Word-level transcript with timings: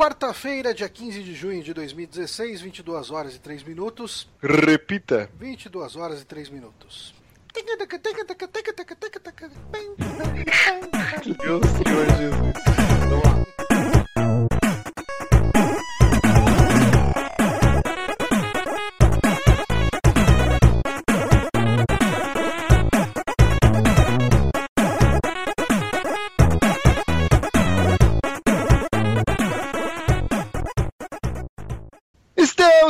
quarta-feira, 0.00 0.72
dia 0.72 0.88
15 0.88 1.22
de 1.22 1.34
junho 1.34 1.62
de 1.62 1.74
2016, 1.74 2.62
22 2.62 3.10
horas 3.10 3.34
e 3.34 3.38
3 3.38 3.62
minutos. 3.64 4.26
Repita. 4.42 5.28
22 5.38 5.94
horas 5.94 6.22
e 6.22 6.24
3 6.24 6.48
minutos. 6.48 7.14
Meu 11.44 11.60
Senhor 11.60 12.06
Jesus. 12.16 12.54
Vamos 13.10 13.24
lá. 13.24 13.69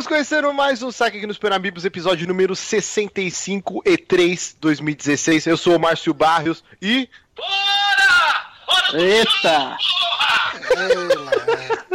Estamos 0.01 0.17
conhecendo 0.17 0.55
mais 0.55 0.83
um 0.83 0.91
saque 0.91 1.19
aqui 1.19 1.27
nos 1.27 1.37
Peramibos, 1.37 1.85
episódio 1.85 2.27
número 2.27 2.57
65 2.57 3.83
e 3.85 3.99
3 3.99 4.57
2016. 4.59 5.47
Eu 5.47 5.59
sou 5.59 5.77
o 5.77 5.79
Márcio 5.79 6.15
Barrios 6.15 6.65
e. 6.81 7.07
Eita! 8.95 9.77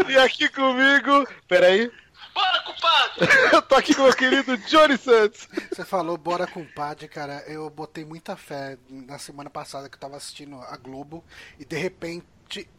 E 0.08 0.18
aqui 0.20 0.48
comigo. 0.50 1.28
Peraí. 1.48 1.92
Bora, 2.32 2.60
compadre! 2.60 3.28
Eu 3.52 3.62
tô 3.64 3.74
aqui 3.74 3.96
com 3.96 4.04
o 4.04 4.06
meu 4.06 4.14
querido 4.14 4.56
Johnny 4.58 5.00
Santos. 5.00 5.50
Você 5.72 5.84
falou 5.84 6.16
bora 6.16 6.46
compadre, 6.46 7.08
cara. 7.08 7.44
Eu 7.48 7.68
botei 7.72 8.06
muita 8.06 8.36
fé 8.36 8.78
na 8.88 9.18
semana 9.18 9.50
passada 9.50 9.90
que 9.90 9.96
eu 9.96 10.00
tava 10.00 10.16
assistindo 10.16 10.62
a 10.62 10.78
Globo 10.78 11.26
e 11.58 11.66
de 11.66 11.76
repente 11.76 12.28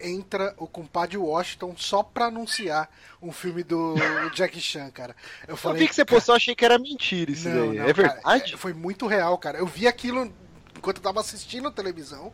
entra 0.00 0.54
o 0.58 0.66
compadre 0.66 1.16
Washington 1.16 1.74
só 1.76 2.02
pra 2.02 2.26
anunciar 2.26 2.88
um 3.20 3.32
filme 3.32 3.62
do 3.62 3.94
Jack 4.34 4.60
Chan, 4.60 4.90
cara. 4.90 5.14
Eu 5.46 5.52
Eu 5.52 5.56
falei 5.56 5.82
vi 5.82 5.88
que 5.88 5.94
você 5.94 6.04
postou, 6.04 6.34
achei 6.34 6.54
que 6.54 6.64
era 6.64 6.78
mentira 6.78 7.30
isso 7.30 7.48
Não, 7.48 7.68
daí. 7.68 7.78
não, 7.78 7.88
é 7.88 7.92
verdade? 7.92 8.54
é- 8.54 8.56
foi 8.56 8.72
muito 8.72 9.06
real, 9.06 9.36
cara. 9.38 9.58
Eu 9.58 9.66
vi 9.66 9.86
aquilo 9.86 10.32
enquanto 10.76 10.98
eu 10.98 11.02
tava 11.02 11.20
assistindo 11.20 11.68
a 11.68 11.72
televisão. 11.72 12.32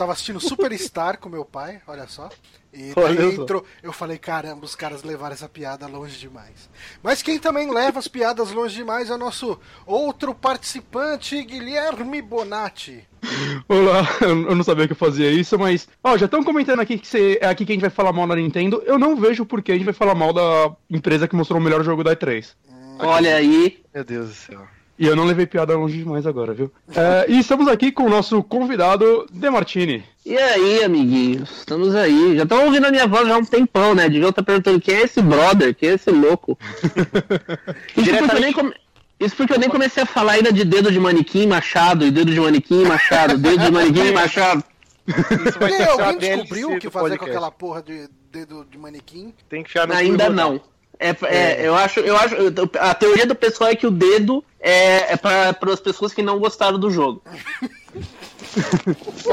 Tava 0.00 0.12
assistindo 0.12 0.40
Superstar 0.40 1.18
com 1.18 1.28
meu 1.28 1.44
pai, 1.44 1.82
olha 1.86 2.08
só. 2.08 2.30
E 2.72 2.94
daí 2.94 3.04
Olha 3.04 3.32
só. 3.36 3.42
entrou. 3.42 3.64
Eu 3.82 3.92
falei, 3.92 4.16
caramba, 4.16 4.64
os 4.64 4.74
caras 4.74 5.02
levaram 5.02 5.34
essa 5.34 5.46
piada 5.46 5.86
longe 5.86 6.16
demais. 6.16 6.70
Mas 7.02 7.20
quem 7.20 7.38
também 7.38 7.70
leva 7.70 7.98
as 7.98 8.08
piadas 8.08 8.50
longe 8.50 8.76
demais 8.76 9.10
é 9.10 9.14
o 9.14 9.18
nosso 9.18 9.60
outro 9.84 10.34
participante, 10.34 11.42
Guilherme 11.42 12.22
Bonatti. 12.22 13.06
Olá, 13.68 14.08
eu 14.22 14.56
não 14.56 14.64
sabia 14.64 14.86
que 14.86 14.94
eu 14.94 14.96
fazia 14.96 15.30
isso, 15.30 15.58
mas. 15.58 15.86
Ó, 16.02 16.16
já 16.16 16.24
estão 16.24 16.42
comentando 16.42 16.80
aqui 16.80 16.98
que 16.98 17.06
você, 17.06 17.38
é 17.38 17.48
aqui 17.48 17.66
que 17.66 17.72
a 17.72 17.74
gente 17.74 17.82
vai 17.82 17.90
falar 17.90 18.14
mal 18.14 18.26
da 18.26 18.36
Nintendo. 18.36 18.82
Eu 18.86 18.98
não 18.98 19.14
vejo 19.16 19.44
por 19.44 19.60
que 19.60 19.70
a 19.70 19.74
gente 19.74 19.84
vai 19.84 19.92
falar 19.92 20.14
mal 20.14 20.32
da 20.32 20.74
empresa 20.88 21.28
que 21.28 21.36
mostrou 21.36 21.60
o 21.60 21.62
melhor 21.62 21.84
jogo 21.84 22.02
da 22.02 22.16
E3. 22.16 22.54
Olha 23.00 23.36
aí. 23.36 23.82
Meu 23.92 24.02
Deus 24.02 24.28
do 24.28 24.34
céu. 24.34 24.79
E 25.00 25.06
eu 25.06 25.16
não 25.16 25.24
levei 25.24 25.46
piada 25.46 25.74
longe 25.74 25.96
demais 25.96 26.26
agora, 26.26 26.52
viu? 26.52 26.70
É, 26.94 27.24
e 27.26 27.38
estamos 27.38 27.66
aqui 27.68 27.90
com 27.90 28.02
o 28.02 28.10
nosso 28.10 28.42
convidado, 28.42 29.26
Demartini. 29.32 30.04
E 30.26 30.36
aí, 30.36 30.84
amiguinhos? 30.84 31.50
Estamos 31.60 31.94
aí. 31.94 32.36
Já 32.36 32.42
estão 32.42 32.66
ouvindo 32.66 32.84
a 32.86 32.90
minha 32.90 33.06
voz 33.06 33.26
já 33.26 33.34
há 33.34 33.38
um 33.38 33.44
tempão, 33.46 33.94
né? 33.94 34.10
Deviam 34.10 34.28
estar 34.28 34.42
perguntando 34.42 34.78
quem 34.78 34.94
é 34.96 35.00
esse 35.04 35.22
brother, 35.22 35.74
quem 35.74 35.88
é 35.88 35.94
esse 35.94 36.10
louco. 36.10 36.58
Isso 37.96 38.14
porque, 38.18 38.36
eu 38.36 38.40
nem 38.40 38.52
come- 38.52 38.74
Isso 39.18 39.36
porque 39.36 39.54
eu 39.54 39.58
nem 39.58 39.70
comecei 39.70 40.02
a 40.02 40.06
falar 40.06 40.32
ainda 40.32 40.52
de 40.52 40.66
dedo 40.66 40.92
de 40.92 41.00
manequim, 41.00 41.46
machado, 41.46 42.04
e 42.04 42.10
dedo 42.10 42.30
de 42.30 42.38
manequim, 42.38 42.84
machado, 42.84 43.38
dedo 43.38 43.64
de 43.64 43.72
manequim, 43.72 44.12
machado. 44.12 44.62
Isso 45.08 45.58
vai 45.58 45.80
E 45.80 45.82
alguém 45.82 46.36
descobriu 46.36 46.72
o 46.72 46.78
que 46.78 46.90
fazer 46.90 47.16
com 47.16 47.24
aquela 47.24 47.50
porra 47.50 47.82
de 47.82 48.06
dedo 48.30 48.66
de 48.70 48.76
manequim? 48.76 49.32
Tem 49.48 49.62
que 49.62 49.74
no 49.86 49.94
Ainda 49.94 50.24
rodar. 50.28 50.60
Não. 51.00 51.28
É, 51.28 51.62
é, 51.62 51.66
eu 51.66 51.74
acho, 51.74 52.00
eu 52.00 52.16
acho, 52.16 52.34
a 52.78 52.94
teoria 52.94 53.26
do 53.26 53.34
pessoal 53.34 53.70
é 53.70 53.76
que 53.76 53.86
o 53.86 53.90
dedo 53.90 54.44
é, 54.60 55.14
é 55.14 55.16
para 55.16 55.56
as 55.72 55.80
pessoas 55.80 56.12
que 56.12 56.22
não 56.22 56.38
gostaram 56.38 56.78
do 56.78 56.90
jogo. 56.90 57.22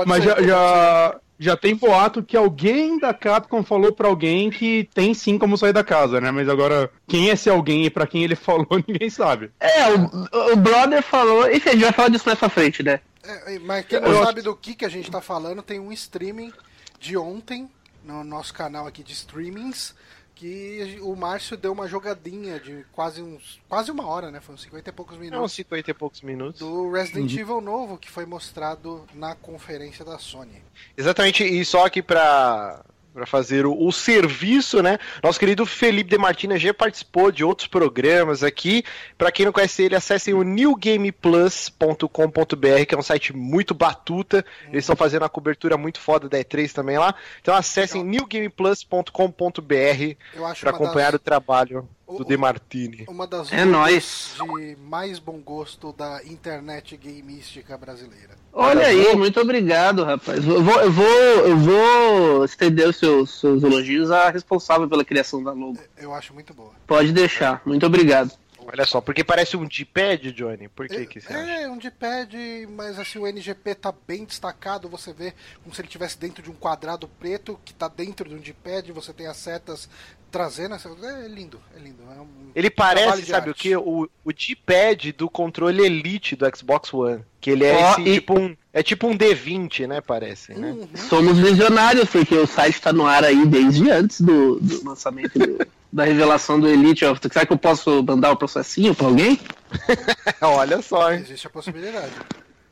Mas 0.06 0.24
já, 0.24 0.42
já, 0.42 1.19
já 1.40 1.58
tem 1.58 1.75
boato 1.75 2.24
que 2.24 2.38
alguém 2.38 2.97
da 2.97 3.14
Capcom 3.14 3.64
falou 3.64 3.92
pra 3.92 4.08
alguém 4.08 4.50
que 4.50 4.90
tem 4.94 5.14
sim 5.14 5.38
como 5.38 5.58
sair 5.58 5.74
da 5.74 5.84
casa, 5.84 6.22
né? 6.22 6.31
Mas 6.31 6.47
agora, 6.47 6.90
quem 7.08 7.30
é 7.30 7.34
esse 7.34 7.50
alguém 7.50 7.86
e 7.86 7.90
pra 7.90 8.08
quem 8.08 8.24
ele 8.24 8.36
falou, 8.36 8.68
ninguém 8.88 9.09
sabe. 9.09 9.52
É, 9.59 9.92
o, 9.92 10.53
o 10.53 10.56
brother 10.56 11.03
falou. 11.03 11.50
Enfim, 11.52 11.69
a 11.69 11.74
gente 11.74 11.84
vai 11.84 11.94
falar 11.94 12.09
disso 12.09 12.25
mais 12.25 12.40
pra 12.40 12.50
frente, 12.50 12.81
né? 12.81 13.02
É, 13.24 13.59
mas 13.59 13.86
quem 13.86 14.00
não 14.00 14.09
Eu 14.09 14.24
sabe 14.24 14.42
do 14.42 14.56
que, 14.56 14.74
que 14.74 14.86
a 14.86 14.90
gente 14.90 15.12
tá 15.12 15.22
falando, 15.22 15.62
tem 15.62 15.80
um 15.80 15.92
streaming 15.92 16.53
de 17.00 17.18
ontem 17.18 17.69
no 18.03 18.24
nosso 18.24 18.53
canal 18.53 18.88
aqui 18.88 19.03
de 19.03 19.12
streamings 19.12 19.94
que 20.38 21.00
o 21.02 21.16
Márcio 21.16 21.58
deu 21.58 21.72
uma 21.72 21.88
jogadinha 21.88 22.59
de 22.59 22.86
quase 22.92 23.22
uns 23.22 23.59
quase 23.68 23.90
uma 23.90 24.06
hora, 24.06 24.30
né? 24.30 24.40
Foi 24.40 24.53
uns 24.53 24.62
50 24.62 24.90
e 24.90 24.94
poucos 24.94 25.16
É 25.16 25.18
uns 25.18 25.22
minutos 25.22 25.53
50 25.53 25.92
e 25.92 25.94
poucos 25.94 26.22
minutos. 26.22 26.59
do 26.59 26.92
Resident 26.92 27.34
Evil 27.34 27.59
novo 27.59 27.98
que 27.98 28.09
foi 28.09 28.25
mostrado 28.25 29.06
na 29.14 29.34
conferência 29.36 30.06
da 30.06 30.20
Sony. 30.20 30.62
Exatamente, 30.96 31.44
e 31.44 31.66
só 31.66 31.86
aqui 31.86 32.02
pra, 32.03 32.84
pra 33.18 33.26
fazer 33.26 33.66
o, 33.66 33.76
o 33.76 33.92
serviço, 33.92 34.84
né? 34.84 35.00
Nosso 35.24 35.40
querido 35.40 35.66
Felipe 35.66 36.12
De 36.12 36.20
Martina 36.20 36.56
já 36.60 36.72
participou 36.72 37.32
de 37.32 37.44
outros 37.44 37.68
programas 37.68 38.44
aqui. 38.44 38.84
Pra 39.18 39.32
quem 39.32 39.44
não 39.44 39.52
conhece 39.52 39.82
ele, 39.82 39.96
acessem 39.96 40.36
o 40.36 40.44
newgameplus.com.br, 40.44 42.86
que 42.88 42.94
é 42.94 42.98
um 42.98 43.02
site 43.02 43.36
muito 43.36 43.74
batuta. 43.74 44.46
Eles 44.70 44.84
estão 44.84 44.96
fazendo 44.96 45.24
uma 45.24 45.30
cobertura 45.30 45.76
muito 45.78 46.00
foda 46.00 46.30
da 46.30 46.38
E3 46.38 46.72
também 46.72 47.00
lá. 47.00 47.16
Então 47.42 47.56
acessem 47.56 48.04
newgameplus.com.br 48.04 50.16
uma 50.60 50.70
acompanhar 50.70 51.10
o 51.10 51.14
das, 51.14 51.22
trabalho 51.24 51.80
O- 51.80 51.97
do 52.07 52.23
De 52.23 52.38
Martini. 52.38 53.06
uma 53.09 53.28
das 53.28 53.51
É 53.51 53.66
nóis. 53.66 54.34
de 54.38 54.75
mais 54.78 55.19
bom 55.19 55.40
gosto 55.40 55.91
da 55.94 56.23
internet 56.23 56.95
gameística 56.95 57.78
brasileira. 57.78 58.35
Olha 58.53 58.88
aí, 58.88 59.16
muito 59.16 59.40
obrigado, 59.40 60.03
rapaz. 60.03 60.45
Eu 60.47 60.63
vou, 60.63 60.79
eu 60.81 60.91
vou, 60.91 61.06
eu 61.45 61.57
vou 61.57 62.45
estender 62.45 62.88
os 62.88 62.95
seus, 62.95 63.40
seus 63.40 63.62
elogios 63.62 64.09
à 64.09 64.29
responsável 64.29 64.88
pela 64.88 65.03
criação 65.06 65.44
da 65.44 65.51
logo. 65.51 65.78
Eu 65.97 66.13
acho 66.13 66.34
muito 66.34 66.53
boa. 66.53 66.72
Pode 66.88 67.12
deixar, 67.12 67.62
muito 67.66 67.85
obrigado. 67.85 68.31
Olha 68.69 68.85
só, 68.85 69.00
porque 69.00 69.24
parece 69.24 69.56
um 69.56 69.66
D-pad, 69.66 70.34
Johnny. 70.34 70.68
Por 70.68 70.89
que, 70.89 71.06
que 71.06 71.22
você 71.22 71.31
acha? 71.31 71.51
É, 71.51 71.69
um 71.69 71.78
D-pad, 71.78 72.68
mas 72.75 73.00
assim, 73.00 73.18
o 73.18 73.25
NGP 73.25 73.75
tá 73.75 73.94
bem 74.06 74.25
destacado, 74.25 74.89
você 74.89 75.13
vê 75.13 75.34
como 75.63 75.74
se 75.74 75.79
ele 75.79 75.88
estivesse 75.88 76.18
dentro 76.18 76.44
de 76.44 76.50
um 76.51 76.53
quadrado 76.53 77.07
preto, 77.07 77.57
que 77.63 77.74
tá 77.74 77.88
dentro 77.88 78.28
de 78.28 78.35
um 78.35 78.39
D-pad, 78.39 78.91
você 78.91 79.13
tem 79.13 79.25
as 79.25 79.38
setas 79.38 79.88
trazendo 80.32 80.76
essa... 80.76 80.90
É 80.90 81.28
lindo, 81.28 81.60
é 81.76 81.80
lindo. 81.80 82.04
É 82.16 82.20
um 82.22 82.28
Ele 82.56 82.70
parece, 82.70 83.26
sabe 83.26 83.48
o 83.48 83.52
arte. 83.52 83.60
que? 83.62 83.76
O, 83.76 84.10
o 84.24 84.34
D-pad 84.34 85.12
do 85.14 85.30
controle 85.30 85.84
Elite 85.86 86.36
do 86.36 86.46
Xbox 86.56 86.94
One. 86.94 87.24
Que 87.42 87.52
ele 87.52 87.66
é 87.66 87.74
Ó, 87.76 87.92
esse, 87.92 88.02
e- 88.02 88.14
tipo 88.16 88.38
um. 88.40 88.56
É 88.74 88.84
tipo 88.84 89.08
um 89.08 89.18
D20, 89.18 89.88
né? 89.88 90.02
Parece, 90.02 90.54
né? 90.54 90.68
Uhum. 90.70 90.88
Somos 91.10 91.38
visionários, 91.40 92.10
porque 92.10 92.36
o 92.36 92.46
site 92.46 92.80
tá 92.80 92.94
no 92.94 93.08
ar 93.08 93.24
aí 93.24 93.46
desde 93.48 93.90
antes 93.90 94.22
do, 94.22 94.60
do 94.60 94.84
lançamento 94.88 95.38
do- 95.40 95.66
da 95.92 96.04
revelação 96.04 96.60
do 96.60 96.68
Elite. 96.68 97.04
Ó, 97.06 97.16
Será 97.16 97.46
que 97.46 97.54
eu 97.54 97.58
posso 97.58 98.04
mandar 98.04 98.32
o 98.32 98.38
processinho 98.38 98.94
pra 98.94 99.08
alguém? 99.08 99.40
Olha 100.42 100.82
só, 100.82 101.12
hein? 101.12 101.22
Existe 101.22 101.48
a 101.48 101.50
possibilidade. 101.50 102.12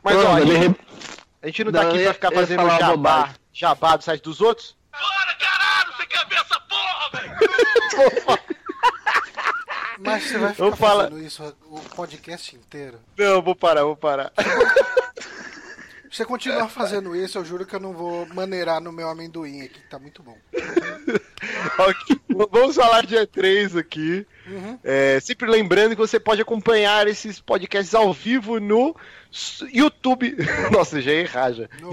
Mas 0.04 0.16
Pô, 0.16 0.24
ó, 0.24 0.36
a 0.36 0.42
gente, 0.42 0.54
re- 0.58 0.76
a 1.42 1.46
gente 1.48 1.64
não 1.64 1.72
tá 1.72 1.82
aqui 1.82 2.04
pra 2.04 2.14
ficar 2.14 2.32
fazendo 2.32 2.70
jabá, 2.78 3.34
jabá 3.52 3.96
do 3.98 4.04
site 4.04 4.22
dos 4.22 4.42
outros. 4.42 4.76
Bora, 4.92 5.36
caralho! 5.40 5.94
Você 5.98 6.06
quer 6.06 6.28
ver 6.28 6.45
porra, 6.86 7.10
velho? 7.14 8.56
Mas 10.00 10.24
você 10.24 10.38
vai 10.38 10.54
ficar 10.54 10.76
fazendo 10.76 11.20
isso 11.22 11.56
o 11.70 11.80
podcast 11.96 12.56
inteiro. 12.56 13.00
Não, 13.18 13.42
vou 13.42 13.56
parar, 13.56 13.84
vou 13.84 13.96
parar. 13.96 14.32
Se 16.12 16.18
você 16.20 16.26
continuar 16.26 16.70
fazendo 16.70 17.16
isso, 17.16 17.38
eu 17.38 17.44
juro 17.46 17.66
que 17.66 17.76
eu 17.76 17.80
não 17.80 17.92
vou 17.94 18.26
maneirar 18.28 18.80
no 18.80 18.92
meu 18.92 19.10
amendoim 19.10 19.62
aqui, 19.62 19.80
que 19.82 19.90
tá 19.90 20.00
muito 20.00 20.22
bom. 20.24 20.38
Ok, 21.78 22.20
Vamos 22.52 22.76
falar 22.76 23.06
dia 23.06 23.26
3 23.28 23.76
aqui. 23.76 24.26
Uhum. 24.48 24.80
É, 24.84 25.20
sempre 25.20 25.50
lembrando 25.50 25.92
que 25.92 26.02
você 26.02 26.20
pode 26.20 26.42
acompanhar 26.42 27.08
esses 27.08 27.40
podcasts 27.40 27.94
ao 27.94 28.14
vivo 28.14 28.60
no 28.60 28.96
YouTube. 29.74 30.36
Nossa, 30.72 31.02
já 31.02 31.12
errar 31.12 31.52
já. 31.52 31.68
No- 31.82 31.92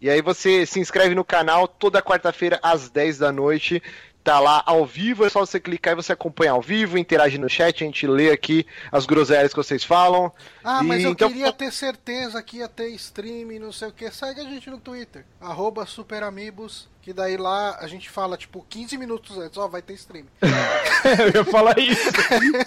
E 0.00 0.08
aí 0.08 0.22
você 0.22 0.64
se 0.64 0.78
inscreve 0.78 1.14
no 1.14 1.24
canal 1.24 1.66
toda 1.66 2.00
quarta-feira 2.00 2.60
às 2.62 2.88
10 2.88 3.18
da 3.18 3.32
noite. 3.32 3.82
Tá 4.28 4.40
lá 4.40 4.62
ao 4.66 4.84
vivo, 4.84 5.24
é 5.24 5.30
só 5.30 5.40
você 5.40 5.58
clicar 5.58 5.94
e 5.94 5.96
você 5.96 6.12
acompanha 6.12 6.52
ao 6.52 6.60
vivo, 6.60 6.98
interage 6.98 7.38
no 7.38 7.48
chat, 7.48 7.82
a 7.82 7.86
gente 7.86 8.06
lê 8.06 8.30
aqui 8.30 8.66
as 8.92 9.06
groselhas 9.06 9.52
que 9.52 9.56
vocês 9.56 9.82
falam. 9.82 10.30
Ah, 10.62 10.80
E 10.82 10.86
mas 10.86 11.02
eu 11.02 11.12
então- 11.12 11.28
queria 11.30 11.50
ter 11.50 11.72
certeza 11.72 12.42
que 12.42 12.58
ia 12.58 12.68
ter 12.68 12.88
stream, 12.90 13.58
não 13.58 13.72
sei 13.72 13.88
o 13.88 13.92
que. 13.92 14.10
Segue 14.10 14.40
a 14.42 14.44
gente 14.44 14.68
no 14.68 14.78
Twitter, 14.78 15.24
arroba 15.40 15.86
Superamigos, 15.86 16.90
que 17.00 17.14
daí 17.14 17.38
lá 17.38 17.78
a 17.80 17.86
gente 17.86 18.10
fala, 18.10 18.36
tipo, 18.36 18.66
15 18.68 18.98
minutos 18.98 19.38
antes, 19.38 19.56
ó, 19.56 19.66
vai 19.66 19.80
ter 19.80 19.94
stream. 19.94 20.26
eu 20.42 21.36
ia 21.36 21.44
falar 21.44 21.78
isso. 21.78 22.12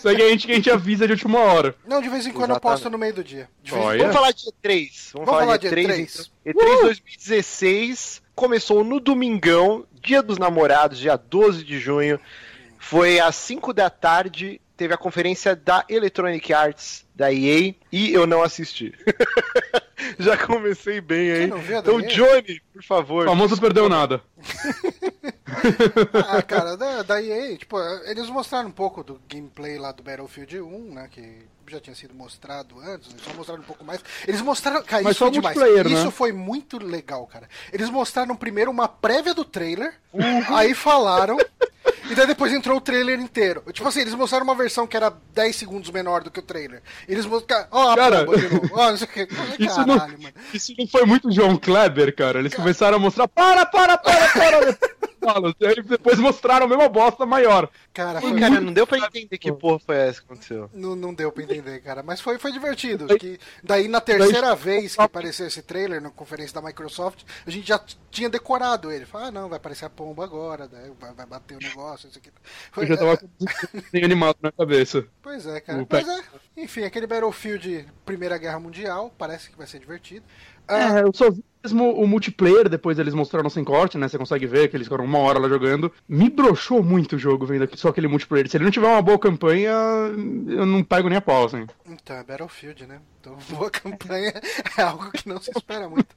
Que 0.01 0.07
a 0.07 0.29
gente, 0.29 0.47
que 0.47 0.51
a 0.53 0.55
gente 0.55 0.71
avisa 0.71 1.05
de 1.05 1.13
última 1.13 1.37
hora. 1.39 1.75
Não, 1.85 2.01
de 2.01 2.09
vez 2.09 2.25
em 2.25 2.31
quando 2.31 2.49
eu 2.49 2.55
Exatamente. 2.55 2.79
posto 2.81 2.89
no 2.89 2.97
meio 2.97 3.13
do 3.13 3.23
dia. 3.23 3.47
De 3.61 3.71
vez. 3.71 3.83
Vamos 4.01 4.15
falar 4.15 4.31
de 4.31 4.45
E3. 4.47 4.51
Vamos, 4.63 5.11
Vamos 5.13 5.25
falar 5.29 5.41
falar 5.41 5.57
de 5.57 5.69
de 5.69 5.75
E3. 5.75 5.85
E3. 5.85 6.29
então. 6.43 6.63
E3 6.65 6.81
2016. 6.81 8.21
começou 8.33 8.83
no 8.83 8.99
domingão, 8.99 9.85
dia 10.01 10.21
dos 10.21 10.37
namorados, 10.37 10.99
dia 10.99 11.15
12 11.15 11.63
de 11.63 11.79
junho. 11.79 12.19
Foi 12.77 13.19
às 13.19 13.35
5 13.35 13.73
da 13.73 13.89
tarde, 13.89 14.59
teve 14.75 14.93
a 14.93 14.97
conferência 14.97 15.55
da 15.55 15.85
Electronic 15.87 16.51
Arts, 16.51 17.05
da 17.15 17.31
EA, 17.31 17.75
e 17.91 18.11
eu 18.11 18.25
não 18.25 18.41
assisti. 18.41 18.93
Já 20.17 20.35
comecei 20.35 20.99
bem 20.99 21.31
aí. 21.31 21.43
Então? 21.45 22.01
Johnny, 22.01 22.59
por 22.73 22.83
favor. 22.83 23.25
O 23.25 23.29
famoso 23.29 23.61
perdeu 23.61 23.87
nada. 23.87 24.21
Ah, 26.27 26.41
cara, 26.41 26.75
da, 26.77 27.03
da 27.03 27.21
EA, 27.21 27.57
tipo, 27.57 27.77
eles 28.05 28.29
mostraram 28.29 28.69
um 28.69 28.71
pouco 28.71 29.03
do 29.03 29.19
gameplay 29.29 29.77
lá 29.77 29.91
do 29.91 30.03
Battlefield 30.03 30.59
1, 30.61 30.93
né? 30.93 31.07
Que 31.11 31.45
já 31.67 31.79
tinha 31.79 31.95
sido 31.95 32.13
mostrado 32.13 32.79
antes, 32.79 33.09
eles 33.11 33.23
só 33.23 33.33
mostraram 33.33 33.61
um 33.61 33.65
pouco 33.65 33.83
mais. 33.85 34.03
Eles 34.27 34.41
mostraram. 34.41 34.83
Cara, 34.83 35.03
Mas 35.03 35.11
isso 35.15 35.23
foi 35.25 35.31
demais. 35.31 35.57
né? 35.57 35.81
Isso 35.89 36.11
foi 36.11 36.31
muito 36.33 36.77
legal, 36.83 37.25
cara. 37.27 37.47
Eles 37.71 37.89
mostraram 37.89 38.35
primeiro 38.35 38.69
uma 38.69 38.87
prévia 38.87 39.33
do 39.33 39.45
trailer, 39.45 39.93
aí 40.49 40.73
falaram. 40.73 41.37
E 42.09 42.15
daí 42.15 42.27
depois 42.27 42.51
entrou 42.51 42.77
o 42.77 42.81
trailer 42.81 43.19
inteiro. 43.19 43.63
Tipo 43.71 43.87
assim, 43.87 44.01
eles 44.01 44.13
mostraram 44.13 44.43
uma 44.43 44.53
versão 44.55 44.85
que 44.85 44.97
era 44.97 45.13
10 45.33 45.55
segundos 45.55 45.89
menor 45.91 46.23
do 46.23 46.29
que 46.29 46.39
o 46.39 46.43
trailer. 46.43 46.81
Eles 47.07 47.25
mostraram. 47.25 47.67
Ó, 47.71 47.91
a 47.91 47.95
Cara, 47.95 48.25
pomba. 48.25 48.37
Ó, 48.73 48.89
não 48.91 48.97
sei 48.97 49.07
o 49.07 49.09
que. 49.09 49.21
Isso 49.57 49.75
Caralho, 49.75 49.87
não, 49.87 49.95
mano. 49.95 50.33
isso 50.53 50.73
não 50.77 50.87
foi 50.87 51.05
muito 51.05 51.31
João 51.31 51.55
Kleber, 51.57 52.13
cara. 52.13 52.39
Eles 52.39 52.53
começaram 52.53 52.97
a 52.97 52.99
mostrar, 52.99 53.27
para, 53.29 53.65
para, 53.65 53.97
para, 53.97 54.27
para. 54.29 54.77
Fala, 55.23 55.53
e 55.59 55.65
aí 55.67 55.81
depois 55.83 56.17
mostraram 56.19 56.65
a 56.65 56.69
mesma 56.69 56.89
bosta 56.89 57.25
maior. 57.25 57.69
Cara, 57.93 58.19
foi 58.19 58.39
cara, 58.39 58.59
não 58.59 58.73
deu 58.73 58.87
pra 58.87 58.97
entender 58.97 59.37
que 59.37 59.51
porra 59.51 59.79
foi 59.79 59.95
essa 59.95 60.19
que 60.19 60.25
aconteceu. 60.25 60.69
Não, 60.73 60.95
não 60.95 61.13
deu 61.13 61.31
pra 61.31 61.43
entender, 61.43 61.79
cara. 61.81 62.01
Mas 62.01 62.19
foi, 62.19 62.39
foi 62.39 62.51
divertido. 62.51 63.05
Que 63.17 63.39
daí, 63.63 63.87
na 63.87 64.01
terceira 64.01 64.55
vez 64.55 64.95
que 64.95 65.01
apareceu 65.01 65.45
esse 65.45 65.61
trailer 65.61 66.01
na 66.01 66.09
conferência 66.09 66.59
da 66.59 66.67
Microsoft, 66.67 67.23
a 67.45 67.49
gente 67.51 67.67
já 67.67 67.79
tinha 68.09 68.29
decorado 68.29 68.91
ele. 68.91 69.05
Falou, 69.05 69.27
ah, 69.27 69.31
não, 69.31 69.47
vai 69.49 69.57
aparecer 69.57 69.85
a 69.85 69.89
pomba 69.89 70.23
agora, 70.23 70.67
daí 70.67 70.91
vai, 70.99 71.13
vai 71.13 71.25
bater 71.25 71.57
o 71.57 71.59
negócio, 71.59 72.09
isso 72.09 72.17
aqui. 72.17 72.31
Foi- 72.71 72.83
Eu 72.83 72.87
já 72.87 72.97
tava 72.97 73.19
desenho 73.73 74.05
animado 74.05 74.37
na 74.41 74.51
cabeça. 74.51 75.05
Pois 75.21 75.45
é, 75.45 75.59
cara. 75.61 75.83
O 75.83 75.87
Mas 75.89 76.07
é, 76.07 76.23
enfim, 76.57 76.83
aquele 76.83 77.05
Battlefield 77.05 77.87
Primeira 78.05 78.37
Guerra 78.37 78.59
Mundial, 78.59 79.13
parece 79.17 79.49
que 79.51 79.57
vai 79.57 79.67
ser 79.67 79.79
divertido. 79.79 80.25
Ah, 80.71 80.99
É, 80.99 81.03
eu 81.03 81.11
só 81.13 81.29
vi 81.29 81.43
mesmo 81.63 81.93
o 81.93 82.07
multiplayer, 82.07 82.67
depois 82.67 82.97
eles 82.97 83.13
mostraram 83.13 83.49
sem 83.49 83.63
corte, 83.63 83.97
né? 83.97 84.07
Você 84.07 84.17
consegue 84.17 84.47
ver 84.47 84.67
que 84.67 84.75
eles 84.75 84.87
ficaram 84.87 85.05
uma 85.05 85.19
hora 85.19 85.39
lá 85.39 85.47
jogando. 85.47 85.91
Me 86.07 86.29
broxou 86.29 86.83
muito 86.83 87.15
o 87.15 87.19
jogo 87.19 87.45
vendo 87.45 87.69
só 87.77 87.89
aquele 87.89 88.07
multiplayer. 88.07 88.49
Se 88.49 88.57
ele 88.57 88.63
não 88.63 88.71
tiver 88.71 88.87
uma 88.87 89.01
boa 89.01 89.19
campanha, 89.19 89.71
eu 90.47 90.65
não 90.65 90.83
pego 90.83 91.07
nem 91.07 91.17
a 91.17 91.21
pau, 91.21 91.45
assim. 91.45 91.65
Então, 91.87 92.15
é 92.15 92.23
Battlefield, 92.23 92.87
né? 92.87 92.99
Então, 93.19 93.37
boa 93.49 93.69
campanha 93.69 94.33
é 94.77 94.81
algo 94.81 95.11
que 95.11 95.27
não 95.29 95.39
se 95.39 95.51
espera 95.55 95.87
muito. 95.87 96.07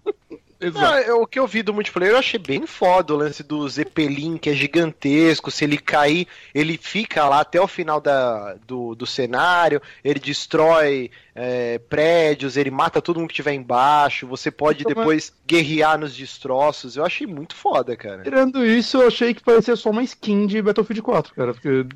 Não, 0.72 0.81
Exato. 0.81 1.08
eu- 1.08 1.22
o 1.22 1.26
que 1.26 1.38
eu 1.38 1.46
vi 1.46 1.62
do 1.62 1.72
multiplayer 1.75 2.14
eu 2.14 2.19
achei 2.19 2.38
bem 2.38 2.66
foda 2.66 3.12
o 3.14 3.16
lance 3.16 3.43
do 3.43 3.69
Zeppelin, 3.69 4.37
que 4.38 4.50
é 4.50 4.55
gigantesco. 4.55 5.50
Se 5.50 5.64
ele 5.64 5.78
cair, 5.78 6.26
ele 6.55 6.78
fica 6.81 7.28
lá 7.28 7.40
até 7.40 7.61
o 7.61 7.66
final 7.69 8.00
da, 8.00 8.55
do, 8.66 8.94
do 8.94 9.06
cenário, 9.06 9.81
ele 10.02 10.19
destrói 10.19 11.11
é, 11.34 11.78
prédios, 11.78 12.56
ele 12.56 12.70
mata 12.70 13.02
todo 13.02 13.19
mundo 13.19 13.28
que 13.28 13.34
estiver 13.34 13.52
embaixo. 13.55 14.26
Você 14.26 14.50
pode 14.50 14.82
Então, 14.82 14.94
depois 14.94 15.32
guerrear 15.46 15.99
nos 15.99 16.14
destroços. 16.14 16.96
Eu 16.96 17.05
achei 17.05 17.26
muito 17.26 17.55
foda, 17.55 17.96
cara. 17.96 18.22
Tirando 18.22 18.64
isso, 18.64 18.99
eu 19.02 19.08
achei 19.08 19.34
que 19.34 19.43
parecia 19.43 19.76
só 19.76 19.90
uma 19.90 20.02
skin 20.02 20.46
de 20.46 20.62
Battlefield 20.62 21.02
4, 21.02 21.34
cara. 21.34 21.52
Porque 21.55 21.87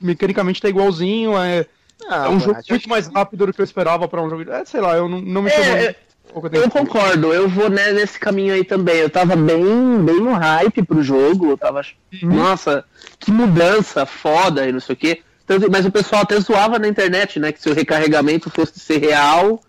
mecanicamente 0.00 0.60
tá 0.60 0.68
igualzinho, 0.68 1.36
é, 1.38 1.66
Ah, 2.08 2.26
é 2.26 2.28
um 2.28 2.40
jogo 2.40 2.58
muito 2.68 2.88
mais 2.88 3.06
rápido 3.06 3.46
do 3.46 3.52
que 3.52 3.60
eu 3.60 3.64
esperava 3.64 4.08
pra 4.08 4.20
um 4.20 4.28
jogo. 4.28 4.50
É, 4.50 4.64
sei 4.64 4.80
lá, 4.80 4.96
eu 4.96 5.08
não, 5.08 5.20
não 5.20 5.42
me 5.42 5.50
É, 5.50 5.52
chamou 5.52 5.76
é, 5.76 5.94
pouco 6.32 6.48
Eu 6.48 6.60
atenção. 6.62 6.84
concordo, 6.86 7.32
eu 7.32 7.48
vou 7.48 7.68
né, 7.70 7.92
nesse 7.92 8.18
caminho 8.18 8.54
aí 8.54 8.64
também. 8.64 8.96
Eu 8.96 9.10
tava 9.10 9.36
bem, 9.36 9.64
bem 10.04 10.20
no 10.20 10.32
hype 10.32 10.82
pro 10.84 11.02
jogo, 11.02 11.50
eu 11.50 11.58
tava. 11.58 11.82
Nossa, 12.22 12.84
que 13.18 13.30
mudança 13.30 14.04
foda 14.06 14.66
e 14.66 14.72
não 14.72 14.80
sei 14.80 14.94
o 14.94 14.96
quê. 14.98 15.22
Tanto- 15.46 15.70
mas 15.70 15.84
o 15.84 15.90
pessoal 15.90 16.22
até 16.22 16.38
zoava 16.40 16.78
na 16.78 16.88
internet, 16.88 17.38
né? 17.40 17.52
Que 17.52 17.60
se 17.60 17.68
o 17.68 17.74
recarregamento 17.74 18.48
fosse 18.50 18.78
ser 18.78 18.98
real, 18.98 19.60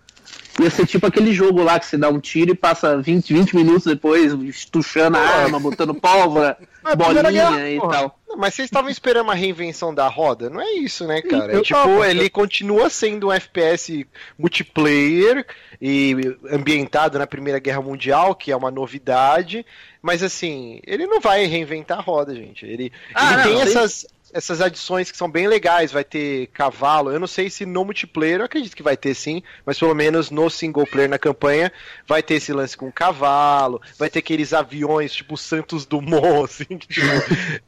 ia 0.59 0.69
ser 0.69 0.85
tipo 0.85 1.05
aquele 1.07 1.33
jogo 1.33 1.63
lá 1.63 1.79
que 1.79 1.85
você 1.85 1.97
dá 1.97 2.09
um 2.09 2.19
tiro 2.19 2.51
e 2.51 2.55
passa 2.55 2.97
20, 3.01 3.33
20 3.33 3.55
minutos 3.55 3.85
depois 3.85 4.33
estuchando 4.33 5.17
a 5.17 5.21
arma, 5.21 5.59
botando 5.59 5.93
pólvora, 5.95 6.57
É 6.85 6.95
bolinha 6.95 7.31
Guerra, 7.31 7.69
e 7.69 7.79
porra. 7.79 7.91
tal. 7.93 8.19
Não, 8.27 8.37
Mas 8.37 8.53
vocês 8.55 8.65
estavam 8.67 8.89
esperando 8.89 9.25
uma 9.25 9.35
reinvenção 9.35 9.93
da 9.93 10.07
roda? 10.07 10.49
Não 10.49 10.59
é 10.61 10.71
isso, 10.73 11.05
né, 11.07 11.21
cara? 11.21 11.53
É 11.53 11.55
eu 11.55 11.61
tipo, 11.63 11.79
tava. 11.79 12.09
ele 12.09 12.29
continua 12.29 12.89
sendo 12.89 13.27
um 13.27 13.31
FPS 13.31 14.05
multiplayer 14.37 15.45
e 15.81 16.15
ambientado 16.51 17.17
na 17.19 17.27
Primeira 17.27 17.59
Guerra 17.59 17.81
Mundial, 17.81 18.35
que 18.35 18.51
é 18.51 18.55
uma 18.55 18.71
novidade, 18.71 19.65
mas 20.01 20.21
assim, 20.23 20.79
ele 20.85 21.05
não 21.07 21.19
vai 21.19 21.45
reinventar 21.45 21.99
a 21.99 22.01
roda, 22.01 22.33
gente. 22.35 22.65
Ele, 22.65 22.91
Ah, 23.13 23.33
ele 23.33 23.35
não, 23.37 23.43
tem 23.43 23.55
sim. 23.55 23.61
essas, 23.77 24.05
essas 24.33 24.59
adições 24.61 25.11
que 25.11 25.17
são 25.17 25.29
bem 25.29 25.47
legais, 25.47 25.91
vai 25.91 26.03
ter 26.03 26.47
cavalo. 26.47 27.11
Eu 27.11 27.19
não 27.19 27.27
sei 27.27 27.49
se 27.49 27.65
no 27.65 27.85
multiplayer, 27.85 28.39
eu 28.39 28.45
acredito 28.45 28.75
que 28.75 28.83
vai 28.83 28.97
ter 28.97 29.13
sim, 29.13 29.41
mas 29.65 29.77
pelo 29.79 29.93
menos 29.93 30.29
no 30.31 30.49
single 30.49 30.85
player 30.87 31.09
na 31.09 31.19
campanha 31.19 31.71
vai 32.07 32.21
ter 32.23 32.35
esse 32.35 32.51
lance 32.51 32.75
com 32.75 32.91
cavalo, 32.91 33.81
vai 33.97 34.09
ter 34.09 34.19
aqueles 34.19 34.53
aviões 34.53 35.13
tipo 35.13 35.37
Santos 35.37 35.85
Dumont, 35.85 36.43
assim, 36.45 36.65
que 36.77 36.87
tipo, 36.87 37.07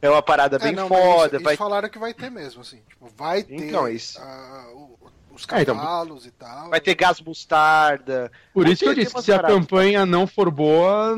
é 0.01 0.09
uma 0.09 0.21
parada 0.21 0.57
bem 0.59 0.69
É, 0.69 0.71
não, 0.71 0.87
foda. 0.87 1.35
Isso, 1.37 1.43
vai... 1.45 1.55
falaram 1.55 1.87
que 1.89 1.99
vai 1.99 2.13
ter 2.13 2.29
mesmo, 2.31 2.61
assim. 2.61 2.79
Tipo, 2.89 3.09
vai 3.15 3.43
ter 3.43 3.55
Então, 3.55 3.85
é 3.87 3.93
isso. 3.93 4.19
o- 4.73 4.95
os 5.35 5.45
É, 5.51 5.61
então, 5.61 5.75
cavalos 5.75 6.25
e 6.25 6.31
tal. 6.31 6.69
Vai 6.69 6.79
ter 6.79 6.95
gás 6.95 7.19
mostarda. 7.21 8.31
Por 8.53 8.67
isso 8.69 8.83
que 8.85 8.89
eu 8.89 8.95
disse, 8.95 9.13
umas 9.13 9.25
se 9.25 9.33
a 9.33 9.39
campanha 9.39 10.05
não 10.05 10.25
for 10.25 10.49
boa, 10.49 11.09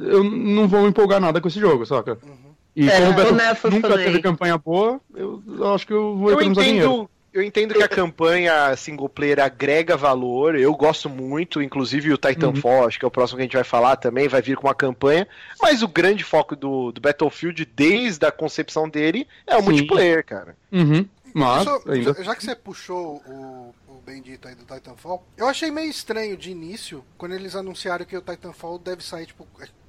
eu 0.00 0.24
não 0.24 0.66
vou 0.66 0.82
me 0.82 0.88
empolgar 0.88 1.20
nada 1.20 1.40
com 1.40 1.48
esse 1.48 1.60
jogo, 1.60 1.84
saca? 1.84 2.18
Uhum. 2.22 2.45
E 2.76 2.88
É, 2.88 2.96
como 3.06 3.06
eu 3.06 3.10
o 3.10 3.34
Battlefield 3.34 3.76
nunca 3.76 3.88
também. 3.88 4.04
teve 4.06 4.20
campanha 4.20 4.58
boa, 4.58 5.00
eu, 5.14 5.42
eu 5.48 5.74
acho 5.74 5.86
que 5.86 5.92
eu 5.94 6.14
vou 6.16 6.30
Eu 6.30 6.36
dinheiro. 6.52 6.60
entendo, 6.60 7.10
eu 7.32 7.42
entendo 7.42 7.74
que 7.74 7.82
a 7.82 7.88
campanha 7.88 8.76
single 8.76 9.08
player 9.08 9.40
agrega 9.40 9.96
valor, 9.96 10.54
eu 10.58 10.74
gosto 10.74 11.08
muito, 11.08 11.62
inclusive 11.62 12.12
o 12.12 12.18
Titanfall, 12.18 12.86
acho 12.86 12.98
que 12.98 13.04
é 13.04 13.08
o 13.08 13.10
próximo 13.10 13.38
que 13.38 13.42
a 13.42 13.46
gente 13.46 13.54
vai 13.56 13.64
falar 13.64 13.96
também, 13.96 14.28
vai 14.28 14.42
vir 14.42 14.56
com 14.58 14.66
uma 14.66 14.74
campanha, 14.74 15.26
mas 15.60 15.82
o 15.82 15.88
grande 15.88 16.22
foco 16.22 16.54
do, 16.54 16.92
do 16.92 17.00
Battlefield, 17.00 17.64
desde 17.74 18.26
a 18.26 18.30
concepção 18.30 18.88
dele, 18.88 19.26
é 19.46 19.56
o 19.56 19.60
Sim. 19.60 19.64
multiplayer, 19.70 20.22
cara. 20.24 20.54
Uhum, 20.70 21.06
mas 21.34 21.62
Isso- 21.66 21.90
ainda. 21.90 22.24
Já 22.24 22.34
que 22.36 22.44
você 22.44 22.54
puxou 22.54 23.22
o, 23.26 23.74
o 23.88 24.02
bendito 24.04 24.46
aí 24.48 24.54
do 24.54 24.64
Titanfall, 24.64 25.26
eu 25.36 25.46
achei 25.48 25.70
meio 25.70 25.88
estranho 25.90 26.36
de 26.36 26.50
início, 26.50 27.02
quando 27.16 27.34
eles 27.34 27.56
anunciaram 27.56 28.04
que 28.04 28.16
o 28.16 28.20
Titanfall 28.20 28.78
deve 28.78 29.02
sair, 29.02 29.26
tipo, 29.26 29.46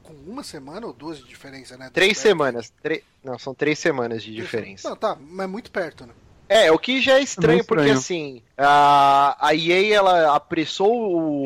com 0.07 0.31
uma 0.31 0.44
semana 0.44 0.88
ou 0.88 0.94
duas 0.94 1.18
de 1.19 1.25
diferença, 1.25 1.77
né? 1.77 1.89
Três 1.94 2.18
semanas. 2.18 2.71
tre- 2.81 3.04
Não, 3.24 3.38
são 3.38 3.54
três 3.54 3.77
semanas 3.77 4.24
de 4.24 4.34
diferença. 4.34 4.89
Não, 4.89 4.96
tá, 4.96 5.17
mas 5.20 5.50
muito 5.50 5.70
perto, 5.72 6.05
né? 6.05 6.13
É, 6.50 6.72
o 6.72 6.79
que 6.79 7.01
já 7.01 7.20
é 7.20 7.22
estranho, 7.22 7.55
meio 7.58 7.65
porque 7.65 7.82
estranho. 7.89 7.98
assim, 8.00 8.41
a, 8.58 9.36
a 9.50 9.53
EA 9.53 9.93
ela 9.96 10.34
apressou 10.34 10.89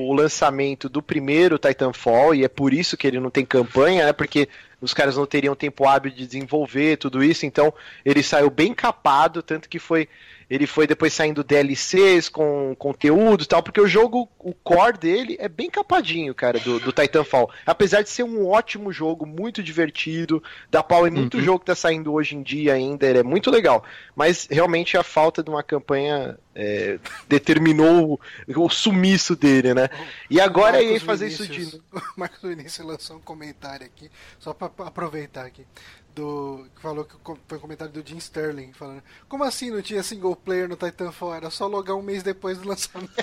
o 0.08 0.14
lançamento 0.14 0.88
do 0.88 1.02
primeiro 1.02 1.58
Titanfall, 1.58 2.36
e 2.36 2.44
é 2.44 2.48
por 2.48 2.72
isso 2.72 2.96
que 2.96 3.08
ele 3.08 3.20
não 3.20 3.32
tem 3.32 3.44
campanha, 3.44 4.06
né? 4.06 4.14
Porque 4.14 4.48
os 4.80 4.94
caras 4.94 5.18
não 5.18 5.26
teriam 5.26 5.56
tempo 5.56 5.88
hábil 5.88 6.12
de 6.12 6.28
desenvolver 6.28 6.98
tudo 6.98 7.24
isso, 7.24 7.48
então 7.48 7.74
ele 8.06 8.22
saiu 8.22 8.52
bem 8.52 8.76
capado, 8.76 9.42
tanto 9.42 9.68
que 9.68 9.80
foi. 9.80 10.08
Ele 10.52 10.68
foi 10.68 10.86
depois 10.86 11.14
saindo 11.14 11.46
DLCs 11.46 12.28
com 12.28 12.76
conteúdo 12.78 13.44
e 13.44 13.48
tal, 13.48 13.64
porque 13.64 13.80
o 13.80 13.88
jogo, 13.88 14.28
o 14.38 14.54
core 14.54 14.98
dele 14.98 15.38
é 15.40 15.48
bem 15.48 15.70
capadinho, 15.70 16.36
cara, 16.36 16.60
do, 16.60 16.78
do 16.78 16.92
Titanfall. 16.92 17.50
Apesar 17.66 18.02
de 18.02 18.10
ser 18.10 18.24
um 18.24 18.46
ótimo 18.46 18.92
jogo, 18.92 19.26
muito 19.26 19.64
divertido, 19.64 20.44
dá 20.70 20.84
pau 20.84 21.08
em 21.08 21.12
muito 21.12 21.38
Uhum. 21.38 21.44
jogo 21.44 21.60
que 21.60 21.68
tá 21.68 21.76
saindo 21.76 22.12
hoje 22.12 22.36
em 22.36 22.44
dia 22.44 22.74
ainda, 22.74 23.08
ele 23.08 23.20
é 23.20 23.24
muito 23.24 23.50
legal. 23.50 23.86
Mas 24.14 24.46
realmente 24.52 24.98
a 24.98 25.04
falta 25.04 25.42
de 25.42 25.50
uma 25.50 25.64
campanha 25.64 26.38
é, 26.54 27.00
determinou 27.30 28.20
o, 28.46 28.66
o 28.66 28.70
sumiço 28.70 29.38
dele, 29.38 29.74
né? 29.74 29.90
E 30.30 30.42
agora 30.42 30.80
a 30.80 30.82
EA 30.82 30.90
Marcos 30.90 31.04
fazer 31.04 31.28
isso 31.28 31.48
de. 31.48 31.82
O 31.94 32.02
Marcos 32.18 32.42
Vinícius 32.42 32.86
lançou 32.86 33.16
um 33.16 33.22
comentário 33.22 33.86
aqui, 33.86 34.12
só 34.38 34.54
pra 34.54 34.70
aproveitar 34.86 35.46
aqui. 35.46 35.66
Do, 36.14 36.66
que 36.76 36.82
falou 36.82 37.06
que 37.06 37.16
foi 37.48 37.58
um 37.58 37.62
comentário 37.62 37.94
do 37.94 38.06
Jim 38.08 38.18
Sterling 38.18 38.74
falando: 38.74 39.02
Como 39.30 39.44
assim 39.44 39.72
não 39.72 39.82
tinha 39.82 40.04
single 40.04 40.36
player 40.36 40.68
no 40.68 40.76
Titanfall? 40.76 41.36
Era 41.36 41.50
só 41.50 41.68
logar 41.68 41.96
um 41.96 42.02
mês 42.02 42.22
depois 42.22 42.58
do 42.58 42.68
lançamento. 42.70 43.12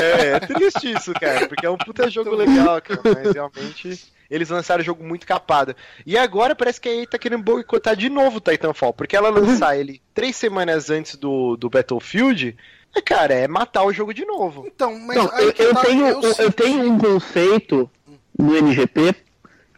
É, 0.00 0.28
é 0.36 0.40
triste 0.40 0.92
isso, 0.92 1.12
cara, 1.14 1.46
porque 1.48 1.66
é 1.66 1.70
um 1.70 1.76
puta 1.76 2.08
jogo 2.10 2.34
legal, 2.34 2.80
cara, 2.80 3.00
mas 3.04 3.32
realmente 3.32 4.12
eles 4.30 4.48
lançaram 4.48 4.80
o 4.80 4.84
jogo 4.84 5.02
muito 5.04 5.26
capado. 5.26 5.74
E 6.06 6.16
agora 6.16 6.54
parece 6.54 6.80
que 6.80 6.88
a 6.88 6.94
EA 6.94 7.06
tá 7.06 7.18
querendo 7.18 7.42
boicotar 7.42 7.96
de 7.96 8.08
novo 8.08 8.38
o 8.38 8.40
Titanfall, 8.40 8.92
porque 8.92 9.16
ela 9.16 9.28
lançar 9.30 9.76
ele 9.76 10.00
três 10.14 10.36
semanas 10.36 10.88
antes 10.90 11.16
do, 11.16 11.56
do 11.56 11.68
Battlefield, 11.68 12.56
é, 12.96 13.00
cara, 13.00 13.34
é 13.34 13.48
matar 13.48 13.84
o 13.84 13.92
jogo 13.92 14.14
de 14.14 14.24
novo. 14.24 14.64
Então, 14.66 14.98
mas 15.00 15.16
Não, 15.16 15.30
aí 15.32 15.46
eu, 15.46 15.52
que 15.52 15.62
eu 15.62 15.74
tá, 15.74 15.80
tenho, 15.82 16.06
eu 16.06 16.20
eu, 16.22 16.34
sinto- 16.34 16.52
tenho 16.52 16.92
um 16.92 16.98
conceito 16.98 17.90
no 18.38 18.56
NGP 18.56 19.14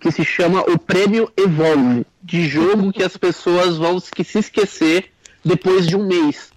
que 0.02 0.10
se 0.10 0.24
chama 0.24 0.60
o 0.62 0.76
prêmio 0.76 1.32
Evolve, 1.36 2.04
de 2.22 2.48
jogo 2.48 2.92
que 2.92 3.02
as 3.04 3.16
pessoas 3.16 3.76
vão 3.78 4.00
que 4.00 4.24
se 4.24 4.40
esquecer 4.40 5.10
depois 5.44 5.86
de 5.86 5.94
um 5.96 6.04
mês. 6.04 6.50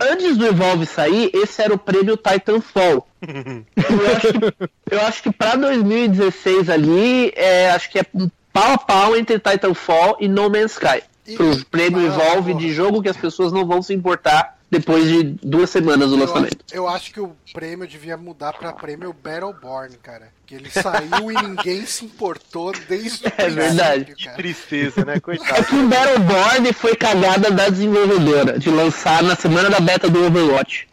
antes 0.00 0.36
do 0.36 0.44
Evolve 0.46 0.84
sair, 0.84 1.30
esse 1.32 1.62
era 1.62 1.72
o 1.72 1.78
prêmio 1.78 2.16
Titanfall. 2.16 3.06
eu, 3.22 4.16
acho 4.16 4.32
que, 4.32 4.94
eu 4.94 5.00
acho 5.02 5.22
que 5.22 5.30
pra 5.32 5.54
2016 5.54 6.68
ali, 6.68 7.32
é, 7.36 7.70
acho 7.70 7.88
que 7.90 8.00
é 8.00 8.04
pau 8.52 8.72
a 8.72 8.78
pau 8.78 9.16
entre 9.16 9.38
Titanfall 9.38 10.16
e 10.20 10.26
No 10.28 10.50
Man's 10.50 10.72
Sky. 10.72 11.02
E- 11.26 11.36
Pro 11.36 11.64
prêmio 11.66 12.04
Evolve 12.04 12.52
de 12.54 12.72
jogo 12.72 13.00
que 13.00 13.08
as 13.08 13.16
pessoas 13.16 13.52
não 13.52 13.64
vão 13.64 13.80
se 13.80 13.94
importar 13.94 14.55
depois 14.70 15.06
de 15.06 15.22
duas 15.42 15.70
semanas 15.70 16.08
do 16.10 16.16
Eu 16.16 16.20
lançamento. 16.20 16.56
acho, 16.66 16.74
eu 16.76 16.88
acho 16.88 17.12
que 17.12 17.20
o 17.20 17.36
prêmio 17.52 17.86
devia 17.86 18.16
mudar 18.16 18.52
pra 18.52 18.72
prêmio 18.72 19.12
Battleborn, 19.12 19.96
cara. 20.02 20.28
Que 20.44 20.54
ele 20.56 20.70
saiu 20.70 21.30
e 21.30 21.34
ninguém 21.42 21.84
se 21.86 22.04
importou 22.04 22.72
desde 22.88 23.26
o 23.26 23.32
É 23.38 23.48
verdade. 23.50 24.14
Que 24.14 24.28
tristeza, 24.34 25.04
né? 25.04 25.14
É 25.16 25.20
Coitado. 25.20 25.64
que 25.64 25.74
o 25.74 25.88
Battleborn 25.88 26.72
foi 26.72 26.96
cagada 26.96 27.50
da 27.50 27.68
desenvolvedora, 27.68 28.58
de 28.58 28.70
lançar 28.70 29.22
na 29.22 29.34
semana 29.36 29.70
da 29.70 29.80
beta 29.80 30.08
do 30.08 30.24
Overwatch. 30.24 30.88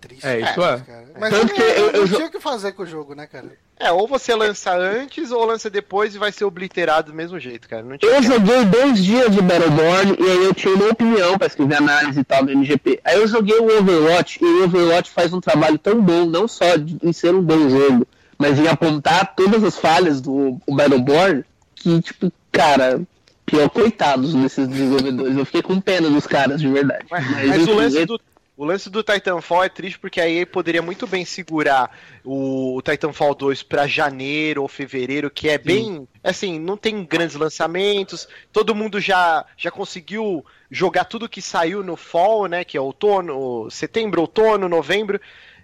É 0.00 0.08
triste. 0.08 0.26
É, 0.26 0.40
isso 0.40 0.62
é. 0.64 0.78
Cara. 0.80 1.04
Mas 1.18 1.30
Tanto 1.30 1.52
que 1.54 1.60
eu- 1.60 1.90
eu 1.90 2.00
não 2.06 2.08
tinha 2.08 2.26
o 2.26 2.30
que 2.30 2.40
fazer 2.40 2.72
com 2.72 2.82
o 2.82 2.86
jogo, 2.86 3.14
né, 3.14 3.26
cara? 3.26 3.46
É, 3.78 3.90
ou 3.92 4.06
você 4.08 4.34
lança 4.34 4.74
antes 4.74 5.30
ou 5.30 5.44
lança 5.44 5.68
depois 5.70 6.14
e 6.14 6.18
vai 6.18 6.32
ser 6.32 6.44
obliterado 6.44 7.10
do 7.12 7.16
mesmo 7.16 7.38
jeito, 7.38 7.68
cara. 7.68 7.82
Não 7.82 7.96
tinha 7.98 8.10
Eu 8.12 8.22
joguei 8.22 8.64
dois 8.64 9.02
dias 9.04 9.30
de 9.34 9.40
Battleborn 9.40 10.16
e 10.18 10.30
aí 10.30 10.44
eu 10.44 10.54
tinha 10.54 10.74
uma 10.74 10.88
opinião 10.88 11.36
pra 11.38 11.46
escrever 11.46 11.76
análise 11.76 12.20
e 12.20 12.24
tal 12.24 12.44
do 12.44 12.50
MGP. 12.52 13.00
Aí 13.04 13.16
eu 13.18 13.26
joguei 13.26 13.58
o 13.58 13.78
Overwatch 13.78 14.38
e 14.42 14.44
o 14.46 14.64
Overwatch 14.64 15.10
faz 15.10 15.32
um 15.32 15.40
trabalho 15.40 15.78
tão 15.78 16.00
bom, 16.00 16.24
não 16.26 16.46
só 16.48 16.76
de- 16.76 16.98
em 17.02 17.12
ser 17.12 17.34
um 17.34 17.42
bom 17.42 17.68
jogo, 17.68 18.06
mas 18.38 18.58
em 18.58 18.68
apontar 18.68 19.34
todas 19.34 19.62
as 19.64 19.76
falhas 19.76 20.20
do 20.20 20.58
Battleborn, 20.68 21.44
que, 21.74 22.00
tipo, 22.02 22.30
cara, 22.52 23.00
pior 23.46 23.68
coitados 23.70 24.34
desses 24.34 24.68
desenvolvedores. 24.68 25.36
Eu 25.36 25.44
fiquei 25.46 25.62
com 25.62 25.80
pena 25.80 26.08
dos 26.10 26.26
caras, 26.26 26.60
de 26.60 26.68
verdade. 26.68 27.06
Mas, 27.10 27.30
Mas, 27.30 27.48
mas 27.48 27.66
o 27.68 27.74
lance 27.74 27.96
ele- 27.96 28.06
do. 28.06 28.20
O 28.60 28.64
lance 28.66 28.90
do 28.90 29.02
Titanfall 29.02 29.64
é 29.64 29.70
triste 29.70 29.98
porque 29.98 30.20
a 30.20 30.28
EA 30.28 30.44
poderia 30.44 30.82
muito 30.82 31.06
bem 31.06 31.24
segurar 31.24 31.96
o, 32.22 32.76
o 32.76 32.82
Titanfall 32.82 33.34
2 33.34 33.62
pra 33.62 33.86
janeiro 33.86 34.60
ou 34.60 34.68
fevereiro, 34.68 35.30
que 35.30 35.48
é 35.48 35.56
bem. 35.56 36.06
Assim, 36.22 36.58
não 36.58 36.76
tem 36.76 37.02
grandes 37.02 37.36
lançamentos, 37.36 38.28
todo 38.52 38.74
mundo 38.74 39.00
já, 39.00 39.46
já 39.56 39.70
conseguiu 39.70 40.44
jogar 40.70 41.06
tudo 41.06 41.26
que 41.26 41.40
saiu 41.40 41.82
no 41.82 41.96
Fall, 41.96 42.48
né? 42.48 42.62
Que 42.62 42.76
é 42.76 42.80
outono, 42.82 43.70
setembro, 43.70 44.20
outono, 44.20 44.68
novembro. 44.68 45.18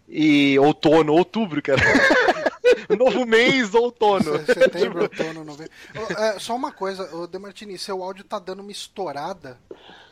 E 0.08 0.58
outono, 0.58 1.12
outubro, 1.12 1.60
cara. 1.60 1.82
Novo 2.98 3.26
mês, 3.26 3.74
outono. 3.74 4.38
Setembro, 4.46 5.02
outono, 5.02 5.44
novembro. 5.44 5.70
É, 6.16 6.38
só 6.38 6.56
uma 6.56 6.72
coisa, 6.72 7.14
ô 7.14 7.26
Demartini, 7.26 7.76
seu 7.76 8.02
áudio 8.02 8.24
tá 8.24 8.38
dando 8.38 8.60
uma 8.60 8.72
estourada. 8.72 9.58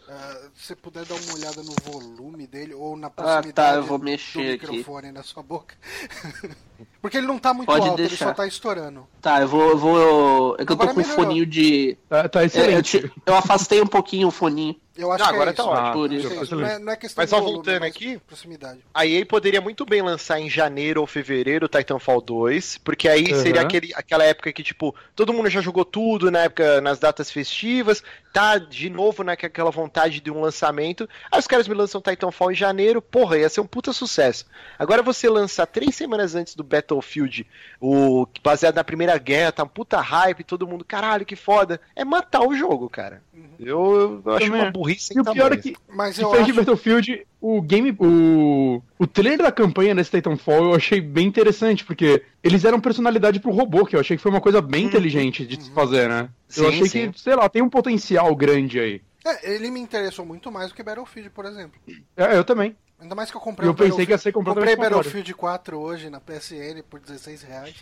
Ah, 0.06 0.48
se 0.54 0.66
você 0.66 0.76
puder 0.76 1.04
dar 1.06 1.14
uma 1.14 1.34
olhada 1.34 1.62
no 1.62 1.72
volume 1.90 2.46
dele 2.46 2.74
ou 2.74 2.94
na 2.96 3.06
Ah, 3.06 3.10
proximidade 3.10 3.52
tá, 3.54 3.74
eu 3.74 3.82
vou 3.84 3.98
do 3.98 4.04
mexer 4.04 4.54
aqui. 4.54 4.66
microfone 4.70 5.10
na 5.12 5.22
sua 5.22 5.42
boca. 5.42 5.74
Porque 7.00 7.16
ele 7.18 7.26
não 7.26 7.38
tá 7.38 7.54
muito 7.54 7.66
Pode 7.66 7.88
alto, 7.88 8.00
ele 8.00 8.08
deixar. 8.08 8.26
só 8.28 8.34
tá 8.34 8.46
estourando. 8.46 9.06
Tá, 9.20 9.40
eu 9.40 9.48
vou. 9.48 9.70
Eu 9.70 9.78
vou 9.78 10.54
é 10.58 10.64
que 10.64 10.72
eu 10.72 10.76
tô 10.76 10.82
Agora 10.82 10.94
com 10.94 11.00
um 11.00 11.04
foninho 11.04 11.46
de. 11.46 11.96
Tá, 12.08 12.28
tá 12.28 12.40
é, 12.40 12.42
eu, 12.42 12.46
excelente. 12.46 13.00
ti- 13.00 13.12
eu 13.24 13.34
afastei 13.34 13.80
um 13.80 13.86
pouquinho 13.86 14.28
o 14.28 14.30
foninho. 14.30 14.76
Eu 14.96 15.10
acho 15.10 15.24
Não, 15.24 15.28
que 15.28 15.34
agora 15.34 15.50
é 15.50 15.52
tá 15.52 15.62
isso. 15.62 15.70
ótimo. 15.72 16.14
Isso. 16.14 16.28
que 16.46 16.54
é. 16.54 16.56
Não, 16.56 16.66
é, 16.66 16.78
não 16.78 16.92
é 16.92 16.96
questão 16.96 17.22
Mas 17.22 17.26
de 17.28 17.30
só 17.30 17.40
volume, 17.40 17.56
voltando 17.56 17.82
aqui, 17.84 18.18
proximidade. 18.18 18.78
A 18.94 19.04
EA 19.04 19.26
poderia 19.26 19.60
muito 19.60 19.84
bem 19.84 20.00
lançar 20.02 20.38
em 20.38 20.48
janeiro 20.48 21.00
ou 21.00 21.06
fevereiro 21.06 21.66
o 21.66 21.68
Titanfall 21.68 22.20
2, 22.20 22.78
porque 22.78 23.08
aí 23.08 23.32
Uhum. 23.32 23.42
seria 23.42 23.60
aquele, 23.62 23.92
aquela 23.94 24.22
época 24.24 24.52
que, 24.52 24.62
tipo, 24.62 24.94
todo 25.16 25.32
mundo 25.32 25.50
já 25.50 25.60
jogou 25.60 25.84
tudo 25.84 26.30
na 26.30 26.40
época, 26.44 26.80
nas 26.80 26.98
datas 27.00 27.30
festivas, 27.30 28.02
tá 28.32 28.56
de 28.58 28.88
novo 28.88 29.24
naquela 29.24 29.70
vontade 29.70 30.20
de 30.20 30.30
um 30.30 30.40
lançamento. 30.40 31.08
Aí 31.30 31.40
os 31.40 31.46
caras 31.46 31.66
me 31.66 31.74
lançam 31.74 32.00
Titanfall 32.00 32.52
em 32.52 32.54
janeiro, 32.54 33.02
porra, 33.02 33.38
ia 33.38 33.48
ser 33.48 33.60
um 33.60 33.66
puta 33.66 33.92
sucesso. 33.92 34.46
Agora 34.78 35.02
você 35.02 35.28
lançar 35.28 35.66
três 35.66 35.94
semanas 35.96 36.34
antes 36.36 36.54
do 36.54 36.62
Battlefield, 36.62 37.46
o 37.80 38.26
baseado 38.42 38.76
na 38.76 38.84
Primeira 38.84 39.18
Guerra, 39.18 39.50
tá 39.52 39.64
um 39.64 39.68
puta 39.68 40.00
hype, 40.00 40.44
todo 40.44 40.66
mundo, 40.68 40.84
caralho, 40.84 41.26
que 41.26 41.34
foda. 41.36 41.80
É 41.96 42.04
matar 42.04 42.46
o 42.46 42.54
jogo, 42.54 42.88
cara. 42.88 43.22
Eu, 43.58 44.22
eu 44.24 44.32
acho 44.34 44.46
uma 44.46 44.66
é. 44.66 44.70
Burrice 44.84 45.06
sem 45.06 45.16
E 45.16 45.20
o 45.20 45.24
pior 45.24 45.52
é 45.52 45.56
que, 45.56 45.74
Mas 45.88 46.18
eu 46.18 46.26
diferente 46.26 46.46
de 46.46 46.50
acho. 46.52 46.60
Battlefield, 46.60 47.26
o 47.40 47.62
game. 47.62 47.96
O, 47.98 48.82
o 48.98 49.06
trailer 49.06 49.38
da 49.38 49.52
campanha 49.52 49.94
desse 49.94 50.10
Titanfall 50.10 50.64
eu 50.64 50.74
achei 50.74 51.00
bem 51.00 51.26
interessante, 51.26 51.84
porque 51.84 52.22
eles 52.42 52.62
deram 52.62 52.80
personalidade 52.80 53.40
pro 53.40 53.50
robô, 53.50 53.84
que 53.84 53.96
eu 53.96 54.00
achei 54.00 54.16
que 54.16 54.22
foi 54.22 54.30
uma 54.30 54.40
coisa 54.40 54.60
bem 54.60 54.84
inteligente 54.84 55.46
de 55.46 55.62
se 55.62 55.70
fazer, 55.70 56.08
né? 56.08 56.28
eu 56.56 56.64
Sim, 56.64 56.68
achei 56.68 56.86
sim. 56.86 57.10
que, 57.10 57.20
sei 57.20 57.34
lá, 57.34 57.48
tem 57.48 57.62
um 57.62 57.68
potencial 57.70 58.34
grande 58.36 58.78
aí. 58.78 59.02
É, 59.24 59.54
ele 59.54 59.70
me 59.70 59.80
interessou 59.80 60.24
muito 60.24 60.52
mais 60.52 60.68
do 60.68 60.74
que 60.74 60.82
Battlefield, 60.82 61.30
por 61.30 61.46
exemplo. 61.46 61.80
É, 62.16 62.36
eu 62.36 62.44
também. 62.44 62.76
Ainda 63.00 63.14
mais 63.14 63.30
que 63.30 63.36
eu 63.36 63.40
comprei 63.40 63.68
Eu 63.68 63.72
o 63.72 63.76
pensei 63.76 64.06
que 64.06 64.12
ia 64.12 64.18
ser 64.18 64.32
Comprei 64.32 64.54
completamente. 64.54 64.90
Battlefield 64.94 65.34
4 65.34 65.78
hoje 65.78 66.08
na 66.08 66.20
PSN 66.20 66.82
por 66.88 67.00
16 67.00 67.42
reais. 67.42 67.74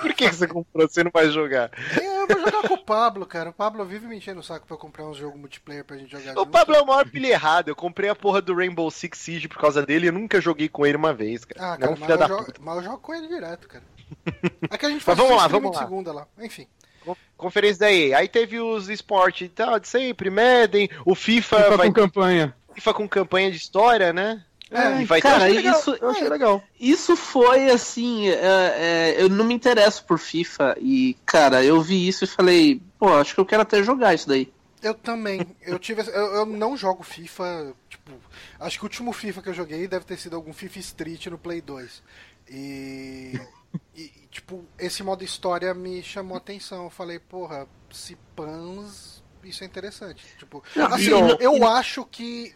Por 0.00 0.12
que 0.14 0.28
que 0.28 0.34
você 0.34 0.46
comprou? 0.46 0.88
Você 0.88 1.02
não 1.02 1.10
vai 1.12 1.28
jogar. 1.30 1.70
Eu 2.00 2.26
vou 2.26 2.38
jogar 2.50 2.68
com 2.68 2.74
o 2.74 2.84
Pablo, 2.84 3.26
cara. 3.26 3.50
O 3.50 3.52
Pablo 3.52 3.84
vive 3.84 4.06
me 4.06 4.16
enchendo 4.16 4.40
o 4.40 4.42
saco 4.42 4.66
pra 4.66 4.74
eu 4.74 4.78
comprar 4.78 5.04
um 5.04 5.14
jogo 5.14 5.36
multiplayer 5.38 5.84
pra 5.84 5.96
gente 5.96 6.10
jogar 6.12 6.32
O 6.32 6.44
junto. 6.44 6.46
Pablo 6.50 6.74
é 6.76 6.80
o 6.82 6.86
maior 6.86 7.08
pilha 7.08 7.28
errado. 7.28 7.68
Eu 7.68 7.76
comprei 7.76 8.08
a 8.08 8.14
porra 8.14 8.40
do 8.40 8.54
Rainbow 8.54 8.90
Six 8.90 9.18
Siege 9.18 9.48
por 9.48 9.58
causa 9.58 9.84
dele 9.84 10.06
e 10.06 10.08
eu 10.08 10.12
nunca 10.12 10.40
joguei 10.40 10.68
com 10.68 10.86
ele 10.86 10.96
uma 10.96 11.12
vez, 11.12 11.44
cara. 11.44 11.72
Ah, 11.72 11.74
é 11.74 11.78
cara, 11.78 11.92
um 11.92 11.96
mas 11.98 12.08
eu, 12.10 12.18
da 12.18 12.28
jogo, 12.28 12.44
puta. 12.44 12.60
mas 12.62 12.76
eu 12.76 12.82
jogo 12.82 12.98
com 12.98 13.14
ele 13.14 13.28
direto, 13.28 13.68
cara. 13.68 13.84
Aqui 14.70 14.86
a 14.86 14.90
gente 14.90 15.02
faz 15.02 15.18
Mas 15.18 15.26
vamos 15.26 15.42
lá, 15.42 15.48
vamos 15.48 15.74
lá. 15.74 15.82
segunda 15.82 16.12
lá. 16.12 16.26
Enfim. 16.38 16.66
Con- 17.04 17.16
Conferência 17.36 17.80
da 17.80 17.92
EA. 17.92 18.18
Aí 18.18 18.28
teve 18.28 18.60
os 18.60 18.88
esportes 18.88 19.46
e 19.46 19.50
tal, 19.50 19.80
de 19.80 19.88
sempre, 19.88 20.30
Madden, 20.30 20.88
o 21.04 21.14
FIFA, 21.14 21.56
FIFA 21.64 21.76
vai 21.76 21.86
com 21.88 21.92
campanha. 21.94 22.54
FIFA 22.74 22.94
com 22.94 23.08
campanha 23.08 23.50
de 23.50 23.56
história, 23.56 24.12
né? 24.12 24.44
É, 24.72 25.02
e 25.02 25.04
vai 25.04 25.20
cara, 25.20 25.46
ter... 25.46 25.52
legal, 25.52 25.78
isso, 25.78 25.98
eu 26.00 26.10
achei 26.10 26.28
legal. 26.28 26.64
Isso 26.80 27.14
foi 27.14 27.70
assim, 27.70 28.28
é, 28.28 28.36
é, 28.36 29.16
eu 29.18 29.28
não 29.28 29.44
me 29.44 29.54
interesso 29.54 30.04
por 30.04 30.18
FIFA 30.18 30.76
e, 30.80 31.16
cara, 31.26 31.62
eu 31.62 31.80
vi 31.82 32.08
isso 32.08 32.24
e 32.24 32.26
falei, 32.26 32.80
pô, 32.98 33.12
acho 33.14 33.34
que 33.34 33.40
eu 33.40 33.44
quero 33.44 33.62
até 33.62 33.82
jogar 33.82 34.14
isso 34.14 34.28
daí. 34.28 34.50
Eu 34.82 34.94
também. 34.94 35.46
Eu 35.60 35.78
tive. 35.78 36.02
Eu, 36.02 36.34
eu 36.34 36.46
não 36.46 36.76
jogo 36.76 37.04
FIFA. 37.04 37.72
Tipo, 37.88 38.12
acho 38.58 38.78
que 38.78 38.84
o 38.84 38.86
último 38.86 39.12
FIFA 39.12 39.42
que 39.42 39.48
eu 39.50 39.54
joguei 39.54 39.86
deve 39.86 40.04
ter 40.04 40.18
sido 40.18 40.34
algum 40.34 40.52
FIFA 40.52 40.78
Street 40.80 41.26
no 41.26 41.38
Play 41.38 41.60
2. 41.60 42.02
E. 42.50 43.40
e, 43.94 44.08
tipo, 44.28 44.64
esse 44.76 45.04
modo 45.04 45.22
história 45.22 45.72
me 45.72 46.02
chamou 46.02 46.34
a 46.34 46.38
atenção. 46.38 46.84
Eu 46.84 46.90
falei, 46.90 47.20
porra, 47.20 47.68
se 47.92 48.16
pans. 48.34 49.11
Isso 49.44 49.64
é 49.64 49.66
interessante. 49.66 50.24
Tipo, 50.38 50.62
assim, 50.90 51.10
eu 51.40 51.66
acho 51.66 52.04
que. 52.06 52.54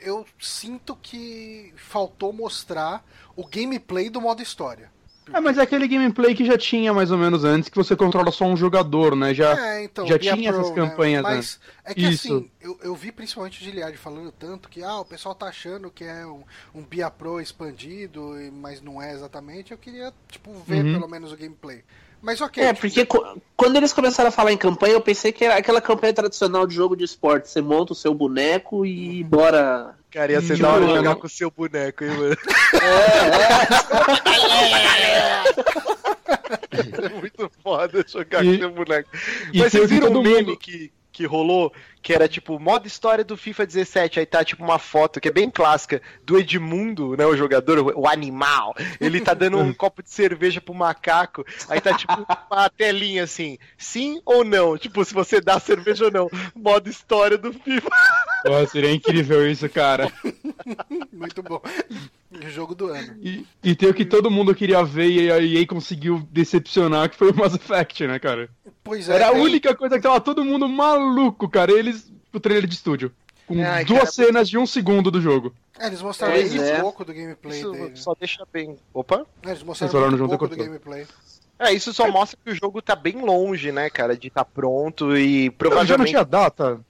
Eu 0.00 0.24
sinto 0.38 0.96
que 0.96 1.72
faltou 1.76 2.32
mostrar 2.32 3.04
o 3.34 3.46
gameplay 3.46 4.08
do 4.08 4.20
modo 4.20 4.42
história. 4.42 4.90
É, 5.30 5.40
mas 5.40 5.58
é 5.58 5.62
aquele 5.62 5.86
gameplay 5.86 6.34
que 6.34 6.42
já 6.46 6.56
tinha 6.56 6.90
mais 6.94 7.10
ou 7.10 7.18
menos 7.18 7.44
antes, 7.44 7.68
que 7.68 7.76
você 7.76 7.94
controla 7.94 8.30
só 8.32 8.46
um 8.46 8.56
jogador, 8.56 9.14
né? 9.14 9.34
Já, 9.34 9.58
É, 9.76 9.84
então, 9.84 10.06
já 10.06 10.18
tinha 10.18 10.50
Pro, 10.50 10.62
essas 10.62 10.74
né? 10.74 10.88
campanhas 10.88 11.22
Mas 11.22 11.36
antes. 11.36 11.60
é 11.84 11.94
que 11.94 12.00
Isso. 12.08 12.34
assim, 12.34 12.50
eu, 12.62 12.78
eu 12.82 12.94
vi 12.94 13.12
principalmente 13.12 13.60
o 13.60 13.64
Giliard 13.64 13.94
falando 13.98 14.32
tanto 14.32 14.70
que 14.70 14.82
ah, 14.82 15.00
o 15.00 15.04
pessoal 15.04 15.34
tá 15.34 15.46
achando 15.46 15.90
que 15.90 16.02
é 16.04 16.24
um, 16.26 16.44
um 16.74 16.82
Bia 16.82 17.10
Pro 17.10 17.42
expandido, 17.42 18.30
mas 18.54 18.80
não 18.80 19.02
é 19.02 19.12
exatamente. 19.12 19.70
Eu 19.72 19.76
queria, 19.76 20.14
tipo, 20.30 20.50
ver 20.66 20.82
Uhum. 20.82 20.92
pelo 20.94 21.08
menos 21.08 21.30
o 21.30 21.36
gameplay. 21.36 21.84
Mas 22.20 22.40
ok. 22.40 22.62
É, 22.62 22.72
tipo, 22.74 23.18
porque 23.20 23.40
quando 23.56 23.76
eles 23.76 23.92
começaram 23.92 24.28
a 24.28 24.32
falar 24.32 24.52
em 24.52 24.56
campanha, 24.56 24.94
eu 24.94 25.00
pensei 25.00 25.30
que 25.32 25.44
era 25.44 25.56
aquela 25.56 25.80
campanha 25.80 26.12
tradicional 26.12 26.66
de 26.66 26.74
jogo 26.74 26.96
de 26.96 27.04
esporte. 27.04 27.48
Você 27.48 27.60
monta 27.62 27.92
o 27.92 27.96
seu 27.96 28.12
boneco 28.12 28.84
e 28.84 29.22
bora. 29.24 29.94
Cara, 30.10 30.32
ia 30.32 30.40
ser 30.40 30.58
da 30.58 30.72
hora 30.72 30.86
jogar 30.88 31.14
com 31.16 31.26
o 31.26 31.30
seu 31.30 31.50
boneco, 31.50 32.02
hein, 32.04 32.10
mano? 32.10 32.36
É 37.02 37.08
muito 37.20 37.50
foda 37.62 38.04
jogar 38.06 38.44
E- 38.44 38.52
com 38.52 38.58
seu 38.58 38.70
boneco. 38.72 39.08
Mas 39.54 39.66
o 39.66 39.70
vocês 39.70 39.82
que 39.82 39.86
viram 39.94 40.10
o 40.12 40.22
meme 40.22 40.42
mundo- 40.42 40.56
que, 40.56 40.90
que 41.18 41.26
rolou? 41.26 41.72
Que 42.00 42.12
era 42.12 42.28
tipo, 42.28 42.60
modo 42.60 42.86
história 42.86 43.24
do 43.24 43.36
FIFA 43.36 43.66
17. 43.66 44.20
Aí 44.20 44.26
tá 44.26 44.44
tipo 44.44 44.62
uma 44.62 44.78
foto 44.78 45.20
que 45.20 45.26
é 45.26 45.32
bem 45.32 45.50
clássica 45.50 46.00
do 46.24 46.38
Edmundo, 46.38 47.16
né? 47.16 47.26
O 47.26 47.36
jogador, 47.36 47.92
o, 47.96 48.06
animal. 48.06 48.72
Ele 49.00 49.20
tá 49.20 49.34
dando 49.34 49.58
um 49.58 49.74
copo 49.74 50.00
de 50.00 50.10
cerveja 50.10 50.60
pro 50.60 50.72
macaco. 50.72 51.44
Aí 51.68 51.80
tá 51.80 51.92
tipo 51.92 52.24
uma 52.48 52.70
telinha 52.70 53.24
assim, 53.24 53.58
sim 53.76 54.22
ou 54.24 54.44
não? 54.44 54.78
Tipo, 54.78 55.04
se 55.04 55.12
você 55.12 55.40
dá 55.40 55.58
cerveja 55.58 56.04
ou 56.04 56.12
não. 56.12 56.30
Modo 56.54 56.88
história 56.88 57.36
do 57.36 57.52
FIFA. 57.52 57.90
Pô, 58.42 58.66
seria 58.66 58.92
incrível 58.92 59.50
isso, 59.50 59.68
cara. 59.68 60.12
Muito 61.12 61.42
bom. 61.42 61.60
Jogo 62.48 62.74
do 62.74 62.88
ano. 62.88 63.16
E, 63.20 63.44
e 63.62 63.74
tem 63.74 63.88
o 63.88 63.94
que 63.94 64.04
todo 64.04 64.30
mundo 64.30 64.54
queria 64.54 64.82
ver 64.84 65.08
e 65.08 65.30
a 65.32 65.38
EA 65.42 65.66
conseguiu 65.66 66.26
decepcionar, 66.30 67.10
que 67.10 67.16
foi 67.16 67.30
o 67.30 67.34
Mass 67.36 67.54
Effect, 67.54 68.06
né, 68.06 68.18
cara? 68.18 68.48
Pois 68.84 69.08
é. 69.08 69.14
Era 69.16 69.28
a 69.28 69.32
tem- 69.32 69.40
única 69.40 69.74
coisa 69.74 69.96
que 69.96 70.02
tava 70.02 70.20
todo 70.20 70.44
mundo 70.44 70.68
maluco, 70.68 71.48
cara. 71.48 71.72
Eles, 71.72 72.12
o 72.32 72.38
trailer 72.40 72.66
de 72.66 72.74
estúdio. 72.74 73.12
Com 73.46 73.64
Ai, 73.64 73.82
duas 73.84 74.00
cara, 74.00 74.10
cenas 74.12 74.48
de 74.48 74.58
um 74.58 74.66
segundo 74.66 75.10
do 75.10 75.22
jogo. 75.22 75.54
É, 75.78 75.86
eles 75.86 76.02
mostraram 76.02 76.34
muito 76.36 76.60
é. 76.62 76.80
pouco 76.80 77.02
do 77.04 77.14
gameplay 77.14 77.58
Isso 77.60 77.72
dele. 77.72 77.92
só 77.94 78.14
deixa 78.14 78.46
bem. 78.52 78.76
Opa! 78.92 79.24
É, 79.42 79.48
eles 79.50 79.62
mostraram 79.62 80.00
muito 80.08 80.18
junto, 80.18 80.28
pouco 80.28 80.46
do 80.48 80.48
cortou. 80.50 80.66
gameplay. 80.66 81.06
É, 81.58 81.72
isso 81.72 81.92
só 81.92 82.08
mostra 82.10 82.38
que 82.44 82.50
o 82.50 82.54
jogo 82.54 82.80
tá 82.80 82.94
bem 82.94 83.20
longe, 83.20 83.72
né, 83.72 83.90
cara, 83.90 84.16
de 84.16 84.28
estar 84.28 84.44
pronto 84.44 85.16
e 85.16 85.44
Já 85.44 85.50
não 85.50 85.56
provavelmente 85.56 86.10
tinha 86.10 86.24
data? 86.24 86.80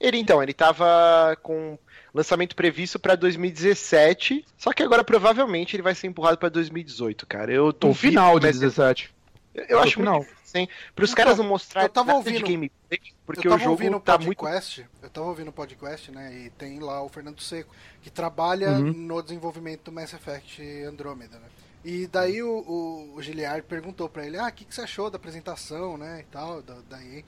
Ele 0.00 0.18
então, 0.18 0.42
ele 0.42 0.52
tava 0.54 1.36
com 1.42 1.78
Lançamento 2.14 2.56
previsto 2.56 2.98
pra 2.98 3.14
2017. 3.14 4.44
Só 4.56 4.72
que 4.72 4.82
agora 4.82 5.04
provavelmente 5.04 5.76
ele 5.76 5.82
vai 5.82 5.94
ser 5.94 6.06
empurrado 6.06 6.38
pra 6.38 6.48
2018, 6.48 7.26
cara. 7.26 7.52
Eu 7.52 7.72
tô 7.72 7.90
O 7.90 7.94
final 7.94 8.38
de 8.40 8.46
mas 8.46 8.58
17. 8.58 9.14
Eu 9.54 9.78
o 9.78 9.80
acho 9.80 9.94
final. 9.94 10.18
muito 10.20 10.30
sim. 10.44 10.66
Para 10.94 11.04
os 11.04 11.12
caras 11.14 11.36
não 11.38 11.44
mostrarem 11.44 11.86
eu 11.88 11.92
tava 11.92 12.06
nada 12.08 12.18
ouvindo- 12.18 12.36
de 12.38 12.42
gameplay, 12.52 13.00
porque 13.26 13.46
eu 13.48 13.54
o 13.54 13.58
jogo 13.58 14.00
tá 14.00 14.16
muito 14.16 14.38
podcast, 14.38 14.86
eu 15.02 15.10
tava 15.10 15.26
ouvindo 15.26 15.48
o 15.48 15.52
podcast, 15.52 16.10
né, 16.12 16.32
e 16.46 16.50
tem 16.50 16.78
lá 16.78 17.02
o 17.02 17.08
Fernando 17.08 17.40
Seco, 17.42 17.74
que 18.00 18.08
trabalha 18.10 18.70
Uhum. 18.70 18.92
no 18.92 19.22
desenvolvimento 19.22 19.82
do 19.84 19.92
Mass 19.92 20.12
Effect 20.14 20.62
Andromeda, 20.84 21.36
né. 21.38 21.46
E 21.84 22.06
daí 22.06 22.42
o, 22.42 22.50
o, 22.50 23.14
o 23.14 23.22
Giliard 23.22 23.62
perguntou 23.66 24.08
pra 24.08 24.26
ele, 24.26 24.36
ah, 24.36 24.48
o 24.48 24.52
que, 24.52 24.64
que 24.64 24.74
você 24.74 24.82
achou 24.82 25.10
da 25.10 25.16
apresentação, 25.16 25.96
né, 25.96 26.20
e 26.20 26.24
tal, 26.24 26.62
da, 26.62 26.74
da 26.88 27.02
EA. 27.02 27.22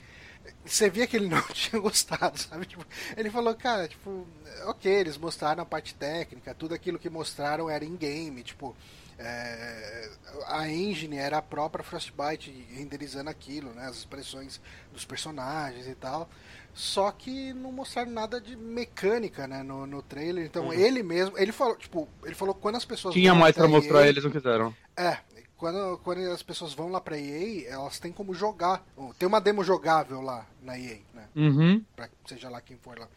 Você 0.64 0.90
via 0.90 1.06
que 1.06 1.16
ele 1.16 1.28
não 1.28 1.40
tinha 1.52 1.80
gostado, 1.80 2.38
sabe? 2.38 2.66
Tipo, 2.66 2.84
ele 3.16 3.30
falou, 3.30 3.54
cara, 3.54 3.86
tipo, 3.86 4.26
ok, 4.66 4.90
eles 4.92 5.16
mostraram 5.16 5.62
a 5.62 5.66
parte 5.66 5.94
técnica, 5.94 6.54
tudo 6.54 6.74
aquilo 6.74 6.98
que 6.98 7.08
mostraram 7.08 7.70
era 7.70 7.84
in-game, 7.84 8.42
tipo, 8.42 8.76
é, 9.22 10.10
a 10.46 10.68
engine 10.68 11.16
era 11.16 11.38
a 11.38 11.42
própria 11.42 11.84
Frostbite 11.84 12.50
renderizando 12.72 13.28
aquilo, 13.28 13.70
né? 13.74 13.86
As 13.86 13.96
expressões 13.96 14.60
dos 14.92 15.04
personagens 15.04 15.86
e 15.86 15.94
tal. 15.94 16.28
Só 16.72 17.10
que 17.10 17.52
não 17.52 17.72
mostraram 17.72 18.10
nada 18.10 18.40
de 18.40 18.56
mecânica, 18.56 19.46
né, 19.46 19.62
no, 19.62 19.86
no 19.86 20.02
trailer. 20.02 20.46
Então 20.46 20.72
ele 20.72 21.02
mesmo, 21.02 21.36
ele 21.36 21.52
falou, 21.52 21.76
tipo, 21.76 22.08
ele 22.24 22.34
falou 22.34 22.54
que 22.54 22.60
quando 22.60 22.76
as 22.76 22.84
pessoas 22.84 23.12
Tinha 23.12 23.34
mais 23.34 23.54
pra 23.54 23.68
mostrar, 23.68 24.06
eles 24.06 24.22
não 24.22 24.30
quiseram. 24.30 24.74
É, 24.96 25.18
quando, 25.56 25.98
quando 25.98 26.20
as 26.30 26.42
pessoas 26.42 26.72
vão 26.72 26.88
lá 26.90 27.00
pra 27.00 27.18
EA, 27.18 27.68
elas 27.68 27.98
têm 27.98 28.12
como 28.12 28.32
jogar. 28.32 28.82
Tem 29.18 29.28
uma 29.28 29.40
demo 29.40 29.62
jogável 29.62 30.22
lá 30.22 30.46
na 30.62 30.78
EA, 30.78 30.98
né? 31.12 31.28
Uhum. 31.36 31.84
Pra 31.94 32.08
seja 32.24 32.48
lá 32.48 32.60
quem 32.60 32.78
for 32.78 32.98
lá. 32.98 33.08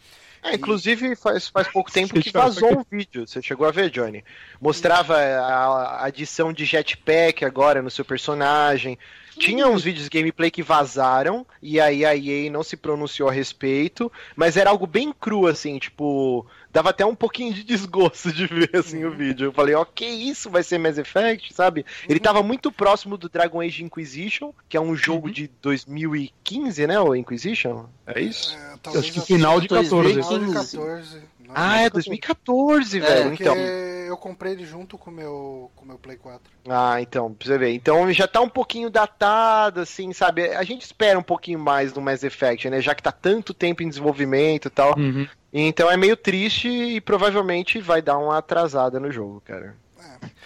É, 0.43 0.55
inclusive, 0.55 1.15
faz, 1.15 1.47
faz 1.47 1.67
pouco 1.69 1.89
tempo 1.93 2.19
que 2.19 2.31
vazou 2.31 2.79
um 2.79 2.83
vídeo. 2.89 3.25
Você 3.25 3.41
chegou 3.41 3.67
a 3.67 3.71
ver, 3.71 3.89
Johnny? 3.89 4.23
Mostrava 4.59 5.17
a 5.17 6.05
adição 6.05 6.51
de 6.51 6.65
jetpack 6.65 7.45
agora 7.45 7.81
no 7.81 7.89
seu 7.89 8.03
personagem. 8.03 8.99
Tinha 9.37 9.67
uns 9.67 9.83
vídeos 9.83 10.07
gameplay 10.07 10.51
que 10.51 10.63
vazaram, 10.63 11.45
e 11.61 11.79
aí 11.79 12.05
a 12.05 12.15
EA 12.15 12.51
não 12.51 12.63
se 12.63 12.77
pronunciou 12.77 13.29
a 13.29 13.31
respeito, 13.31 14.11
mas 14.35 14.57
era 14.57 14.69
algo 14.69 14.87
bem 14.87 15.13
cru, 15.13 15.47
assim, 15.47 15.77
tipo. 15.79 16.45
Dava 16.71 16.89
até 16.89 17.05
um 17.05 17.13
pouquinho 17.13 17.53
de 17.53 17.63
desgosto 17.63 18.31
de 18.33 18.47
ver 18.47 18.71
assim 18.73 19.05
o 19.05 19.11
vídeo. 19.11 19.45
Eu 19.45 19.53
falei, 19.53 19.75
ó, 19.75 19.85
que 19.85 20.05
isso 20.05 20.49
vai 20.49 20.63
ser 20.63 20.79
Mass 20.79 20.97
Effect, 20.97 21.53
sabe? 21.53 21.85
Ele 22.09 22.17
uhum. 22.17 22.23
tava 22.23 22.41
muito 22.41 22.71
próximo 22.71 23.15
do 23.15 23.29
Dragon 23.29 23.61
Age 23.61 23.83
Inquisition, 23.83 24.51
que 24.67 24.75
é 24.75 24.81
um 24.81 24.95
jogo 24.95 25.27
uhum. 25.27 25.33
de 25.33 25.51
2015, 25.61 26.87
né? 26.87 26.99
O 26.99 27.15
Inquisition? 27.15 27.85
É 28.07 28.19
isso? 28.19 28.57
É, 28.57 28.97
acho 28.97 29.13
que 29.13 29.21
final 29.21 29.61
de 29.61 29.67
2014. 29.67 31.21
Ah, 31.55 31.81
é 31.81 31.89
2014, 31.89 32.99
velho. 32.99 33.29
Porque 33.29 33.43
Então. 33.43 33.55
eu 33.55 34.17
comprei 34.17 34.53
ele 34.53 34.65
junto 34.65 34.97
com 34.97 35.09
o 35.09 35.13
meu, 35.13 35.71
com 35.75 35.85
o 35.85 35.87
meu 35.87 35.97
Play 35.97 36.17
4. 36.17 36.41
Ah, 36.67 37.01
então, 37.01 37.33
pra 37.33 37.47
você 37.47 37.57
ver. 37.57 37.73
Então 37.73 38.11
já 38.11 38.27
tá 38.27 38.41
um 38.41 38.49
pouquinho 38.49 38.89
datado, 38.89 39.81
assim, 39.81 40.13
sabe? 40.13 40.49
A 40.49 40.63
gente 40.63 40.81
espera 40.81 41.17
um 41.17 41.23
pouquinho 41.23 41.59
mais 41.59 41.91
do 41.93 42.01
Mass 42.01 42.23
Effect, 42.23 42.69
né? 42.69 42.81
Já 42.81 42.93
que 42.95 43.03
tá 43.03 43.11
tanto 43.11 43.53
tempo 43.53 43.83
em 43.83 43.89
desenvolvimento 43.89 44.67
e 44.67 44.71
tal. 44.71 44.97
Uhum. 44.97 45.27
Então 45.51 45.89
é 45.89 45.95
meio 45.95 46.17
triste 46.17 46.67
e 46.67 46.99
provavelmente 47.01 47.79
vai 47.79 48.01
dar 48.01 48.17
uma 48.17 48.37
atrasada 48.39 48.99
no 48.99 49.11
jogo, 49.11 49.41
cara. 49.45 49.75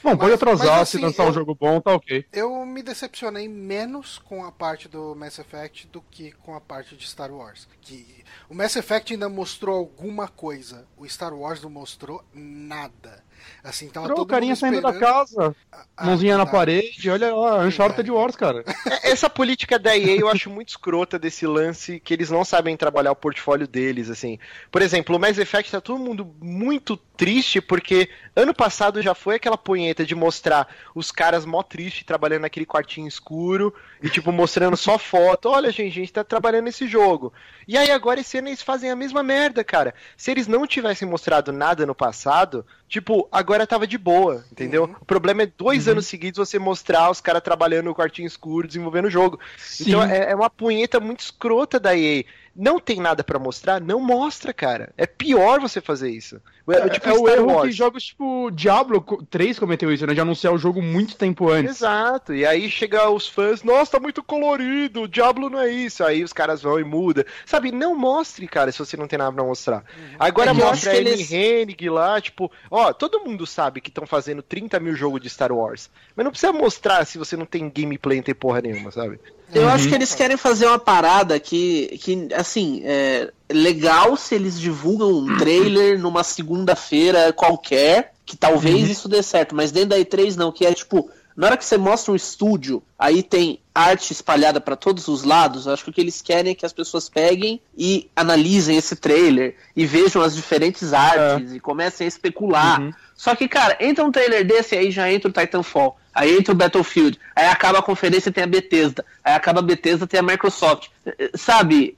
Bom, 0.03 0.15
pode 0.15 0.31
Mas- 0.31 0.33
atrasar, 0.33 0.79
mas, 0.79 0.89
se 0.89 0.97
assim, 0.97 1.05
lançar 1.05 1.23
eu- 1.23 1.29
um 1.29 1.33
jogo 1.33 1.55
bom, 1.55 1.81
tá 1.81 1.93
ok. 1.93 2.25
Eu 2.31 2.65
me 2.65 2.81
decepcionei 2.83 3.47
menos 3.47 4.19
com 4.19 4.45
a 4.45 4.51
parte 4.51 4.87
do 4.87 5.15
Mass 5.15 5.39
Effect 5.39 5.87
do 5.87 6.01
que 6.01 6.31
com 6.31 6.55
a 6.55 6.61
parte 6.61 6.95
de 6.95 7.07
Star 7.07 7.31
Wars. 7.31 7.67
Que 7.81 8.23
o 8.49 8.53
Mass 8.55 8.75
Effect 8.75 9.13
ainda 9.13 9.27
mostrou 9.29 9.75
alguma 9.77 10.27
coisa. 10.27 10.85
O 10.97 11.07
Star 11.07 11.33
Wars 11.33 11.61
não 11.61 11.69
mostrou 11.69 12.23
nada. 12.33 13.25
Assim, 13.63 13.87
tava 13.89 14.07
Tirou 14.07 14.17
o 14.17 14.21
todo 14.21 14.29
carinha 14.29 14.51
mundo 14.51 14.59
saindo 14.59 14.81
da 14.81 14.93
casa, 14.93 15.55
Ah, 15.95 16.05
mãozinha 16.05 16.37
na 16.37 16.45
tá. 16.45 16.51
parede, 16.51 17.07
olha 17.09 17.33
lá, 17.35 17.63
Uncharted 17.65 18.09
Wars, 18.09 18.35
cara. 18.35 18.63
É, 19.03 19.11
Essa 19.11 19.29
política 19.29 19.77
da 19.77 19.95
EA 19.95 20.17
eu 20.19 20.27
acho 20.27 20.49
muito 20.49 20.69
escrota 20.69 21.19
desse 21.19 21.45
lance 21.45 21.99
que 21.99 22.13
eles 22.13 22.31
não 22.31 22.43
sabem 22.43 22.75
trabalhar 22.75 23.11
o 23.11 23.15
portfólio 23.15 23.67
deles, 23.67 24.09
assim. 24.09 24.39
Por 24.72 24.81
exemplo, 24.81 25.15
o 25.15 25.20
Mass 25.20 25.37
Effect 25.37 25.72
tá 25.72 25.79
todo 25.79 26.00
mundo 26.00 26.33
muito 26.41 26.98
triste 27.18 27.60
porque 27.60 28.08
ano 28.36 28.53
passado 28.53 29.01
já 29.01 29.16
foi 29.16 29.36
aquela 29.36 29.58
punheta 29.58 30.06
de 30.06 30.14
mostrar 30.14 30.68
os 30.94 31.12
caras 31.12 31.44
mó 31.44 31.64
triste 31.64 32.06
trabalhando 32.06 32.44
naquele 32.44 32.66
quartinho 32.66 33.08
escuro 33.08 33.74
e 34.01 34.10
tipo 34.10 34.32
mostrando 34.32 34.77
só 34.77 35.00
foto. 35.00 35.50
Olha, 35.50 35.72
gente, 35.72 35.92
a 35.92 36.01
gente 36.01 36.14
tá 36.14 36.24
trabalhando 36.24 36.66
nesse 36.66 36.88
jogo. 36.88 37.34
E 37.68 37.75
aí 37.75 37.90
agora 37.90 38.20
esse 38.20 38.38
ano 38.38 38.50
eles 38.50 38.62
fazem 38.62 38.92
a 38.92 38.96
mesma 38.96 39.24
merda, 39.24 39.64
cara. 39.64 39.96
Se 40.16 40.30
eles 40.30 40.48
não 40.48 40.68
tivessem 40.68 41.08
mostrado 41.08 41.51
nada 41.51 41.86
no 41.86 41.96
passado, 41.96 42.64
tipo, 42.88 43.27
agora 43.32 43.66
tava 43.66 43.88
de 43.88 43.98
boa, 43.98 44.46
entendeu? 44.51 44.84
Uhum. 44.84 44.96
O 45.01 45.06
problema 45.06 45.42
é 45.42 45.51
dois 45.58 45.88
anos 45.88 46.06
seguidos 46.06 46.38
você 46.38 46.60
mostrar 46.60 47.10
os 47.10 47.20
caras 47.20 47.42
trabalhando 47.42 47.86
no 47.86 47.96
quartinho 47.96 48.27
escuro, 48.27 48.68
desenvolvendo 48.68 49.06
o 49.06 49.12
jogo. 49.12 49.40
Sim. 49.58 49.90
Então 49.90 50.03
é, 50.03 50.32
é 50.32 50.36
uma 50.36 50.50
punheta 50.50 51.00
muito 51.00 51.22
escrota 51.22 51.80
da 51.80 51.98
EA. 51.98 52.24
Não 52.57 52.79
tem 52.79 53.00
nada 53.00 53.24
pra 53.24 53.37
mostrar? 53.37 53.79
Não 53.79 54.00
mostra, 54.00 54.51
cara. 54.51 54.91
É 54.98 55.05
pior 55.05 55.59
você 55.59 55.79
fazer 55.79 56.09
isso. 56.09 56.41
É, 56.67 56.89
tipo 56.89 57.07
é 57.07 57.13
o 57.13 57.29
erro 57.29 57.46
Wars. 57.53 57.67
que 57.70 57.72
jogos 57.72 58.03
tipo 58.03 58.50
Diablo 58.51 59.00
3 59.29 59.59
cometeu 59.59 59.93
isso, 59.93 60.05
né? 60.07 60.13
De 60.13 60.20
anunciar 60.20 60.51
o 60.53 60.57
jogo 60.57 60.81
muito 60.81 61.15
tempo 61.15 61.50
antes. 61.50 61.77
Exato. 61.77 62.33
E 62.33 62.46
aí 62.46 62.70
chega 62.70 63.09
os 63.09 63.27
fãs, 63.29 63.61
nossa, 63.63 63.91
tá 63.93 64.00
muito 64.00 64.22
colorido, 64.24 65.03
o 65.03 65.07
Diablo 65.07 65.50
não 65.50 65.59
é 65.61 65.70
isso. 65.70 66.03
Aí 66.03 66.24
os 66.24 66.33
caras 66.33 66.61
vão 66.61 66.79
e 66.79 66.83
muda. 66.83 67.25
Sabe, 67.46 67.72
não 67.72 67.96
mostre, 67.96 68.48
cara, 68.48 68.72
se 68.72 68.79
você 68.79 68.98
não 68.98 69.07
tem 69.07 69.20
nada 69.20 69.31
pra 69.31 69.43
mostrar. 69.43 69.83
Agora 70.20 70.50
É 70.50 70.53
mostra 70.53 70.91
a 70.91 70.96
eles- 70.96 71.31
Hennig 71.31 71.89
lá, 71.89 72.20
tipo, 72.20 72.51
ó, 72.72 72.91
todo 72.91 73.20
mundo 73.24 73.46
sabe 73.46 73.79
que 73.79 73.89
estão 73.89 74.07
fazendo 74.07 74.41
30 74.41 74.79
mil 74.79 74.96
jogos 74.96 75.22
de 75.22 75.29
Star 75.29 75.51
Wars. 75.51 75.89
Mas 76.15 76.24
não 76.24 76.31
precisa 76.31 76.51
mostrar 76.51 77.05
se 77.05 77.17
você 77.20 77.37
não 77.37 77.46
tem 77.46 77.70
gameplay, 77.70 78.17
não 78.17 78.24
tem 78.24 78.35
porra 78.35 78.61
nenhuma, 78.61 78.91
sabe? 78.91 79.20
Eu 79.53 79.64
Uhum. 79.64 79.70
acho 79.70 79.88
que 79.88 79.96
eles 79.96 80.14
querem 80.14 80.36
fazer 80.38 80.66
uma 80.68 80.77
parada 80.79 81.40
que, 81.40 81.98
que 82.01 82.27
assim, 82.33 82.81
é 82.83 83.31
legal 83.50 84.18
se 84.18 84.36
eles 84.36 84.60
divulgam 84.60 85.10
um 85.10 85.38
trailer 85.38 85.98
numa 86.00 86.24
segunda-feira 86.24 87.31
qualquer, 87.31 88.14
que 88.25 88.36
talvez 88.36 88.83
Uhum. 88.83 88.92
isso 88.92 89.07
dê 89.07 89.24
certo, 89.24 89.55
mas 89.55 89.72
dentro 89.72 89.90
da 89.90 89.98
E3 90.00 90.36
não, 90.36 90.51
que 90.51 90.66
é 90.66 90.74
tipo, 90.74 91.10
na 91.36 91.48
hora 91.48 91.57
que 91.57 91.64
você 91.64 91.77
mostra 91.77 92.12
um 92.12 92.16
estúdio, 92.16 92.83
aí 92.98 93.22
tem 93.22 93.60
arte 93.74 94.12
espalhada 94.12 94.60
pra 94.60 94.75
todos 94.75 95.07
os 95.07 95.24
lados, 95.24 95.68
acho 95.68 95.83
que 95.83 95.90
o 95.90 95.94
que 95.94 96.01
eles 96.01 96.22
querem 96.22 96.51
é 96.51 96.55
que 96.55 96.66
as 96.66 96.74
pessoas 96.74 97.07
peguem 97.07 97.62
e 97.77 98.10
analisem 98.16 98.75
esse 98.75 98.96
trailer 98.96 99.55
e 99.75 99.86
vejam 99.86 100.22
as 100.22 100.36
diferentes 100.36 100.94
artes 100.94 101.53
e 101.53 101.60
comecem 101.60 102.05
a 102.05 102.07
especular. 102.07 102.81
Uhum. 102.81 102.94
Só 103.16 103.36
que, 103.36 103.48
cara, 103.48 103.77
entra 103.79 104.05
um 104.05 104.12
trailer 104.12 104.46
desse 104.46 104.75
aí 104.75 104.92
já 104.92 105.12
entra 105.12 105.29
o 105.29 105.33
Titanfall. 105.33 105.98
Aí 106.18 106.36
entra 106.36 106.51
o 106.51 106.57
Battlefield. 106.57 107.20
Aí 107.36 107.46
acaba 107.46 107.77
a 107.77 107.83
conferência 107.83 108.29
e 108.29 108.31
tem 108.31 108.44
a 108.44 108.48
Bethesda. 108.48 109.05
Aí 109.24 109.36
acaba 109.36 109.60
a 109.60 109.64
Bethesda 109.64 110.07
tem 110.07 110.20
a 110.20 110.24
Microsoft. 110.24 110.88
Sabe? 111.36 111.96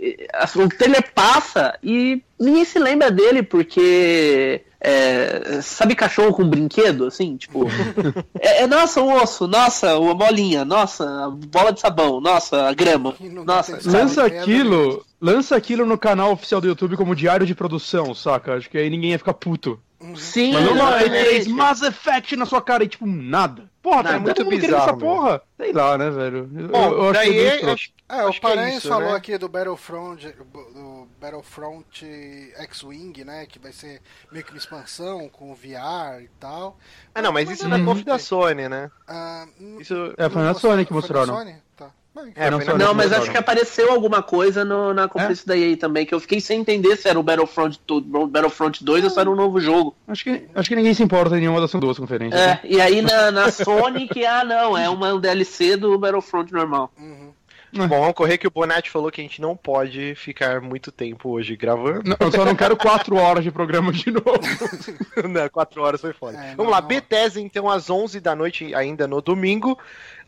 O 0.56 0.68
trailer 0.68 1.10
passa 1.14 1.78
e 1.82 2.22
ninguém 2.38 2.66
se 2.66 2.78
lembra 2.80 3.10
dele 3.10 3.44
porque. 3.44 4.62
é, 4.82 5.62
sabe 5.62 5.96
cachorro 5.96 6.34
com 6.34 6.50
brinquedo, 6.50 7.06
assim? 7.06 7.38
Tipo. 7.38 7.66
é, 8.40 8.64
é, 8.64 8.68
nossa, 8.68 9.02
o 9.02 9.10
osso, 9.22 9.48
nossa, 9.48 9.92
a 9.92 10.14
bolinha, 10.14 10.66
nossa, 10.66 10.89
a 11.04 11.30
bola 11.30 11.72
de 11.72 11.80
sabão, 11.80 12.20
nossa, 12.20 12.68
a 12.68 12.74
grama. 12.74 13.16
Nossa? 13.46 13.80
Lança 13.86 14.24
Sabe, 14.24 14.38
aquilo, 14.38 15.06
lança 15.22 15.56
aquilo 15.56 15.86
no 15.86 15.98
canal 15.98 16.32
oficial 16.32 16.60
do 16.62 16.68
YouTube 16.68 16.98
como 16.98 17.16
diário 17.16 17.46
de 17.46 17.56
produção, 17.56 18.14
saca? 18.14 18.56
Acho 18.56 18.70
que 18.70 18.78
aí 18.78 18.90
ninguém 18.90 19.12
ia 19.12 19.20
ficar 19.20 19.34
puto. 19.34 19.80
Sim, 20.16 20.54
Mas 20.54 20.66
não 20.66 20.76
ter 20.98 21.50
Mass 21.50 21.82
Effect 21.82 22.36
na 22.36 22.46
sua 22.46 22.62
cara 22.62 22.84
e 22.84 22.88
tipo, 22.88 23.06
nada. 23.06 23.69
Porra, 23.82 24.04
Nada. 24.04 24.18
tá 24.18 24.20
muito 24.20 24.46
querendo 24.46 24.62
bizarro, 24.62 24.84
essa 24.84 24.98
porra. 24.98 25.42
Sei 25.58 25.72
lá, 25.74 25.98
né, 25.98 26.10
velho? 26.10 26.50
Eu, 26.54 26.68
Bom, 26.68 26.92
eu 26.92 27.04
acho 27.10 27.14
daí 27.14 27.34
que 27.34 27.40
é 27.40 27.46
é, 27.46 27.52
muito 27.64 27.70
acho, 27.70 27.94
É, 28.10 28.24
o 28.26 28.28
acho 28.28 28.38
é 28.38 28.42
Paranhos 28.42 28.78
isso, 28.80 28.88
falou 28.90 29.10
né? 29.12 29.16
aqui 29.16 29.38
do 29.38 29.48
Battlefront, 29.48 30.28
do 30.74 31.08
Battlefront 31.20 32.52
X-Wing, 32.58 33.24
né? 33.24 33.46
Que 33.46 33.58
vai 33.60 33.72
ser 33.72 34.02
meio 34.32 34.44
que 34.44 34.52
uma 34.52 34.58
expansão 34.58 35.30
com 35.30 35.54
VR 35.56 36.22
e 36.22 36.30
tal. 36.40 36.78
Ah, 37.16 37.22
não, 37.22 37.32
mas 37.32 37.50
isso 37.50 37.64
é 37.64 37.66
eu 37.66 37.70
da 37.70 37.78
não 37.78 37.86
conf 37.86 38.04
da. 38.04 38.20
Sony, 38.20 38.68
né? 38.68 38.92
Ah, 39.08 39.48
Isso. 39.80 40.14
É, 40.18 40.30
foi 40.30 40.42
na 40.44 40.54
Sony 40.54 40.86
que 40.86 40.90
foi 40.94 41.02
na 41.02 41.02
mostraram. 41.02 41.36
Sony? 41.38 41.56
Tá. 41.78 41.92
É, 42.36 42.50
não 42.50 42.60
Não, 42.78 42.94
mas 42.94 43.14
acho 43.14 43.32
que 43.32 43.38
apareceu 43.38 43.92
alguma 43.92 44.22
coisa 44.22 44.66
no- 44.66 44.94
na 44.94 45.08
conferência 45.08 45.46
da 45.46 45.56
EA 45.58 45.78
também, 45.78 46.06
que 46.06 46.14
eu 46.14 46.20
fiquei 46.20 46.42
sem 46.42 46.60
entender 46.60 46.96
se 46.98 47.08
era 47.08 47.18
o 47.20 47.24
Battlefront, 47.24 47.80
tu- 47.86 48.02
Battlefront 48.02 48.84
2 48.84 49.04
ou 49.06 49.10
se 49.10 49.20
era 49.20 49.30
um 49.30 49.36
novo 49.36 49.60
jogo. 49.62 49.96
Acho 50.08 50.24
que, 50.24 50.44
acho 50.54 50.68
que 50.70 50.76
ninguém 50.76 50.94
se 50.94 51.04
importa 51.04 51.38
em 51.38 51.42
nenhuma 51.42 51.62
das 51.62 51.72
duas 51.72 51.98
conferências. 51.98 52.40
né? 52.40 52.60
É, 52.64 52.68
e 52.68 52.82
aí 52.82 53.02
na, 53.02 53.32
na 53.32 53.52
Sony 53.52 54.08
que, 54.08 54.26
ah 54.26 54.44
não, 54.44 54.78
é 54.78 54.90
uma 54.90 55.14
um 55.14 55.20
DLC 55.20 55.78
do 55.78 55.98
Battlefront 55.98 56.52
normal. 56.52 56.92
Uhum. 57.00 57.30
Bom, 57.72 57.88
vamos 57.88 58.14
correr 58.16 58.40
que 58.40 58.48
o 58.48 58.52
Bonatti 58.52 58.90
falou 58.90 59.12
que 59.12 59.22
a 59.22 59.24
gente 59.24 59.40
não 59.40 59.56
pode 59.56 60.16
ficar 60.16 60.60
muito 60.60 60.92
tempo 60.92 61.30
hoje 61.30 61.56
gravando. 61.56 62.02
Não, 62.04 62.18
Eu 62.20 62.32
só 62.32 62.44
não 62.44 62.56
quero 62.56 62.76
quatro 62.76 63.16
horas 63.16 63.44
de 63.44 63.52
programa 63.52 63.92
de 63.92 64.10
novo. 64.10 64.40
não, 65.30 65.48
quatro 65.50 65.84
horas 65.84 66.02
foi 66.02 66.12
foda. 66.12 66.36
É, 66.36 66.56
Vamos 66.56 66.66
não, 66.66 66.72
lá, 66.72 66.82
não. 66.82 66.88
Bethesda, 66.88 67.40
então, 67.40 67.70
às 67.70 67.88
11 67.88 68.20
da 68.20 68.36
noite, 68.36 68.74
ainda 68.74 69.08
no 69.08 69.22
domingo, 69.22 69.78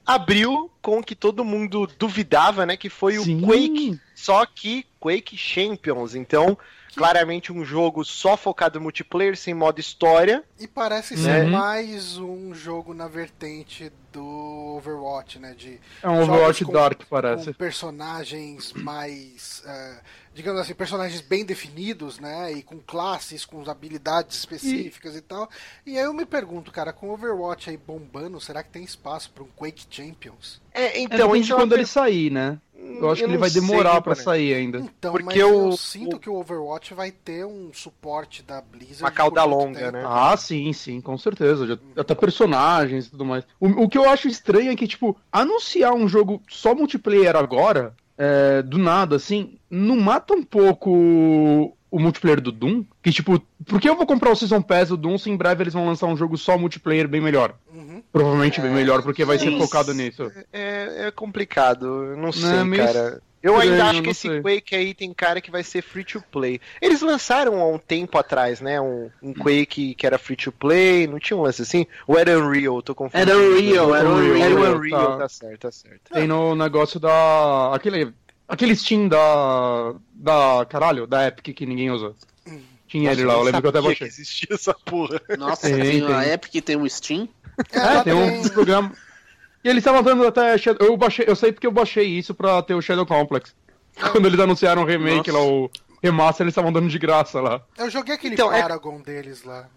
abriu 0.06 0.70
com 0.82 1.00
o 1.00 1.04
que 1.04 1.16
todo 1.16 1.46
mundo 1.46 1.88
duvidava, 1.98 2.66
né? 2.66 2.76
Que 2.76 2.90
foi 2.90 3.18
o 3.18 3.24
Sim. 3.24 3.42
Quake, 3.42 4.00
só 4.16 4.46
que 4.46 4.86
Quake 5.00 5.38
Champions. 5.38 6.16
Então, 6.16 6.58
claramente 6.96 7.52
um 7.54 7.64
jogo 7.64 8.04
só 8.04 8.36
focado 8.36 8.80
no 8.80 8.84
multiplayer, 8.84 9.38
sem 9.38 9.54
modo 9.54 9.80
história. 9.80 10.44
E 10.60 10.68
parece 10.68 11.16
ser 11.18 11.46
Uhum. 11.46 11.52
mais 11.52 12.18
um 12.18 12.54
jogo 12.54 12.94
na 12.94 13.08
vertente 13.08 13.92
do 14.12 14.76
Overwatch, 14.78 15.40
né? 15.40 15.54
De 15.58 15.80
É 16.04 16.10
um 16.10 16.22
Overwatch 16.24 16.66
com- 16.66 16.72
Dark, 16.72 17.00
com 17.00 17.06
parece. 17.10 17.54
personagens 17.54 18.74
mais. 18.74 19.64
eh, 19.66 20.00
digamos 20.34 20.62
assim, 20.62 20.74
personagens 20.74 21.20
bem 21.22 21.44
definidos, 21.44 22.18
né? 22.20 22.54
E 22.54 22.64
com 22.64 22.80
classes, 22.80 23.44
com 23.46 23.70
habilidades 23.70 24.38
específicas 24.38 25.16
e, 25.16 25.22
tal. 25.22 25.50
E 25.86 25.98
aí 25.98 26.06
eu 26.06 26.14
me 26.14 26.26
pergunto, 26.26 26.72
cara, 26.72 26.94
com 26.94 27.10
Overwatch 27.10 27.70
aí 27.70 27.76
bombando, 27.78 28.40
será 28.40 28.64
que 28.64 28.70
tem 28.70 28.84
espaço 28.84 29.30
para 29.32 29.44
um 29.44 29.48
Quake 29.48 29.86
Champions? 29.90 30.62
É, 30.74 30.84
É, 30.84 31.02
então, 31.02 31.28
depende 31.28 31.46
de 31.48 31.52
é 31.52 31.56
uma 31.56 31.62
quando 31.64 31.74
ele 31.74 31.86
sair, 31.86 32.32
né? 32.32 32.60
Eu 32.84 33.12
acho 33.12 33.24
que 33.24 33.30
ele 33.30 33.38
vai 33.38 33.50
demorar 33.52 34.02
pra 34.02 34.14
mano. 34.16 34.24
sair 34.24 34.56
ainda. 34.56 34.80
Então, 34.80 35.12
Porque 35.12 35.26
mas 35.28 35.38
eu 35.38 35.68
o- 35.68 35.78
sinto 35.78 36.16
o- 36.16 36.20
que 36.20 36.28
o 36.28 36.34
Overwatch 36.36 36.96
vai 36.96 37.12
ter 37.12 37.46
um 37.46 37.72
suporte 37.72 38.42
da 38.42 38.60
Blizzard. 38.60 39.04
Uma 39.04 39.12
cauda 39.12 39.44
longa, 39.44 39.80
tempo. 39.80 39.92
né? 39.92 40.04
Ah, 40.04 40.36
sim, 40.36 40.74
sim, 40.74 41.00
com 41.00 41.16
certeza. 41.16 41.68
Já, 41.68 41.78
até 41.96 42.16
personagens 42.16 43.06
e 43.06 43.12
tudo 43.12 43.24
mais. 43.24 43.44
O, 43.60 43.68
o 43.84 43.90
que 43.90 44.00
eu 44.04 44.10
acho 44.10 44.28
estranho 44.28 44.72
é 44.72 44.76
que, 44.76 44.88
tipo, 44.88 45.18
anunciar 45.32 45.94
um 45.94 46.08
jogo 46.08 46.42
só 46.50 46.74
multiplayer 46.76 47.36
agora, 47.36 47.94
é, 48.18 48.62
do 48.62 48.78
nada, 48.78 49.16
assim, 49.16 49.58
não 49.70 49.96
mata 49.98 50.34
um 50.34 50.44
pouco 50.44 51.76
o 51.92 52.00
multiplayer 52.00 52.40
do 52.40 52.52
Doom? 52.52 52.84
Que, 53.04 53.12
tipo, 53.12 53.42
por 53.66 53.82
que 53.82 53.90
eu 53.90 53.96
vou 53.96 54.06
comprar 54.06 54.32
o 54.32 54.36
Season 54.36 54.62
Pass 54.62 54.90
do 54.90 54.98
Doom 54.98 55.18
se 55.18 55.30
em 55.30 55.36
breve 55.36 55.64
eles 55.64 55.74
vão 55.74 55.86
lançar 55.86 56.08
um 56.08 56.16
jogo 56.16 56.38
só 56.38 56.58
multiplayer 56.58 57.08
bem 57.08 57.20
melhor? 57.20 57.54
Uhum. 57.74 58.02
Provavelmente 58.12 58.62
bem 58.62 58.72
melhor, 58.72 59.04
porque 59.04 59.26
vai 59.26 59.38
ser 59.38 59.58
focado 59.58 59.94
nisso. 59.94 60.32
É, 60.54 61.08
é 61.08 61.12
complicado, 61.12 61.86
eu 61.86 62.18
não 62.18 62.32
sei, 62.32 62.60
é 62.60 62.64
meio 62.64 62.86
cara. 62.86 63.22
Eu 63.44 63.54
estranho, 63.54 63.72
ainda 63.74 63.90
acho 63.90 64.02
que 64.04 64.10
esse 64.10 64.28
sei. 64.28 64.42
Quake 64.42 64.76
aí 64.76 64.94
tem 64.94 65.14
cara 65.14 65.42
que 65.42 65.50
vai 65.50 65.64
ser 65.64 65.82
free 65.82 66.04
to 66.04 66.24
play. 66.32 66.62
Eles 66.82 67.02
lançaram 67.02 67.60
há 67.60 67.68
um 67.68 67.80
tempo 67.80 68.18
atrás, 68.18 68.62
né? 68.62 68.80
Um, 68.80 69.10
um 69.22 69.34
Quake 69.34 69.96
que 69.96 70.06
era 70.06 70.18
free 70.20 70.36
to 70.36 70.52
play, 70.52 71.08
não 71.08 71.20
tinha 71.20 71.36
um 71.36 71.42
lance 71.42 71.62
assim? 71.62 71.88
Ou 72.08 72.18
era 72.18 72.38
Unreal? 72.40 72.82
Tô 72.82 72.94
confundindo. 72.94 73.32
Era 73.32 73.40
Unreal, 73.40 73.96
era 73.96 74.10
Unreal. 74.10 74.36
Era 74.36 74.56
Unreal. 74.56 74.74
o 74.74 74.78
Unreal, 74.78 75.12
tá. 75.12 75.18
tá 75.18 75.30
certo, 75.30 75.60
tá 75.60 75.72
certo. 75.72 76.14
Tem 76.14 76.28
no 76.28 76.56
negócio 76.56 77.00
da. 77.00 77.74
Aquele. 77.74 78.14
Aquele 78.48 78.76
Steam 78.76 79.08
da. 79.08 79.96
Da. 80.14 80.66
Caralho, 80.70 81.08
da 81.08 81.28
Epic 81.28 81.56
que 81.56 81.66
ninguém 81.66 81.90
usa. 81.90 82.14
Tinha 82.88 83.14
ele 83.14 83.24
lá, 83.24 83.36
eu 83.36 83.44
lembro 83.44 83.62
que 83.62 83.68
eu 83.68 83.70
até 83.70 83.82
baixei. 83.82 84.08
existia 84.08 84.54
essa 84.54 84.74
porra. 84.74 85.22
Nossa, 85.38 85.70
Tem, 85.70 86.02
tem, 86.02 86.14
a. 86.14 86.28
Epic 86.28 86.62
tem 86.62 86.76
um 86.76 86.88
Steam. 86.88 87.28
É, 87.72 87.80
É, 87.80 88.04
tem 88.04 88.14
um 88.14 88.50
programa. 88.50 88.92
E 89.64 89.70
eles 89.70 89.82
estavam 89.82 90.02
dando 90.04 90.26
até. 90.26 90.58
Shadow- 90.58 90.88
Eu, 90.88 90.98
baixei, 90.98 91.26
eu 91.28 91.36
sei 91.36 91.52
porque 91.52 91.68
eu 91.68 91.72
baixei 91.72 92.06
isso 92.06 92.34
pra 92.34 92.62
ter 92.62 92.74
o 92.74 92.82
Shadow 92.82 93.06
Complex. 93.06 93.54
Quando 94.12 94.26
eles 94.26 94.40
anunciaram 94.40 94.82
o 94.82 94.86
remake 94.86 95.32
Nossa. 95.32 95.44
lá, 95.46 95.52
o 95.52 95.70
remaster, 96.02 96.44
eles 96.46 96.52
estavam 96.54 96.72
dando 96.72 96.88
de 96.90 96.98
graça 96.98 97.40
lá. 97.42 97.62
Eu 97.78 97.90
joguei 97.90 98.16
aquele 98.16 98.34
Então, 98.34 98.52
é- 98.52 98.62
Paragon 98.62 99.02
deles 99.02 99.44
lá. 99.44 99.68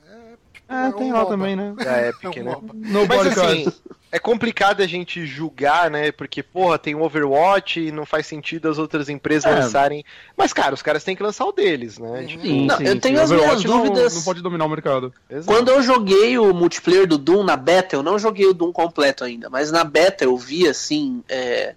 É, 0.69 0.75
tipo, 0.87 0.87
É, 0.87 0.89
um 0.89 0.93
tem 0.99 1.13
lá 1.13 1.19
MOBA. 1.21 1.31
também, 1.31 1.57
né? 1.57 1.75
Da 1.77 1.97
É 1.99 2.09
Epic, 2.09 2.25
um 2.37 2.43
né? 2.45 2.51
MOBA. 2.53 2.75
Nobody 2.75 3.29
Mas 3.29 3.39
assim, 3.39 3.73
é 4.11 4.19
complicado 4.19 4.81
a 4.83 4.87
gente 4.87 5.27
julgar, 5.27 5.91
né? 5.91 6.11
Porque, 6.13 6.43
porra, 6.43 6.79
tem 6.79 6.95
o 6.95 7.03
Overwatch 7.03 7.81
e 7.81 7.93
não 7.93 8.07
faz 8.07 8.27
sentido 8.27 8.69
as 8.69 8.79
outras 8.79 9.09
empresas 9.09 9.45
É. 9.51 9.55
lançarem. 9.55 10.05
Mas, 10.37 10.53
cara, 10.53 10.75
os 10.75 10.81
caras 10.83 11.05
têm 11.05 11.15
que 11.15 11.23
lançar 11.23 11.45
o 11.45 11.53
deles, 11.53 11.99
né? 11.99 12.25
Tipo, 12.25 12.43
Sim, 12.43 12.67
Não, 12.67 12.77
sim, 12.79 12.85
eu 12.85 12.93
sim. 12.95 13.01
tenho 13.01 13.21
as 13.21 13.31
Overwatch 13.31 13.57
minhas 13.57 13.65
não- 13.71 13.83
dúvidas. 13.85 14.15
Não 14.17 14.23
pode 14.23 14.41
dominar 14.43 14.65
o 14.65 14.69
mercado. 14.69 15.13
exato. 15.29 15.47
Quando 15.47 15.69
eu 15.71 15.83
joguei 15.83 16.39
o 16.39 16.53
multiplayer 16.55 17.07
do 17.07 17.19
Doom 17.19 17.43
na 17.45 17.57
beta, 17.57 17.97
eu 17.97 18.03
não 18.03 18.19
joguei 18.19 18.47
o 18.47 18.55
Doom 18.55 18.73
completo 18.73 19.23
ainda, 19.25 19.51
mas 19.51 19.71
na 19.71 19.85
beta 19.85 20.25
eu 20.25 20.37
vi, 20.37 20.67
assim, 20.67 21.23
é, 21.29 21.75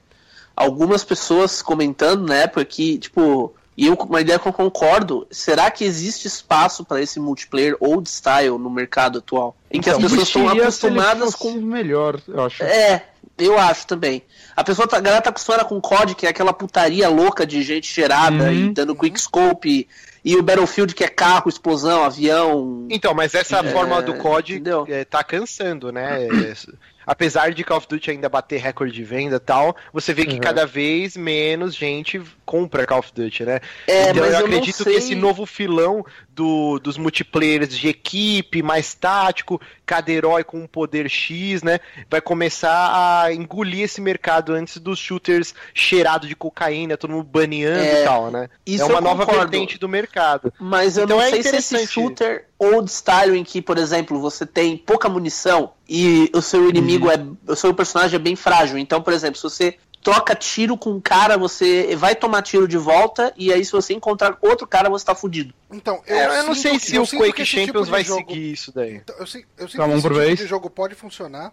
algumas 0.56 1.04
pessoas 1.04 1.62
comentando 1.62 2.26
na 2.26 2.36
época 2.36 2.64
que, 2.66 2.98
tipo, 2.98 3.54
e 3.78 3.86
eu, 3.88 3.94
uma 3.94 4.20
ideia 4.22 4.40
que 4.40 4.48
eu 4.48 4.54
concordo, 4.54 5.28
será 5.30 5.70
que 5.70 5.86
existe 5.86 6.28
espaço 6.28 6.84
para 6.84 7.00
esse 7.00 7.20
multiplayer 7.20 7.78
old 7.80 8.10
style 8.10 8.58
no 8.58 8.70
mercado 8.72 9.20
atual? 9.20 9.56
Em 9.70 9.80
que 9.80 9.90
Então, 9.90 10.00
as 10.04 10.12
pessoas 10.12 10.28
estão 10.28 10.50
acostumadas 10.50 11.36
com 11.36 11.52
melhor, 11.54 12.20
eu 12.28 12.44
acho. 12.44 12.64
É, 12.64 13.04
eu 13.38 13.58
acho 13.60 13.86
também. 13.86 14.24
A 14.56 14.64
pessoa 14.64 14.88
tá, 14.88 14.98
a 14.98 15.00
galera 15.00 15.22
tá 15.22 15.30
acostumada 15.30 15.64
com 15.64 15.80
COD, 15.80 16.16
que 16.16 16.26
é 16.26 16.30
aquela 16.30 16.52
putaria 16.52 17.08
louca 17.08 17.46
de 17.46 17.62
gente 17.62 17.94
gerada 17.94 18.46
Uhum. 18.46 18.52
e 18.52 18.70
dando 18.74 18.96
quickscope, 18.96 19.88
e, 20.26 20.32
e 20.32 20.36
o 20.36 20.42
Battlefield 20.42 20.96
que 20.96 21.04
é 21.04 21.08
carro, 21.08 21.48
explosão, 21.48 22.04
avião. 22.04 22.88
Então, 22.90 23.14
mas 23.14 23.36
essa 23.36 23.60
É, 23.60 23.72
forma 23.72 24.02
do 24.02 24.16
COD 24.16 24.64
é, 24.90 25.06
tá 25.06 25.24
cansando, 25.24 25.92
né? 25.92 26.28
Apesar 27.08 27.54
de 27.54 27.64
Call 27.64 27.78
of 27.78 27.88
Duty 27.88 28.12
ainda 28.12 28.28
bater 28.28 28.60
recorde 28.60 28.92
de 28.92 29.04
venda 29.04 29.38
e 29.38 29.40
tal, 29.40 29.76
você 29.94 30.14
vê 30.14 30.26
que 30.26 30.36
Uhum. 30.36 30.42
cada 30.42 30.66
vez 30.66 31.16
menos 31.16 31.74
gente 31.74 32.22
compra 32.46 32.86
Call 32.86 33.00
of 33.00 33.12
Duty, 33.16 33.44
né? 33.46 33.62
É, 33.88 34.10
então 34.12 34.24
mas 34.24 34.34
eu 34.34 34.40
acredito 34.40 34.84
que 34.84 34.90
esse 34.92 35.16
novo 35.16 35.46
filão 35.46 36.06
do, 36.30 36.78
dos 36.80 36.98
multiplayers 36.98 37.70
de 37.78 37.88
equipe, 37.88 38.62
mais 38.62 38.94
tático, 38.94 39.60
cada 39.86 40.12
herói 40.12 40.44
com 40.44 40.60
um 40.60 40.68
poder 40.68 41.10
X, 41.10 41.64
né? 41.64 41.80
Vai 42.10 42.20
começar 42.22 43.24
a 43.24 43.34
engolir 43.34 43.82
esse 43.84 44.02
mercado 44.02 44.54
antes 44.54 44.78
dos 44.78 45.00
shooters 45.00 45.56
cheirados 45.74 46.28
de 46.28 46.36
cocaína, 46.36 46.98
todo 46.98 47.12
mundo 47.12 47.24
baneando 47.24 47.80
É, 47.84 48.02
e 48.02 48.06
tal, 48.06 48.30
né? 48.32 48.50
isso 48.66 48.84
é 48.84 48.86
uma 48.86 49.00
nova 49.02 49.26
vertente 49.26 49.78
do 49.78 49.88
mercado. 49.88 50.54
Mas 50.60 50.98
eu 50.98 51.06
Então 51.06 51.18
não 51.18 51.24
é 51.24 51.30
sei 51.30 51.42
se 51.44 51.56
esse 51.56 51.74
interessante. 51.76 51.94
shooter 51.94 52.46
old 52.60 52.90
style 52.92 53.38
em 53.38 53.44
que, 53.44 53.62
por 53.62 53.78
exemplo, 53.78 54.20
você 54.20 54.46
tem 54.46 54.78
pouca 54.78 55.08
munição 55.10 55.74
e 55.88 56.30
o 56.34 56.42
seu 56.42 56.70
inimigo 56.70 57.10
é. 57.12 57.18
O 57.48 57.56
seu 57.56 57.74
personagem 57.74 58.16
é 58.16 58.20
bem 58.20 58.36
frágil. 58.36 58.78
Então, 58.78 59.02
por 59.02 59.14
exemplo, 59.14 59.38
se 59.38 59.44
você 59.44 59.78
troca 60.04 60.34
tiro 60.36 60.78
com 60.78 60.92
um 60.92 61.02
cara, 61.02 61.38
você 61.38 61.96
vai 61.96 62.16
tomar 62.16 62.42
tiro 62.42 62.68
de 62.68 62.78
volta, 62.78 63.34
e 63.36 63.52
aí 63.52 63.64
se 63.66 63.72
você 63.72 63.94
encontrar 63.94 64.38
outro 64.42 64.66
cara, 64.66 64.90
você 64.90 65.04
tá 65.06 65.14
fudido. 65.14 65.54
Então, 65.72 66.02
Eu, 66.08 66.16
eu 66.18 66.44
não 66.46 66.56
sei 66.56 66.74
que- 66.74 66.80
se 66.86 66.96
eu 66.96 67.04
o 67.04 67.08
Quake 67.08 67.44
tipo 67.44 67.46
Champions 67.46 67.86
de 67.86 67.92
vai 67.92 68.04
jogo- 68.04 68.20
seguir 68.30 68.52
isso 68.54 68.72
daí. 68.74 68.96
Então, 68.96 69.16
eu 69.20 69.28
sei, 69.28 69.46
eu 69.58 69.68
sei 69.68 69.78
Tá, 69.78 69.84
que 69.86 69.90
um 69.92 69.94
esse 69.98 70.04
tipo 70.04 70.16
vez. 70.16 70.40
de 70.40 70.48
jogo 70.48 70.70
pode 70.70 70.96
funcionar 70.96 71.52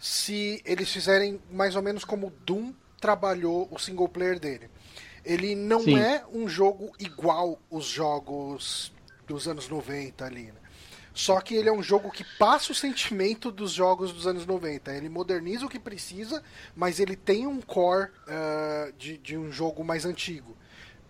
se 0.00 0.60
eles 0.64 0.90
fizerem 0.90 1.40
mais 1.50 1.76
ou 1.76 1.82
menos 1.82 2.04
como 2.04 2.26
o 2.28 2.32
Doom 2.44 2.72
trabalhou 3.00 3.68
o 3.70 3.78
single 3.78 4.08
player 4.08 4.38
dele. 4.40 4.68
Ele 5.24 5.54
não 5.54 5.80
Sim. 5.82 5.98
é 5.98 6.22
um 6.32 6.48
jogo 6.48 6.90
igual 6.98 7.58
os 7.70 7.84
jogos 7.84 8.92
dos 9.26 9.48
anos 9.48 9.68
90 9.68 10.24
ali, 10.24 10.46
né? 10.46 10.60
Só 11.16 11.40
que 11.40 11.54
ele 11.54 11.70
é 11.70 11.72
um 11.72 11.82
jogo 11.82 12.10
que 12.10 12.22
passa 12.38 12.72
o 12.72 12.74
sentimento 12.74 13.50
dos 13.50 13.72
jogos 13.72 14.12
dos 14.12 14.26
anos 14.26 14.44
90. 14.44 14.92
Ele 14.92 15.08
moderniza 15.08 15.64
o 15.64 15.68
que 15.68 15.78
precisa, 15.78 16.42
mas 16.76 17.00
ele 17.00 17.16
tem 17.16 17.46
um 17.46 17.62
core 17.62 18.10
ah, 18.28 18.92
de, 18.98 19.16
de 19.16 19.34
um 19.34 19.50
jogo 19.50 19.82
mais 19.82 20.04
antigo. 20.04 20.54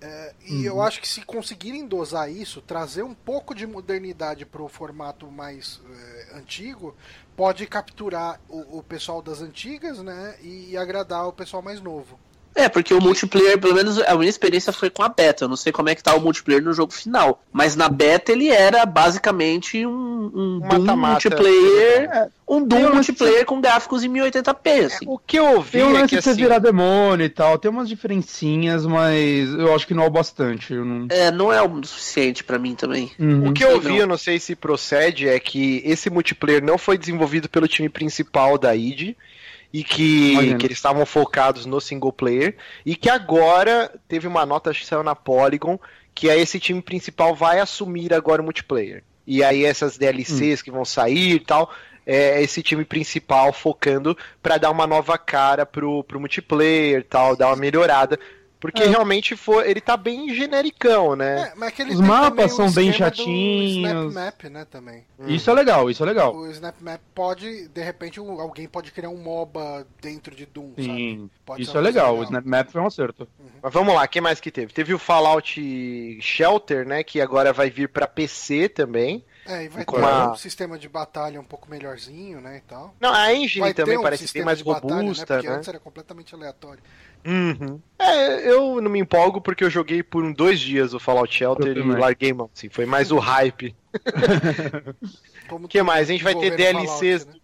É, 0.01 0.35
e 0.45 0.65
eu 0.65 0.81
acho 0.83 1.01
que 1.01 1.09
se 1.09 1.23
conseguirem 1.23 1.89
dosar 1.89 2.31
isso, 2.31 2.61
trazer 2.61 3.03
um 3.03 3.15
pouco 3.15 3.55
de 3.55 3.67
modernidade 3.67 4.45
para 4.45 4.63
o 4.63 4.69
formato 4.69 5.29
mais 5.31 5.81
é, 5.91 6.37
antigo, 6.37 6.95
pode 7.35 7.67
capturar 7.67 8.41
o, 8.49 8.79
o 8.79 8.83
pessoal 8.83 9.23
das 9.23 9.41
antigas, 9.41 9.99
né? 10.03 10.37
E 10.43 10.77
agradar 10.77 11.27
o 11.27 11.33
pessoal 11.33 11.63
mais 11.63 11.81
novo. 11.81 12.21
É, 12.57 12.71
porque 12.71 12.95
o 12.95 13.01
multiplayer, 13.01 13.61
pelo 13.61 13.75
menos 13.75 13.99
a 13.99 14.17
minha 14.17 14.31
experiência 14.31 14.73
foi 14.73 14.89
com 14.89 15.03
a 15.03 15.11
beta. 15.11 15.45
Eu 15.45 15.49
não 15.49 15.57
sei 15.57 15.71
como 15.71 15.91
é 15.91 15.95
que 15.95 16.03
tá 16.03 16.15
o 16.15 16.21
multiplayer 16.21 16.65
no 16.65 16.73
jogo 16.73 16.93
final. 16.93 17.43
Mas 17.53 17.77
na 17.77 17.87
beta 17.89 18.33
ele 18.33 18.49
era 18.49 18.87
basicamente 18.87 19.85
um, 19.85 20.31
um 20.35 20.61
Doom 20.61 20.81
Mata-mata. 20.81 21.13
multiplayer. 21.13 22.31
Um 22.49 22.61
Doom 22.65 22.79
Tem 22.79 22.87
um 22.87 22.95
multiplayer 22.95 23.45
com 23.45 23.61
gráficos 23.61 24.05
em 24.05 24.09
1080p, 24.09 24.85
assim. 24.87 25.05
O 25.07 25.19
que 25.19 25.39
eu 25.39 25.57
ouvi 25.57 25.73
Tem 25.73 25.83
o 25.83 25.91
é 25.91 25.93
lance 25.93 26.09
que 26.09 26.17
de 26.17 26.23
você 26.23 26.31
assim, 26.31 26.41
virar 26.41 26.59
demônio 26.61 27.27
e 27.27 27.29
tal, 27.29 27.59
tem 27.59 27.71
umas 27.71 27.89
diferencinhas, 27.89 28.87
mas 28.87 29.53
eu 29.53 29.75
acho 29.75 29.87
que 29.87 29.93
não 29.93 30.05
é 30.05 30.07
o 30.07 30.11
bastante. 30.11 30.73
Eu 30.73 30.85
não... 30.85 31.07
É, 31.11 31.31
não 31.31 31.53
é 31.53 31.61
o 31.61 31.85
suficiente 31.85 32.43
pra 32.43 32.59
mim 32.59 32.75
também. 32.75 33.11
Uhum. 33.19 33.49
o 33.49 33.53
que 33.53 33.65
eu 33.65 33.83
não. 33.83 33.97
eu 33.97 34.07
não 34.07 34.17
sei 34.17 34.39
se 34.39 34.55
procede, 34.55 35.29
é 35.29 35.39
que 35.41 35.83
esse 35.85 36.09
multiplayer 36.09 36.65
não 36.65 36.79
foi 36.79 36.97
desenvolvido 36.97 37.49
pelo 37.49 37.69
time 37.69 37.89
principal 37.89 38.57
da 38.57 38.75
id 38.75 39.15
e 39.73 39.83
que, 39.85 40.55
que 40.57 40.67
eles 40.67 40.79
estavam 40.79 41.05
focados 41.05 41.67
no 41.67 41.81
single 41.81 42.13
player 42.13 42.57
e 42.85 42.95
que 42.97 43.11
agora 43.11 43.93
teve 44.09 44.27
uma 44.27 44.47
nota 44.47 44.71
acho 44.71 44.81
que 44.81 44.87
saiu 44.87 45.03
na 45.03 45.15
Polygon 45.15 45.79
que 46.17 46.31
é 46.31 46.39
esse 46.39 46.59
time 46.59 46.81
principal 46.81 47.35
vai 47.35 47.61
assumir 47.61 48.15
agora 48.15 48.41
o 48.41 48.45
multiplayer. 48.45 49.05
E 49.27 49.45
aí 49.45 49.67
essas 49.67 49.99
DLCs 49.99 50.63
que 50.63 50.71
vão 50.71 50.85
sair 50.85 51.35
e 51.35 51.41
tal, 51.41 51.71
é 52.07 52.41
esse 52.41 52.63
time 52.63 52.87
principal 52.87 53.53
focando 53.53 54.17
pra 54.43 54.57
dar 54.57 54.71
uma 54.71 54.87
nova 54.87 55.19
cara 55.19 55.67
pro, 55.67 56.03
pro 56.05 56.19
multiplayer 56.19 57.01
e 57.01 57.03
tal, 57.03 57.37
dar 57.37 57.49
uma 57.49 57.57
melhorada. 57.57 58.19
Porque 58.67 58.83
É. 58.83 58.87
realmente 58.87 59.37
foi, 59.37 59.71
ele 59.71 59.81
tá 59.81 59.97
bem 59.97 60.33
genericão, 60.35 61.15
né? 61.17 61.51
É, 61.53 61.55
mas 61.57 61.69
aquele 61.69 61.95
Os 61.95 62.01
mapas 62.01 62.53
são 62.53 62.71
bem 62.71 62.93
chatinhos. 62.93 63.73
Snap 63.73 64.13
Map, 64.13 64.45
né, 64.51 64.65
também. 64.71 65.05
Isso 65.27 65.51
é 65.51 65.55
legal, 65.55 65.89
isso 65.91 66.03
é 66.03 66.07
legal. 66.07 66.35
O 66.35 66.51
Snap 66.51 66.75
Map 66.81 67.01
pode, 67.15 67.69
de 67.69 67.83
repente, 67.83 68.21
um- 68.21 68.41
alguém 68.41 68.67
pode 68.69 68.91
criar 68.93 69.09
um 69.11 69.17
MOBA 69.17 69.87
dentro 70.01 70.35
de 70.35 70.47
Doom, 70.47 70.71
sabe? 70.77 70.83
Sim, 70.85 71.31
Pode 71.45 71.63
isso 71.63 71.71
ser 71.73 71.79
é 71.79 71.83
coisa 71.83 71.99
legal. 71.99 72.19
O 72.19 72.23
Snap 72.25 72.45
Map 72.45 72.69
foi 72.71 72.81
um 72.81 72.87
acerto. 72.87 73.29
Mas 73.63 73.73
vamos 73.73 73.95
lá, 73.95 74.07
quem 74.09 74.21
mais 74.23 74.41
que 74.41 74.51
teve? 74.51 74.73
Teve 74.73 74.93
o 74.95 74.99
Fallout 74.99 76.19
Shelter, 76.21 76.87
né? 76.87 77.03
Que 77.03 77.21
agora 77.21 77.53
vai 77.53 77.71
vir 77.71 77.89
pra 77.89 78.07
PC 78.07 78.69
também. 78.69 79.25
É, 79.49 79.65
e 79.65 79.69
vai 79.69 79.85
ter 79.85 79.97
uma- 79.97 80.33
um 80.33 80.35
sistema 80.35 80.77
de 80.77 80.89
batalha 80.89 81.41
um 81.41 81.45
pouco 81.45 81.71
melhorzinho, 81.71 82.41
né, 82.41 82.57
e 82.57 82.61
tal. 82.63 82.93
Não, 83.01 83.15
a 83.15 83.33
engine 83.33 83.61
Vai 83.67 83.75
também 83.75 83.97
um 83.97 84.03
parece 84.03 84.23
bem 84.23 84.27
sistema 84.27 84.47
mais 84.47 84.59
de 84.59 84.65
batalha, 84.65 84.95
robusta, 84.97 85.23
né? 85.23 85.37
Porque 85.41 85.49
né? 85.49 85.57
antes 85.57 85.69
era 85.69 85.79
completamente 85.79 86.35
aleatório. 86.35 86.83
Uhum. 87.27 87.81
É, 87.99 88.49
eu 88.49 88.81
não 88.81 88.91
me 88.91 89.01
empolgo 89.01 89.41
porque 89.41 89.65
eu 89.65 89.71
joguei 89.71 90.03
por 90.03 90.25
um, 90.25 90.33
dois 90.33 90.61
dias 90.61 90.95
o 90.95 91.01
Fallout 91.01 91.35
Shelter 91.35 91.77
e 91.77 91.83
larguei 91.83 92.33
mão. 92.33 92.49
Assim, 92.55 92.69
foi 92.69 92.87
mais 92.87 93.11
o 93.11 93.19
hype. 93.19 93.75
O 95.51 95.67
que 95.69 95.83
mais? 95.83 96.09
A 96.09 96.13
gente 96.13 96.23
vai 96.23 96.35
ter 96.37 96.55
DLCs, 96.55 97.25
Fallout, 97.25 97.43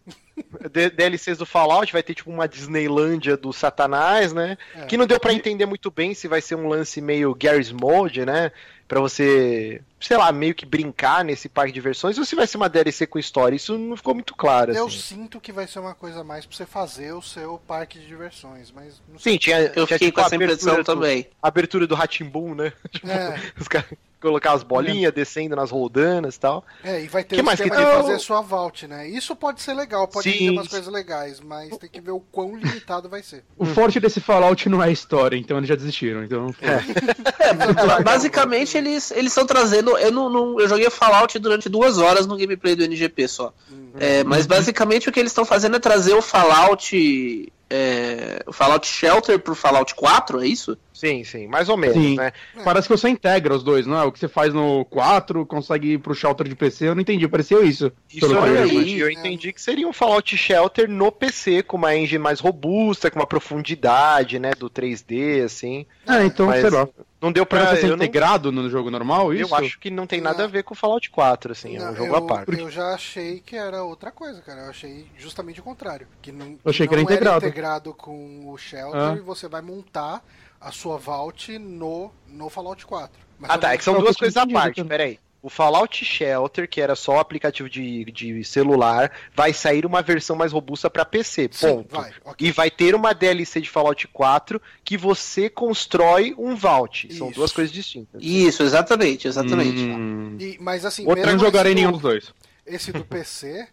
né? 0.74 0.90
DLCs 0.96 1.38
do 1.38 1.46
Fallout, 1.46 1.92
vai 1.92 2.02
ter 2.02 2.14
tipo 2.14 2.30
uma 2.30 2.46
Disneylândia 2.46 3.36
do 3.36 3.52
Satanás, 3.52 4.32
né? 4.32 4.56
É. 4.76 4.86
Que 4.86 4.96
não 4.96 5.06
deu 5.06 5.18
pra 5.18 5.32
entender 5.32 5.66
muito 5.66 5.90
bem 5.90 6.14
se 6.14 6.28
vai 6.28 6.40
ser 6.40 6.54
um 6.54 6.68
lance 6.68 7.00
meio 7.00 7.34
Garry's 7.34 7.72
Mode, 7.72 8.24
né? 8.24 8.52
Pra 8.92 9.00
você, 9.00 9.80
sei 9.98 10.18
lá, 10.18 10.30
meio 10.30 10.54
que 10.54 10.66
brincar 10.66 11.24
nesse 11.24 11.48
parque 11.48 11.70
de 11.72 11.76
diversões, 11.76 12.18
ou 12.18 12.26
se 12.26 12.36
vai 12.36 12.46
ser 12.46 12.58
uma 12.58 12.68
DLC 12.68 13.06
com 13.06 13.18
história. 13.18 13.56
Isso 13.56 13.78
não 13.78 13.96
ficou 13.96 14.12
muito 14.12 14.34
claro, 14.34 14.70
Eu 14.74 14.86
assim. 14.86 14.98
sinto 14.98 15.40
que 15.40 15.50
vai 15.50 15.66
ser 15.66 15.78
uma 15.78 15.94
coisa 15.94 16.20
a 16.20 16.24
mais 16.24 16.44
pra 16.44 16.54
você 16.54 16.66
fazer 16.66 17.10
o 17.14 17.22
seu 17.22 17.56
parque 17.66 17.98
de 17.98 18.06
diversões, 18.06 18.70
mas 18.70 19.00
não 19.08 19.18
sei. 19.18 19.32
Sim, 19.32 19.38
tinha, 19.38 19.60
Eu 19.60 19.72
tinha, 19.72 19.86
fiquei 19.86 20.08
tipo, 20.08 20.20
com 20.20 20.26
essa 20.26 20.34
a 20.34 20.36
abertura 20.36 20.52
impressão 20.72 20.76
do- 20.76 20.84
também. 20.84 21.26
a 21.42 21.48
abertura 21.48 21.86
do 21.86 21.94
Ratimbun, 21.94 22.54
né? 22.54 22.70
Tipo, 22.90 23.06
É. 23.08 23.40
os 23.58 23.66
caras 23.66 23.88
colocar 24.22 24.52
as 24.52 24.62
bolinhas 24.62 25.12
descendo 25.12 25.54
nas 25.56 25.70
roldanas 25.70 26.36
e 26.36 26.40
tal. 26.40 26.64
É, 26.82 27.02
e 27.02 27.08
vai 27.08 27.22
ter 27.24 27.34
Que 27.36 27.42
o 27.42 27.44
mais 27.44 27.60
que 27.60 27.68
de 27.68 27.76
tem? 27.76 27.84
fazer 27.84 28.18
sua 28.18 28.40
vault, 28.40 28.86
né? 28.86 29.06
Isso 29.08 29.36
pode 29.36 29.60
ser 29.60 29.74
legal, 29.74 30.08
pode 30.08 30.30
Sim, 30.30 30.38
ter 30.38 30.50
umas 30.50 30.68
coisas 30.68 30.90
legais, 30.92 31.40
mas 31.40 31.76
tem 31.76 31.90
que 31.90 32.00
ver 32.00 32.12
o 32.12 32.20
quão 32.20 32.54
limitado 32.56 33.08
vai 33.08 33.22
ser. 33.22 33.44
O 33.58 33.66
forte 33.66 34.00
desse 34.00 34.20
Fallout 34.20 34.68
não 34.68 34.82
é 34.82 34.86
a 34.86 34.90
história, 34.90 35.36
então 35.36 35.56
eles 35.58 35.68
já 35.68 35.74
desistiram. 35.74 36.22
Então, 36.24 36.54
É, 36.62 37.52
basicamente 38.02 38.76
eles 38.78 39.10
eles 39.10 39.32
estão 39.32 39.44
trazendo. 39.46 39.96
Eu 39.98 40.10
não, 40.12 40.28
não- 40.30 40.60
eu 40.60 40.68
joguei 40.68 40.88
Fallout 40.90 41.38
durante 41.38 41.68
duas 41.68 41.98
horas 41.98 42.26
no 42.26 42.36
gameplay 42.36 42.74
do 42.74 42.84
NGP 42.84 43.28
só. 43.28 43.52
É, 43.98 44.24
mas 44.24 44.46
basicamente 44.46 45.08
o 45.08 45.12
que 45.12 45.20
eles 45.20 45.32
estão 45.32 45.44
fazendo 45.44 45.76
é 45.76 45.80
trazer 45.80 46.14
o 46.14 46.22
Fallout. 46.22 47.52
É, 47.74 48.42
o 48.46 48.52
Fallout 48.52 48.86
Shelter 48.86 49.38
pro 49.38 49.54
Fallout 49.54 49.94
4, 49.94 50.42
é 50.42 50.46
isso? 50.46 50.76
Sim, 50.92 51.24
sim, 51.24 51.46
mais 51.46 51.70
ou 51.70 51.76
menos, 51.78 51.96
Sim. 51.96 52.16
né? 52.16 52.30
parece 52.62 52.86
que 52.86 52.94
você 52.94 53.08
integra 53.08 53.54
os 53.54 53.64
dois, 53.64 53.86
não 53.86 53.98
é? 53.98 54.04
O 54.04 54.12
que 54.12 54.18
você 54.18 54.28
faz 54.28 54.52
no 54.52 54.84
4 54.84 55.46
consegue 55.46 55.94
ir 55.94 55.98
pro 55.98 56.14
shelter 56.14 56.46
de 56.46 56.54
PC, 56.54 56.88
eu 56.88 56.94
não 56.94 57.00
entendi, 57.00 57.26
pareceu 57.26 57.64
isso. 57.64 57.90
Isso 58.12 58.38
aí, 58.38 59.00
eu 59.00 59.08
é. 59.08 59.12
entendi 59.12 59.54
que 59.54 59.62
seria 59.62 59.88
um 59.88 59.92
Fallout 59.92 60.36
Shelter 60.36 60.86
no 60.86 61.10
PC, 61.10 61.62
com 61.62 61.78
uma 61.78 61.96
engine 61.96 62.18
mais 62.18 62.40
robusta, 62.40 63.10
com 63.10 63.18
uma 63.18 63.26
profundidade, 63.26 64.38
né, 64.38 64.52
do 64.56 64.68
3D, 64.68 65.42
assim. 65.42 65.86
É, 66.06 66.26
então, 66.26 66.46
Mas 66.46 66.60
sei 66.60 66.70
lá. 66.70 66.86
Não 67.22 67.30
deu 67.32 67.46
Pra 67.46 67.60
pra... 67.66 67.76
ser 67.76 67.84
Eu, 67.84 67.88
não- 67.90 67.96
integrado 67.96 68.50
no 68.50 68.68
jogo 68.68 68.90
normal, 68.90 69.32
isso? 69.32 69.54
eu 69.54 69.56
acho 69.56 69.78
que 69.78 69.88
não 69.90 70.06
tem 70.06 70.20
nada 70.20 70.38
Não. 70.38 70.44
a 70.44 70.48
ver 70.48 70.64
com 70.64 70.74
o 70.74 70.76
Fallout 70.76 71.08
4, 71.08 71.52
assim, 71.52 71.76
é 71.76 71.78
Não, 71.78 71.92
um 71.92 71.96
jogo 71.96 72.08
eu, 72.08 72.16
à 72.16 72.22
parte. 72.26 72.58
eu 72.58 72.68
já 72.68 72.92
achei 72.92 73.38
que 73.40 73.54
era 73.56 73.84
outra 73.84 74.10
coisa, 74.10 74.42
cara. 74.42 74.62
Eu 74.62 74.70
achei 74.70 75.06
justamente 75.16 75.60
o 75.60 75.62
contrário. 75.62 76.08
Que 76.20 76.32
não, 76.32 76.58
Eu 76.64 76.70
achei 76.70 76.86
que 76.88 76.92
era 76.94 77.02
não 77.02 77.08
integrado. 77.10 77.46
integrado 77.46 77.94
com 77.94 78.50
o 78.50 78.58
Shelter 78.58 79.00
Ah. 79.00 79.14
e 79.16 79.20
você 79.20 79.46
vai 79.48 79.62
montar 79.62 80.22
a 80.60 80.72
sua 80.72 80.98
vault 80.98 81.56
no, 81.58 82.10
no 82.26 82.50
Fallout 82.50 82.84
4. 82.84 83.10
Mas 83.38 83.50
Ah 83.50 83.58
tá, 83.58 83.72
é 83.72 83.78
que 83.78 83.84
são 83.84 83.98
duas 84.00 84.16
coisas 84.16 84.36
à 84.36 84.46
parte, 84.46 84.82
peraí. 84.84 85.18
O 85.42 85.50
Fallout 85.50 86.04
Shelter, 86.04 86.68
que 86.68 86.80
era 86.80 86.94
só 86.94 87.18
aplicativo 87.18 87.68
de, 87.68 88.04
de 88.12 88.44
celular, 88.44 89.10
vai 89.34 89.52
sair 89.52 89.84
uma 89.84 90.00
versão 90.00 90.36
mais 90.36 90.52
robusta 90.52 90.88
pra 90.88 91.04
PC, 91.04 91.48
Sim, 91.50 91.66
ponto. 91.66 91.94
vai, 91.96 92.12
ok. 92.24 92.46
E 92.48 92.52
vai 92.52 92.70
ter 92.70 92.94
uma 92.94 93.12
DLC 93.12 93.60
de 93.60 93.68
Fallout 93.68 94.06
4 94.06 94.62
que 94.84 94.96
você 94.96 95.50
constrói 95.50 96.32
um 96.38 96.54
vault. 96.54 97.12
São 97.12 97.26
Isso. 97.28 97.36
duas 97.40 97.52
coisas 97.52 97.72
distintas. 97.72 98.22
Isso, 98.22 98.62
exatamente, 98.62 99.26
exatamente. 99.26 99.80
Hum, 99.82 100.36
E- 100.38 100.56
mas 100.60 100.84
assim, 100.84 101.04
eu 101.08 101.16
não 101.16 101.38
jogarei 101.38 101.74
nenhum 101.74 101.88
do- 101.90 101.94
dos 101.94 102.02
dois. 102.02 102.32
Esse 102.64 102.92
do 102.92 103.04
PC, 103.04 103.66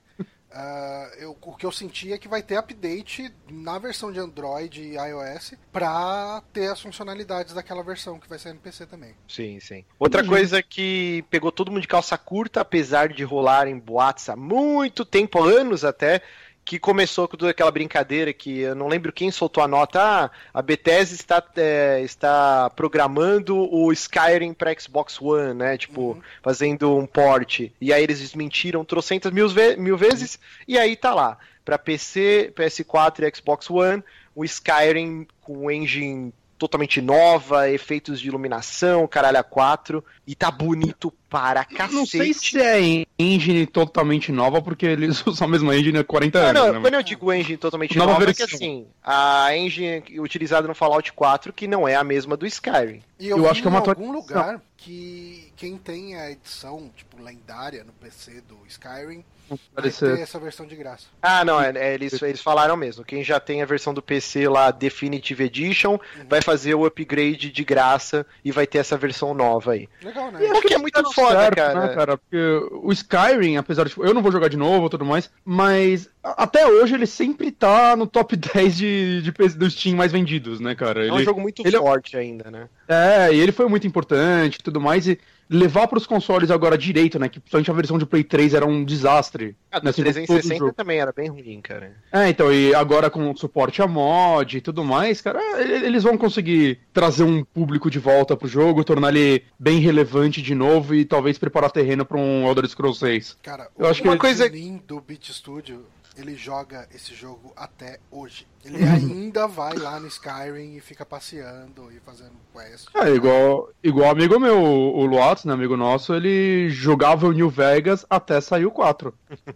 ah, 0.51 1.11
eu, 1.17 1.37
o 1.39 1.55
que 1.55 1.65
eu 1.65 1.71
senti 1.71 2.11
é 2.11 2.17
que 2.17 2.27
vai 2.27 2.41
ter 2.41 2.57
update 2.57 3.31
na 3.49 3.77
versão 3.77 4.11
de 4.11 4.19
Android 4.19 4.81
e 4.81 4.95
iOS 4.95 5.53
pra 5.71 6.41
ter 6.51 6.71
as 6.71 6.81
funcionalidades 6.81 7.53
daquela 7.53 7.83
versão 7.83 8.19
que 8.19 8.27
vai 8.27 8.39
sair 8.39 8.53
no 8.53 8.59
PC 8.59 8.87
também. 8.87 9.13
Sim, 9.27 9.59
sim. 9.59 9.85
Outra 9.99 10.25
coisa 10.25 10.63
que 10.63 11.23
pegou 11.29 11.51
todo 11.51 11.71
mundo 11.71 11.81
de 11.81 11.87
calça 11.87 12.17
curta, 12.17 12.61
apesar 12.61 13.09
de 13.09 13.23
rolar 13.23 13.67
em 13.67 13.77
boatos 13.77 14.27
há 14.29 14.35
muito 14.35 15.05
tempo, 15.05 15.43
anos 15.43 15.85
até, 15.85 16.21
que 16.69 16.77
começou 16.77 17.27
com 17.27 17.35
toda 17.35 17.49
aquela 17.49 17.71
brincadeira 17.71 18.31
que 18.31 18.59
eu 18.59 18.75
não 18.75 18.87
lembro 18.87 19.11
quem 19.11 19.31
soltou 19.31 19.63
a 19.63 19.67
nota. 19.67 19.99
Ah, 19.99 20.29
a 20.53 20.61
Bethesda 20.61 21.15
está, 21.15 21.43
é, 21.57 21.99
está 22.03 22.69
programando 22.75 23.57
o 23.73 23.91
Skyrim 23.91 24.53
para 24.53 24.79
Xbox 24.79 25.19
One, 25.19 25.55
né? 25.55 25.79
Tipo, 25.79 26.11
Uhum. 26.11 26.21
fazendo 26.43 26.95
um 26.95 27.07
port. 27.07 27.61
E 27.81 27.91
aí 27.91 28.03
eles 28.03 28.19
desmentiram 28.19 28.85
trocentas 28.85 29.31
mil, 29.31 29.49
ve- 29.49 29.77
mil 29.77 29.97
vezes, 29.97 30.37
e 30.67 30.77
aí 30.77 30.95
tá 30.95 31.11
lá. 31.15 31.39
Para 31.65 31.79
PC, 31.79 32.53
PS4 32.55 33.23
e 33.27 33.35
Xbox 33.35 33.67
One, 33.67 34.03
o 34.35 34.45
Skyrim 34.45 35.25
com 35.41 35.71
engine 35.71 36.31
totalmente 36.59 37.01
nova, 37.01 37.69
efeitos 37.71 38.19
de 38.19 38.27
iluminação, 38.27 39.07
caralho 39.07 39.39
a 39.39 39.43
4, 39.43 40.03
e 40.27 40.35
tá 40.35 40.51
bonito 40.51 41.11
para 41.29 41.63
cacete. 41.63 41.95
Não 41.95 42.05
sei 42.05 42.33
se 42.33 42.59
é 42.59 43.05
engine 43.17 43.65
totalmente 43.65 44.31
nova, 44.31 44.61
porque 44.61 44.85
eles 44.85 45.21
usam 45.25 45.47
a 45.47 45.49
mesma 45.51 45.75
engine 45.75 45.97
há 45.99 46.03
40 46.03 46.39
Não, 46.39 46.47
anos. 46.49 46.61
não, 46.61 46.73
né? 46.73 46.81
quando 46.81 46.93
eu 46.95 47.03
digo 47.03 47.31
engine 47.33 47.57
totalmente 47.57 47.97
Nova 47.97 48.11
nova, 48.13 48.23
é 48.29 48.33
que 48.33 48.39
versão. 48.39 48.55
assim, 48.57 48.85
a 49.03 49.55
engine 49.55 50.03
utilizada 50.19 50.67
no 50.67 50.75
Fallout 50.75 51.13
4 51.13 51.53
que 51.53 51.67
não 51.67 51.87
é 51.87 51.95
a 51.95 52.03
mesma 52.03 52.35
do 52.35 52.45
Skyrim. 52.45 53.01
E 53.19 53.29
eu, 53.29 53.37
Eu 53.37 53.49
acho 53.49 53.61
que 53.61 53.67
é 53.67 53.71
uma 53.71 53.79
em 53.79 53.89
algum 53.89 54.11
lugar 54.11 54.61
que 54.77 55.48
quem 55.59 55.77
tem 55.77 56.15
a 56.15 56.31
edição, 56.31 56.89
tipo, 56.95 57.21
lendária 57.21 57.83
no 57.83 57.91
PC 57.91 58.41
do 58.47 58.57
Skyrim, 58.65 59.25
vai 59.73 59.91
ter 59.91 60.21
essa 60.21 60.39
versão 60.39 60.65
de 60.65 60.73
graça. 60.73 61.07
Ah, 61.21 61.43
não, 61.43 61.59
é, 61.59 61.73
é, 61.75 61.93
eles, 61.93 62.19
eles 62.21 62.39
falaram 62.41 62.77
mesmo. 62.77 63.03
Quem 63.03 63.21
já 63.25 63.41
tem 63.41 63.61
a 63.61 63.65
versão 63.65 63.93
do 63.93 64.01
PC 64.01 64.47
lá, 64.47 64.71
Definitive 64.71 65.43
Edition, 65.43 65.99
vai 66.29 66.41
fazer 66.41 66.75
o 66.75 66.85
upgrade 66.85 67.51
de 67.51 67.63
graça 67.65 68.25
e 68.43 68.53
vai 68.53 68.65
ter 68.65 68.77
essa 68.77 68.95
versão 68.95 69.33
nova 69.33 69.73
aí. 69.73 69.89
Legal, 70.01 70.31
né? 70.31 70.39
E 70.39 70.43
acho 70.45 70.53
Porque 70.53 70.67
que 70.69 70.73
é 70.75 70.77
muito 70.77 71.13
foda, 71.13 71.41
certo, 71.41 71.55
cara. 71.57 71.87
Né, 71.87 71.93
cara? 71.93 72.17
Porque 72.17 72.37
o 72.81 72.91
Skyrim, 72.93 73.57
apesar 73.57 73.83
de. 73.83 73.89
tipo, 73.89 74.05
Eu 74.05 74.13
não 74.13 74.21
vou 74.21 74.31
jogar 74.31 74.47
de 74.47 74.55
novo 74.55 74.87
e 74.87 74.89
tudo 74.89 75.03
mais, 75.03 75.29
mas 75.43 76.09
até 76.23 76.65
hoje 76.65 76.93
ele 76.93 77.05
sempre 77.05 77.51
tá 77.51 77.97
no 77.97 78.07
top 78.07 78.37
10 78.37 78.77
de, 78.77 79.21
de 79.23 79.31
PC 79.33 79.57
do 79.57 79.69
Steam 79.69 79.97
mais 79.97 80.13
vendidos, 80.13 80.61
né, 80.61 80.73
cara? 80.73 81.05
É 81.05 81.11
um 81.11 81.15
Ele- 81.15 81.25
jogo 81.25 81.41
muito 81.41 81.67
ele 81.67 81.75
é- 81.75 81.79
forte 81.79 82.15
ainda, 82.15 82.49
né? 82.49 82.69
É, 82.87 83.33
e 83.33 83.39
ele 83.39 83.51
foi 83.51 83.67
muito 83.67 83.85
importante 83.85 84.55
e 84.55 84.63
tudo 84.63 84.79
mais. 84.79 85.05
E 85.05 85.19
levar 85.49 85.87
pros 85.87 86.05
consoles 86.05 86.51
agora 86.51 86.77
direito, 86.77 87.17
né? 87.17 87.27
Que 87.27 87.39
principalmente 87.39 87.71
a 87.71 87.73
versão 87.73 87.97
de 87.97 88.05
Play 88.05 88.23
3 88.23 88.53
era 88.53 88.65
um 88.65 88.83
desastre. 88.85 89.55
Ah, 89.71 89.79
do 89.79 89.85
né, 89.85 89.89
assim, 89.89 90.03
todo 90.03 90.13
360 90.13 90.57
jogo. 90.59 90.73
também 90.73 90.99
era 90.99 91.11
bem 91.11 91.27
ruim, 91.29 91.59
cara. 91.61 91.93
É, 92.11 92.29
então, 92.29 92.51
e 92.53 92.73
agora 92.75 93.09
com 93.09 93.35
suporte 93.35 93.81
a 93.81 93.87
mod 93.87 94.57
e 94.57 94.61
tudo 94.61 94.83
mais, 94.83 95.21
cara, 95.21 95.39
é, 95.39 95.61
ele- 95.61 95.85
eles 95.87 96.03
vão 96.03 96.17
conseguir 96.17 96.79
trazer 96.93 97.23
um 97.23 97.43
público 97.43 97.89
de 97.89 97.97
volta 97.99 98.37
pro 98.37 98.47
jogo, 98.47 98.83
tornar 98.83 99.09
ele 99.15 99.43
bem 99.57 99.79
relevante 99.79 100.41
de 100.41 100.53
novo 100.53 100.93
e 100.93 101.03
talvez 101.05 101.37
preparar 101.37 101.71
terreno 101.71 102.05
pra 102.05 102.17
um 102.17 102.47
Elder 102.47 102.67
Scrolls 102.67 102.99
6. 102.99 103.37
Cara, 103.41 103.69
Eu 103.77 103.87
acho 103.87 104.01
que 104.01 104.07
uma 104.07 104.13
ele- 104.13 104.19
coisa 104.21 104.49
do 104.87 105.01
Beat 105.01 105.29
Studio, 105.31 105.83
ele 106.19 106.35
joga 106.35 106.87
esse 106.93 107.13
jogo 107.15 107.53
até 107.55 107.99
hoje. 108.11 108.45
Ele 108.63 108.83
ainda 108.83 109.47
vai 109.47 109.75
lá 109.77 109.99
no 109.99 110.07
Skyrim 110.07 110.75
e 110.75 110.81
fica 110.81 111.05
passeando 111.05 111.91
e 111.91 111.99
fazendo 111.99 112.33
quest. 112.53 112.87
É, 112.95 113.09
igual, 113.09 113.69
igual 113.83 114.11
amigo 114.11 114.39
meu, 114.39 114.61
o 114.61 115.05
Luatz, 115.05 115.45
né, 115.45 115.53
amigo 115.53 115.77
nosso, 115.77 116.13
ele 116.13 116.69
jogava 116.69 117.27
o 117.27 117.31
New 117.31 117.49
Vegas 117.49 118.05
até 118.09 118.39
sair 118.41 118.65
o 118.65 118.71
4. 118.71 119.13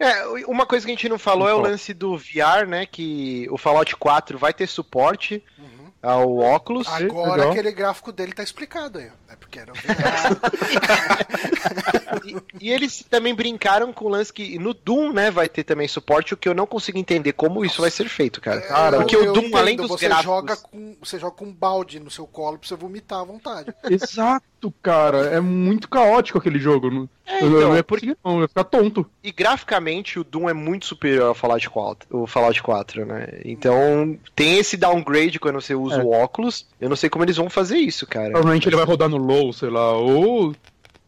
É, 0.00 0.22
uma 0.46 0.64
coisa 0.64 0.86
que 0.86 0.92
a 0.92 0.94
gente 0.94 1.08
não 1.08 1.18
falou 1.18 1.48
é 1.48 1.52
o 1.52 1.56
Qual? 1.56 1.70
lance 1.72 1.92
do 1.92 2.16
VR, 2.16 2.68
né? 2.68 2.86
Que 2.86 3.48
o 3.50 3.58
Fallout 3.58 3.96
4 3.96 4.38
vai 4.38 4.54
ter 4.54 4.68
suporte 4.68 5.42
Uhum. 5.58 5.90
ao 6.00 6.36
óculos. 6.38 6.86
Agora 6.86 7.32
legal. 7.32 7.50
aquele 7.50 7.72
gráfico 7.72 8.12
dele 8.12 8.32
tá 8.32 8.44
explicado 8.44 9.00
aí. 9.00 9.10
É 9.28 9.34
porque 9.34 9.58
era 9.58 9.72
o 9.72 9.74
E, 12.24 12.66
e 12.66 12.70
eles 12.70 13.04
também 13.08 13.34
brincaram 13.34 13.92
com 13.92 14.06
o 14.06 14.08
lance 14.08 14.32
que 14.32 14.58
no 14.58 14.72
Doom, 14.74 15.12
né, 15.12 15.30
vai 15.30 15.48
ter 15.48 15.64
também 15.64 15.86
suporte, 15.88 16.34
o 16.34 16.36
que 16.36 16.48
eu 16.48 16.54
não 16.54 16.66
consigo 16.66 16.98
entender 16.98 17.32
como 17.32 17.64
isso 17.64 17.80
vai 17.82 17.90
ser 17.90 18.08
feito, 18.08 18.40
cara. 18.40 18.60
Cara, 18.62 18.96
Porque 18.98 19.16
o 19.16 19.32
Doom, 19.32 19.56
além 19.56 19.76
dos 19.76 19.88
você 19.88 20.06
gráficos... 20.06 20.24
joga 20.24 20.56
com 20.56 20.96
você 21.00 21.18
joga 21.18 21.36
com 21.36 21.44
um 21.46 21.52
balde 21.52 22.00
no 22.00 22.10
seu 22.10 22.26
colo 22.26 22.58
pra 22.58 22.68
você 22.68 22.74
vomitar 22.76 23.20
à 23.20 23.24
vontade. 23.24 23.72
Exato, 23.88 24.72
cara, 24.82 25.26
é 25.34 25.40
muito 25.40 25.88
caótico 25.88 26.38
aquele 26.38 26.58
jogo. 26.58 26.90
Não- 26.90 27.08
É, 27.26 27.42
eu, 27.42 27.46
eu 27.46 27.56
então, 27.58 27.68
não 27.68 27.76
ia 27.76 27.84
porque- 27.84 28.06
conseguir, 28.06 28.18
não, 28.24 28.34
eu 28.36 28.42
ia 28.42 28.48
ficar 28.48 28.64
tonto. 28.64 29.06
E 29.22 29.30
graficamente 29.32 30.18
o 30.18 30.24
Doom 30.24 30.48
é 30.48 30.54
muito 30.54 30.86
superior 30.86 31.28
ao 31.28 31.34
Fallout 31.34 31.68
4, 31.68 32.08
o 32.10 32.26
Fallout 32.26 32.62
4, 32.62 33.04
né? 33.06 33.40
Então 33.44 34.18
tem 34.34 34.58
esse 34.58 34.76
downgrade 34.76 35.38
quando 35.38 35.60
você 35.60 35.74
usa 35.74 36.00
É. 36.00 36.02
o 36.02 36.10
óculos. 36.10 36.66
Eu 36.80 36.88
não 36.88 36.96
sei 36.96 37.10
como 37.10 37.24
eles 37.24 37.36
vão 37.36 37.50
fazer 37.50 37.76
isso, 37.78 38.06
cara. 38.06 38.30
Provavelmente 38.30 38.68
ele 38.68 38.76
vai 38.76 38.84
rodar 38.84 39.08
no 39.08 39.16
low, 39.18 39.52
sei 39.52 39.68
lá, 39.70 39.92
ou. 39.92 40.54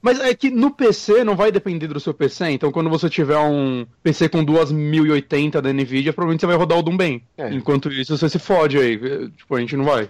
Mas 0.03 0.19
é 0.21 0.35
que 0.35 0.51
no 0.51 0.71
PC 0.71 1.25
não 1.25 1.37
vai 1.37 1.53
depender 1.53 1.89
do 1.89 2.01
seu 2.01 2.15
PC, 2.15 2.51
então 2.51 2.73
quando 2.73 2.89
você 2.89 3.09
tiver 3.09 3.39
um 3.39 3.87
PC 4.03 4.29
com 4.29 4.43
2080 4.43 5.61
da 5.61 5.73
Nvidia, 5.73 6.13
provavelmente 6.13 6.41
você 6.41 6.47
vai 6.47 6.57
rodar 6.57 6.79
o 6.79 6.83
Doom 6.83 6.97
bem. 6.97 7.23
É. 7.37 7.53
Enquanto 7.53 7.93
isso 7.93 8.17
você 8.17 8.29
se 8.29 8.39
fode 8.39 8.79
aí. 8.79 8.97
Tipo, 9.37 9.57
a 9.57 9.61
gente 9.61 9.77
não 9.77 9.85
vai. 9.85 10.09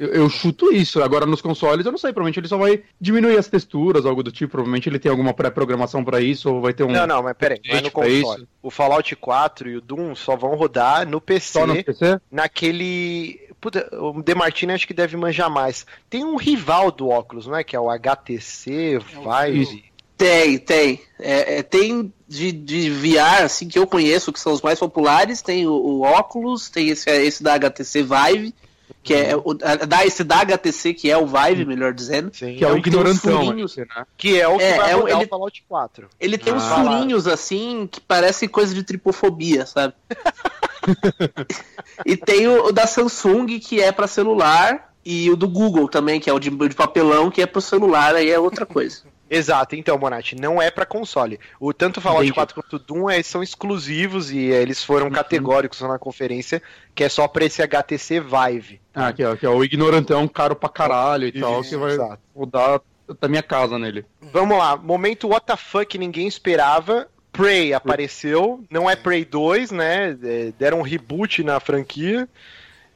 Eu, 0.00 0.08
eu 0.08 0.30
chuto 0.30 0.72
isso. 0.72 1.02
Agora 1.02 1.26
nos 1.26 1.42
consoles 1.42 1.84
eu 1.84 1.92
não 1.92 1.98
sei, 1.98 2.10
provavelmente 2.10 2.40
ele 2.40 2.48
só 2.48 2.56
vai 2.56 2.82
diminuir 2.98 3.36
as 3.36 3.48
texturas, 3.48 4.06
algo 4.06 4.22
do 4.22 4.32
tipo. 4.32 4.52
Provavelmente 4.52 4.88
ele 4.88 4.98
tem 4.98 5.10
alguma 5.10 5.34
pré-programação 5.34 6.02
pra 6.02 6.22
isso, 6.22 6.50
ou 6.50 6.62
vai 6.62 6.72
ter 6.72 6.84
um. 6.84 6.90
Não, 6.90 7.06
não, 7.06 7.22
mas 7.22 7.36
peraí, 7.36 7.60
é 7.66 7.82
no 7.82 7.90
console. 7.90 8.18
isso. 8.18 8.48
O 8.62 8.70
Fallout 8.70 9.14
4 9.14 9.68
e 9.68 9.76
o 9.76 9.80
Doom 9.82 10.14
só 10.14 10.34
vão 10.36 10.54
rodar 10.54 11.06
no 11.06 11.20
PC, 11.20 11.52
Só 11.52 11.66
no 11.66 11.84
PC? 11.84 12.18
naquele. 12.32 13.38
Puta, 13.60 13.86
o 13.92 14.22
Demartini 14.22 14.72
acho 14.72 14.86
que 14.86 14.94
deve 14.94 15.18
manjar 15.18 15.50
mais. 15.50 15.84
Tem 16.08 16.24
um 16.24 16.36
rival 16.36 16.90
do 16.90 17.10
óculos, 17.10 17.46
não 17.46 17.56
é? 17.56 17.62
Que 17.62 17.76
é 17.76 17.80
o 17.80 17.90
HTC 17.90 18.98
Vive. 18.98 19.60
Isso. 19.60 19.90
Tem, 20.16 20.58
tem. 20.58 21.00
É, 21.18 21.58
é, 21.58 21.62
tem 21.62 22.12
de, 22.26 22.52
de 22.52 22.90
VR, 22.90 23.42
assim, 23.44 23.68
que 23.68 23.78
eu 23.78 23.86
conheço, 23.86 24.32
que 24.32 24.40
são 24.40 24.52
os 24.52 24.62
mais 24.62 24.78
populares. 24.78 25.42
Tem 25.42 25.66
o, 25.66 25.72
o 25.72 26.02
Oculus, 26.02 26.70
tem 26.70 26.88
esse, 26.88 27.10
esse 27.10 27.42
da 27.42 27.54
HTC 27.54 28.02
Vive, 28.02 28.54
que 29.02 29.14
é 29.14 29.34
o, 29.34 29.54
da, 29.54 30.04
esse 30.04 30.22
da 30.22 30.40
HTC, 30.40 30.92
que 30.94 31.10
é 31.10 31.16
o 31.16 31.26
Vive, 31.26 31.64
melhor 31.64 31.92
dizendo. 31.94 32.30
Sim, 32.34 32.56
Que 32.56 32.64
é 32.64 32.70
o 32.70 32.82
que 32.82 32.90
tem 32.90 33.00
uns 33.00 33.18
furinhos. 33.20 33.76
né? 33.76 33.86
que 34.16 34.38
é 34.38 34.46
o 34.46 34.58
que 34.58 34.62
É, 34.64 34.76
vai 34.76 34.90
é 34.90 34.94
rodar 34.94 35.16
ele- 35.16 35.24
o 35.24 35.28
Fallout 35.28 35.64
4. 35.68 36.08
Ele 36.20 36.36
tem 36.38 36.52
uns 36.52 36.62
Ah. 36.64 36.76
furinhos, 36.84 37.26
assim, 37.26 37.88
que 37.90 38.00
parecem 38.00 38.48
coisa 38.48 38.74
de 38.74 38.82
tripofobia, 38.82 39.64
sabe? 39.64 39.94
e 42.04 42.16
tem 42.16 42.46
o, 42.48 42.66
o 42.66 42.72
da 42.72 42.86
Samsung, 42.86 43.58
que 43.58 43.80
é 43.80 43.90
pra 43.92 44.06
celular, 44.06 44.92
e 45.04 45.30
o 45.30 45.36
do 45.36 45.48
Google 45.48 45.88
também, 45.88 46.20
que 46.20 46.28
é 46.28 46.32
o 46.32 46.38
de, 46.38 46.50
de 46.50 46.74
papelão, 46.74 47.30
que 47.30 47.40
é 47.42 47.46
pro 47.46 47.60
celular, 47.60 48.14
aí 48.14 48.30
é 48.30 48.38
outra 48.38 48.66
coisa. 48.66 49.02
Exato, 49.30 49.76
então, 49.76 49.96
Monati, 49.96 50.34
não 50.34 50.60
é 50.60 50.70
pra 50.72 50.84
console. 50.84 51.38
O 51.60 51.72
tanto 51.72 52.00
Fallout 52.00 52.24
Entendi. 52.24 52.34
4 52.34 52.54
quanto 52.56 52.78
Doom 52.80 53.08
é, 53.08 53.22
são 53.22 53.42
exclusivos 53.44 54.32
e 54.32 54.52
é, 54.52 54.60
eles 54.60 54.82
foram 54.82 55.08
categóricos 55.08 55.80
na 55.82 55.98
conferência, 56.00 56.60
que 56.94 57.04
é 57.04 57.08
só 57.08 57.28
pra 57.28 57.44
esse 57.44 57.62
HTC 57.62 58.20
Vive. 58.20 58.80
Ah, 58.92 59.12
que 59.12 59.22
é, 59.22 59.36
que 59.36 59.46
é 59.46 59.48
o 59.48 59.62
ignorantão 59.62 60.26
caro 60.26 60.56
pra 60.56 60.68
caralho 60.68 61.28
e 61.28 61.32
tal, 61.32 61.62
que 61.62 61.76
vai 61.76 61.92
exato. 61.92 62.18
mudar 62.34 62.80
da 63.20 63.28
minha 63.28 63.42
casa 63.42 63.78
nele. 63.78 64.04
Vamos 64.32 64.58
lá, 64.58 64.76
momento 64.76 65.28
WTF 65.28 65.86
que 65.86 65.96
ninguém 65.98 66.26
esperava. 66.26 67.06
Prey 67.32 67.72
apareceu, 67.72 68.64
não 68.68 68.90
é 68.90 68.96
Prey 68.96 69.24
2, 69.24 69.70
né? 69.70 70.18
é, 70.24 70.52
Deram 70.58 70.80
um 70.80 70.82
reboot 70.82 71.44
na 71.44 71.60
franquia. 71.60 72.28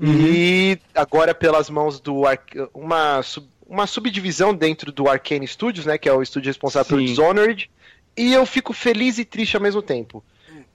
E 0.01 0.77
agora 0.95 1.33
pelas 1.35 1.71
mãos 1.71 2.01
do 2.01 2.23
uma 2.75 3.23
sub- 3.23 3.47
uma 3.67 3.87
subdivisão 3.87 4.55
dentro 4.55 4.93
do 4.93 5.09
Arcane 5.09 5.47
Studios, 5.47 5.87
né, 5.87 5.97
que 5.99 6.09
é 6.09 6.13
o 6.13 6.23
estúdio 6.23 6.49
responsável 6.49 6.89
pelo 6.89 7.01
Sim. 7.01 7.07
Dishonored. 7.07 7.71
E 8.17 8.33
eu 8.33 8.47
fico 8.47 8.73
feliz 8.73 9.19
e 9.19 9.25
triste 9.25 9.57
ao 9.57 9.63
mesmo 9.63 9.83
tempo. 9.83 10.23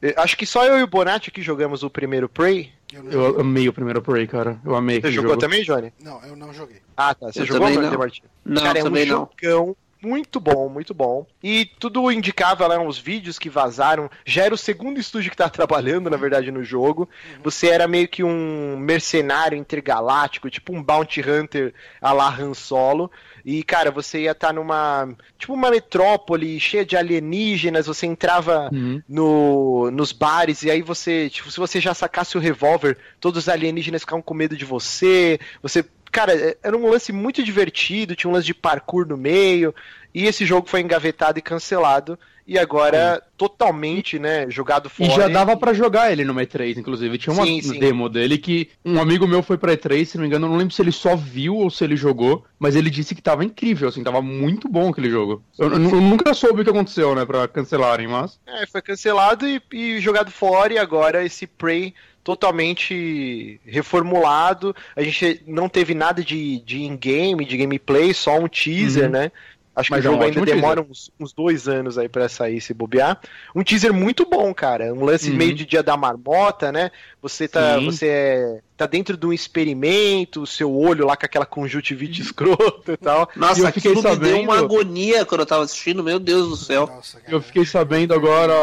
Eh, 0.01 0.13
Acho 0.17 0.35
que 0.37 0.45
só 0.45 0.65
eu 0.65 0.77
e 0.79 0.83
o 0.83 0.87
Bonatti 0.87 1.31
que 1.31 1.41
jogamos 1.41 1.83
o 1.83 1.89
primeiro 1.89 2.27
Prey. 2.27 2.71
Eu 2.91 3.03
não, 3.03 3.11
Eu 3.11 3.39
amei 3.41 3.69
o 3.69 3.73
primeiro 3.73 4.01
Prey, 4.01 4.27
cara. 4.27 4.59
Eu 4.65 4.75
amei 4.75 4.99
Você 4.99 5.11
jogou 5.11 5.31
jogo. 5.31 5.41
também, 5.41 5.63
Johnny? 5.63 5.93
não, 6.03 6.21
eu 6.25 6.35
não 6.35 6.53
joguei. 6.53 6.77
Ah, 6.97 7.13
tá. 7.13 7.31
Você 7.31 7.41
Eu 7.41 7.45
jogou, 7.45 7.67
também 7.67 7.77
Martin 7.77 7.91
não. 7.91 7.99
Martin? 7.99 8.21
Não, 8.45 8.61
Cara, 8.63 8.79
é 8.79 8.81
um 8.81 8.85
também 8.85 9.05
não. 9.05 9.29
jogão 9.41 9.75
muito 10.01 10.39
bom, 10.39 10.69
muito 10.69 10.93
bom. 10.93 11.25
E 11.43 11.65
tudo 11.79 12.11
indicava 12.11 12.65
lá 12.67 12.79
uns 12.79 12.97
vídeos 12.97 13.37
que 13.37 13.49
vazaram. 13.49 14.09
Já 14.25 14.45
era 14.45 14.53
o 14.53 14.57
segundo 14.57 14.99
estúdio 14.99 15.29
que 15.31 15.37
tá 15.37 15.47
trabalhando, 15.49 16.09
na 16.09 16.17
verdade, 16.17 16.51
no 16.51 16.63
jogo. 16.63 17.09
Você 17.43 17.67
era 17.67 17.87
meio 17.87 18.07
que 18.07 18.23
um 18.23 18.77
mercenário 18.77 19.57
intergaláctico, 19.57 20.49
tipo 20.49 20.73
um 20.73 20.81
bounty 20.83 21.21
hunter 21.21 21.73
a 22.01 22.13
la 22.13 22.29
Han 22.29 22.53
Solo. 22.53 23.11
E, 23.45 23.63
cara, 23.63 23.89
você 23.89 24.21
ia 24.21 24.31
estar 24.31 24.53
numa. 24.53 25.09
Tipo 25.37 25.53
uma 25.53 25.71
metrópole 25.71 26.59
cheia 26.59 26.85
de 26.85 26.95
alienígenas. 26.97 27.87
Você 27.87 28.05
entrava 28.05 28.69
Uhum. 28.71 29.01
no, 29.07 29.91
nos 29.91 30.11
bares 30.11 30.63
e 30.63 30.69
aí 30.71 30.81
você, 30.81 31.29
tipo, 31.29 31.49
se 31.51 31.57
você 31.57 31.79
já 31.79 31.93
sacasse 31.93 32.37
o 32.37 32.41
revólver, 32.41 32.97
todos 33.19 33.43
os 33.43 33.49
alienígenas 33.49 34.01
ficavam 34.01 34.21
com 34.21 34.33
medo 34.33 34.55
de 34.55 34.65
você. 34.65 35.39
Você, 35.61 35.83
cara, 36.11 36.33
é- 36.33 36.57
era 36.63 36.77
um 36.77 36.89
lance 36.89 37.11
muito 37.11 37.43
divertido, 37.43 38.15
tinha 38.15 38.29
um 38.29 38.33
lance 38.33 38.45
de 38.47 38.53
parkour 38.53 39.07
no 39.07 39.17
meio. 39.17 39.73
E 40.13 40.25
esse 40.25 40.43
jogo 40.45 40.67
foi 40.67 40.81
engavetado 40.81 41.37
e 41.37 41.41
cancelado 41.41 42.17
e 42.47 42.57
agora 42.57 43.21
totalmente, 43.37 44.17
né, 44.17 44.49
jogado 44.49 44.87
E 44.87 44.89
fora. 45.07 45.21
já 45.21 45.27
dava 45.27 45.55
pra 45.55 45.71
jogar 45.71 46.11
ele 46.11 46.23
no 46.23 46.33
E3, 46.33 46.77
inclusive. 46.77 47.17
Tinha 47.19 47.31
uma 47.31 47.45
Sim, 47.45 47.61
sim. 47.61 47.79
demo 47.79 48.09
dele 48.09 48.39
que 48.39 48.69
um 48.83 48.99
amigo 48.99 49.27
meu 49.27 49.43
foi 49.43 49.55
pra 49.55 49.73
E3, 49.77 50.05
se 50.05 50.17
não 50.17 50.23
me 50.23 50.27
engano, 50.27 50.47
eu 50.47 50.49
não 50.49 50.57
lembro 50.57 50.73
se 50.73 50.81
ele 50.81 50.91
só 50.91 51.15
viu 51.15 51.55
ou 51.57 51.69
se 51.69 51.83
ele 51.83 51.95
jogou, 51.95 52.43
mas 52.57 52.75
ele 52.75 52.89
disse 52.89 53.13
que 53.13 53.21
tava 53.21 53.45
incrível, 53.45 53.87
assim, 53.87 54.03
tava 54.03 54.19
muito 54.19 54.67
bom 54.67 54.89
aquele 54.89 55.11
jogo. 55.11 55.43
Eu, 55.59 55.73
eu 55.73 55.77
nu- 55.79 56.01
nunca 56.01 56.33
soube 56.33 56.61
o 56.61 56.63
que 56.63 56.71
aconteceu, 56.71 57.13
né, 57.13 57.23
pra 57.23 57.47
cancelarem, 57.47 58.07
mas. 58.07 58.39
É, 58.47 58.65
foi 58.65 58.81
cancelado 58.81 59.47
e, 59.47 59.61
e 59.71 59.99
jogado 59.99 60.31
fora, 60.31 60.73
e 60.73 60.79
agora 60.79 61.23
esse 61.23 61.45
Prey 61.45 61.93
totalmente 62.29 63.59
reformulado. 63.65 64.75
A 64.95 65.01
gente 65.01 65.41
não 65.47 65.67
teve 65.67 65.95
nada 65.95 66.23
de, 66.23 66.59
de 66.59 66.83
in-game, 66.83 67.43
de 67.43 67.57
gameplay, 67.57 68.13
só 68.13 68.37
um 68.37 68.47
teaser, 68.47 69.05
Uhum. 69.05 69.09
né? 69.11 69.31
Acho 69.75 69.91
Mas 69.91 70.01
que 70.01 70.07
é 70.07 70.09
o 70.09 70.13
um 70.13 70.15
jogo 70.15 70.25
ainda 70.25 70.41
ótimo 70.41 70.55
demora 70.55 70.81
uns, 70.81 71.09
uns 71.19 71.31
dois 71.33 71.67
anos 71.67 71.97
aí 71.97 72.07
pra 72.09 72.27
sair, 72.29 72.59
se 72.61 72.73
bobear. 72.73 73.19
Um 73.55 73.63
teaser 73.63 73.93
muito 73.93 74.25
bom, 74.29 74.53
cara. 74.53 74.93
Um 74.93 75.05
lance 75.05 75.31
Uhum. 75.31 75.37
meio 75.37 75.53
de 75.55 75.65
dia 75.65 75.81
da 75.81 75.95
marmota, 75.97 76.71
né? 76.71 76.91
Você 77.21 77.47
tá, 77.47 77.79
Sim. 77.79 77.85
você 77.85 78.07
é, 78.07 78.59
tá 78.79 78.85
dentro 78.85 79.17
de 79.17 79.25
um 79.25 79.33
experimento, 79.33 80.41
o 80.41 80.47
seu 80.47 80.73
olho 80.73 81.05
lá 81.05 81.15
com 81.17 81.25
aquela 81.25 81.45
conjuntivite 81.45 82.21
escrota 82.21 82.93
e 82.93 82.97
tal. 82.97 83.29
Nossa, 83.35 83.59
E 83.59 83.63
eu 83.65 83.71
fiquei 83.73 83.91
aquilo 83.91 83.95
me 83.95 84.01
deu 84.17 84.29
sabendo- 84.29 84.43
uma 84.43 84.57
agonia 84.57 85.25
quando 85.25 85.41
eu 85.41 85.45
tava 85.45 85.63
assistindo, 85.63 86.01
meu 86.03 86.17
Deus 86.19 86.47
do 86.49 86.55
céu. 86.55 86.87
Nossa. 86.87 87.19
Eu 87.27 87.41
fiquei 87.41 87.65
sabendo 87.65 88.13
agora. 88.13 88.53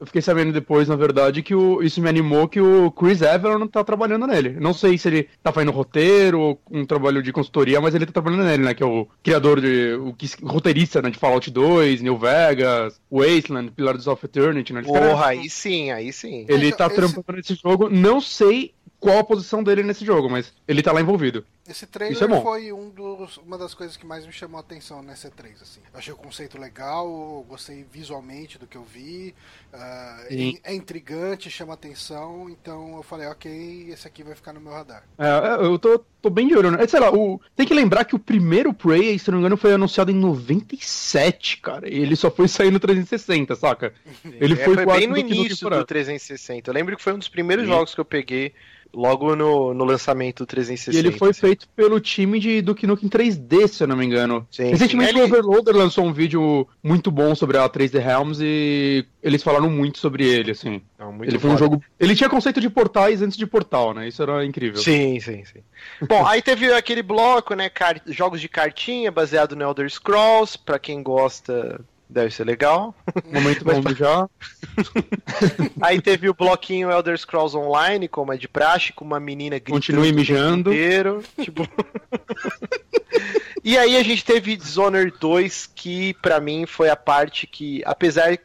Eu 0.00 0.06
fiquei 0.06 0.22
sabendo 0.22 0.52
depois, 0.52 0.86
na 0.86 0.94
verdade, 0.94 1.42
que 1.42 1.54
o, 1.56 1.82
isso 1.82 2.00
me 2.00 2.08
animou 2.08 2.46
que 2.46 2.60
o 2.60 2.88
Chris 2.92 3.20
Everon 3.20 3.66
tá 3.66 3.82
trabalhando 3.82 4.28
nele. 4.28 4.50
Não 4.60 4.72
sei 4.72 4.96
se 4.96 5.08
ele 5.08 5.28
tá 5.42 5.50
fazendo 5.52 5.72
roteiro 5.72 6.38
ou 6.40 6.60
um 6.70 6.86
trabalho 6.86 7.20
de 7.20 7.32
consultoria, 7.32 7.80
mas 7.80 7.96
ele 7.96 8.06
tá 8.06 8.12
trabalhando 8.12 8.44
nele, 8.44 8.62
né? 8.62 8.74
Que 8.74 8.82
é 8.82 8.86
o 8.86 9.08
criador 9.24 9.60
de. 9.60 9.94
o 9.94 10.12
que- 10.14 10.28
roteirista 10.44 11.02
né, 11.02 11.10
de 11.10 11.18
Fallout 11.18 11.50
2, 11.50 12.00
New 12.00 12.16
Vegas, 12.16 13.00
Wasteland, 13.10 13.72
Pillars 13.72 14.06
of 14.06 14.24
Eternity, 14.24 14.72
né? 14.72 14.82
Esse 14.82 14.92
cara- 14.92 15.08
Porra, 15.10 15.26
aí 15.26 15.50
sim, 15.50 15.90
aí 15.90 16.12
sim. 16.12 16.46
Ele 16.48 16.68
Então, 16.68 16.78
tá 16.78 16.86
esse- 16.86 16.94
trampando 16.94 17.36
nesse 17.36 17.54
jogo. 17.56 17.88
Não 17.90 18.20
sei 18.20 18.72
qual 19.00 19.18
a 19.18 19.24
posição 19.24 19.62
dele 19.62 19.82
nesse 19.82 20.04
jogo, 20.04 20.28
mas 20.28 20.52
ele 20.66 20.82
tá 20.82 20.92
lá 20.92 21.00
envolvido. 21.00 21.44
Esse 21.68 21.86
trailer 21.86 22.14
Isso 22.14 22.24
é 22.24 22.26
bom. 22.26 22.42
foi 22.42 22.72
um 22.72 22.88
dos, 22.88 23.36
uma 23.38 23.58
das 23.58 23.74
coisas 23.74 23.96
que 23.96 24.06
mais 24.06 24.24
me 24.26 24.32
chamou 24.32 24.56
a 24.56 24.60
atenção 24.60 25.02
nessa 25.02 25.30
E3, 25.30 25.60
assim. 25.60 25.80
Achei 25.92 26.12
o 26.12 26.16
conceito 26.16 26.58
legal, 26.58 27.44
gostei 27.48 27.84
visualmente 27.92 28.58
do 28.58 28.66
que 28.66 28.76
eu 28.76 28.84
vi, 28.84 29.34
Sim. 30.28 30.58
é, 30.64 30.72
é 30.72 30.74
intrigante, 30.74 31.50
chama 31.50 31.74
atenção, 31.74 32.48
então 32.48 32.96
eu 32.96 33.02
falei, 33.02 33.26
ok, 33.28 33.90
esse 33.90 34.06
aqui 34.08 34.22
vai 34.22 34.34
ficar 34.34 34.52
no 34.52 34.60
meu 34.60 34.72
radar. 34.72 35.04
É, 35.18 35.64
eu 35.64 35.78
tô, 35.78 35.98
tô 36.22 36.30
bem 36.30 36.48
de 36.48 36.56
olho, 36.56 36.70
né? 36.70 36.86
Sei 36.86 36.98
lá, 36.98 37.12
o... 37.14 37.40
tem 37.54 37.66
que 37.66 37.74
lembrar 37.74 38.04
que 38.04 38.16
o 38.16 38.18
primeiro 38.18 38.72
Prey, 38.72 39.18
se 39.18 39.30
não 39.30 39.38
me 39.38 39.42
engano, 39.42 39.56
foi 39.56 39.74
anunciado 39.74 40.10
em 40.10 40.14
97, 40.14 41.58
cara. 41.58 41.88
E 41.88 41.98
ele 41.98 42.16
só 42.16 42.30
foi 42.30 42.48
sair 42.48 42.70
no 42.70 42.80
360, 42.80 43.54
saca? 43.56 43.92
Ele 44.24 44.54
É, 44.54 44.56
foi, 44.56 44.74
foi 44.74 44.86
bem 44.86 45.06
no 45.06 45.14
do 45.14 45.20
início 45.20 45.56
temporada. 45.56 45.82
do 45.82 45.86
360. 45.86 46.70
Eu 46.70 46.74
lembro 46.74 46.96
que 46.96 47.02
foi 47.02 47.12
um 47.12 47.18
dos 47.18 47.28
primeiros 47.28 47.66
jogos 47.66 47.94
que 47.94 48.00
eu 48.00 48.04
peguei 48.04 48.54
logo 48.92 49.36
no, 49.36 49.74
no 49.74 49.84
lançamento 49.84 50.38
do 50.38 50.46
360. 50.46 50.96
E 50.96 50.98
ele 50.98 51.16
foi 51.16 51.32
feito 51.32 51.68
pelo 51.76 52.00
time 52.00 52.40
de 52.40 52.60
Duke 52.62 52.86
Nukem 52.86 53.08
3D, 53.08 53.68
se 53.68 53.82
eu 53.84 53.88
não 53.88 53.96
me 53.96 54.04
engano. 54.04 54.46
Sim, 54.50 54.70
Recentemente 54.70 55.12
sim. 55.12 55.20
o 55.20 55.24
Overloader 55.24 55.76
lançou 55.76 56.04
um 56.04 56.12
vídeo 56.12 56.66
muito 56.82 57.10
bom 57.10 57.34
sobre 57.34 57.58
a 57.58 57.68
3D 57.68 57.98
Realms 58.00 58.40
e 58.42 59.04
eles 59.22 59.42
falaram 59.42 59.70
muito 59.70 59.98
sobre 59.98 60.26
ele, 60.26 60.52
assim. 60.52 60.80
Não, 60.98 61.12
muito 61.12 61.30
ele 61.30 61.38
foi 61.38 61.50
um 61.50 61.58
jogo. 61.58 61.82
Ele 61.98 62.14
tinha 62.16 62.30
conceito 62.30 62.60
de 62.60 62.70
portais 62.70 63.20
antes 63.22 63.36
de 63.36 63.46
portal, 63.46 63.92
né? 63.94 64.08
Isso 64.08 64.22
era 64.22 64.44
incrível. 64.44 64.80
Sim, 64.80 65.20
sim, 65.20 65.44
sim. 65.44 65.60
Bom, 66.08 66.26
aí 66.26 66.40
teve 66.42 66.72
aquele 66.72 67.02
bloco, 67.02 67.54
né? 67.54 67.68
car- 67.68 68.00
Jogos 68.06 68.40
de 68.40 68.48
cartinha 68.48 69.10
baseado 69.10 69.54
no 69.54 69.62
Elder 69.64 69.90
Scrolls. 69.90 70.58
Pra 70.58 70.78
quem 70.78 71.02
gosta, 71.02 71.80
deve 72.08 72.32
ser 72.34 72.44
legal. 72.44 72.94
Momento 73.26 73.64
bom 73.64 73.82
já. 73.94 74.28
Aí 75.80 76.00
teve 76.00 76.28
o 76.28 76.34
bloquinho 76.34 76.90
Elder 76.90 77.18
Scrolls 77.18 77.56
Online, 77.56 78.08
como 78.08 78.32
é 78.32 78.36
de 78.36 78.48
praxe, 78.48 78.92
com 78.92 79.04
uma 79.04 79.20
menina 79.20 79.58
gritando 79.58 79.74
Continue 79.74 80.12
mijando. 80.12 80.72
inteiro. 80.72 81.22
Tipo... 81.40 81.68
e 83.62 83.76
aí 83.76 83.96
a 83.96 84.02
gente 84.02 84.24
teve 84.24 84.56
Dishonored 84.56 85.14
2, 85.20 85.70
que 85.74 86.14
pra 86.14 86.40
mim 86.40 86.66
foi 86.66 86.88
a 86.88 86.96
parte 86.96 87.46
que, 87.46 87.82
apesar 87.84 88.38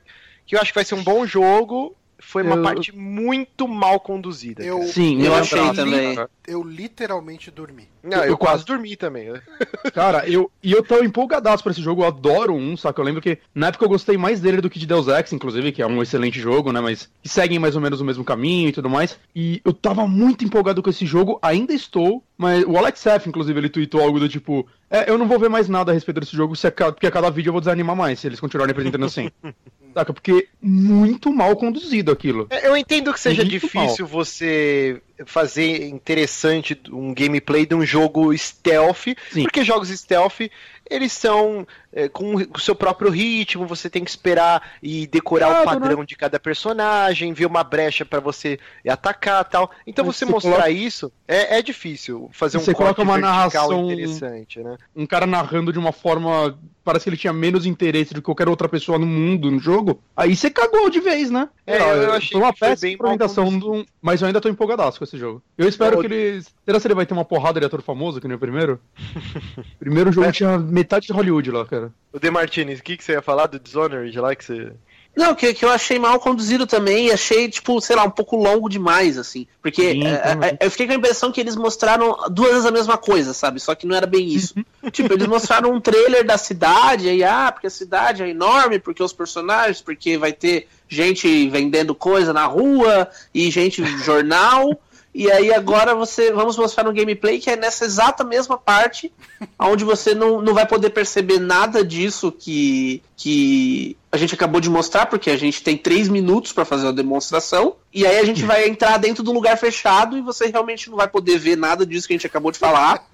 que 0.45 0.56
eu 0.56 0.60
acho 0.60 0.71
que 0.71 0.76
vai 0.76 0.86
ser 0.86 0.95
um 0.95 1.04
bom 1.04 1.26
jogo, 1.26 1.95
foi 2.34 2.43
uma 2.43 2.56
Eu- 2.56 2.63
parte 2.63 2.93
muito 2.96 3.67
mal 3.67 4.00
conduzida. 4.00 4.63
Eu. 4.63 4.82
Sim, 4.84 5.19
Eu 5.19 5.28
eu 5.28 5.36
achei 5.36 5.74
também. 5.74 6.17
eu 6.48 6.63
literalmente 6.63 7.50
dormi. 7.52 7.88
Não, 8.04 8.17
eu, 8.17 8.32
eu 8.32 8.38
quase 8.38 8.65
dormi 8.65 8.96
também. 8.98 9.32
né? 9.32 9.39
Cara, 9.93 10.28
eu, 10.28 10.52
e 10.62 10.72
eu 10.72 10.84
tô 10.84 11.02
empolgadaço 11.04 11.63
pra 11.63 11.72
esse 11.72 11.82
jogo, 11.82 12.02
eu 12.02 12.08
adoro 12.08 12.54
um, 12.54 12.76
saca? 12.76 13.00
Eu 13.00 13.06
lembro 13.06 13.22
que 13.22 13.38
na 13.56 13.67
época 13.67 13.86
eu 13.86 13.89
gostei 13.89 14.17
mais 14.17 14.41
dele 14.41 14.60
do 14.60 14.69
que 14.69 14.80
de 14.80 14.86
Deus 14.88 15.08
Ex, 15.08 15.32
inclusive, 15.32 15.72
que 15.72 15.82
é 15.82 15.88
um 15.88 16.01
excelente 16.01 16.39
jogo, 16.39 16.72
né? 16.74 16.82
Mas 16.82 17.10
que 17.22 17.30
seguem 17.30 17.60
mais 17.60 17.76
ou 17.76 17.82
menos 17.82 18.01
o 18.01 18.05
mesmo 18.05 18.24
caminho 18.26 18.70
e 18.70 18.74
tudo 18.74 18.89
mais. 18.89 19.18
E 19.36 19.62
eu 19.64 19.72
tava 19.72 20.05
muito 20.08 20.43
empolgado 20.43 20.82
com 20.84 20.89
esse 20.89 21.05
jogo, 21.05 21.38
ainda 21.41 21.72
estou, 21.74 22.24
mas 22.38 22.64
o 22.66 22.76
Alex 22.78 23.05
F, 23.05 23.30
inclusive, 23.30 23.58
ele 23.60 23.70
tweetou 23.70 24.01
algo 24.01 24.20
do 24.20 24.28
tipo: 24.28 24.68
É, 24.89 25.10
eu 25.10 25.18
não 25.18 25.28
vou 25.28 25.39
ver 25.39 25.49
mais 25.49 25.70
nada 25.70 25.91
a 25.91 25.93
respeito 25.93 26.20
desse 26.20 26.36
jogo, 26.36 26.55
se 26.55 26.68
a 26.68 26.72
ca- 26.72 26.91
porque 26.91 27.08
a 27.08 27.12
cada 27.12 27.30
vídeo 27.30 27.49
eu 27.49 27.53
vou 27.53 27.62
desanimar 27.62 27.95
mais, 27.95 28.20
se 28.20 28.28
eles 28.28 28.39
continuarem 28.39 28.72
apresentando 28.72 29.05
assim. 29.05 29.30
Saca? 29.94 30.14
Porque 30.14 30.48
muito 30.62 31.32
mal 31.32 31.56
conduzido 31.56 32.12
aquilo. 32.12 32.48
É, 32.50 32.68
Eu 32.68 32.76
entendo 32.76 33.14
que 33.14 33.20
seja 33.20 33.44
Muito 33.44 33.52
difícil 33.52 34.06
você 34.08 35.02
fazer 35.26 35.88
interessante 35.88 36.80
um 36.91 37.14
gameplay 37.14 37.66
de 37.66 37.76
um 37.76 37.86
jogo 37.86 38.36
stealth, 38.36 39.16
Sim. 39.32 39.44
porque 39.44 39.64
jogos 39.64 39.89
stealth 39.89 40.41
eles 40.89 41.14
são 41.14 41.66
é, 41.94 42.10
com 42.10 42.36
o 42.36 42.60
seu 42.60 42.76
próprio 42.76 43.10
ritmo, 43.12 43.66
você 43.68 43.89
tem 43.89 44.04
que 44.04 44.10
esperar 44.10 44.72
e 44.82 45.06
decorar 45.08 45.62
o 45.62 45.66
padrão 45.66 46.04
de 46.04 46.16
cada 46.16 46.39
personagem, 46.39 47.34
ver 47.34 47.46
uma 47.46 47.64
brecha 47.64 48.04
pra 48.04 48.20
você 48.20 48.60
atacar 48.88 49.44
tal. 49.46 49.70
Então 49.86 50.06
Mas 50.06 50.16
você 50.16 50.26
mostrar 50.26 50.52
coloca- 50.52 50.70
isso 50.72 51.12
é, 51.28 51.60
é 51.60 51.62
difícil. 51.62 52.30
Fazer 52.34 52.58
um 52.58 52.62
Você 52.62 52.74
coloca 52.74 53.02
uma 53.02 53.18
narração- 53.18 53.91
interessante, 53.91 54.60
né? 54.60 54.78
Um 54.96 55.06
cara 55.06 55.26
narrando 55.26 55.72
de 55.72 55.80
uma 55.80 55.91
forma. 55.91 56.58
Parece 56.84 57.04
que 57.06 57.10
ele 57.12 57.18
tinha 57.18 57.32
menos 57.32 57.66
interesse 57.66 58.14
do 58.14 58.20
que 58.22 58.26
qualquer 58.26 58.50
outra 58.50 58.68
pessoa 58.68 59.00
no 59.00 59.06
mundo, 59.06 59.50
no 59.50 59.58
jogo. 59.58 60.02
Aí 60.18 60.36
você 60.36 60.50
cagou 60.50 60.89
de 60.89 61.00
vez, 61.00 61.32
né? 61.32 61.48
É, 61.66 61.78
eu 61.80 62.12
achei 62.12 62.32
foi 62.34 62.41
uma 62.41 62.52
que 62.52 62.60
foi 62.60 62.68
péssima 62.70 62.94
apresentação, 62.96 63.58
do... 63.58 63.86
mas 64.02 64.20
eu 64.22 64.28
ainda 64.28 64.41
tô 64.41 64.50
empolgadaço 64.50 64.98
com 64.98 65.06
esse 65.06 65.18
jogo. 65.18 65.41
Eu 65.58 65.70
espero 65.70 65.96
Não, 65.96 66.02
que 66.02 66.08
eles. 66.14 66.54
Será 66.66 66.80
que 66.82 66.88
ele 66.88 66.94
vai 66.94 67.06
ter 67.06 67.14
uma 67.14 67.24
porrada 67.24 67.58
de 67.58 67.66
ator 67.66 67.82
famoso, 67.82 68.20
que 68.20 68.28
nem 68.28 68.36
o 68.36 68.39
primeiro? 68.39 68.82
primeiro 69.80 70.12
jogo 70.12 70.28
É. 70.28 70.32
tinha 70.32 70.58
metade 70.58 71.08
de 71.08 71.14
Hollywood 71.14 71.52
lá, 71.52 71.66
cara. 71.66 71.83
O 72.12 72.20
De 72.20 72.30
Martini, 72.30 72.76
o 72.76 72.84
que, 72.84 72.98
que 72.98 73.04
você 73.04 73.14
ia 73.14 73.22
falar 73.22 73.48
do 73.48 73.60
Dishonored 73.60 74.20
lá 74.20 74.36
que 74.36 74.46
você. 74.46 74.72
Não, 75.16 75.36
que, 75.36 75.54
que 75.54 75.64
eu 75.64 75.70
achei 75.70 76.00
mal 76.00 76.20
conduzido 76.20 76.66
também 76.66 77.08
e 77.08 77.12
achei, 77.12 77.48
tipo, 77.48 77.80
sei 77.80 77.96
lá, 77.96 78.04
um 78.04 78.10
pouco 78.10 78.36
longo 78.36 78.68
demais, 78.68 79.16
assim. 79.16 79.46
Porque 79.62 79.92
Sim, 79.92 80.08
é, 80.08 80.18
também. 80.18 80.50
é, 80.60 80.66
eu 80.66 80.72
fiquei 80.72 80.88
com 80.88 80.94
a 80.94 80.96
impressão 80.96 81.32
que 81.32 81.40
eles 81.40 81.56
mostraram 81.56 82.18
duas 82.32 82.52
vezes 82.52 82.66
a 82.66 82.72
mesma 82.72 82.98
coisa, 82.98 83.32
sabe? 83.32 83.60
Só 83.60 83.76
que 83.76 83.86
não 83.86 83.96
era 83.96 84.08
bem 84.08 84.28
isso. 84.28 84.56
tipo, 84.92 85.14
eles 85.14 85.28
mostraram 85.28 85.72
um 85.72 85.80
trailer 85.80 86.26
da 86.26 86.38
cidade, 86.38 87.10
aí, 87.10 87.24
ah, 87.24 87.52
porque 87.52 87.68
a 87.68 87.72
cidade 87.72 88.24
é 88.24 88.30
enorme, 88.30 88.80
porque 88.80 89.04
os 89.04 89.14
personagens, 89.14 89.82
porque 89.82 90.18
vai 90.18 90.34
ter 90.34 90.68
gente 90.90 91.48
vendendo 91.48 91.94
coisa 91.94 92.34
na 92.34 92.46
rua 92.46 93.08
e 93.34 93.52
gente 93.52 93.86
jornal. 94.04 94.80
E 95.14 95.32
aí 95.32 95.53
agora 95.53 95.93
você 95.93 96.32
vamos 96.32 96.57
mostrar 96.57 96.89
um 96.89 96.93
gameplay 96.93 97.39
que 97.39 97.49
é 97.49 97.55
nessa 97.55 97.86
exata 97.86 98.24
mesma 98.24 98.57
parte, 98.57 99.11
onde 99.59 99.84
você 99.84 100.16
não, 100.16 100.41
não 100.41 100.53
vai 100.53 100.66
poder 100.66 100.89
perceber 100.89 101.39
nada 101.39 101.84
disso 101.86 102.32
que, 102.32 103.01
que 103.16 103.95
a 104.11 104.18
gente 104.18 104.34
acabou 104.34 104.59
de 104.59 104.70
mostrar, 104.70 105.05
porque 105.05 105.30
a 105.30 105.38
gente 105.38 105.61
tem 105.61 105.78
três 105.78 106.09
minutos 106.09 106.51
para 106.51 106.66
fazer 106.66 106.88
a 106.88 106.91
demonstração, 106.91 107.76
e 107.93 108.07
aí 108.07 108.18
a 108.18 108.24
gente 108.24 108.43
vai 108.43 108.68
entrar 108.68 108.97
dentro 108.97 109.24
do 109.24 109.32
lugar 109.32 109.55
fechado 109.57 110.18
e 110.18 110.22
você 110.22 110.47
realmente 110.47 110.89
não 110.89 110.97
vai 110.97 111.07
poder 111.07 111.38
ver 111.38 111.55
nada 111.55 111.86
disso 111.86 112.07
que 112.07 112.14
a 112.14 112.18
gente 112.18 112.28
acabou 112.28 112.51
de 112.51 112.59
falar. 112.59 113.05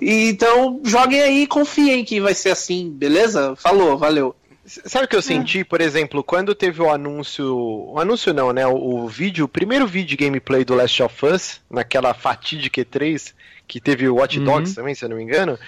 E, 0.00 0.28
então 0.28 0.80
joguem 0.84 1.20
aí 1.22 1.42
e 1.42 1.46
confiem 1.46 2.04
que 2.04 2.20
vai 2.20 2.34
ser 2.34 2.50
assim, 2.50 2.90
beleza? 2.90 3.56
Falou, 3.56 3.96
valeu. 3.96 4.36
Sabe 4.68 5.06
o 5.06 5.08
que 5.08 5.16
eu 5.16 5.22
senti, 5.22 5.64
por 5.64 5.80
exemplo, 5.80 6.22
quando 6.22 6.54
teve 6.54 6.82
o 6.82 6.90
anúncio. 6.90 7.56
O 7.56 7.98
anúncio 7.98 8.34
não, 8.34 8.52
né? 8.52 8.66
O, 8.66 8.74
o 8.74 9.08
vídeo, 9.08 9.46
o 9.46 9.48
primeiro 9.48 9.86
vídeo 9.86 10.08
de 10.10 10.16
gameplay 10.24 10.64
do 10.64 10.74
Last 10.74 11.02
of 11.02 11.26
Us, 11.26 11.60
naquela 11.70 12.12
fatídica 12.12 12.80
E3, 12.80 13.32
que 13.66 13.80
teve 13.80 14.08
o 14.08 14.16
Watch 14.16 14.38
Dogs 14.40 14.70
Uhum. 14.70 14.74
também, 14.76 14.94
se 14.94 15.04
eu 15.04 15.08
não 15.08 15.16
me 15.16 15.22
engano. 15.22 15.58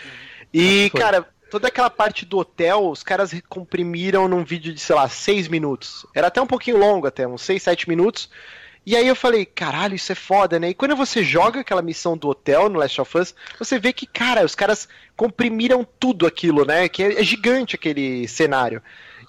E, 0.52 0.88
Foi. 0.90 1.00
cara, 1.00 1.26
toda 1.50 1.68
aquela 1.68 1.88
parte 1.90 2.24
do 2.26 2.38
hotel, 2.38 2.88
os 2.88 3.02
caras 3.02 3.32
comprimiram 3.48 4.28
num 4.28 4.44
vídeo 4.44 4.72
de, 4.72 4.80
sei 4.80 4.94
lá, 4.94 5.08
seis 5.08 5.48
minutos. 5.48 6.04
Era 6.14 6.26
até 6.26 6.40
um 6.40 6.46
pouquinho 6.46 6.76
longo, 6.76 7.06
até, 7.06 7.26
uns 7.26 7.42
seis, 7.42 7.62
sete 7.62 7.88
minutos. 7.88 8.28
E 8.84 8.96
aí 8.96 9.06
eu 9.06 9.14
falei, 9.14 9.44
caralho, 9.44 9.94
isso 9.94 10.10
é 10.10 10.14
foda, 10.14 10.58
né? 10.58 10.70
E 10.70 10.74
quando 10.74 10.96
você 10.96 11.22
joga 11.22 11.60
aquela 11.60 11.82
missão 11.82 12.16
do 12.16 12.28
hotel 12.28 12.68
no 12.68 12.78
Last 12.78 13.00
of 13.00 13.18
Us, 13.18 13.34
você 13.58 13.78
vê 13.78 13.92
que, 13.92 14.06
cara, 14.06 14.44
os 14.44 14.54
caras 14.54 14.88
comprimiram 15.16 15.86
tudo 15.98 16.26
aquilo, 16.26 16.64
né? 16.64 16.88
Que 16.88 17.02
é, 17.02 17.20
é 17.20 17.22
gigante 17.22 17.74
aquele 17.74 18.26
cenário. 18.26 18.82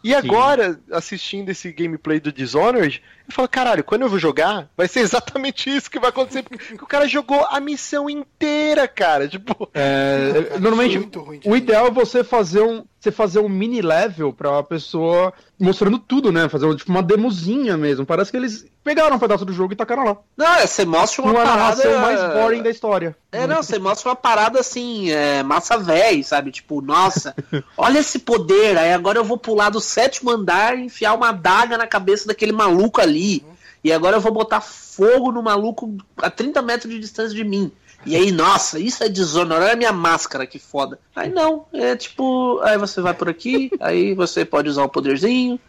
E 0.04 0.16
agora, 0.16 0.80
assistindo 0.92 1.50
esse 1.50 1.72
gameplay 1.72 2.20
do 2.20 2.32
Dishonored, 2.32 3.04
eu 3.32 3.36
falo, 3.36 3.48
caralho, 3.48 3.84
quando 3.84 4.02
eu 4.04 4.10
vou 4.10 4.20
jogar, 4.20 4.70
vai 4.78 4.88
ser 4.88 5.00
exatamente 5.02 5.70
isso 5.70 5.90
que 5.90 6.00
vai 6.00 6.10
acontecer. 6.10 6.44
Porque 6.44 6.76
o 6.76 6.88
cara 6.88 7.08
jogou 7.08 7.46
a 7.50 7.60
missão 7.60 8.10
inteira, 8.10 8.88
cara. 8.88 9.28
Tipo, 9.28 9.70
É, 9.74 10.44
Cara, 10.50 10.60
normalmente, 10.60 11.00
muito 11.00 11.20
ruim 11.20 11.40
o 11.46 11.56
ideal 11.56 11.88
é 11.88 11.92
você 11.92 12.24
fazer 12.24 12.62
um, 12.62 12.84
você 13.00 13.12
fazer 13.12 13.40
um 13.40 13.50
mini 13.50 13.82
level 13.82 14.32
pra 14.32 14.62
pessoa 14.64 15.34
mostrando 15.60 15.98
tudo, 15.98 16.32
né? 16.32 16.50
Fazer 16.50 16.74
tipo, 16.76 16.92
uma 16.92 17.02
demozinha 17.04 17.78
mesmo. 17.78 18.06
Parece 18.06 18.32
que 18.32 18.38
eles 18.38 18.66
pegaram 18.84 19.16
um 19.16 19.20
pedaço 19.20 19.46
do 19.46 19.54
jogo 19.54 19.74
e 19.74 19.76
tacaram 19.76 20.04
lá. 20.04 20.18
Não, 20.36 20.56
é, 20.56 20.66
você 20.68 20.86
mostra 20.86 21.22
uma 21.22 21.32
Uma 21.32 21.44
parada... 21.44 21.58
narração 21.58 22.00
mais 22.00 22.34
boring 22.34 22.64
da 22.64 22.70
história. 22.70 23.16
É, 23.32 23.48
não, 23.48 23.64
você 23.64 23.80
mostra 23.80 24.10
uma 24.10 24.16
parada 24.16 24.60
assim, 24.60 25.10
é, 25.12 25.42
massa 25.44 25.78
véi, 25.78 26.24
sabe? 26.24 26.52
Tipo, 26.52 26.82
nossa, 26.82 27.36
olha 27.78 28.00
esse 28.00 28.20
poder, 28.20 28.78
aí 28.78 28.92
agora 28.92 29.20
eu 29.20 29.24
vou 29.24 29.38
pular 29.38 29.70
do 29.70 29.80
sétimo 29.80 30.30
andar 30.32 30.78
e 30.78 30.84
enfiar 30.86 31.14
uma 31.14 31.30
adaga 31.30 31.78
na 31.78 31.88
cabeça 31.88 32.28
daquele 32.28 32.52
maluco 32.52 33.00
ali. 33.00 33.21
E 33.84 33.92
agora 33.92 34.18
eu 34.18 34.22
vou 34.22 34.32
botar 34.32 34.62
fogo 34.62 35.32
no 35.32 35.42
maluco 35.42 35.98
a 36.18 36.30
30 36.30 36.62
metros 36.62 36.94
de 36.94 37.00
distância 37.00 37.36
de 37.36 37.44
mim. 37.44 37.72
E 38.06 38.16
aí, 38.16 38.32
nossa, 38.32 38.80
isso 38.80 39.04
é 39.04 39.10
desonorar 39.10 39.72
a 39.72 39.76
minha 39.76 39.92
máscara, 39.92 40.48
que 40.48 40.58
foda. 40.58 41.00
Aí 41.16 41.30
não, 41.30 41.66
é 41.72 41.96
tipo, 41.96 42.60
aí 42.62 42.78
você 42.78 43.00
vai 43.00 43.14
por 43.14 43.30
aqui, 43.30 43.72
aí 43.80 44.16
você 44.16 44.44
pode 44.44 44.70
usar 44.70 44.84
o 44.84 44.90
poderzinho, 44.90 45.60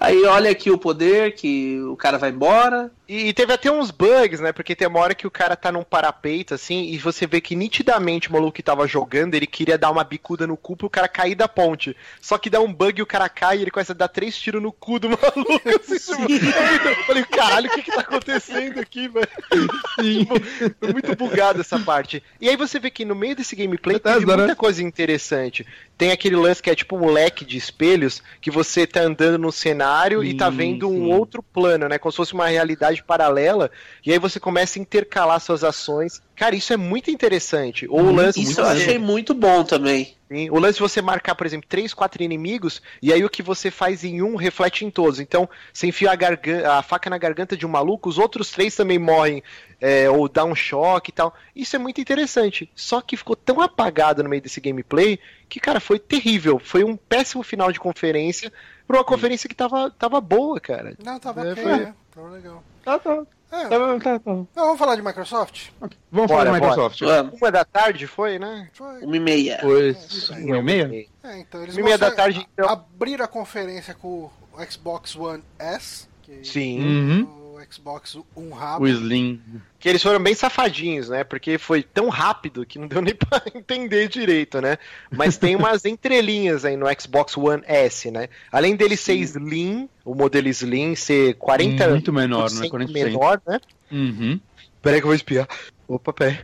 aí 0.00 0.22
olha 0.24 0.50
aqui 0.50 0.70
o 0.70 0.78
poder, 0.78 1.34
que 1.34 1.80
o 1.82 1.96
cara 1.96 2.18
vai 2.18 2.30
embora. 2.30 2.90
E, 3.06 3.28
e 3.28 3.32
teve 3.34 3.52
até 3.52 3.70
uns 3.70 3.90
bugs, 3.90 4.40
né? 4.40 4.50
Porque 4.52 4.74
tem 4.74 4.88
uma 4.88 5.00
hora 5.00 5.14
que 5.14 5.26
o 5.26 5.30
cara 5.30 5.54
tá 5.56 5.70
num 5.70 5.82
parapeito, 5.84 6.54
assim, 6.54 6.84
e 6.90 6.96
você 6.98 7.26
vê 7.26 7.40
que 7.40 7.54
nitidamente 7.54 8.30
o 8.30 8.32
maluco 8.32 8.52
que 8.52 8.62
tava 8.62 8.86
jogando, 8.86 9.34
ele 9.34 9.46
queria 9.46 9.76
dar 9.76 9.90
uma 9.90 10.02
bicuda 10.02 10.46
no 10.46 10.56
cu 10.56 10.74
pro 10.76 10.88
cara 10.88 11.06
cair 11.08 11.34
da 11.34 11.46
ponte. 11.46 11.94
Só 12.20 12.38
que 12.38 12.48
dá 12.48 12.60
um 12.60 12.72
bug 12.72 12.98
e 12.98 13.02
o 13.02 13.06
cara 13.06 13.28
cai 13.28 13.58
e 13.58 13.62
ele 13.62 13.70
começa 13.70 13.92
a 13.92 13.96
dar 13.96 14.08
três 14.08 14.36
tiros 14.36 14.62
no 14.62 14.72
cu 14.72 14.98
do 14.98 15.08
maluco. 15.12 15.68
Assim, 15.92 16.26
tipo, 16.26 16.46
é 16.58 16.70
muito- 16.70 16.88
eu 16.88 17.04
falei, 17.04 17.24
caralho, 17.24 17.68
o 17.68 17.74
que 17.74 17.82
que 17.82 17.92
tá 17.92 18.00
acontecendo 18.00 18.80
aqui, 18.80 19.08
velho? 19.08 19.28
Tipo, 20.00 20.34
foi 20.80 20.92
muito 20.92 21.14
bugado 21.16 21.60
essa 21.60 21.78
parte. 21.78 22.22
E 22.40 22.48
aí 22.48 22.56
você 22.56 22.78
vê 22.78 22.90
que 22.90 23.04
no 23.04 23.14
meio 23.14 23.36
desse 23.36 23.54
gameplay 23.54 23.96
Bethesda, 23.96 24.18
teve 24.20 24.26
muita 24.32 24.46
né? 24.48 24.54
coisa 24.54 24.82
interessante. 24.82 25.66
Tem 25.96 26.10
aquele 26.10 26.36
lance 26.36 26.62
que 26.62 26.70
é 26.70 26.74
tipo 26.74 26.96
um 26.96 27.10
leque 27.10 27.44
de 27.44 27.56
espelhos, 27.56 28.22
que 28.40 28.50
você 28.50 28.86
tá 28.86 29.00
andando 29.00 29.38
no 29.38 29.52
cenário 29.52 30.24
e 30.24 30.34
tá 30.34 30.50
Sim, 30.50 30.56
vendo 30.56 30.88
um 30.88 31.06
sim. 31.06 31.12
outro 31.12 31.42
plano, 31.42 31.88
né? 31.88 31.98
Como 31.98 32.10
se 32.10 32.16
fosse 32.16 32.34
uma 32.34 32.48
realidade 32.48 33.02
paralela, 33.02 33.70
e 34.04 34.12
aí 34.12 34.18
você 34.18 34.40
começa 34.40 34.78
a 34.78 34.82
intercalar 34.82 35.40
suas 35.40 35.62
ações. 35.62 36.20
Cara, 36.36 36.56
isso 36.56 36.72
é 36.72 36.76
muito 36.76 37.10
interessante. 37.10 37.86
Ou 37.88 38.00
o 38.00 38.04
Muito, 38.04 38.16
lance 38.16 38.40
Isso 38.42 38.60
eu 38.60 38.64
você- 38.64 38.72
achei 38.82 38.98
muito 38.98 39.32
bom 39.34 39.62
também. 39.62 40.16
Sim, 40.26 40.50
O 40.50 40.58
lance 40.58 40.74
de 40.76 40.80
você 40.82 41.00
marcar, 41.00 41.34
por 41.36 41.46
exemplo, 41.46 41.66
três, 41.68 41.94
quatro 41.94 42.20
inimigos, 42.22 42.82
e 43.00 43.12
aí 43.12 43.24
o 43.24 43.30
que 43.30 43.42
você 43.42 43.70
faz 43.70 44.02
em 44.02 44.20
um 44.20 44.34
reflete 44.34 44.84
em 44.84 44.90
todos. 44.90 45.20
Então, 45.20 45.48
você 45.72 45.86
enfia 45.86 46.10
a, 46.10 46.16
gargan- 46.16 46.66
a 46.66 46.82
faca 46.82 47.08
na 47.08 47.18
garganta 47.18 47.56
de 47.56 47.64
um 47.64 47.68
maluco, 47.68 48.08
os 48.08 48.18
outros 48.18 48.50
três 48.50 48.74
também 48.74 48.98
morrem, 48.98 49.44
é, 49.80 50.10
ou 50.10 50.28
dá 50.28 50.44
um 50.44 50.54
choque 50.54 51.10
e 51.10 51.12
tal. 51.14 51.32
Isso 51.54 51.76
é 51.76 51.78
muito 51.78 52.00
interessante. 52.00 52.68
Só 52.74 53.00
que 53.00 53.16
ficou 53.16 53.36
tão 53.36 53.60
apagado 53.60 54.22
no 54.24 54.28
meio 54.30 54.42
desse 54.42 54.60
gameplay 54.60 55.20
que, 55.48 55.60
cara, 55.60 55.78
foi 55.78 55.98
terrível. 56.00 56.58
Foi 56.58 56.82
um 56.82 56.96
péssimo 56.96 57.42
final 57.44 57.70
de 57.70 57.78
conferência 57.78 58.52
pra 58.88 58.96
uma 58.96 59.04
conferência 59.04 59.48
que 59.48 59.54
tava, 59.54 59.88
tava 59.90 60.20
boa, 60.20 60.58
cara. 60.58 60.96
Não, 61.04 61.20
tava 61.20 61.46
É, 61.46 61.52
ok, 61.52 61.62
foi. 61.62 61.76
né? 61.78 61.94
Tava 62.12 62.28
legal. 62.30 62.64
Tá, 62.84 62.98
tá. 62.98 63.22
É, 63.54 63.68
Tá, 63.68 63.98
tá, 64.00 64.18
tá. 64.18 64.30
não, 64.32 64.46
vamos 64.54 64.78
falar 64.78 64.96
de 64.96 65.02
Microsoft? 65.02 65.68
Vamos 65.80 65.96
Bora, 66.10 66.28
falar 66.28 66.44
da 66.44 66.52
Microsoft. 66.52 67.00
Uma 67.40 67.50
da 67.52 67.64
tarde 67.64 68.06
foi, 68.06 68.38
né? 68.38 68.68
Foi. 68.72 69.00
uma 69.02 69.16
e 69.16 69.20
meia. 69.20 69.58
Pois. 69.60 70.30
Uma 70.30 70.56
e 70.58 70.62
meia? 70.62 71.06
É, 71.22 71.38
então 71.40 71.62
eles 71.62 71.74
Uma 71.74 71.80
e 71.80 71.84
meia 71.84 71.98
da 71.98 72.10
tarde, 72.10 72.46
então. 72.52 72.68
abriram 72.68 73.24
a 73.24 73.28
conferência 73.28 73.94
com 73.94 74.30
o 74.52 74.64
Xbox 74.70 75.14
One 75.16 75.42
S, 75.58 76.08
que 76.22 76.44
Sim. 76.44 76.80
Uhum. 76.80 77.43
O 77.54 77.72
Xbox 77.72 78.18
um 78.36 78.50
rabo. 78.52 78.84
O 78.84 78.88
Slim. 78.88 79.40
Que 79.78 79.88
eles 79.88 80.02
foram 80.02 80.22
bem 80.22 80.34
safadinhos, 80.34 81.08
né? 81.08 81.22
Porque 81.22 81.56
foi 81.58 81.82
tão 81.82 82.08
rápido 82.08 82.66
que 82.66 82.78
não 82.78 82.88
deu 82.88 83.00
nem 83.00 83.14
pra 83.16 83.42
entender 83.54 84.08
direito, 84.08 84.60
né? 84.60 84.76
Mas 85.10 85.36
tem 85.36 85.54
umas 85.54 85.84
entrelinhas 85.86 86.64
aí 86.64 86.76
no 86.76 86.86
Xbox 87.00 87.36
One 87.36 87.62
S, 87.66 88.10
né? 88.10 88.28
Além 88.50 88.74
dele 88.76 88.96
ser 88.96 89.14
Slim, 89.14 89.88
o 90.04 90.14
modelo 90.14 90.48
Slim 90.48 90.94
ser 90.94 91.34
40 91.34 91.88
Muito 91.88 92.12
menor, 92.12 92.50
né? 92.50 92.68
40%. 92.68 92.92
menor, 92.92 93.40
né? 93.46 93.60
Uhum. 93.90 94.40
Peraí 94.82 95.00
que 95.00 95.04
eu 95.04 95.08
vou 95.08 95.14
espiar. 95.14 95.48
Opa, 95.86 96.12
peraí. 96.12 96.38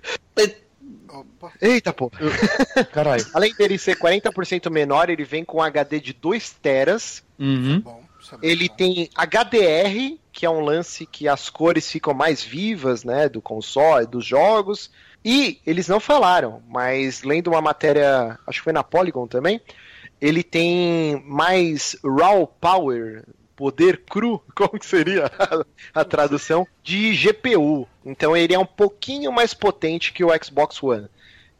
Opa. 1.09 1.53
Eita, 1.61 1.93
pô. 1.93 2.11
Caralho. 2.93 3.27
Além 3.35 3.53
dele 3.55 3.77
ser 3.79 3.97
40% 3.97 4.71
menor, 4.71 5.11
ele 5.11 5.25
vem 5.25 5.45
com 5.45 5.61
HD 5.61 6.01
de 6.01 6.13
2 6.13 6.53
teras. 6.63 7.23
Uhum. 7.39 7.81
Bom. 7.81 8.10
Ele 8.43 8.69
tem 8.69 9.09
HDR, 9.15 10.19
que 10.33 10.47
é 10.47 10.51
um 10.51 10.61
lance 10.61 11.07
que 11.07 11.29
as 11.29 11.49
cores 11.49 11.91
ficam 11.91 12.15
mais 12.15 12.43
vivas, 12.43 13.05
né, 13.05 13.29
do 13.29 13.41
console, 13.41 14.07
dos 14.07 14.25
jogos. 14.25 14.91
E 15.25 15.61
eles 15.67 15.89
não 15.89 16.01
falaram, 16.01 16.63
mas 16.69 17.23
lendo 17.23 17.49
uma 17.49 17.61
matéria, 17.61 18.39
acho 18.47 18.61
que 18.61 18.65
foi 18.65 18.73
na 18.73 18.83
Polygon 18.83 19.27
também, 19.27 19.61
ele 20.21 20.43
tem 20.43 21.23
mais 21.27 21.97
raw 22.03 22.47
power, 22.47 23.25
poder 23.55 24.03
cru, 24.09 24.43
como 24.57 24.79
que 24.79 24.87
seria 24.87 25.27
a, 25.27 26.01
a 26.01 26.05
tradução, 26.05 26.67
de 26.83 27.15
GPU. 27.15 27.87
Então 28.05 28.37
ele 28.37 28.55
é 28.55 28.59
um 28.59 28.67
pouquinho 28.67 29.31
mais 29.31 29.53
potente 29.53 30.13
que 30.13 30.25
o 30.25 30.31
Xbox 30.43 30.83
One. 30.83 31.09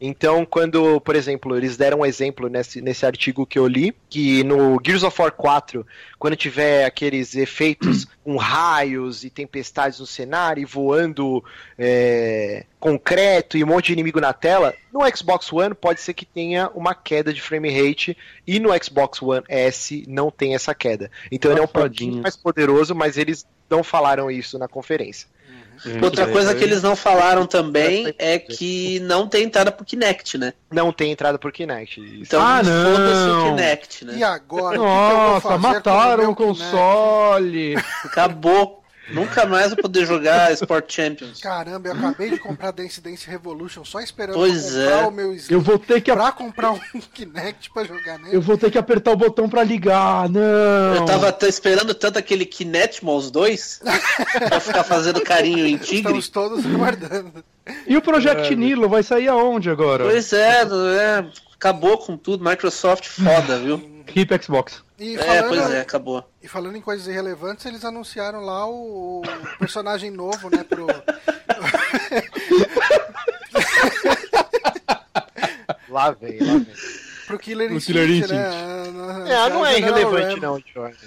Então, 0.03 0.43
quando, 0.43 0.99
por 1.01 1.15
exemplo, 1.15 1.55
eles 1.55 1.77
deram 1.77 1.99
um 1.99 2.05
exemplo 2.05 2.49
nesse, 2.49 2.81
nesse 2.81 3.05
artigo 3.05 3.45
que 3.45 3.59
eu 3.59 3.67
li, 3.67 3.95
que 4.09 4.43
no 4.43 4.81
Gears 4.83 5.03
of 5.03 5.21
War 5.21 5.31
4, 5.31 5.85
quando 6.17 6.35
tiver 6.35 6.85
aqueles 6.85 7.35
efeitos 7.35 8.07
com 8.25 8.35
raios 8.35 9.23
e 9.23 9.29
tempestades 9.29 9.99
no 9.99 10.07
cenário 10.07 10.59
e 10.59 10.65
voando 10.65 11.43
é, 11.77 12.65
concreto 12.79 13.59
e 13.59 13.63
um 13.63 13.67
monte 13.67 13.87
de 13.87 13.93
inimigo 13.93 14.19
na 14.19 14.33
tela, 14.33 14.73
no 14.91 15.01
Xbox 15.15 15.53
One 15.53 15.75
pode 15.75 16.01
ser 16.01 16.15
que 16.15 16.25
tenha 16.25 16.67
uma 16.73 16.95
queda 16.95 17.31
de 17.31 17.39
frame 17.39 17.69
rate 17.69 18.17
e 18.47 18.59
no 18.59 18.69
Xbox 18.83 19.21
One 19.21 19.43
S 19.47 20.03
não 20.07 20.31
tem 20.31 20.55
essa 20.55 20.73
queda. 20.73 21.11
Então 21.31 21.51
ele 21.51 21.59
é 21.59 21.63
um 21.63 21.67
pouquinho 21.67 22.23
mais 22.23 22.35
poderoso, 22.35 22.95
mas 22.95 23.19
eles 23.19 23.45
não 23.69 23.83
falaram 23.83 24.31
isso 24.31 24.57
na 24.57 24.67
conferência. 24.67 25.29
Outra 26.01 26.27
coisa 26.27 26.53
que 26.53 26.63
eles 26.63 26.81
não 26.83 26.95
falaram 26.95 27.45
também 27.45 28.13
é 28.17 28.37
que 28.37 28.99
não 29.01 29.27
tem 29.27 29.43
entrada 29.43 29.71
pro 29.71 29.85
Kinect, 29.85 30.37
né? 30.37 30.53
Não 30.71 30.91
tem 30.91 31.11
entrada 31.11 31.39
por 31.39 31.51
Kinect. 31.51 31.99
Isso. 31.99 32.23
Então 32.23 32.41
Ah, 32.41 32.61
foda-se 32.63 33.29
o 33.29 33.33
não. 33.35 33.55
Kinect, 33.55 34.05
né? 34.05 34.13
E 34.17 34.23
agora? 34.23 34.79
o 34.79 34.83
que 34.83 34.89
que 34.89 35.11
eu 35.11 35.17
vou 35.17 35.33
Nossa, 35.33 35.57
mataram 35.57 36.23
meu 36.23 36.31
o 36.31 36.35
console. 36.35 37.75
Acabou. 38.05 38.80
Nunca 39.13 39.45
mais 39.45 39.69
vou 39.69 39.77
poder 39.77 40.05
jogar 40.05 40.51
Sport 40.53 40.91
Champions. 40.93 41.39
Caramba, 41.39 41.89
eu 41.89 41.93
acabei 41.93 42.29
de 42.31 42.37
comprar 42.39 42.71
Dance 42.71 42.99
Dance 43.01 43.27
Revolution 43.29 43.83
só 43.83 43.99
esperando 43.99 44.35
Pois 44.35 44.71
pra 44.71 44.81
comprar 44.83 45.03
é. 45.03 45.07
o 45.07 45.11
meu 45.11 45.33
Slim 45.33 45.53
Eu 45.53 45.61
vou 45.61 45.77
ter 45.79 46.01
que 46.01 46.11
pra 46.11 46.31
comprar 46.31 46.71
um 46.71 46.79
Kinect 47.13 47.71
pra 47.71 47.83
jogar 47.83 48.19
nele. 48.19 48.35
eu 48.35 48.41
vou 48.41 48.57
ter 48.57 48.71
que 48.71 48.77
apertar 48.77 49.11
o 49.11 49.15
botão 49.15 49.49
pra 49.49 49.63
ligar. 49.63 50.29
Não. 50.29 50.95
Eu 50.95 51.05
tava 51.05 51.35
esperando 51.47 51.93
tanto 51.93 52.17
aquele 52.19 52.45
Kinetmos 52.45 53.29
2 53.31 53.81
pra 54.47 54.59
ficar 54.59 54.83
fazendo 54.83 55.21
carinho 55.21 55.65
em 55.65 55.77
tigre. 55.77 56.17
Estamos 56.17 56.29
todos 56.29 56.65
aguardando. 56.65 57.43
E 57.87 57.95
o 57.95 58.01
Project 58.01 58.55
Nilo 58.55 58.89
vai 58.89 59.03
sair 59.03 59.27
aonde 59.27 59.69
agora? 59.69 60.03
Pois 60.03 60.33
é, 60.33 60.61
é, 60.63 61.25
acabou 61.53 61.97
com 61.97 62.17
tudo. 62.17 62.43
Microsoft 62.43 63.07
foda, 63.07 63.57
viu? 63.59 64.03
Hip 64.15 64.43
Xbox. 64.43 64.83
E 65.03 65.15
É, 65.15 65.17
falando, 65.17 65.47
pois 65.47 65.71
é, 65.71 65.81
acabou. 65.81 66.23
e 66.43 66.47
falando 66.47 66.75
em 66.77 66.81
coisas 66.81 67.07
irrelevantes, 67.07 67.65
eles 67.65 67.83
anunciaram 67.83 68.41
lá 68.41 68.67
o, 68.67 69.21
o 69.21 69.57
personagem 69.59 70.11
novo, 70.11 70.47
né, 70.55 70.63
pro... 70.63 70.85
Lá 75.89 76.11
vem, 76.11 76.39
lá 76.39 76.53
vem. 76.53 76.67
pro 77.27 77.39
Killer 77.39 77.71
Instinct, 77.71 77.99
Killer 77.99 78.09
Instinct. 78.17 78.33
né? 78.33 78.91
Na- 78.91 79.29
É, 79.29 79.49
não 79.49 79.65
é 79.65 79.77
irrelevante 79.77 80.35
Ram. 80.35 80.41
não, 80.41 80.63
Jordan. 80.73 80.97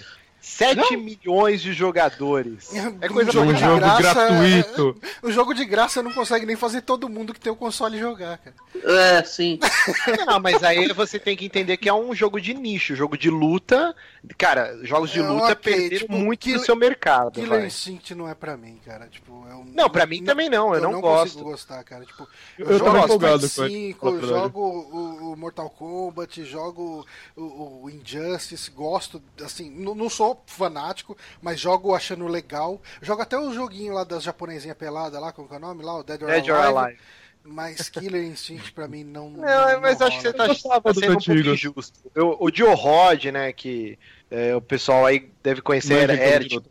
7 0.44 0.96
milhões 0.98 1.62
de 1.62 1.72
jogadores. 1.72 2.70
É 3.00 3.08
coisa 3.08 3.30
Um 3.30 3.32
jogo 3.32 3.50
Um 3.50 3.54
de 3.54 3.60
jogo 3.60 3.76
graça, 3.78 4.02
gratuito. 4.28 5.00
O 5.22 5.32
jogo 5.32 5.54
de 5.54 5.64
graça 5.64 6.02
não 6.02 6.12
consegue 6.12 6.44
nem 6.44 6.54
fazer 6.54 6.82
todo 6.82 7.08
mundo 7.08 7.32
que 7.32 7.40
tem 7.40 7.50
o 7.50 7.56
console 7.56 7.98
jogar, 7.98 8.36
cara. 8.38 8.54
É, 8.84 9.22
sim. 9.24 9.58
Não, 10.26 10.38
mas 10.38 10.62
aí 10.62 10.92
você 10.92 11.18
tem 11.18 11.34
que 11.36 11.46
entender 11.46 11.76
que 11.78 11.88
é 11.88 11.94
um 11.94 12.14
jogo 12.14 12.38
de 12.40 12.52
nicho, 12.52 12.94
jogo 12.94 13.16
de 13.16 13.30
luta. 13.30 13.96
Cara, 14.36 14.78
jogos 14.82 15.10
de 15.10 15.20
É, 15.20 15.22
luta 15.22 15.52
ok, 15.52 15.56
perderam 15.72 15.98
tipo, 16.06 16.12
muito 16.12 16.52
do 16.52 16.58
seu 16.58 16.76
mercado. 16.76 17.32
Killer 17.40 17.48
vai. 17.60 17.66
Instinct 17.66 18.14
não 18.14 18.28
é 18.28 18.34
pra 18.34 18.56
mim, 18.56 18.78
cara. 18.84 19.06
Tipo, 19.08 19.46
eu, 19.48 19.64
Não, 19.72 19.88
pra 19.88 20.04
mim 20.06 20.22
também 20.22 20.50
não, 20.50 20.74
eu 20.74 20.80
não 20.82 21.00
gosto. 21.00 21.34
consigo 21.34 21.50
gostar, 21.50 21.82
cara. 21.84 22.04
Tipo, 22.04 22.28
Eu 22.58 22.66
eu, 22.66 22.78
jogo 22.78 22.98
empolgado 22.98 23.46
Street 23.46 23.70
com 23.70 23.76
ele, 23.76 23.86
5, 23.94 23.98
pra 23.98 24.10
falar 24.10 24.16
a 24.16 24.20
verdade. 24.20 24.42
jogo 24.42 24.60
o, 24.60 25.32
o 25.32 25.36
Mortal 25.36 25.70
Kombat, 25.70 26.44
jogo 26.44 27.06
o, 27.36 27.84
o 27.84 27.90
Injustice, 27.90 28.70
gosto, 28.70 29.22
assim, 29.42 29.70
não, 29.70 29.94
não 29.94 30.10
sou 30.10 30.33
fanático, 30.46 31.16
mas 31.40 31.60
jogo 31.60 31.94
achando 31.94 32.26
legal. 32.26 32.80
Jogo 33.02 33.22
até 33.22 33.38
o 33.38 33.52
joguinho 33.52 33.92
lá 33.94 34.04
das 34.04 34.22
japonesinha 34.22 34.74
pelada 34.74 35.18
lá, 35.20 35.32
como 35.32 35.48
que 35.48 35.54
é 35.54 35.58
o 35.58 35.60
nome 35.60 35.82
lá? 35.84 35.98
O 35.98 36.02
Dead 36.02 36.22
or 36.22 36.28
Dead 36.28 36.48
or 36.48 36.56
Alive. 36.56 36.78
Alive. 36.78 37.00
Mas 37.46 37.90
Killer 37.90 38.24
Instinct 38.24 38.72
pra 38.72 38.88
mim 38.88 39.04
não. 39.04 39.28
Não, 39.36 39.80
mas 39.80 39.98
não 39.98 40.06
acho 40.06 40.16
que 40.16 40.22
você 40.22 40.32
tá, 40.32 40.46
tá 40.48 40.94
sendo 40.94 41.12
um 41.12 41.20
pouco 41.20 41.32
injusto. 41.32 42.00
Eu- 42.14 42.36
o 42.40 42.50
Joe 42.50 42.74
Rod, 42.74 43.26
né, 43.26 43.52
que 43.52 43.98
é, 44.30 44.56
o 44.56 44.62
pessoal 44.62 45.04
aí 45.04 45.30
deve 45.42 45.60
conhecer, 45.60 45.92
era, 45.94 46.12
Manja 46.14 46.24
era, 46.24 46.42
de 46.44 46.48
tipo, 46.48 46.68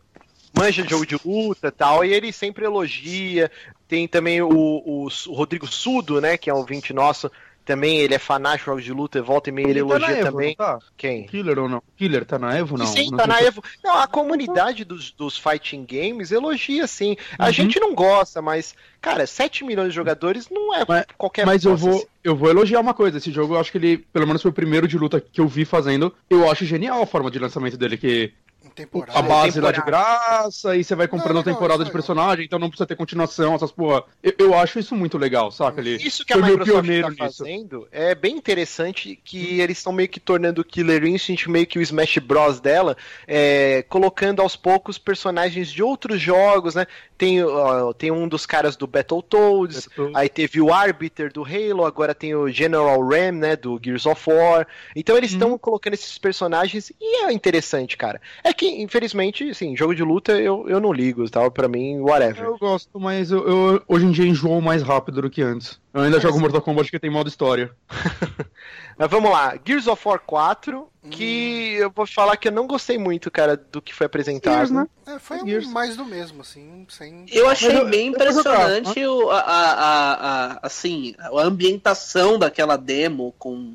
manja 0.58 0.84
de 0.84 0.90
jogo 0.90 1.06
de 1.06 1.20
luta 1.24 1.68
e 1.68 1.72
tal, 1.72 2.04
e 2.04 2.12
ele 2.12 2.34
sempre 2.34 2.66
elogia. 2.66 3.52
Tem 3.88 4.08
também 4.08 4.42
o, 4.42 4.50
o, 4.50 5.06
o 5.06 5.34
Rodrigo 5.34 5.68
Sudo, 5.68 6.20
né, 6.20 6.38
que 6.38 6.50
é 6.50 6.54
um 6.54 6.58
ouvinte 6.58 6.92
nosso, 6.94 7.32
também 7.66 7.98
ele 8.00 8.14
é 8.14 8.20
fanático 8.20 8.64
de 8.64 8.66
jogos 8.66 8.84
de 8.84 8.92
luta, 8.94 9.18
e 9.20 9.22
volta 9.22 9.50
e 9.50 9.54
meia 9.54 9.68
ele, 9.68 9.80
tá 9.80 9.86
na 9.88 9.96
elogia 9.96 10.18
Evo, 10.18 10.32
também. 10.32 10.56
tá? 10.56 10.80
Quem? 10.98 11.26
Killer 11.26 11.60
ou 11.60 11.70
não? 11.70 11.82
Killer 11.96 12.26
tá 12.26 12.38
na 12.38 12.58
Evo 12.58 12.78
não? 12.78 12.86
sim, 12.86 13.10
Não 13.10 13.18
tá 13.18 13.28
na 13.28 13.42
Evo. 13.42 13.64
Não, 13.84 13.98
a 13.98 14.08
comunidade 14.08 14.84
dos, 14.84 15.12
dos 15.12 15.38
fighting 15.38 15.86
games 15.86 16.32
elogia 16.32 16.86
sim. 16.88 17.16
A 17.38 17.48
Uhum. 17.48 17.52
gente 17.54 17.80
não 17.80 17.94
gosta, 17.96 18.42
mas, 18.42 18.76
cara, 19.02 19.26
7 19.28 19.64
milhões 19.64 19.90
de 19.90 19.96
jogadores 19.96 20.50
não 20.50 20.74
é 20.76 20.84
Mas- 20.88 21.06
qualquer 21.18 21.46
Mas 21.46 21.64
eu 21.66 21.76
vou, 21.78 21.96
assim. 21.98 22.06
eu 22.24 22.36
vou 22.36 22.50
elogiar 22.50 22.80
uma 22.80 22.94
coisa. 22.94 23.18
Esse 23.18 23.32
jogo, 23.32 23.54
eu 23.56 23.60
acho 23.60 23.72
que 23.72 23.78
ele, 23.78 23.98
pelo 23.98 24.28
menos 24.28 24.42
foi 24.42 24.52
o 24.52 24.54
primeiro 24.54 24.88
de 24.88 24.98
luta 24.98 25.22
que 25.22 25.40
eu 25.42 25.48
vi 25.48 25.66
fazendo. 25.66 26.14
Eu 26.30 26.50
acho 26.52 26.66
genial 26.66 27.02
a 27.02 27.06
forma 27.06 27.32
de 27.32 27.40
lançamento 27.40 27.78
dele, 27.78 27.98
que 27.98 28.34
temporada. 28.74 29.18
a 29.18 29.22
base 29.22 29.60
lá 29.62 29.72
de 29.72 29.78
temporada. 29.80 30.08
graça, 30.42 30.76
e 30.76 30.84
você 30.84 30.96
vai 30.96 31.08
comprando 31.08 31.36
Não, 31.36 31.42
a 31.42 31.44
legal, 31.46 31.54
temporada 31.56 31.84
de 31.84 31.90
é 31.90 31.94
legal. 31.94 31.94
personagem, 31.94 32.46
então 32.46 32.60
não 32.60 32.70
precisa 32.70 32.88
ter 32.88 32.96
continuação, 32.96 33.56
essas 33.56 33.72
porra. 33.72 34.04
Eu, 34.22 34.34
eu 34.38 34.58
acho 34.58 34.80
isso 34.80 34.96
muito 34.96 35.18
legal, 35.18 35.52
saca? 35.52 35.80
Ele 35.82 35.96
Isso 35.96 36.26
que 36.26 36.34
a 36.34 36.38
Microsoft 36.38 36.88
tá 37.02 37.10
nisso. 37.10 37.18
fazendo 37.18 37.88
é 37.92 38.16
bem 38.16 38.36
interessante 38.36 39.20
que 39.24 39.60
eles 39.60 39.78
estão 39.78 39.94
meio 39.94 40.10
que 40.10 40.20
tornando 40.20 40.62
o 40.62 40.66
Killer 40.66 41.06
Instinct 41.06 41.50
meio 41.50 41.68
que 41.68 41.80
o 41.80 41.82
Smash 41.82 42.18
Bros 42.18 42.60
dela, 42.60 42.98
é, 43.28 43.84
colocando 43.90 44.42
aos 44.42 44.56
poucos 44.56 44.98
personagens 44.98 45.72
de 45.72 45.84
outros 45.84 46.20
jogos, 46.20 46.76
né? 46.76 46.86
Tem, 47.24 47.44
ó, 47.44 47.94
tem 47.94 48.12
um 48.12 48.28
dos 48.28 48.46
caras 48.46 48.76
do 48.76 48.86
Battletoads, 48.86 49.86
Battletoads. 49.88 50.16
aí 50.16 50.28
teve 50.30 50.60
o 50.60 50.74
Arbiter 50.74 51.32
do 51.32 51.44
Halo, 51.44 51.86
agora 51.86 52.14
tem 52.14 52.36
o 52.36 52.50
General 52.50 53.00
Ram, 53.02 53.32
né, 53.32 53.56
do 53.56 53.80
Gears 53.82 54.06
of 54.06 54.30
War. 54.30 54.68
Então 54.96 55.16
eles 55.18 55.32
Uhum. 55.32 55.38
estão 55.38 55.58
colocando 55.58 55.94
esses 55.94 56.18
personagens 56.18 56.92
e 57.00 57.24
é 57.26 57.32
interessante, 57.32 57.96
cara. 57.96 58.20
É 58.44 58.54
que, 58.54 58.68
infelizmente, 58.82 59.50
assim, 59.50 59.76
jogo 59.78 59.96
de 59.96 60.04
luta 60.04 60.34
eu, 60.34 60.66
eu 60.68 60.80
não 60.82 60.92
ligo, 60.92 61.30
tal, 61.30 61.50
pra 61.50 61.68
mim, 61.68 62.00
whatever. 62.00 62.44
Eu 62.46 62.58
gosto, 62.58 63.00
mas 63.00 63.32
eu, 63.32 63.48
eu- 63.48 63.82
hoje 63.88 64.06
em 64.06 64.12
dia 64.12 64.26
enjoo 64.28 64.60
mais 64.62 64.82
rápido 64.84 65.22
do 65.22 65.30
que 65.30 65.42
antes. 65.42 65.80
Eu 65.94 66.02
ainda 66.02 66.20
jogo 66.20 66.40
Mortal 66.40 66.62
Kombat 66.62 66.90
que 66.90 67.00
tem 67.00 67.10
modo 67.10 67.28
história. 67.30 67.72
Mas 68.98 69.10
vamos 69.10 69.30
lá, 69.32 69.58
Gears 69.66 69.88
of 69.88 70.02
War 70.08 70.20
4, 70.20 70.88
Hum. 71.06 71.10
que 71.10 71.74
eu 71.74 71.92
vou 71.94 72.08
falar 72.08 72.38
que 72.38 72.48
eu 72.48 72.52
não 72.52 72.66
gostei 72.66 72.98
muito, 72.98 73.30
cara, 73.30 73.58
do 73.58 73.82
que 73.82 73.94
foi 73.94 74.06
apresentado. 74.06 74.54
Gears, 74.54 74.72
né? 74.72 74.88
É, 75.06 75.20
foi 75.20 75.40
Gears. 75.46 75.68
mais 75.68 75.98
do 75.98 76.06
mesmo, 76.06 76.42
assim, 76.42 76.86
sem. 76.90 77.26
Eu 77.30 77.50
achei 77.50 77.78
eu- 77.78 77.90
bem 77.90 78.08
eu 78.08 78.14
impressionante 78.14 79.06
o, 79.06 79.30
a, 79.30 79.40
a, 79.40 79.74
a- 79.74 80.14
a- 80.54 80.60
assim, 80.64 81.14
a 81.20 81.42
ambientação 81.42 82.40
daquela 82.40 82.78
demo 82.78 83.36
com, 83.38 83.74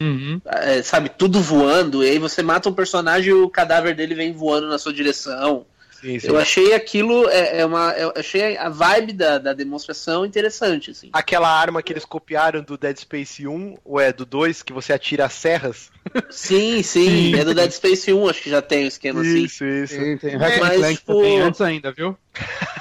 Uhum. 0.00 0.40
é, 0.46 0.80
sabe, 0.82 1.08
tudo 1.08 1.40
voando, 1.40 2.04
e 2.04 2.10
aí 2.10 2.18
você 2.20 2.44
mata 2.44 2.68
um 2.68 2.72
personagem 2.74 3.30
e 3.30 3.34
o 3.34 3.50
cadáver 3.50 3.96
dele 3.96 4.14
vem 4.14 4.32
voando 4.32 4.68
na 4.68 4.78
sua 4.78 4.92
direção. 4.92 5.66
Sim, 6.00 6.18
sim. 6.20 6.28
Eu 6.28 6.38
achei 6.38 6.74
aquilo, 6.74 7.28
é, 7.28 7.60
é 7.60 7.66
uma, 7.66 7.90
eu 7.92 8.12
achei 8.14 8.56
a 8.56 8.68
vibe 8.68 9.14
da, 9.14 9.38
da 9.38 9.52
demonstração 9.52 10.24
interessante, 10.24 10.92
assim. 10.92 11.10
Aquela 11.12 11.48
arma 11.48 11.82
que 11.82 11.92
eles 11.92 12.04
copiaram 12.04 12.62
do 12.62 12.78
Dead 12.78 12.96
Space 12.98 13.46
1, 13.46 13.78
ou 13.84 13.98
é 13.98 14.12
do 14.12 14.24
2, 14.24 14.62
que 14.62 14.72
você 14.72 14.92
atira 14.92 15.24
as 15.24 15.32
serras. 15.32 15.90
Sim, 16.30 16.82
sim, 16.82 17.34
é 17.34 17.44
do 17.44 17.52
Dead 17.52 17.70
Space 17.72 18.12
1, 18.12 18.28
acho 18.28 18.42
que 18.42 18.50
já 18.50 18.62
tem 18.62 18.84
um 18.84 18.88
esquema 18.88 19.20
assim. 19.22 19.44
Isso, 19.44 19.64
isso. 19.64 19.96
Tem, 19.96 20.16
tem 20.18 20.38
Mas, 20.38 20.98
tipo- 20.98 21.14
também, 21.14 21.40
antes 21.40 21.60
ainda, 21.60 21.90
viu? 21.92 22.16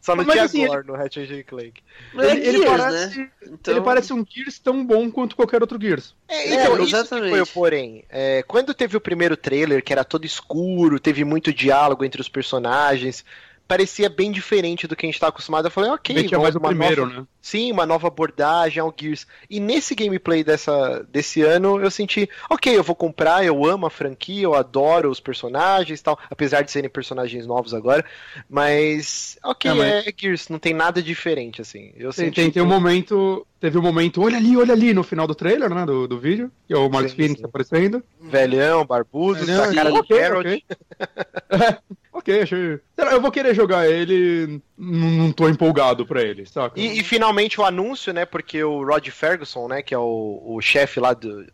Só 0.00 0.16
não 0.16 0.24
Mas, 0.24 0.32
tinha 0.32 0.44
assim, 0.44 0.64
agora 0.64 0.82
no 0.82 0.94
Ratchet 0.94 1.32
and 1.32 1.42
Clank. 1.44 1.74
É 2.18 2.30
Ele, 2.30 2.48
ele 2.48 2.58
Gears, 2.58 2.82
parece, 2.82 3.18
né? 3.18 3.30
Então, 3.46 3.74
ele 3.74 3.84
parece 3.84 4.12
um 4.12 4.24
Gears 4.28 4.58
tão 4.58 4.84
bom 4.84 5.10
quanto 5.10 5.36
qualquer 5.36 5.60
outro 5.62 5.78
Gears. 5.80 6.14
É, 6.28 6.34
É, 6.34 6.54
então, 6.54 6.72
isso 6.78 6.90
que 6.90 6.96
exatamente. 6.96 7.30
foi 7.30 7.40
o 7.40 7.46
porém. 7.46 8.04
É, 8.08 8.42
quando 8.46 8.74
teve 8.74 8.96
o 8.96 9.00
primeiro 9.00 9.36
trailer, 9.36 9.82
que 9.82 9.92
era 9.92 10.04
todo 10.04 10.24
escuro, 10.24 10.98
teve 11.02 11.24
muito 11.24 11.52
diálogo 11.52 12.04
entre 12.04 12.20
os 12.20 12.28
personagens, 12.28 13.24
parecia 13.66 14.08
bem 14.10 14.30
diferente 14.30 14.86
do 14.86 14.94
que 14.94 15.06
a 15.06 15.08
gente 15.08 15.18
tá 15.20 15.28
acostumado. 15.28 15.66
Eu 15.66 15.70
falei, 15.70 15.90
ok, 15.90 16.14
tinha 16.24 16.38
vamos 16.38 16.42
mais 16.42 16.54
o 16.54 16.58
uma 16.58 16.68
primeiro, 16.68 17.06
nova- 17.06 17.20
né? 17.20 17.26
Sim, 17.40 17.72
uma 17.72 17.84
nova 17.86 18.06
abordagem 18.06 18.80
ao 18.80 18.94
Gears. 18.96 19.26
E 19.50 19.58
nesse 19.58 19.94
gameplay 19.94 20.44
dessa, 20.44 21.04
desse 21.10 21.42
ano, 21.42 21.80
eu 21.80 21.90
senti, 21.90 22.28
ok, 22.48 22.76
eu 22.76 22.82
vou 22.84 22.94
comprar, 22.94 23.44
eu 23.44 23.64
amo 23.64 23.86
a 23.86 23.90
franquia, 23.90 24.44
eu 24.44 24.54
adoro 24.54 25.10
os 25.10 25.18
personagens 25.20 25.98
e 25.98 26.02
tal, 26.02 26.18
apesar 26.30 26.62
de 26.62 26.70
serem 26.70 26.88
personagens 26.88 27.46
novos 27.46 27.74
agora, 27.74 28.04
mas, 28.48 29.38
ok, 29.42 29.70
É, 29.70 29.74
mas- 29.74 30.06
é 30.06 30.12
Gears, 30.16 30.48
não 30.48 30.58
tem 30.58 30.72
nada 30.74 31.02
diferente, 31.02 31.60
assim. 31.62 31.92
Eu 31.96 32.12
Tem, 32.12 32.26
senti 32.26 32.34
tem, 32.36 32.50
tem 32.50 32.62
um 32.62 32.66
momento. 32.66 33.46
Teve 33.58 33.78
um 33.78 33.82
momento, 33.82 34.20
olha 34.22 34.36
ali, 34.36 34.56
olha 34.56 34.72
ali, 34.72 34.92
no 34.92 35.02
final 35.04 35.26
do 35.26 35.34
trailer, 35.36 35.72
né? 35.72 35.86
Do, 35.86 36.06
do 36.08 36.18
vídeo, 36.18 36.50
que 36.66 36.74
é 36.74 36.76
o 36.76 36.88
Marcos 36.90 37.12
Phoenix 37.12 37.42
aparecendo. 37.44 38.02
velhão, 38.20 38.84
barbudo, 38.84 39.44
Velhão, 39.46 39.64
com 39.64 39.70
a 39.70 39.74
cara 39.74 39.90
do 39.90 39.96
ok, 40.00 40.18
Carrot. 40.18 40.48
ok. 40.48 40.64
ok, 42.22 42.42
achei. 42.42 42.80
Eu 42.96 43.20
vou 43.20 43.32
querer 43.32 43.54
jogar 43.54 43.88
ele, 43.88 44.62
não, 44.78 45.32
tô 45.32 45.48
empolgado 45.48 46.06
pra 46.06 46.22
ele, 46.22 46.46
saca? 46.46 46.78
E, 46.78 47.00
e 47.00 47.02
finalmente 47.02 47.60
o 47.60 47.64
anúncio, 47.64 48.12
né? 48.12 48.24
Porque 48.24 48.62
o 48.62 48.84
Rod 48.84 49.06
Ferguson, 49.08 49.68
né? 49.68 49.82
Que 49.82 49.92
é 49.94 49.98
o, 49.98 50.42
o 50.44 50.60
chefe 50.60 51.00
lá 51.00 51.12
do, 51.12 51.44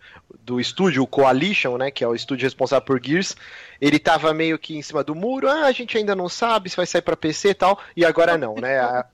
do 0.45 0.61
estúdio, 0.61 1.03
o 1.03 1.07
Coalition, 1.07 1.79
né? 1.79 1.91
Que 1.91 2.05
é 2.05 2.09
o 2.09 2.15
estúdio 2.15 2.45
responsável 2.45 2.85
por 2.85 3.03
Gears. 3.03 3.35
Ele 3.81 3.99
tava 3.99 4.35
meio 4.35 4.59
que 4.59 4.77
em 4.77 4.83
cima 4.83 5.03
do 5.03 5.15
muro. 5.15 5.49
Ah, 5.49 5.65
a 5.65 5.73
gente 5.73 5.97
ainda 5.97 6.15
não 6.15 6.29
sabe 6.29 6.69
se 6.69 6.77
vai 6.77 6.87
sair 6.87 7.03
pra 7.03 7.17
PC 7.17 7.51
e 7.51 7.55
tal. 7.55 7.79
E 7.97 8.05
agora 8.05 8.37
não, 8.37 8.55
né? 8.55 8.79
A-. 8.79 9.07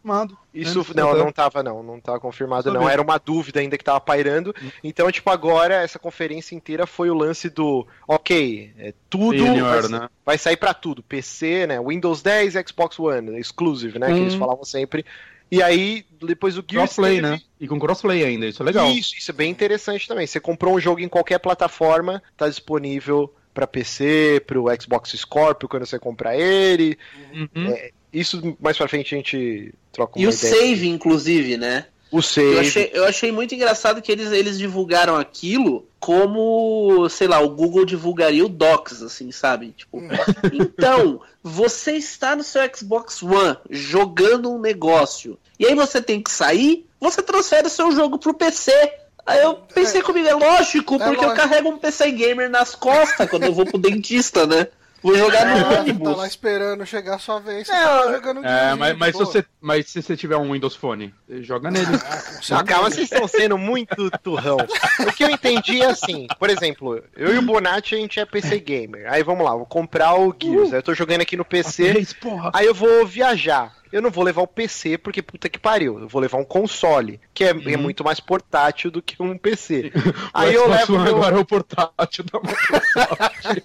Isso 0.55 0.79
Antes 0.81 0.95
não, 0.95 1.17
não 1.19 1.33
tava 1.33 1.63
não, 1.63 1.83
não 1.83 2.01
tava 2.01 2.21
confirmado 2.21 2.73
não. 2.73 2.89
Era 2.89 3.03
uma 3.03 3.19
dúvida 3.19 3.59
ainda 3.61 3.77
que 3.77 3.83
tava 3.83 4.01
pairando. 4.01 4.55
Então, 4.85 5.11
tipo, 5.11 5.29
agora 5.29 5.75
essa 5.83 5.99
conferência 5.99 6.55
inteira 6.55 6.87
foi 6.87 7.11
o 7.11 7.15
lance 7.15 7.51
do, 7.51 7.85
ok, 8.07 8.73
é 8.79 8.95
tudo 9.11 9.45
Anywhere, 9.45 9.89
vai, 9.89 10.01
né? 10.01 10.09
vai 10.25 10.39
sair 10.39 10.57
pra 10.57 10.73
tudo, 10.73 11.03
PC, 11.03 11.67
né, 11.67 11.81
Windows 11.83 12.23
10 12.23 12.55
e 12.55 12.65
Xbox 12.67 12.99
One, 13.01 13.39
exclusive, 13.41 13.99
né, 13.99 14.07
que 14.07 14.13
Hum. 14.15 14.23
eles 14.23 14.35
falavam 14.35 14.65
sempre. 14.65 15.05
E 15.51 15.63
aí, 15.63 16.05
depois 16.23 16.57
o 16.57 16.65
Gears 16.67 16.95
Crossplay, 16.95 17.17
teve- 17.17 17.29
né? 17.29 17.41
E 17.61 17.69
com 17.69 17.79
crossplay 17.79 18.25
ainda, 18.25 18.47
isso 18.47 18.63
é 18.63 18.67
legal. 18.67 18.89
Isso, 18.91 19.15
isso 19.17 19.31
é 19.31 19.35
bem 19.35 19.51
interessante 19.51 20.09
também. 20.09 20.27
Você 20.27 20.41
comprou 20.41 20.75
um 20.75 20.81
jogo 20.81 21.01
em 21.01 21.09
qualquer 21.09 21.39
plataforma, 21.39 22.23
tá 22.37 22.49
disponível 22.49 23.33
pra 23.53 23.67
PC, 23.67 24.43
pro 24.47 24.65
Xbox 24.81 25.11
Scorpio 25.17 25.69
quando 25.69 25.87
você 25.87 25.99
comprar 25.99 26.37
ele. 26.37 26.99
Uhum. 27.33 27.77
Isso 28.15 28.57
mais 28.61 28.77
pra 28.77 28.89
frente 28.89 29.15
a 29.15 29.19
gente 29.19 29.75
troca 29.93 30.19
uma 30.19 30.23
E 30.23 30.27
o 30.27 30.31
ideia. 30.31 30.55
save, 30.55 30.89
inclusive, 30.89 31.57
né? 31.57 31.87
O 32.13 32.23
save. 32.23 32.55
Eu 32.55 32.61
achei, 32.61 32.91
eu 32.95 33.05
achei 33.05 33.33
muito 33.33 33.55
engraçado 33.55 34.01
que 34.01 34.13
eles, 34.13 34.31
eles 34.31 34.57
divulgaram 34.57 35.17
aquilo 35.17 35.85
como, 35.99 37.09
sei 37.09 37.27
lá, 37.27 37.41
o 37.41 37.49
Google 37.49 37.85
divulgaria 37.85 38.45
o 38.45 38.49
Docs, 38.49 39.03
assim, 39.03 39.33
sabe? 39.33 39.75
Tipo, 39.77 40.01
então, 40.53 41.21
você 41.43 41.93
está 41.93 42.37
no 42.37 42.45
seu 42.45 42.63
Xbox 42.73 43.23
One 43.23 43.57
jogando 43.69 44.53
um 44.53 44.61
negócio, 44.61 45.39
e 45.59 45.67
aí 45.67 45.75
você 45.75 46.01
tem 46.01 46.23
que 46.23 46.31
sair, 46.31 46.87
você 47.01 47.23
transfere 47.23 47.67
o 47.67 47.71
seu 47.71 47.91
jogo 47.91 48.19
pro 48.19 48.35
PC. 48.35 48.71
Aí 49.27 49.41
eu 49.43 49.55
pensei 49.75 50.03
comigo, 50.03 50.29
é 50.29 50.35
lógico, 50.35 50.99
porque 50.99 51.25
eu 51.25 51.29
lógico. 51.29 51.35
carrego 51.35 51.71
um 51.71 51.79
PC 51.79 52.11
gamer 52.13 52.51
nas 52.51 52.75
costas 52.75 53.29
quando 53.29 53.45
eu 53.45 53.55
vou 53.55 53.65
pro 53.65 53.79
dentista, 53.79 54.47
né? 54.47 54.69
Vou 55.05 55.15
jogar 55.17 55.45
no 55.47 55.61
Tá 55.63 55.69
lá 55.71 55.81
ônibus. 55.81 56.25
esperando 56.25 56.87
chegar 56.87 57.17
a 57.17 57.19
sua 57.19 57.39
vez. 57.39 57.67
Você 57.67 57.73
É, 57.75 57.85
tá 57.85 58.13
jogando 58.13 58.45
É, 58.45 58.49
Gears, 58.49 58.79
mas, 58.79 58.97
mas, 58.97 59.13
se 59.13 59.19
você, 59.19 59.45
mas 59.61 59.87
se 59.91 60.03
você 60.03 60.17
tiver 60.17 60.37
um 60.39 60.51
Windows 60.53 60.75
Phone, 60.75 61.15
joga 61.41 61.71
nele. 61.71 61.87
Ah, 62.51 62.65
calma, 62.65 62.91
vocês 62.91 63.13
estão 63.13 63.29
sendo 63.29 63.59
muito 63.59 64.11
turrão. 64.23 64.57
O 65.07 65.13
que 65.13 65.23
eu 65.23 65.29
entendi 65.31 65.83
é 65.83 65.87
assim, 65.87 66.27
por 66.39 66.49
exemplo, 66.49 67.03
eu 67.15 67.35
e 67.35 67.39
o 67.39 67.43
Bonatti 67.43 67.95
a 67.95 67.99
gente 67.99 68.19
é 68.19 68.25
PC 68.25 68.59
gamer. 68.61 69.13
Aí 69.13 69.23
vamos 69.23 69.45
lá, 69.45 69.55
vou 69.55 69.67
comprar 69.67 70.15
o 70.19 70.35
Gears. 70.43 70.73
Aí 70.73 70.79
eu 70.79 70.83
tô 70.83 70.95
jogando 70.95 71.21
aqui 71.21 71.37
no 71.37 71.45
PC, 71.45 71.91
Três, 71.93 72.13
porra. 72.15 72.51
aí 72.55 72.65
eu 72.67 72.75
vou 72.75 73.05
viajar. 73.07 73.73
Eu 73.95 74.03
não 74.03 74.11
vou 74.11 74.25
levar 74.25 74.43
o 74.43 74.47
PC 74.49 74.99
porque 74.99 75.23
puta 75.23 75.49
que 75.49 75.57
pariu. 75.57 76.01
Eu 76.01 76.09
vou 76.09 76.21
levar 76.21 76.37
um 76.39 76.45
console, 76.45 77.21
que 77.33 77.45
é, 77.45 77.51
é 77.51 77.77
muito 77.77 78.03
mais 78.03 78.19
portátil 78.19 78.91
do 78.91 79.01
que 79.01 79.23
um 79.23 79.39
PC. 79.39 79.93
Aí 80.35 80.53
eu 80.53 80.69
levo 80.69 80.99
meu... 80.99 81.15
agora 81.15 81.37
é 81.37 81.39
o 81.39 81.45
portátil 81.45 82.25
da 82.25 82.41
Microsoft. 82.41 83.63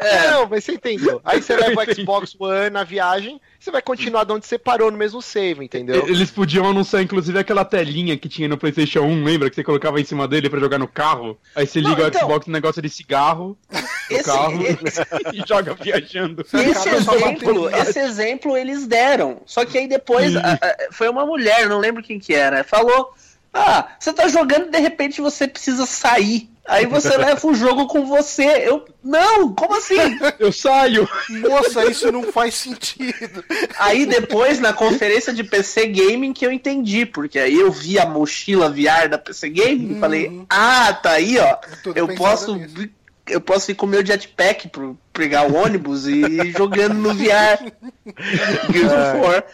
Não, 0.30 0.48
mas 0.48 0.64
você 0.64 0.72
entendeu. 0.72 1.20
Aí 1.22 1.42
você 1.42 1.54
leva 1.56 1.78
o. 1.78 1.94
Xbox 1.94 2.34
One 2.40 2.70
na 2.70 2.84
viagem, 2.84 3.38
você 3.64 3.70
vai 3.70 3.80
continuar 3.82 4.24
de 4.24 4.32
onde 4.32 4.46
você 4.46 4.58
parou 4.58 4.90
no 4.90 4.98
mesmo 4.98 5.22
save, 5.22 5.64
entendeu? 5.64 6.06
Eles 6.06 6.30
podiam 6.30 6.66
anunciar, 6.68 7.02
inclusive, 7.02 7.38
aquela 7.38 7.64
telinha 7.64 8.16
que 8.16 8.28
tinha 8.28 8.46
no 8.48 8.58
PlayStation 8.58 9.00
1, 9.00 9.24
lembra? 9.24 9.48
Que 9.48 9.56
você 9.56 9.64
colocava 9.64 10.00
em 10.00 10.04
cima 10.04 10.28
dele 10.28 10.50
pra 10.50 10.60
jogar 10.60 10.78
no 10.78 10.86
carro. 10.86 11.38
Aí 11.56 11.66
você 11.66 11.80
liga 11.80 11.96
Não, 11.96 12.04
o 12.04 12.08
então- 12.08 12.20
Xbox 12.20 12.46
no 12.46 12.52
negócio 12.52 12.82
de 12.82 12.88
cigarro 12.90 13.56
no 14.10 14.16
Esse- 14.16 14.24
carro 14.24 14.62
esse- 14.66 15.02
e 15.32 15.42
joga 15.48 15.74
viajando. 15.74 16.42
Esse 16.52 16.88
exemplo, 16.88 17.70
esse 17.70 17.98
exemplo 17.98 18.56
eles 18.56 18.86
deram. 18.86 19.40
Só 19.46 19.64
que 19.64 19.78
aí 19.78 19.88
depois 19.88 20.36
a- 20.36 20.40
a- 20.54 20.76
foi 20.92 21.08
uma 21.08 21.24
mulher, 21.24 21.68
não 21.68 21.78
lembro 21.78 22.02
quem 22.02 22.18
que 22.18 22.34
era, 22.34 22.62
falou: 22.64 23.14
Ah, 23.52 23.88
você 23.98 24.12
tá 24.12 24.28
jogando 24.28 24.66
e 24.66 24.70
de 24.70 24.78
repente 24.78 25.20
você 25.20 25.48
precisa 25.48 25.86
sair. 25.86 26.50
Aí 26.66 26.86
você 26.86 27.14
leva 27.16 27.46
o 27.46 27.54
jogo 27.54 27.86
com 27.86 28.06
você. 28.06 28.68
Eu. 28.68 28.84
Não, 29.02 29.54
como 29.54 29.76
assim? 29.76 29.96
Eu 30.38 30.50
saio! 30.52 31.08
Moça, 31.28 31.84
isso 31.86 32.10
não 32.10 32.22
faz 32.32 32.54
sentido. 32.54 33.44
Aí 33.78 34.06
depois, 34.06 34.58
na 34.58 34.72
conferência 34.72 35.32
de 35.32 35.44
PC 35.44 35.88
Gaming, 35.88 36.32
que 36.32 36.46
eu 36.46 36.52
entendi, 36.52 37.04
porque 37.04 37.38
aí 37.38 37.58
eu 37.58 37.70
vi 37.70 37.98
a 37.98 38.06
mochila 38.06 38.70
VR 38.70 39.08
da 39.08 39.18
PC 39.18 39.50
Gaming 39.50 39.96
e 39.96 40.00
falei, 40.00 40.46
ah, 40.48 40.92
tá 40.94 41.12
aí, 41.12 41.38
ó. 41.38 41.56
Tudo 41.82 41.96
Eu 41.96 42.14
posso. 42.14 42.56
nisso. 42.56 42.88
Eu 43.26 43.40
posso 43.40 43.70
ir 43.70 43.74
com 43.74 43.86
o 43.86 43.88
meu 43.88 44.04
jetpack 44.04 44.68
pro 44.68 44.98
pegar 45.10 45.50
o 45.50 45.54
ônibus 45.54 46.06
e 46.06 46.20
ir 46.20 46.52
jogando 46.52 46.94
no 46.94 47.14
VR. 47.14 47.72
Gears 48.70 48.92
of 48.92 49.18
War. 49.18 49.44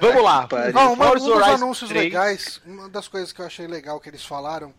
Vamos 0.00 0.22
lá. 0.22 0.46
pariu. 0.46 0.72
Não, 0.72 0.92
uma, 0.94 1.10
um 1.10 1.14
dos 1.14 1.42
anúncios 1.42 1.90
3. 1.90 2.04
legais, 2.04 2.60
uma 2.64 2.88
das 2.88 3.06
coisas 3.08 3.32
que 3.32 3.40
eu 3.40 3.46
achei 3.46 3.66
legal 3.66 4.00
que 4.00 4.08
eles 4.08 4.24
falaram 4.24 4.72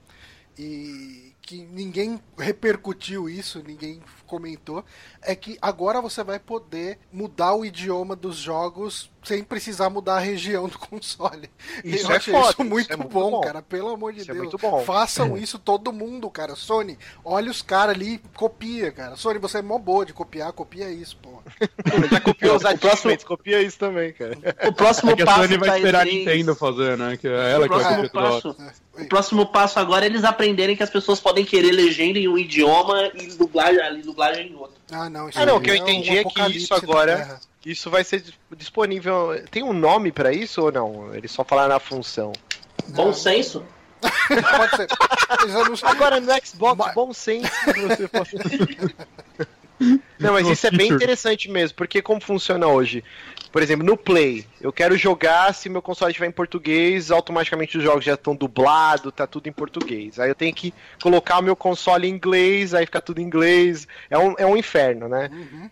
e 0.58 1.29
que 1.50 1.66
ninguém 1.66 2.22
repercutiu 2.38 3.28
isso, 3.28 3.64
ninguém 3.66 4.00
comentou, 4.30 4.86
é 5.22 5.36
que 5.36 5.58
agora 5.62 6.00
você 6.02 6.24
vai 6.24 6.40
poder 6.40 7.00
mudar 7.12 7.54
o 7.56 7.66
idioma 7.66 8.16
dos 8.16 8.38
jogos 8.38 9.10
sem 9.24 9.44
precisar 9.44 9.90
mudar 9.90 10.16
a 10.16 10.20
região 10.20 10.68
do 10.70 10.78
console. 10.80 11.50
Isso 11.84 12.08
eu 12.08 12.12
é 12.14 12.16
achei 12.18 12.34
foda, 12.34 12.52
isso 12.52 12.64
muito, 12.64 12.86
isso 12.86 12.94
é 12.94 12.96
muito 12.98 13.12
bom, 13.12 13.32
bom. 13.32 13.42
cara, 13.42 13.62
pelo 13.62 13.90
amor 13.90 14.14
de 14.14 14.22
Isso 14.22 14.32
é 14.32 14.34
Deus. 14.34 14.46
muito 14.46 14.58
bom. 14.58 14.82
Façam 14.86 15.36
isso 15.38 15.60
todo 15.60 15.92
mundo, 15.92 16.30
cara. 16.30 16.56
Sony, 16.56 16.98
olha 17.26 17.52
os 17.52 17.62
caras 17.62 17.96
ali, 17.96 18.22
copia, 18.36 18.92
cara. 18.92 19.16
Sony, 19.18 19.38
você 19.40 19.58
é 19.58 19.62
mó 19.62 19.78
boa 19.78 20.06
de 20.06 20.14
copiar, 20.14 20.54
copia 20.54 20.90
isso, 20.90 21.18
pô. 21.18 21.42
Já 22.10 22.22
copiou 22.22 22.56
os 22.56 22.64
O 22.70 22.78
próximo- 22.78 23.18
copia 23.26 23.62
isso 23.62 23.78
também, 23.78 24.14
cara. 24.14 24.38
O 24.68 24.74
próximo 24.74 25.12
É 25.12 25.16
que 25.16 25.22
a 25.22 25.26
passo 25.26 25.42
Sony 25.44 25.58
vai 25.58 25.78
esperar 25.80 26.02
a 26.02 26.06
E3 26.06 26.14
Nintendo 26.14 26.56
fazer, 26.56 26.98
né? 26.98 27.18
Que 27.18 27.28
é 27.28 27.52
ela 27.52 27.66
O 27.66 27.70
que 27.70 27.76
vai 27.76 27.96
tudo. 27.98 28.10
passo, 28.12 28.56
o 28.94 29.06
próximo 29.08 29.46
passo 29.48 29.80
agora 29.80 30.06
é 30.06 30.08
eles 30.08 30.24
aprenderem 30.24 30.76
que 30.76 30.84
as 30.84 30.90
pessoas 30.90 31.20
podem 31.20 31.44
querer 31.46 31.72
legenda 31.72 32.20
em 32.20 32.28
um 32.28 32.38
idioma 32.38 33.12
e 33.16 33.28
dublagem, 33.28 33.82
ali, 33.82 34.02
dublagem 34.02 34.19
em 34.42 34.56
outro. 34.56 34.76
Ah, 34.92 35.10
não, 35.10 35.30
isso 35.30 35.40
Ah, 35.40 35.46
não, 35.46 35.58
o 35.58 35.62
que 35.62 35.70
eu 35.70 35.74
um 35.74 35.78
entendi 35.78 36.10
é 36.12 36.14
que 36.16 36.20
apocalipse 36.22 36.60
isso 36.64 36.70
da 36.70 36.78
agora-. 36.78 37.40
Isso 37.66 37.90
vai 37.90 38.04
ser 38.04 38.22
dis- 38.22 38.34
disponível. 38.56 39.42
Tem 39.52 39.62
um 39.64 39.74
nome 39.74 40.12
pra 40.12 40.32
isso 40.32 40.62
ou 40.62 40.72
não? 40.72 41.14
Eles 41.14 41.32
só 41.32 41.44
falaram 41.44 41.76
a 41.76 41.80
função. 41.80 42.32
Bom 42.90 43.14
senso? 43.14 43.66
Pode 44.02 44.76
ser. 44.78 44.88
Anunciam- 45.30 45.90
Agora 45.90 46.20
no 46.22 46.32
Xbox, 46.46 46.78
Mas- 46.78 46.94
bom 46.96 47.14
senso. 47.14 47.52
Você 47.88 48.08
pode... 48.08 48.96
Não, 50.20 50.34
mas 50.34 50.46
isso 50.50 50.68
é 50.68 50.72
bem 50.72 50.92
interessante 50.92 51.50
mesmo, 51.50 51.78
porque 51.78 52.02
como 52.02 52.20
funciona 52.20 52.68
hoje? 52.68 53.02
Por 53.52 53.62
exemplo, 53.62 53.86
no 53.86 53.98
Play, 53.98 54.46
eu 54.62 54.72
quero 54.72 54.96
jogar, 54.96 55.54
se 55.54 55.70
meu 55.70 55.82
console 55.82 56.12
estiver 56.12 56.28
em 56.28 56.32
português, 56.32 57.12
automaticamente 57.12 57.78
os 57.78 57.84
jogos 57.84 58.06
já 58.06 58.14
estão 58.14 58.36
dublados, 58.36 59.12
tá 59.14 59.26
tudo 59.26 59.48
em 59.48 59.52
português. 59.52 60.20
Aí 60.20 60.30
eu 60.30 60.36
tenho 60.36 60.54
que 60.54 60.74
colocar 61.02 61.40
o 61.40 61.44
meu 61.44 61.56
console 61.56 62.08
em 62.08 62.12
inglês, 62.12 62.74
aí 62.74 62.86
fica 62.86 63.02
tudo 63.02 63.20
em 63.20 63.24
inglês. 63.24 63.88
É 64.10 64.18
um, 64.18 64.36
é 64.38 64.46
um 64.46 64.56
inferno, 64.58 65.08
né? 65.08 65.30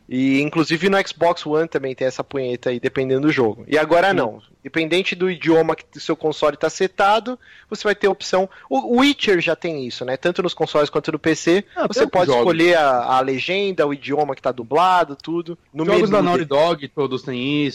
E 0.09 0.41
inclusive 0.41 0.89
no 0.89 0.97
Xbox 1.07 1.45
One 1.45 1.67
também 1.67 1.93
tem 1.93 2.07
essa 2.07 2.23
punheta 2.23 2.69
aí, 2.69 2.79
dependendo 2.79 3.27
do 3.27 3.31
jogo. 3.31 3.63
E 3.67 3.77
agora 3.77 4.13
não. 4.13 4.41
Dependente 4.63 5.15
do 5.15 5.31
idioma 5.31 5.77
que 5.77 5.85
o 5.95 5.99
seu 6.01 6.15
console 6.15 6.55
está 6.55 6.69
setado, 6.69 7.39
você 7.69 7.85
vai 7.85 7.95
ter 7.95 8.07
a 8.07 8.11
opção. 8.11 8.49
O 8.69 8.99
Witcher 8.99 9.39
já 9.39 9.55
tem 9.55 9.87
isso, 9.87 10.03
né? 10.03 10.17
Tanto 10.17 10.43
nos 10.43 10.53
consoles 10.53 10.89
quanto 10.89 11.09
no 11.09 11.17
PC. 11.17 11.63
Ah, 11.73 11.87
você 11.87 12.05
pode 12.05 12.25
jogos. 12.25 12.41
escolher 12.41 12.77
a, 12.77 13.17
a 13.17 13.19
legenda, 13.21 13.87
o 13.87 13.93
idioma 13.93 14.35
que 14.35 14.41
tá 14.41 14.51
dublado, 14.51 15.15
tudo. 15.15 15.57
No 15.73 15.85
Jogos 15.85 16.09
da 16.09 16.21
Naughty. 16.21 16.43
Dog 16.43 16.87
todos 16.89 17.21
têm 17.23 17.65
isso, 17.65 17.66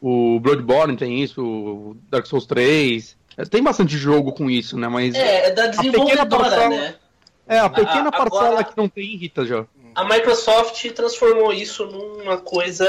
o 0.00 0.38
Bloodborne 0.40 0.96
tem 0.96 1.22
isso, 1.22 1.42
o 1.42 1.96
Dark 2.10 2.26
Souls 2.26 2.46
3. 2.46 3.16
É, 3.36 3.44
Tem 3.44 3.62
bastante 3.62 3.96
jogo 3.98 4.32
com 4.32 4.48
isso, 4.48 4.78
né? 4.78 4.86
Mas 4.88 5.14
É, 5.14 5.46
é 5.48 5.50
da 5.50 5.68
pequena 5.68 5.82
desenvolvedora, 5.90 6.26
parcela- 6.44 6.68
né? 6.68 6.94
é 7.48 7.58
a 7.58 7.68
pequena 7.68 8.08
a- 8.08 8.12
parcela 8.12 8.46
agora- 8.48 8.64
que 8.64 8.76
não 8.76 8.88
tem 8.88 9.04
irrita 9.14 9.44
já. 9.44 9.64
A 9.94 10.04
Microsoft 10.04 10.84
transformou 10.92 11.52
isso 11.52 11.84
numa 11.86 12.36
coisa. 12.36 12.84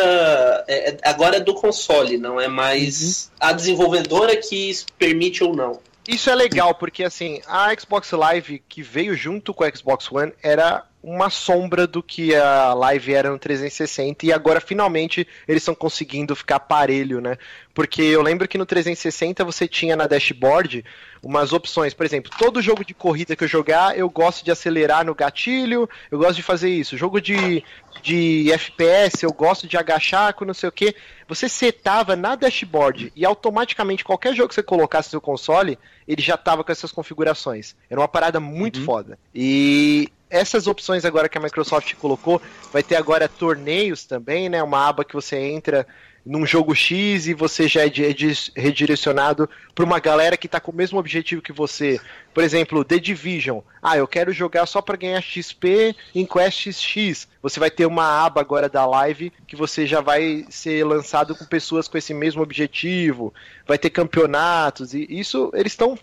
é- 0.68 0.92
é- 0.92 0.98
agora 1.04 1.38
é 1.38 1.40
do 1.40 1.54
console, 1.54 2.18
não 2.18 2.40
é 2.42 2.48
mais 2.48 3.32
a 3.40 3.52
desenvolvedora 3.54 4.36
que 4.38 4.72
permite 4.98 5.44
ou 5.44 5.56
não. 5.56 5.80
Isso 6.08 6.30
é 6.30 6.36
legal, 6.36 6.74
porque 6.76 7.04
assim, 7.04 7.42
a 7.48 7.76
Xbox 7.80 8.12
Live 8.12 8.62
que 8.70 8.82
veio 8.84 9.16
junto 9.16 9.54
com 9.54 9.64
a 9.64 9.70
Xbox 9.76 10.12
One 10.12 10.32
era 10.44 10.84
uma 11.06 11.30
sombra 11.30 11.86
do 11.86 12.02
que 12.02 12.34
a 12.34 12.74
Live 12.74 13.14
era 13.14 13.30
no 13.30 13.38
360 13.38 14.26
e 14.26 14.34
agora 14.34 14.60
finalmente 14.60 15.28
eles 15.48 15.62
estão 15.62 15.76
conseguindo 15.76 16.36
ficar 16.36 16.60
parelho, 16.60 17.22
né? 17.22 17.38
Porque 17.76 18.02
eu 18.02 18.24
lembro 18.24 18.48
que 18.48 18.58
no 18.58 18.66
360 18.66 19.46
você 19.46 19.68
tinha 19.68 19.96
na 19.96 20.08
dashboard 20.08 20.84
umas 21.22 21.54
opções, 21.54 21.94
por 21.94 22.08
exemplo, 22.08 22.32
todo 22.40 22.60
jogo 22.60 22.84
de 22.84 22.96
corrida 22.96 23.36
que 23.36 23.44
eu 23.44 23.48
jogar, 23.48 23.96
eu 23.96 24.10
gosto 24.10 24.44
de 24.44 24.50
acelerar 24.50 25.06
no 25.06 25.14
gatilho, 25.14 25.88
eu 26.10 26.18
gosto 26.18 26.38
de 26.38 26.44
fazer 26.44 26.70
isso. 26.70 26.98
Jogo 26.98 27.22
de, 27.22 27.64
de 28.02 28.52
FPS, 28.52 29.24
eu 29.24 29.32
gosto 29.32 29.68
de 29.68 29.78
agachar 29.78 30.34
com 30.34 30.44
não 30.44 30.56
sei 30.56 30.70
o 30.70 30.72
que. 30.72 30.96
Você 31.28 31.48
setava 31.48 32.16
na 32.16 32.36
dashboard 32.36 33.12
e 33.16 33.24
automaticamente 33.24 34.04
qualquer 34.04 34.34
jogo 34.34 34.50
que 34.50 34.56
você 34.56 34.64
colocasse 34.64 35.10
no 35.10 35.12
seu 35.12 35.22
console, 35.22 35.78
ele 36.08 36.22
já 36.22 36.36
tava 36.36 36.64
com 36.64 36.72
essas 36.72 36.92
configurações. 36.92 37.76
Era 37.90 38.02
uma 38.02 38.08
parada 38.08 38.40
muito 38.40 38.84
foda. 38.84 39.20
E 39.34 40.10
essas 40.36 40.68
opções 40.68 41.06
agora 41.06 41.30
que 41.30 41.38
a 41.38 41.42
Microsoft 41.42 41.94
colocou, 41.96 42.42
vai 42.72 42.84
ter 42.84 42.96
agora 42.96 43.28
torneios 43.30 44.06
também, 44.06 44.50
né? 44.50 44.62
Uma 44.62 44.88
aba 44.90 45.06
que 45.06 45.14
você 45.14 45.38
entra 45.38 45.88
num 46.26 46.44
jogo 46.44 46.74
X 46.74 47.28
e 47.28 47.36
você 47.36 47.68
já 47.68 47.86
é 47.86 47.90
de- 47.90 48.52
redirecionado 48.56 49.48
para 49.76 49.86
uma 49.86 50.00
galera 50.00 50.36
que 50.36 50.48
tá 50.48 50.60
com 50.60 50.72
o 50.72 50.76
mesmo 50.76 50.98
objetivo 50.98 51.40
que 51.42 51.52
você. 51.54 52.00
Por 52.34 52.44
exemplo, 52.44 52.84
The 52.84 52.98
Division. 52.98 53.60
Ah, 53.82 53.96
eu 53.96 54.08
quero 54.08 54.34
jogar 54.34 54.66
só 54.66 54.82
para 54.82 54.98
ganhar 54.98 55.22
XP 55.22 55.96
em 56.16 56.26
Quest 56.26 56.72
X. 56.72 57.28
Você 57.44 57.60
vai 57.60 57.70
ter 57.70 57.86
uma 57.86 58.26
aba 58.26 58.42
agora 58.42 58.68
da 58.68 58.86
live 58.88 59.32
que 59.48 59.56
você 59.56 59.86
já 59.86 60.02
vai 60.02 60.46
ser 60.50 60.84
lançado 60.84 61.36
com 61.36 61.46
pessoas 61.46 61.88
com 61.88 61.96
esse 61.98 62.14
mesmo 62.14 62.42
objetivo. 62.42 63.32
Vai 63.68 63.78
ter 63.78 63.92
campeonatos 63.92 64.96
e 64.96 65.06
isso 65.08 65.52
eles 65.54 65.74
estão 65.74 65.96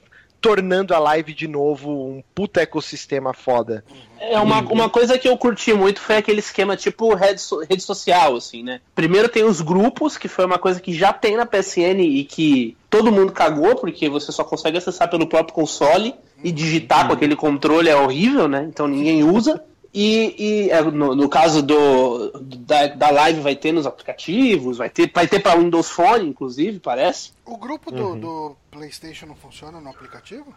tornando 0.42 0.92
a 0.92 0.98
live 0.98 1.32
de 1.32 1.46
novo 1.46 1.88
um 1.90 2.22
puta 2.34 2.60
ecossistema 2.60 3.32
foda. 3.32 3.84
É 4.20 4.38
uma, 4.40 4.60
uma 4.60 4.90
coisa 4.90 5.16
que 5.16 5.28
eu 5.28 5.36
curti 5.38 5.72
muito 5.72 6.00
foi 6.00 6.16
aquele 6.16 6.40
esquema 6.40 6.76
tipo 6.76 7.14
rede, 7.14 7.40
so- 7.40 7.60
rede 7.60 7.82
social, 7.82 8.36
assim, 8.36 8.62
né? 8.62 8.80
Primeiro 8.94 9.28
tem 9.28 9.44
os 9.44 9.60
grupos, 9.60 10.18
que 10.18 10.26
foi 10.28 10.44
uma 10.44 10.58
coisa 10.58 10.80
que 10.80 10.92
já 10.92 11.12
tem 11.12 11.36
na 11.36 11.46
PSN 11.46 12.00
e 12.00 12.24
que 12.24 12.76
todo 12.90 13.12
mundo 13.12 13.32
cagou, 13.32 13.76
porque 13.76 14.08
você 14.08 14.32
só 14.32 14.42
consegue 14.44 14.76
acessar 14.78 15.08
pelo 15.08 15.26
próprio 15.28 15.54
console 15.54 16.14
e 16.42 16.50
digitar 16.50 17.06
com 17.06 17.12
aquele 17.12 17.36
controle 17.36 17.88
é 17.88 17.96
horrível, 17.96 18.48
né? 18.48 18.66
Então 18.68 18.88
ninguém 18.88 19.22
usa. 19.22 19.62
E, 19.94 20.34
e, 20.38 20.70
é, 20.70 20.80
no, 20.82 21.14
no 21.14 21.28
caso 21.28 21.62
do, 21.62 22.30
da, 22.40 22.86
da 22.86 23.10
live 23.10 23.40
vai 23.40 23.54
ter 23.54 23.72
nos 23.72 23.86
aplicativos, 23.86 24.78
vai 24.78 24.88
ter, 24.88 25.10
vai 25.12 25.28
ter 25.28 25.40
para 25.40 25.58
Windows 25.58 25.90
Phone, 25.90 26.28
inclusive, 26.28 26.80
parece. 26.80 27.32
O 27.44 27.58
grupo 27.58 27.90
do, 27.90 28.16
do 28.16 28.56
PlayStation 28.70 29.26
não 29.26 29.36
funciona 29.36 29.80
no 29.80 29.90
aplicativo? 29.90 30.54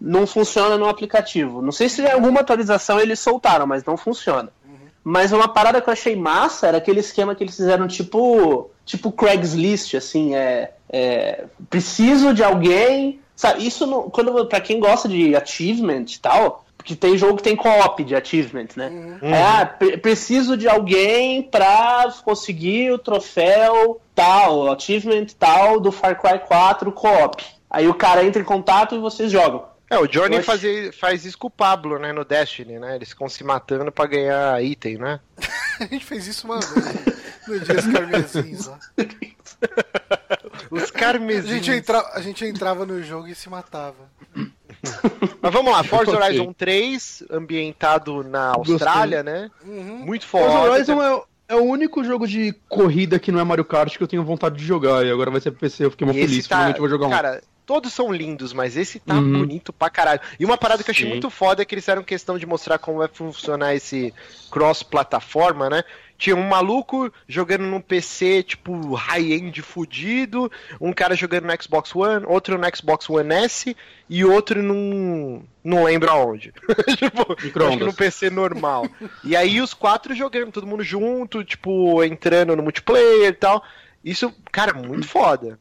não 0.00 0.26
funciona 0.26 0.76
no 0.76 0.88
aplicativo. 0.88 1.62
Não 1.62 1.72
sei 1.72 1.88
se 1.88 2.02
em 2.02 2.10
alguma 2.10 2.40
atualização 2.40 3.00
eles 3.00 3.18
soltaram, 3.18 3.66
mas 3.66 3.84
não 3.84 3.96
funciona. 3.96 4.52
Mas 5.02 5.32
uma 5.32 5.48
parada 5.48 5.80
que 5.80 5.88
eu 5.88 5.92
achei 5.92 6.16
massa 6.16 6.66
era 6.66 6.78
aquele 6.78 7.00
esquema 7.00 7.34
que 7.34 7.42
eles 7.42 7.56
fizeram 7.56 7.86
tipo 7.86 8.70
tipo 8.84 9.12
Craigslist, 9.12 9.94
assim, 9.94 10.34
é, 10.34 10.72
é 10.88 11.44
preciso 11.70 12.34
de 12.34 12.42
alguém, 12.42 13.20
sabe? 13.34 13.66
Isso 13.66 13.86
não, 13.86 14.10
quando 14.10 14.46
para 14.46 14.60
quem 14.60 14.80
gosta 14.80 15.08
de 15.08 15.34
achievement 15.34 16.06
e 16.08 16.18
tal, 16.18 16.65
porque 16.86 16.94
tem 16.94 17.18
jogo 17.18 17.36
que 17.38 17.42
tem 17.42 17.56
co-op 17.56 18.04
de 18.04 18.14
achievement, 18.14 18.68
né? 18.76 19.18
É, 19.20 19.42
ah, 19.42 19.66
pre- 19.66 19.96
preciso 19.98 20.56
de 20.56 20.68
alguém 20.68 21.42
pra 21.42 22.14
conseguir 22.24 22.92
o 22.92 22.98
troféu 22.98 24.00
tal, 24.14 24.70
achievement 24.72 25.26
tal 25.36 25.80
do 25.80 25.90
Far 25.90 26.20
Cry 26.20 26.38
4 26.46 26.92
co-op. 26.92 27.44
Aí 27.68 27.88
o 27.88 27.94
cara 27.94 28.24
entra 28.24 28.40
em 28.40 28.44
contato 28.44 28.94
e 28.94 28.98
vocês 28.98 29.32
jogam. 29.32 29.64
É, 29.90 29.98
o 29.98 30.06
Johnny 30.06 30.40
fazia- 30.44 30.92
faz 30.92 31.24
isso 31.24 31.36
com 31.36 31.48
o 31.48 31.50
Pablo, 31.50 31.98
né, 31.98 32.12
no 32.12 32.24
Destiny, 32.24 32.78
né? 32.78 32.94
Eles 32.94 33.08
ficam 33.08 33.28
se 33.28 33.42
matando 33.42 33.90
pra 33.90 34.06
ganhar 34.06 34.62
item, 34.62 34.98
né? 34.98 35.18
A 35.80 35.84
gente 35.86 36.04
fez 36.04 36.26
isso 36.28 36.46
uma 36.46 36.60
vez. 36.60 37.04
No 37.48 37.60
Dias 37.60 37.86
Carmesins 37.86 38.66
lá. 38.66 38.78
Os 40.70 40.84
A 40.84 40.92
carmesinhos. 40.92 41.48
gente, 41.48 41.70
entra, 41.70 41.98
a 42.14 42.20
gente 42.20 42.44
entrava 42.44 42.84
no 42.86 43.02
jogo 43.02 43.28
e 43.28 43.34
se 43.34 43.48
matava. 43.48 44.08
Mas 45.40 45.52
vamos 45.52 45.72
lá, 45.72 45.82
Forza. 45.84 46.16
Horizon 46.16 46.52
3, 46.52 47.24
ambientado 47.30 48.22
na 48.24 48.48
Austrália, 48.54 49.22
né? 49.22 49.50
Uhum. 49.64 49.98
Muito 50.04 50.26
Forza 50.26 50.50
foda. 50.56 50.70
Horizon 50.72 51.02
é, 51.02 51.22
é 51.48 51.54
o 51.56 51.62
único 51.64 52.02
jogo 52.04 52.26
de 52.26 52.52
corrida 52.68 53.18
que 53.18 53.30
não 53.32 53.40
é 53.40 53.44
Mario 53.44 53.64
Kart 53.64 53.96
que 53.96 54.02
eu 54.02 54.08
tenho 54.08 54.24
vontade 54.24 54.56
de 54.56 54.64
jogar. 54.64 55.04
E 55.06 55.10
agora 55.10 55.30
vai 55.30 55.40
ser 55.40 55.50
PC, 55.52 55.84
eu 55.84 55.90
fiquei 55.90 56.04
muito 56.06 56.18
feliz. 56.20 56.46
tá, 56.46 56.56
Finalmente 56.56 56.76
eu 56.76 56.80
vou 56.80 56.88
jogar 56.88 57.06
um. 57.06 57.10
cara, 57.10 57.42
todos 57.64 57.92
são 57.92 58.12
lindos, 58.12 58.52
mas 58.52 58.76
esse 58.76 59.00
tá 59.00 59.14
Uhum. 59.14 59.40
bonito 59.40 59.72
pra 59.72 59.90
caralho. 59.90 60.20
E 60.38 60.44
uma 60.44 60.56
parada 60.56 60.82
que 60.84 60.90
eu 60.90 60.92
achei 60.92 61.04
Sim. 61.06 61.10
muito 61.12 61.28
foda 61.30 61.62
é 61.62 61.64
que 61.64 61.74
eles 61.74 61.84
fizeram 61.84 62.02
questão 62.02 62.38
de 62.38 62.46
mostrar 62.46 62.78
como 62.78 62.98
vai 62.98 63.08
funcionar 63.08 63.74
esse 63.74 64.12
cross-plataforma, 64.50 65.68
né? 65.70 65.82
Tinha 66.18 66.34
um 66.34 66.48
maluco 66.48 67.12
jogando 67.28 67.64
num 67.64 67.80
PC, 67.80 68.42
tipo, 68.42 68.94
high-end 68.94 69.60
fudido, 69.60 70.50
um 70.80 70.92
cara 70.92 71.14
jogando 71.14 71.44
no 71.46 71.62
Xbox 71.62 71.94
One, 71.94 72.24
outro 72.26 72.56
no 72.56 72.76
Xbox 72.76 73.08
One 73.10 73.34
S 73.34 73.76
e 74.08 74.24
outro 74.24 74.62
num. 74.62 75.42
não 75.62 75.84
lembro 75.84 76.10
aonde. 76.10 76.52
tipo, 76.96 77.32
acho 77.68 77.78
que 77.78 77.84
no 77.84 77.92
PC 77.92 78.30
normal. 78.30 78.86
e 79.22 79.36
aí 79.36 79.60
os 79.60 79.74
quatro 79.74 80.14
jogando, 80.14 80.52
todo 80.52 80.66
mundo 80.66 80.82
junto, 80.82 81.44
tipo, 81.44 82.02
entrando 82.02 82.56
no 82.56 82.62
multiplayer 82.62 83.28
e 83.28 83.32
tal. 83.32 83.62
Isso, 84.04 84.32
cara, 84.50 84.72
muito 84.72 85.06
foda. 85.06 85.58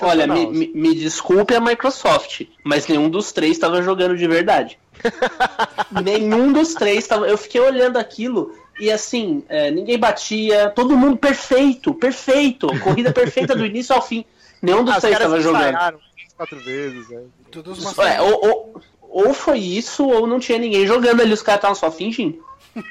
Olha, 0.00 0.26
me, 0.26 0.46
me- 0.46 0.72
me 0.74 0.94
desculpe 0.94 1.54
a 1.54 1.60
Microsoft, 1.60 2.42
mas 2.64 2.88
nenhum 2.88 3.08
dos 3.08 3.30
três 3.30 3.52
estava 3.52 3.80
jogando 3.80 4.16
de 4.16 4.26
verdade. 4.26 4.76
nenhum 6.04 6.52
dos 6.52 6.74
três 6.74 6.98
estava. 6.98 7.28
Eu 7.28 7.38
fiquei 7.38 7.60
olhando 7.60 7.96
aquilo 7.96 8.52
e 8.78 8.90
assim, 8.90 9.42
é, 9.48 9.70
ninguém 9.70 9.98
batia, 9.98 10.70
todo 10.70 10.96
mundo 10.96 11.16
perfeito, 11.16 11.92
perfeito, 11.94 12.66
corrida 12.80 13.12
perfeita 13.12 13.54
do 13.54 13.64
início 13.66 13.94
ao 13.94 14.02
fim. 14.02 14.24
Nenhum 14.62 14.84
dos 14.84 14.96
Ah, 14.96 15.00
caras 15.00 15.16
estava 15.16 15.40
jogando. 15.40 16.00
quatro 16.36 16.58
vezes, 16.60 17.08
né? 17.08 17.22
Todos 17.50 17.78
os 17.84 17.98
É, 17.98 18.20
ou, 18.20 18.44
ou, 18.44 18.82
ou 19.02 19.34
foi 19.34 19.58
isso, 19.58 20.06
ou 20.06 20.26
não 20.26 20.38
tinha 20.40 20.58
ninguém 20.58 20.86
jogando 20.86 21.20
ali, 21.20 21.32
os 21.32 21.42
caras 21.42 21.58
estavam 21.58 21.74
só 21.74 21.90
fingindo. 21.90 22.44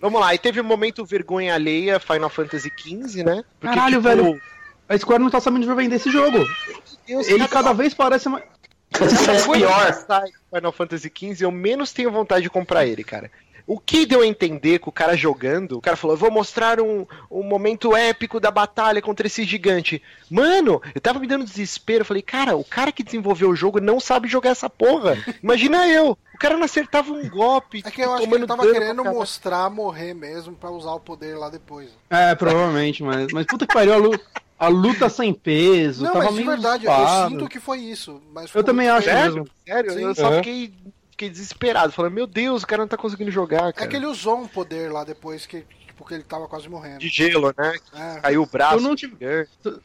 Vamos 0.00 0.20
lá, 0.20 0.34
e 0.34 0.38
teve 0.38 0.60
um 0.60 0.64
momento 0.64 1.04
vergonha 1.04 1.54
alheia, 1.54 2.00
Final 2.00 2.28
Fantasy 2.28 2.72
XV, 2.76 3.22
né? 3.22 3.44
Caralho, 3.60 4.00
velho. 4.00 4.40
A 4.88 4.98
Square 4.98 5.22
não 5.22 5.30
tá 5.30 5.40
sabendo 5.40 5.64
de 5.66 5.72
vender 5.74 5.94
esse 5.96 6.10
jogo. 6.10 6.44
Deus, 7.06 7.28
Ele 7.28 7.46
cada 7.46 7.72
vez 7.72 7.94
parece 7.94 8.28
mais. 8.28 8.44
É 8.92 8.98
coisa 8.98 9.66
pior. 9.66 10.06
Final 10.54 10.72
Fantasy 10.72 11.10
XV, 11.16 11.44
eu 11.46 11.50
menos 11.50 11.92
tenho 11.92 12.10
vontade 12.10 12.42
de 12.42 12.50
comprar 12.50 12.84
ele, 12.84 13.02
cara. 13.02 13.30
O 13.72 13.78
que 13.78 14.04
deu 14.04 14.20
a 14.20 14.26
entender 14.26 14.78
com 14.80 14.90
o 14.90 14.92
cara 14.92 15.16
jogando, 15.16 15.78
o 15.78 15.80
cara 15.80 15.96
falou, 15.96 16.14
eu 16.14 16.20
vou 16.20 16.30
mostrar 16.30 16.78
um, 16.78 17.06
um 17.30 17.42
momento 17.42 17.96
épico 17.96 18.38
da 18.38 18.50
batalha 18.50 19.00
contra 19.00 19.26
esse 19.26 19.44
gigante. 19.44 20.02
Mano, 20.30 20.82
eu 20.94 21.00
tava 21.00 21.18
me 21.18 21.26
dando 21.26 21.44
desespero, 21.46 22.02
eu 22.02 22.04
falei, 22.04 22.22
cara, 22.22 22.54
o 22.54 22.64
cara 22.64 22.92
que 22.92 23.02
desenvolveu 23.02 23.48
o 23.48 23.56
jogo 23.56 23.80
não 23.80 23.98
sabe 23.98 24.28
jogar 24.28 24.50
essa 24.50 24.68
porra. 24.68 25.16
Imagina 25.42 25.88
eu, 25.88 26.18
o 26.34 26.38
cara 26.38 26.56
não 26.56 26.64
acertava 26.64 27.12
um 27.12 27.26
golpe. 27.30 27.82
É 27.84 27.90
que 27.90 28.02
eu 28.02 28.12
acho 28.12 28.28
que 28.28 28.34
ele 28.34 28.46
tava 28.46 28.70
querendo 28.70 29.04
mostrar 29.04 29.70
morrer 29.70 30.12
mesmo 30.12 30.54
pra 30.54 30.70
usar 30.70 30.92
o 30.92 31.00
poder 31.00 31.36
lá 31.38 31.48
depois. 31.48 31.88
É, 32.10 32.34
provavelmente, 32.34 33.02
mas. 33.02 33.32
Mas 33.32 33.46
puta 33.46 33.66
que 33.66 33.72
pariu, 33.72 33.94
a 33.94 33.96
luta, 33.96 34.24
a 34.58 34.68
luta 34.68 35.08
sem 35.08 35.32
peso. 35.32 36.04
Não, 36.04 36.12
tava 36.12 36.24
mas 36.26 36.34
de 36.34 36.40
meio 36.40 36.50
verdade, 36.50 36.84
eu 36.84 36.92
zoado. 36.92 37.30
sinto 37.30 37.48
que 37.48 37.58
foi 37.58 37.78
isso. 37.78 38.20
Mas 38.34 38.54
Eu 38.54 38.62
também 38.62 38.88
acho. 38.88 39.06
Sério? 39.06 39.34
mesmo. 39.34 39.48
Sério? 39.66 39.92
Sim. 39.92 40.02
eu 40.02 40.14
só 40.14 40.32
É. 40.32 40.36
fiquei, 40.36 40.74
fiquei 41.22 41.30
desesperado, 41.30 41.92
falando, 41.92 42.12
meu 42.14 42.26
Deus, 42.26 42.62
o 42.62 42.66
cara 42.66 42.82
não 42.82 42.88
tá 42.88 42.96
conseguindo 42.96 43.30
jogar, 43.30 43.68
É 43.68 43.72
cara. 43.72 43.88
que 43.88 43.96
ele 43.96 44.06
usou 44.06 44.38
um 44.38 44.46
poder 44.48 44.90
lá 44.90 45.04
depois 45.04 45.46
que, 45.46 45.64
tipo, 45.86 46.04
que 46.04 46.14
ele 46.14 46.24
tava 46.24 46.48
quase 46.48 46.68
morrendo. 46.68 46.98
De 46.98 47.08
gelo, 47.08 47.54
né? 47.56 47.74
É. 47.94 48.20
Caiu 48.20 48.42
o 48.42 48.46
braço. 48.46 48.76
Eu 48.76 48.80
não 48.80 48.96
tive- 48.96 49.16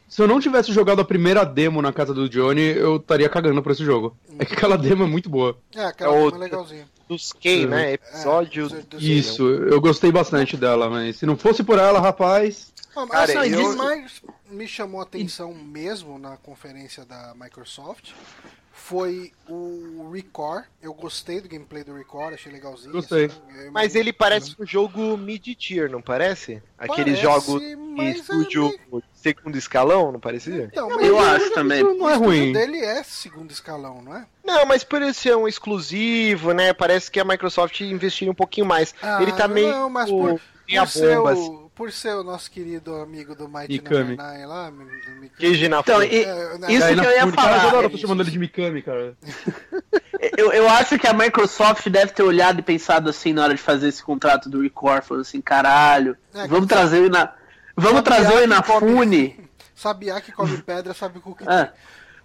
Se 0.07 0.21
eu 0.21 0.27
não 0.27 0.39
tivesse 0.39 0.71
jogado 0.71 0.99
a 1.01 1.05
primeira 1.05 1.43
demo 1.45 1.81
na 1.81 1.93
casa 1.93 2.13
do 2.13 2.27
Johnny, 2.27 2.61
eu 2.61 2.95
estaria 2.97 3.29
cagando 3.29 3.61
pra 3.61 3.71
esse 3.73 3.83
jogo. 3.85 4.17
É 4.39 4.45
que 4.45 4.53
aquela 4.53 4.77
demo 4.77 5.03
é 5.03 5.07
muito 5.07 5.29
boa. 5.29 5.57
É, 5.75 5.85
aquela 5.85 6.13
É 6.15 6.23
demo 6.25 6.35
é 6.35 6.39
legalzinha. 6.39 6.89
Dos 7.07 7.31
Kay, 7.31 7.65
né? 7.67 7.93
Episódio. 7.93 8.65
É, 8.65 8.69
do- 8.69 8.83
do- 8.83 8.99
Isso, 8.99 9.47
eu 9.47 9.79
gostei 9.79 10.11
bastante 10.11 10.57
dela, 10.57 10.89
mas 10.89 11.17
se 11.17 11.25
não 11.25 11.37
fosse 11.37 11.63
por 11.63 11.77
ela, 11.79 11.99
rapaz. 12.01 12.73
Ah, 12.95 13.05
mas 13.05 13.09
Cara, 13.29 13.41
assim, 13.41 13.53
eu- 13.53 13.75
mais 13.77 14.21
me 14.49 14.67
chamou 14.67 14.99
a 14.99 15.03
atenção 15.03 15.53
mesmo 15.53 16.17
na 16.17 16.35
conferência 16.35 17.05
da 17.05 17.33
Microsoft 17.39 18.11
foi 18.77 19.31
o 19.49 20.09
Record. 20.13 20.63
Eu 20.81 20.93
gostei 20.93 21.41
do 21.41 21.49
gameplay 21.49 21.83
do 21.83 21.93
Record, 21.93 22.35
achei 22.35 22.51
legalzinho. 22.51 22.93
Gostei. 22.93 23.25
assim, 23.25 23.41
eu 23.65 23.71
Mas 23.71 23.95
ele 23.95 24.13
parece 24.13 24.55
um 24.57 24.65
jogo 24.65 25.17
mid-tier, 25.17 25.89
não 25.91 26.01
parece? 26.01 26.61
Aqueles 26.77 27.19
Parece, 27.19 27.21
jogos 27.21 27.61
de 27.61 28.01
é 28.01 28.09
estúdio 28.11 28.73
meio- 28.91 29.03
segundo 29.13 29.57
escalão, 29.57 30.11
não 30.11 30.19
parecia? 30.19 30.69
Então, 30.71 30.87
mas 30.89 31.05
Eu 31.05 31.15
o 31.15 31.19
acho 31.19 31.53
também. 31.53 31.83
Não 31.83 32.09
é 32.09 32.13
ruim. 32.15 32.53
dele 32.53 32.79
é 32.79 33.03
segundo 33.03 33.51
escalão, 33.51 34.01
não 34.01 34.15
é? 34.15 34.25
Não, 34.45 34.65
mas 34.65 34.83
por 34.83 35.01
ele 35.01 35.13
ser 35.13 35.35
um 35.35 35.47
exclusivo, 35.47 36.53
né? 36.53 36.71
Parece 36.71 37.09
que 37.11 37.19
a 37.19 37.25
Microsoft 37.25 37.81
investiria 37.81 38.31
um 38.31 38.35
pouquinho 38.35 38.67
mais. 38.67 38.93
Ah, 39.01 39.21
ele 39.21 39.33
tá 39.33 39.47
meio. 39.47 39.69
Não, 39.71 39.89
mas 39.89 40.09
por, 40.09 40.39
por, 40.39 40.87
ser 40.87 41.15
bomba, 41.17 41.33
o, 41.33 41.33
assim. 41.33 41.66
Por 41.77 41.91
ser 41.91 42.15
o 42.15 42.23
nosso 42.23 42.49
querido 42.49 42.95
amigo 42.95 43.35
do 43.35 43.47
Mighty 43.47 43.73
Mikami. 43.73 43.99
Number 43.99 44.17
9 44.17 44.45
lá, 44.47 44.69
do 44.71 44.75
Mikami. 45.21 45.69
Na 45.69 45.79
Então, 45.79 46.03
e- 46.03 46.23
É, 46.23 46.57
né, 46.57 46.73
isso 46.73 46.83
Aí 46.83 46.95
que 46.95 47.01
na 47.01 47.03
eu 47.03 47.11
ia 47.11 47.31
cara, 47.31 47.31
falar. 47.31 47.65
hora 47.67 47.77
eu 47.77 47.85
é 47.85 47.89
tô 47.89 47.97
chamando 47.97 48.21
ele 48.21 48.31
de 48.31 48.39
Mikami, 48.39 48.81
cara. 48.81 49.15
Eu, 50.35 50.51
eu 50.51 50.67
acho 50.67 50.97
que 50.97 51.05
a 51.07 51.13
Microsoft 51.13 51.87
deve 51.89 52.11
ter 52.11 52.23
olhado 52.23 52.59
e 52.59 52.63
pensado 52.63 53.07
assim 53.07 53.33
na 53.33 53.43
hora 53.43 53.53
de 53.53 53.61
fazer 53.61 53.87
esse 53.87 54.03
contrato 54.03 54.49
do 54.49 54.61
Record, 54.61 55.03
falando 55.03 55.21
assim, 55.21 55.39
caralho, 55.39 56.17
É, 56.33 56.47
vamos 56.47 56.65
trazer 56.67 57.01
o 57.01 57.05
Ina... 57.05 57.33
Vamos 57.75 58.01
trazer 58.01 58.33
o 58.33 58.43
Inafune. 58.43 59.39
Sabiá 59.75 60.19
que 60.19 60.31
come 60.31 60.57
pedra, 60.63 60.95
sabe 60.95 61.19
com 61.19 61.29
o 61.29 61.35
que 61.35 61.43
Ah, 61.47 61.71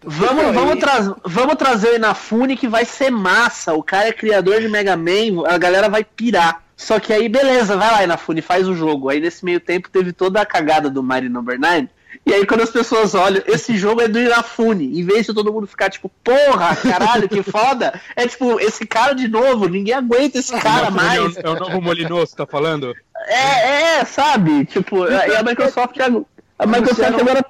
vamos, 0.03 0.55
vamos, 0.55 0.76
tra 0.80 1.14
vamos 1.24 1.55
trazer 1.57 1.90
o 1.90 1.96
Inafune 1.96 2.57
que 2.57 2.66
vai 2.66 2.86
ser 2.86 3.11
massa. 3.11 3.74
O 3.74 3.82
cara 3.82 4.09
é 4.09 4.12
criador 4.12 4.62
de 4.62 4.68
Mega 4.68 4.96
Man, 4.96 5.46
a 5.46 5.59
galera 5.59 5.90
vai 5.90 6.03
pirar. 6.03 6.62
Só 6.83 6.99
que 6.99 7.12
aí, 7.12 7.28
beleza, 7.28 7.76
vai 7.76 7.91
lá, 7.91 8.05
Inafune, 8.05 8.43
faz 8.43 8.68
o 8.68 8.74
jogo. 8.74 9.09
Aí 9.09 9.20
nesse 9.20 9.45
meio 9.45 9.61
tempo 9.61 9.89
teve 9.89 10.12
toda 10.12 10.41
a 10.41 10.47
cagada 10.47 10.91
do 10.91 11.03
Mighty 11.03 11.28
Number 11.28 11.59
9. 11.59 11.89
E 12.26 12.35
aí, 12.35 12.45
quando 12.45 12.61
as 12.61 12.70
pessoas 12.70 13.14
olham, 13.14 13.43
esse 13.47 13.76
jogo 13.78 14.01
é 14.01 14.09
do 14.09 14.18
Irafune, 14.18 14.99
em 14.99 15.05
vez 15.05 15.26
de 15.26 15.33
todo 15.33 15.53
mundo 15.53 15.66
ficar 15.66 15.91
tipo, 15.91 16.11
porra, 16.22 16.74
caralho, 16.76 17.28
que 17.28 17.43
foda, 17.43 17.99
é 18.16 18.26
tipo, 18.26 18.61
esse 18.61 18.85
cara 18.85 19.14
de 19.14 19.28
novo, 19.28 19.68
ninguém 19.68 19.95
aguenta 19.95 20.39
esse 20.39 20.53
cara 20.61 20.91
mais. 20.91 21.37
É 21.37 21.49
o 21.49 21.55
novo 21.55 21.80
Molinoso, 21.80 22.37
tá 22.37 22.47
falando? 22.47 22.95
É, 23.26 24.01
é, 24.01 24.05
sabe? 24.05 24.64
Tipo, 24.66 25.07
e 25.07 25.37
a 25.37 25.43
Microsoft, 25.43 25.97
a 26.59 26.66
Microsoft 26.66 27.20
agora 27.20 27.45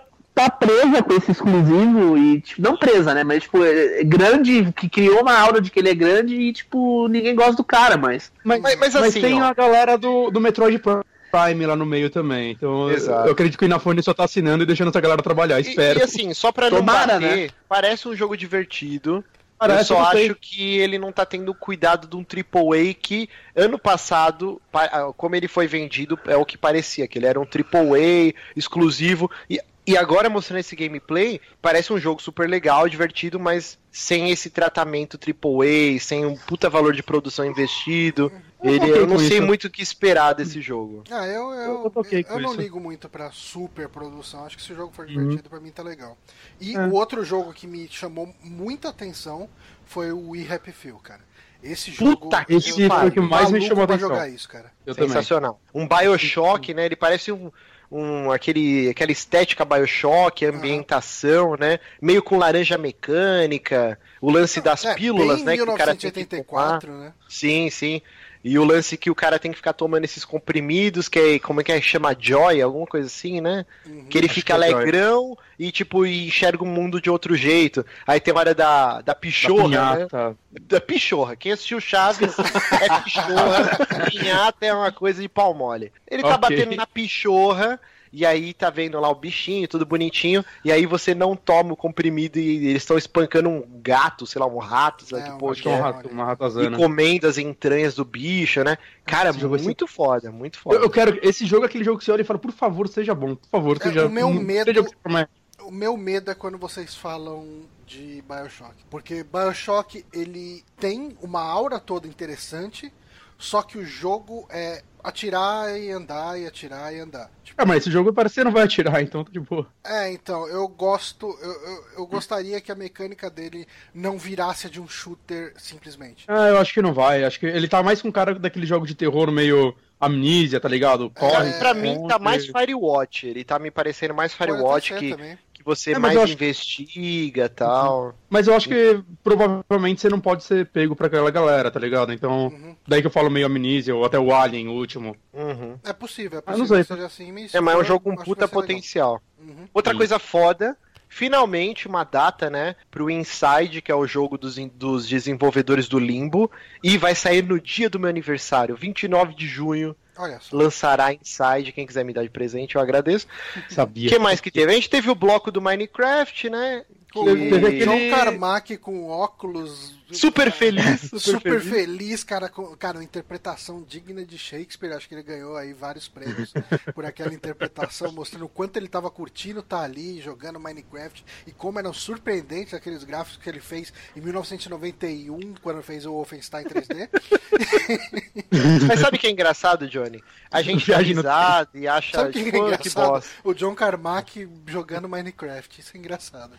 tá 0.45 0.51
presa 0.51 1.03
com 1.03 1.15
esse 1.15 1.31
exclusivo 1.33 2.19
e, 2.19 2.41
tipo, 2.41 2.63
não 2.63 2.77
presa, 2.77 3.15
né? 3.15 3.25
Mas, 3.25 3.43
tipo, 3.43 3.63
é 3.65 4.03
grande, 4.05 4.73
que 4.73 4.89
criou 4.89 5.21
uma 5.23 5.37
aura 5.39 5.61
de 5.61 5.71
que 5.71 5.79
ele 5.81 5.91
é 5.91 5.95
grande 5.95 6.35
e, 6.35 6.53
tipo, 6.53 7.09
ninguém 7.09 7.35
gosta 7.35 7.55
do 7.57 7.65
cara, 7.65 7.97
mas. 7.97 8.33
Mas, 8.45 8.61
mas, 8.61 8.79
mas 8.79 8.97
assim, 8.97 9.21
tem 9.21 9.43
ó. 9.43 9.47
a 9.47 9.55
galera 9.55 9.97
do, 9.97 10.31
do 10.31 10.41
Metroid 10.41 10.79
Prime 10.79 11.67
lá 11.67 11.75
no 11.75 11.87
meio 11.87 12.11
também. 12.11 12.53
Então 12.53 12.91
Exato. 12.91 13.27
eu 13.29 13.33
acredito 13.33 13.59
que 13.59 13.65
o 13.65 13.67
Inafone 13.67 14.03
só 14.03 14.13
tá 14.13 14.25
assinando 14.25 14.63
e 14.63 14.67
deixando 14.67 14.89
essa 14.89 15.01
galera 15.01 15.23
trabalhar. 15.23 15.61
Espero. 15.61 15.99
E, 15.99 16.03
e 16.03 16.05
assim, 16.05 16.35
só 16.35 16.53
pra 16.53 16.69
não 16.71 16.79
Tomara, 16.79 17.15
bater, 17.15 17.37
né? 17.37 17.49
parece 17.69 18.07
um 18.09 18.15
jogo 18.15 18.37
divertido. 18.37 19.25
Parece, 19.59 19.93
eu 19.93 19.97
só 19.97 20.03
acho 20.03 20.35
que 20.41 20.79
ele 20.79 20.99
não 20.99 21.13
tá 21.13 21.25
tendo 21.25 21.55
cuidado 21.55 22.09
de 22.09 22.17
um 22.17 22.27
AAA 22.27 22.95
que 23.01 23.29
ano 23.55 23.79
passado, 23.79 24.61
pa- 24.73 24.91
ah, 24.93 25.13
como 25.17 25.37
ele 25.37 25.47
foi 25.47 25.69
vendido, 25.69 26.19
é 26.27 26.37
o 26.37 26.45
que 26.45 26.59
parecia, 26.59 27.07
que 27.07 27.17
ele 27.17 27.27
era 27.27 27.39
um 27.39 27.45
AAA 27.47 28.35
exclusivo. 28.57 29.31
E, 29.49 29.61
e 29.87 29.97
agora 29.97 30.31
mostrando 30.31 30.61
esse 30.61 30.77
gameplay, 30.77 31.41
parece 31.61 31.93
um 31.93 31.99
jogo 31.99 32.23
super 32.23 32.49
legal, 32.49 32.89
divertido, 32.89 33.41
mas 33.41 33.79
sem 33.91 34.31
esse 34.31 34.49
tratamento 34.49 35.19
AAA, 35.19 35.99
sem 36.01 36.25
um 36.25 36.37
puta 36.37 36.71
valor 36.71 36.93
de 36.95 37.03
produção 37.03 37.45
investido. 37.45 38.31
Ele, 38.63 38.79
toquei 38.79 38.95
eu 38.97 39.07
não 39.09 39.19
sei 39.19 39.39
isso. 39.39 39.47
muito 39.47 39.65
o 39.65 39.71
que 39.71 39.83
esperar 39.83 40.35
desse 40.35 40.61
jogo. 40.61 41.03
Ah, 41.11 41.27
eu, 41.27 41.51
eu, 41.51 41.51
Eu- 41.53 41.93
eu 42.11 42.25
eu, 42.31 42.41
não 42.41 42.53
isso. 42.53 42.61
ligo 42.61 42.79
muito 42.79 43.09
pra 43.09 43.31
super 43.33 43.89
produção. 43.89 44.45
Acho 44.47 44.57
que 44.57 44.63
se 44.63 44.73
o 44.73 44.77
jogo 44.77 44.93
for 44.95 45.05
Uhum. 45.07 45.13
divertido, 45.15 45.51
pra 45.51 45.59
mim 45.59 45.71
tá 45.73 45.83
legal. 45.83 46.17
E 46.61 46.77
É. 46.77 46.79
o 46.87 46.93
outro 46.93 47.25
jogo 47.25 47.53
que 47.53 47.67
me 47.67 47.89
chamou 47.91 48.33
muita 48.41 48.89
atenção 48.91 49.49
foi 49.85 50.13
o 50.13 50.31
We 50.31 50.47
Happy 50.49 50.71
Few, 50.71 50.97
cara. 50.99 51.21
Esse 51.61 51.91
jogo. 51.91 52.17
Puta 52.17 52.45
eu 52.49 52.59
esse 52.59 52.71
tô 52.89 52.95
foi 52.95 53.09
o 53.09 53.13
que 53.13 53.21
mais 53.21 53.51
me 53.51 53.61
chamou 53.63 53.83
a 53.85 53.87
pra 53.87 53.97
atenção. 53.97 54.15
jogar 54.15 54.29
isso, 54.29 54.49
cara. 54.49 54.73
Eu 54.87 54.95
também. 54.95 55.09
Sensacional. 55.11 55.61
Um 55.75 55.87
Bioshock, 55.89 56.73
né? 56.75 56.87
Ele 56.87 56.97
parece 56.97 57.31
um, 57.33 57.51
um 57.93 58.31
aquele 58.31 58.89
aquela 58.89 59.13
estética 59.13 59.65
Bioshock, 59.65 60.45
ambientação, 60.47 61.57
né? 61.59 61.79
Meio 62.01 62.23
com 62.23 62.39
laranja 62.39 62.79
mecânica, 62.79 63.99
o 64.21 64.31
lance 64.31 64.61
das 64.63 64.85
É, 64.85 64.95
pílulas, 64.95 65.43
né? 65.43 65.57
Que 65.57 65.63
o 65.63 65.75
cara 65.75 65.95
tem 65.95 66.11
que 66.11 66.25
tomar. 66.43 66.79
1984, 66.81 66.93
né? 66.93 67.13
Sim, 67.29 67.69
sim. 67.69 68.01
E 68.45 68.59
o 68.59 68.65
lance 68.65 68.97
que 68.97 69.11
o 69.11 69.15
cara 69.15 69.39
tem 69.39 69.53
que 69.53 69.57
ficar 69.57 69.73
tomando 69.73 70.05
esses 70.05 70.25
comprimidos, 70.25 71.09
que 71.09 71.19
é, 71.19 71.39
como 71.39 71.61
é 71.61 71.65
que 71.65 71.71
é? 71.71 71.81
Chama 71.81 72.17
Joy, 72.19 72.61
alguma 72.61 72.87
coisa 72.87 73.07
assim, 73.07 73.41
né? 73.41 73.65
Uhum. 73.87 74.07
Que 74.11 74.19
ele 74.19 74.29
fica 74.29 74.57
que 74.59 74.65
é 74.65 74.69
Joy. 74.69 74.75
alegrão 74.75 75.39
e, 75.59 75.71
tipo, 75.71 76.05
e 76.05 76.27
enxerga 76.27 76.65
o 76.65 76.67
mundo 76.67 77.01
de 77.01 77.09
outro 77.09 77.37
jeito. 77.37 77.87
Aí 78.05 78.19
tem 78.19 78.35
a 78.35 78.37
hora 78.39 78.55
da, 78.55 79.01
da 79.01 79.15
pichorra, 79.15 79.69
né? 79.69 79.97
Pinhata. 80.07 80.37
Da 80.63 80.81
pichorra. 80.81 81.37
Quem 81.37 81.53
assistiu 81.53 81.81
Chaves 81.81 82.37
é 82.39 83.01
pichorra. 83.01 83.79
Pinhata 84.11 84.67
é 84.67 84.75
uma 84.75 84.91
coisa 84.91 85.23
de 85.23 85.29
pau 85.29 85.55
mole. 85.55 85.93
Ele 86.11 86.23
tá 86.23 86.35
Ok. 86.35 86.39
batendo 86.41 86.75
na 86.77 86.87
pichorra. 86.87 87.79
E 88.13 88.27
aí 88.27 88.53
tá 88.53 88.69
vendo 88.69 89.01
lá 89.01 89.09
o 89.09 89.15
bichinho, 89.15 89.67
tudo 89.67 89.87
bonitinho, 89.87 90.45
e 90.65 90.71
aí 90.71 90.85
você 90.85 91.15
não 91.15 91.35
toma 91.35 91.73
o 91.73 91.77
comprimido 91.77 92.39
e 92.39 92.67
eles 92.69 92.83
estão 92.83 92.99
espancando 92.99 93.49
um 93.49 93.65
gato, 93.83 94.27
sei 94.27 94.39
lá, 94.39 94.47
um 94.47 94.59
rato, 94.59 95.07
sei 95.07 95.19
lá 95.19 95.25
É, 95.25 95.27
que 95.29 95.33
um 95.35 95.39
porra 95.39 95.53
Acho 95.53 95.63
que 95.63 95.69
que 95.69 95.75
é 95.75 95.79
um 95.79 95.81
rato, 95.83 96.09
uma 96.09 96.23
E 96.23 96.27
ratazana. 96.27 96.77
comendo 96.77 97.27
as 97.27 97.39
entranhas 97.39 97.95
do 97.95 98.05
bicho, 98.05 98.63
né? 98.63 98.77
Cara, 99.07 99.31
Esse 99.31 99.39
jogo 99.41 99.57
é 99.57 99.63
muito 99.63 99.87
foda, 99.87 100.31
muito 100.31 100.59
foda. 100.59 100.77
Eu, 100.77 100.83
eu 100.83 100.91
quero. 100.91 101.19
Esse 101.23 101.47
jogo 101.47 101.65
é 101.65 101.69
aquele 101.69 101.85
jogo 101.85 101.99
que 101.99 102.05
você 102.05 102.13
olha 102.13 102.21
e 102.21 102.25
fala, 102.25 102.39
por 102.39 102.53
favor, 102.53 102.87
seja 102.89 103.15
bom. 103.15 103.35
Por 103.35 103.49
favor, 103.51 103.77
É, 103.81 103.85
seja. 103.85 104.07
o 104.07 104.11
meu 104.11 104.31
medo- 104.33 104.65
seja. 104.67 105.29
O 105.65 105.71
meu 105.71 105.97
medo 105.97 106.31
é 106.31 106.35
quando 106.35 106.59
vocês 106.59 106.95
falam 106.95 107.63
de 107.87 108.23
Bioshock. 108.29 108.75
Porque 108.91 109.25
Bioshock, 109.25 110.05
ele 110.13 110.63
tem 110.79 111.17
uma 111.23 111.41
aura 111.41 111.79
toda 111.79 112.07
interessante, 112.09 112.93
só 113.39 113.63
que 113.63 113.79
o 113.79 113.85
jogo 113.85 114.47
é 114.51 114.83
atirar 115.03 115.79
e 115.81 115.91
andar 115.91 116.39
e 116.41 116.47
atirar 116.47 116.95
e 116.95 117.01
andar. 117.01 117.31
Tipo, 117.43 117.63
Ah, 117.63 117.65
mas 117.67 117.79
esse 117.79 117.91
jogo 117.91 118.13
parece 118.13 118.35
que 118.35 118.41
você 118.41 118.45
não 118.45 118.53
vai 118.53 118.65
atirar, 118.65 119.03
então 119.03 119.25
tá 119.25 119.31
de 119.31 119.41
boa. 119.41 119.73
é, 119.85 120.13
então, 120.13 120.47
eu 120.49 120.67
gosto. 120.69 121.27
Eu, 121.41 121.53
eu, 121.53 121.85
eu 121.99 122.07
gostaria 122.07 122.61
que 122.61 122.71
a 122.71 122.75
mecânica 122.75 123.29
dele 123.31 123.67
não 123.93 124.17
virasse 124.19 124.67
a 124.67 124.71
de 124.71 124.81
um 124.81 124.89
shooter 124.89 125.55
simplesmente. 125.59 126.29
Ah, 126.29 126.49
eu 126.49 126.59
acho 126.59 126.73
que 126.73 126.83
não 126.83 126.95
vai. 126.95 127.25
Acho 127.25 127.39
que 127.41 127.47
ele 127.47 127.69
tá 127.69 127.83
mais 127.83 128.01
com 128.01 128.11
cara 128.13 128.35
daquele 128.39 128.65
jogo 128.67 128.87
de 128.87 128.95
terror 128.95 129.31
meio 129.31 129.77
amnísia, 130.07 130.59
tá 130.61 130.69
ligado? 130.69 131.09
Corre. 131.11 131.51
É, 131.51 131.59
pra 131.59 131.73
mim 131.73 132.07
tá 132.09 132.19
mais 132.19 132.47
Firewatch. 132.47 133.27
Ele 133.27 133.45
tá 133.45 133.59
me 133.59 133.71
parecendo 133.71 134.13
mais 134.13 134.35
Firewatch 134.35 134.95
que, 134.95 135.11
também. 135.11 135.39
que 135.55 135.63
você 135.65 135.93
É, 135.93 135.99
mais 135.99 136.17
acho- 136.17 136.33
investiga 136.33 137.45
e 137.45 137.49
tal. 137.49 138.15
Mas 138.29 138.49
eu 138.49 138.55
acho 138.55 138.69
que 138.69 139.01
provavelmente 139.23 140.01
você 140.01 140.09
não 140.09 140.21
pode 140.21 140.43
ser 140.45 140.67
pego 140.67 140.97
pra 140.97 141.07
aquela 141.07 141.31
galera, 141.31 141.71
tá 141.71 141.79
ligado? 141.79 142.13
Então, 142.13 142.49
Uhum. 142.49 142.77
daí 142.87 143.01
que 143.01 143.07
eu 143.07 143.11
falo 143.13 143.31
meio 143.31 143.47
amnísia, 143.47 143.95
ou 143.95 144.05
até 144.05 144.19
o 144.19 144.35
Alien, 144.35 144.69
o 144.69 144.73
último. 144.73 145.17
Uhum. 145.33 145.79
É 145.85 145.93
possível, 145.93 146.41
é 146.41 146.43
Ah, 146.45 146.53
não 146.53 146.59
possível 146.67 146.77
sei. 146.77 146.85
que 146.85 146.95
seja 146.95 147.07
assim, 147.07 147.33
mas 147.33 147.55
É, 147.55 147.61
mas 147.61 147.75
é 147.75 147.79
um 147.79 147.85
jogo 147.85 148.05
com 148.11 148.17
puta 148.25 148.49
potencial. 148.49 149.21
Uhum. 149.41 149.69
Outra 149.73 149.93
Sim. 149.93 149.99
coisa 149.99 150.19
foda, 150.19 150.77
finalmente 151.15 151.87
uma 151.87 152.05
data, 152.05 152.49
né, 152.49 152.75
pro 152.91 153.11
Inside, 153.11 153.83
que 153.83 153.93
é 153.93 153.95
o 153.95 154.07
jogo 154.07 154.39
dos, 154.39 154.57
dos 154.75 155.07
desenvolvedores 155.07 155.87
do 155.87 155.99
Limbo, 155.99 156.51
e 156.83 156.97
vai 156.97 157.15
sair 157.15 157.43
no 157.45 157.61
dia 157.61 157.91
do 157.91 158.01
meu 158.01 158.09
aniversário, 158.09 158.75
29 158.75 159.35
de 159.35 159.47
junho, 159.47 159.95
Olha 160.17 160.39
só. 160.41 160.57
lançará 160.57 161.13
Inside, 161.13 161.73
quem 161.73 161.87
quiser 161.87 162.03
me 162.05 162.15
dar 162.15 162.23
de 162.23 162.31
presente, 162.31 162.77
eu 162.77 162.81
agradeço. 162.81 163.27
O 163.69 163.73
Sabia. 163.75 164.09
que 164.09 164.19
mais 164.19 164.41
que 164.41 164.51
teve? 164.51 164.73
A 164.73 164.75
gente 164.75 164.89
teve 164.89 165.11
o 165.11 165.15
bloco 165.15 165.51
do 165.53 165.61
Minecraft, 165.61 166.49
né, 166.49 166.85
Com 167.13 167.27
Teve- 167.27 167.55
o 167.57 167.67
aquele- 167.67 167.85
John 167.85 168.17
Carmack 168.17 168.77
com 168.79 169.07
óculos. 169.09 170.01
super 170.19 170.51
feliz. 170.53 171.11
Super, 171.19 171.61
feliz. 171.61 172.23
cara, 172.25 172.49
com, 172.49 172.75
cara, 172.77 172.99
uma 172.99 173.05
interpretação 173.05 173.83
digna 173.83 174.25
de 174.25 174.39
Shakespeare. 174.39 174.93
Acho 174.93 175.09
que 175.09 175.15
ele 175.15 175.23
ganhou 175.23 175.57
aí 175.57 175.73
vários 175.73 176.09
prêmios 176.09 176.53
por 176.95 177.05
aquela 177.05 177.33
interpretação, 177.33 178.13
mostrando 178.13 178.45
o 178.45 178.49
quanto 178.49 178.77
ele 178.77 178.89
tava 178.89 179.11
curtindo 179.11 179.63
tá 179.63 179.81
ali, 179.83 180.21
jogando 180.21 180.59
Minecraft 180.61 181.25
e 181.47 181.53
como 181.53 181.79
eram 181.79 181.93
surpreendentes 181.93 182.75
aqueles 182.75 183.05
gráficos 183.05 183.39
que 183.43 183.49
ele 183.49 183.61
fez 183.61 183.93
em 184.17 184.21
1991, 184.21 185.55
quando 185.63 185.83
fez 185.83 186.07
o 186.07 186.13
Wolfenstein 186.13 186.65
3D. 186.65 187.09
Mas 188.87 189.01
sabe 189.01 189.17
o 189.17 189.21
que 189.21 189.27
é 189.27 189.31
engraçado, 189.31 189.89
Johnny? 189.89 190.23
A 190.51 190.63
gente 190.63 190.91
dá 190.91 190.99
risada 190.99 191.71
e 191.75 191.87
acha, 191.89 192.17
Sabe 192.19 192.31
o 192.31 192.33
que 192.33 192.39
é 192.39 192.43
"Ah, 192.43 192.53
que 192.53 192.59
engraçado? 192.59 193.09
bosta. 193.09 193.31
O 193.45 193.55
John 193.55 193.75
Carmack 193.75 194.49
jogando 194.67 195.09
Minecraft. 195.09 195.81
Isso 195.81 195.91
é 195.95 195.99
engraçado. 195.99 196.53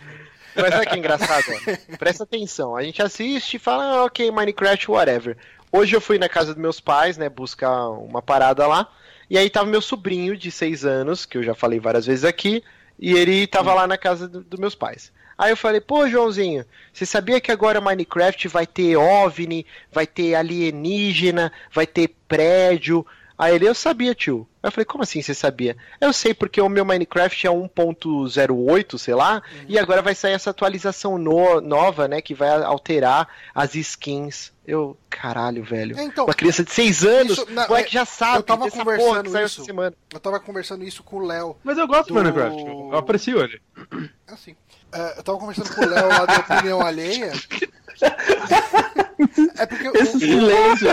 Mas 0.55 0.69
sabe 0.73 0.85
o 0.85 0.89
que 0.89 0.97
engraçado? 0.97 1.45
ó? 1.49 1.97
Presta 1.97 2.23
atenção. 2.23 2.75
A 2.75 2.83
gente 2.83 3.01
assiste 3.01 3.55
e 3.55 3.59
fala, 3.59 3.83
ah, 3.85 4.03
ok, 4.05 4.29
Minecraft, 4.31 4.91
whatever. 4.91 5.37
Hoje 5.71 5.95
eu 5.95 6.01
fui 6.01 6.17
na 6.19 6.29
casa 6.29 6.53
dos 6.53 6.61
meus 6.61 6.79
pais, 6.79 7.17
né, 7.17 7.29
buscar 7.29 7.89
uma 7.89 8.21
parada 8.21 8.67
lá. 8.67 8.87
E 9.29 9.37
aí 9.37 9.49
tava 9.49 9.65
meu 9.69 9.81
sobrinho 9.81 10.37
de 10.37 10.51
6 10.51 10.85
anos, 10.85 11.25
que 11.25 11.37
eu 11.37 11.43
já 11.43 11.55
falei 11.55 11.79
várias 11.79 12.05
vezes 12.05 12.23
aqui, 12.25 12.63
e 12.99 13.13
ele 13.13 13.47
tava 13.47 13.73
lá 13.73 13.87
na 13.87 13.97
casa 13.97 14.27
do- 14.27 14.43
dos 14.43 14.59
meus 14.59 14.75
pais. 14.75 15.11
Aí 15.35 15.51
eu 15.51 15.57
falei, 15.57 15.81
pô, 15.81 16.07
Joãozinho, 16.07 16.63
você 16.93 17.05
sabia 17.07 17.41
que 17.41 17.51
agora 17.51 17.81
Minecraft 17.81 18.47
vai 18.49 18.67
ter 18.67 18.95
OVNI, 18.95 19.65
vai 19.91 20.05
ter 20.05 20.35
alienígena, 20.35 21.51
vai 21.73 21.87
ter 21.87 22.09
prédio? 22.27 23.03
Aí 23.37 23.55
ele, 23.55 23.67
eu 23.67 23.73
sabia, 23.75 24.13
tio. 24.13 24.47
Aí 24.61 24.67
eu 24.67 24.71
falei, 24.71 24.85
como 24.85 25.03
assim 25.03 25.21
você 25.21 25.33
sabia? 25.33 25.75
Eu 25.99 26.13
sei 26.13 26.33
porque 26.33 26.61
o 26.61 26.69
meu 26.69 26.85
Minecraft 26.85 27.47
é 27.47 27.49
1.08, 27.49 28.97
sei 28.97 29.13
lá, 29.15 29.41
e 29.67 29.77
agora 29.77 30.01
vai 30.01 30.15
sair 30.15 30.33
essa 30.33 30.49
atualização 30.51 31.17
no- 31.17 31.59
nova, 31.61 32.07
né, 32.07 32.21
que 32.21 32.33
vai 32.33 32.49
alterar 32.63 33.27
as 33.53 33.75
skins. 33.75 34.51
Eu, 34.65 34.95
caralho, 35.09 35.61
velho. 35.61 35.99
É, 35.99 36.03
então, 36.03 36.23
Uma 36.23 36.33
criança 36.33 36.63
de 36.63 36.71
6 36.71 37.03
anos, 37.03 37.33
isso- 37.33 37.45
não, 37.51 37.65
o 37.65 37.67
moleque 37.67 37.89
é, 37.89 37.91
já 37.91 38.05
sabe 38.05 38.37
eu 38.37 38.43
tava 38.43 38.71
conversando 38.71 39.05
porra 39.09 39.23
que 39.23 39.29
saiu 39.29 39.45
isso. 39.45 39.59
essa 39.59 39.65
semana. 39.65 39.93
Eu 40.13 40.19
tava 40.21 40.39
conversando 40.39 40.83
isso 40.85 41.03
com 41.03 41.17
o 41.17 41.25
Léo. 41.25 41.57
Mas 41.63 41.77
eu 41.77 41.85
gosto 41.85 42.07
do 42.07 42.13
Do- 42.13 42.19
Minecraft. 42.21 42.61
Eu, 42.61 42.89
eu 42.93 42.97
aprecio 42.97 43.41
ele. 43.43 43.61
Assim. 44.25 44.55
É, 44.93 45.19
eu 45.19 45.23
tava 45.23 45.39
conversando 45.39 45.73
com 45.73 45.81
o 45.81 45.89
Léo 45.89 46.07
lá 46.07 46.25
da 46.25 46.39
opinião 46.39 46.81
alheia. 46.81 47.31
É 49.57 49.65
porque 49.65 49.87
o, 49.87 49.95
Esse 49.95 50.19
silêncio. 50.19 50.89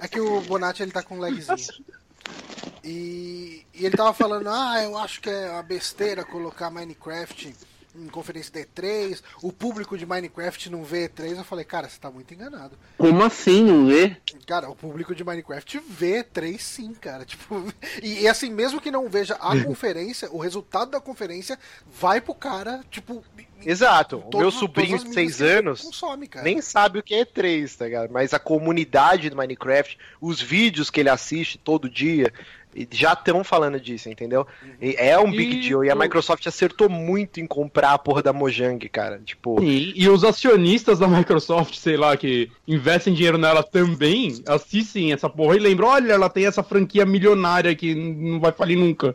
é 0.00 0.08
que 0.08 0.18
o 0.20 0.40
Bonatti 0.42 0.82
ele 0.82 0.92
tá 0.92 1.02
com 1.02 1.16
um 1.16 1.20
lagzinho. 1.20 1.56
E, 2.82 3.66
e 3.74 3.84
ele 3.84 3.96
tava 3.96 4.14
falando, 4.14 4.48
ah, 4.48 4.82
eu 4.82 4.96
acho 4.96 5.20
que 5.20 5.28
é 5.28 5.50
uma 5.50 5.62
besteira 5.62 6.24
colocar 6.24 6.70
Minecraft 6.70 7.54
em 7.96 8.08
conferência 8.08 8.52
D3, 8.52 9.22
o 9.42 9.52
público 9.52 9.96
de 9.96 10.04
Minecraft 10.04 10.70
não 10.70 10.82
vê 10.84 11.08
E3. 11.08 11.36
Eu 11.38 11.44
falei, 11.44 11.64
cara, 11.64 11.88
você 11.88 11.98
tá 11.98 12.10
muito 12.10 12.32
enganado. 12.34 12.76
Como 12.98 13.22
assim, 13.22 13.64
não 13.64 13.86
vê? 13.86 14.16
Cara, 14.46 14.68
o 14.68 14.74
público 14.74 15.14
de 15.14 15.22
Minecraft 15.24 15.80
vê 15.88 16.24
E3 16.24 16.58
sim, 16.58 16.92
cara. 16.94 17.24
Tipo, 17.34 17.72
e, 18.02 18.22
e 18.22 18.28
assim, 18.28 18.50
mesmo 18.50 18.80
que 18.80 18.90
não 18.90 19.08
veja 19.08 19.34
a 19.34 19.58
conferência, 19.64 20.28
o 20.32 20.38
resultado 20.38 20.90
da 20.90 21.00
conferência 21.00 21.58
vai 21.86 22.20
pro 22.20 22.34
cara, 22.34 22.82
tipo. 22.90 23.24
Exato. 23.64 24.16
O 24.18 24.20
todos- 24.22 24.40
meu 24.40 24.50
sobrinho 24.50 24.98
de 24.98 25.04
mídias 25.06 25.14
6 25.14 25.36
que 25.36 25.42
ele 25.42 25.52
anos 25.52 25.80
Consome, 25.82 26.26
cara. 26.26 26.44
nem 26.44 26.60
sabe 26.60 26.98
o 26.98 27.02
que 27.02 27.14
é 27.14 27.24
E3, 27.24 27.76
tá 27.76 27.84
ligado? 27.86 28.10
Mas 28.12 28.34
a 28.34 28.38
comunidade 28.38 29.30
do 29.30 29.36
Minecraft, 29.36 29.96
os 30.20 30.40
vídeos 30.40 30.90
que 30.90 31.00
ele 31.00 31.08
assiste 31.08 31.56
todo 31.56 31.88
dia, 31.88 32.32
já 32.90 33.12
estão 33.12 33.44
falando 33.44 33.78
disso, 33.80 34.08
entendeu? 34.08 34.46
E 34.80 34.94
é 34.98 35.18
um 35.18 35.30
big 35.30 35.56
E 35.56 35.68
deal. 35.68 35.84
E 35.84 35.90
a 35.90 35.94
Microsoft 35.94 36.46
acertou 36.46 36.88
muito 36.88 37.40
em 37.40 37.46
comprar 37.46 37.92
a 37.92 37.98
porra 37.98 38.22
da 38.22 38.32
Mojang, 38.32 38.88
cara. 38.88 39.20
Tipo. 39.24 39.60
Sim, 39.60 39.92
e 39.94 40.08
os 40.08 40.24
acionistas 40.24 40.98
da 40.98 41.08
Microsoft, 41.08 41.76
sei 41.76 41.96
lá, 41.96 42.16
que 42.16 42.50
investem 42.66 43.14
dinheiro 43.14 43.38
nela 43.38 43.62
também, 43.62 44.42
assistem 44.46 45.12
essa 45.12 45.28
porra 45.28 45.56
e 45.56 45.60
lembram, 45.60 45.88
olha, 45.88 46.12
ela 46.12 46.28
tem 46.28 46.46
essa 46.46 46.62
franquia 46.62 47.06
milionária 47.06 47.74
que 47.74 47.94
não 47.94 48.40
vai 48.40 48.52
falir 48.52 48.78
nunca. 48.78 49.14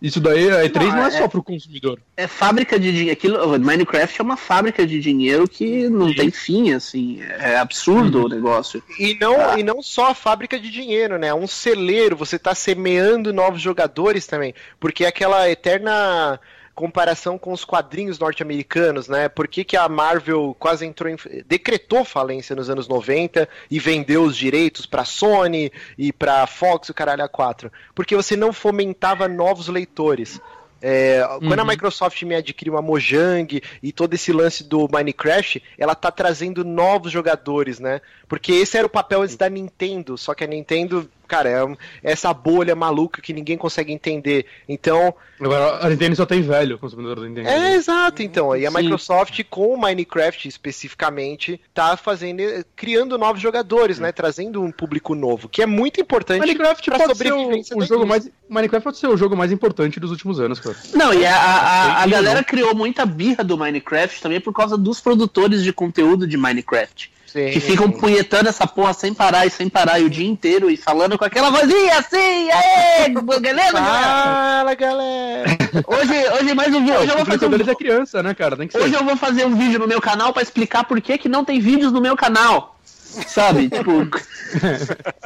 Isso 0.00 0.20
daí, 0.20 0.48
a 0.50 0.64
E3 0.64 0.86
não, 0.86 0.96
Não, 0.96 1.04
é, 1.04 1.08
é- 1.08 1.10
só 1.10 1.28
pro 1.28 1.42
consumidor. 1.42 2.00
É 2.16 2.26
fábrica 2.26 2.78
de 2.78 2.92
dinheiro. 2.92 3.12
Aquilo, 3.12 3.58
Minecraft 3.58 4.20
é 4.20 4.24
uma 4.24 4.36
fábrica 4.36 4.86
de 4.86 5.00
dinheiro 5.00 5.48
que 5.48 5.88
não 5.88 6.14
tem 6.14 6.30
fim, 6.30 6.72
assim. 6.72 7.20
É 7.22 7.56
absurdo 7.56 8.26
o 8.26 8.28
negócio. 8.28 8.82
E 8.98 9.16
não, 9.20 9.58
e 9.58 9.62
não 9.62 9.82
só 9.82 10.10
a 10.10 10.14
fábrica 10.14 10.58
de 10.58 10.70
dinheiro, 10.70 11.18
né? 11.18 11.28
É 11.28 11.34
um 11.34 11.48
celeiro, 11.48 12.16
você 12.16 12.38
tá 12.38 12.54
semeando 12.54 13.32
novos 13.32 13.60
jogadores 13.60 14.26
também. 14.26 14.54
Porque 14.78 15.04
é 15.04 15.08
aquela 15.08 15.50
eterna 15.50 16.38
comparação 16.78 17.36
com 17.36 17.52
os 17.52 17.64
quadrinhos 17.64 18.20
norte-americanos, 18.20 19.08
né? 19.08 19.28
Por 19.28 19.48
que, 19.48 19.64
que 19.64 19.76
a 19.76 19.88
Marvel 19.88 20.54
quase 20.60 20.86
entrou 20.86 21.10
em. 21.10 21.16
decretou 21.44 22.04
falência 22.04 22.54
nos 22.54 22.70
anos 22.70 22.86
90 22.86 23.48
e 23.68 23.80
vendeu 23.80 24.22
os 24.22 24.36
direitos 24.36 24.86
pra 24.86 25.04
Sony 25.04 25.72
e 25.98 26.12
pra 26.12 26.46
Fox 26.46 26.86
e 26.86 26.90
o 26.92 26.94
caralho 26.94 27.24
a 27.24 27.28
4? 27.28 27.72
Porque 27.96 28.14
você 28.14 28.36
não 28.36 28.52
fomentava 28.52 29.26
novos 29.26 29.66
leitores. 29.66 30.40
É, 30.80 31.26
Quando 31.40 31.58
a 31.58 31.62
Uhum. 31.64 31.68
Microsoft 31.68 32.22
me 32.22 32.36
adquiriu 32.36 32.74
uma 32.74 32.82
Mojang 32.82 33.60
e 33.82 33.90
todo 33.90 34.14
esse 34.14 34.32
lance 34.32 34.62
do 34.62 34.88
Minecraft, 34.88 35.60
ela 35.76 35.96
tá 35.96 36.12
trazendo 36.12 36.64
novos 36.64 37.10
jogadores, 37.10 37.80
né? 37.80 38.00
Porque 38.28 38.52
esse 38.52 38.78
era 38.78 38.86
o 38.86 38.90
papel 38.90 39.22
antes 39.22 39.36
da 39.36 39.50
Nintendo, 39.50 40.16
só 40.16 40.32
que 40.32 40.44
a 40.44 40.46
Nintendo, 40.46 41.10
cara, 41.28 41.48
é 41.50 41.76
essa 42.02 42.32
bolha 42.34 42.74
maluca 42.74 43.20
que 43.22 43.32
ninguém 43.32 43.56
consegue 43.56 43.92
entender. 43.92 44.46
Então, 44.68 45.14
Agora, 45.40 45.86
a 45.86 45.88
Nintendo 45.88 46.16
só 46.16 46.26
tem 46.26 46.42
velho, 46.42 46.74
o 46.74 46.78
consumidor 46.80 47.20
da 47.20 47.22
Nintendo. 47.28 47.48
é 47.48 47.74
exato, 47.76 48.22
então. 48.24 48.56
E 48.56 48.66
a 48.66 48.70
Sim. 48.72 48.76
Microsoft, 48.78 49.40
com 49.48 49.72
o 49.74 49.76
Minecraft 49.80 50.48
especificamente, 50.48 51.60
tá 51.72 51.96
fazendo, 51.96 52.42
criando 52.74 53.16
novos 53.18 53.40
jogadores, 53.40 53.98
né? 54.00 54.10
Trazendo 54.10 54.62
um 54.62 54.72
público 54.72 55.14
novo, 55.14 55.48
que 55.48 55.62
é 55.62 55.66
muito 55.66 56.00
importante 56.00 56.40
Minecraft 56.40 56.90
pra 56.90 56.98
pode 56.98 57.16
ser 57.16 57.32
o, 57.32 57.36
sobrevivência 57.36 57.76
o 57.76 57.84
jogo 57.84 58.06
mais. 58.06 58.28
Minecraft 58.48 58.82
pode 58.84 58.98
ser 58.98 59.06
o 59.08 59.16
jogo 59.16 59.36
mais 59.36 59.52
importante 59.52 60.00
dos 60.00 60.10
últimos 60.10 60.40
anos, 60.40 60.58
cara. 60.58 60.76
Não, 60.94 61.12
e 61.14 61.24
a, 61.24 61.36
a, 61.36 61.60
a- 61.98 62.02
a 62.02 62.06
galera 62.06 62.42
criou 62.42 62.74
muita 62.74 63.04
birra 63.06 63.44
do 63.44 63.56
Minecraft 63.58 64.20
também 64.20 64.40
por 64.40 64.52
causa 64.52 64.76
dos 64.76 65.00
produtores 65.00 65.62
de 65.62 65.72
conteúdo 65.72 66.26
de 66.26 66.36
Minecraft. 66.36 67.12
Sim. 67.32 67.50
Que 67.50 67.60
ficam 67.60 67.90
punhetando 67.90 68.48
essa 68.48 68.66
porra 68.66 68.94
sem 68.94 69.12
parar 69.12 69.44
e 69.44 69.50
sem 69.50 69.68
parar 69.68 70.00
e 70.00 70.04
o 70.04 70.10
dia 70.10 70.26
inteiro 70.26 70.70
e 70.70 70.78
falando 70.78 71.18
com 71.18 71.24
aquela 71.26 71.50
vozinha 71.50 71.98
assim, 71.98 72.50
aê, 72.50 73.08
beleza, 73.38 73.72
galera? 73.72 74.12
Fala, 74.12 74.74
galera! 74.74 75.58
Hoje, 75.86 76.30
hoje 76.40 76.54
mais 76.54 76.74
um 76.74 76.80
vídeo. 76.80 76.98
Hoje 76.98 77.10
eu 77.10 77.16
vou 77.16 77.26
fazer 77.26 77.46
um, 77.46 77.70
é 77.70 77.74
criança, 77.74 78.22
né, 78.22 78.32
cara? 78.34 78.56
Tem 78.56 78.66
que 78.66 78.72
ser. 78.72 78.82
hoje 78.82 78.94
eu 78.94 79.04
vou 79.04 79.14
fazer 79.14 79.44
um 79.44 79.54
vídeo 79.54 79.78
no 79.78 79.86
meu 79.86 80.00
canal 80.00 80.32
pra 80.32 80.42
explicar 80.42 80.84
por 80.84 80.98
que, 81.02 81.18
que 81.18 81.28
não 81.28 81.44
tem 81.44 81.60
vídeos 81.60 81.92
no 81.92 82.00
meu 82.00 82.16
canal. 82.16 82.78
Sabe? 83.26 83.68
tipo. 83.70 84.08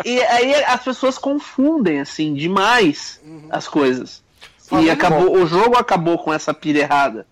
E 0.05 0.21
aí 0.23 0.55
as 0.65 0.83
pessoas 0.83 1.19
confundem, 1.19 2.01
assim, 2.01 2.35
demais 2.35 3.21
as 3.49 3.69
coisas. 3.69 4.23
E 4.67 4.69
Falando- 4.69 4.91
acabou, 4.91 5.37
o 5.37 5.47
jogo 5.47 5.77
acabou 5.77 6.19
com 6.19 6.33
essa 6.33 6.53
pira 6.53 6.81
errada. 6.81 7.27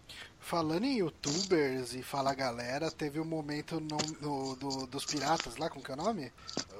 Falando 0.50 0.82
em 0.84 0.96
youtubers 0.98 1.94
e 1.94 2.02
fala 2.02 2.34
galera, 2.34 2.90
teve 2.90 3.20
um 3.20 3.24
momento 3.24 3.78
no, 3.78 3.96
no- 4.20 4.56
do- 4.56 4.86
dos 4.88 5.04
piratas 5.04 5.56
lá, 5.56 5.70
como 5.70 5.80
que 5.84 5.92
é 5.92 5.94
o 5.94 5.96
nome? 5.96 6.32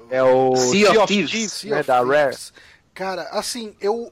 É 0.09 0.21
o 0.21 0.53
Sea 0.57 0.91
of 1.01 1.07
Thieves, 1.07 1.53
Sea 1.53 1.75
né, 1.75 1.79
of 1.79 1.87
da 1.87 1.99
Rare. 2.03 2.31
Thieves. 2.31 2.53
Cara, 2.93 3.29
assim, 3.29 3.73
eu 3.79 4.11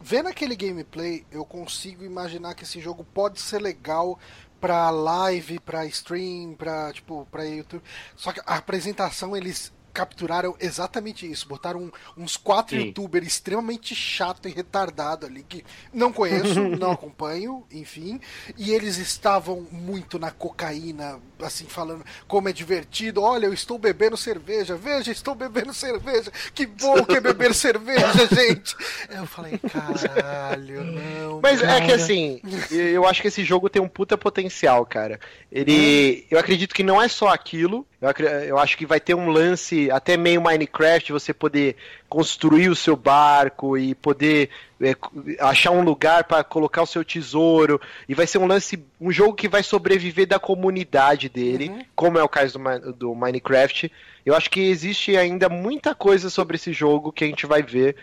vendo 0.00 0.28
aquele 0.28 0.54
gameplay, 0.54 1.26
eu 1.32 1.44
consigo 1.44 2.04
imaginar 2.04 2.54
que 2.54 2.62
esse 2.62 2.80
jogo 2.80 3.02
pode 3.02 3.40
ser 3.40 3.60
legal 3.60 4.16
pra 4.60 4.90
live, 4.90 5.58
pra 5.58 5.84
stream, 5.86 6.54
pra 6.54 6.92
tipo, 6.92 7.26
para 7.32 7.42
YouTube. 7.44 7.82
Só 8.14 8.30
que 8.32 8.40
a 8.46 8.58
apresentação 8.58 9.36
eles 9.36 9.72
capturaram 9.92 10.54
exatamente 10.60 11.30
isso, 11.30 11.46
botaram 11.48 11.80
um- 11.80 12.22
uns 12.22 12.36
quatro 12.36 12.76
Sim. 12.76 12.86
youtubers 12.86 13.26
extremamente 13.26 13.94
chato 13.94 14.48
e 14.48 14.52
retardado 14.52 15.26
ali 15.26 15.42
que 15.42 15.64
não 15.92 16.12
conheço, 16.12 16.60
não 16.78 16.92
acompanho, 16.92 17.64
enfim, 17.70 18.20
e 18.56 18.70
eles 18.72 18.96
estavam 18.98 19.66
muito 19.70 20.18
na 20.18 20.30
cocaína, 20.30 21.18
assim 21.40 21.64
falando 21.66 22.04
como 22.28 22.48
é 22.48 22.52
divertido. 22.52 23.22
Olha, 23.22 23.46
eu 23.46 23.52
estou 23.54 23.78
bebendo 23.78 24.16
cerveja. 24.16 24.76
Veja, 24.76 25.10
estou 25.10 25.34
bebendo 25.34 25.72
cerveja. 25.74 26.30
Que 26.54 26.66
bom 26.66 27.04
que 27.04 27.14
é 27.16 27.20
beber 27.20 27.52
cerveja, 27.54 28.26
gente. 28.34 28.74
Eu 29.08 29.26
falei, 29.26 29.58
caralho, 29.58 30.84
não. 30.92 31.40
Mas 31.42 31.62
é 31.62 31.80
que 31.80 31.86
cara." 31.88 31.94
assim, 31.96 32.40
eu 32.70 33.06
acho 33.06 33.22
que 33.22 33.28
esse 33.28 33.44
jogo 33.44 33.68
tem 33.68 33.80
um 33.82 33.88
puta 33.88 34.16
potencial, 34.16 34.84
cara. 34.86 35.18
Ele. 35.50 36.26
Eu 36.30 36.38
acredito 36.38 36.74
que 36.74 36.82
não 36.82 37.00
é 37.00 37.08
só 37.08 37.28
aquilo. 37.28 37.86
Eu, 38.00 38.26
eu 38.26 38.58
acho 38.58 38.78
que 38.78 38.86
vai 38.86 38.98
ter 38.98 39.14
um 39.14 39.28
lance 39.28 39.90
até 39.90 40.16
meio 40.16 40.40
Minecraft, 40.40 41.12
você 41.12 41.34
poder 41.34 41.76
construir 42.08 42.70
o 42.70 42.74
seu 42.76 42.96
barco 42.96 43.76
e 43.76 43.94
poder 43.94 44.48
é, 44.80 44.96
achar 45.38 45.70
um 45.70 45.82
lugar 45.82 46.24
para 46.24 46.42
colocar 46.42 46.82
o 46.82 46.86
seu 46.86 47.04
tesouro. 47.04 47.78
E 48.08 48.14
vai 48.14 48.26
ser 48.26 48.38
um 48.38 48.46
lance, 48.46 48.82
um 48.98 49.12
jogo 49.12 49.34
que 49.34 49.48
vai 49.48 49.62
sobreviver 49.62 50.26
da 50.26 50.38
comunidade 50.38 51.28
dele, 51.28 51.68
Uhum. 51.68 51.84
como 51.94 52.18
é 52.18 52.22
o 52.22 52.28
caso 52.28 52.58
do, 52.58 52.92
do 52.92 53.14
Minecraft. 53.14 53.92
Eu 54.24 54.34
acho 54.34 54.48
que 54.50 54.60
existe 54.60 55.14
ainda 55.16 55.50
muita 55.50 55.94
coisa 55.94 56.30
sobre 56.30 56.56
esse 56.56 56.72
jogo 56.72 57.12
que 57.12 57.24
a 57.24 57.26
gente 57.26 57.44
vai 57.46 57.62
ver. 57.62 57.96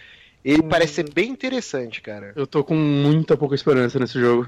Ele 0.46 0.62
parece 0.62 0.94
ser 0.94 1.12
bem 1.12 1.30
interessante, 1.32 2.02
cara. 2.02 2.34
Eu 2.36 2.46
tô 2.46 2.64
com 2.64 2.76
muita 2.76 3.36
pouca 3.36 3.56
esperança 3.56 4.00
nesse 4.00 4.20
jogo. 4.20 4.48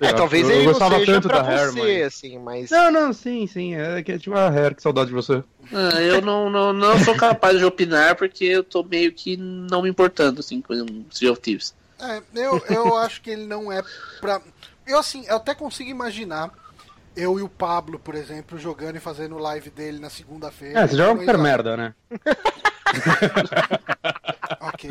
É, 0.00 0.12
talvez 0.12 0.48
eu, 0.48 0.50
ele 0.50 0.60
eu 0.60 0.64
não 0.64 0.72
gostava 0.72 0.98
seja 0.98 1.12
tanto 1.12 1.28
pra 1.28 1.42
da 1.42 1.48
Hair, 1.48 1.72
você, 1.72 1.80
mas... 1.80 2.02
assim, 2.06 2.38
mas... 2.38 2.70
Não, 2.70 2.90
não, 2.90 3.12
sim, 3.12 3.46
sim. 3.46 3.74
É 3.74 4.02
que 4.02 4.18
tipo, 4.18 4.34
ah, 4.36 4.48
Hair, 4.48 4.74
que 4.74 4.82
saudade 4.82 5.08
de 5.08 5.14
você. 5.14 5.44
Ah, 5.72 6.00
eu 6.00 6.20
não, 6.22 6.48
não, 6.48 6.72
não 6.72 6.98
sou 7.04 7.14
capaz 7.14 7.58
de 7.58 7.64
opinar 7.64 8.16
porque 8.16 8.44
eu 8.44 8.64
tô 8.64 8.82
meio 8.82 9.12
que 9.12 9.36
não 9.36 9.82
me 9.82 9.90
importando 9.90 10.40
assim 10.40 10.60
com 10.60 10.72
o 10.72 11.04
Sea 11.10 11.30
of 11.30 11.40
Thieves. 11.40 11.74
É, 12.00 12.22
eu, 12.34 12.62
eu 12.70 12.96
acho 12.96 13.20
que 13.20 13.30
ele 13.30 13.46
não 13.46 13.70
é 13.70 13.82
pra. 14.20 14.40
Eu 14.86 14.98
assim, 14.98 15.26
eu 15.28 15.36
até 15.36 15.54
consigo 15.54 15.90
imaginar 15.90 16.50
eu 17.14 17.38
e 17.38 17.42
o 17.42 17.48
Pablo, 17.48 17.98
por 17.98 18.14
exemplo, 18.14 18.58
jogando 18.58 18.96
e 18.96 19.00
fazendo 19.00 19.36
live 19.36 19.68
dele 19.70 19.98
na 19.98 20.08
segunda-feira. 20.08 20.80
É, 20.80 20.86
você 20.86 20.96
joga 20.96 21.16
qualquer 21.16 21.38
merda, 21.38 21.76
né? 21.76 21.94
Ok. 24.60 24.90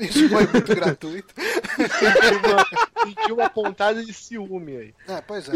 Isso 0.00 0.28
foi 0.28 0.46
muito 0.46 0.74
gratuito. 0.74 1.34
Sentiu 3.04 3.34
uma 3.36 3.50
pontada 3.50 4.04
de 4.04 4.12
ciúme 4.12 4.76
aí. 4.76 4.94
É, 5.08 5.20
pois 5.20 5.48
é. 5.48 5.52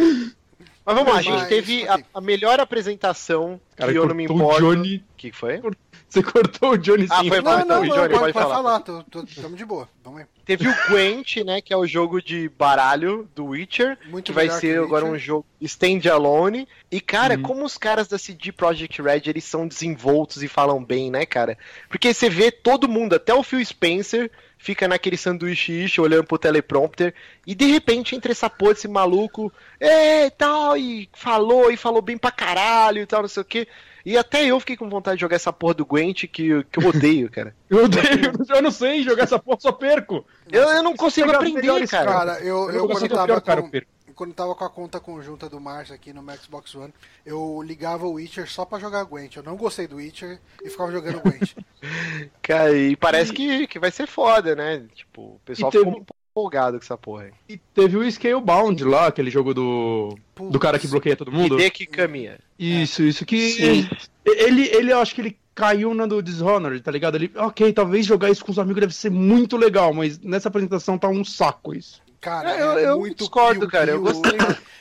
Mas 0.87 0.95
vamos 0.95 1.13
lá, 1.13 1.19
a 1.19 1.23
gente 1.23 1.49
teve 1.49 1.87
a, 1.89 1.99
a 2.15 2.21
melhor 2.21 2.61
apresentação 2.61 3.61
Cara, 3.75 3.91
que 3.93 3.99
eu 3.99 4.07
não 4.07 4.15
me 4.15 4.25
importo. 4.25 4.65
O 4.65 4.75
Johnny. 4.75 5.05
que 5.17 5.31
que 5.33 5.37
foi? 5.37 5.61
Você 6.09 6.23
cortou 6.23 6.71
o 6.75 6.79
Johnny 6.79 7.07
Ah, 7.11 7.23
sim. 7.23 7.29
foi 7.29 7.41
mal. 7.41 7.59
Não, 7.59 7.67
não, 7.67 7.77
Johnny, 7.81 7.89
não, 7.89 7.97
pode 7.97 8.11
pode, 8.13 8.21
pode 8.21 8.33
falar. 8.33 8.55
falar, 8.55 8.81
tô, 8.81 9.03
tô, 9.03 9.25
tamo 9.43 9.57
de 9.57 9.65
boa. 9.65 9.89
Vamos 10.05 10.21
aí. 10.21 10.27
Teve 10.45 10.69
o 10.69 10.75
Gwent, 10.89 11.39
né, 11.45 11.61
que 11.61 11.73
é 11.73 11.77
o 11.77 11.85
jogo 11.85 12.23
de 12.23 12.49
baralho 12.51 13.29
do 13.35 13.47
Witcher, 13.47 13.99
Muito 14.07 14.27
que 14.27 14.33
vai 14.33 14.49
ser 14.49 14.79
que 14.79 14.85
agora 14.85 15.05
Witcher. 15.05 15.17
um 15.17 15.19
jogo 15.19 15.47
standalone. 15.61 16.69
E, 16.91 17.01
cara, 17.01 17.35
Uhum. 17.35 17.43
como 17.43 17.65
os 17.65 17.77
caras 17.77 18.07
da 18.07 18.19
CD 18.19 18.53
Projekt 18.53 19.03
Red, 19.03 19.23
eles 19.27 19.43
são 19.45 19.67
desenvoltos 19.67 20.43
e 20.43 20.49
falam 20.49 20.83
bem, 20.85 21.11
né, 21.11 21.27
cara? 21.27 21.59
Porque 21.89 22.15
você 22.15 22.31
vê 22.31 22.51
todo 22.53 22.89
mundo, 22.89 23.15
até 23.17 23.35
o 23.35 23.43
Phil 23.43 23.65
Spencer, 23.65 24.31
fica 24.57 24.89
naquele 24.89 25.17
sanduíche 25.17 25.85
ish, 25.85 25.99
olhando 25.99 26.25
pro 26.25 26.39
teleprompter, 26.39 27.15
e 27.47 27.55
de 27.55 27.67
repente 27.67 28.17
entra 28.17 28.33
essa 28.33 28.51
porra 28.51 28.75
desse 28.75 28.89
maluco, 28.89 29.53
é, 29.79 30.31
tal, 30.31 30.77
e 30.77 31.09
falou, 31.13 31.71
e 31.71 31.77
falou 31.77 32.03
bem 32.03 32.17
pra 32.17 32.31
caralho 32.31 33.03
e 33.03 33.07
tal, 33.07 33.23
não 33.23 33.29
sei 33.29 33.43
o 33.43 33.45
quê. 33.45 33.69
E 34.05 34.17
até 34.17 34.45
eu 34.45 34.61
fiquei 34.61 34.77
com 34.77 34.89
vontade 34.89 35.17
de 35.17 35.23
jogar 35.23 35.35
essa 35.35 35.53
porra 35.53 35.75
do 35.75 35.85
Gwent, 35.85 36.27
que, 36.29 36.65
que 36.65 36.79
eu 36.79 36.89
odeio, 36.89 37.29
cara. 37.29 37.53
Eu 37.69 37.87
odeio, 37.87 38.33
eu 38.49 38.63
não 38.63 38.71
sei 38.71 39.03
jogar 39.03 39.25
essa 39.25 39.41
porra, 39.41 39.59
só 39.59 39.73
perco. 39.73 40.25
Eu, 40.49 40.63
eu 40.63 40.83
não 40.85 40.95
consigo 40.95 41.29
aprender, 41.33 41.61
melhores, 41.61 41.91
cara. 41.91 42.13
Cara, 42.13 42.39
eu, 42.39 42.47
Eu 42.47 42.71
eu, 42.71 42.73
não 42.75 42.81
quando 42.83 42.93
consigo 42.93 43.15
tava 43.15 43.27
pior, 43.27 43.41
cara, 43.41 43.61
eu 43.61 43.69
perco. 43.69 43.91
Quando 44.17 44.33
tava 44.35 44.55
com 44.55 44.65
a 44.65 44.71
conta 44.71 44.99
conjunta 44.99 45.49
do 45.49 45.61
Márcio 45.61 45.95
aqui 45.95 46.13
no 46.13 46.25
Xbox 46.43 46.75
One, 46.75 46.93
eu 47.25 47.63
ligava 47.63 48.07
o 48.07 48.15
Witcher 48.15 48.51
só 48.51 48.65
pra 48.65 48.79
jogar 48.79 49.05
Gwent. 49.05 49.37
Eu 49.37 49.43
não 49.43 49.57
gostei 49.57 49.87
do 49.87 49.97
Witcher 49.97 50.41
e 50.65 50.71
ficava 50.71 50.91
jogando 50.91 51.21
Gwent. 51.21 51.53
Cara, 52.43 52.77
e 52.77 52.97
parece 52.97 53.33
que, 53.33 53.67
que 53.67 53.79
vai 53.79 53.91
ser 53.91 54.07
foda, 54.09 54.57
né? 54.57 54.85
Tipo, 54.95 55.23
o 55.23 55.41
pessoal 55.45 55.71
E 55.71 55.73
teve- 55.73 55.85
ficou 55.85 56.07
empolgado 56.31 56.79
com 56.79 56.85
essa 56.85 56.97
porra 56.97 57.25
aí. 57.25 57.33
E 57.49 57.57
teve 57.57 57.97
o 57.97 58.11
Scalebound 58.11 58.83
lá, 58.85 59.07
aquele 59.07 59.31
jogo 59.31 59.53
do. 59.55 60.17
Do 60.51 60.59
cara 60.59 60.79
que 60.79 60.89
bloqueia 60.89 61.17
todo 61.17 61.31
mundo. 61.33 61.61
ID 61.61 61.71
que 61.73 61.87
caminha. 61.87 62.39
Isso, 62.59 63.03
isso 63.03 63.25
que. 63.25 63.51
Sim. 63.53 63.89
Ele, 64.25 64.69
ele, 64.69 64.93
eu 64.93 64.99
acho 65.01 65.15
que 65.15 65.21
ele 65.21 65.39
caiu 65.55 65.95
na 65.95 66.05
do 66.07 66.23
Dishonored, 66.23 66.83
tá 66.83 66.91
ligado? 66.91 67.15
Ele, 67.15 67.31
ok, 67.37 67.73
talvez 67.73 68.05
jogar 68.05 68.31
isso 68.31 68.45
com 68.45 68.53
os 68.53 68.59
amigos 68.59 68.81
deve 68.81 68.95
ser 68.95 69.11
muito 69.11 69.57
legal, 69.57 69.95
mas 69.95 70.19
nessa 70.19 70.49
apresentação 70.49 70.99
tá 70.99 71.09
um 71.09 71.25
saco 71.25 71.75
isso. 71.75 72.03
Cara, 72.27 72.51
É, 72.57 72.61
eu- 72.61 72.79
é 72.79 72.85
eu 72.87 72.99
muito 72.99 73.19
discordo, 73.19 73.69
cara, 73.69 73.93
eu 73.93 74.01
gostei. 74.03 74.33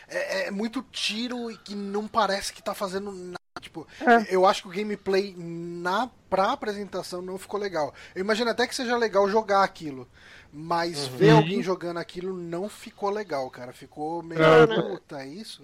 É, 0.07 0.47
é 0.47 0.51
muito 0.51 0.83
tiro 0.91 1.51
e 1.51 1.57
que 1.57 1.75
não 1.75 2.07
parece 2.07 2.51
que 2.51 2.61
tá 2.61 2.73
fazendo 2.73 3.11
nada 3.11 3.35
Tipo, 3.61 3.87
É. 4.01 4.35
eu 4.35 4.45
acho 4.45 4.63
que 4.63 4.67
o 4.67 4.71
gameplay 4.71 5.33
na 5.37 6.09
pra 6.29 6.51
apresentação 6.51 7.21
não 7.21 7.37
ficou 7.37 7.59
legal. 7.59 7.93
Eu 8.13 8.21
imagino 8.21 8.49
até 8.51 8.67
que 8.67 8.75
seja 8.75 8.97
legal 8.97 9.29
jogar 9.29 9.63
aquilo. 9.63 10.07
Mas 10.51 11.07
ver 11.07 11.31
alguém 11.31 11.63
jogando 11.63 11.97
aquilo 11.97 12.35
não 12.35 12.67
ficou 12.67 13.09
legal, 13.09 13.49
cara. 13.49 13.71
Ficou 13.73 14.21
meio. 14.21 14.41
É, 14.43 14.67
Puta, 14.81 15.21
é 15.21 15.27
isso? 15.27 15.63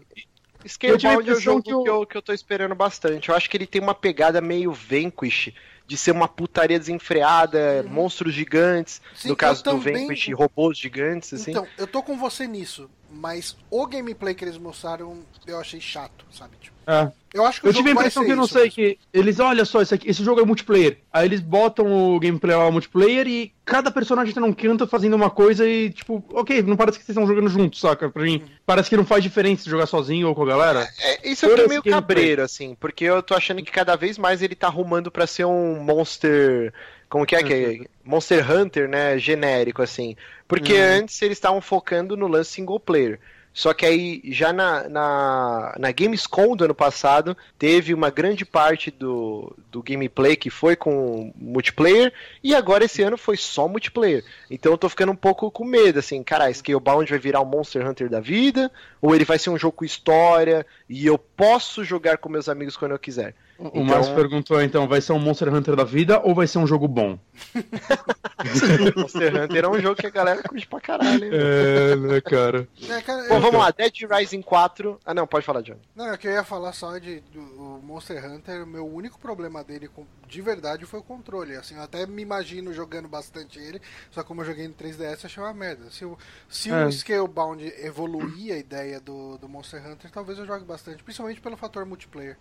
A 0.64 0.88
é 0.88 1.18
o 1.18 1.22
impressão 1.22 1.40
jogo 1.42 1.64
que 1.64 1.90
eu... 1.90 2.06
que 2.06 2.18
eu 2.18 2.22
tô 2.22 2.32
esperando 2.34 2.74
bastante. 2.76 3.30
Eu 3.30 3.36
acho 3.36 3.50
que 3.50 3.58
ele 3.58 3.68
tem 3.68 3.82
uma 3.82 3.96
pegada 3.96 4.40
meio 4.42 4.72
Vanquish, 4.72 5.54
de 5.88 5.98
ser 5.98 6.12
uma 6.12 6.28
putaria 6.28 6.80
desenfreada, 6.80 7.84
monstros 7.90 8.34
gigantes, 8.34 9.02
Sim, 9.14 9.30
no 9.30 9.36
caso 9.36 9.62
eu 9.66 9.74
do 9.74 9.84
também- 9.84 10.08
Vanquish, 10.08 10.34
robôs 10.34 10.78
gigantes, 10.78 11.34
assim. 11.34 11.52
Então, 11.52 11.68
eu 11.78 11.86
tô 11.88 12.02
com 12.02 12.18
você 12.18 12.48
nisso. 12.48 12.90
Mas 13.14 13.56
o 13.70 13.86
gameplay 13.86 14.34
que 14.34 14.44
eles 14.46 14.58
mostraram 14.58 15.20
eu 15.46 15.60
achei 15.60 15.80
chato, 15.82 16.26
sabe? 16.32 16.56
Tipo, 16.62 16.76
É. 16.88 17.12
eu 17.34 17.46
acho 17.46 17.60
que 17.62 17.68
o 17.68 17.70
Eu 17.70 17.74
jogo 17.74 17.86
tive 17.86 17.90
a 17.98 18.00
impressão 18.02 18.24
que 18.26 18.32
eu 18.32 18.36
não 18.36 18.46
isso 18.46 18.54
sei 18.54 18.64
mesmo. 18.64 18.76
que 18.76 19.00
eles, 19.14 19.40
olha 19.40 19.66
só, 19.66 19.82
esse, 19.82 19.94
aqui, 19.94 20.10
esse 20.10 20.24
jogo 20.24 20.40
é 20.42 20.46
multiplayer. 20.46 20.98
Aí 21.12 21.28
eles 21.28 21.40
botam 21.42 22.16
o 22.16 22.20
gameplay 22.20 22.56
lá 22.56 22.72
multiplayer 22.72 23.28
e 23.28 23.54
cada 23.66 23.92
personagem 23.92 24.34
tá 24.34 24.40
num 24.42 24.54
canto 24.54 24.88
fazendo 24.88 25.14
uma 25.16 25.30
coisa 25.30 25.68
e, 25.68 25.90
tipo, 25.92 26.24
ok, 26.34 26.62
não 26.64 26.76
parece 26.78 26.98
que 27.00 27.06
vocês 27.06 27.16
estão 27.18 27.28
jogando 27.28 27.50
juntos, 27.50 27.80
saca? 27.82 28.10
Pra 28.10 28.24
mim, 28.24 28.44
parece 28.66 28.90
que 28.90 28.98
não 28.98 29.06
faz 29.06 29.22
diferença 29.24 29.70
jogar 29.70 29.86
sozinho 29.88 30.28
ou 30.30 30.34
com 30.36 30.44
a 30.44 30.48
galera. 30.48 30.88
É, 31.00 31.30
isso 31.30 31.46
eu 31.46 31.50
Todo 31.50 31.60
fiquei 31.62 31.66
esse 31.66 31.70
meio 31.70 31.82
gameplay. 31.84 31.94
cabreiro, 32.16 32.42
assim, 32.44 32.76
porque 32.80 33.04
eu 33.06 33.22
tô 33.22 33.34
achando 33.36 33.62
que 33.62 33.72
cada 33.72 33.96
vez 33.96 34.18
mais 34.18 34.42
ele 34.42 34.56
tá 34.56 34.68
arrumando 34.68 35.12
pra 35.12 35.28
ser 35.28 35.46
um 35.46 35.84
monster. 35.84 36.74
Como 37.12 37.26
que 37.26 37.36
é 37.36 37.44
que 37.44 37.54
é? 37.54 37.80
Monster 38.06 38.50
Hunter, 38.50 38.88
né? 38.88 39.18
Genérico, 39.20 39.82
assim. 39.82 40.16
Porque 40.48 40.78
antes 40.78 41.22
eles 41.22 41.38
estavam 41.38 41.60
focando 41.60 42.16
no 42.16 42.26
lance 42.26 42.52
single 42.52 42.80
player. 42.80 43.20
Só 43.54 43.74
que 43.74 43.86
aí, 43.86 44.22
já 44.28 44.54
na, 44.54 44.88
na, 44.88 45.76
na 45.78 45.92
Gamescom 45.92 46.56
do 46.56 46.64
ano 46.64 46.74
passado, 46.74 47.36
teve 47.60 47.94
uma 47.94 48.10
grande 48.10 48.46
parte 48.46 48.90
do, 48.90 49.54
do 49.70 49.84
gameplay 49.84 50.38
que 50.38 50.50
foi 50.50 50.78
com 50.78 51.34
multiplayer, 51.36 52.14
e 52.42 52.56
agora 52.56 52.86
esse 52.86 53.02
ano 53.02 53.18
foi 53.18 53.36
só 53.36 53.68
multiplayer. 53.68 54.24
Então 54.50 54.72
eu 54.72 54.78
tô 54.78 54.88
ficando 54.88 55.12
um 55.12 55.18
pouco 55.18 55.52
com 55.52 55.66
medo, 55.66 56.00
assim, 56.00 56.24
cara, 56.24 56.52
Scalebound 56.54 57.10
vai 57.10 57.20
virar 57.20 57.42
um 57.42 57.46
Monster 57.46 57.86
Hunter 57.86 58.10
da 58.10 58.22
vida, 58.22 58.72
ou 59.02 59.14
ele 59.14 59.26
vai 59.26 59.38
ser 59.38 59.50
um 59.50 59.58
jogo 59.58 59.76
com 59.76 59.84
história, 59.84 60.66
e 60.88 61.06
eu 61.06 61.18
posso 61.18 61.84
jogar 61.84 62.20
com 62.20 62.30
meus 62.30 62.48
amigos 62.48 62.78
quando 62.78 62.94
eu 62.94 63.00
quiser. 63.00 63.36
O 63.62 63.68
Então- 63.68 63.84
Márcio 63.86 64.16
perguntou 64.16 64.60
então, 64.62 64.88
vai 64.88 65.00
ser 65.02 65.14
um 65.14 65.20
Monster 65.20 65.54
Hunter 65.54 65.76
da 65.76 65.84
vida 65.84 66.20
ou 66.24 66.34
vai 66.34 66.48
ser 66.48 66.58
um 66.58 66.66
jogo 66.66 66.88
bom? 66.88 67.20
Monster 68.98 69.36
Hunter 69.44 69.64
é 69.66 69.68
um 69.68 69.80
jogo 69.80 69.96
que 69.96 70.08
a 70.08 70.10
galera 70.10 70.42
curte 70.44 70.68
pra 70.68 70.80
caralho, 70.82 71.26
hein? 71.26 71.32
É, 71.34 71.96
né, 71.96 72.22
cara? 72.22 72.68
É, 72.90 73.02
cara, 73.02 73.28
Bom, 73.28 73.36
eu- 73.36 73.42
vamos 73.42 73.60
lá, 73.60 73.72
Dead 73.72 73.94
Rising 74.10 74.42
4. 74.42 75.00
Ah, 75.06 75.14
não, 75.14 75.28
pode 75.28 75.46
falar, 75.46 75.62
John. 75.62 75.76
Não, 75.96 76.12
é 76.12 76.18
que 76.18 76.28
eu 76.28 76.32
ia 76.32 76.44
falar 76.44 76.74
só 76.74 76.98
de 76.98 77.20
do, 77.32 77.40
o 77.40 77.82
Monster 77.84 78.26
Hunter, 78.26 78.64
o 78.64 78.68
meu 78.68 78.86
único 78.88 79.20
problema 79.20 79.64
dele 79.64 79.88
com- 79.88 80.06
de 80.28 80.42
verdade 80.42 80.86
foi 80.86 81.00
o 81.00 81.04
controle. 81.04 81.56
Assim, 81.56 81.76
eu 81.76 81.82
até 81.84 82.06
me 82.08 82.22
imagino 82.22 82.74
jogando 82.74 83.08
bastante 83.08 83.60
ele, 83.60 83.82
só 84.10 84.24
como 84.24 84.42
eu 84.42 84.46
joguei 84.46 84.68
no 84.68 84.74
3DS, 84.74 85.24
eu 85.24 85.28
achei 85.28 85.44
uma 85.44 85.54
merda. 85.54 85.90
Se, 85.92 86.04
o- 86.06 86.18
se 86.50 86.72
É. 86.72 86.86
o 86.86 86.92
Scalebound 86.92 87.64
evoluir 87.80 88.54
a 88.54 88.58
ideia 88.58 89.00
do, 89.00 89.38
do 89.38 89.48
Monster 89.48 89.86
Hunter, 89.86 90.10
talvez 90.12 90.40
eu 90.40 90.46
jogue 90.46 90.66
bastante, 90.66 91.04
principalmente 91.04 91.42
pelo 91.42 91.58
fator 91.58 91.86
multiplayer. 91.86 92.38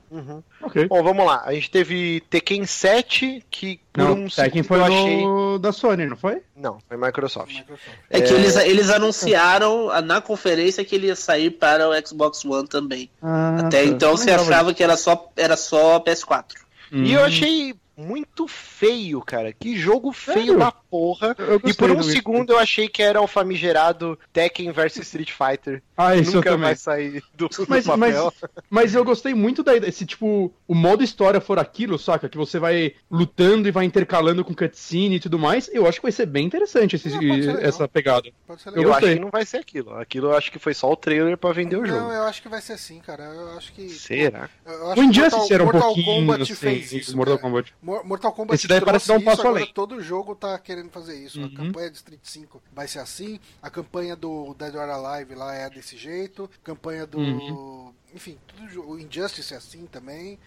Ok. 0.63 0.87
Bom, 0.89 1.03
vamos 1.13 1.27
lá. 1.27 1.43
A 1.45 1.53
gente 1.53 1.71
teve 1.71 2.21
Tekken 2.31 2.65
7, 2.67 3.45
que 3.51 3.81
por 3.93 4.03
Não, 4.05 4.13
um 4.13 4.29
Tekken 4.29 4.63
foi 4.63 4.79
eu 4.79 4.85
achei... 4.85 5.23
no... 5.25 5.59
da 5.59 5.73
Sony, 5.73 6.07
não 6.07 6.17
foi? 6.17 6.43
Não, 6.57 6.79
foi 6.89 6.97
Microsoft. 6.97 7.55
Microsoft. 7.55 7.89
É 8.09 8.21
que 8.21 8.33
eles, 8.33 8.57
eles 8.57 8.91
anunciaram 8.91 9.89
na 10.03 10.21
conferência 10.21 10.85
que 10.85 10.95
ele 10.95 11.09
ia 11.09 11.17
sair 11.17 11.51
para 11.51 11.89
o 11.89 12.07
Xbox 12.07 12.45
One 12.45 12.67
também. 12.69 13.11
Ah, 13.23 13.59
Até 13.67 13.83
tá. 13.83 13.85
então 13.85 14.17
você 14.17 14.31
achava 14.31 14.73
que 14.75 14.83
era 14.83 14.97
só, 14.97 15.31
era 15.37 15.57
só 15.57 16.01
PS4. 16.01 16.45
disso. 16.49 16.65
E 16.93 17.13
eu 17.13 17.21
Hum. 17.21 17.25
achei 17.25 17.75
muito 18.01 18.47
feio, 18.49 19.21
cara. 19.21 19.53
Que 19.53 19.77
jogo 19.77 20.13
feio 20.13 20.39
Sério? 20.39 20.59
da 20.59 20.73
porra. 20.73 21.37
E 21.65 21.75
por 21.75 21.91
um 21.91 21.97
do- 21.97 22.03
segundo 22.05 22.53
eu 22.53 22.59
achei 22.59 22.89
que 22.89 23.03
era 23.03 23.21
o 23.21 23.27
famigerado 23.27 24.19
Tekken 24.33 24.73
vs 24.73 24.97
Street 24.99 25.31
Fighter. 25.33 25.83
Ah, 25.97 26.17
isso 26.17 26.37
Nunca 26.37 26.49
eu 26.49 26.53
também. 26.53 26.67
vai 26.67 26.77
sair 26.77 27.23
do, 27.35 27.49
do 27.49 27.67
Mas, 27.69 27.87
mas, 27.87 28.15
papel. 28.15 28.33
mas 28.71 28.95
eu 28.95 29.05
gostei 29.05 29.35
muito 29.35 29.63
da 29.63 29.77
ideia. 29.77 29.93
Se, 29.93 30.07
tipo, 30.07 30.53
o 30.67 30.75
modo 30.75 31.05
história 31.05 31.41
for 31.41 31.59
aquilo, 31.59 31.99
saca? 31.99 32.29
Que 32.29 32.39
você 32.39 32.59
vai 32.59 32.95
lutando 33.11 33.69
e 33.69 33.71
vai 33.71 33.85
intercalando 33.85 34.45
com 34.45 34.55
cutscene 34.55 35.17
e 35.17 35.21
tudo 35.21 35.39
mais, 35.39 35.69
eu 35.73 35.87
acho 35.87 35.99
que 35.99 36.05
vai 36.05 36.13
ser 36.13 36.27
bem 36.27 36.47
interessante 36.47 36.97
esse- 36.97 37.09
legal. 37.19 37.59
essa 37.61 37.87
pegada. 37.87 38.31
Pode 38.47 38.63
ser 38.63 38.71
Eu 38.71 38.75
Eu, 38.77 38.81
acho 38.91 39.01
gostei. 39.01 39.15
que 39.17 39.21
não 39.21 39.31
vai 39.31 39.45
ser 39.45 39.59
aquilo. 39.59 39.95
Aquilo 39.95 40.29
eu 40.29 40.37
acho 40.37 40.51
que 40.51 40.59
foi 40.59 40.73
só 40.73 40.91
o 40.91 40.97
trailer 40.97 41.37
pra 41.37 41.53
vender 41.53 41.77
o 41.77 41.81
Não, 41.83 41.87
jogo. 41.89 42.13
eu 42.13 42.23
acho 42.23 42.41
que 42.41 42.49
vai 42.49 42.61
ser 42.63 42.73
assim, 42.75 42.99
cara. 43.01 43.25
Eu 43.25 43.57
acho 43.59 43.73
que. 43.73 43.89
Será? 43.91 44.49
Eu 44.67 44.73
acho 44.91 44.93
O 44.93 44.95
que 44.95 45.01
Injustice 45.01 45.53
era 45.53 45.63
um 45.63 45.67
Mortal 45.67 45.83
pouquinho 45.83 46.07
Kombat 46.07 46.43
assim, 46.43 46.55
fez 46.55 46.93
isso. 46.93 47.17
Mortal. 47.17 47.39
Kombat. 47.39 47.75
Mor- 47.91 48.05
Mortal 48.07 48.33
Kombat 48.33 48.55
Esse 48.55 48.69
daí 48.69 48.81
parece 48.81 49.09
dar 49.09 49.15
um 49.15 49.17
isso, 49.17 49.25
passo 49.25 49.41
agora 49.43 49.57
além. 49.61 49.73
todo 49.75 50.01
jogo 50.01 50.35
tá 50.35 50.59
querendo 50.59 50.91
fazer 50.91 51.17
isso. 51.19 51.41
Uhum. 51.41 51.47
A 51.47 51.51
campanha 51.51 51.91
de 51.91 51.97
Street 51.97 52.21
5 52.23 52.63
vai 52.73 52.87
ser 52.87 53.01
assim, 53.01 53.41
a 53.61 53.69
campanha 53.69 54.15
do 54.15 54.55
Dead 54.59 54.75
or 54.75 54.89
Alive 54.89 55.35
lá 55.35 55.55
é 55.55 55.69
desse 55.69 55.97
jeito, 55.97 56.49
campanha 56.63 57.07
do... 57.07 57.19
Uhum. 57.19 57.93
Enfim, 58.15 58.39
tudo, 58.47 58.89
o 58.91 58.99
Injustice 58.99 59.55
é 59.55 59.57
assim 59.57 59.87
também. 59.87 60.39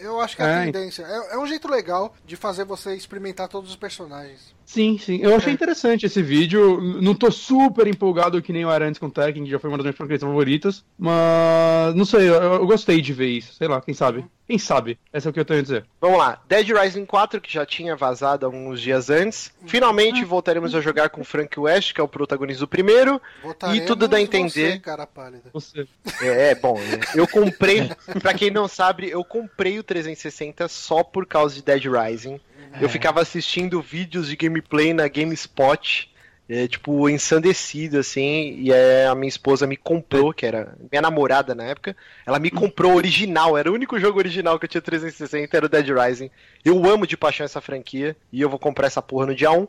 Eu 0.00 0.18
acho 0.18 0.34
que 0.34 0.42
a 0.42 0.46
É. 0.46 0.64
tendência... 0.64 1.02
É, 1.02 1.34
é 1.34 1.38
um 1.38 1.46
jeito 1.46 1.68
legal 1.70 2.14
de 2.24 2.36
fazer 2.36 2.64
você 2.64 2.94
experimentar 2.96 3.48
todos 3.48 3.68
os 3.68 3.76
personagens. 3.76 4.54
Sim, 4.64 4.96
sim. 4.98 5.18
Eu 5.20 5.36
achei 5.36 5.50
É. 5.52 5.54
interessante 5.54 6.06
esse 6.06 6.22
vídeo. 6.22 6.80
Não 7.02 7.14
tô 7.14 7.30
super 7.30 7.86
empolgado 7.86 8.40
que 8.40 8.50
nem 8.50 8.62
eu 8.62 8.70
era 8.70 8.86
antes 8.88 8.98
com 8.98 9.06
o 9.06 9.10
Tekken, 9.10 9.44
que 9.44 9.50
já 9.50 9.58
foi 9.58 9.68
uma 9.68 9.76
das 9.76 9.84
minhas 9.84 9.96
franquias 9.96 10.22
favoritas. 10.22 10.82
Mas 10.98 11.94
não 11.94 12.04
sei, 12.06 12.28
eu, 12.30 12.34
eu 12.34 12.66
gostei 12.66 13.00
de 13.02 13.12
ver 13.12 13.28
isso. 13.28 13.52
Sei 13.54 13.68
lá, 13.68 13.78
quem 13.80 13.92
sabe? 13.94 14.24
Quem 14.46 14.58
sabe? 14.58 14.98
Essa 15.10 15.28
é 15.28 15.30
o 15.30 15.32
que 15.32 15.40
eu 15.40 15.44
tenho 15.44 15.60
a 15.60 15.62
dizer. 15.62 15.86
Vamos 15.98 16.18
lá, 16.18 16.42
Dead 16.46 16.68
Rising 16.68 17.06
4, 17.06 17.40
que 17.40 17.50
já 17.50 17.64
tinha 17.64 17.96
vazado 17.96 18.44
alguns 18.44 18.80
dias 18.80 19.08
antes. 19.08 19.50
Finalmente 19.66 20.22
voltaremos 20.22 20.74
a 20.74 20.82
jogar 20.82 21.08
com 21.08 21.24
Frank 21.24 21.58
West, 21.58 21.94
que 21.94 22.00
é 22.00 22.04
o 22.04 22.08
protagonista 22.08 22.60
do 22.60 22.68
primeiro. 22.68 23.20
Votaremos 23.42 23.86
tudo 23.86 24.06
dá 24.06 24.16
a 24.16 24.20
você, 24.20 24.24
entender. 24.24 24.80
cara 24.80 25.06
pálida. 25.06 25.48
Você. 25.52 25.88
É, 26.20 26.50
é 26.50 26.54
bom, 26.54 26.78
né? 26.78 27.00
Eu 27.14 27.26
comprei, 27.26 27.88
pra 28.20 28.34
quem 28.34 28.50
não 28.50 28.68
sabe, 28.68 29.08
eu 29.08 29.24
comprei 29.24 29.78
o 29.78 29.82
360 29.82 30.68
só 30.68 31.02
por 31.02 31.24
causa 31.24 31.54
de 31.54 31.62
Dead 31.62 31.84
Rising. 31.86 32.38
Eu 32.80 32.88
ficava 32.88 33.20
assistindo 33.20 33.80
vídeos 33.80 34.28
de 34.28 34.36
gameplay 34.36 34.92
na 34.92 35.06
GameSpot, 35.06 36.12
é, 36.48 36.68
tipo, 36.68 37.08
ensandecido, 37.08 37.98
assim, 37.98 38.56
e 38.58 38.72
aí 38.72 39.06
a 39.06 39.14
minha 39.14 39.28
esposa 39.28 39.66
me 39.66 39.76
comprou, 39.76 40.32
que 40.32 40.44
era 40.44 40.76
minha 40.90 41.00
namorada 41.00 41.54
na 41.54 41.64
época, 41.64 41.96
ela 42.26 42.38
me 42.38 42.50
comprou 42.50 42.92
o 42.92 42.96
original, 42.96 43.56
era 43.56 43.70
o 43.70 43.74
único 43.74 43.98
jogo 43.98 44.18
original 44.18 44.58
que 44.58 44.66
eu 44.66 44.68
tinha 44.68 44.82
360, 44.82 45.56
era 45.56 45.66
o 45.66 45.68
Dead 45.68 45.88
Rising. 45.88 46.30
Eu 46.62 46.84
amo 46.86 47.06
de 47.06 47.16
paixão 47.16 47.44
essa 47.46 47.62
franquia, 47.62 48.14
e 48.30 48.40
eu 48.40 48.50
vou 48.50 48.58
comprar 48.58 48.86
essa 48.86 49.00
porra 49.00 49.26
no 49.26 49.34
dia 49.34 49.50
1. 49.50 49.66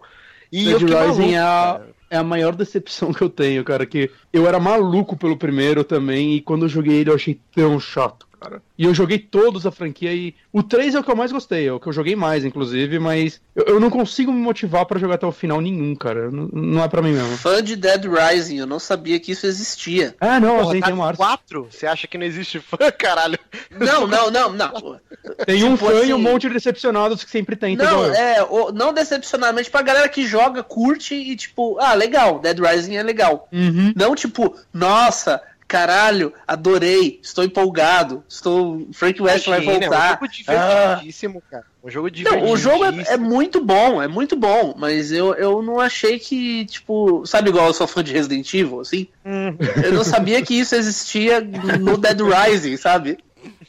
E 0.52 0.66
Dead 0.66 0.82
Rising 0.82 0.92
maluco, 0.94 1.22
é 1.24 1.38
a, 1.38 1.82
é 2.10 2.18
a 2.18 2.24
maior 2.24 2.54
decepção 2.54 3.14
que 3.14 3.22
eu 3.22 3.30
tenho, 3.30 3.64
cara. 3.64 3.86
Que 3.86 4.12
eu 4.34 4.46
era 4.46 4.60
maluco 4.60 5.16
pelo 5.16 5.38
primeiro 5.38 5.82
também, 5.84 6.36
e 6.36 6.42
quando 6.42 6.66
eu 6.66 6.70
joguei 6.70 6.98
ele 6.98 7.10
eu 7.10 7.16
achei 7.16 7.40
tão 7.54 7.80
chato, 7.80 8.25
cara. 8.50 8.62
E 8.78 8.86
eu 8.86 8.94
joguei 8.94 9.20
todos 9.20 9.66
a 9.66 9.72
franquia 9.72 10.14
e. 10.14 10.34
O 10.52 10.64
3 10.64 10.96
é 10.96 11.00
o 11.00 11.04
que 11.04 11.12
eu 11.12 11.16
mais 11.16 11.32
gostei, 11.32 11.68
é 11.68 11.72
o 11.74 11.80
que 11.80 11.88
eu 11.88 11.94
joguei 11.94 12.16
mais, 12.16 12.46
inclusive, 12.46 13.00
mas 13.00 13.42
eu, 13.56 13.66
eu 13.66 13.80
não 13.80 13.90
consigo 13.90 14.32
me 14.32 14.40
motivar 14.40 14.86
pra 14.86 15.00
jogar 15.00 15.16
até 15.16 15.26
o 15.26 15.32
final 15.32 15.60
nenhum, 15.62 15.96
cara. 15.96 16.32
Não, 16.32 16.48
não 16.54 16.84
é 16.84 16.88
pra 16.88 17.02
mim 17.02 17.12
mesmo. 17.12 17.38
Fã 17.38 17.62
de 17.64 17.76
Dead 17.76 18.06
Rising, 18.06 18.58
eu 18.58 18.66
não 18.68 18.80
sabia 18.80 19.20
que 19.20 19.32
isso 19.32 19.46
existia. 19.46 20.16
Ah, 20.20 20.40
não, 20.40 20.58
Porra, 20.58 20.70
assim, 20.70 20.80
tá 20.80 20.86
tem 20.88 20.94
uma 20.96 21.04
com 21.04 21.08
arte. 21.10 21.18
4? 21.18 21.68
Você 21.72 21.86
acha 21.88 22.08
que 22.08 22.18
não 22.18 22.26
existe 22.26 22.60
fã, 22.60 22.78
caralho? 22.98 23.38
Não, 23.72 24.08
não, 24.08 24.32
não, 24.32 24.52
não. 24.52 25.00
Tem 25.46 25.64
um 25.64 25.74
Tipo 25.76 25.88
fã 25.88 26.00
assim- 26.00 26.10
e 26.10 26.14
um 26.14 26.20
monte 26.20 26.44
de 26.48 26.54
decepcionados 26.54 27.24
que 27.24 27.32
sempre 27.32 27.56
tem. 27.56 27.76
Não, 27.76 28.06
é, 28.06 28.44
o- 28.44 28.72
não 28.72 28.94
decepcionadamente 28.94 29.70
pra 29.72 29.82
galera 29.82 30.08
que 30.08 30.26
joga, 30.26 30.62
curte 30.64 31.16
e 31.16 31.36
tipo, 31.36 31.78
ah, 31.80 31.94
legal, 31.94 32.40
Dead 32.40 32.60
Rising 32.60 32.96
é 32.96 33.04
legal. 33.04 33.48
Uhum. 33.52 33.92
Não 33.96 34.14
tipo, 34.16 34.56
nossa, 34.74 35.42
caralho, 35.68 36.32
adorei, 36.48 37.20
estou 37.22 37.44
empolgado, 37.44 38.24
estou. 38.30 38.88
Frank 38.94 39.22
West 39.22 39.48
vai 39.48 39.62
Imagina, 39.64 39.86
É 39.86 39.88
um 39.88 39.92
voltar. 39.92 40.10
jogo 40.12 40.26
Ah. 40.26 40.86
divertidíssimo, 40.86 41.44
cara. 41.50 41.64
Um 41.84 41.90
jogo 41.90 42.10
divertidíssimo. 42.10 42.48
Não, 42.48 42.54
o 42.54 42.58
jogo 42.58 42.86
é, 42.86 43.14
é 43.14 43.18
muito 43.18 43.64
bom, 43.64 44.02
é 44.02 44.08
muito 44.08 44.36
bom, 44.36 44.74
mas 44.78 45.12
eu, 45.12 45.34
eu 45.36 45.62
não 45.62 45.80
achei 45.80 46.18
que, 46.20 46.66
tipo, 46.66 47.26
sabe 47.26 47.50
igual 47.50 47.68
eu 47.68 47.74
sou 47.74 47.88
fã 47.88 48.04
de 48.04 48.12
Resident 48.14 48.52
Evil, 48.54 48.80
assim? 48.80 49.08
Hum. 49.26 49.56
Eu 49.84 49.94
não 49.94 50.04
sabia 50.04 50.42
que 50.42 50.54
isso 50.60 50.76
existia 50.76 51.42
no 51.42 51.98
Dead 51.98 52.20
Rising, 52.22 52.78
sabe? 52.78 53.18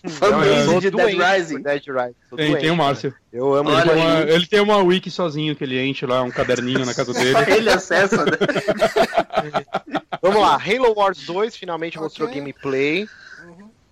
Eu 0.07 0.13
Fanbase 0.13 0.81
de 0.81 0.91
Dead 0.91 1.19
Rising. 1.19 1.63
Dead 1.63 1.83
Rising. 1.87 2.15
Tem, 2.37 2.51
doente, 2.51 2.61
tem 2.61 2.71
o 2.71 2.77
cara. 2.77 2.89
Márcio. 2.89 3.15
Eu 3.33 3.55
amo 3.55 3.71
Olha 3.71 3.81
Ele 3.81 3.91
tem, 3.91 4.01
uma, 4.01 4.21
ele 4.21 4.47
tem 4.47 4.61
uma 4.61 4.77
wiki 4.79 5.11
sozinho 5.11 5.55
que 5.57 5.65
ele 5.65 5.81
enche 5.85 6.07
lá, 6.07 6.23
um 6.23 6.31
caderninho 6.31 6.85
na 6.87 6.95
casa 6.95 7.13
dele. 7.13 7.37
Ele 7.55 7.71
acessa, 7.71 8.25
né? 8.25 8.33
Vamos 10.23 10.41
lá, 10.41 10.55
Halo 10.55 10.95
Wars 10.97 11.25
2 11.27 11.57
finalmente 11.57 11.99
mostrou 11.99 12.29
Ok. 12.29 12.39
gameplay. 12.41 13.09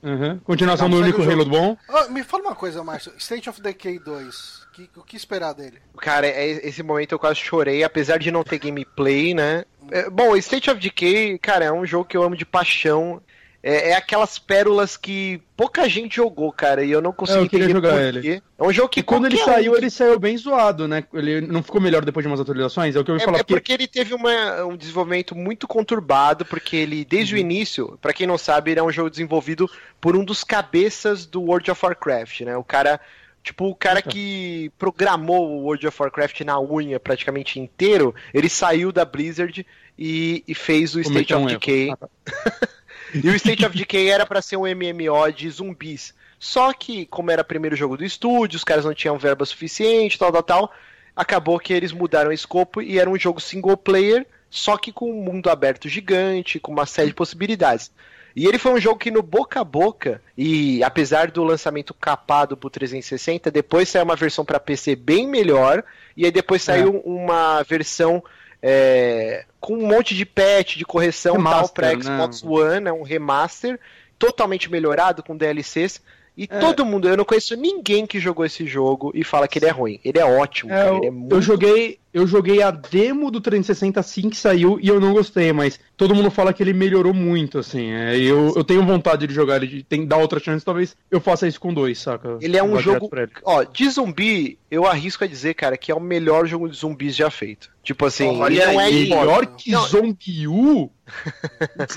Uhum. 0.03 0.39
Continuação 0.45 0.89
Não, 0.89 0.99
do 0.99 1.03
único 1.03 1.23
Halo 1.23 1.47
bom. 1.47 1.77
Ah, 1.89 2.09
me 2.09 2.23
fala 2.23 2.45
uma 2.45 2.55
coisa, 2.55 2.85
Márcio. 2.85 3.13
State 3.19 3.49
of 3.49 3.61
Decay 3.61 3.99
2. 3.99 4.65
Que- 4.75 4.91
o 4.97 5.03
que 5.03 5.17
esperar 5.17 5.55
dele? 5.55 5.79
Cara, 5.99 6.27
é- 6.27 6.67
esse 6.67 6.83
momento 6.83 7.13
eu 7.13 7.19
quase 7.19 7.37
chorei, 7.37 7.83
apesar 7.83 8.19
de 8.19 8.31
não 8.31 8.43
ter 8.45 8.59
gameplay, 8.59 9.33
né? 9.33 9.65
É, 9.91 10.11
bom, 10.11 10.37
State 10.37 10.71
of 10.71 10.79
Decay, 10.81 11.39
cara, 11.39 11.65
é 11.67 11.73
um 11.73 11.87
jogo 11.87 12.05
que 12.05 12.17
eu 12.17 12.23
amo 12.23 12.37
de 12.37 12.45
paixão. 12.45 13.23
É, 13.67 13.93
é 13.93 13.97
aquelas 13.97 14.39
pérolas 14.39 14.95
que 14.95 15.41
pouca 15.57 15.89
gente 15.89 16.17
jogou, 16.17 16.53
cara, 16.53 16.85
e 16.85 16.91
eu 16.91 17.01
não 17.01 17.13
consegui 17.15 17.39
É, 17.39 17.43
eu 17.45 17.49
queria 17.49 17.65
entender 17.65 17.89
jogar 17.89 18.03
ele. 18.03 18.43
É 18.59 18.63
um 18.63 18.71
jogo 18.71 18.91
que 18.91 19.01
E 19.01 19.03
quando 19.03 19.25
ele 19.25 19.37
um 19.41 19.45
saiu, 19.45 19.73
que- 19.73 19.79
ele 19.79 19.89
saiu 19.91 20.19
bem 20.19 20.37
zoado, 20.37 20.87
né? 20.87 21.03
Ele 21.15 21.41
não 21.41 21.63
ficou 21.63 21.81
melhor 21.81 22.05
depois 22.05 22.23
de 22.23 22.29
umas 22.29 22.41
atualizações? 22.41 22.95
É 22.95 23.01
o 23.01 23.05
que 23.05 23.11
eu 23.11 23.15
ouvi 23.15 23.23
É, 23.23 23.25
falar. 23.25 23.39
é 23.39 23.43
porque- 23.43 23.55
porque 23.55 23.73
ele 23.73 23.87
teve 23.89 24.13
uma- 24.13 24.67
um 24.67 24.77
desenvolvimento 24.77 25.35
muito 25.35 25.67
conturbado, 25.67 26.45
porque 26.45 26.77
ele, 26.77 27.07
desde 27.07 27.35
o 27.35 27.39
início, 27.39 27.99
pra 28.03 28.13
quem 28.13 28.27
não 28.27 28.37
sabe, 28.37 28.73
ele 28.73 28.81
é 28.81 28.83
um 28.83 28.93
jogo 28.93 29.09
desenvolvido 29.09 29.69
por 29.99 30.15
um 30.15 30.23
dos 30.25 30.45
cabeças 30.45 31.25
do 31.25 31.41
World 31.41 31.71
of 31.71 31.81
Warcraft, 31.87 32.43
né? 32.43 32.55
O 32.59 32.63
cara, 32.65 33.01
tipo, 33.43 33.65
o 33.67 33.75
cara 33.75 34.03
que 34.03 34.71
programou 34.79 35.49
o 35.49 35.63
World 35.63 35.87
of 35.87 35.97
Warcraft 36.03 36.43
na 36.43 36.61
unha 36.61 37.01
praticamente 37.01 37.59
inteiro, 37.59 38.15
ele 38.35 38.51
saiu 38.51 38.93
da 38.93 39.07
Blizzard 39.07 39.67
e, 39.99 40.45
e 40.47 40.55
fez 40.55 40.95
o 40.95 41.01
State 41.01 41.33
Cometeu 41.33 41.37
of 41.39 41.47
um. 41.47 41.49
Decay. 41.49 41.91
Ah, 41.91 41.97
tá. 41.97 42.09
E 43.23 43.29
o 43.29 43.35
State 43.37 43.65
of 43.65 43.77
Decay 43.77 44.11
era 44.11 44.27
pra 44.27 44.43
ser 44.43 44.57
um 44.57 44.63
MMO 44.63 45.33
de 45.33 45.49
zumbis. 45.49 46.13
Só 46.39 46.73
que, 46.73 47.07
como 47.07 47.31
era 47.31 47.43
o 47.43 47.45
primeiro 47.45 47.77
jogo 47.77 47.97
do 47.97 48.05
estúdio, 48.05 48.57
os 48.57 48.65
caras 48.65 48.85
não 48.85 48.93
tinham 48.93 49.17
verba 49.17 49.45
suficiente, 49.47 50.19
tal, 50.19 50.33
tal, 50.33 50.43
tal. 50.43 50.73
Acabou 51.15 51.59
que 51.61 51.73
eles 51.73 51.93
mudaram 51.93 52.31
o 52.31 52.35
escopo 52.35 52.83
e 52.83 52.99
era 52.99 53.09
um 53.09 53.19
jogo 53.19 53.41
single 53.41 53.77
player, 53.77 54.27
só 54.51 54.77
que 54.77 54.93
com 54.93 55.11
um 55.11 55.23
mundo 55.23 55.49
aberto 55.49 55.89
gigante, 55.89 56.59
com 56.59 56.73
uma 56.73 56.87
série 56.87 57.09
de 57.09 57.15
possibilidades. 57.15 57.91
E 58.37 58.47
ele 58.47 58.59
foi 58.59 58.73
um 58.73 58.81
jogo 58.81 58.99
que 58.99 59.13
no 59.13 59.23
boca 59.23 59.61
a 59.61 59.65
boca, 59.65 60.21
e 60.37 60.83
apesar 60.83 61.31
do 61.31 61.45
lançamento 61.45 61.95
capado 61.95 62.57
pro 62.57 62.69
360, 62.69 63.49
depois 63.49 63.89
saiu 63.89 64.05
uma 64.05 64.17
versão 64.17 64.45
para 64.45 64.59
PC 64.59 64.97
bem 64.97 65.29
melhor, 65.29 65.85
e 66.17 66.25
aí 66.25 66.33
depois 66.33 66.61
saiu 66.61 67.01
uma 67.07 67.63
versão 67.63 68.23
é, 68.61 69.45
com 69.65 69.79
um 69.79 69.87
monte 69.87 70.15
de 70.15 70.27
patch, 70.27 70.77
de 70.77 70.85
correção 70.85 71.35
tal 71.35 71.43
Remaster, 71.43 71.73
para 71.73 71.97
né? 71.97 72.03
Xbox 72.03 72.43
One, 72.43 72.87
é 72.87 72.93
um 72.93 73.03
remaster 73.03 73.81
totalmente 74.19 74.71
melhorado 74.71 75.23
com 75.23 75.35
DLCs. 75.35 76.03
E 76.37 76.49
É. 76.51 76.59
todo 76.59 76.85
mundo, 76.85 77.09
eu 77.09 77.17
não 77.17 77.25
conheço 77.25 77.55
ninguém 77.57 78.07
que 78.07 78.19
jogou 78.19 78.45
esse 78.45 78.67
jogo 78.67 79.13
e 79.15 79.23
fala 79.23 79.47
que 79.47 79.57
ele 79.59 79.67
é 79.67 79.71
ruim. 79.71 80.01
Ele 80.05 80.19
é 80.19 80.25
ótimo, 80.25 80.73
É, 80.73 80.77
cara, 80.77 80.89
eu, 80.89 80.97
ele 80.97 81.07
é 81.07 81.09
eu 81.09 81.13
muito 81.13 81.41
joguei, 81.41 81.99
eu 82.13 82.27
joguei 82.27 82.61
a 82.61 82.73
demo 82.73 83.31
do 83.31 83.41
360 83.41 84.01
assim 84.01 84.29
que 84.29 84.37
saiu 84.37 84.79
e 84.83 84.89
eu 84.89 84.99
não 84.99 85.13
gostei, 85.13 85.53
mas 85.53 85.79
todo 85.97 86.13
mundo 86.13 86.33
fala 86.33 86.53
que 86.53 86.61
ele 86.61 86.73
melhorou 86.73 87.15
muito, 87.15 87.61
assim. 87.61 87.93
É, 87.93 88.17
eu, 88.19 88.53
eu 88.57 88.65
tenho 88.65 88.85
vontade 88.85 89.29
de 89.29 89.33
jogar 89.33 89.57
ele, 89.63 89.69
de 89.69 89.83
tem, 89.85 90.05
dar 90.05 90.17
outra 90.17 90.41
chance, 90.41 90.65
talvez 90.65 90.97
eu 91.09 91.21
faça 91.21 91.47
isso 91.47 91.61
com 91.61 91.73
dois, 91.73 92.01
saca? 92.01 92.37
Ele 92.41 92.57
é 92.57 92.63
um 92.65 92.81
jogo. 92.81 93.09
Ó, 93.45 93.63
de 93.63 93.89
zumbi, 93.91 94.59
eu 94.69 94.87
arrisco 94.87 95.23
a 95.23 95.29
dizer, 95.29 95.55
cara, 95.55 95.77
que 95.77 95.93
é 95.93 95.95
o 95.95 96.01
melhor 96.01 96.49
jogo 96.49 96.69
de 96.69 96.77
zumbis 96.77 97.15
já 97.15 97.31
feito. 97.31 97.71
Tipo 97.85 98.07
assim, 98.07 98.41
Olha 98.41 98.55
ele 98.65 98.73
não 98.73 98.81
é. 98.81 98.91
Melhor 98.91 99.47
que 99.47 99.71
Não. 99.71 99.87
Zombie 99.87 100.49
U? 100.49 100.91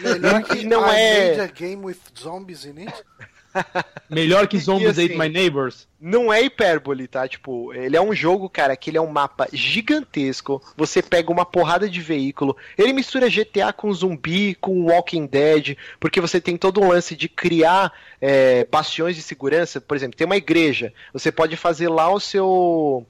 Melhor 0.03 0.43
que 0.45 0.63
não 0.65 0.85
I 0.93 0.95
é- 0.95 1.29
Made 1.29 1.41
a 1.41 1.47
Game 1.47 1.83
with 1.83 1.97
Zombies 2.19 2.65
in 2.65 2.81
it? 2.81 2.93
Melhor 4.09 4.47
que 4.47 4.57
Zombies 4.57 4.89
assim, 4.89 5.05
Ate 5.05 5.17
My 5.17 5.29
Neighbors? 5.29 5.87
Não 5.99 6.31
é 6.31 6.41
hipérbole, 6.41 7.07
tá? 7.07 7.27
Tipo, 7.27 7.73
ele 7.73 7.97
é 7.97 8.01
um 8.01 8.13
jogo, 8.13 8.49
cara, 8.49 8.75
que 8.75 8.89
ele 8.89 8.97
é 8.97 9.01
um 9.01 9.09
mapa 9.09 9.47
gigantesco. 9.51 10.61
Você 10.75 11.01
pega 11.01 11.31
uma 11.31 11.45
porrada 11.45 11.89
de 11.89 11.99
veículo. 11.99 12.55
Ele 12.77 12.93
mistura 12.93 13.29
GTA 13.29 13.73
com 13.73 13.91
zumbi, 13.93 14.55
com 14.55 14.85
Walking 14.85 15.25
Dead, 15.25 15.75
porque 15.99 16.21
você 16.21 16.39
tem 16.39 16.55
todo 16.55 16.81
um 16.81 16.89
lance 16.89 17.15
de 17.15 17.27
criar 17.27 17.91
é, 18.21 18.65
bastiões 18.65 19.15
de 19.15 19.21
segurança. 19.21 19.81
Por 19.81 19.97
exemplo, 19.97 20.17
tem 20.17 20.25
uma 20.25 20.37
igreja. 20.37 20.93
Você 21.11 21.31
pode 21.31 21.55
fazer 21.55 21.89
lá 21.89 22.11
o 22.11 22.19
seu. 22.19 23.05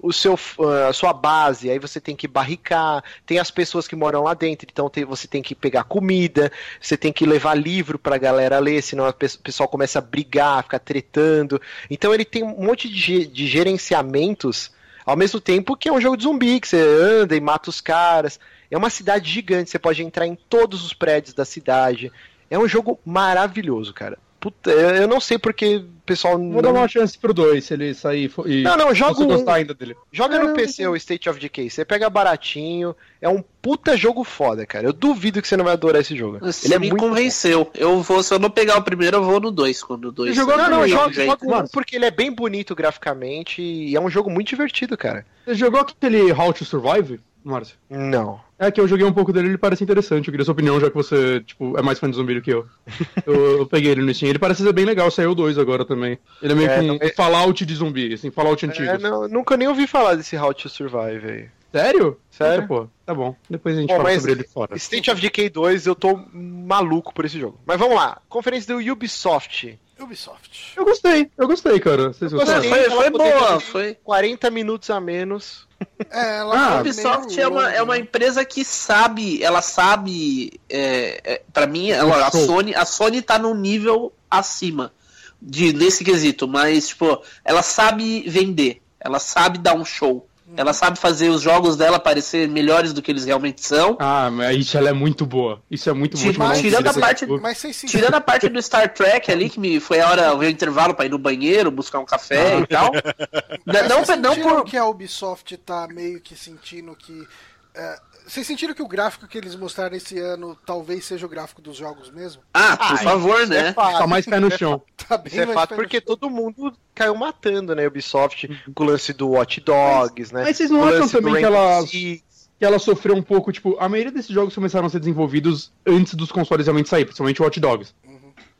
O 0.00 0.12
seu, 0.12 0.38
ah, 0.60 0.88
a 0.88 0.92
sua 0.92 1.12
base, 1.12 1.68
aí 1.68 1.78
você 1.78 2.00
tem 2.00 2.14
que 2.14 2.28
barricar, 2.28 3.02
tem 3.26 3.40
as 3.40 3.50
pessoas 3.50 3.88
que 3.88 3.96
moram 3.96 4.22
lá 4.22 4.32
dentro, 4.32 4.68
então 4.70 4.88
tem- 4.88 5.04
você 5.04 5.26
tem 5.26 5.42
que 5.42 5.56
pegar 5.56 5.82
comida, 5.84 6.52
você 6.80 6.96
tem 6.96 7.12
que 7.12 7.26
levar 7.26 7.54
livro 7.54 7.98
pra 7.98 8.16
galera 8.16 8.60
ler, 8.60 8.80
senão 8.80 9.08
o 9.08 9.12
pessoal 9.12 9.68
começa 9.68 9.98
a 9.98 10.02
brigar, 10.02 10.62
ficar 10.62 10.78
tretando. 10.78 11.60
Então 11.90 12.14
ele 12.14 12.24
tem 12.24 12.44
um 12.44 12.64
monte 12.64 12.88
de, 12.88 13.26
de 13.26 13.46
gerenciamentos, 13.48 14.70
ao 15.04 15.16
mesmo 15.16 15.40
tempo 15.40 15.76
que 15.76 15.88
é 15.88 15.92
um 15.92 16.00
jogo 16.00 16.16
de 16.16 16.22
zumbi, 16.24 16.60
que 16.60 16.68
você 16.68 16.80
anda 16.80 17.34
e 17.34 17.40
mata 17.40 17.70
os 17.70 17.80
caras. 17.80 18.38
É 18.70 18.76
uma 18.76 18.90
cidade 18.90 19.30
gigante, 19.30 19.70
você 19.70 19.78
pode 19.78 20.02
entrar 20.02 20.26
em 20.26 20.36
todos 20.48 20.84
os 20.84 20.92
prédios 20.92 21.34
da 21.34 21.44
cidade. 21.44 22.12
É 22.50 22.58
um 22.58 22.68
jogo 22.68 23.00
maravilhoso, 23.04 23.92
cara. 23.92 24.18
Puta, 24.40 24.70
eu 24.70 25.08
não 25.08 25.20
sei 25.20 25.36
porque 25.36 25.76
o 25.78 25.84
pessoal 26.06 26.38
Vou 26.38 26.62
dar 26.62 26.72
não... 26.72 26.80
uma 26.80 26.86
chance 26.88 27.18
pro 27.18 27.34
dois, 27.34 27.64
se 27.64 27.74
ele 27.74 27.92
sair 27.92 28.30
e 28.46 28.62
Não, 28.62 28.76
não, 28.76 28.94
joga 28.94 29.20
um. 29.20 29.26
gostar 29.26 29.54
ainda 29.54 29.74
dele. 29.74 29.96
Joga 30.12 30.36
É, 30.36 30.38
no 30.38 30.48
não, 30.48 30.54
PC 30.54 30.86
o 30.86 30.94
State 30.94 31.28
of 31.28 31.40
Decay. 31.40 31.68
Você 31.68 31.84
pega 31.84 32.08
baratinho. 32.08 32.94
É 33.20 33.28
um 33.28 33.42
puta 33.60 33.96
jogo 33.96 34.22
foda, 34.22 34.64
cara. 34.64 34.86
Eu 34.86 34.92
duvido 34.92 35.42
que 35.42 35.48
você 35.48 35.56
não 35.56 35.64
vai 35.64 35.72
adorar 35.72 36.00
esse 36.00 36.16
jogo. 36.16 36.38
Você 36.40 36.68
Ele 36.68 36.74
é 36.74 36.78
me 36.78 36.88
muito 36.88 37.00
convenceu. 37.02 37.68
Eu 37.74 38.00
vou, 38.00 38.22
se 38.22 38.32
eu 38.32 38.38
não 38.38 38.48
pegar 38.48 38.78
o 38.78 38.82
primeiro, 38.82 39.16
eu 39.16 39.24
vou 39.24 39.40
no 39.40 39.50
2. 39.50 39.82
Quando 39.82 40.06
o 40.06 40.12
2 40.12 40.30
Você 40.30 40.40
jogou- 40.40 40.56
Não, 40.56 40.70
não, 40.70 40.86
joga, 40.88 41.12
joga 41.12 41.56
um 41.64 41.66
porque 41.66 41.96
ele 41.96 42.04
é 42.06 42.10
bem 42.10 42.30
bonito 42.30 42.76
graficamente 42.76 43.60
e 43.60 43.96
é 43.96 44.00
um 44.00 44.08
jogo 44.08 44.30
muito 44.30 44.48
divertido, 44.48 44.96
cara. 44.96 45.26
Você 45.44 45.54
jogou 45.54 45.80
aquele 45.80 46.30
How 46.32 46.52
to 46.52 46.64
Survive, 46.64 47.18
Márcio? 47.44 47.76
Não. 47.88 48.40
É 48.58 48.70
que 48.70 48.80
eu 48.80 48.88
joguei 48.88 49.06
um 49.06 49.12
pouco 49.12 49.32
dele, 49.32 49.48
ele 49.48 49.58
parece 49.58 49.84
interessante. 49.84 50.26
Eu 50.28 50.32
queria 50.32 50.44
sua 50.44 50.52
opinião, 50.52 50.80
já 50.80 50.90
que 50.90 50.96
você, 50.96 51.40
tipo, 51.40 51.78
é 51.78 51.82
mais 51.82 51.98
fã 51.98 52.10
de 52.10 52.16
zumbi 52.16 52.34
do 52.34 52.42
que 52.42 52.52
eu. 52.52 52.66
eu, 53.24 53.58
eu 53.58 53.66
peguei 53.66 53.92
ele 53.92 54.02
no 54.02 54.12
Steam. 54.12 54.30
Ele 54.30 54.38
parece 54.38 54.62
ser 54.62 54.72
bem 54.72 54.84
legal, 54.84 55.10
saiu 55.10 55.34
dois 55.34 55.58
agora 55.58 55.84
também. 55.84 56.18
Ele 56.42 56.52
é 56.52 56.56
meio 56.56 56.70
É, 56.70 56.74
que 56.78 56.84
um 56.84 56.86
não, 56.88 56.98
é- 57.00 57.10
Fallout 57.10 57.64
de 57.64 57.74
zumbi, 57.74 58.12
assim, 58.12 58.30
Fallout 58.30 58.64
antigo. 58.66 58.88
É, 58.88 58.98
não, 58.98 59.28
nunca 59.28 59.56
nem 59.56 59.68
ouvi 59.68 59.86
falar 59.86 60.14
desse 60.16 60.36
How 60.36 60.52
to 60.52 60.68
Survive 60.68 61.30
aí. 61.30 61.48
Sério? 61.70 62.18
Sério? 62.30 62.62
Eita, 62.62 62.66
pô, 62.66 62.88
tá 63.04 63.14
bom. 63.14 63.36
Depois 63.48 63.76
a 63.76 63.80
gente 63.80 63.90
Bom, 63.90 63.98
fala 63.98 64.14
sobre 64.14 64.32
ele 64.32 64.44
fora. 64.44 64.76
State 64.76 65.10
of 65.10 65.20
Decay 65.20 65.50
2, 65.50 65.86
eu 65.86 65.94
tô 65.94 66.18
maluco 66.32 67.12
por 67.12 67.26
esse 67.26 67.38
jogo. 67.38 67.60
Mas 67.66 67.78
vamos 67.78 67.94
lá. 67.94 68.20
Conferência 68.28 68.74
do 68.74 68.92
Ubisoft. 68.92 69.78
Ubisoft. 70.00 70.72
Eu 70.76 70.84
gostei, 70.84 71.30
eu 71.36 71.46
gostei, 71.46 71.78
cara. 71.78 72.08
Vocês 72.12 72.32
gostaram? 72.32 72.62
gostei. 72.62 72.84
Foi, 72.84 72.90
foi 72.90 73.10
boa, 73.10 73.60
foi. 73.60 73.94
40 74.02 74.50
minutos 74.50 74.88
a 74.90 74.98
menos. 75.00 75.67
É, 76.10 76.38
ela 76.38 76.54
Ah, 76.54 76.66
A 76.66 76.70
foi 76.70 76.80
Ubisoft 76.80 77.26
meio 77.28 77.40
é 77.40 77.48
uma, 77.48 77.72
é 77.72 77.82
uma 77.82 77.98
empresa 77.98 78.44
que 78.44 78.64
sabe, 78.64 79.42
ela 79.42 79.60
sabe, 79.62 80.60
é, 80.68 81.20
é, 81.24 81.42
para 81.52 81.66
mim, 81.66 81.90
ela, 81.90 82.26
a. 82.26 82.30
Sony, 82.30 82.74
a 82.74 82.84
Sony 82.84 83.22
tá 83.22 83.38
num 83.38 83.54
nível 83.54 84.12
acima 84.30 84.92
de 85.40 85.72
nesse 85.72 86.04
quesito, 86.04 86.46
mas 86.46 86.88
tipo, 86.88 87.22
ela 87.44 87.62
sabe 87.62 88.28
vender, 88.28 88.82
ela 89.00 89.18
sabe 89.18 89.58
dar 89.58 89.74
um 89.74 89.84
show, 89.84 90.27
ela 90.56 90.72
sabe 90.72 90.98
fazer 90.98 91.28
os 91.28 91.40
jogos 91.42 91.76
dela 91.76 91.98
parecer 91.98 92.48
melhores 92.48 92.92
do 92.92 93.00
que 93.02 93.10
eles 93.10 93.24
realmente 93.24 93.64
são. 93.64 93.96
Ah, 94.00 94.30
mas 94.30 94.56
isso 94.56 94.76
ela 94.76 94.88
é 94.88 94.92
muito 94.92 95.24
boa. 95.26 95.62
Isso 95.70 95.88
é 95.88 95.92
muito 95.92 96.16
bom. 96.16 96.52
Tirando 96.52 96.86
a 96.88 96.90
tiro 96.92 97.00
parte- 97.40 97.74
se 97.74 97.86
Tirando 97.86 98.14
a 98.14 98.20
parte 98.20 98.48
do 98.48 98.60
Star 98.62 98.92
Trek 98.92 99.30
ali, 99.30 99.48
que 99.50 99.60
me 99.60 99.78
foi 99.80 100.00
a 100.00 100.08
hora, 100.10 100.34
o 100.36 100.44
intervalo 100.44 100.94
pra 100.94 101.06
ir 101.06 101.10
no 101.10 101.18
banheiro, 101.18 101.70
buscar 101.70 101.98
um 101.98 102.04
café 102.04 102.58
e 102.60 102.66
tal. 102.66 102.90
Mas 103.64 103.88
não, 103.88 104.04
vocês 104.04 104.18
não 104.20 104.34
sentiram 104.34 104.56
por. 104.56 104.64
que 104.64 104.76
a 104.76 104.86
Ubisoft 104.86 105.56
tá 105.58 105.86
meio 105.88 106.20
que 106.20 106.34
sentindo 106.36 106.94
que. 106.96 107.26
é, 107.74 107.98
vocês 108.28 108.46
sentiram 108.46 108.74
que 108.74 108.82
o 108.82 108.86
gráfico 108.88 109.26
que 109.26 109.38
eles 109.38 109.56
mostraram 109.56 109.96
esse 109.96 110.18
ano 110.18 110.56
talvez 110.66 111.04
seja 111.04 111.24
o 111.26 111.28
gráfico 111.28 111.62
dos 111.62 111.76
jogos 111.76 112.10
mesmo? 112.10 112.42
Ah, 112.52 112.76
por 112.76 112.94
Ah, 112.94 112.96
favor, 112.98 113.40
é 113.42 113.46
né? 113.46 113.72
Tá 113.72 114.06
mais 114.06 114.26
pé 114.26 114.38
no 114.38 114.50
chão. 114.56 114.82
Tá 115.08 115.16
bem 115.16 115.32
Isso 115.32 115.40
é 115.40 115.46
fato 115.54 115.74
porque 115.74 116.00
todo 116.00 116.28
mundo 116.28 116.72
caiu 116.94 117.14
matando, 117.16 117.74
né? 117.74 117.86
Ubisoft 117.86 118.48
com 118.74 118.84
o 118.84 118.86
lance 118.86 119.12
do 119.12 119.30
Watch 119.30 119.60
Dogs, 119.60 120.32
né? 120.34 120.42
Mas 120.44 120.56
vocês 120.56 120.70
não 120.70 120.84
acham 120.84 121.08
também 121.08 121.36
que 121.36 121.44
ela- 121.44 121.84
que 121.86 122.22
ela 122.60 122.78
sofreu 122.78 123.14
um 123.14 123.22
pouco, 123.22 123.52
tipo, 123.52 123.76
a 123.78 123.88
maioria 123.88 124.10
desses 124.12 124.32
jogos 124.34 124.54
começaram 124.54 124.86
a 124.86 124.90
ser 124.90 124.98
desenvolvidos 124.98 125.72
antes 125.86 126.14
dos 126.14 126.32
consoles 126.32 126.66
realmente 126.66 126.88
sair, 126.88 127.04
principalmente 127.04 127.40
o 127.40 127.44
Watch 127.44 127.60
Dogs. 127.60 127.94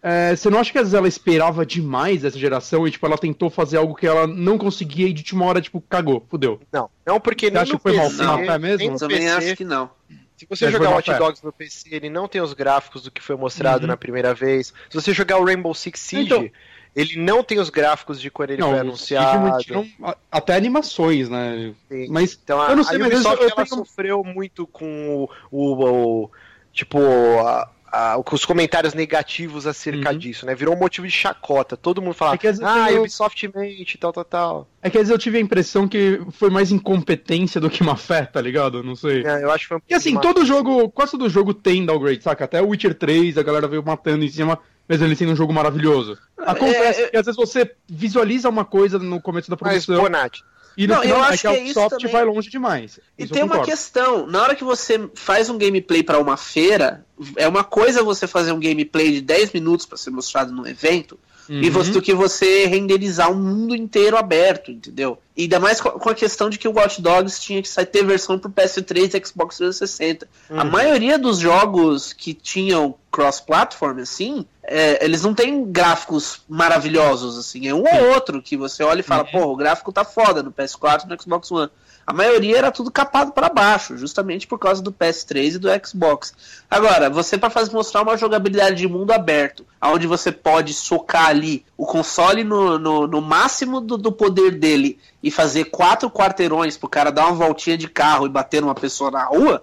É, 0.02 0.36
você 0.36 0.48
não 0.48 0.58
acha 0.60 0.70
que 0.70 0.78
às 0.78 0.84
vezes 0.84 0.94
ela 0.94 1.08
esperava 1.08 1.66
demais 1.66 2.24
essa 2.24 2.38
geração 2.38 2.86
e, 2.86 2.90
tipo, 2.90 3.04
ela 3.04 3.18
tentou 3.18 3.50
fazer 3.50 3.78
algo 3.78 3.94
que 3.96 4.06
ela 4.06 4.26
não 4.28 4.56
conseguia 4.56 5.08
e 5.08 5.12
de 5.12 5.20
última 5.22 5.44
hora, 5.44 5.60
tipo, 5.60 5.80
cagou, 5.88 6.24
fudeu. 6.30 6.60
Não, 6.72 6.88
não 7.04 7.18
porque 7.20 7.50
nem 7.50 7.60
acha 7.60 7.72
no 7.72 7.78
que 7.78 7.82
foi 7.82 7.96
mal 7.96 8.08
PC, 8.08 8.16
feito, 8.24 8.50
é 8.52 8.58
mesmo? 8.58 8.90
no 8.92 8.98
Também 8.98 9.18
PC, 9.18 9.30
acho 9.30 9.56
que 9.56 9.64
não. 9.64 9.90
Se 10.36 10.46
você 10.48 10.66
Mas 10.66 10.72
jogar 10.72 10.84
foi 10.84 10.88
má 10.90 10.96
Watch 10.96 11.10
fé. 11.10 11.18
Dogs 11.18 11.44
no 11.44 11.52
PC, 11.52 11.88
ele 11.90 12.08
não 12.08 12.28
tem 12.28 12.40
os 12.40 12.52
gráficos 12.52 13.02
do 13.02 13.10
que 13.10 13.20
foi 13.20 13.34
mostrado 13.34 13.82
Uhum. 13.82 13.88
na 13.88 13.96
primeira 13.96 14.32
vez. 14.32 14.72
Se 14.88 14.94
você 14.94 15.12
jogar 15.12 15.38
o 15.38 15.44
Rainbow 15.44 15.74
Six 15.74 15.98
Siege, 15.98 16.26
Então- 16.26 16.48
ele 16.94 17.16
não 17.16 17.42
tem 17.42 17.58
os 17.58 17.68
gráficos 17.68 18.20
de 18.20 18.30
quando 18.30 18.50
ele 18.50 18.62
foi 18.62 18.70
Não, 18.70 18.94
Siege 18.96 19.20
anunciado. 19.20 19.86
a- 20.00 20.16
até 20.30 20.54
animações, 20.54 21.28
né? 21.28 21.74
Sim. 21.90 22.06
Mas 22.08 22.38
Então 22.40 22.60
a, 22.62 22.70
eu 22.70 22.76
não 22.76 22.84
sei, 22.84 22.96
a 22.96 22.98
mas 23.00 23.08
Ubisoft 23.14 23.36
eu, 23.42 23.48
eu 23.48 23.52
ela 23.56 23.64
tenho... 23.64 23.76
sofreu 23.84 24.22
muito 24.22 24.64
com 24.68 25.24
o, 25.24 25.30
o- 25.50 26.22
o- 26.24 26.30
tipo 26.72 26.98
a- 27.00 27.68
a- 27.90 28.20
com 28.24 28.34
os 28.34 28.44
comentários 28.44 28.94
negativos 28.94 29.66
acerca 29.66 30.12
Uhum. 30.12 30.18
disso, 30.18 30.44
né? 30.46 30.54
Virou 30.54 30.74
um 30.74 30.78
motivo 30.78 31.06
de 31.06 31.12
chacota. 31.12 31.76
Todo 31.76 32.00
mundo 32.02 32.14
falava, 32.14 32.34
É 32.36 32.38
que 32.38 32.48
ah, 32.62 32.92
eu- 32.92 33.00
Ubisoft 33.00 33.50
mente, 33.54 33.96
tal, 33.98 34.12
tal, 34.12 34.24
tal. 34.24 34.68
É 34.82 34.88
que 34.90 34.96
às 34.98 35.02
vezes 35.02 35.12
eu 35.12 35.18
tive 35.18 35.38
a 35.38 35.40
impressão 35.40 35.88
que 35.88 36.20
foi 36.32 36.50
mais 36.50 36.70
incompetência 36.70 37.60
do 37.60 37.70
que 37.70 37.82
má 37.82 37.96
fé, 37.96 38.24
tá 38.26 38.40
ligado? 38.40 38.82
Não 38.82 38.94
sei. 38.94 39.24
É, 39.24 39.42
eu 39.44 39.50
acho 39.50 39.64
que 39.64 39.68
foi 39.68 39.76
um 39.78 39.80
E 39.88 39.94
assim, 39.94 40.12
uma- 40.12 40.20
todo 40.20 40.44
jogo, 40.44 40.88
quase 40.90 41.12
todo 41.12 41.28
jogo 41.28 41.52
tem 41.54 41.84
downgrade, 41.84 42.22
saca? 42.22 42.44
Até 42.44 42.60
o 42.62 42.68
Witcher 42.68 42.94
3, 42.94 43.36
a 43.38 43.42
galera 43.42 43.66
veio 43.68 43.82
matando 43.84 44.24
em 44.24 44.28
cima, 44.28 44.58
mas 44.88 45.02
ele 45.02 45.14
sendo 45.16 45.32
um 45.32 45.36
jogo 45.36 45.52
maravilhoso. 45.52 46.16
Acontece 46.38 47.02
é- 47.02 47.08
que 47.08 47.16
às 47.16 47.26
vezes 47.26 47.36
você 47.36 47.70
visualiza 47.88 48.48
uma 48.48 48.64
coisa 48.64 48.98
no 48.98 49.20
começo 49.20 49.50
da 49.50 49.56
Mas, 49.60 49.84
produção 49.84 50.02
Bonatti, 50.04 50.42
E 50.78 50.86
no 50.86 50.94
Não, 50.94 51.02
final 51.02 51.18
eu 51.18 51.24
é 51.24 51.28
acho 51.28 51.40
que 51.40 51.46
a 51.48 51.50
que 51.50 51.56
é 51.56 51.60
isso 51.64 51.80
Ubisoft 51.80 51.98
também. 51.98 52.12
vai 52.12 52.24
longe 52.24 52.48
demais. 52.48 53.00
E 53.18 53.24
Isso 53.24 53.34
tem 53.34 53.42
uma 53.42 53.62
questão, 53.64 54.26
na 54.28 54.40
hora 54.40 54.54
que 54.54 54.62
você 54.62 55.10
faz 55.14 55.50
um 55.50 55.58
gameplay 55.58 56.04
pra 56.04 56.20
uma 56.20 56.36
feira, 56.36 57.04
é 57.36 57.48
uma 57.48 57.64
coisa 57.64 58.02
você 58.04 58.28
fazer 58.28 58.52
um 58.52 58.60
gameplay 58.60 59.10
de 59.10 59.20
10 59.20 59.52
minutos 59.52 59.84
pra 59.84 59.98
ser 59.98 60.10
mostrado 60.10 60.52
num 60.52 60.64
evento, 60.66 61.18
e 61.50 61.66
Uhum. 61.66 61.70
você, 61.72 61.90
do 61.90 62.02
que 62.02 62.12
você 62.14 62.66
renderizar 62.66 63.30
um 63.32 63.34
mundo 63.34 63.74
inteiro 63.74 64.18
aberto, 64.18 64.70
entendeu? 64.70 65.18
E 65.34 65.44
ainda 65.44 65.58
mais 65.58 65.80
com, 65.80 66.10
a 66.10 66.14
questão 66.14 66.50
de 66.50 66.58
que 66.58 66.68
o 66.68 66.72
Watch 66.74 67.00
Dogs 67.00 67.40
tinha 67.40 67.62
que 67.62 67.68
sair, 67.68 67.86
ter 67.86 68.04
versão 68.04 68.38
pro 68.38 68.50
PS3 68.50 69.14
e 69.14 69.26
Xbox 69.26 69.56
360. 69.56 70.28
A 70.50 70.62
maioria 70.62 71.18
dos 71.18 71.38
jogos 71.38 72.12
que 72.12 72.34
tinham 72.34 72.94
cross-platform, 73.10 73.98
assim, 74.00 74.44
é, 74.70 75.02
eles 75.02 75.22
não 75.22 75.32
têm 75.32 75.64
gráficos 75.64 76.42
maravilhosos, 76.46 77.38
assim. 77.38 77.66
É 77.66 77.74
um 77.74 77.84
ou 77.84 78.12
outro 78.12 78.42
que 78.42 78.54
você 78.54 78.84
olha 78.84 79.00
e 79.00 79.02
fala, 79.02 79.24
pô, 79.24 79.46
o 79.46 79.56
gráfico 79.56 79.90
tá 79.90 80.04
foda 80.04 80.42
no 80.42 80.52
PS4 80.52 81.04
e 81.04 81.08
no 81.08 81.22
Xbox 81.22 81.50
One. 81.50 81.70
A 82.06 82.12
maioria 82.12 82.58
era 82.58 82.70
tudo 82.70 82.90
capado 82.90 83.32
para 83.32 83.48
baixo, 83.48 83.96
justamente 83.96 84.46
por 84.46 84.58
causa 84.58 84.82
do 84.82 84.92
PS3 84.92 85.54
e 85.54 85.58
do 85.58 85.68
Xbox. 85.86 86.34
Agora, 86.70 87.08
você 87.08 87.38
para 87.38 87.48
fazer 87.48 87.72
mostrar 87.72 88.02
uma 88.02 88.16
jogabilidade 88.16 88.76
de 88.76 88.88
mundo 88.88 89.10
aberto, 89.12 89.64
onde 89.82 90.06
você 90.06 90.30
pode 90.30 90.74
socar 90.74 91.28
ali 91.28 91.64
o 91.76 91.86
console 91.86 92.44
no, 92.44 92.78
no, 92.78 93.06
no 93.06 93.20
máximo 93.22 93.80
do, 93.80 93.96
do 93.96 94.12
poder 94.12 94.52
dele 94.52 94.98
e 95.22 95.30
fazer 95.30 95.64
quatro 95.64 96.10
quarteirões 96.10 96.76
pro 96.76 96.88
cara 96.88 97.10
dar 97.10 97.26
uma 97.26 97.34
voltinha 97.34 97.76
de 97.76 97.88
carro 97.88 98.26
e 98.26 98.30
bater 98.30 98.60
numa 98.60 98.74
pessoa 98.74 99.10
na 99.10 99.24
rua, 99.24 99.62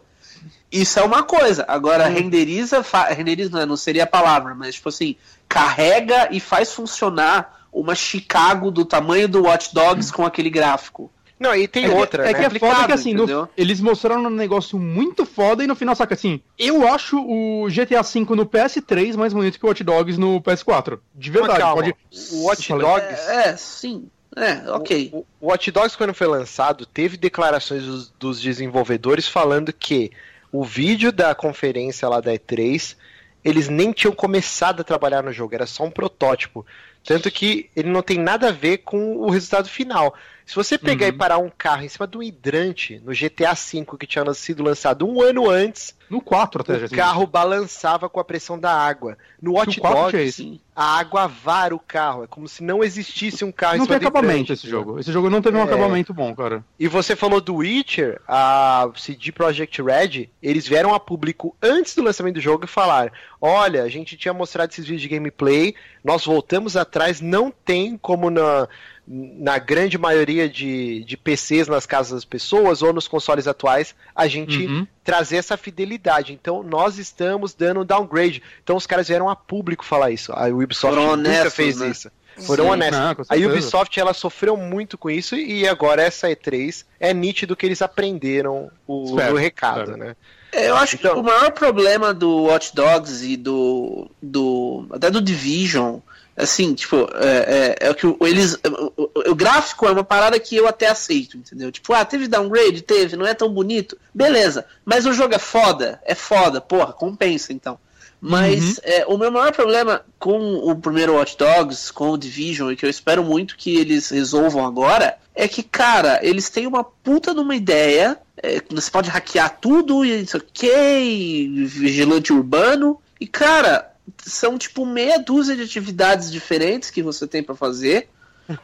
isso 0.71 0.99
é 0.99 1.03
uma 1.03 1.23
coisa. 1.23 1.65
Agora, 1.67 2.07
renderiza, 2.07 2.83
fa- 2.83 3.07
renderiza 3.09 3.49
não, 3.51 3.65
não 3.65 3.77
seria 3.77 4.03
a 4.03 4.07
palavra, 4.07 4.53
mas 4.55 4.75
tipo 4.75 4.89
assim, 4.89 5.15
carrega 5.47 6.29
e 6.31 6.39
faz 6.39 6.73
funcionar 6.73 7.65
uma 7.71 7.95
Chicago 7.95 8.71
do 8.71 8.85
tamanho 8.85 9.27
do 9.27 9.43
Watch 9.43 9.73
Dogs 9.73 10.11
com 10.11 10.25
aquele 10.25 10.49
gráfico. 10.49 11.11
Não, 11.37 11.53
e 11.53 11.67
tem 11.67 11.83
É 11.85 11.89
que- 11.89 11.93
outra, 11.95 12.23
é 12.23 12.31
né? 12.31 12.33
que 12.49 12.55
é 12.55 12.59
foda 12.59 12.85
que 12.85 12.91
assim, 12.93 13.13
no- 13.13 13.49
eles 13.57 13.81
mostraram 13.81 14.23
um 14.23 14.29
negócio 14.29 14.79
muito 14.79 15.25
foda 15.25 15.63
e 15.63 15.67
no 15.67 15.75
final, 15.75 15.93
saca 15.93 16.13
assim, 16.13 16.39
eu 16.57 16.87
acho 16.87 17.17
o 17.19 17.67
GTA 17.69 18.01
V 18.01 18.19
no 18.35 18.45
PS3 18.45 19.15
mais 19.17 19.33
bonito 19.33 19.59
que 19.59 19.65
o 19.65 19.67
Watch 19.67 19.83
Dogs 19.83 20.17
no 20.17 20.39
PS4. 20.41 20.97
De 21.13 21.29
verdade, 21.29 21.61
Mas 21.61 21.73
pode. 21.73 21.95
O 22.31 22.43
Watch. 22.45 22.69
Dogs. 22.69 23.29
É, 23.29 23.49
é, 23.49 23.57
sim. 23.57 24.07
É, 24.37 24.69
ok. 24.71 25.09
O, 25.13 25.25
o 25.41 25.47
Watch 25.47 25.69
Dogs, 25.71 25.97
quando 25.97 26.13
foi 26.13 26.27
lançado, 26.27 26.85
teve 26.85 27.17
declarações 27.17 27.83
dos, 27.83 28.13
dos 28.17 28.41
desenvolvedores 28.41 29.27
falando 29.27 29.73
que 29.73 30.11
o 30.59 30.63
vídeo 30.63 31.11
da 31.11 31.33
conferência 31.35 32.07
lá 32.07 32.19
da 32.21 32.33
E3, 32.33 32.95
eles 33.43 33.69
nem 33.69 33.91
tinham 33.91 34.13
começado 34.13 34.81
a 34.81 34.83
trabalhar 34.83 35.21
no 35.21 35.31
jogo, 35.31 35.53
era 35.53 35.65
só 35.65 35.83
um 35.83 35.91
protótipo. 35.91 36.65
Tanto 37.03 37.29
que 37.29 37.69
ele 37.75 37.89
não 37.89 38.01
tem 38.01 38.17
nada 38.17 38.47
a 38.49 38.51
ver 38.51 38.79
com 38.79 39.17
o 39.17 39.29
resultado 39.29 39.69
final. 39.69 40.15
Se 40.45 40.55
você 40.55 40.77
pegar 40.77 41.05
Uhum. 41.05 41.09
e 41.13 41.17
parar 41.17 41.37
um 41.37 41.51
carro 41.55 41.83
em 41.83 41.89
cima 41.89 42.07
de 42.07 42.17
um 42.17 42.23
hidrante 42.23 42.99
no 43.05 43.11
GTA 43.13 43.53
V 43.53 43.85
que 43.99 44.07
tinha 44.07 44.33
sido 44.33 44.63
lançado 44.63 45.07
um 45.07 45.21
ano 45.21 45.47
antes, 45.49 45.95
No 46.09 46.21
4 46.21 46.61
até 46.61 46.85
o 46.85 46.89
carro 46.89 47.25
balançava 47.25 48.07
com 48.09 48.19
a 48.19 48.23
pressão 48.23 48.59
da 48.59 48.71
água. 48.71 49.17
No 49.41 49.51
isso. 49.51 49.59
Watch 49.59 49.79
O 49.79 49.81
4 49.81 50.09
tinha 50.11 50.21
Dogs, 50.23 50.61
a 50.75 50.97
água 50.99 51.27
vara 51.27 51.73
o 51.75 51.79
carro. 51.79 52.23
É 52.23 52.27
como 52.27 52.47
se 52.47 52.63
não 52.63 52.83
existisse 52.83 53.43
um 53.43 53.51
carro 53.51 53.77
Não 53.77 53.87
tem 53.87 53.95
acabamento 53.97 54.53
esse 54.53 54.67
jogo. 54.69 54.99
Esse 54.99 55.11
jogo 55.11 55.29
não 55.29 55.41
teve 55.41 55.57
um 55.57 55.61
É. 55.61 55.63
acabamento 55.63 56.13
bom, 56.13 56.35
cara. 56.35 56.63
E 56.79 56.87
você 56.87 57.15
falou 57.15 57.39
do 57.41 57.55
Witcher, 57.55 58.21
a 58.27 58.89
CD 58.95 59.31
Projekt 59.31 59.81
Red, 59.81 60.29
eles 60.43 60.67
vieram 60.67 60.93
a 60.93 60.99
público 60.99 61.55
antes 61.61 61.95
do 61.95 62.03
lançamento 62.03 62.35
do 62.35 62.41
jogo 62.41 62.65
e 62.65 62.67
falaram: 62.67 63.11
olha, 63.41 63.83
a 63.83 63.89
gente 63.89 64.15
tinha 64.17 64.33
mostrado 64.33 64.71
esses 64.71 64.85
vídeos 64.85 65.01
de 65.01 65.07
gameplay, 65.09 65.73
nós 66.03 66.25
voltamos 66.25 66.75
atrás, 66.77 67.21
não 67.21 67.49
tem 67.51 67.97
como 67.97 68.29
na, 68.29 68.67
na 69.07 69.57
grande 69.57 69.97
maioria 69.97 70.49
de, 70.49 71.03
de 71.03 71.15
PCs 71.15 71.67
nas 71.67 71.85
casas 71.85 72.13
das 72.13 72.25
pessoas 72.25 72.81
ou 72.81 72.91
nos 72.91 73.07
consoles 73.07 73.47
atuais, 73.47 73.95
a 74.15 74.27
gente 74.27 74.65
Uhum. 74.67 74.85
trazer 75.03 75.37
essa 75.37 75.55
fidelidade. 75.55 75.94
Então 76.33 76.63
nós 76.63 76.97
estamos 76.97 77.53
dando 77.53 77.81
um 77.81 77.85
downgrade. 77.85 78.41
Então 78.63 78.75
os 78.75 78.85
caras 78.87 79.07
vieram 79.07 79.29
a 79.29 79.35
público 79.35 79.83
falar 79.85 80.11
isso. 80.11 80.31
A 80.33 80.47
Ubisoft 80.47 80.95
Foram 80.95 81.15
nunca 81.15 81.29
honestos, 81.29 81.53
fez 81.53 81.77
né? 81.79 81.87
isso. 81.89 82.11
Foram 82.45 82.65
Sim. 82.65 82.69
honestos. 82.71 82.99
Não, 83.29 83.37
A. 83.37 83.49
Ubisoft 83.49 83.97
ela 83.99 84.13
sofreu 84.13 84.57
muito 84.57 84.97
com 84.97 85.09
isso 85.09 85.35
e 85.35 85.65
agora 85.67 86.01
essa 86.01 86.27
E3 86.27 86.83
é 86.99 87.13
nítido 87.13 87.55
que 87.55 87.65
eles 87.65 87.81
aprenderam 87.81 88.69
o, 88.85 89.05
Espero, 89.05 89.35
o 89.35 89.37
recado, 89.37 89.79
espero. 89.83 89.97
né? 89.97 90.15
É, 90.51 90.69
Eu 90.69 90.75
acho 90.75 90.95
Então- 90.95 91.13
que 91.13 91.19
o 91.19 91.23
maior 91.23 91.51
problema 91.51 92.13
do 92.13 92.43
Watch 92.43 92.73
Dogs 92.75 93.25
e 93.25 93.37
do. 93.37 94.09
do 94.21 94.85
até 94.91 95.09
do 95.09 95.21
Division, 95.21 95.99
assim, 96.35 96.73
tipo, 96.73 97.07
é, 97.15 97.75
é, 97.81 97.87
é 97.89 97.93
que 97.93 98.05
o- 98.07 98.17
eles. 98.21 98.55
O, 98.65 99.03
o- 99.03 99.31
o 99.31 99.35
gráfico 99.35 99.85
é 99.87 99.91
uma 99.91 100.03
parada 100.03 100.39
que 100.39 100.55
eu 100.55 100.67
até 100.67 100.87
aceito, 100.87 101.37
entendeu? 101.37 101.71
Tipo, 101.71 101.93
ah, 101.93 102.03
teve 102.05 102.27
downgrade? 102.27 102.81
Teve, 102.81 103.15
não 103.15 103.25
é 103.25 103.33
tão 103.33 103.49
bonito? 103.49 103.97
Beleza. 104.13 104.65
Mas 104.83 105.05
o 105.05 105.13
jogo 105.13 105.33
é 105.35 105.39
foda? 105.39 106.01
É 106.05 106.13
foda, 106.15 106.59
porra, 106.61 106.91
compensa 106.93 107.53
então. 107.53 107.77
Mas 108.21 108.79
é, 108.83 109.05
o 109.07 109.17
meu 109.17 109.31
maior 109.31 109.51
problema 109.51 110.01
com 110.17 110.55
o 110.55 110.75
primeiro 110.75 111.13
Watch 111.13 111.37
Dogs, 111.37 111.91
com 111.93 112.09
o 112.11 112.17
Division, 112.17 112.71
e 112.71 112.75
que 112.75 112.83
eu 112.85 112.89
espero 112.89 113.23
muito 113.23 113.55
que 113.55 113.77
eles 113.77 114.09
resolvam 114.09 114.65
agora, 114.65 115.15
é 115.35 115.47
que, 115.47 115.61
cara, 115.61 116.19
eles 116.23 116.49
têm 116.49 116.65
uma 116.65 116.83
puta 116.83 117.33
de 117.35 117.39
uma 117.41 117.55
ideia. 117.55 118.17
é, 118.41 118.59
que 118.59 118.73
você 118.73 118.89
pode 118.91 119.09
hackear 119.09 119.57
tudo 119.61 120.03
e 120.03 120.21
isso 120.23 120.37
ok, 120.37 121.49
vigilante 121.67 122.33
urbano. 122.33 122.99
E, 123.19 123.27
cara, 123.27 123.91
são 124.23 124.57
tipo 124.57 124.85
meia 124.85 125.17
dúzia 125.19 125.55
de 125.55 125.63
atividades 125.63 126.31
diferentes 126.31 126.89
que 126.89 127.01
você 127.03 127.27
tem 127.27 127.41
pra 127.43 127.55
fazer. 127.55 128.09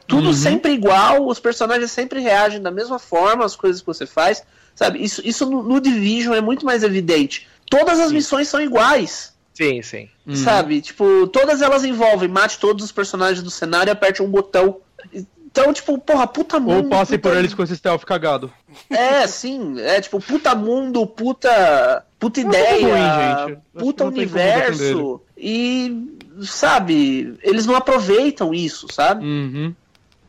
Tudo 0.07 0.27
Uhum. 0.27 0.33
sempre 0.33 0.71
igual, 0.73 1.25
os 1.27 1.39
personagens 1.39 1.91
sempre 1.91 2.19
reagem 2.19 2.61
da 2.61 2.69
mesma 2.69 2.99
forma 2.99 3.43
às 3.43 3.55
coisas 3.55 3.81
que 3.81 3.87
você 3.87 4.05
faz. 4.05 4.43
Sabe, 4.75 5.03
isso, 5.03 5.21
isso 5.25 5.49
no, 5.49 5.63
no 5.63 5.81
Division 5.81 6.33
é 6.35 6.41
muito 6.41 6.65
mais 6.65 6.83
evidente. 6.83 7.47
Todas 7.69 7.99
as 7.99 8.11
missões 8.11 8.47
são 8.47 8.61
iguais. 8.61 9.33
Sim, 9.53 9.81
sim. 9.81 10.07
Uhum. 10.25 10.35
Sabe? 10.35 10.81
Tipo, 10.81 11.27
todas 11.27 11.61
elas 11.61 11.83
envolvem 11.83 12.29
mate 12.29 12.59
todos 12.59 12.85
os 12.85 12.91
personagens 12.91 13.41
do 13.43 13.49
cenário 13.51 13.89
e 13.89 13.93
aperte 13.93 14.21
um 14.21 14.29
botão. 14.29 14.77
Então, 15.13 15.73
tipo, 15.73 15.97
porra, 15.97 16.25
puta 16.27 16.59
mundo. 16.59 16.83
Ou 16.85 16.89
passe 16.89 17.17
puta- 17.17 17.29
por 17.29 17.37
eles 17.37 17.53
com 17.53 17.61
esse 17.63 17.75
stealth 17.75 18.03
cagado. 18.05 18.51
É, 18.89 19.27
sim. 19.27 19.79
É 19.81 19.99
tipo, 19.99 20.19
puta 20.21 20.55
mundo, 20.55 21.05
puta. 21.05 22.05
Puta 22.17 22.39
é 22.39 22.43
ideia. 22.43 23.45
ruim, 23.45 23.57
Puta 23.77 24.05
universo. 24.05 25.21
E. 25.41 26.19
Sabe? 26.43 27.37
Eles 27.43 27.65
não 27.65 27.75
aproveitam 27.75 28.53
isso, 28.53 28.87
sabe? 28.91 29.25
Uhum. 29.25 29.75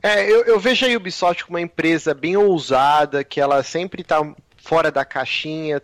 É, 0.03 0.29
eu, 0.29 0.45
eu 0.45 0.59
vejo 0.59 0.85
a 0.85 0.97
Ubisoft 0.97 1.45
como 1.45 1.57
uma 1.57 1.63
empresa 1.63 2.13
bem 2.13 2.37
ousada, 2.37 3.23
que 3.23 3.41
ela 3.41 3.63
sempre 3.63 4.03
tá 4.03 4.21
fora 4.57 4.91
da 4.91 5.05
caixinha, 5.05 5.81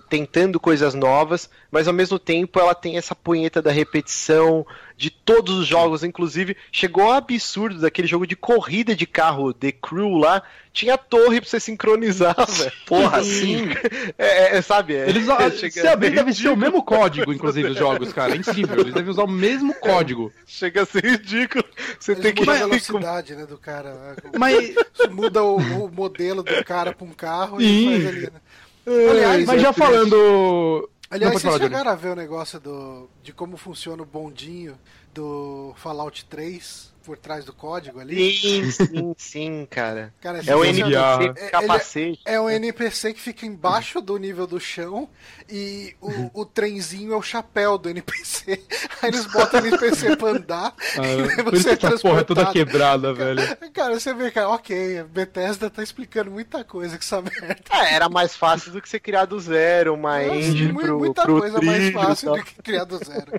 tentando 0.00 0.60
coisas 0.60 0.94
novas, 0.94 1.48
mas 1.70 1.88
ao 1.88 1.94
mesmo 1.94 2.18
tempo 2.18 2.58
ela 2.58 2.74
tem 2.74 2.96
essa 2.96 3.14
punheta 3.14 3.60
da 3.60 3.70
repetição 3.70 4.66
de 4.96 5.10
todos 5.10 5.56
os 5.56 5.66
jogos, 5.66 6.04
inclusive 6.04 6.56
chegou 6.70 7.04
ao 7.04 7.12
absurdo 7.12 7.80
daquele 7.80 8.06
jogo 8.06 8.26
de 8.26 8.36
corrida 8.36 8.94
de 8.94 9.06
carro, 9.06 9.52
The 9.52 9.72
Crew 9.72 10.16
lá, 10.16 10.42
tinha 10.72 10.96
torre 10.96 11.40
pra 11.40 11.50
você 11.50 11.60
sincronizar, 11.60 12.34
velho. 12.48 12.72
Porra, 12.86 13.22
sim. 13.22 13.68
É, 14.18 14.58
é, 14.58 14.62
sabe? 14.62 14.94
É, 14.94 15.08
Eles, 15.08 15.24
se 15.24 15.86
abrir, 15.86 16.08
ser 16.08 16.14
deve 16.14 16.32
ser 16.32 16.48
o 16.48 16.56
mesmo 16.56 16.82
código, 16.82 17.32
inclusive, 17.32 17.70
os 17.70 17.76
jogos, 17.76 18.12
cara. 18.12 18.32
É 18.32 18.36
incrível. 18.36 18.80
Eles 18.80 18.94
devem 18.94 19.10
usar 19.10 19.24
o 19.24 19.30
mesmo 19.30 19.74
código. 19.74 20.32
Chega 20.46 20.82
a 20.82 20.86
ser 20.86 21.04
ridículo. 21.04 21.64
Você 21.98 22.12
Eles 22.12 22.22
tem 22.22 22.32
que 22.32 22.40
mudam 22.40 22.54
a 22.54 22.58
velocidade, 22.58 23.34
né, 23.34 23.46
do 23.46 23.58
cara. 23.58 24.16
Mas, 24.38 24.74
muda 25.10 25.42
o, 25.42 25.56
o 25.56 25.90
modelo 25.90 26.42
do 26.42 26.64
cara 26.64 26.92
pra 26.92 27.06
um 27.06 27.12
carro 27.12 27.60
Sim. 27.60 27.66
e 27.66 28.02
faz 28.02 28.06
ali, 28.06 28.20
né? 28.22 28.40
Aliás, 28.86 29.44
mas 29.46 29.62
já 29.62 29.72
falando. 29.72 30.88
Aliás, 31.10 31.34
vocês 31.34 31.42
falar, 31.42 31.58
Johnny. 31.58 31.70
chegaram 31.70 31.90
a 31.90 31.94
ver 31.94 32.08
o 32.08 32.16
negócio 32.16 32.58
do, 32.58 33.08
de 33.22 33.32
como 33.32 33.56
funciona 33.56 34.02
o 34.02 34.06
bondinho 34.06 34.78
do 35.12 35.74
Fallout 35.76 36.24
3 36.24 36.91
por 37.04 37.18
trás 37.18 37.44
do 37.44 37.52
código 37.52 38.00
ali? 38.00 38.36
Sim, 38.36 38.70
sim, 38.70 39.14
sim, 39.18 39.66
cara. 39.70 40.12
Cara, 40.20 40.38
É 40.46 40.54
o 40.56 40.64
sensacional. 40.64 41.22
NPC 41.22 41.40
É, 41.40 41.42
ele- 41.42 41.50
capacete. 41.50 42.20
É 42.24 42.40
um 42.40 42.48
NPC 42.50 43.12
que 43.14 43.20
fica 43.20 43.44
embaixo 43.46 44.00
do 44.00 44.16
nível 44.16 44.46
do 44.46 44.58
chão 44.60 45.08
e 45.48 45.94
o, 46.00 46.30
o 46.42 46.44
trenzinho 46.46 47.12
é 47.12 47.16
o 47.16 47.22
chapéu 47.22 47.76
do 47.78 47.88
NPC. 47.90 48.60
Aí 49.02 49.10
eles 49.10 49.26
botam 49.26 49.60
o 49.60 49.66
NPC 49.66 50.16
pra 50.16 50.28
andar 50.30 50.74
e 50.96 51.40
Ah, 51.40 51.44
por 51.44 51.54
isso 51.54 51.68
é 51.68 51.72
essa 51.72 51.98
porra 51.98 52.20
é 52.20 52.24
toda 52.24 52.46
quebrada, 52.46 53.12
velho. 53.12 53.42
Cara, 53.72 53.98
você 53.98 54.14
vê, 54.14 54.30
cara, 54.30 54.48
ok, 54.50 55.02
Bethesda 55.04 55.68
tá 55.68 55.82
explicando 55.82 56.30
muita 56.30 56.62
coisa 56.64 56.96
com 56.96 57.02
essa 57.02 57.20
merda. 57.20 57.56
É, 57.70 57.94
era 57.94 58.08
mais 58.08 58.36
fácil 58.36 58.70
do 58.72 58.80
que 58.80 58.88
você 58.88 59.00
criar 59.00 59.24
do 59.24 59.38
zero 59.40 59.94
uma 59.94 60.18
Nossa, 60.22 60.34
engine 60.36 60.72
pro, 60.72 60.98
muita 60.98 61.22
pro 61.22 61.40
coisa 61.40 61.60
mais 61.60 61.76
trilho 61.78 61.90
e 61.90 61.92
fácil 61.92 62.34
do 62.34 62.44
que 62.44 62.54
criar 62.62 62.84
do 62.84 62.98
zero. 62.98 63.32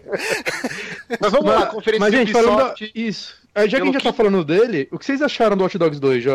Mas 1.19 1.31
vamos 1.31 1.45
lá, 1.45 1.65
conferência 1.67 1.99
Mas, 1.99 2.13
gente, 2.13 2.31
falando. 2.31 2.53
Ubisoft. 2.59 2.91
Isso. 2.95 3.35
É, 3.55 3.67
já 3.67 3.77
que 3.77 3.83
a 3.83 3.85
gente 3.85 3.93
já 3.95 4.11
tá 4.11 4.13
falando 4.13 4.43
dele, 4.43 4.87
o 4.91 4.97
que 4.97 5.05
vocês 5.05 5.21
acharam 5.21 5.55
do 5.55 5.63
Watch 5.63 5.77
Dogs 5.77 5.99
2? 5.99 6.23
Já, 6.23 6.31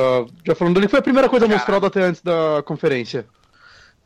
já 0.46 0.54
falando 0.54 0.74
dele, 0.74 0.88
foi 0.88 1.00
a 1.00 1.02
primeira 1.02 1.28
coisa 1.28 1.48
mostrada 1.48 1.86
até 1.86 2.02
antes 2.02 2.22
da 2.22 2.62
conferência. 2.64 3.26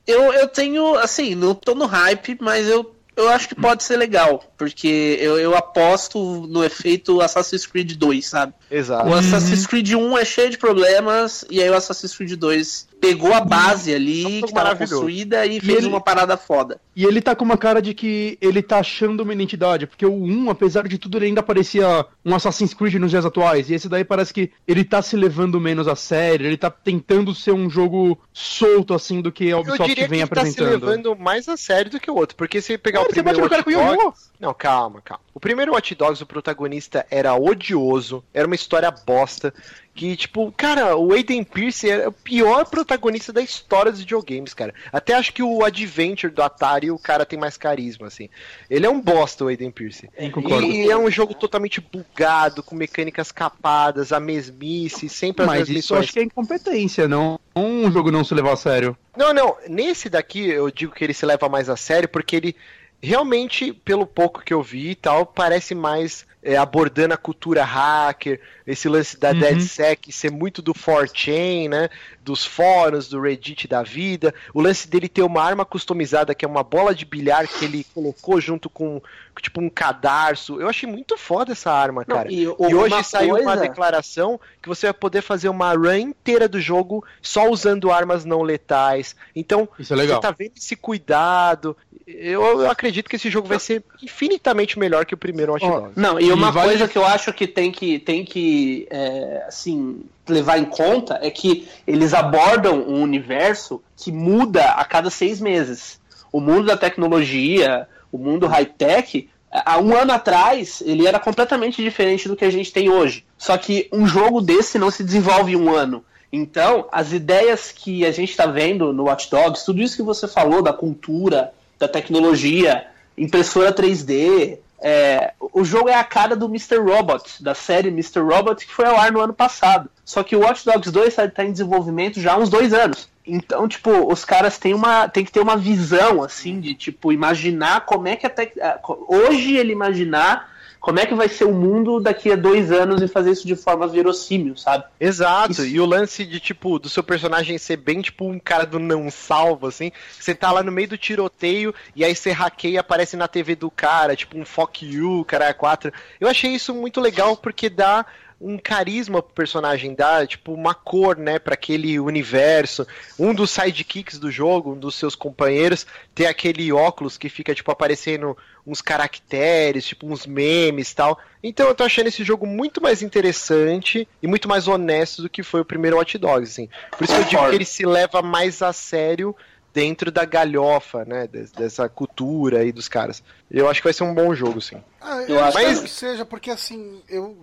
Eu, 0.06 0.32
eu 0.32 0.48
tenho, 0.48 0.96
assim, 0.96 1.34
não 1.34 1.54
tô 1.54 1.74
no 1.74 1.86
hype, 1.86 2.38
mas 2.40 2.66
eu 2.66 2.94
Eu 3.14 3.28
acho 3.28 3.48
que 3.48 3.54
pode 3.54 3.82
ser 3.84 3.98
legal, 3.98 4.42
porque 4.56 5.18
eu, 5.20 5.38
eu 5.38 5.54
aposto 5.54 6.46
no 6.48 6.64
efeito 6.64 7.20
Assassin's 7.20 7.66
Creed 7.66 7.92
2, 7.92 8.26
sabe? 8.26 8.54
Exato. 8.70 9.06
O 9.06 9.14
Assassin's 9.14 9.66
Creed 9.66 9.92
1 9.92 10.16
é 10.16 10.24
cheio 10.24 10.48
de 10.48 10.56
problemas, 10.56 11.44
e 11.50 11.62
aí 11.62 11.68
o 11.68 11.74
Assassin's 11.74 12.16
Creed 12.16 12.32
2 12.36 12.88
pegou 13.02 13.34
a 13.34 13.40
base 13.40 13.92
ali, 13.92 14.22
Nossa, 14.22 14.34
que 14.38 14.44
estava 14.44 14.64
maravilhoso. 14.66 14.94
construída, 14.94 15.44
e 15.44 15.60
fez 15.60 15.78
ele- 15.78 15.88
uma 15.88 16.00
parada 16.00 16.36
foda. 16.36 16.80
E 16.94 17.04
ele 17.04 17.20
tá 17.20 17.34
com 17.34 17.44
uma 17.44 17.56
cara 17.56 17.82
de 17.82 17.92
que 17.94 18.38
ele 18.40 18.62
tá 18.62 18.78
achando 18.78 19.22
uma 19.24 19.32
identidade, 19.34 19.86
porque 19.88 20.06
o 20.06 20.12
1, 20.12 20.50
apesar 20.50 20.86
de 20.86 20.98
tudo, 20.98 21.18
ele 21.18 21.26
ainda 21.26 21.42
parecia 21.42 22.06
um 22.24 22.32
Assassin's 22.34 22.72
Creed 22.72 22.94
nos 22.94 23.10
dias 23.10 23.26
atuais. 23.26 23.68
E 23.70 23.74
esse 23.74 23.88
daí 23.88 24.04
parece 24.04 24.32
que 24.32 24.52
ele 24.68 24.84
tá 24.84 25.02
se 25.02 25.16
levando 25.16 25.60
menos 25.60 25.88
a 25.88 25.96
sério, 25.96 26.46
ele 26.46 26.56
tá 26.56 26.70
tentando 26.70 27.34
ser 27.34 27.50
um 27.52 27.68
jogo 27.68 28.16
solto, 28.32 28.94
assim, 28.94 29.20
do 29.20 29.32
que 29.32 29.48
a 29.48 29.50
Eu 29.52 29.58
Ubisoft 29.60 29.88
diria 29.88 30.04
que 30.04 30.10
vem 30.10 30.20
ele 30.20 30.28
tá 30.28 30.44
se 30.44 30.50
apresentando. 30.60 30.86
levando 30.86 31.16
mais 31.16 31.48
a 31.48 31.56
sério 31.56 31.90
do 31.90 31.98
que 31.98 32.10
o 32.10 32.14
outro, 32.14 32.36
porque 32.36 32.60
se 32.62 32.78
pegar 32.78 33.00
Cara, 33.00 33.10
o 33.10 33.14
você 33.14 33.22
bate 33.22 33.34
primeiro 33.40 33.42
no 33.44 33.50
cara 33.50 33.64
com 33.64 33.70
Watch 33.70 33.98
o 34.00 34.04
Dogs... 34.04 34.30
Não, 34.38 34.54
calma, 34.54 35.00
calma. 35.02 35.22
O 35.34 35.40
primeiro 35.40 35.72
Watch 35.72 35.94
Dogs, 35.96 36.22
o 36.22 36.26
protagonista 36.26 37.04
era 37.10 37.34
odioso, 37.34 38.22
era 38.32 38.46
uma 38.46 38.54
história 38.54 38.90
bosta, 38.90 39.52
que, 39.94 40.16
tipo, 40.16 40.52
cara, 40.52 40.96
o 40.96 41.12
Aiden 41.12 41.44
Pierce 41.44 41.88
era 41.88 42.08
o 42.08 42.12
pior 42.12 42.64
protagonista 42.66 43.32
da 43.32 43.42
história 43.42 43.92
dos 43.92 44.00
videogames, 44.00 44.54
cara. 44.54 44.74
Até 44.92 45.14
acho 45.14 45.32
que 45.32 45.42
o 45.42 45.64
Adventure 45.64 46.32
do 46.32 46.42
Atari, 46.42 46.90
o 46.90 46.98
cara 46.98 47.26
tem 47.26 47.38
mais 47.38 47.56
carisma, 47.56 48.06
assim. 48.06 48.28
Ele 48.70 48.86
é 48.86 48.90
um 48.90 49.00
bosta, 49.00 49.44
o 49.44 49.48
Aiden 49.48 49.70
Pierce. 49.70 50.08
concordo. 50.32 50.66
E, 50.66 50.86
e 50.86 50.90
é 50.90 50.96
um 50.96 51.10
jogo 51.10 51.34
totalmente 51.34 51.80
bugado, 51.80 52.62
com 52.62 52.74
mecânicas 52.74 53.30
capadas, 53.30 54.12
a 54.12 54.20
mesmice, 54.20 55.08
sempre 55.08 55.42
as 55.42 55.48
Mas 55.48 55.58
mesmas 55.60 55.84
isso 55.84 55.94
eu 55.94 55.98
acho 55.98 56.12
que 56.12 56.20
é 56.20 56.22
incompetência, 56.22 57.06
não 57.06 57.38
um 57.54 57.90
jogo 57.90 58.10
não 58.10 58.24
se 58.24 58.34
levar 58.34 58.52
a 58.52 58.56
sério. 58.56 58.96
Não, 59.16 59.32
não. 59.32 59.56
Nesse 59.68 60.08
daqui 60.08 60.48
eu 60.48 60.70
digo 60.70 60.94
que 60.94 61.04
ele 61.04 61.14
se 61.14 61.26
leva 61.26 61.48
mais 61.48 61.68
a 61.68 61.76
sério 61.76 62.08
porque 62.08 62.36
ele 62.36 62.56
realmente, 63.02 63.72
pelo 63.72 64.06
pouco 64.06 64.42
que 64.42 64.54
eu 64.54 64.62
vi 64.62 64.90
e 64.90 64.94
tal, 64.94 65.26
parece 65.26 65.74
mais 65.74 66.24
é, 66.42 66.56
abordando 66.56 67.14
a 67.14 67.16
cultura 67.16 67.64
hacker, 67.64 68.40
esse 68.66 68.88
lance 68.88 69.16
da 69.18 69.30
Uhum. 69.30 69.38
DeadSec 69.38 70.12
ser 70.12 70.30
muito 70.30 70.60
do 70.60 70.74
4chan, 70.74 71.68
né? 71.68 71.88
Dos 72.24 72.44
fóruns, 72.44 73.08
do 73.08 73.20
Reddit 73.20 73.66
da 73.66 73.82
vida. 73.82 74.32
O 74.54 74.60
lance 74.60 74.88
dele 74.88 75.08
ter 75.08 75.22
uma 75.22 75.42
arma 75.42 75.64
customizada 75.64 76.34
que 76.34 76.44
é 76.44 76.48
uma 76.48 76.62
bola 76.62 76.94
de 76.94 77.04
bilhar 77.04 77.46
que 77.48 77.64
ele 77.64 77.84
colocou 77.92 78.40
junto 78.40 78.70
com 78.70 79.00
tipo 79.40 79.60
um 79.60 79.68
cadarço. 79.68 80.60
Eu 80.60 80.68
achei 80.68 80.88
muito 80.88 81.16
foda 81.16 81.52
essa 81.52 81.72
arma, 81.72 82.04
Não, 82.06 82.16
cara. 82.16 82.30
e 82.32 82.42
E, 82.42 82.48
hoje 82.48 82.94
uma 82.94 83.02
saiu 83.02 83.36
uma 83.36 83.56
declaração 83.56 84.38
que 84.60 84.68
você 84.68 84.86
vai 84.86 84.94
poder 84.94 85.22
fazer 85.22 85.48
uma 85.48 85.72
run 85.74 85.96
inteira 85.96 86.46
do 86.46 86.60
jogo 86.60 87.04
só 87.20 87.48
usando 87.48 87.90
armas 87.90 88.24
não 88.24 88.42
letais. 88.42 89.16
Então, 89.34 89.68
Isso 89.78 89.92
é 89.92 89.96
legal. 89.96 90.20
você 90.20 90.28
tá 90.28 90.30
vendo 90.36 90.52
esse 90.56 90.76
cuidado. 90.76 91.76
Eu, 92.06 92.60
eu 92.60 92.70
acredito 92.70 93.08
que 93.08 93.16
esse 93.16 93.30
jogo 93.30 93.48
vai 93.48 93.58
ser 93.58 93.82
infinitamente 94.02 94.78
melhor 94.78 95.04
que 95.06 95.14
o 95.14 95.16
primeiro 95.16 95.52
Watch 95.52 95.66
Dogs. 95.66 95.92
Não, 95.98 96.20
e 96.20 96.30
uma 96.30 96.50
E 96.50 96.52
coisa 96.52 96.86
que 96.88 96.98
eu 96.98 97.04
acho 97.04 97.32
que 97.32 97.46
tem 97.46 97.72
que, 97.72 97.98
tem 97.98 98.24
que 98.24 98.86
é, 98.90 99.44
assim, 99.48 100.02
levar 100.28 100.58
em 100.58 100.64
conta 100.64 101.18
é 101.22 101.30
que 101.30 101.68
eles 101.86 102.14
abordam 102.14 102.82
um 102.82 103.02
universo 103.02 103.82
que 103.96 104.12
muda 104.12 104.72
a 104.72 104.84
cada 104.84 105.10
seis 105.10 105.40
meses. 105.40 106.00
O 106.32 106.40
mundo 106.40 106.66
da 106.66 106.76
tecnologia, 106.76 107.88
o 108.10 108.18
mundo 108.18 108.46
high-tech, 108.46 109.28
há 109.50 109.78
um 109.78 109.94
ano 109.94 110.12
atrás, 110.12 110.82
ele 110.84 111.06
era 111.06 111.18
completamente 111.18 111.82
diferente 111.82 112.28
do 112.28 112.36
que 112.36 112.44
a 112.44 112.50
gente 112.50 112.72
tem 112.72 112.88
hoje. 112.88 113.24
Só 113.36 113.56
que 113.58 113.88
um 113.92 114.06
jogo 114.06 114.40
desse 114.40 114.78
não 114.78 114.90
se 114.90 115.04
desenvolve 115.04 115.52
em 115.52 115.56
um 115.56 115.74
ano. 115.74 116.04
Então, 116.32 116.88
as 116.90 117.12
ideias 117.12 117.70
que 117.70 118.06
a 118.06 118.10
gente 118.10 118.30
está 118.30 118.46
vendo 118.46 118.92
no 118.92 119.04
Watch 119.04 119.30
Dogs, 119.30 119.66
tudo 119.66 119.82
isso 119.82 119.96
que 119.96 120.02
você 120.02 120.26
falou 120.26 120.62
da 120.62 120.72
cultura, 120.72 121.52
da 121.78 121.86
tecnologia, 121.86 122.86
impressora 123.18 123.72
3D, 123.72 124.58
é, 124.82 125.32
o 125.52 125.64
jogo 125.64 125.88
é 125.88 125.94
a 125.94 126.04
cara 126.04 126.34
do 126.34 126.46
Mr. 126.46 126.78
Robot, 126.78 127.42
da 127.42 127.54
série 127.54 127.88
Mr. 127.88 128.20
Robot, 128.20 128.66
que 128.66 128.72
foi 128.74 128.84
ao 128.86 128.96
ar 128.98 129.12
no 129.12 129.20
ano 129.20 129.32
passado. 129.32 129.88
Só 130.04 130.22
que 130.22 130.34
o 130.36 130.40
Watch 130.40 130.64
Dogs 130.64 130.90
2 130.90 131.08
está 131.08 131.28
tá 131.28 131.44
em 131.44 131.52
desenvolvimento 131.52 132.20
já 132.20 132.32
há 132.32 132.36
uns 132.36 132.48
dois 132.50 132.74
anos. 132.74 133.08
Então, 133.24 133.68
tipo, 133.68 134.12
os 134.12 134.24
caras 134.24 134.58
têm, 134.58 134.74
uma, 134.74 135.08
têm 135.08 135.24
que 135.24 135.30
ter 135.30 135.38
uma 135.40 135.56
visão, 135.56 136.22
assim, 136.24 136.58
de, 136.60 136.74
tipo, 136.74 137.12
imaginar 137.12 137.82
como 137.86 138.08
é 138.08 138.16
que 138.16 138.26
a 138.26 138.30
tec... 138.30 138.58
a- 138.60 138.72
co- 138.78 139.06
Hoje 139.08 139.56
ele 139.56 139.70
imaginar 139.72 140.50
como 140.82 140.98
é 140.98 141.06
que 141.06 141.14
vai 141.14 141.28
ser 141.28 141.44
o 141.44 141.54
mundo 141.54 142.00
daqui 142.00 142.32
a 142.32 142.34
dois 142.34 142.72
anos 142.72 143.00
e 143.00 143.06
fazer 143.06 143.30
isso 143.30 143.46
de 143.46 143.54
forma 143.54 143.86
verossímil, 143.86 144.56
sabe? 144.56 144.84
Exato, 144.98 145.52
Isso. 145.52 145.66
e 145.66 145.78
o 145.78 145.86
lance 145.86 146.26
de, 146.26 146.40
tipo, 146.40 146.76
do 146.76 146.88
seu 146.88 147.04
personagem 147.04 147.56
ser 147.56 147.76
bem, 147.76 148.02
tipo, 148.02 148.24
um 148.28 148.36
cara 148.36 148.66
do 148.66 148.80
não 148.80 149.08
salvo, 149.08 149.68
assim. 149.68 149.92
Você 150.18 150.34
tá 150.34 150.50
lá 150.50 150.60
no 150.60 150.72
meio 150.72 150.88
do 150.88 150.98
tiroteio 150.98 151.72
e 151.94 152.04
aí 152.04 152.16
você 152.16 152.32
hackeia 152.32 152.74
e 152.74 152.78
aparece 152.78 153.16
na 153.16 153.28
TV 153.28 153.54
do 153.54 153.70
cara, 153.70 154.16
tipo 154.16 154.36
um 154.36 154.44
fuck 154.44 154.84
you, 154.84 155.24
cara 155.24 155.54
4. 155.54 155.92
Eu 156.20 156.26
achei 156.26 156.50
isso 156.50 156.74
muito 156.74 157.00
legal 157.00 157.36
porque 157.36 157.70
dá 157.70 158.04
um 158.44 158.58
carisma 158.58 159.22
pro 159.22 159.32
personagem, 159.32 159.94
dá, 159.94 160.26
tipo, 160.26 160.52
uma 160.52 160.74
cor, 160.74 161.16
né, 161.16 161.38
para 161.38 161.54
aquele 161.54 162.00
universo. 162.00 162.84
Um 163.18 163.32
dos 163.32 163.50
sidekicks 163.52 164.18
do 164.18 164.30
jogo, 164.32 164.72
um 164.72 164.78
dos 164.78 164.96
seus 164.96 165.14
companheiros, 165.14 165.86
tem 166.14 166.26
aquele 166.26 166.72
óculos 166.72 167.16
que 167.16 167.28
fica, 167.28 167.54
tipo, 167.54 167.70
aparecendo 167.70 168.36
uns 168.66 168.82
caracteres, 168.82 169.84
tipo, 169.86 170.06
uns 170.06 170.26
memes 170.26 170.90
e 170.90 170.94
tal. 170.96 171.18
Então 171.42 171.68
eu 171.68 171.74
tô 171.74 171.84
achando 171.84 172.08
esse 172.08 172.24
jogo 172.24 172.46
muito 172.46 172.80
mais 172.82 173.00
interessante 173.02 174.08
e 174.22 174.26
muito 174.26 174.48
mais 174.48 174.66
honesto 174.68 175.22
do 175.22 175.28
que 175.28 175.42
foi 175.42 175.60
o 175.60 175.64
primeiro 175.64 175.96
Watch 175.96 176.18
Dogs, 176.18 176.50
assim. 176.52 176.68
Por 176.96 177.04
isso 177.04 177.14
que 177.14 177.20
eu 177.20 177.24
digo 177.24 177.48
que 177.48 177.54
ele 177.54 177.64
se 177.64 177.84
leva 177.86 178.22
mais 178.22 178.60
a 178.62 178.72
sério 178.72 179.34
dentro 179.74 180.10
da 180.12 180.24
galhofa, 180.26 181.02
né, 181.06 181.26
des- 181.26 181.50
dessa 181.50 181.88
cultura 181.88 182.58
aí 182.58 182.70
dos 182.72 182.88
caras. 182.88 183.22
Eu 183.50 183.70
acho 183.70 183.80
que 183.80 183.86
vai 183.86 183.92
ser 183.94 184.04
um 184.04 184.14
bom 184.14 184.34
jogo, 184.34 184.60
sim. 184.60 184.76
Ah, 185.00 185.22
Eu 185.22 185.36
eu 185.36 185.44
acho 185.44 185.56
que- 185.58 185.80
que 185.82 185.88
seja, 185.88 186.24
porque 186.26 186.50
assim, 186.50 187.00
eu, 187.08 187.38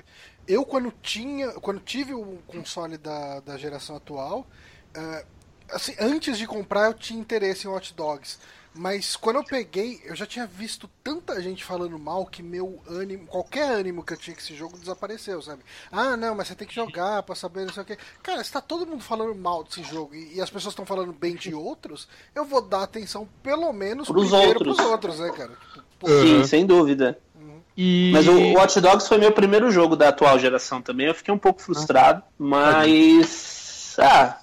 eu 0.50 0.66
quando 0.66 0.92
tinha, 1.02 1.52
quando 1.62 1.80
tive 1.80 2.14
o 2.14 2.40
console 2.48 2.98
da, 2.98 3.40
da 3.40 3.56
geração 3.56 3.96
atual, 3.96 4.48
eh, 4.96 5.26
assim, 5.72 5.94
antes 6.00 6.40
de 6.40 6.48
comprar 6.48 6.88
eu 6.88 6.94
tinha 6.96 7.20
interesse 7.20 7.68
em 7.68 7.70
Watch 7.70 7.94
Dogs. 7.94 8.40
Mas 8.74 9.16
quando 9.16 9.38
eu 9.38 9.44
peguei, 9.44 10.00
eu 10.06 10.16
já 10.16 10.26
tinha 10.28 10.46
visto 10.46 10.90
tanta 11.04 11.42
gente 11.42 11.64
falando 11.64 11.98
mal 11.98 12.26
que 12.26 12.42
meu 12.42 12.80
ânimo, 12.88 13.26
qualquer 13.26 13.64
ânimo 13.72 14.04
que 14.04 14.14
eu 14.14 14.18
tinha 14.18 14.36
com 14.36 14.42
esse 14.42 14.56
jogo 14.56 14.78
desapareceu, 14.78 15.42
sabe? 15.42 15.64
Ah, 15.92 16.16
não, 16.16 16.36
mas 16.36 16.48
você 16.48 16.56
tem 16.56 16.68
que 16.68 16.76
jogar 16.76 17.24
pra 17.24 17.36
saber 17.36 17.66
não 17.66 17.74
sei 17.74 17.84
o 17.84 17.86
que. 17.86 17.98
Cara, 18.24 18.44
se 18.44 18.52
tá 18.52 18.62
todo 18.62 18.86
mundo 18.86 19.04
falando 19.04 19.36
mal 19.36 19.64
desse 19.64 19.84
jogo 19.84 20.14
e, 20.16 20.36
e 20.36 20.42
as 20.42 20.50
pessoas 20.52 20.74
estão 20.74 20.86
falando 20.86 21.12
bem 21.12 21.36
de 21.36 21.54
outros, 21.54 22.08
eu 22.34 22.46
vou 22.46 22.62
dar 22.62 22.84
atenção 22.84 23.28
pelo 23.44 23.74
menos 23.74 24.08
Pros 24.08 24.30
primeiro 24.30 24.60
outros. 24.60 24.78
pros 24.78 24.88
outros, 24.92 25.20
né, 25.20 25.32
cara? 25.32 25.58
Tipo, 25.74 25.84
pô, 26.00 26.08
Sim, 26.08 26.44
sem 26.46 26.66
dúvida. 26.66 27.20
E... 27.82 28.12
Mas 28.12 28.28
o 28.28 28.38
Watch 28.56 28.82
Dogs 28.82 29.08
foi 29.08 29.18
meu 29.18 29.32
primeiro 29.32 29.72
jogo 29.72 29.96
da 29.96 30.10
atual 30.10 30.38
geração 30.38 30.82
também. 30.82 31.08
Eu 31.08 31.16
fiquei 31.16 31.34
um 31.34 31.38
pouco 31.38 31.62
frustrado, 31.62 32.22
mas. 32.38 33.96
Ah, 33.98 34.38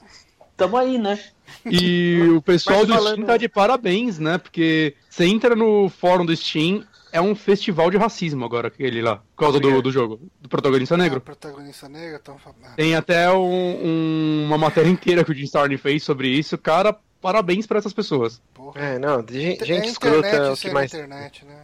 tamo 0.57 0.77
aí, 0.77 0.97
né? 0.97 1.19
E 1.65 2.23
o 2.35 2.41
pessoal 2.41 2.79
Mas 2.79 2.87
do 2.89 2.95
falando- 2.95 3.13
Steam 3.15 3.27
tá 3.27 3.37
de 3.37 3.49
parabéns, 3.49 4.19
né? 4.19 4.39
Porque 4.39 4.95
você 5.11 5.27
entra 5.27 5.55
no 5.55 5.89
fórum 5.91 6.25
do 6.25 6.35
Steam, 6.35 6.83
é 7.13 7.21
um 7.21 7.35
festival 7.35 7.91
de 7.91 7.97
racismo 7.99 8.43
agora, 8.45 8.69
aquele 8.69 9.03
lá, 9.03 9.17
por 9.17 9.45
causa 9.45 9.61
do, 9.61 9.83
do 9.83 9.91
jogo, 9.93 10.19
do 10.41 10.49
protagonista 10.49 10.95
Ah, 10.95 10.99
negro. 10.99 11.21
protagonista 11.21 11.89
negra, 11.91 12.19
então. 12.23 12.37
ah, 12.65 12.71
Tem 12.77 12.95
até 12.95 13.31
um- 13.31 13.37
um- 13.85 14.45
uma 14.47 14.57
matéria 14.59 14.89
inteira 14.89 15.25
que 15.25 15.31
o 15.31 15.35
Jim 15.35 15.45
Starlin 15.45 15.77
fez 15.77 16.03
sobre 16.03 16.29
isso. 16.29 16.57
Cara, 16.59 16.97
parabéns 17.21 17.67
pra 17.67 17.79
essas 17.79 17.93
pessoas. 17.93 18.41
porra. 18.55 18.81
É, 18.81 18.99
não, 18.99 19.25
gente, 19.29 19.63
É 19.63 19.67
gente 19.67 19.89
escrota 19.89 20.27
é 20.27 20.51
o 20.51 20.55
que 20.55 20.61
sendo 20.61 20.75
mais. 20.75 20.93
internet, 20.93 21.45
né? 21.45 21.57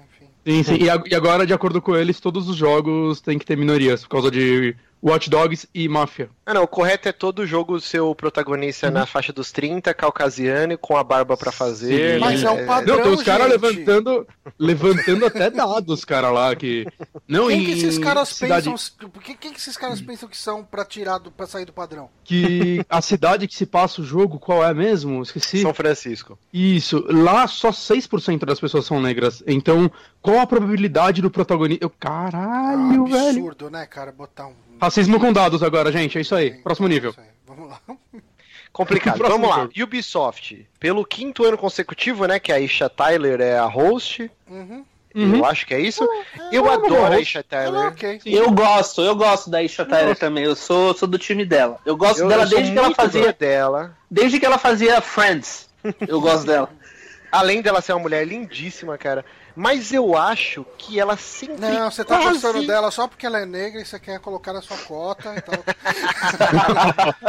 Sim, 0.47 0.63
sim. 0.63 0.89
A- 0.89 1.03
e 1.07 1.15
agora, 1.15 1.47
de 1.47 1.53
acordo 1.53 1.81
com 1.81 1.95
eles, 1.97 2.19
todos 2.21 2.49
os 2.49 2.57
jogos 2.57 3.21
têm 3.21 3.39
que 3.39 3.45
ter 3.47 3.57
minorias, 3.57 4.03
por 4.03 4.09
causa 4.11 4.31
de 4.31 4.75
Watch 5.03 5.29
Dogs 5.29 5.69
e 5.75 5.89
Mafia. 5.89 6.31
Ah, 6.47 6.55
não, 6.55 6.63
o 6.63 6.69
correto 6.69 7.09
é 7.09 7.13
todo 7.13 7.47
jogo 7.47 7.81
ser 7.81 8.01
o 8.01 8.15
protagonista 8.15 8.91
na 8.91 9.07
faixa 9.07 9.33
dos 9.33 9.51
30, 9.51 9.93
caucasiano, 9.95 10.77
com 10.79 10.97
a 10.97 11.03
barba 11.05 11.37
pra 11.37 11.51
fazer. 11.51 12.15
Sim. 12.15 12.21
Mas 12.21 12.43
é 12.43 12.51
um 12.51 12.57
né? 12.57 12.67
padrão. 12.67 12.97
Não, 12.97 13.03
tem 13.05 13.13
os 13.13 13.23
caras 13.23 13.49
levantando, 13.49 14.27
levantando 14.59 15.27
até 15.27 15.51
dados, 15.51 16.05
cara, 16.05 16.31
lá, 16.31 16.55
que... 16.55 16.87
Não, 17.27 17.49
Quem 17.49 17.63
em 17.63 17.65
que 17.65 17.73
esses 17.73 17.99
caras 17.99 18.29
cidade... 18.29 18.71
pensam. 18.71 19.11
Quem, 19.23 19.37
quem 19.37 19.53
que 19.53 19.59
esses 19.59 19.77
caras 19.77 20.01
pensam 20.01 20.29
que 20.29 20.37
são 20.37 20.65
pra 20.65 20.85
tirar 20.85 21.19
do, 21.19 21.31
pra 21.31 21.47
sair 21.47 21.65
do 21.65 21.73
padrão? 21.73 22.09
que 22.25 22.85
a 22.89 23.03
cidade 23.03 23.47
que 23.47 23.55
se 23.55 23.67
passa 23.67 24.01
o 24.01 24.05
jogo, 24.05 24.39
qual 24.39 24.65
é 24.65 24.73
mesmo? 24.73 25.23
Esqueci. 25.23 25.61
São 25.61 25.75
Francisco. 25.75 26.39
Isso, 26.53 27.05
lá 27.09 27.47
só 27.47 27.71
6% 27.71 28.45
das 28.45 28.61
pessoas 28.61 28.87
são 28.87 29.01
negras. 29.01 29.43
Então, 29.47 29.91
qual 30.21 30.41
a 30.41 30.47
probabilidade 30.47 31.21
do 31.21 31.31
protagonista. 31.31 31.85
Eu, 31.85 31.91
caralho, 31.91 33.05
velho. 33.07 33.29
absurdo, 33.29 33.71
né, 33.71 33.87
cara? 33.87 34.13
Botar 34.13 34.47
um. 34.47 34.55
Racismo 34.83 35.21
com 35.21 35.33
dados 35.33 35.63
agora, 35.63 35.93
gente, 35.93 36.19
é 36.19 36.21
isso 36.23 36.35
aí. 36.35 36.55
Próximo 36.61 36.89
nível. 36.89 37.13
Isso 37.13 37.21
aí. 37.21 37.27
Vamos 37.47 37.71
lá. 37.71 37.81
Complicado. 38.73 39.17
Próximo 39.17 39.39
Vamos 39.39 39.57
lá. 39.57 39.63
jogo. 39.63 39.83
Ubisoft. 39.85 40.67
Pelo 40.81 41.05
quinto 41.05 41.45
ano 41.45 41.57
consecutivo, 41.57 42.27
né? 42.27 42.41
Que 42.41 42.51
a 42.51 42.59
Isha 42.59 42.89
Tyler 42.89 43.41
é 43.41 43.57
a 43.59 43.67
host. 43.67 44.29
Uhum. 44.51 44.85
Uhum. 45.15 45.37
Eu 45.37 45.45
acho 45.45 45.67
que 45.67 45.75
é 45.75 45.81
isso. 45.81 46.03
eu 46.51 46.67
é 46.67 46.77
uma 46.77 46.85
adoro 46.87 47.13
a. 47.13 47.21
Isha 47.21 47.45
Ela 47.53 47.63
é 47.63 47.71
Tyler. 47.71 47.87
ok. 47.93 48.21
Eu 48.25 48.51
gosto, 48.51 49.03
eu 49.03 49.15
gosto 49.15 49.51
da 49.51 49.63
Isha 49.63 49.85
Tyler 49.85 50.17
também. 50.19 50.43
Eu 50.43 50.57
sou, 50.57 50.93
sou 50.95 51.07
do 51.07 51.17
time 51.19 51.45
dela. 51.45 51.79
Eu 51.87 51.97
gosto 51.97 52.21
Eu, 52.23 52.29
dela 52.29 52.43
eu 52.43 52.49
desde 52.49 52.73
que 52.73 52.79
ela 52.79 52.95
fazia. 52.95 53.33
dela. 53.33 53.97
Desde 54.11 54.41
que 54.41 54.47
ela 54.47 54.59
fazia 54.59 55.01
Friends. 55.01 55.69
Eu 56.09 56.21
gosto 56.21 56.45
dela. 56.49 56.69
Além 57.31 57.63
dela 57.63 57.81
ser 57.81 57.93
uma 57.93 58.01
mulher 58.01 58.27
lindíssima, 58.27 58.99
cara. 58.99 59.25
Mas 59.57 59.93
eu 59.93 60.17
acho 60.17 60.65
que 60.79 60.99
ela 60.99 61.17
sempre. 61.17 61.57
Não, 61.61 61.91
você 61.91 62.05
tá 62.05 62.17
quase... 62.19 62.33
gostando 62.41 62.67
dela 62.67 62.91
só 62.91 63.07
porque 63.09 63.27
ela 63.27 63.41
é 63.41 63.47
negra 63.47 63.81
e 63.81 63.85
você 63.85 63.99
quer 63.99 64.19
colocar 64.21 64.53
na 64.53 64.63
sua 64.63 64.77
cota. 64.79 65.35
Então... 65.37 65.55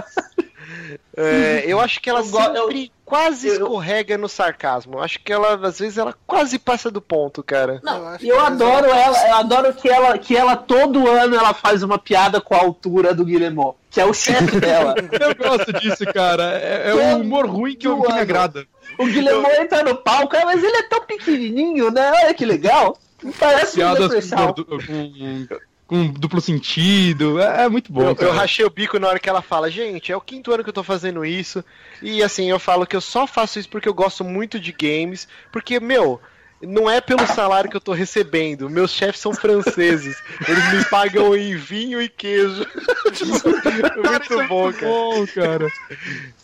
É, 1.16 1.64
eu 1.68 1.80
acho 1.80 2.02
que 2.02 2.10
ela 2.10 2.22
Eu 2.22 2.26
go- 2.30 2.42
sempre 2.42 2.92
quase 3.06 3.48
eu- 3.48 3.54
escorrega 3.56 4.18
no 4.18 4.28
sarcasmo. 4.28 4.96
Eu 4.96 5.04
acho 5.04 5.20
que 5.20 5.32
ela, 5.32 5.54
às 5.68 5.78
vezes, 5.80 5.98
ela 5.98 6.16
quase 6.26 6.58
passa 6.58 6.90
do 6.90 7.00
ponto, 7.02 7.44
cara. 7.44 7.74
Eu 7.76 7.82
Não, 7.84 8.08
acho 8.08 8.26
e 8.26 8.30
eu 8.30 8.38
que 8.38 8.42
adoro 8.44 8.86
ela- 8.88 8.98
ela, 8.98 9.28
eu 9.30 9.36
adoro 9.36 9.74
que 9.74 9.90
ela, 9.90 10.18
que 10.18 10.36
ela 10.36 10.56
todo 10.56 11.08
ano 11.08 11.36
ela 11.36 11.54
faz 11.54 11.84
uma 11.84 12.00
piada 12.00 12.42
com 12.42 12.56
a 12.56 12.60
altura 12.60 13.14
do 13.14 13.26
Guillemot, 13.26 13.76
que 13.92 14.02
é 14.02 14.06
o 14.06 14.14
chefe 14.14 14.60
dela. 14.60 14.96
Eu 15.20 15.36
gosto 15.36 15.72
disso, 15.74 16.06
cara. 16.14 16.58
É, 16.60 16.90
é 16.90 16.96
um 16.96 17.22
humor 17.22 17.46
ruim 17.46 17.76
que, 17.76 17.88
eu- 17.88 18.02
que 18.02 18.12
me 18.14 18.20
agrada. 18.20 18.66
O 18.98 19.06
Guillemot 19.06 19.52
entra 19.62 19.84
no 19.84 19.96
palco, 19.96 20.36
ah, 20.36 20.46
mas 20.46 20.64
ele 20.64 20.76
é 20.78 20.84
tão 20.84 21.02
pequenininho, 21.06 21.90
né? 21.92 22.12
Olha 22.24 22.34
que 22.34 22.46
legal. 22.46 22.98
Parece 23.40 23.74
um 23.82 23.94
Piadas 23.94 24.30
gordo- 24.30 24.66
com- 24.66 25.48
com 25.88 26.08
duplo 26.08 26.42
sentido. 26.42 27.40
É, 27.40 27.64
é 27.66 27.70
muito 27.70 27.92
bom. 27.92 28.02
Eu, 28.10 28.16
eu 28.20 28.32
rachei 28.32 28.66
o 28.66 28.70
bico 28.70 29.00
na 29.00 29.08
hora 29.08 29.20
que 29.20 29.30
ela 29.30 29.42
fala, 29.42 29.70
gente, 29.70 30.12
é 30.12 30.18
o 30.18 30.22
quinto 30.22 30.52
ano 30.52 30.64
que 30.64 30.70
eu 30.70 30.74
tô 30.74 30.84
fazendo 30.84 31.24
isso. 31.26 31.64
E 32.02 32.22
assim, 32.24 32.50
eu 32.50 32.60
falo 32.60 32.86
que 32.86 32.96
eu 32.96 33.02
só 33.02 33.26
faço 33.28 33.60
isso 33.60 33.70
porque 33.70 33.88
eu 33.88 33.94
gosto 33.94 34.24
muito 34.24 34.60
de 34.60 34.72
games. 34.72 35.28
Porque, 35.52 35.80
meu, 35.80 36.20
não 36.68 36.90
é 36.90 37.00
pelo 37.02 37.26
salário 37.28 37.70
que 37.70 37.76
eu 37.78 37.82
tô 37.82 37.92
recebendo. 37.94 38.70
Meus 38.70 38.92
chefes 38.92 39.22
são 39.22 39.34
franceses. 39.34 40.16
Eles 40.48 40.74
me 40.74 40.86
pagam 40.86 41.36
em 41.36 41.56
vinho 41.56 42.02
e 42.02 42.10
queijo. 42.10 42.66
Tipo, 43.14 43.32
muito 43.34 44.48
bom, 44.48 44.72
cara. 44.74 44.88
Bom, 44.88 45.28
cara. 45.28 45.68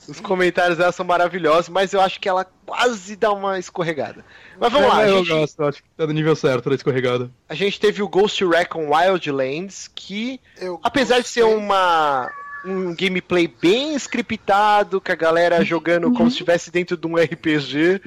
Os 0.08 0.20
comentários 0.20 0.78
dela 0.78 0.92
são 0.92 1.06
maravilhosos, 1.06 1.70
mas 1.70 1.94
eu 1.94 2.02
acho 2.02 2.20
que 2.20 2.28
ela 2.30 2.46
quase 2.66 3.16
dá 3.16 3.32
uma 3.32 3.58
escorregada. 3.58 4.24
Mas 4.60 4.72
vamos 4.72 4.88
É, 4.88 4.92
lá, 4.92 4.98
a 5.00 5.08
eu 5.08 5.18
gente, 5.20 5.30
gosto, 5.30 5.64
acho 5.64 5.84
que 5.84 5.90
tá 5.98 6.06
no 6.06 6.14
nível 6.14 6.36
certo 6.36 6.70
da 6.70 6.76
escorregada. 6.76 7.32
a 7.48 7.56
gente 7.56 7.80
teve 7.80 8.02
o 8.04 8.08
Ghost 8.08 8.44
Recon 8.46 8.90
Wildlands, 8.94 9.90
que 9.94 10.40
Eu 10.58 10.80
apesar 10.84 11.20
de 11.22 11.28
ser 11.28 11.42
gostei. 11.42 11.58
uma 11.58 12.30
um 12.66 12.96
gameplay 12.96 13.48
bem 13.48 13.96
scriptado, 13.96 15.00
com 15.02 15.12
a 15.12 15.16
galera 15.16 15.64
jogando 15.64 16.12
como 16.12 16.30
se 16.30 16.36
estivesse 16.36 16.72
dentro 16.72 16.98
de 16.98 17.08
um 17.08 17.16
RPG, 17.16 18.02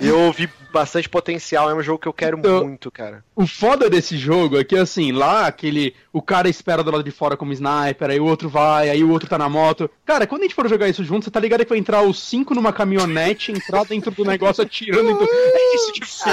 eu 0.00 0.32
vi 0.32 0.48
bastante 0.72 1.08
potencial. 1.08 1.70
É 1.70 1.74
um 1.74 1.82
jogo 1.82 1.98
que 2.00 2.08
eu 2.08 2.12
quero 2.12 2.38
Eu- 2.42 2.64
muito, 2.64 2.90
cara. 2.90 3.24
O 3.36 3.46
foda 3.46 3.88
desse 3.88 4.16
jogo 4.16 4.58
é 4.58 4.64
que, 4.64 4.76
assim, 4.76 5.12
lá 5.12 5.46
aquele. 5.46 5.94
O 6.12 6.20
cara 6.20 6.48
espera 6.48 6.82
do 6.82 6.90
lado 6.90 7.02
de 7.04 7.10
fora 7.10 7.36
como 7.36 7.52
sniper, 7.52 8.10
aí 8.10 8.20
o 8.20 8.24
outro 8.26 8.48
vai, 8.48 8.90
aí 8.90 9.02
o 9.02 9.10
outro 9.10 9.28
tá 9.28 9.38
na 9.38 9.48
moto. 9.48 9.88
Cara, 10.04 10.26
quando 10.26 10.42
a 10.42 10.44
gente 10.44 10.54
for 10.54 10.68
jogar 10.68 10.88
isso 10.88 11.04
junto, 11.04 11.24
você 11.24 11.30
tá 11.30 11.40
ligado 11.40 11.64
que 11.64 11.68
vai 11.70 11.78
entrar 11.78 12.02
os 12.02 12.20
cinco 12.20 12.54
numa 12.54 12.72
caminhonete, 12.72 13.52
entrar 13.52 13.84
dentro 13.84 14.10
do 14.10 14.24
negócio 14.24 14.62
atirando 14.62 15.10
em 15.10 15.16
tudo. 15.16 15.28
É 15.32 15.74
isso 15.76 15.92
que 15.92 16.06
sei. 16.06 16.32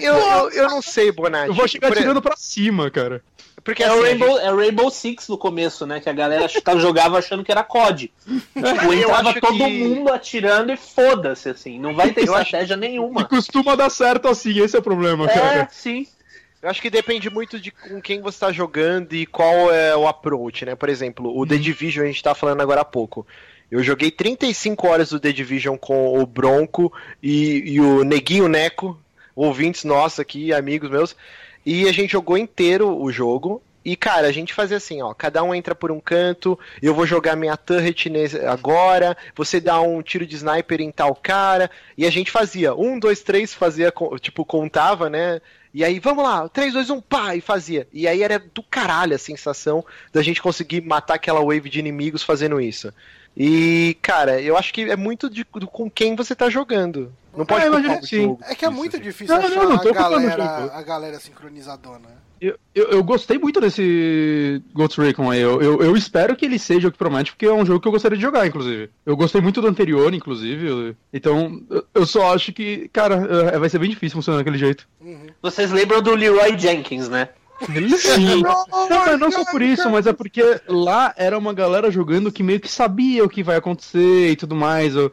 Eu, 0.00 0.14
eu, 0.14 0.50
eu 0.50 0.68
não 0.68 0.82
sei, 0.82 1.12
Bonatti. 1.12 1.48
Eu 1.48 1.54
vou 1.54 1.68
chegar 1.68 1.92
atirando 1.92 2.20
pra 2.22 2.36
cima, 2.36 2.90
cara. 2.90 3.22
Porque 3.68 3.82
É 3.82 3.86
assim, 3.86 3.98
o 3.98 4.02
a 4.02 4.06
gente- 4.08 4.18
Rainbow, 4.20 4.38
é 4.40 4.50
o 4.50 4.56
Rainbow 4.56 4.90
Six 4.90 5.28
no 5.28 5.36
começo, 5.36 5.84
né? 5.86 6.00
Que 6.00 6.08
a 6.08 6.12
galera 6.14 6.46
jogava 6.80 7.18
achando 7.18 7.44
que 7.44 7.52
era 7.52 7.62
COD. 7.62 8.10
Tipo, 8.26 8.66
Eu 8.66 8.94
entrava 8.94 9.34
todo 9.38 9.56
que- 9.58 9.84
mundo 9.84 10.10
atirando 10.10 10.72
e 10.72 10.76
foda-se, 10.78 11.50
assim. 11.50 11.78
Não 11.78 11.94
vai 11.94 12.10
ter 12.12 12.26
Eu 12.26 12.32
acho- 12.34 12.44
estratégia 12.44 12.74
E 12.74 12.76
nenhuma. 12.78 13.26
costuma 13.26 13.76
dar 13.76 13.90
certo 13.90 14.26
assim, 14.26 14.58
esse 14.58 14.74
é 14.74 14.78
o 14.78 14.82
problema, 14.82 15.26
É, 15.26 15.34
cara. 15.34 15.68
sim. 15.70 16.06
Eu 16.62 16.70
acho 16.70 16.80
que 16.80 16.88
depende 16.88 17.28
muito 17.28 17.60
de 17.60 17.70
com 17.70 18.00
quem 18.00 18.22
você 18.22 18.38
tá 18.40 18.50
jogando 18.50 19.12
e 19.12 19.26
qual 19.26 19.70
é 19.70 19.94
o 19.94 20.08
approach, 20.08 20.64
né? 20.64 20.74
Por 20.74 20.88
exemplo, 20.88 21.38
o 21.38 21.46
The 21.46 21.56
Division 21.58 22.04
a 22.04 22.08
gente 22.08 22.22
tá 22.22 22.34
falando 22.34 22.62
agora 22.62 22.80
há 22.80 22.84
pouco. 22.86 23.26
Eu 23.70 23.82
joguei 23.82 24.10
35 24.10 24.88
horas 24.88 25.10
do 25.10 25.20
The 25.20 25.30
Division 25.30 25.76
com 25.76 26.18
o 26.18 26.24
Bronco 26.26 26.90
e, 27.22 27.74
e 27.74 27.80
o 27.82 28.02
Neguinho 28.02 28.48
Neco, 28.48 28.98
ouvintes 29.36 29.84
nossos 29.84 30.18
aqui, 30.20 30.54
amigos 30.54 30.88
meus, 30.90 31.14
e 31.68 31.86
a 31.86 31.92
gente 31.92 32.12
jogou 32.12 32.38
inteiro 32.38 32.98
o 32.98 33.12
jogo. 33.12 33.62
E, 33.84 33.94
cara, 33.94 34.26
a 34.26 34.32
gente 34.32 34.54
fazia 34.54 34.78
assim, 34.78 35.02
ó, 35.02 35.12
cada 35.12 35.42
um 35.42 35.54
entra 35.54 35.74
por 35.74 35.90
um 35.90 36.00
canto, 36.00 36.58
eu 36.82 36.94
vou 36.94 37.06
jogar 37.06 37.36
minha 37.36 37.56
turret 37.56 38.06
agora, 38.46 39.16
você 39.34 39.60
dá 39.60 39.80
um 39.80 40.02
tiro 40.02 40.26
de 40.26 40.36
sniper 40.36 40.80
em 40.80 40.90
tal 40.90 41.14
cara, 41.14 41.70
e 41.96 42.06
a 42.06 42.10
gente 42.10 42.30
fazia, 42.30 42.74
um, 42.74 42.98
dois, 42.98 43.22
três, 43.22 43.54
fazia, 43.54 43.92
tipo, 44.20 44.44
contava, 44.44 45.08
né, 45.08 45.40
e 45.72 45.84
aí, 45.84 46.00
vamos 46.00 46.24
lá, 46.24 46.48
3, 46.48 46.72
2, 46.72 46.90
1, 46.90 47.00
pá, 47.02 47.36
e 47.36 47.40
fazia. 47.40 47.86
E 47.92 48.08
aí 48.08 48.22
era 48.22 48.38
do 48.38 48.62
caralho 48.62 49.14
a 49.14 49.18
sensação 49.18 49.84
da 50.12 50.22
gente 50.22 50.42
conseguir 50.42 50.80
matar 50.80 51.14
aquela 51.14 51.40
wave 51.40 51.68
de 51.68 51.78
inimigos 51.78 52.22
fazendo 52.22 52.60
isso. 52.60 52.92
E, 53.40 53.96
cara, 54.02 54.40
eu 54.42 54.56
acho 54.56 54.74
que 54.74 54.82
é 54.82 54.96
muito 54.96 55.30
de, 55.30 55.46
do- 55.54 55.68
com 55.68 55.88
quem 55.88 56.16
você 56.16 56.34
tá 56.34 56.50
jogando. 56.50 57.12
Não 57.36 57.46
pode 57.46 57.66
Ah, 57.66 57.70
culpar 57.70 58.02
jogo. 58.04 58.38
É 58.42 58.54
que 58.56 58.64
é 58.64 58.68
Isso, 58.68 58.76
muito 58.76 58.96
assim. 58.96 59.04
difícil 59.04 59.32
Não, 59.36 59.42
não, 59.42 59.48
achar 59.48 59.68
não 59.68 59.78
tô 59.78 59.88
a, 59.90 59.92
galera, 59.92 60.58
jogo. 60.60 60.70
a 60.74 60.82
galera 60.82 61.20
sincronizadona. 61.20 62.18
Eu, 62.40 62.56
eu, 62.74 62.84
eu 62.90 63.02
gostei 63.04 63.36
muito 63.38 63.60
desse 63.60 64.62
Ghost 64.72 65.00
Recon 65.00 65.30
aí. 65.30 65.40
Eu, 65.40 65.60
eu, 65.62 65.82
eu 65.82 65.96
espero 65.96 66.34
que 66.36 66.44
ele 66.44 66.58
seja 66.58 66.88
o 66.88 66.92
que 66.92 66.98
promete, 66.98 67.32
porque 67.32 67.46
é 67.46 67.52
um 67.52 67.66
jogo 67.66 67.80
que 67.80 67.86
eu 67.88 67.92
gostaria 67.92 68.16
de 68.16 68.22
jogar, 68.22 68.46
inclusive. 68.46 68.90
Eu 69.06 69.16
gostei 69.16 69.40
muito 69.40 69.60
do 69.60 69.66
anterior, 69.68 70.12
inclusive. 70.14 70.96
Então, 71.12 71.60
eu, 71.94 72.06
só 72.06 72.32
acho 72.34 72.52
que, 72.52 72.88
cara, 72.92 73.16
é, 73.52 73.58
vai 73.58 73.68
ser 73.68 73.78
bem 73.80 73.90
difícil 73.90 74.16
funcionar 74.16 74.38
daquele 74.38 74.58
jeito. 74.58 74.86
Vocês 75.42 75.70
lembram 75.72 76.00
do 76.00 76.14
Leroy 76.14 76.56
Jenkins, 76.58 77.08
né? 77.08 77.28
Sim. 77.98 78.42
Não, 78.42 79.06
mas 79.06 79.18
não 79.18 79.30
só 79.30 79.44
por 79.44 79.60
isso, 79.62 79.90
mas 79.90 80.06
é 80.06 80.12
porque 80.12 80.60
lá 80.68 81.12
era 81.16 81.36
uma 81.36 81.52
galera 81.52 81.90
jogando 81.90 82.30
que 82.30 82.42
meio 82.42 82.60
que 82.60 82.68
sabia 82.70 83.24
o 83.24 83.28
que 83.28 83.42
vai 83.42 83.56
acontecer 83.56 84.30
e 84.30 84.36
tudo 84.36 84.54
mais. 84.54 84.94
Eu, 84.94 85.12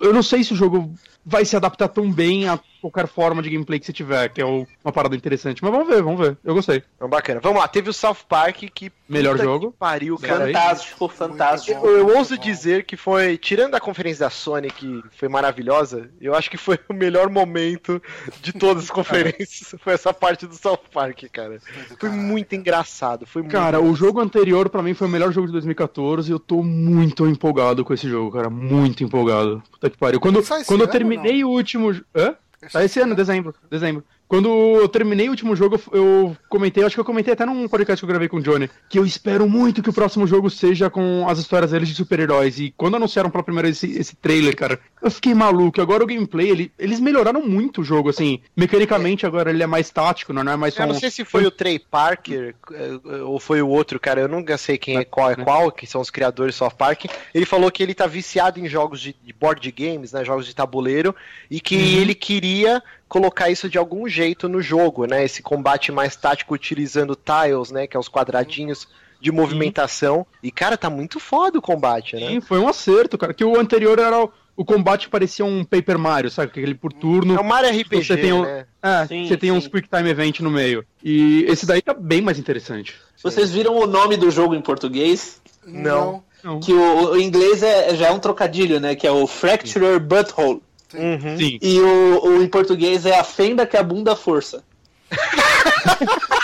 eu 0.00 0.12
não 0.12 0.22
sei 0.22 0.42
se 0.42 0.52
o 0.52 0.56
jogo 0.56 0.94
vai 1.24 1.44
se 1.44 1.56
adaptar 1.56 1.88
tão 1.88 2.10
bem 2.10 2.48
a 2.48 2.58
qualquer 2.82 3.06
forma 3.06 3.40
de 3.40 3.48
gameplay 3.48 3.78
que 3.78 3.86
você 3.86 3.92
tiver, 3.92 4.28
que 4.28 4.42
é 4.42 4.44
uma 4.44 4.92
parada 4.92 5.14
interessante. 5.14 5.62
Mas 5.62 5.70
vamos 5.70 5.86
ver, 5.86 6.02
vamos 6.02 6.20
ver. 6.20 6.36
Eu 6.44 6.54
gostei. 6.54 6.82
Então, 6.96 7.08
bacana. 7.08 7.40
Vamos 7.40 7.60
lá, 7.60 7.68
teve 7.68 7.88
o 7.88 7.92
South 7.92 8.16
Park 8.28 8.64
que. 8.74 8.90
Melhor 9.08 9.38
jogo. 9.38 9.72
que 9.72 9.78
Pariu, 9.78 10.18
cara. 10.18 10.46
Fantástico, 10.46 11.08
fantástico. 11.08 11.80
bom. 11.80 11.86
Eu, 11.86 12.16
ouso 12.16 12.36
bom. 12.36 12.42
dizer 12.42 12.84
que 12.84 12.96
foi, 12.96 13.36
tirando 13.36 13.74
a 13.74 13.80
conferência 13.80 14.24
da 14.24 14.30
Sony, 14.30 14.70
que 14.70 15.02
foi 15.16 15.28
maravilhosa, 15.28 16.10
eu 16.20 16.34
acho 16.34 16.50
que 16.50 16.56
foi 16.56 16.78
o 16.88 16.94
melhor 16.94 17.28
momento 17.28 18.02
de 18.40 18.52
todas 18.52 18.84
as 18.84 18.90
conferências. 18.90 19.74
Foi 19.78 19.92
essa 19.92 20.12
parte 20.12 20.46
do 20.46 20.54
South 20.54 20.80
Park, 20.92 21.24
cara. 21.30 21.60
Foi 21.98 22.08
muito 22.08 22.54
engraçado. 22.54 23.26
Foi 23.26 23.42
Cara, 23.44 23.80
muito 23.80 23.92
o 23.92 23.96
jogo 23.96 24.20
anterior 24.20 24.68
pra 24.68 24.82
mim 24.82 24.94
foi 24.94 25.06
o 25.06 25.10
melhor 25.10 25.30
jogo 25.32 25.46
de 25.46 25.52
2014 25.52 26.30
e 26.30 26.32
eu 26.32 26.38
tô 26.38 26.62
muito 26.62 27.26
empolgado 27.26 27.84
com 27.84 27.92
esse 27.92 28.08
jogo, 28.08 28.30
cara. 28.32 28.48
Muito 28.48 29.04
empolgado. 29.04 29.62
Puta 29.70 29.90
que 29.90 29.98
pariu. 29.98 30.20
Quando, 30.20 30.42
quando 30.42 30.80
eu 30.80 30.84
ano, 30.84 30.92
terminei 30.92 31.44
o 31.44 31.48
último. 31.48 31.92
Hã? 32.14 32.34
Tá 32.70 32.84
esse 32.84 33.00
ano, 33.00 33.14
dezembro. 33.14 33.54
Dezembro. 33.70 34.04
Quando 34.28 34.48
eu 34.48 34.88
terminei 34.88 35.28
o 35.28 35.30
último 35.30 35.54
jogo, 35.54 35.80
eu 35.92 36.36
comentei, 36.48 36.82
acho 36.84 36.94
que 36.94 37.00
eu 37.00 37.04
comentei 37.04 37.34
até 37.34 37.44
num 37.44 37.68
podcast 37.68 38.00
que 38.00 38.04
eu 38.04 38.08
gravei 38.08 38.28
com 38.28 38.38
o 38.38 38.42
Johnny, 38.42 38.70
que 38.88 38.98
eu 38.98 39.04
espero 39.04 39.48
muito 39.48 39.82
que 39.82 39.90
o 39.90 39.92
próximo 39.92 40.26
jogo 40.26 40.48
seja 40.48 40.88
com 40.88 41.28
as 41.28 41.38
histórias 41.38 41.72
deles 41.72 41.88
de 41.88 41.94
super-heróis. 41.94 42.58
E 42.58 42.72
quando 42.76 42.96
anunciaram 42.96 43.30
pela 43.30 43.44
primeira 43.44 43.66
vez 43.66 43.82
esse, 43.82 43.98
esse 43.98 44.16
trailer, 44.16 44.56
cara, 44.56 44.80
eu 45.02 45.10
fiquei 45.10 45.34
maluco. 45.34 45.80
Agora 45.80 46.04
o 46.04 46.06
gameplay, 46.06 46.48
ele- 46.50 46.72
eles 46.78 47.00
melhoraram 47.00 47.42
muito 47.46 47.80
o 47.80 47.84
jogo, 47.84 48.08
assim. 48.10 48.40
Mecanicamente, 48.56 49.26
agora 49.26 49.50
ele 49.50 49.62
é 49.62 49.66
mais 49.66 49.90
tático, 49.90 50.32
não 50.32 50.40
é 50.52 50.56
mais 50.56 50.74
só 50.74 50.82
Eu 50.84 50.88
não 50.88 50.94
sei 50.94 51.10
se 51.10 51.24
foi 51.24 51.44
o 51.44 51.50
Trey 51.50 51.78
Parker 51.78 52.54
eh, 52.72 53.16
ou 53.24 53.38
foi 53.40 53.60
o 53.60 53.68
outro, 53.68 53.98
cara. 53.98 54.20
Eu 54.20 54.28
nunca 54.28 54.56
sei 54.56 54.78
quem 54.78 54.96
é 54.98 55.04
qual 55.04 55.30
é 55.30 55.36
qual, 55.36 55.70
que 55.72 55.86
são 55.86 56.00
os 56.00 56.10
criadores 56.10 56.54
do 56.54 56.58
South 56.58 56.70
Park. 56.78 57.06
Ele 57.34 57.44
falou 57.44 57.70
que 57.70 57.82
ele 57.82 57.94
tá 57.94 58.06
viciado 58.06 58.60
em 58.60 58.68
jogos 58.68 59.00
de, 59.00 59.14
de 59.22 59.32
board 59.32 59.70
games, 59.72 60.12
né? 60.12 60.24
Jogos 60.24 60.46
de 60.46 60.54
tabuleiro, 60.54 61.14
e 61.50 61.60
que 61.60 61.74
ele 61.96 62.14
queria 62.14 62.82
colocar 63.08 63.50
isso 63.50 63.68
de 63.68 63.76
algum 63.76 64.08
jeito 64.08 64.48
no 64.48 64.62
jogo, 64.62 65.04
né? 65.06 65.24
Esse 65.24 65.42
combate 65.42 65.90
mais 65.92 66.16
tático 66.16 66.54
utilizando 66.54 67.14
tiles, 67.16 67.70
né? 67.70 67.86
Que 67.86 67.96
é 67.96 68.00
os 68.00 68.08
quadradinhos 68.08 68.88
de 69.20 69.30
movimentação. 69.30 70.26
E, 70.42 70.50
cara, 70.50 70.76
tá 70.76 70.90
muito 70.90 71.20
foda 71.20 71.58
o 71.58 71.62
combate, 71.62 72.16
né? 72.16 72.26
Sim, 72.26 72.40
foi 72.40 72.58
um 72.58 72.66
acerto, 72.68 73.16
cara. 73.16 73.32
Que 73.32 73.44
o 73.44 73.58
anterior 73.58 73.98
era 73.98 74.28
o, 74.56 74.64
combate 74.64 75.08
parecia 75.08 75.44
um 75.44 75.64
Paper 75.64 75.98
Mario, 75.98 76.30
sabe? 76.30 76.48
Aquele 76.50 76.74
por 76.74 76.92
turno. 76.92 77.36
É 77.36 77.40
o 77.40 77.44
Mario 77.44 77.70
RPG, 77.70 78.04
Você 78.04 78.16
tem 78.16 78.32
um- 78.32 78.42
né? 78.42 78.66
É, 78.82 79.06
Sim, 79.06 79.26
você 79.28 79.36
tem 79.36 79.50
uns. 79.52 79.66
Quick 79.68 79.88
Time 79.88 80.10
Event 80.10 80.40
no 80.40 80.50
meio. 80.50 80.84
E 81.02 81.44
esse 81.48 81.64
daí 81.66 81.80
tá 81.80 81.94
bem 81.94 82.20
mais 82.20 82.38
interessante. 82.38 82.94
Vocês 83.22 83.50
viram 83.52 83.76
o 83.76 83.86
nome 83.86 84.16
do 84.16 84.30
jogo 84.30 84.54
em 84.54 84.60
português? 84.60 85.40
Não. 85.64 86.22
Não. 86.42 86.58
Que 86.58 86.72
o, 86.72 87.10
o 87.12 87.20
inglês 87.20 87.62
é, 87.62 87.94
já 87.94 88.08
é 88.08 88.10
um 88.10 88.18
trocadilho, 88.18 88.80
né? 88.80 88.96
Que 88.96 89.06
é 89.06 89.12
o 89.12 89.26
Fracturer 89.28 90.00
Butthole. 90.00 90.60
Uhum. 90.92 91.36
Sim. 91.38 91.58
E 91.62 91.80
o, 91.80 92.24
o 92.26 92.42
em 92.42 92.48
português 92.48 93.06
é 93.06 93.18
a 93.18 93.24
fenda 93.24 93.64
que 93.64 93.76
a 93.76 93.82
bunda 93.82 94.16
força. 94.16 94.64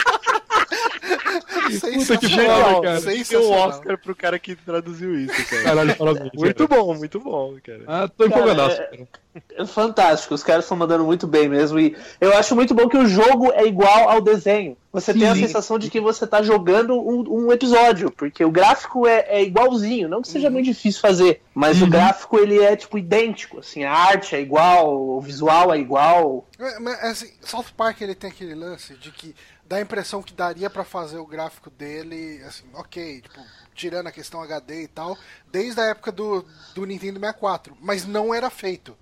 Puta 1.71 2.17
que 2.19 2.29
foda, 2.29 2.81
cara. 2.83 2.99
Um 2.99 3.01
sensacional. 3.01 3.69
Oscar 3.69 3.99
pro 3.99 4.15
cara 4.17 4.39
que 4.39 4.57
traduziu 4.57 5.19
isso, 5.19 5.47
cara. 5.51 5.63
Caralho, 5.63 5.97
parabéns. 5.97 6.31
Muito 6.35 6.69
cara. 6.69 6.81
bom, 6.83 6.95
muito 6.95 7.21
bom, 7.21 7.57
cara. 7.65 7.81
Ah, 7.87 8.09
tô 8.09 8.27
empolgadaço. 8.27 8.77
Cara, 8.77 8.89
cara. 8.91 9.09
É 9.57 9.65
fantástico, 9.67 10.35
os 10.35 10.43
caras 10.43 10.65
estão 10.65 10.77
mandando 10.77 11.05
muito 11.05 11.25
bem 11.27 11.49
mesmo. 11.49 11.79
E 11.79 11.95
eu 12.21 12.37
acho 12.37 12.57
muito 12.57 12.75
bom 12.75 12.89
que 12.89 12.97
o 12.97 13.07
jogo 13.07 13.53
é 13.53 13.65
igual 13.67 14.09
ao 14.09 14.21
desenho. 14.21 14.77
Você 14.93 15.13
tem 15.15 15.29
a 15.29 15.35
Sim. 15.35 15.43
sensação 15.47 15.79
de 15.79 15.91
que 15.91 16.01
você 16.01 16.27
tá 16.27 16.43
jogando 16.43 16.95
um, 16.99 17.45
um 17.47 17.53
episódio, 17.53 18.11
porque 18.11 18.45
o 18.45 18.51
gráfico 18.51 19.07
é, 19.07 19.27
é 19.29 19.43
igualzinho. 19.45 20.09
Não 20.09 20.23
que 20.23 20.29
seja 20.29 20.51
muito 20.51 20.65
difícil 20.65 21.01
fazer, 21.01 21.41
mas 21.55 21.81
o 21.81 21.85
Uhum. 21.85 21.91
gráfico 21.91 22.39
ele 22.39 22.59
é 22.61 22.75
tipo 22.75 22.99
idêntico. 22.99 23.61
Assim, 23.61 23.85
a 23.85 23.93
arte 23.93 24.35
é 24.35 24.41
igual, 24.41 24.93
o 24.93 25.21
visual 25.21 25.73
é 25.73 25.79
igual. 25.79 26.45
É, 26.59 26.81
Mas, 26.81 27.05
assim, 27.05 27.31
South 27.43 27.67
Park 27.77 28.01
ele 28.01 28.15
tem 28.17 28.31
aquele 28.31 28.55
lance 28.57 28.95
de 28.95 29.13
que 29.13 29.37
dá 29.69 29.77
a 29.77 29.81
impressão 29.81 30.23
que 30.23 30.33
daria 30.33 30.71
pra 30.71 30.83
fazer 30.85 31.19
o 31.19 31.27
gráfico 31.27 31.69
dele, 31.71 32.43
assim, 32.47 32.65
ok, 32.73 33.21
tipo, 33.21 33.41
tirando 33.75 34.07
a 34.07 34.13
questão 34.13 34.41
HD 34.43 34.85
e 34.85 34.89
tal, 34.89 35.17
desde 35.53 35.81
a 35.81 35.85
época 35.85 36.11
do, 36.11 36.45
do 36.75 36.85
Nintendo 36.87 37.21
64, 37.21 37.77
mas 37.81 38.07
não 38.07 38.33
era 38.35 38.49
feito. 38.51 38.97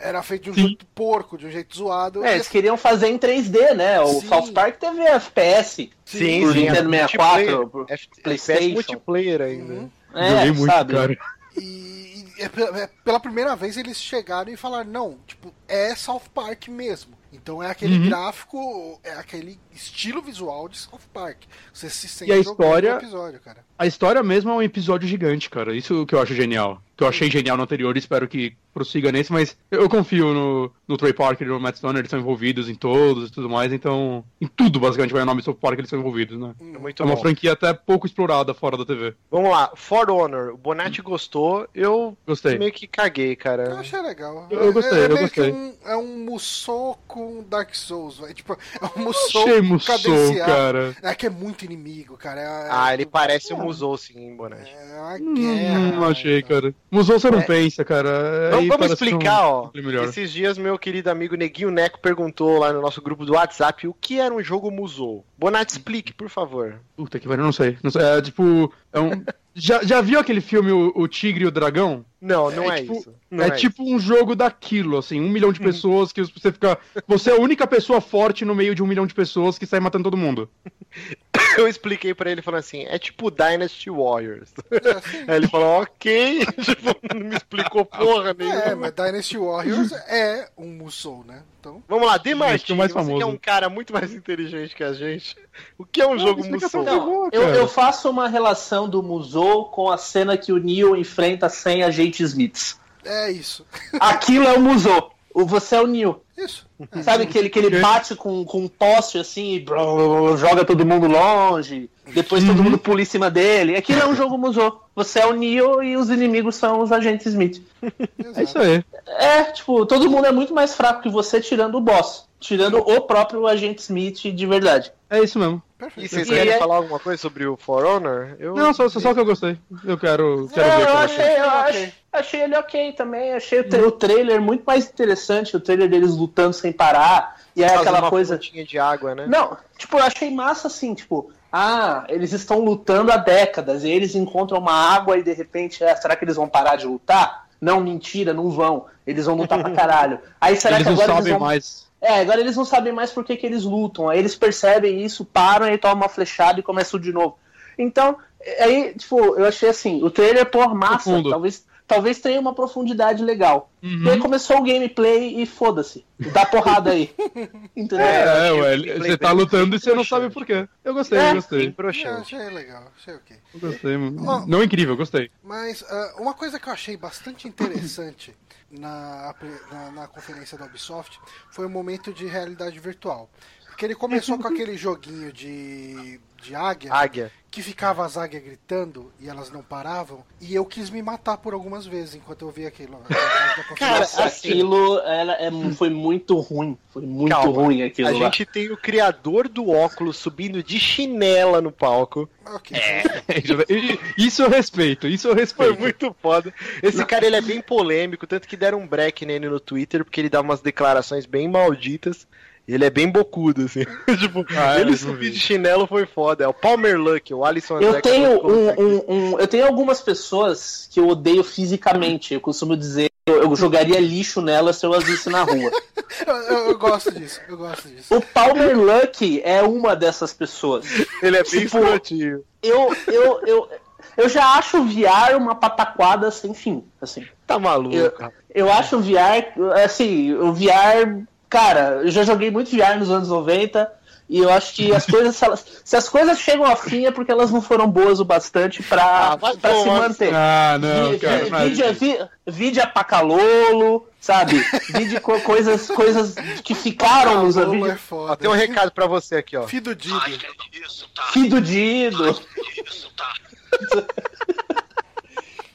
Era 0.00 0.22
feito 0.24 0.44
de 0.44 0.50
um 0.50 0.54
Sim. 0.54 0.66
jeito 0.68 0.86
porco, 0.86 1.38
de 1.38 1.46
um 1.46 1.50
jeito 1.50 1.76
zoado. 1.76 2.24
É, 2.24 2.34
eles 2.34 2.48
queriam 2.48 2.76
fazer 2.76 3.06
em 3.08 3.18
3D, 3.18 3.74
né? 3.76 4.00
O 4.00 4.20
Sim. 4.20 4.26
South 4.26 4.52
Park 4.52 4.76
teve 4.78 5.02
FPS. 5.02 5.90
Sim, 6.04 6.40
Pro 6.42 6.52
sim. 6.52 6.60
Nintendo 6.62 6.94
é 6.94 6.98
64, 7.06 7.68
pro 7.68 7.86
F- 7.88 8.08
PlayStation. 8.20 8.62
FPS 8.64 8.74
multiplayer 8.74 9.40
ainda. 9.40 9.72
Uhum. 9.74 9.90
É, 10.14 10.30
Joguei 10.30 10.50
muito, 10.52 10.72
sabe? 10.72 10.94
cara. 10.94 11.18
E, 11.56 11.60
e 11.60 12.42
é 12.42 12.48
pela- 12.48 12.78
é 12.80 12.86
pela 13.04 13.20
primeira 13.20 13.54
vez 13.54 13.76
eles 13.76 14.00
chegaram 14.00 14.50
e 14.52 14.56
falaram, 14.56 14.90
não, 14.90 15.18
tipo, 15.26 15.54
é 15.68 15.94
South 15.94 16.22
Park 16.34 16.66
mesmo. 16.68 17.16
Então 17.32 17.62
é 17.62 17.70
aquele 17.70 17.98
Uhum. 17.98 18.08
gráfico, 18.08 18.98
é 19.04 19.12
aquele 19.12 19.58
estilo 19.72 20.22
visual 20.22 20.68
de 20.68 20.78
South 20.78 20.98
Park. 21.12 21.42
Você 21.72 21.90
se 21.90 22.08
sente 22.08 22.30
E 22.30 22.34
a 22.34 22.38
história- 22.38 22.96
episódio, 22.96 23.40
cara. 23.40 23.64
A 23.78 23.86
história 23.86 24.22
mesmo 24.22 24.50
é 24.50 24.54
um 24.54 24.62
episódio 24.62 25.06
gigante, 25.08 25.48
cara. 25.50 25.74
Isso 25.76 26.04
que 26.06 26.14
eu 26.14 26.20
acho 26.20 26.34
genial. 26.34 26.82
Que 26.96 27.04
eu 27.04 27.08
achei 27.08 27.30
genial 27.30 27.56
no 27.56 27.62
anterior 27.62 27.94
e 27.94 27.98
espero 28.00 28.26
que 28.26 28.56
prossiga 28.74 29.12
nesse, 29.12 29.32
mas 29.32 29.56
eu, 29.70 29.82
eu 29.82 29.88
confio 29.88 30.32
no, 30.34 30.72
no 30.86 30.96
Trey 30.96 31.12
Parker 31.12 31.46
e 31.46 31.50
no 31.50 31.60
Matt 31.60 31.76
Stone, 31.76 31.96
eles 31.98 32.10
são 32.10 32.18
envolvidos 32.18 32.68
em 32.68 32.74
todos 32.74 33.28
e 33.28 33.32
tudo 33.32 33.48
mais, 33.48 33.72
então. 33.72 34.24
Em 34.40 34.46
tudo, 34.48 34.80
basicamente, 34.80 35.12
vai 35.12 35.22
o 35.22 35.26
nome 35.26 35.42
South 35.42 35.54
Park, 35.54 35.78
eles 35.78 35.88
são 35.90 35.98
envolvidos, 36.00 36.38
né? 36.38 36.54
É 36.60 36.78
muito 36.78 37.02
É 37.02 37.06
uma 37.06 37.14
bom. 37.14 37.20
franquia 37.22 37.52
até 37.52 37.72
pouco 37.72 38.06
explorada 38.06 38.52
fora 38.52 38.76
da 38.76 38.84
TV. 38.84 39.14
Vamos 39.30 39.50
lá, 39.50 39.70
For 39.76 40.10
Honor. 40.10 40.54
O 40.54 40.56
Bonatti 40.56 41.00
gostou, 41.02 41.68
eu 41.72 42.16
Gostei. 42.26 42.58
meio 42.58 42.72
que 42.72 42.86
caguei, 42.88 43.32
Eu 43.32 43.36
cara. 43.36 43.78
achei 43.78 44.00
legal. 44.02 44.48
Eu- 44.50 44.58
eu 44.60 44.72
gostei, 44.72 44.98
é, 44.98 45.02
é 45.02 45.12
eu 45.12 45.18
gostei. 45.18 45.52
Um, 45.52 45.74
é 45.84 45.96
um 45.96 46.18
Musou 46.24 46.98
com 47.18 47.44
Dark 47.48 47.74
Souls, 47.74 48.18
velho. 48.18 48.32
Tipo, 48.32 48.52
é 48.54 48.98
um 48.98 49.04
Musou 49.04 49.42
Achei 49.42 49.60
Musou, 49.60 50.36
cara. 50.46 50.96
É 51.02 51.14
que 51.14 51.26
é 51.26 51.30
muito 51.30 51.64
inimigo, 51.64 52.16
cara. 52.16 52.40
É, 52.40 52.68
Ah, 52.70 52.94
ele 52.94 53.02
é, 53.02 53.06
parece 53.06 53.52
um 53.52 53.58
Musou, 53.58 53.96
sim, 53.98 54.36
Bonatti. 54.36 54.70
É 54.70 55.00
uma 55.00 55.14
Hum, 55.16 55.34
guerra. 55.34 55.78
não 55.78 56.04
achei, 56.08 56.38
então. 56.38 56.60
cara. 56.60 56.74
Musou 56.90 57.18
você 57.18 57.30
não 57.30 57.40
É. 57.40 57.44
pensa, 57.44 57.84
cara. 57.84 58.50
Vamos, 58.50 58.62
Aí 58.62 58.68
vamos 58.68 58.92
explicar, 58.92 59.42
um- 59.48 59.70
ó. 59.74 60.04
Esses 60.04 60.30
dias, 60.32 60.56
meu 60.56 60.78
querido 60.78 61.10
amigo 61.10 61.34
Neguinho 61.36 61.70
Neco 61.70 61.98
perguntou 62.00 62.58
lá 62.58 62.72
no 62.72 62.80
nosso 62.80 63.02
grupo 63.02 63.24
do 63.24 63.32
WhatsApp 63.34 63.86
o 63.88 63.94
que 63.94 64.20
era 64.20 64.32
um 64.32 64.42
jogo 64.42 64.70
Musou. 64.70 65.24
Bonatti, 65.36 65.72
explique, 65.72 66.12
por 66.12 66.28
favor. 66.28 66.80
Puta 66.96 67.18
que 67.18 67.26
pariu, 67.28 67.44
não 67.44 67.52
sei. 67.52 67.76
Não 67.82 67.90
sei. 67.90 68.02
É 68.02 68.22
tipo. 68.22 68.72
É 68.92 69.00
um... 69.00 69.10
já, 69.58 69.82
já 69.82 70.00
viu 70.00 70.18
aquele 70.20 70.40
filme 70.40 70.70
o, 70.72 70.92
o 70.94 71.08
Tigre 71.08 71.44
e 71.44 71.46
o 71.46 71.50
Dragão? 71.50 72.04
Não, 72.20 72.50
não 72.50 72.70
é, 72.70 72.78
É 72.78 72.80
tipo- 72.82 72.94
isso. 72.94 73.14
Não 73.30 73.44
é, 73.44 73.48
é 73.48 73.50
tipo 73.52 73.82
um 73.84 73.98
jogo 73.98 74.34
daquilo, 74.34 74.96
assim, 74.98 75.20
um 75.20 75.28
milhão 75.28 75.52
de 75.52 75.60
pessoas 75.60 76.10
que 76.12 76.22
você 76.22 76.50
fica. 76.50 76.78
Você 77.06 77.30
é 77.30 77.34
a 77.36 77.40
única 77.40 77.66
pessoa 77.66 78.00
forte 78.00 78.44
no 78.44 78.54
meio 78.54 78.74
de 78.74 78.82
um 78.82 78.86
milhão 78.86 79.06
de 79.06 79.14
pessoas 79.14 79.58
que 79.58 79.66
sai 79.66 79.78
matando 79.80 80.04
todo 80.04 80.16
mundo. 80.16 80.48
Eu 81.56 81.66
expliquei 81.68 82.14
pra 82.14 82.30
ele 82.30 82.42
falando 82.42 82.60
assim, 82.60 82.84
é 82.84 82.98
tipo 82.98 83.30
Dynasty 83.30 83.90
Warriors. 83.90 84.50
É. 84.70 85.26
Aí 85.32 85.36
ele 85.36 85.48
falou, 85.48 85.82
ok, 85.82 86.44
tipo, 86.62 86.96
não 87.14 87.20
me 87.26 87.36
explicou 87.36 87.84
porra 87.84 88.30
É, 88.30 88.34
nenhuma. 88.34 88.76
mas 88.76 88.92
Dynasty 88.92 89.38
Warriors 89.38 89.92
é 89.92 90.48
um 90.56 90.68
Musou, 90.68 91.24
né? 91.26 91.42
Então. 91.68 91.82
Vamos 91.86 92.06
lá, 92.06 92.16
Demartini, 92.16 92.74
o 92.74 92.78
mais 92.78 92.92
você 92.92 92.98
que 92.98 93.00
é 93.00 93.18
famoso. 93.18 93.26
um 93.26 93.36
cara 93.36 93.68
muito 93.68 93.92
mais 93.92 94.12
inteligente 94.12 94.74
que 94.74 94.82
a 94.82 94.92
gente. 94.92 95.36
O 95.76 95.84
que 95.84 96.00
é 96.00 96.08
um 96.08 96.18
jogo 96.18 96.40
explicação 96.40 96.82
Musou? 96.82 97.06
Não, 97.06 97.28
eu, 97.30 97.42
eu 97.54 97.68
faço 97.68 98.08
uma 98.08 98.28
relação 98.28 98.88
do 98.88 99.02
Musou 99.02 99.66
com 99.66 99.90
a 99.90 99.98
cena 99.98 100.36
que 100.36 100.52
o 100.52 100.58
Neo 100.58 100.96
enfrenta 100.96 101.48
100 101.48 101.84
agentes 101.84 102.30
Smiths. 102.30 102.80
É 103.04 103.30
isso. 103.30 103.66
Aquilo 104.00 104.46
é 104.46 104.54
o 104.54 104.60
Musou. 104.60 105.12
O 105.38 105.46
Você 105.46 105.76
é 105.76 105.80
o 105.80 105.86
Neo. 105.86 106.20
Isso. 106.36 106.66
Sabe 107.00 107.24
que 107.24 107.38
ele, 107.38 107.48
que 107.48 107.60
ele 107.60 107.78
bate 107.78 108.16
com, 108.16 108.44
com 108.44 108.62
um 108.62 108.68
poste 108.68 109.18
assim 109.18 109.54
e 109.54 109.60
brrr, 109.60 110.36
joga 110.36 110.64
todo 110.64 110.84
mundo 110.84 111.06
longe. 111.06 111.88
Depois 112.12 112.42
todo 112.42 112.60
mundo 112.60 112.76
pula 112.76 113.02
em 113.02 113.04
cima 113.04 113.30
dele. 113.30 113.76
Aquilo 113.76 114.00
é 114.00 114.06
um 114.06 114.16
jogo 114.16 114.36
Musou. 114.36 114.82
Você 114.96 115.20
é 115.20 115.26
o 115.26 115.34
Neo 115.34 115.80
e 115.80 115.96
os 115.96 116.10
inimigos 116.10 116.56
são 116.56 116.80
os 116.80 116.90
agentes 116.90 117.26
Smith. 117.26 117.62
É 118.34 118.42
isso 118.42 118.58
aí. 118.58 118.84
É, 119.06 119.44
tipo, 119.44 119.86
todo 119.86 120.10
mundo 120.10 120.26
é 120.26 120.32
muito 120.32 120.52
mais 120.52 120.74
fraco 120.74 121.02
que 121.02 121.08
você, 121.08 121.40
tirando 121.40 121.76
o 121.76 121.80
boss. 121.80 122.27
Tirando 122.40 122.78
o 122.78 123.00
próprio 123.00 123.46
agente 123.46 123.80
Smith 123.82 124.18
de 124.22 124.46
verdade. 124.46 124.92
É 125.10 125.20
isso 125.20 125.38
mesmo. 125.38 125.62
E 125.76 125.80
Perfeito. 125.80 126.10
vocês 126.10 126.28
E 126.28 126.30
querem 126.32 126.52
é- 126.52 126.58
falar 126.58 126.76
alguma 126.76 126.98
coisa 126.98 127.20
sobre 127.20 127.46
o 127.46 127.56
For 127.56 127.84
Honor? 127.84 128.36
Eu... 128.38 128.54
Não, 128.54 128.72
só, 128.74 128.88
só, 128.88 129.00
só 129.00 129.14
que 129.14 129.20
eu 129.20 129.24
gostei. 129.24 129.58
Eu 129.84 129.96
quero, 129.96 130.48
quero 130.52 130.66
É, 130.66 130.76
ver 130.76 130.82
eu 130.88 130.96
achei, 130.98 131.36
eu 131.38 131.50
achei, 131.50 131.92
achei 132.12 132.40
ele 132.42 132.56
ok 132.56 132.92
também. 132.92 133.32
Achei 133.32 133.60
o, 133.60 133.68
tra- 133.68 133.86
o 133.86 133.90
trailer 133.92 134.40
muito 134.40 134.64
mais 134.64 134.88
interessante. 134.88 135.56
O 135.56 135.60
trailer 135.60 135.88
deles 135.88 136.16
lutando 136.16 136.52
sem 136.52 136.72
parar. 136.72 137.40
E 137.56 137.64
aí 137.64 137.70
aquela 137.74 138.00
uma 138.00 138.10
coisa. 138.10 138.38
de 138.38 138.78
água, 138.78 139.14
né? 139.14 139.26
Não, 139.26 139.56
tipo, 139.76 139.98
eu 139.98 140.04
achei 140.04 140.30
massa 140.32 140.66
assim, 140.68 140.94
tipo, 140.94 141.30
ah, 141.52 142.04
eles 142.08 142.32
estão 142.32 142.60
lutando 142.60 143.10
há 143.10 143.16
décadas, 143.16 143.82
e 143.82 143.88
eles 143.90 144.14
encontram 144.14 144.58
uma 144.58 144.72
água 144.72 145.16
e 145.18 145.22
de 145.22 145.32
repente, 145.32 145.82
é, 145.82 145.94
será 145.96 146.14
que 146.14 146.24
eles 146.24 146.36
vão 146.36 146.48
parar 146.48 146.76
de 146.76 146.86
lutar? 146.86 147.46
Não, 147.60 147.80
mentira, 147.80 148.32
não 148.32 148.50
vão. 148.50 148.86
Eles 149.04 149.26
vão 149.26 149.34
lutar 149.36 149.60
pra 149.60 149.70
caralho. 149.74 150.20
Aí 150.40 150.54
será 150.54 150.76
Eles 150.76 150.86
que 150.86 150.92
não 150.94 151.02
agora 151.02 151.12
sabem 151.14 151.22
eles 151.30 151.38
vão. 151.38 151.48
mais. 151.48 151.87
É, 152.00 152.20
agora 152.20 152.40
eles 152.40 152.56
não 152.56 152.64
sabem 152.64 152.92
mais 152.92 153.10
por 153.10 153.24
que, 153.24 153.36
que 153.36 153.46
eles 153.46 153.64
lutam. 153.64 154.08
Aí 154.08 154.18
eles 154.18 154.36
percebem 154.36 155.04
isso, 155.04 155.24
param 155.24 155.66
e 155.68 155.76
tomam 155.78 155.96
uma 155.96 156.08
flechada 156.08 156.60
e 156.60 156.62
começam 156.62 156.98
de 156.98 157.12
novo. 157.12 157.38
Então, 157.76 158.16
aí, 158.60 158.94
tipo, 158.96 159.18
eu 159.36 159.44
achei 159.46 159.68
assim, 159.68 160.02
o 160.02 160.10
trailer, 160.10 160.46
pô, 160.46 160.68
massa, 160.74 161.04
Profundo. 161.04 161.30
talvez, 161.30 161.64
talvez 161.86 162.18
tenha 162.20 162.40
uma 162.40 162.54
profundidade 162.54 163.22
legal. 163.24 163.70
Uhum. 163.82 164.04
E 164.04 164.10
aí 164.10 164.18
começou 164.18 164.58
o 164.58 164.62
gameplay 164.64 165.40
e 165.40 165.46
foda-se. 165.46 166.04
Dá 166.32 166.44
porrada 166.46 166.90
aí. 166.90 167.14
Entendeu? 167.76 168.04
É, 168.06 168.48
É, 168.48 168.52
ué, 168.52 168.98
você 168.98 169.16
tá 169.16 169.30
lutando 169.32 169.76
e 169.76 169.80
você 169.80 169.94
não 169.94 170.04
sabe 170.04 170.30
por 170.30 170.44
quê. 170.44 170.68
Eu 170.84 170.94
gostei, 170.94 171.18
É. 171.18 171.30
eu 171.30 171.34
gostei. 171.36 171.74
Eu 171.78 171.88
achei 172.18 172.50
legal, 172.50 172.84
achei 172.96 173.14
ok. 173.14 173.36
Eu 173.54 173.60
gostei. 173.60 173.96
Ó. 173.96 174.46
Não 174.46 174.62
incrível, 174.62 174.94
eu 174.94 174.98
gostei. 174.98 175.30
Mas 175.42 175.84
ah, 175.88 176.14
uma 176.18 176.34
coisa 176.34 176.58
que 176.58 176.68
eu 176.68 176.72
achei 176.72 176.96
bastante 176.96 177.46
interessante 177.46 178.34
na, 178.70 179.34
na, 179.70 179.90
na 179.92 180.08
conferência 180.08 180.58
da 180.58 180.66
Ubisoft 180.66 181.18
foi 181.50 181.66
o 181.66 181.70
momento 181.70 182.12
de 182.12 182.26
realidade 182.26 182.78
virtual. 182.78 183.30
Porque 183.66 183.84
ele 183.84 183.94
começou 183.94 184.38
com 184.38 184.48
aquele 184.48 184.76
joguinho 184.76 185.32
de, 185.32 186.20
de 186.40 186.54
águia, 186.54 186.92
Águia. 186.92 187.32
que 187.50 187.62
ficava 187.62 188.04
as 188.06 188.16
águias 188.16 188.42
gritando 188.42 189.12
e 189.20 189.28
elas 189.28 189.50
não 189.50 189.62
paravam, 189.62 190.24
e 190.40 190.54
eu 190.54 190.64
quis 190.64 190.88
me 190.90 191.02
matar 191.02 191.36
por 191.38 191.52
algumas 191.52 191.84
vezes 191.86 192.14
enquanto 192.14 192.42
eu 192.42 192.50
via 192.50 192.68
aquilo. 192.68 193.00
assim- 194.00 194.22
aquilo 194.22 194.98
era, 195.00 195.32
é, 195.42 195.50
foi 195.74 195.90
muito 195.90 196.38
ruim. 196.38 196.76
Foi 196.90 197.02
muito 197.02 197.30
Calma. 197.34 197.52
ruim 197.52 197.82
aquilo 197.82 198.08
A 198.08 198.12
lá. 198.12 198.18
gente 198.18 198.44
tem 198.46 198.70
o 198.70 198.76
criador 198.76 199.48
do 199.48 199.68
óculos 199.70 200.16
subindo 200.16 200.62
de 200.62 200.78
chinela 200.78 201.60
no 201.60 201.70
palco. 201.72 202.28
Ok. 202.46 202.76
Isso 204.16 204.42
eu 204.42 204.48
respeito, 204.48 205.06
isso 205.06 205.28
eu 205.28 205.32
Foi 205.32 205.40
respeito. 205.42 205.80
muito 205.80 206.16
foda. 206.22 206.52
Esse 206.82 207.04
cara 207.04 207.26
ele 207.26 207.36
é 207.36 207.40
bem 207.42 207.60
polêmico, 207.60 208.26
tanto 208.26 208.48
que 208.48 208.56
deram 208.56 208.78
um 208.78 208.86
break 208.86 209.26
nele 209.26 209.48
no 209.48 209.60
Twitter, 209.60 210.04
porque 210.04 210.20
ele 210.20 210.30
dá 210.30 210.40
umas 210.40 210.60
declarações 210.62 211.26
bem 211.26 211.46
malditas. 211.48 212.26
E 212.68 212.74
ele 212.74 212.84
é 212.84 212.90
bem 212.90 213.08
bocudo, 213.10 213.64
assim. 213.64 213.80
tipo, 214.20 214.44
Ah, 214.50 214.76
é, 214.76 214.82
ele 214.82 214.94
subir 214.94 215.30
de 215.30 215.38
chinelo 215.40 215.86
foi 215.86 216.04
foda. 216.04 216.44
É 216.44 216.48
o 216.48 216.52
Palmer 216.52 217.00
Luck, 217.00 217.32
o 217.32 217.42
Alisson 217.42 217.80
Eu 217.80 218.00
tenho, 218.02 218.46
um, 218.46 218.68
um- 218.68 219.04
um- 219.08 219.38
eu 219.40 219.48
tenho 219.48 219.66
algumas 219.66 220.02
pessoas 220.02 220.86
que 220.92 221.00
eu 221.00 221.08
odeio 221.08 221.42
fisicamente. 221.42 222.34
Eu 222.34 222.40
costumo 222.42 222.76
dizer 222.76 223.08
eu, 223.26 223.42
eu 223.42 223.56
jogaria 223.56 223.98
lixo 224.00 224.40
nelas 224.42 224.76
se 224.76 224.84
eu 224.86 224.92
as 224.92 225.04
visse 225.04 225.28
na 225.30 225.42
rua. 225.42 225.70
Eu, 226.26 226.34
eu- 226.34 226.70
eu 226.70 226.78
gosto 226.78 227.12
disso, 227.12 227.38
eu 227.48 227.56
gosto 227.56 227.86
disso. 227.88 228.14
O 228.16 228.20
Palmer 228.20 228.76
Luck 228.76 229.40
é 229.44 229.62
uma 229.62 229.94
dessas 229.94 230.32
pessoas. 230.32 230.84
Ele 231.22 231.36
é 231.36 231.42
bem 231.42 231.60
tipo, 231.66 231.78
escrotinho. 231.78 232.42
Eu, 232.62 232.96
eu, 233.06 233.40
eu, 233.46 233.68
eu 234.16 234.28
já 234.28 234.54
acho 234.54 234.78
o 234.78 234.84
VR 234.86 235.36
uma 235.36 235.54
pataquada 235.54 236.30
sem 236.30 236.54
fim. 236.54 236.82
Assim. 237.00 237.26
Tá 237.46 237.58
maluco. 237.58 237.94
Eu-. 237.94 238.12
Eu 238.54 238.72
acho 238.72 238.96
o 238.96 239.00
VR, 239.02 239.52
assim, 239.84 240.32
o 240.34 240.52
VR, 240.52 241.22
cara, 241.48 242.00
eu 242.04 242.10
já 242.10 242.22
joguei 242.24 242.50
muito 242.50 242.70
VR 242.70 242.98
nos 242.98 243.10
anos 243.10 243.28
90 243.28 243.90
e 244.30 244.38
eu 244.40 244.50
acho 244.52 244.74
que 244.74 244.94
as 244.94 245.06
coisas, 245.06 245.34
se, 245.36 245.44
elas- 245.44 245.64
se 245.82 245.96
as 245.96 246.06
coisas 246.06 246.38
chegam 246.38 246.66
ao 246.66 246.76
fim 246.76 247.06
é 247.06 247.10
porque 247.10 247.32
elas 247.32 247.50
não 247.50 247.62
foram 247.62 247.88
boas 247.90 248.20
o 248.20 248.24
bastante 248.26 248.82
pra, 248.82 249.32
Ah, 249.32 249.36
pra 249.38 249.74
se 249.82 249.86
manter. 249.88 250.34
Ah, 250.34 250.76
não, 250.78 251.12
Vi- 251.12 251.18
cara. 251.18 251.44
vi- 251.44 251.50
mas- 251.50 251.68
Vídeo, 251.70 251.92
vi- 251.94 252.18
vídeo 252.46 252.82
Apacalolo, 252.82 254.06
sabe? 254.20 254.62
Vídeo 254.90 255.18
co 255.22 255.40
coisas, 255.40 255.86
coisas 255.88 256.34
que 256.62 256.74
ficaram 256.74 257.42
nos 257.44 257.56
vídeos. 257.56 257.88
é. 257.88 257.98
Ó, 258.10 258.36
tem 258.36 258.50
um 258.50 258.54
recado 258.54 258.92
pra 258.92 259.06
você 259.06 259.36
aqui, 259.36 259.56
ó. 259.56 259.66
Fido 259.66 259.94
Dido. 259.94 260.20
Ai, 260.22 260.32
que 260.70 260.78
isso, 260.84 261.08
tá? 261.14 261.22
Fido 261.32 261.58
Dido. 261.62 262.34
Que 262.34 262.82
isso, 262.86 263.10
tá? 263.16 263.32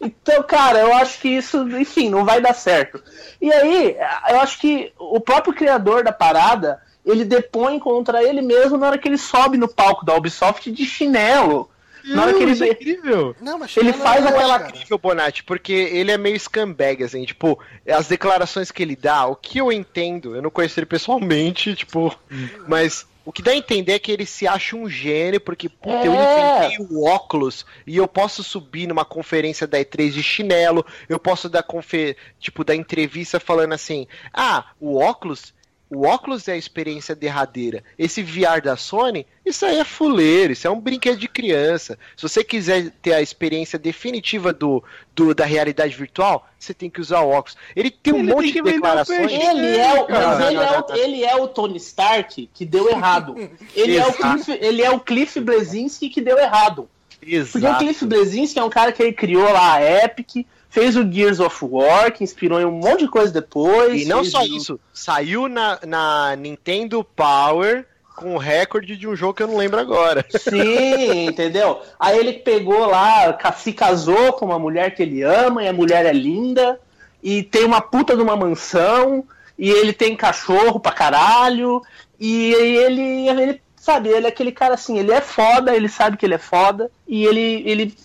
Então, 0.04 0.44
cara, 0.44 0.80
eu 0.80 0.94
acho 0.94 1.20
que 1.20 1.30
isso, 1.30 1.58
enfim, 1.80 2.10
não 2.10 2.26
vai 2.26 2.42
dar 2.42 2.54
certo. 2.54 3.02
E 3.42 3.52
aí, 3.52 3.96
eu 4.30 4.40
acho 4.40 4.60
que 4.60 4.92
o 5.00 5.20
próprio 5.20 5.54
criador 5.54 6.04
da 6.04 6.12
parada, 6.12 6.82
ele 7.06 7.26
depõe 7.26 7.80
contra 7.80 8.24
ele 8.24 8.42
mesmo 8.42 8.78
na 8.78 8.88
hora 8.88 8.98
que 8.98 9.08
ele 9.08 9.18
sobe 9.18 9.58
no 9.58 9.68
palco 9.68 10.06
da 10.06 10.16
Ubisoft 10.16 10.72
de 10.72 10.86
chinelo. 10.86 11.70
Na 12.06 12.24
hora 12.24 12.34
que 12.34 12.44
isso 12.44 12.64
é 12.64 12.68
ele. 12.68 12.76
incrível. 12.76 13.34
Não, 13.40 13.58
mas 13.58 13.78
Ele 13.78 13.94
chinelo 13.94 14.04
faz 14.04 14.26
é 14.26 14.30
aquela 14.30 14.60
cara. 14.60 14.70
incrível, 14.72 14.98
Bonatti, 14.98 15.44
porque 15.44 15.72
ele 15.72 16.12
é 16.12 16.18
meio 16.18 16.38
scumbag, 16.38 17.02
assim, 17.02 17.24
tipo, 17.24 17.58
as 17.88 18.08
declarações 18.08 18.72
que 18.72 18.84
ele 18.84 18.96
dá, 18.96 19.26
o 19.26 19.38
que 19.38 19.58
eu 19.58 19.72
entendo, 19.72 20.36
eu 20.36 20.42
não 20.42 20.50
conheço 20.50 20.78
ele 20.78 20.86
pessoalmente, 20.86 21.74
tipo, 21.78 22.14
mas 22.68 23.08
o 23.26 23.32
que 23.32 23.42
dá 23.42 23.52
a 23.52 23.56
entender 23.56 23.94
é 23.94 24.00
que 24.00 24.12
ele 24.12 24.26
se 24.26 24.48
acha 24.48 24.76
um 24.76 24.90
gênio, 24.90 25.40
porque, 25.40 25.70
puta, 25.70 26.06
eu 26.06 26.14
É. 26.14 26.68
inventei 26.68 26.86
o 26.90 27.06
óculos 27.06 27.66
e 27.88 27.98
eu 27.98 28.08
posso 28.08 28.44
subir 28.44 28.88
numa 28.88 29.06
conferência 29.06 29.66
da 29.66 29.80
E3 29.80 30.12
de 30.12 30.22
chinelo, 30.24 30.86
eu 31.08 31.20
posso 31.20 31.48
dar, 31.50 31.64
confer... 31.64 32.18
tipo, 32.40 32.64
dar 32.64 32.76
entrevista 32.76 33.40
falando 33.40 33.74
assim, 33.74 34.08
ah, 34.34 34.66
o 34.80 34.98
óculos... 34.98 35.54
O 35.96 36.06
óculos 36.08 36.48
é 36.48 36.54
a 36.54 36.58
experiência 36.58 37.14
derradeira. 37.16 37.84
Esse 38.00 38.24
VR 38.24 38.62
da 38.64 38.76
Sony, 38.76 39.26
isso 39.46 39.66
aí 39.66 39.78
é 39.78 39.84
fuleiro, 39.84 40.54
isso 40.54 40.66
é 40.66 40.70
um 40.70 40.80
brinquedo 40.80 41.18
de 41.20 41.28
criança. 41.28 41.98
Se 42.16 42.24
você 42.24 42.44
quiser 42.44 42.90
ter 43.02 43.14
a 43.14 43.22
experiência 43.22 43.78
definitiva 43.78 44.52
do, 44.52 44.84
do- 45.16 45.36
da 45.36 45.46
realidade 45.46 45.96
virtual, 45.96 46.48
você 46.58 46.74
tem 46.74 46.90
que 46.90 47.00
usar 47.02 47.22
o 47.22 47.30
óculos. 47.30 47.58
Ele 47.76 47.92
tem 47.92 48.14
um 48.14 48.20
Ele 48.20 48.34
monte 48.34 48.54
tem 48.54 48.64
de 48.64 48.72
declarações. 48.72 49.20
peixe. 49.32 49.36
Ele 49.46 49.78
é, 49.78 49.94
o, 49.94 50.08
ele, 50.48 50.58
é 50.58 50.80
o, 50.80 50.96
ele 50.96 51.24
é 51.26 51.36
o 51.36 51.48
Tony 51.48 51.78
Stark 51.78 52.50
que 52.54 52.66
deu 52.66 52.90
errado. 52.90 53.36
Ele 53.76 53.98
é, 53.98 54.06
o 54.06 54.10
Exato. 54.10 54.18
Cliff, 54.44 54.52
ele 54.62 54.82
é 54.82 54.90
o 54.90 55.00
Cliff 55.00 55.40
Blesinski 55.40 56.10
que 56.10 56.22
deu 56.22 56.38
errado. 56.40 56.90
Porque 57.20 57.36
o 57.36 57.40
Exato. 57.40 57.80
Cliff 57.80 58.06
Blesinski 58.06 58.60
é 58.60 58.64
um 58.64 58.70
cara 58.70 58.92
que 58.92 59.02
ele 59.04 59.14
criou 59.14 59.52
lá 59.52 59.76
a 59.76 60.04
Epic, 60.04 60.46
fez 60.74 60.98
o 60.98 61.10
Gears 61.10 61.40
of 61.40 61.56
War, 61.64 62.12
que 62.12 62.24
inspirou 62.24 62.60
em 62.60 62.66
um 62.66 62.72
monte 62.72 63.02
de 63.02 63.08
coisa 63.08 63.32
depois. 63.32 64.02
E 64.02 64.06
não 64.06 64.24
só 64.26 64.42
o- 64.42 64.46
isso, 64.58 64.80
saiu 64.92 65.48
na, 65.48 65.78
na 65.86 66.36
Nintendo 66.36 67.04
Power 67.04 67.86
com 68.16 68.34
o 68.34 68.40
recorde 68.40 68.98
de 68.98 69.08
um 69.08 69.16
jogo 69.16 69.36
que 69.36 69.44
eu 69.44 69.48
não 69.48 69.58
lembro 69.58 69.80
agora. 69.80 70.26
Sim, 70.38 71.28
entendeu? 71.28 71.80
Aí 72.00 72.18
ele 72.18 72.34
pegou 72.34 72.88
lá, 72.88 73.38
se 73.56 73.72
casou 73.72 74.34
com 74.34 74.46
uma 74.46 74.58
mulher 74.58 74.96
que 74.96 75.04
ele 75.04 75.22
ama, 75.22 75.64
e 75.64 75.68
a 75.68 75.74
mulher 75.74 76.08
é 76.08 76.12
linda, 76.14 76.80
e 77.22 77.44
tem 77.44 77.64
uma 77.66 77.80
puta 77.82 78.16
de 78.16 78.22
uma 78.24 78.36
mansão, 78.36 79.24
e 79.58 79.70
ele 79.70 79.94
tem 79.94 80.16
cachorro 80.16 80.80
pra 80.80 80.92
caralho, 80.92 81.82
e 82.20 82.52
ele, 82.54 83.28
ele 83.30 83.62
sabe, 83.76 84.10
ele 84.10 84.26
é 84.26 84.30
aquele 84.30 84.52
cara 84.52 84.74
assim, 84.74 84.98
ele 84.98 85.12
é 85.12 85.22
foda, 85.22 85.76
ele 85.76 85.88
sabe 85.90 86.18
que 86.18 86.26
ele 86.26 86.34
é 86.36 86.40
foda, 86.40 86.90
e 87.08 87.26
ele, 87.26 87.62
ele 87.66 87.96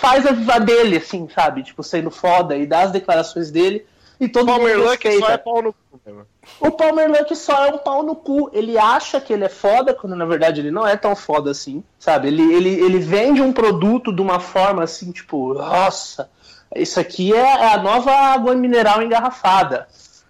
faz 0.00 0.26
a 0.26 0.32
vida 0.32 0.58
dele, 0.60 0.96
assim, 0.96 1.28
sabe? 1.34 1.62
Tipo, 1.62 1.82
sendo 1.82 2.10
foda, 2.10 2.56
e 2.56 2.66
dá 2.66 2.82
as 2.82 2.92
declarações 2.92 3.50
dele, 3.50 3.86
e 4.18 4.28
todo 4.28 4.46
Palmer 4.46 4.78
mundo 4.78 4.90
Luck 4.90 5.18
só 5.18 5.30
é 5.30 5.36
pau 5.36 5.62
no 5.62 5.72
cu, 5.72 6.00
meu. 6.06 6.26
O 6.60 6.70
Palmer 6.70 7.10
Luck 7.10 7.36
só 7.36 7.66
é 7.66 7.74
um 7.74 7.78
pau 7.78 8.02
no 8.02 8.14
cu. 8.14 8.50
Ele 8.52 8.78
acha 8.78 9.20
que 9.20 9.32
ele 9.32 9.44
é 9.44 9.48
foda, 9.48 9.92
quando 9.92 10.16
na 10.16 10.24
verdade 10.24 10.60
ele 10.60 10.70
não 10.70 10.86
é 10.86 10.96
tão 10.96 11.14
foda 11.14 11.50
assim, 11.50 11.82
sabe? 11.98 12.28
Ele, 12.28 12.42
ele, 12.54 12.68
ele 12.68 12.98
vende 12.98 13.42
um 13.42 13.52
produto 13.52 14.14
de 14.14 14.22
uma 14.22 14.40
forma 14.40 14.82
assim, 14.82 15.10
tipo, 15.12 15.54
nossa, 15.54 16.30
isso 16.74 16.98
aqui 16.98 17.34
é, 17.34 17.38
é 17.38 17.74
a 17.74 17.78
nova 17.78 18.10
água 18.10 18.54
mineral 18.54 19.02
engarrafada, 19.02 19.86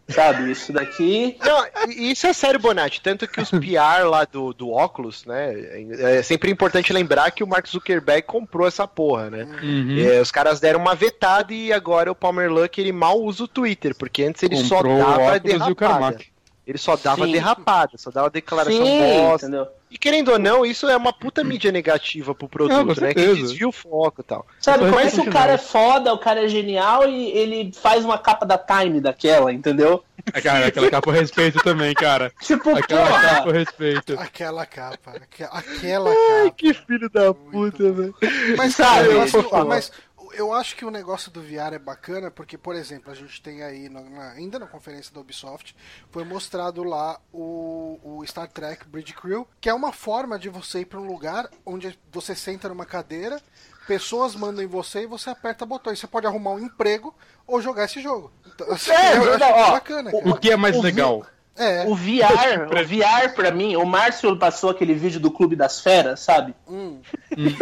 sabe? 0.09 0.51
Isso 0.51 0.73
daqui. 0.73 1.37
Não, 1.45 1.67
isso 1.89 2.27
é 2.27 2.33
sério, 2.33 2.61
Bonatti. 2.61 3.01
Tanto 3.01 3.27
que 3.27 3.41
os 3.41 3.51
PR 3.51 4.07
lá 4.09 4.25
do, 4.25 4.53
do 4.53 4.71
óculos, 4.71 5.25
né? 5.25 5.55
É 5.99 6.23
sempre 6.23 6.51
importante 6.51 6.93
lembrar 6.93 7.31
que 7.31 7.43
o 7.43 7.47
Mark 7.47 7.67
Zuckerberg 7.67 8.23
comprou 8.23 8.67
essa 8.67 8.87
porra, 8.87 9.31
né? 9.31 9.49
Uhum. 9.63 9.99
É, 9.99 10.21
os 10.21 10.31
caras 10.31 10.61
deram 10.61 10.81
uma 10.81 10.95
vetada 10.95 11.53
e 11.53 11.73
agora 11.73 12.11
o 12.11 12.15
Palmer 12.15 12.51
Luck 12.51 12.81
ele 12.81 12.93
mal 12.93 13.21
usa 13.21 13.45
o 13.45 13.49
Twitter, 13.49 13.95
porque 13.95 14.25
antes 14.25 14.43
ele 14.43 14.57
só 14.57 14.77
Comprou 14.77 14.97
o 14.97 14.99
dava 14.99 15.41
derrapada. 15.41 16.19
Ele 16.67 16.79
só 16.79 16.97
dava 16.97 17.27
Sim. 17.27 17.33
derrapada, 17.33 17.93
só 17.97 18.11
dava 18.11 18.29
declaração 18.29 18.85
Sim, 18.85 18.99
bosta. 18.99 19.47
entendeu? 19.47 19.69
E 19.89 19.97
querendo 19.97 20.33
ou 20.33 20.39
não, 20.39 20.67
isso 20.67 20.89
é 20.89 20.97
uma 20.97 21.13
puta 21.13 21.45
mídia 21.45 21.71
negativa 21.71 22.35
pro 22.35 22.49
Não, 22.69 22.85
produto, 22.85 23.01
né? 23.01 23.15
Que 23.15 23.35
desvia 23.35 23.69
o 23.69 23.73
foco 23.73 24.21
e 24.21 24.25
tal. 24.25 24.45
Sabe, 24.61 24.81
Só 24.85 24.91
como 24.91 25.01
é 25.01 25.11
que 25.11 25.21
o 25.21 25.31
cara 25.31 25.53
é 25.53 25.59
foda, 25.59 26.13
o 26.13 26.19
cara 26.19 26.45
é 26.45 26.49
genial 26.49 27.09
e 27.09 27.31
ele 27.31 27.73
faz 27.73 28.05
uma 28.05 28.19
capa 28.19 28.45
da 28.45 28.59
Time 28.59 29.01
daquela, 29.01 29.53
entendeu? 29.53 30.03
Cara, 30.43 30.67
aquela 30.67 30.91
capa 30.91 31.09
eu 31.11 31.15
respeito 31.15 31.59
também, 31.63 31.95
cara. 31.95 32.33
Tipo, 32.43 32.71
Aquela 32.77 33.07
porra! 33.07 33.23
capa 33.23 33.49
eu 33.49 33.53
respeito. 33.53 34.19
Aquela 34.19 34.67
capa. 34.67 35.13
aque- 35.23 35.45
Aquela 35.45 36.11
Ai, 36.11 36.17
capa. 36.47 36.55
que 36.57 36.75
filho 36.75 37.09
da 37.09 37.33
puta, 37.33 37.93
velho. 37.93 38.15
Mas, 38.57 38.75
Sabe, 38.75 39.29
favor. 39.29 39.65
mas 39.67 39.93
eu 40.37 40.53
acho 40.53 40.77
que 40.77 40.85
o 40.85 40.91
negócio 40.91 41.31
do 41.31 41.41
VR 41.43 41.75
é 41.75 41.79
bacana 41.79 42.31
porque, 42.31 42.57
por 42.59 42.75
exemplo, 42.75 43.11
a 43.11 43.15
gente 43.15 43.41
tem 43.43 43.63
aí, 43.63 43.89
no- 43.89 44.09
na- 44.11 44.33
ainda 44.33 44.59
na 44.59 44.67
conferência 44.67 45.13
da 45.15 45.21
Ubisoft, 45.21 45.75
foi 46.11 46.25
mostrado 46.25 46.83
lá 46.85 47.19
o, 47.33 47.99
o 48.03 48.27
Star 48.27 48.49
Trek 48.49 48.87
Bridge 48.89 49.13
Crew, 49.15 49.47
que 49.61 49.69
é 49.69 49.75
uma 49.75 49.93
forma 49.93 50.39
de 50.39 50.49
você 50.49 50.81
ir 50.81 50.85
para 50.87 51.01
um 51.01 51.07
lugar 51.07 51.49
onde 51.65 51.99
você 52.13 52.35
senta 52.35 52.69
numa 52.69 52.85
cadeira, 52.87 53.41
pessoas 53.87 54.35
mandam 54.35 54.65
em 54.65 54.67
você 54.69 55.03
e 55.03 55.07
você 55.07 55.31
aperta 55.31 55.65
botões. 55.65 55.99
Você 55.99 56.07
pode 56.07 56.27
arrumar 56.27 56.51
um 56.53 56.61
emprego 56.61 57.15
ou 57.47 57.61
jogar 57.61 57.85
esse 57.85 58.01
jogo. 58.01 58.33
Então, 58.55 58.71
assim, 58.73 58.91
É, 58.91 59.13
eu 59.17 59.21
acho 59.21 59.31
verdade, 59.31 59.53
ó, 59.61 59.71
bacana, 59.73 60.11
o- 60.13 60.19
cara. 60.23 60.31
O 60.31 60.39
que 60.39 60.51
é 60.51 60.57
mais 60.57 60.77
O 60.77 60.81
vi- 60.81 60.87
legal? 60.87 61.27
É, 61.59 61.87
O 61.87 61.95
VR, 61.95 62.67
o 62.71 62.85
VR 62.87 63.35
pra 63.35 63.51
mim, 63.51 63.77
o 63.77 63.87
Márcio 63.87 64.37
passou 64.39 64.69
aquele 64.69 64.93
vídeo 64.93 65.19
do 65.19 65.31
Clube 65.31 65.57
das 65.57 65.81
Feras, 65.81 66.21
sabe? 66.21 66.55
hum, 66.69 67.01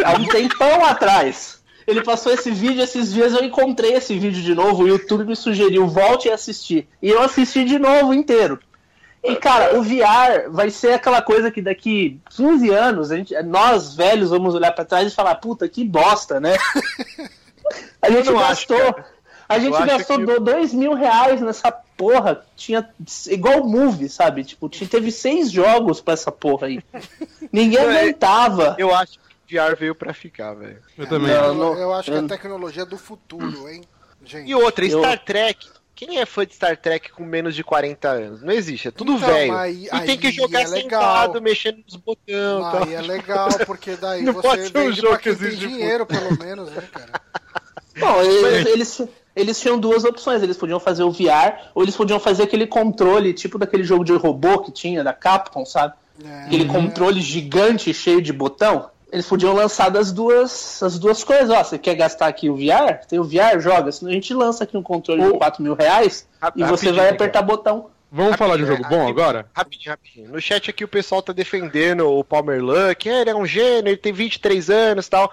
Há 0.03 0.11
um 0.19 0.25
tempão 0.27 0.83
atrás. 0.83 1.54
Ele 1.87 2.01
passou 2.01 2.31
esse 2.31 2.49
vídeo, 2.51 2.81
esses 2.83 3.13
dias 3.13 3.33
eu 3.33 3.43
encontrei 3.43 3.93
esse 3.93 4.17
vídeo 4.17 4.41
de 4.41 4.55
novo, 4.55 4.83
o 4.83 4.87
YouTube 4.87 5.25
me 5.25 5.35
sugeriu, 5.35 5.87
volte 5.87 6.29
a 6.29 6.33
assistir. 6.35 6.87
E 7.01 7.09
eu 7.09 7.21
assisti 7.21 7.63
de 7.63 7.77
novo 7.77 8.13
inteiro. 8.13 8.59
E, 9.23 9.35
cara, 9.35 9.77
o 9.77 9.81
VR 9.83 10.49
vai 10.51 10.69
ser 10.69 10.93
aquela 10.93 11.21
coisa 11.21 11.49
que 11.49 11.61
daqui 11.61 12.19
15 12.35 12.69
anos, 12.69 13.11
a 13.11 13.17
gente, 13.17 13.33
nós 13.43 13.95
velhos 13.95 14.29
vamos 14.29 14.53
olhar 14.53 14.71
pra 14.71 14.85
trás 14.85 15.11
e 15.11 15.15
falar, 15.15 15.35
puta, 15.35 15.67
que 15.67 15.83
bosta, 15.83 16.39
né? 16.39 16.55
A 18.01 18.09
gente 18.11 18.29
acho, 18.29 18.37
gastou. 18.37 18.77
cara. 18.93 19.05
a 19.49 19.57
gente 19.59 19.71
Eu 19.71 19.77
acho 19.77 19.87
gastou 19.87 20.17
que- 20.19 20.25
do- 20.25 20.39
dois 20.39 20.71
mil 20.73 20.93
reais 20.93 21.41
nessa 21.41 21.71
porra. 21.71 22.45
Tinha. 22.55 22.87
Igual 23.27 23.61
o 23.61 23.67
movie, 23.67 24.07
sabe? 24.07 24.43
Tipo, 24.43 24.69
teve 24.69 25.11
seis 25.11 25.49
jogos 25.51 25.99
pra 26.01 26.13
essa 26.13 26.31
porra 26.31 26.67
aí. 26.67 26.79
Ninguém 27.51 27.79
é- 27.79 27.99
aguentava. 28.01 28.75
Eu 28.77 28.93
acho 28.93 29.17
VR 29.49 29.75
veio 29.77 29.93
pra 29.95 30.13
ficar, 30.13 30.53
velho. 30.53 30.79
Eu 30.97 31.07
também. 31.07 31.33
Não, 31.33 31.45
eu, 31.45 31.53
não- 31.53 31.77
eu 31.77 31.93
acho 31.93 32.11
que 32.11 32.17
eu- 32.17 32.25
a 32.25 32.27
tecnologia 32.27 32.83
é 32.83 32.85
do 32.85 32.97
futuro, 32.97 33.69
hein, 33.69 33.81
gente. 34.25 34.49
E 34.49 34.55
outra, 34.55 34.85
Eu- 34.85 34.99
Star 34.99 35.23
Trek. 35.23 35.67
Quem 35.93 36.19
é 36.19 36.25
fã 36.25 36.45
de 36.45 36.53
Star 36.53 36.75
Trek 36.75 37.09
com 37.13 37.23
menos 37.23 37.55
de 37.55 37.63
40 37.63 38.09
anos? 38.09 38.41
Não 38.41 38.51
existe, 38.51 38.89
é 38.89 38.91
tudo 38.91 39.13
Então, 39.13 39.29
velho. 39.29 39.55
aí- 39.55 39.85
E 39.89 39.99
tem 40.01 40.17
que 40.17 40.27
aí 40.27 40.33
jogar 40.33 40.61
é 40.63 40.67
legal. 40.67 41.01
sentado, 41.01 41.41
mexendo 41.41 41.77
nos 41.85 41.95
botões. 41.95 42.27
Aí 42.35 42.61
tal. 42.61 42.89
é 42.91 43.01
legal, 43.01 43.49
porque 43.65 43.95
daí 43.95 44.21
Não 44.23 44.33
pode 44.33 44.63
você 44.63 44.67
ser 44.69 44.77
um 44.77 44.81
vende 44.87 44.95
jogo 44.97 45.07
pra 45.13 45.17
quem 45.19 45.33
que 45.33 45.39
tem 45.39 45.47
exige 45.47 45.67
dinheiro, 45.67 46.05
pelo 46.05 46.37
menos, 46.37 46.69
né, 46.69 46.83
cara? 46.91 47.21
Bom, 47.97 48.21
eles, 48.21 48.65
eles, 48.67 49.01
eles 49.33 49.57
tinham 49.59 49.79
duas 49.79 50.03
opções. 50.03 50.43
Eles 50.43 50.57
podiam 50.57 50.81
fazer 50.81 51.03
o 51.03 51.11
VR, 51.11 51.69
ou 51.73 51.81
eles 51.81 51.95
podiam 51.95 52.19
fazer 52.19 52.43
aquele 52.43 52.67
controle, 52.67 53.33
tipo 53.33 53.57
daquele 53.57 53.85
jogo 53.85 54.03
de 54.03 54.11
robô 54.11 54.63
que 54.63 54.73
tinha 54.73 55.01
da 55.01 55.13
Capcom, 55.13 55.65
sabe? 55.65 55.93
É, 56.21 56.43
Aquele 56.45 56.65
controle 56.65 57.21
gigante 57.21 57.93
cheio 57.93 58.21
de 58.21 58.33
botão. 58.33 58.89
Eles 59.15 59.25
podiam 59.25 59.53
lançar 59.53 59.89
das 59.89 60.11
duas, 60.11 60.83
as 60.83 60.99
duas 60.99 61.23
coisas. 61.23 61.49
Ó, 61.49 61.63
você 61.63 61.77
quer 61.77 61.95
gastar 61.95 62.27
aqui 62.27 62.49
o 62.49 62.55
VR? 62.55 62.99
Tem 63.07 63.17
o 63.17 63.23
VR, 63.23 63.59
joga. 63.59 63.91
Senão 63.91 64.11
a 64.11 64.13
gente 64.13 64.33
lança 64.33 64.63
aqui 64.65 64.75
um 64.77 64.83
controle 64.83 65.23
de 65.23 65.37
4 65.37 65.63
mil 65.63 65.73
reais 65.73 66.27
Rap- 66.41 66.53
e 66.55 66.59
você 66.59 66.69
rapidinho, 66.87 66.95
vai 66.95 67.09
apertar 67.09 67.41
botão. 67.41 67.89
Vamos 68.11 68.35
falar 68.37 68.55
de 68.57 68.63
um 68.63 68.67
jogo 68.67 68.87
bom 68.87 69.01
Aqui- 69.03 69.11
agora? 69.11 69.45
Rapidinho, 69.53 69.89
rapidinho. 69.91 70.29
No 70.31 70.39
chat 70.41 70.69
aqui 70.69 70.83
o 70.83 70.87
pessoal 70.87 71.21
tá 71.21 71.33
defendendo 71.33 72.07
o 72.07 72.23
Palmer 72.23 72.63
Luck. 72.63 73.09
É, 73.09 73.21
ele 73.21 73.29
é 73.29 73.35
um 73.35 73.45
gênio, 73.45 73.89
ele 73.89 73.97
tem 73.97 74.13
23 74.13 74.69
anos 74.69 75.07
e 75.07 75.09
tal. 75.09 75.31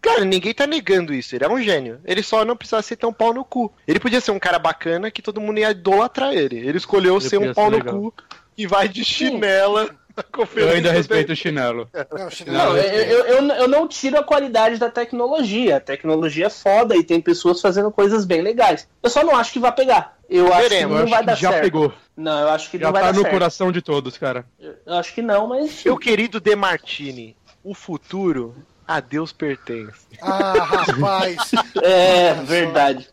Cara, 0.00 0.24
ninguém 0.24 0.54
tá 0.54 0.66
negando 0.66 1.12
isso. 1.12 1.34
Ele 1.34 1.44
é 1.44 1.48
um 1.48 1.60
gênio. 1.60 2.00
Ele 2.04 2.22
só 2.22 2.44
não 2.44 2.56
precisa 2.56 2.80
ser 2.82 2.96
tão 2.96 3.12
pau 3.12 3.34
no 3.34 3.44
cu. 3.44 3.72
Ele 3.86 3.98
podia 3.98 4.20
ser 4.20 4.30
um 4.30 4.38
cara 4.38 4.58
bacana 4.58 5.10
que 5.10 5.20
todo 5.20 5.40
mundo 5.40 5.58
ia 5.58 5.70
idolatrar 5.70 6.32
ele. 6.32 6.56
Ele 6.58 6.78
escolheu 6.78 7.16
Ele 7.18 7.28
ser 7.28 7.38
um 7.38 7.52
pau 7.52 7.70
ser 7.70 7.84
no 7.84 7.90
cu 7.92 8.14
e 8.56 8.66
vai 8.66 8.88
de 8.88 9.04
chinela 9.04 9.84
na 9.84 9.94
Eu 10.56 10.70
ainda 10.70 10.92
respeito 10.92 11.32
o 11.32 11.36
chinelo. 11.36 11.88
Não, 12.12 12.30
chinelo 12.30 12.58
Não, 12.58 12.76
é- 12.76 13.12
eu, 13.12 13.24
eu, 13.24 13.48
eu, 13.48 13.68
não 13.68 13.86
tiro 13.86 14.18
a 14.18 14.22
qualidade 14.22 14.78
da 14.78 14.90
tecnologia. 14.90 15.76
A 15.76 15.80
tecnologia 15.80 16.46
é 16.46 16.50
foda 16.50 16.96
e 16.96 17.02
tem 17.04 17.20
pessoas 17.20 17.60
fazendo 17.60 17.90
coisas 17.90 18.24
bem 18.24 18.42
legais. 18.42 18.88
Eu 19.02 19.10
só 19.10 19.22
não 19.22 19.36
acho 19.36 19.52
que 19.52 19.58
vai 19.58 19.72
pegar. 19.72 20.16
Eu 20.28 20.52
acho 20.52 20.68
que 20.68 20.86
não 20.86 21.06
vai 21.06 21.24
dar 21.24 21.34
que 21.34 21.42
já 21.42 21.50
certo. 21.50 21.62
pegou. 21.62 21.92
Não, 22.16 22.40
eu 22.40 22.48
acho 22.50 22.70
que 22.70 22.78
Já 22.78 22.86
não 22.86 22.92
vai 22.92 23.02
tá 23.02 23.06
dar 23.08 23.14
no 23.14 23.22
certo. 23.22 23.32
coração 23.32 23.72
de 23.72 23.80
todos, 23.80 24.18
cara. 24.18 24.44
Eu 24.58 24.94
acho 24.94 25.14
que 25.14 25.22
não, 25.22 25.46
mas. 25.46 25.82
Meu 25.84 25.96
querido 25.96 26.40
De 26.40 26.54
Martini, 26.54 27.36
o 27.64 27.74
futuro 27.74 28.54
a 28.86 29.00
Deus 29.00 29.32
pertence. 29.32 30.06
Ah, 30.20 30.52
rapaz. 30.64 31.50
É, 31.82 32.34
verdade. 32.34 33.08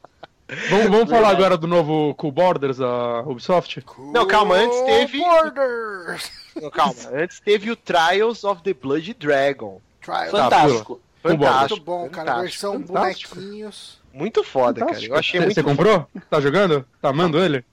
Vamos, 0.69 0.87
vamos 0.91 1.09
falar 1.09 1.29
agora 1.29 1.57
do 1.57 1.65
novo 1.65 2.13
Cool 2.15 2.31
Borders 2.31 2.77
da 2.77 3.21
Ubisoft? 3.21 3.83
Não, 4.13 4.27
calma, 4.27 4.55
antes 4.55 4.79
teve- 4.81 5.17
Borders. 5.19 6.31
Não, 6.61 6.69
calma. 6.69 6.93
Antes 7.13 7.39
teve 7.39 7.71
o 7.71 7.75
Trials 7.75 8.43
of 8.43 8.61
the 8.61 8.73
Blood 8.73 9.15
Dragon. 9.15 9.81
Trials. 10.01 10.29
Fantástico. 10.31 11.01
Cool 11.23 11.37
Borders. 11.37 11.49
Fantástico. 11.49 11.75
Muito 11.75 11.83
bom, 11.85 12.09
cara. 12.09 12.31
fantástico. 12.35 12.41
Versão 12.71 12.87
fantástico. 12.87 13.35
bonequinhos. 13.35 13.99
Muito 14.13 14.43
foda, 14.43 14.85
cara. 14.85 15.03
Eu 15.03 15.15
achei 15.15 15.39
Você 15.39 15.45
muito 15.45 15.55
você 15.55 15.63
comprou? 15.63 16.07
Tá 16.29 16.39
jogando? 16.39 16.85
Tá 17.01 17.09
amando 17.09 17.39
ele? 17.39 17.65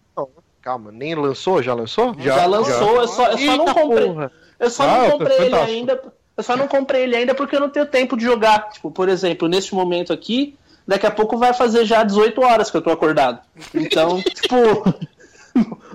Calma, 0.63 0.91
nem 0.93 1.15
lançou? 1.17 1.61
Já 1.63 1.75
lançou? 1.75 2.15
Já, 2.21 2.47
lançou, 2.47 3.01
eu 3.01 3.09
só, 3.09 3.33
eu 3.33 3.39
só 3.39 3.57
não 3.57 3.67
comprei. 3.75 4.07
porra. 4.07 4.33
Eu 4.61 4.71
só 4.71 4.85
Ah, 4.85 4.87
não 4.87 5.05
tá 5.05 5.11
comprei 5.13 5.37
ele 5.37 5.45
fantástico. 5.51 5.73
ainda. 5.73 6.03
Eu 6.37 6.43
só 6.45 6.57
não 6.57 6.69
comprei 6.69 7.03
ele 7.03 7.17
ainda 7.17 7.35
porque 7.35 7.57
eu 7.57 7.61
não 7.61 7.69
tenho 7.69 7.85
tempo 7.85 8.17
de 8.17 8.25
jogar. 8.25 8.71
Tipo, 8.71 8.91
por 8.91 9.09
exemplo, 9.09 9.49
neste 9.49 9.75
momento 9.75 10.13
aqui, 10.13 10.57
daqui 10.87 11.07
a 11.07 11.11
pouco 11.11 11.37
vai 11.37 11.53
fazer 11.53 11.85
já 11.85 12.03
18 12.03 12.41
horas 12.41 12.71
que 12.71 12.77
eu 12.77 12.83
tô 12.83 12.91
acordado. 12.91 13.41
Então, 13.75 14.21
tipo, 14.35 14.57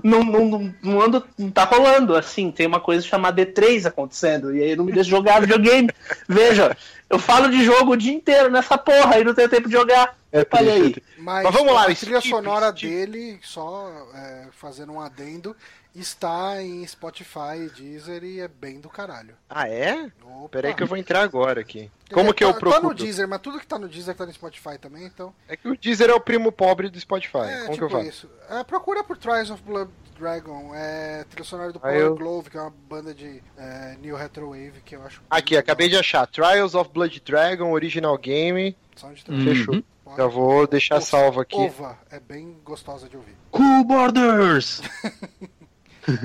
não, 0.03 0.23
não, 0.23 0.45
não, 0.45 0.73
não 0.81 1.01
ando, 1.01 1.23
não 1.37 1.49
tá 1.49 1.63
rolando, 1.63 2.15
assim, 2.15 2.51
tem 2.51 2.67
uma 2.67 2.79
coisa 2.79 3.05
chamada 3.05 3.45
D3 3.45 3.85
acontecendo, 3.85 4.55
e 4.55 4.61
aí 4.61 4.75
não 4.75 4.85
me 4.85 4.91
deixa 4.91 5.09
jogar 5.09 5.41
videogame. 5.41 5.89
Veja, 6.27 6.75
eu 7.09 7.17
falo 7.17 7.49
de 7.49 7.63
jogo 7.63 7.93
o 7.93 7.97
dia 7.97 8.13
inteiro 8.13 8.49
nessa 8.49 8.77
porra 8.77 9.19
e 9.19 9.23
não 9.23 9.33
tenho 9.33 9.49
tempo 9.49 9.67
de 9.67 9.73
jogar. 9.73 10.15
É 10.31 10.45
Olha 10.51 10.73
aí. 10.73 10.81
triste. 10.91 11.03
Mas, 11.17 11.43
Mas 11.43 11.53
vamos 11.53 11.73
lá, 11.73 11.83
a 11.83 11.95
trilha 11.95 12.21
tipo, 12.21 12.35
sonora 12.35 12.71
tipo. 12.73 12.91
dele, 12.91 13.39
só 13.41 13.89
é, 14.13 14.47
fazendo 14.51 14.91
um 14.91 14.99
adendo, 14.99 15.55
está 16.01 16.61
em 16.61 16.85
Spotify, 16.85 17.69
Deezer 17.75 18.23
e 18.23 18.39
é 18.39 18.47
bem 18.47 18.79
do 18.79 18.89
caralho. 18.89 19.35
Ah, 19.49 19.67
é? 19.67 20.11
Opa. 20.23 20.49
Peraí 20.49 20.73
que 20.73 20.83
eu 20.83 20.87
vou 20.87 20.97
entrar 20.97 21.21
agora 21.21 21.61
aqui. 21.61 21.91
Quer 22.05 22.13
Como 22.13 22.25
dizer, 22.25 22.35
que 22.35 22.43
eu 22.43 22.53
tá, 22.53 22.59
procuro? 22.59 22.81
Tá 22.81 22.87
no 22.87 22.93
Deezer, 22.93 23.27
mas 23.27 23.39
tudo 23.41 23.59
que 23.59 23.67
tá 23.67 23.77
no 23.79 23.87
Deezer 23.87 24.15
tá 24.15 24.25
no 24.25 24.33
Spotify 24.33 24.77
também, 24.79 25.05
então. 25.05 25.33
É 25.47 25.57
que 25.57 25.67
o 25.67 25.77
Deezer 25.77 26.09
é 26.09 26.13
o 26.13 26.19
primo 26.21 26.51
pobre 26.51 26.89
do 26.89 26.99
Spotify. 26.99 27.37
É, 27.39 27.57
Como 27.59 27.67
que 27.67 27.71
tipo 27.73 27.85
eu 27.85 27.89
faço? 27.89 28.09
isso. 28.09 28.29
É, 28.49 28.63
procura 28.63 29.03
por 29.03 29.17
Trials 29.17 29.49
of 29.49 29.61
Blood 29.63 29.91
Dragon, 30.17 30.71
é 30.73 31.23
trilha 31.29 31.43
sonora 31.43 31.71
do 31.71 31.79
Power 31.79 31.95
eu- 31.95 32.15
Glove, 32.15 32.49
que 32.49 32.57
é 32.57 32.61
uma 32.61 32.73
banda 32.89 33.13
de 33.13 33.41
é, 33.57 33.95
New 34.01 34.15
Retro 34.15 34.49
Wave 34.49 34.81
que 34.85 34.95
eu 34.95 35.03
acho. 35.03 35.21
Aqui, 35.29 35.55
acabei 35.57 35.89
de 35.89 35.95
achar. 35.97 36.25
Trials 36.27 36.73
of 36.75 36.89
Blood 36.91 37.19
Dragon, 37.25 37.71
Original 37.71 38.17
Game. 38.17 38.75
Uhum. 39.03 39.43
Fechou. 39.43 39.83
Pode. 40.03 40.17
Já 40.17 40.25
vou 40.27 40.65
deixar 40.65 40.95
Ova- 40.95 41.05
salvo 41.05 41.41
aqui. 41.41 41.55
Ova, 41.57 41.99
é 42.09 42.19
bem 42.19 42.57
gostosa 42.63 43.07
de 43.09 43.17
ouvir. 43.17 43.35
Cool 43.51 43.83
Borders! 43.83 44.81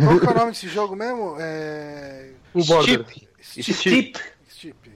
Qual 0.05 0.21
que 0.21 0.27
é 0.27 0.31
o 0.31 0.35
nome 0.35 0.53
desse 0.53 0.69
jogo 0.69 0.95
mesmo? 0.97 1.37
É. 1.41 2.31
Cool 2.53 2.65
Borders. 2.67 3.07
Steep. 3.43 3.73
Steep. 3.75 4.21
Steep. 4.51 4.93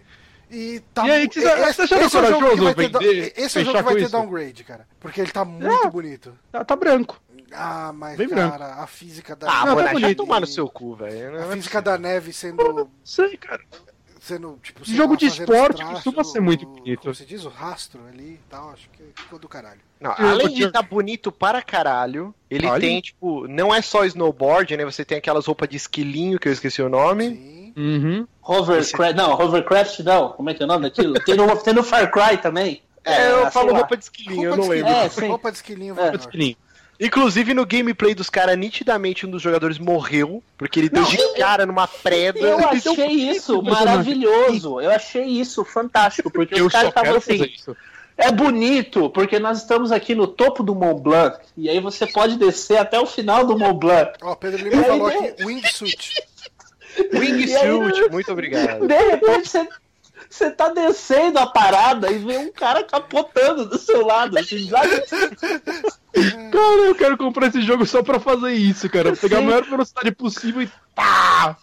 E 0.49 0.81
tá 0.95 1.07
E 1.07 1.11
aí, 1.11 1.29
que 1.29 1.41
você- 1.41 1.49
esse- 1.49 1.83
achando 1.83 2.03
esse 2.05 2.17
é 2.17 2.21
o 2.21 2.27
jogo 2.27 2.35
que 2.37 2.41
corajoso 2.41 2.65
vai 2.65 2.75
ter 2.75 2.89
da- 2.89 2.99
vender- 3.01 3.33
Esse 3.37 3.59
é 3.59 3.63
o 3.63 3.65
jogo 3.65 3.79
que 3.79 3.85
vai 3.85 3.95
ter 3.97 4.03
isso? 4.03 4.13
downgrade, 4.13 4.65
cara. 4.65 4.87
Porque 5.01 5.21
ele 5.21 5.31
tá 5.33 5.45
muito 5.45 5.91
bonito. 5.91 6.39
Tá, 6.53 6.65
tá 6.65 6.77
branco. 6.77 7.21
Ah, 7.53 7.93
mas, 7.93 8.17
Bem 8.17 8.29
cara, 8.29 8.75
a 8.75 8.87
física 8.87 9.35
da 9.35 9.49
Ah, 9.51 9.67
Não, 9.67 9.75
mano, 9.77 10.01
tá 10.01 10.15
tomar 10.15 10.41
no 10.41 10.47
seu 10.47 10.69
cu, 10.69 10.95
velho. 10.95 11.33
Não 11.33 11.49
A 11.49 11.53
é 11.53 11.57
física 11.57 11.81
da 11.83 11.97
neve 11.99 12.33
sendo. 12.33 12.89
Sei, 13.05 13.37
cara. 13.37 13.61
Sendo 14.27 14.59
tipo, 14.63 14.81
Jogo 14.85 15.17
de 15.17 15.27
esporte 15.27 15.83
os 15.83 15.89
costuma 15.91 16.25
ser 16.25 16.41
muito 16.41 16.67
bonito. 16.67 17.03
Como 17.03 17.15
se 17.15 17.25
diz, 17.25 17.45
o 17.45 17.49
rastro 17.49 18.01
ali 18.13 18.33
e 18.35 18.41
tal, 18.51 18.71
acho 18.71 18.89
que 18.91 19.03
ficou 19.15 19.39
do 19.39 19.49
caralho. 19.49 19.81
Não, 20.01 20.13
Eu 20.19 20.29
além 20.31 20.49
de 20.49 20.65
estar 20.65 20.83
bonito 20.83 21.31
para 21.31 21.63
caralho, 21.63 22.35
ele 22.51 22.67
Olha. 22.67 22.81
tem, 22.81 23.01
tipo, 23.01 23.47
não 23.47 23.75
é 23.75 23.81
só 23.81 24.05
snowboard, 24.05 24.77
né? 24.77 24.85
Você 24.85 25.05
tem 25.05 25.19
aquelas 25.19 25.47
roupas 25.47 25.69
de 25.69 25.77
esquilinho, 25.77 26.39
que 26.39 26.49
eu 26.49 26.53
esqueci 26.53 26.83
o 26.83 26.89
nome. 26.89 27.31
Sim. 27.31 27.73
Uhum. 27.77 28.27
Hovercraft, 28.43 29.15
não, 29.17 29.33
Hovercraft 29.33 29.99
não, 30.01 30.31
como 30.31 30.51
é 30.51 30.55
que 30.55 30.63
é 30.63 30.65
o 30.65 30.69
nome 30.69 30.83
daquilo? 30.85 31.15
Tem 31.25 31.35
no, 31.37 31.57
tem 31.63 31.75
no 31.75 31.83
Far 31.83 32.11
Cry 32.11 32.39
também. 32.39 32.83
É, 33.05 33.31
eu 33.31 33.43
sei 33.43 33.51
falo 33.53 33.73
lá. 33.73 33.79
roupa 33.79 33.97
de 33.97 34.03
esquilinho, 34.05 34.45
eu 34.45 34.51
Roupa 34.57 34.57
não 34.57 34.75
de 34.75 34.83
lembro. 34.83 34.89
esquilinho, 34.93 35.07
É, 35.07 35.09
sim. 35.11 35.29
roupa 35.29 35.51
de 35.53 35.57
esquilinho 35.59 35.95
É. 35.99 36.05
melhor. 36.11 36.19
Pequenininho. 36.19 36.57
Inclusive, 36.99 37.53
no 37.53 37.67
gameplay 37.67 38.15
dos 38.15 38.31
caras, 38.31 38.57
nitidamente 38.57 39.27
um 39.27 39.31
dos 39.31 39.43
jogadores 39.43 39.79
morreu, 39.79 40.43
porque 40.57 40.81
ele 40.81 40.89
deu 40.89 41.03
Não, 41.03 41.09
de 41.11 41.19
eu- 41.19 41.35
cara 41.35 41.67
numa 41.67 41.87
preda. 41.87 42.39
Eu 42.39 42.57
deu- 42.57 42.69
achei 42.69 43.07
isso 43.13 43.63
personagem. 43.63 43.87
maravilhoso. 43.87 44.81
Eu 44.81 44.91
achei 44.91 45.25
isso 45.25 45.65
fantástico, 45.65 46.31
porque 46.31 46.59
Eu 46.59 46.67
os 46.67 46.73
caras 46.73 46.89
estavam 46.89 47.17
assim. 47.17 47.45
isso. 47.55 47.77
É 48.19 48.33
bonito, 48.33 49.11
porque 49.11 49.39
nós 49.39 49.59
estamos 49.59 49.93
aqui 49.93 50.15
no 50.15 50.27
topo 50.27 50.63
do 50.63 50.75
Mont 50.75 51.03
Blanc. 51.03 51.37
E 51.55 51.69
aí 51.69 51.79
você 51.81 52.07
pode 52.07 52.39
descer 52.39 52.79
até 52.79 52.99
o 52.99 53.05
final 53.05 53.45
do 53.45 53.59
Mont 53.59 53.79
Blanc. 53.79 54.13
Ó, 54.23 54.35
Pedro 54.35 54.65
Lima 54.67 54.81
aí, 54.81 54.89
falou 54.89 55.09
né? 55.09 55.29
aqui, 55.29 55.45
wingsuit. 55.45 56.15
Wingsuit, 57.13 58.11
muito 58.11 58.33
obrigado. 58.33 58.87
De 58.87 58.97
repente 58.97 59.49
você, 59.49 59.69
você 60.29 60.51
tá 60.51 60.69
descendo 60.71 61.39
a 61.39 61.47
parada 61.47 62.11
e 62.11 62.19
vê 62.19 62.37
um 62.39 62.53
cara 62.53 62.83
capotando 62.85 63.67
do 63.67 63.79
seu 63.79 64.05
lado. 64.07 64.39
Assim, 64.39 64.69
sabe? 64.69 64.91
Cara, 66.51 66.81
eu 66.87 66.95
quero 66.95 67.17
comprar 67.19 67.49
esse 67.49 67.61
jogo 67.63 67.85
só 67.85 68.03
pra 68.03 68.19
fazer 68.19 68.53
isso, 68.55 68.89
cara. 68.89 69.15
Pegar 69.15 69.37
a 69.37 69.41
Sim. 69.41 69.47
maior 69.47 69.63
velocidade 69.65 70.11
possível 70.13 70.63
e 70.63 70.71
pá! 70.95 71.57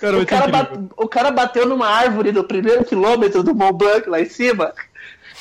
Cara, 0.00 0.18
O 0.18 0.26
cara, 0.26 0.46
incrível. 0.48 0.76
ba- 0.82 0.94
o 0.96 1.08
cara 1.08 1.30
bateu 1.32 1.66
numa 1.66 1.88
árvore 1.88 2.30
no 2.30 2.44
primeiro 2.44 2.84
quilômetro 2.84 3.42
do 3.42 3.54
Mont 3.54 3.72
Blanc 3.76 4.08
lá 4.08 4.20
em 4.20 4.28
cima. 4.28 4.72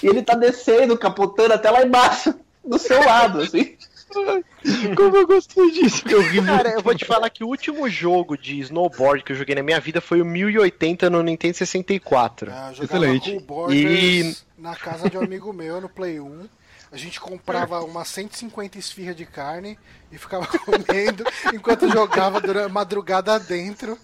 E 0.02 0.07
ele 0.07 0.23
tá 0.23 0.34
descendo, 0.34 0.97
capotando 0.97 1.53
até 1.53 1.69
lá 1.69 1.84
embaixo, 1.84 2.34
do 2.64 2.80
seu 2.80 2.99
lado, 3.06 3.41
assim. 3.41 3.77
Como 4.95 5.15
eu 5.17 5.27
gostei 5.27 5.71
disso, 5.71 6.03
que 6.03 6.15
horrível. 6.15 6.55
Cara, 6.55 6.69
eu 6.69 6.81
vou 6.81 6.95
te 6.95 7.05
falar 7.05 7.29
que 7.29 7.43
o 7.43 7.47
último 7.47 7.89
jogo 7.89 8.37
de 8.37 8.59
snowboard 8.59 9.23
que 9.23 9.31
eu 9.31 9.35
joguei 9.35 9.55
na 9.55 9.63
minha 9.63 9.79
vida 9.79 10.01
foi 10.01 10.21
o 10.21 10.25
1080 10.25 11.09
no 11.09 11.21
Nintendo 11.21 11.55
64. 11.57 12.51
Ah, 12.51 12.69
eu 12.69 12.75
jogava 12.75 12.83
Excelente. 13.05 13.31
Cool 13.31 13.41
Borders 13.41 13.81
E- 13.81 14.37
na 14.57 14.75
casa 14.75 15.09
de 15.09 15.17
um 15.17 15.21
amigo 15.21 15.51
meu 15.53 15.79
no 15.81 15.89
Play 15.89 16.19
1. 16.19 16.47
A 16.95 16.97
gente 16.97 17.19
comprava 17.19 17.84
umas 17.84 18.07
150 18.07 18.77
esfirras 18.80 19.17
de 19.17 19.26
carne 19.26 19.77
e 20.09 20.17
ficava 20.17 20.47
comendo 20.63 21.26
enquanto 21.53 21.91
jogava 21.91 22.39
durante 22.39 22.72
madrugada 22.72 23.38
dentro. 23.38 23.99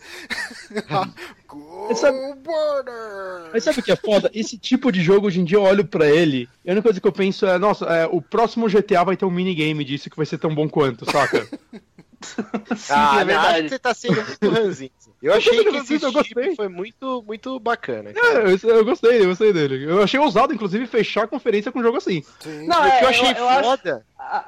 Cool 1.47 1.95
Sabe- 1.95 2.17
Borders! 2.43 3.49
Mas 3.53 3.63
sabe 3.63 3.79
o 3.79 3.83
que 3.83 3.93
é 3.93 3.95
foda? 3.95 4.29
Esse 4.33 4.57
tipo 4.57 4.91
de 4.91 5.01
jogo, 5.01 5.27
hoje 5.27 5.39
em 5.39 5.45
dia, 5.45 5.57
eu 5.57 5.61
olho 5.63 5.85
pra 5.85 6.05
ele 6.05 6.49
e 6.65 6.69
a 6.69 6.73
única 6.73 6.83
coisa 6.83 6.99
que 6.99 7.07
eu 7.07 7.13
penso 7.13 7.45
é, 7.45 7.57
nossa, 7.57 7.85
é, 7.85 8.05
o 8.07 8.21
próximo 8.21 8.67
GTA 8.67 9.05
vai 9.05 9.15
ter 9.15 9.23
um 9.23 9.31
minigame 9.31 9.85
disso 9.85 10.09
que 10.09 10.17
vai 10.17 10.25
ser 10.25 10.37
tão 10.37 10.53
bom 10.53 10.67
quanto, 10.67 11.09
saca? 11.09 11.47
Sim, 12.77 12.93
ah, 12.93 13.15
é 13.17 13.17
acho 13.17 13.25
verdade. 13.25 13.69
você 13.69 13.79
tá 13.79 13.93
sendo 13.93 14.15
muito 14.25 14.49
ranzinho. 14.49 14.91
Eu 15.21 15.33
achei 15.33 15.63
que 15.63 15.77
esse 15.77 16.03
Eu 16.03 16.11
gostei. 16.11 16.55
foi 16.55 16.67
muito, 16.67 17.23
muito 17.25 17.59
bacana. 17.59 18.11
É, 18.11 18.37
eu, 18.37 18.69
eu 18.75 18.85
gostei, 18.85 19.21
eu 19.21 19.27
gostei 19.27 19.53
dele. 19.53 19.83
Eu 19.85 20.01
achei 20.01 20.19
ousado, 20.19 20.53
inclusive, 20.53 20.87
fechar 20.87 21.23
a 21.23 21.27
conferência 21.27 21.71
com 21.71 21.79
um 21.79 21.83
jogo 21.83 21.97
assim. 21.97 22.23
Sim. 22.39 22.65
Não, 22.67 22.81
o 22.81 22.85
é, 22.85 22.97
que 22.99 23.03
eu 23.05 23.09
achei 23.09 23.31
eu 23.37 23.47
acho- 23.49 23.63
foda 23.63 24.05
fa- 24.17 24.45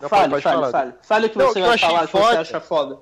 Não, 0.00 0.08
Fale, 0.08 0.30
pode 0.30 0.42
fale, 0.42 0.56
falar. 0.56 0.70
fale. 0.70 0.92
Fale 1.02 1.26
o 1.26 1.30
que 1.30 1.38
Não, 1.38 1.46
você 1.48 1.60
que 1.60 1.66
vai 1.66 1.78
falar, 1.78 2.00
que 2.06 2.12
foda- 2.12 2.24
você 2.32 2.36
acha 2.38 2.60
foda. 2.60 2.98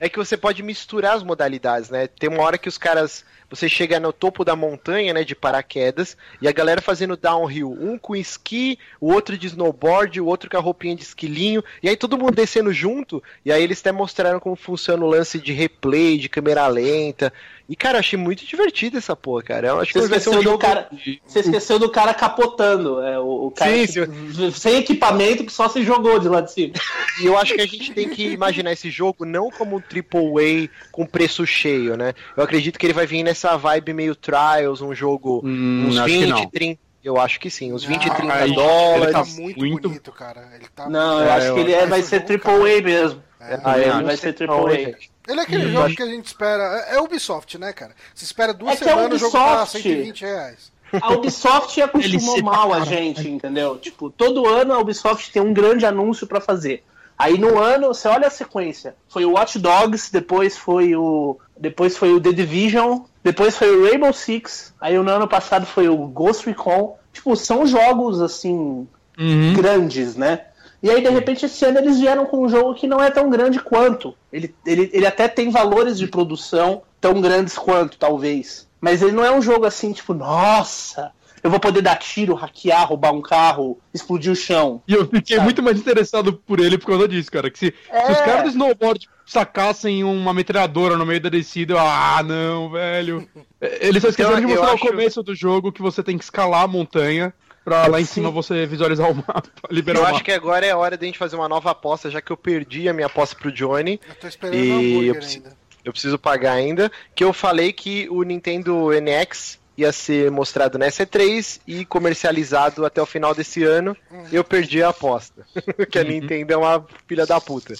é 0.00 0.08
que 0.08 0.16
você 0.18 0.36
pode 0.36 0.62
misturar 0.62 1.16
as 1.16 1.22
modalidades, 1.22 1.90
né? 1.90 2.06
Tem 2.06 2.28
uma 2.28 2.42
hora 2.42 2.58
que 2.58 2.68
os 2.68 2.78
caras. 2.78 3.24
Você 3.50 3.68
chega 3.68 4.00
no 4.00 4.12
topo 4.12 4.44
da 4.44 4.56
montanha, 4.56 5.12
né? 5.12 5.22
De 5.22 5.34
paraquedas, 5.34 6.16
e 6.40 6.48
a 6.48 6.52
galera 6.52 6.80
fazendo 6.80 7.16
downhill. 7.16 7.70
Um 7.78 7.96
com 7.98 8.16
esqui, 8.16 8.78
o 9.00 9.12
outro 9.12 9.36
de 9.38 9.46
snowboard, 9.46 10.20
o 10.20 10.26
outro 10.26 10.50
com 10.50 10.56
a 10.56 10.60
roupinha 10.60 10.96
de 10.96 11.02
esquilinho. 11.02 11.62
E 11.82 11.88
aí 11.88 11.96
todo 11.96 12.18
mundo 12.18 12.32
descendo 12.34 12.72
junto. 12.72 13.22
E 13.44 13.52
aí 13.52 13.62
eles 13.62 13.80
até 13.80 13.92
mostraram 13.92 14.40
como 14.40 14.56
funciona 14.56 15.04
o 15.04 15.08
lance 15.08 15.38
de 15.38 15.52
replay, 15.52 16.18
de 16.18 16.28
câmera 16.28 16.66
lenta. 16.66 17.32
E, 17.66 17.74
cara, 17.74 17.96
eu 17.96 18.00
achei 18.00 18.18
muito 18.18 18.44
divertido 18.44 18.98
essa 18.98 19.16
porra, 19.16 19.42
cara. 19.42 19.68
Eu 19.68 19.80
acho 19.80 19.92
que 19.92 19.98
Você 19.98 20.08
vai 20.08 20.20
ser 20.20 20.28
um 20.28 20.32
esqueceu, 20.32 20.42
do 20.42 20.50
jogo. 20.50 20.58
cara, 20.58 20.88
você 21.26 21.40
esqueceu 21.40 21.78
do 21.78 21.88
cara 21.90 22.12
capotando. 22.12 23.00
É, 23.02 23.18
o, 23.18 23.46
o 23.46 23.50
cara 23.50 23.70
Sim, 23.86 24.04
que- 24.06 24.52
sem 24.52 24.76
equipamento 24.76 25.44
que 25.44 25.52
só 25.52 25.66
se 25.68 25.82
jogou 25.82 26.18
de 26.18 26.28
lá 26.28 26.42
de 26.42 26.52
cima. 26.52 26.74
E 27.22 27.26
eu 27.26 27.38
acho 27.38 27.54
que 27.54 27.62
a 27.62 27.66
gente 27.66 27.92
tem 27.94 28.08
que 28.08 28.26
imaginar 28.28 28.72
esse 28.72 28.90
jogo 28.90 29.24
não 29.24 29.50
como 29.50 29.76
um 29.76 29.80
triple 29.80 30.20
A 30.20 30.86
com 30.92 31.06
preço 31.06 31.46
cheio, 31.46 31.96
né? 31.96 32.12
Eu 32.36 32.42
acredito 32.44 32.78
que 32.78 32.84
ele 32.84 32.92
vai 32.92 33.06
vir 33.06 33.22
nessa 33.22 33.56
vibe 33.56 33.94
meio 33.94 34.14
Trials, 34.14 34.82
um 34.82 34.94
jogo 34.94 35.40
Hum, 35.42 35.86
uns 35.88 35.96
acho 35.98 36.06
que 36.12 36.20
20, 36.20 36.28
não. 36.30 36.46
30. 36.50 36.80
Eu 37.02 37.18
acho 37.20 37.38
que 37.40 37.50
sim, 37.50 37.72
uns 37.72 37.84
20, 37.84 38.08
Ah, 38.10 38.14
30 38.14 38.34
aí, 38.34 38.54
dólares. 38.54 39.02
Ele 39.04 39.12
tá 39.12 39.24
muito, 39.24 39.58
muito- 39.60 39.88
bonito, 39.88 40.12
cara. 40.12 40.50
Ele 40.54 40.66
tá 40.74 40.88
Não, 40.88 41.20
eu 41.20 41.26
É, 41.26 41.30
acho 41.32 41.46
eu 41.48 41.54
que 41.54 41.60
ele 41.60 41.72
é- 41.72 41.86
vai 41.86 42.02
ser 42.02 42.16
jogo, 42.16 42.26
triple 42.26 42.50
cara. 42.52 42.78
A 42.78 42.82
mesmo. 42.82 43.22
É. 43.40 43.60
Ah, 43.62 43.78
Ele 43.78 44.04
vai 44.04 44.16
ser 44.16 44.34
AAA. 44.34 44.94
Ele 45.26 45.40
é 45.40 45.42
aquele 45.42 45.66
Hum, 45.66 45.70
jogo 45.72 45.86
acho- 45.86 45.96
que 45.96 46.02
a 46.02 46.06
gente 46.06 46.26
espera. 46.26 46.86
É 46.88 46.96
é 46.96 47.00
Ubisoft, 47.00 47.56
né, 47.58 47.72
cara? 47.72 47.92
Você 48.14 48.24
espera 48.24 48.52
duas 48.52 48.74
É 48.80 48.84
semanas, 48.84 49.14
o 49.14 49.18
jogo 49.18 49.32
tá 49.32 49.62
Ubisoft- 49.62 49.82
120 49.82 50.20
reais. 50.22 50.72
A 51.00 51.12
Ubisoft 51.12 51.82
acostumou 51.82 52.42
mal 52.42 52.72
a 52.72 52.80
gente, 52.84 53.28
entendeu? 53.28 53.76
Tipo, 53.78 54.10
todo 54.10 54.46
ano 54.46 54.72
a 54.74 54.78
Ubisoft 54.78 55.32
tem 55.32 55.42
um 55.42 55.52
grande 55.52 55.84
anúncio 55.84 56.26
pra 56.26 56.40
fazer. 56.40 56.84
Aí 57.18 57.38
no 57.38 57.58
ano, 57.60 57.88
você 57.88 58.06
olha 58.08 58.26
a 58.26 58.30
sequência. 58.30 58.94
Foi 59.08 59.24
o 59.24 59.32
Watch 59.32 59.58
Dogs, 59.58 60.12
depois 60.12 60.56
foi 60.56 60.94
o 60.94 61.36
depois 61.56 61.96
foi 61.96 62.12
o 62.12 62.20
The 62.20 62.32
Division, 62.32 63.00
depois 63.22 63.56
foi 63.56 63.70
o 63.76 63.84
Rainbow 63.88 64.12
Six, 64.12 64.74
aí 64.80 64.98
no 64.98 65.08
ano 65.08 65.26
passado 65.28 65.64
foi 65.64 65.88
o 65.88 65.96
Ghost 66.08 66.44
Recon. 66.46 66.96
Tipo, 67.12 67.34
são 67.36 67.64
jogos 67.66 68.20
assim 68.20 68.86
Uhum. 69.18 69.52
grandes, 69.54 70.16
né? 70.16 70.40
E 70.84 70.90
aí, 70.90 71.02
de 71.02 71.08
repente, 71.08 71.46
esse 71.46 71.64
ano 71.64 71.78
eles 71.78 71.98
vieram 71.98 72.26
com 72.26 72.44
um 72.44 72.48
jogo 72.48 72.74
que 72.74 72.86
não 72.86 73.02
é 73.02 73.10
tão 73.10 73.30
grande 73.30 73.58
quanto. 73.58 74.14
Ele, 74.30 74.54
ele, 74.66 74.90
ele 74.92 75.06
até 75.06 75.26
tem 75.26 75.48
valores 75.50 75.96
de 75.96 76.06
produção 76.06 76.82
tão 77.00 77.22
grandes 77.22 77.56
quanto, 77.56 77.96
talvez. 77.96 78.68
Mas 78.82 79.00
ele 79.00 79.12
não 79.12 79.24
é 79.24 79.30
um 79.34 79.40
jogo 79.40 79.64
assim, 79.64 79.92
tipo, 79.92 80.12
nossa, 80.12 81.10
eu 81.42 81.48
vou 81.50 81.58
poder 81.58 81.80
dar 81.80 81.96
tiro, 81.96 82.34
hackear, 82.34 82.86
roubar 82.86 83.12
um 83.14 83.22
carro, 83.22 83.78
explodir 83.94 84.30
o 84.30 84.36
chão. 84.36 84.82
E 84.86 84.92
eu 84.92 85.06
fiquei 85.08 85.36
Sabe? 85.36 85.44
muito 85.46 85.62
mais 85.62 85.78
interessado 85.78 86.34
por 86.34 86.60
ele 86.60 86.76
por 86.76 86.86
causa 86.88 87.08
disso, 87.08 87.30
cara. 87.32 87.50
Que 87.50 87.58
se, 87.58 87.66
se 88.06 88.12
os 88.12 88.18
É. 88.18 88.24
caras 88.24 88.42
do 88.42 88.48
snowboard 88.50 89.08
sacassem 89.24 90.04
uma 90.04 90.34
metralhadora 90.34 90.98
no 90.98 91.06
meio 91.06 91.20
da 91.20 91.30
descida, 91.30 91.72
eu, 91.72 91.78
ah, 91.78 92.22
não, 92.22 92.68
velho. 92.70 93.26
É, 93.58 93.88
Eles 93.88 94.02
só 94.02 94.10
esqueceram 94.10 94.36
Então, 94.38 94.48
de 94.48 94.54
mostrar 94.54 94.74
acho- 94.74 94.84
no 94.84 94.90
começo 94.90 95.22
do 95.22 95.34
jogo 95.34 95.72
que 95.72 95.80
você 95.80 96.02
tem 96.02 96.18
que 96.18 96.24
escalar 96.24 96.62
a 96.64 96.68
montanha 96.68 97.32
pra 97.64 97.86
lá 97.86 98.00
em 98.00 98.04
Sim. 98.04 98.14
cima 98.14 98.30
você 98.30 98.66
visualizar 98.66 99.10
o 99.10 99.14
mapa, 99.26 99.42
liberar 99.70 99.98
Eu 99.98 100.02
o 100.02 100.04
acho 100.06 100.12
mapa. 100.14 100.24
que 100.24 100.32
agora 100.32 100.66
é 100.66 100.70
a 100.70 100.76
hora 100.76 100.96
de 100.96 101.04
a 101.04 101.06
gente 101.06 101.18
fazer 101.18 101.36
uma 101.36 101.48
nova 101.48 101.70
aposta, 101.70 102.10
já 102.10 102.20
que 102.20 102.30
eu 102.30 102.36
perdi 102.36 102.88
a 102.88 102.92
minha 102.92 103.06
aposta 103.06 103.34
pro 103.36 103.50
Johnny. 103.52 104.00
Eu 104.08 104.14
tô 104.16 104.26
esperando 104.28 104.56
E 104.56 104.96
o 104.96 105.02
eu 105.04 105.14
preciso- 105.14 105.44
ainda. 105.44 105.56
Eu 105.84 105.92
preciso 105.92 106.18
pagar 106.18 106.52
ainda. 106.52 106.90
Que 107.14 107.22
eu 107.24 107.32
falei 107.32 107.72
que 107.72 108.08
o 108.08 108.22
Nintendo 108.22 108.88
NX 108.92 109.58
ia 109.76 109.92
ser 109.92 110.30
mostrado 110.30 110.78
na 110.78 110.86
C3 110.86 111.60
e 111.66 111.84
comercializado 111.84 112.84
até 112.84 113.02
o 113.02 113.06
final 113.06 113.34
desse 113.34 113.64
ano. 113.64 113.96
Eu 114.32 114.44
perdi 114.44 114.82
a 114.82 114.90
aposta. 114.90 115.46
que 115.90 115.98
a 115.98 116.02
Uhum. 116.02 116.08
Nintendo 116.08 116.52
é 116.52 116.56
uma 116.56 116.86
filha 117.08 117.26
da 117.26 117.40
puta. 117.40 117.74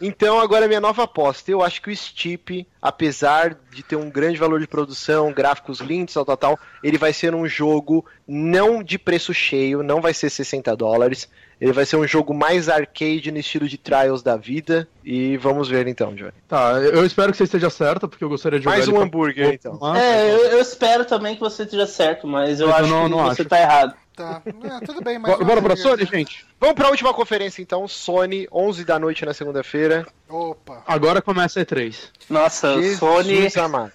Então 0.00 0.40
agora 0.40 0.64
é 0.64 0.68
minha 0.68 0.80
nova 0.80 1.02
aposta. 1.04 1.50
Eu 1.50 1.62
acho 1.62 1.82
que 1.82 1.90
o 1.90 1.96
Steep, 1.96 2.66
apesar 2.80 3.56
de 3.70 3.82
ter 3.82 3.96
um 3.96 4.08
grande 4.08 4.38
valor 4.38 4.60
de 4.60 4.66
produção, 4.66 5.32
gráficos 5.32 5.80
lindos, 5.80 6.14
tal, 6.14 6.24
tal, 6.24 6.36
tal, 6.36 6.58
ele 6.82 6.96
vai 6.98 7.12
ser 7.12 7.34
um 7.34 7.46
jogo 7.46 8.04
não 8.26 8.82
de 8.82 8.98
preço 8.98 9.34
cheio, 9.34 9.82
não 9.82 10.00
vai 10.00 10.14
ser 10.14 10.30
60 10.30 10.74
dólares. 10.76 11.28
Ele 11.60 11.72
vai 11.72 11.86
ser 11.86 11.96
um 11.96 12.06
jogo 12.06 12.34
mais 12.34 12.68
arcade 12.68 13.30
no 13.32 13.38
estilo 13.38 13.66
de 13.66 13.78
Trials 13.78 14.22
da 14.22 14.36
vida. 14.36 14.86
E 15.04 15.36
vamos 15.38 15.68
ver 15.68 15.86
então, 15.88 16.14
Johnny. 16.14 16.32
Tá, 16.46 16.72
eu 16.80 17.04
espero 17.06 17.32
que 17.32 17.38
você 17.38 17.44
esteja 17.44 17.70
certo, 17.70 18.06
porque 18.08 18.22
eu 18.24 18.28
gostaria 18.28 18.58
de 18.58 18.64
jogar 18.64 18.76
Mais 18.76 18.88
um 18.88 18.92
pra- 18.92 19.02
hambúrguer, 19.02 19.54
então. 19.54 19.78
Mas- 19.80 19.98
É, 20.02 20.34
eu, 20.34 20.38
eu 20.52 20.60
espero 20.60 21.04
também 21.06 21.34
que 21.34 21.40
você 21.40 21.62
esteja 21.62 21.86
certo, 21.86 22.26
mas 22.26 22.60
eu 22.60 22.68
Eu 22.68 22.74
acho 22.74 22.88
não- 22.90 23.04
que 23.04 23.10
não 23.10 23.18
você 23.24 23.40
acho. 23.42 23.48
tá 23.48 23.60
errado. 23.60 23.94
Tá, 24.14 24.40
é, 24.46 24.84
tudo 24.86 25.02
bem, 25.02 25.18
mas. 25.18 25.38
Bora, 25.40 25.60
pra 25.60 25.76
Sony, 25.76 26.06
gente? 26.06 26.46
Vamos 26.58 26.74
pra 26.74 26.88
última 26.88 27.12
conferência 27.12 27.60
então, 27.60 27.86
Sony, 27.86 28.48
11 28.50 28.82
da 28.82 28.98
noite 28.98 29.26
na 29.26 29.34
segunda-feira. 29.34 30.06
Opa. 30.26 30.82
Agora 30.86 31.20
começa 31.20 31.60
a 31.60 31.64
E3. 31.66 31.94
Nossa, 32.30 32.80
Jesus 32.80 32.98
Sony. 32.98 33.46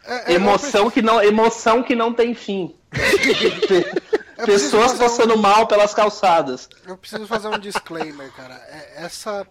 É, 0.05 0.31
é, 0.31 0.35
Emoção 0.35 0.91
que, 0.91 1.01
não, 1.01 1.23
emoção 1.23 1.81
que 1.81 1.95
não 1.95 2.13
tem 2.13 2.35
fim. 2.35 2.75
eu 4.41 4.45
Pessoas 4.47 4.91
fazer 4.91 5.03
um- 5.03 5.07
passando 5.07 5.38
mal 5.38 5.68
pelas 5.68 5.93
calçadas. 5.93 6.69
Eu 6.85 6.97
preciso 6.97 7.26
fazer 7.27 7.47
um 7.47 7.59
disclaimer, 7.59 8.31
cara. 8.34 8.55
É, 8.55 9.03
essa. 9.03 9.47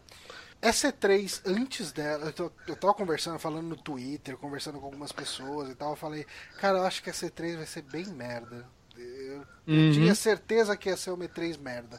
Essa 0.62 0.92
E3, 0.92 1.40
antes 1.46 1.90
dela, 1.90 2.26
eu, 2.26 2.32
tô, 2.34 2.52
eu 2.68 2.76
tava 2.76 2.92
conversando, 2.92 3.38
falando 3.38 3.66
no 3.66 3.76
Twitter, 3.76 4.36
conversando 4.36 4.78
com 4.78 4.84
algumas 4.84 5.10
pessoas 5.10 5.70
e 5.70 5.74
tal, 5.74 5.92
eu 5.92 5.96
falei, 5.96 6.26
cara, 6.58 6.76
eu 6.80 6.84
acho 6.84 7.02
que 7.02 7.08
essa 7.08 7.24
E3 7.26 7.56
vai 7.56 7.64
ser 7.64 7.80
bem 7.80 8.04
merda. 8.08 8.66
Eu, 8.94 9.36
eu 9.36 9.46
Uhum. 9.66 9.90
tinha 9.92 10.14
certeza 10.14 10.76
que 10.76 10.90
ia 10.90 10.98
ser 10.98 11.12
uma 11.12 11.24
E3 11.24 11.56
merda. 11.58 11.98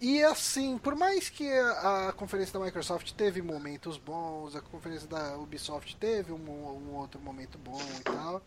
E 0.00 0.24
assim, 0.24 0.76
por 0.76 0.96
mais 0.96 1.28
que 1.28 1.48
a, 1.52 2.08
a 2.08 2.12
conferência 2.12 2.58
da 2.58 2.64
Microsoft 2.64 3.12
teve 3.12 3.40
momentos 3.42 3.96
bons, 3.96 4.56
a 4.56 4.60
conferência 4.60 5.06
da 5.06 5.36
Ubisoft 5.36 5.94
teve 5.94 6.32
um, 6.32 6.36
um 6.50 6.94
outro 6.96 7.20
momento 7.20 7.58
bom 7.58 7.80
e 8.00 8.02
tal, 8.02 8.42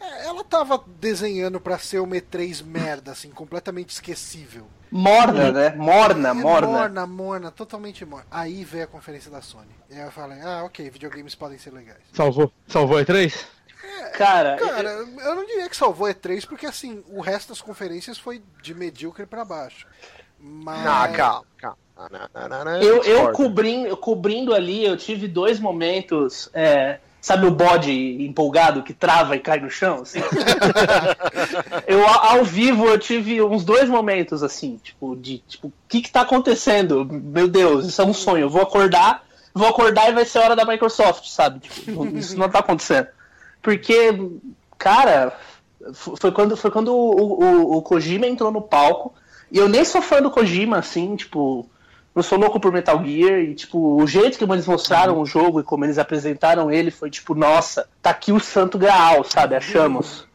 é, 0.00 0.26
ela 0.26 0.44
tava 0.44 0.82
desenhando 1.00 1.60
pra 1.60 1.78
ser 1.78 1.98
uma 2.00 2.16
E3 2.16 2.64
merda, 2.64 3.12
assim, 3.12 3.30
completamente 3.30 3.90
esquecível. 3.90 4.66
Morna, 4.90 5.50
né? 5.50 5.70
Morna, 5.76 6.28
É 6.28 6.32
morna. 6.32 6.66
morna, 6.68 7.06
morna, 7.06 7.50
totalmente 7.50 8.04
morna. 8.04 8.26
Aí 8.30 8.62
veio 8.64 8.84
a 8.84 8.86
conferência 8.86 9.30
da 9.30 9.42
Sony. 9.42 9.66
E 9.90 9.94
aí 9.94 10.02
eu 10.04 10.12
falei, 10.12 10.40
ah, 10.42 10.62
ok, 10.64 10.88
videogames 10.90 11.34
podem 11.34 11.58
ser 11.58 11.72
legais. 11.72 11.98
Salvou, 12.12 12.52
salvou 12.68 12.96
a 12.98 13.04
E3? 13.04 13.34
Cara, 14.16 14.56
Cara, 14.56 14.90
eu 14.90 15.34
não 15.34 15.44
diria 15.44 15.68
que 15.68 15.76
salvou 15.76 16.08
E3, 16.08 16.46
porque 16.46 16.66
assim, 16.66 17.02
o 17.08 17.20
resto 17.20 17.48
das 17.50 17.60
conferências 17.60 18.18
foi 18.18 18.42
de 18.62 18.74
medíocre 18.74 19.26
pra 19.26 19.44
baixo. 19.44 19.86
Mas. 20.38 20.86
Ah, 20.86 21.08
calma, 21.08 21.46
calma. 21.56 21.78
Não, 21.96 22.08
não, 22.42 22.48
não, 22.48 22.64
não, 22.64 22.82
eu, 22.82 23.02
eu 23.04 23.32
cobrindo, 23.32 23.96
cobrindo 23.96 24.54
ali, 24.54 24.84
eu 24.84 24.96
tive 24.98 25.26
dois 25.26 25.58
momentos. 25.58 26.48
é, 26.52 27.00
sabe 27.26 27.44
o 27.44 27.50
bode 27.50 27.90
empolgado 28.24 28.84
que 28.84 28.94
trava 28.94 29.34
e 29.34 29.40
cai 29.40 29.58
no 29.58 29.68
chão? 29.68 30.02
assim? 30.02 30.20
eu, 31.84 32.06
ao 32.06 32.44
vivo, 32.44 32.86
eu 32.86 32.96
tive 33.00 33.42
uns 33.42 33.64
dois 33.64 33.88
momentos 33.88 34.44
assim, 34.44 34.78
tipo, 34.80 35.16
de 35.16 35.38
tipo, 35.38 35.66
o 35.66 35.72
que 35.88 36.02
que 36.02 36.12
tá 36.12 36.20
acontecendo? 36.20 37.04
Meu 37.04 37.48
Deus, 37.48 37.84
isso 37.84 38.00
é 38.00 38.04
um 38.04 38.14
sonho. 38.14 38.42
Eu 38.42 38.48
vou 38.48 38.62
acordar, 38.62 39.24
vou 39.52 39.66
acordar 39.66 40.08
e 40.08 40.14
vai 40.14 40.24
ser 40.24 40.38
hora 40.38 40.54
da 40.54 40.64
Microsoft, 40.64 41.26
sabe? 41.26 41.58
Tipo, 41.58 42.06
isso 42.16 42.38
não 42.38 42.48
tá 42.48 42.60
acontecendo. 42.60 43.08
Porque, 43.60 44.16
cara, 44.78 45.36
foi 45.92 46.30
quando, 46.30 46.56
foi 46.56 46.70
quando 46.70 46.94
o, 46.94 47.42
o, 47.42 47.76
o 47.78 47.82
Kojima 47.82 48.28
entrou 48.28 48.52
no 48.52 48.62
palco. 48.62 49.12
E 49.50 49.58
eu 49.58 49.68
nem 49.68 49.84
sou 49.84 50.00
fã 50.00 50.22
do 50.22 50.30
Kojima, 50.30 50.78
assim, 50.78 51.16
tipo, 51.16 51.68
eu 52.16 52.22
sou 52.22 52.38
louco 52.38 52.58
por 52.58 52.72
Metal 52.72 52.98
Gear 53.04 53.40
e, 53.40 53.54
tipo, 53.54 54.02
o 54.02 54.06
jeito 54.06 54.38
que 54.38 54.44
eles 54.44 54.66
mostraram 54.66 55.20
o 55.20 55.26
jogo 55.26 55.60
e 55.60 55.62
como 55.62 55.84
eles 55.84 55.98
apresentaram 55.98 56.70
ele 56.70 56.90
foi, 56.90 57.10
tipo, 57.10 57.34
nossa, 57.34 57.86
tá 58.00 58.08
aqui 58.08 58.32
o 58.32 58.40
santo 58.40 58.78
graal, 58.78 59.22
sabe? 59.22 59.54
Achamos. 59.54 60.26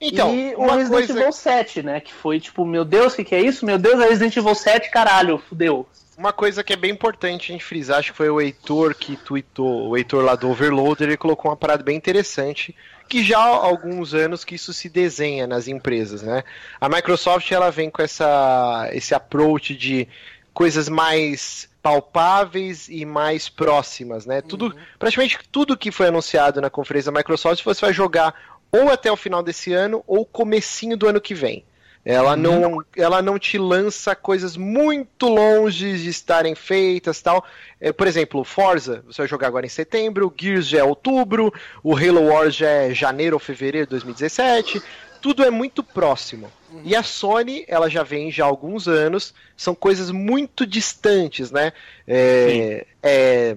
Então, 0.00 0.34
e 0.34 0.54
o 0.56 0.66
Resident 0.66 0.90
coisa, 0.90 1.20
Evil 1.20 1.32
7, 1.32 1.82
né? 1.82 2.00
Que 2.00 2.12
foi, 2.12 2.38
tipo, 2.38 2.66
meu 2.66 2.84
Deus, 2.84 3.12
o 3.12 3.16
que, 3.16 3.24
que 3.24 3.34
é 3.34 3.40
isso? 3.40 3.64
Meu 3.64 3.78
Deus, 3.78 4.00
é 4.00 4.08
Resident 4.08 4.36
Evil 4.36 4.54
7, 4.54 4.90
caralho, 4.90 5.38
fudeu. 5.38 5.86
uma 6.18 6.32
coisa 6.34 6.62
que 6.62 6.72
é 6.72 6.76
bem 6.76 6.90
importante 6.90 7.50
a 7.50 7.52
gente 7.52 7.64
frisar, 7.64 8.00
acho 8.00 8.10
que 8.10 8.16
foi 8.18 8.28
o 8.28 8.40
Heitor 8.40 8.94
que 8.94 9.16
tweetou, 9.16 9.88
o 9.88 9.96
Heitor 9.96 10.24
lá 10.24 10.34
do 10.34 10.50
Overloader, 10.50 11.08
ele 11.08 11.16
colocou 11.16 11.50
uma 11.50 11.56
parada 11.56 11.82
bem 11.82 11.96
interessante, 11.96 12.74
que 13.08 13.22
já 13.22 13.38
há 13.38 13.64
alguns 13.64 14.12
anos 14.12 14.44
que 14.44 14.56
isso 14.56 14.72
se 14.74 14.88
desenha 14.88 15.46
nas 15.46 15.68
empresas, 15.68 16.22
né? 16.22 16.42
A 16.80 16.88
Microsoft, 16.88 17.50
ela 17.52 17.70
vem 17.70 17.88
com 17.88 18.02
essa, 18.02 18.90
esse 18.92 19.14
approach 19.14 19.74
de 19.76 20.08
coisas 20.52 20.88
mais 20.88 21.68
palpáveis 21.82 22.88
e 22.88 23.04
mais 23.04 23.48
próximas, 23.48 24.24
né? 24.24 24.40
Tudo, 24.40 24.74
praticamente 24.98 25.38
tudo 25.50 25.76
que 25.76 25.90
foi 25.90 26.06
anunciado 26.06 26.60
na 26.60 26.70
conferência 26.70 27.10
da 27.10 27.18
Microsoft 27.18 27.64
você 27.64 27.80
vai 27.80 27.92
jogar 27.92 28.34
ou 28.70 28.90
até 28.90 29.10
o 29.10 29.16
final 29.16 29.42
desse 29.42 29.72
ano 29.72 30.02
ou 30.06 30.24
comecinho 30.24 30.96
do 30.96 31.08
ano 31.08 31.20
que 31.20 31.34
vem. 31.34 31.64
Ela 32.04 32.36
não, 32.36 32.84
ela 32.96 33.22
não 33.22 33.38
te 33.38 33.56
lança 33.56 34.16
coisas 34.16 34.56
muito 34.56 35.28
longe 35.28 35.98
de 35.98 36.08
estarem 36.08 36.54
feitas 36.54 37.22
tal. 37.22 37.44
É, 37.80 37.92
por 37.92 38.08
exemplo, 38.08 38.40
o 38.40 38.44
Forza, 38.44 39.04
você 39.06 39.22
vai 39.22 39.28
jogar 39.28 39.46
agora 39.46 39.66
em 39.66 39.68
setembro, 39.68 40.26
o 40.26 40.34
Gears 40.36 40.66
já 40.66 40.78
é 40.80 40.84
outubro, 40.84 41.54
o 41.80 41.96
Halo 41.96 42.26
Wars 42.26 42.56
já 42.56 42.68
é 42.68 42.92
janeiro 42.92 43.36
ou 43.36 43.40
fevereiro 43.40 43.86
de 43.86 43.90
2017. 43.90 44.82
Tudo 45.22 45.42
é 45.44 45.50
muito 45.50 45.82
próximo. 45.82 46.50
E 46.84 46.96
a 46.96 47.02
Sony, 47.02 47.64
ela 47.68 47.88
já 47.88 48.02
vem 48.02 48.30
já 48.30 48.44
há 48.44 48.48
alguns 48.48 48.88
anos, 48.88 49.32
são 49.56 49.74
coisas 49.74 50.10
muito 50.10 50.66
distantes, 50.66 51.50
né? 51.50 51.72
É, 52.06 52.86
é 53.02 53.56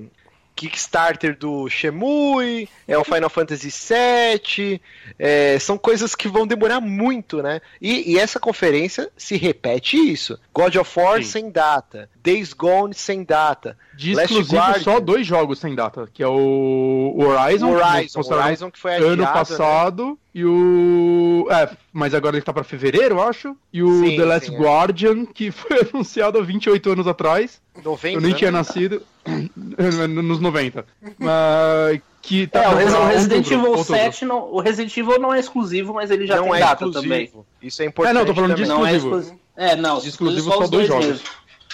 Kickstarter 0.55 1.37
do 1.37 1.69
Shemui, 1.69 2.69
é 2.87 2.97
o 2.97 3.03
Final 3.03 3.29
Fantasy 3.29 3.69
VII, 3.69 4.81
é, 5.19 5.59
são 5.59 5.77
coisas 5.77 6.15
que 6.15 6.27
vão 6.27 6.47
demorar 6.47 6.79
muito, 6.79 7.41
né? 7.41 7.59
E, 7.81 8.13
e 8.13 8.19
essa 8.19 8.39
conferência 8.39 9.11
se 9.17 9.35
repete 9.35 9.97
isso. 9.97 10.39
God 10.53 10.75
of 10.75 10.99
War 10.99 11.23
Sim. 11.23 11.29
sem 11.29 11.49
data, 11.49 12.09
Days 12.25 12.53
Gone 12.53 12.93
sem 12.93 13.23
data, 13.23 13.77
De 13.95 14.13
Last 14.15 14.33
exclusivo, 14.33 14.55
Guardian. 14.61 14.83
só 14.83 14.99
dois 14.99 15.25
jogos 15.25 15.59
sem 15.59 15.75
data, 15.75 16.09
que 16.13 16.21
é 16.23 16.27
o 16.27 17.13
o 17.15 17.23
Horizon, 17.23 17.67
que 17.67 17.81
Horizon, 17.83 18.21
Horizon 18.33 18.71
que 18.71 18.79
foi 18.79 18.95
adiado, 18.95 19.13
ano 19.13 19.23
né? 19.23 19.31
passado, 19.31 20.19
e 20.33 20.43
o... 20.43 21.47
É, 21.49 21.69
mas 21.93 22.13
agora 22.13 22.35
ele 22.35 22.43
tá 22.43 22.51
pra 22.51 22.63
fevereiro, 22.63 23.15
eu 23.15 23.21
acho, 23.21 23.55
e 23.71 23.81
o 23.83 23.99
Sim, 23.99 24.17
The 24.17 24.25
Last 24.25 24.49
sim, 24.49 24.55
é. 24.55 24.59
Guardian, 24.59 25.25
que 25.25 25.51
foi 25.51 25.87
anunciado 25.93 26.37
há 26.39 26.41
28 26.41 26.91
anos 26.91 27.07
atrás, 27.07 27.61
90, 27.83 28.17
eu 28.17 28.21
nem 28.21 28.31
né? 28.31 28.37
tinha 28.37 28.51
nascido, 28.51 29.01
nos 30.09 30.39
90, 30.39 30.85
mas 31.17 32.01
que 32.21 32.47
tá 32.47 32.63
É, 32.63 32.69
o, 32.69 33.05
Resident 33.07 33.45
Evil 33.51 33.67
outubro. 33.67 33.83
7, 33.83 34.25
não, 34.25 34.51
o 34.51 34.59
Resident 34.59 34.97
Evil 34.97 35.19
não 35.19 35.31
é 35.33 35.39
exclusivo, 35.39 35.93
mas 35.93 36.09
ele 36.09 36.25
já 36.25 36.37
não 36.37 36.45
tem 36.45 36.55
é 36.55 36.59
data 36.59 36.85
exclusivo. 36.85 37.01
também. 37.03 37.31
Isso 37.61 37.81
é 37.83 37.85
importante. 37.85 38.15
É, 38.15 38.19
não, 38.19 38.25
tô 38.25 38.33
falando 38.33 38.55
de 38.55 38.63
também. 38.63 38.77
Não 38.77 38.85
é 38.85 38.95
exclusivo. 38.95 39.19
exclusivo. 39.19 39.45
É, 39.55 39.75
não, 39.75 39.99
De 39.99 40.09
exclusivo 40.09 40.49
só 40.49 40.51
só 40.51 40.57
dois 40.67 40.71
dois 40.71 40.87
jogos. 40.87 41.05
mesmo. 41.05 41.25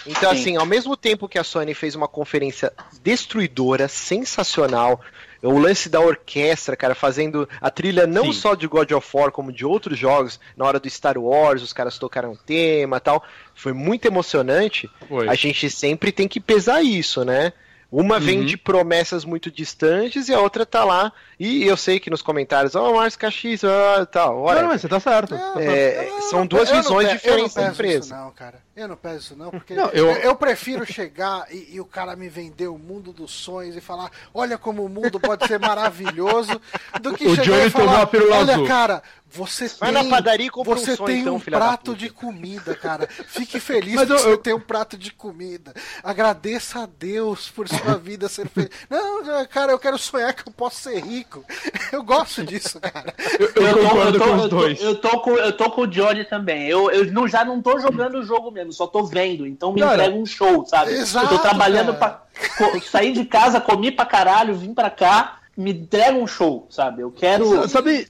Então, 0.06 0.34
Sim. 0.34 0.40
assim, 0.40 0.58
ao 0.58 0.66
mesmo 0.66 0.98
tempo 0.98 1.28
que 1.28 1.38
a 1.38 1.44
Sony 1.44 1.74
fez 1.74 1.96
uma 1.96 2.08
conferência 2.08 2.74
destruidora, 3.04 3.88
sensacional, 3.88 5.00
o 5.44 5.58
lance 5.58 5.90
da 5.90 6.00
orquestra, 6.00 6.76
cara, 6.76 6.94
fazendo 6.94 7.48
a 7.60 7.70
trilha 7.70 8.06
não 8.06 8.26
Sim. 8.26 8.34
só 8.34 8.56
de 8.56 8.68
God 8.68 8.92
of 8.92 9.08
War, 9.14 9.32
como 9.32 9.52
de 9.52 9.66
outros 9.66 9.98
jogos, 9.98 10.40
na 10.56 10.66
hora 10.66 10.80
do 10.80 10.90
Star 10.90 11.18
Wars, 11.18 11.62
os 11.62 11.74
caras 11.74 11.98
tocaram 11.98 12.36
tema 12.36 12.98
e 12.98 13.00
tal, 13.00 13.24
foi 13.56 13.74
muito 13.74 14.06
emocionante. 14.06 14.90
Foi. 15.08 15.28
A 15.28 15.36
gente 15.36 15.70
sempre 15.70 16.12
tem 16.12 16.28
que 16.28 16.40
pesar 16.40 16.82
isso, 16.82 17.26
né? 17.26 17.54
Uma 17.92 18.22
vem 18.22 18.40
Uhum. 18.40 18.46
de 18.46 18.56
promessas 18.56 19.26
muito 19.26 19.52
distantes 19.52 20.30
e 20.30 20.34
a 20.34 20.40
outra 20.40 20.66
tá 20.66 20.86
lá. 20.86 21.12
E 21.38 21.64
eu 21.66 21.76
sei 21.76 22.00
que 22.00 22.10
nos 22.10 22.22
comentários, 22.22 22.74
ó, 22.76 22.90
oh, 22.90 22.96
Márcio 22.96 23.20
Caxis, 23.20 23.64
ah, 23.66 24.06
tal, 24.10 24.36
Não, 24.36 24.42
olha. 24.44 24.62
não, 24.62 24.70
mas 24.70 24.80
você 24.80 24.88
tá 24.88 25.00
certo. 25.00 25.36
Não, 25.36 25.54
tá. 25.56 25.62
É, 25.62 26.08
Eu- 26.10 26.22
são 26.22 26.46
duas 26.48 26.70
eu 26.70 26.78
visões 26.78 27.08
pe- 27.10 27.14
diferentes 27.16 27.56
eu 27.56 27.62
da 27.62 27.68
não 27.68 27.76
peço 27.76 27.82
empresa. 27.84 28.00
Isso 28.06 28.16
não, 28.24 28.32
cara. 28.32 28.60
Eu 28.76 28.88
não 28.88 28.96
peço 28.96 29.18
isso 29.18 29.36
não, 29.36 29.52
porque 29.52 29.74
Não, 29.74 29.90
eu... 29.90 30.08
eu- 30.10 30.16
eu 30.22 30.36
prefiro 30.38 30.86
chegar 30.86 31.46
e, 31.52 31.76
e 31.76 31.82
o 31.82 31.86
cara 31.86 32.16
me 32.16 32.30
vender 32.30 32.68
o 32.68 32.78
mundo 32.78 33.12
dos 33.12 33.32
sonhos 33.32 33.76
e 33.76 33.82
falar, 33.82 34.10
olha 34.34 34.58
como 34.58 34.86
o 34.86 34.90
mundo 34.90 35.20
pode 35.20 35.46
ser 35.46 35.60
maravilhoso, 35.60 36.62
do 37.02 37.14
que 37.14 37.26
O 37.28 37.36
chegar 37.36 37.44
Johnny 37.44 37.68
e 37.68 37.70
falar, 37.70 38.10
olha 38.32 38.54
azul." 38.54 38.68
cara, 38.68 39.04
Você 39.34 39.68
Vai 39.80 39.94
tem, 39.94 40.04
na 40.04 40.10
padaria 40.10 40.48
e 40.48 40.50
compra 40.50 40.74
um 40.74 40.78
você 40.78 40.96
som, 40.98 41.06
tem 41.06 41.22
então, 41.22 41.36
um 41.36 41.40
prato 41.40 41.96
de 41.96 42.10
comida, 42.10 42.76
cara. 42.76 43.08
Fique 43.08 43.60
feliz 43.60 43.96
Mas 43.96 44.08
que 44.08 44.14
eu- 44.14 44.18
você 44.20 44.32
eu- 44.34 44.38
tem 44.38 44.54
um 44.54 44.60
prato 44.60 44.98
de 44.98 45.12
comida. 45.12 45.74
Agradeça 46.04 46.84
a 46.84 46.86
Deus 46.86 47.50
por 47.50 47.68
sua 47.68 47.96
vida 47.98 48.28
ser 48.28 48.48
feliz. 48.50 48.70
Não, 48.90 49.24
cara, 49.48 49.72
eu 49.72 49.80
quero 49.80 49.98
sonhar 49.98 50.34
que 50.34 50.48
eu 50.48 50.52
posso 50.52 50.82
ser 50.82 51.00
rico. 51.04 51.46
Eu 51.92 52.04
gosto 52.04 52.44
disso, 52.44 52.80
cara. 52.80 53.14
Eu, 53.40 53.48
eu 53.48 53.54
tô- 53.54 53.90
concordo 53.90 54.20
tô- 54.20 54.26
com 54.26 54.36
os 54.36 54.42
eu 54.44 54.50
dois. 54.50 54.82
Eu 54.82 54.96
tô, 55.00 55.20
com, 55.22 55.32
eu 55.38 55.54
tô 55.56 55.72
com 55.72 55.82
o 55.82 55.88
Johnny 55.88 56.26
também. 56.26 56.68
Eu, 56.68 56.92
eu 56.92 57.12
não, 57.12 57.28
já 57.28 57.46
não 57.46 57.62
tô 57.62 57.80
jogando 57.80 58.16
o 58.20 58.24
jogo 58.24 58.52
mesmo, 58.52 58.74
só 58.74 58.86
tô 58.86 59.04
vendo. 59.06 59.48
Então 59.48 59.72
me 59.72 59.80
Cara, 59.82 59.94
entrega 59.96 60.16
um 60.16 60.26
show, 60.26 60.66
sabe? 60.66 60.92
exato, 60.92 61.34
eu 61.34 61.38
tô 61.38 61.40
trabalhando 61.40 61.94
cara. 61.98 62.26
pra. 62.42 62.80
Saí 62.82 63.14
de 63.14 63.24
casa, 63.26 63.62
comi 63.62 63.92
pra 63.92 64.06
caralho, 64.06 64.56
vim 64.56 64.74
pra 64.74 64.90
cá, 64.90 65.40
me 65.56 65.72
entrega 65.72 66.18
um 66.18 66.28
show, 66.28 66.68
sabe? 66.70 67.02
Eu 67.02 67.12
quero. 67.12 67.68
Sabe, 67.70 68.08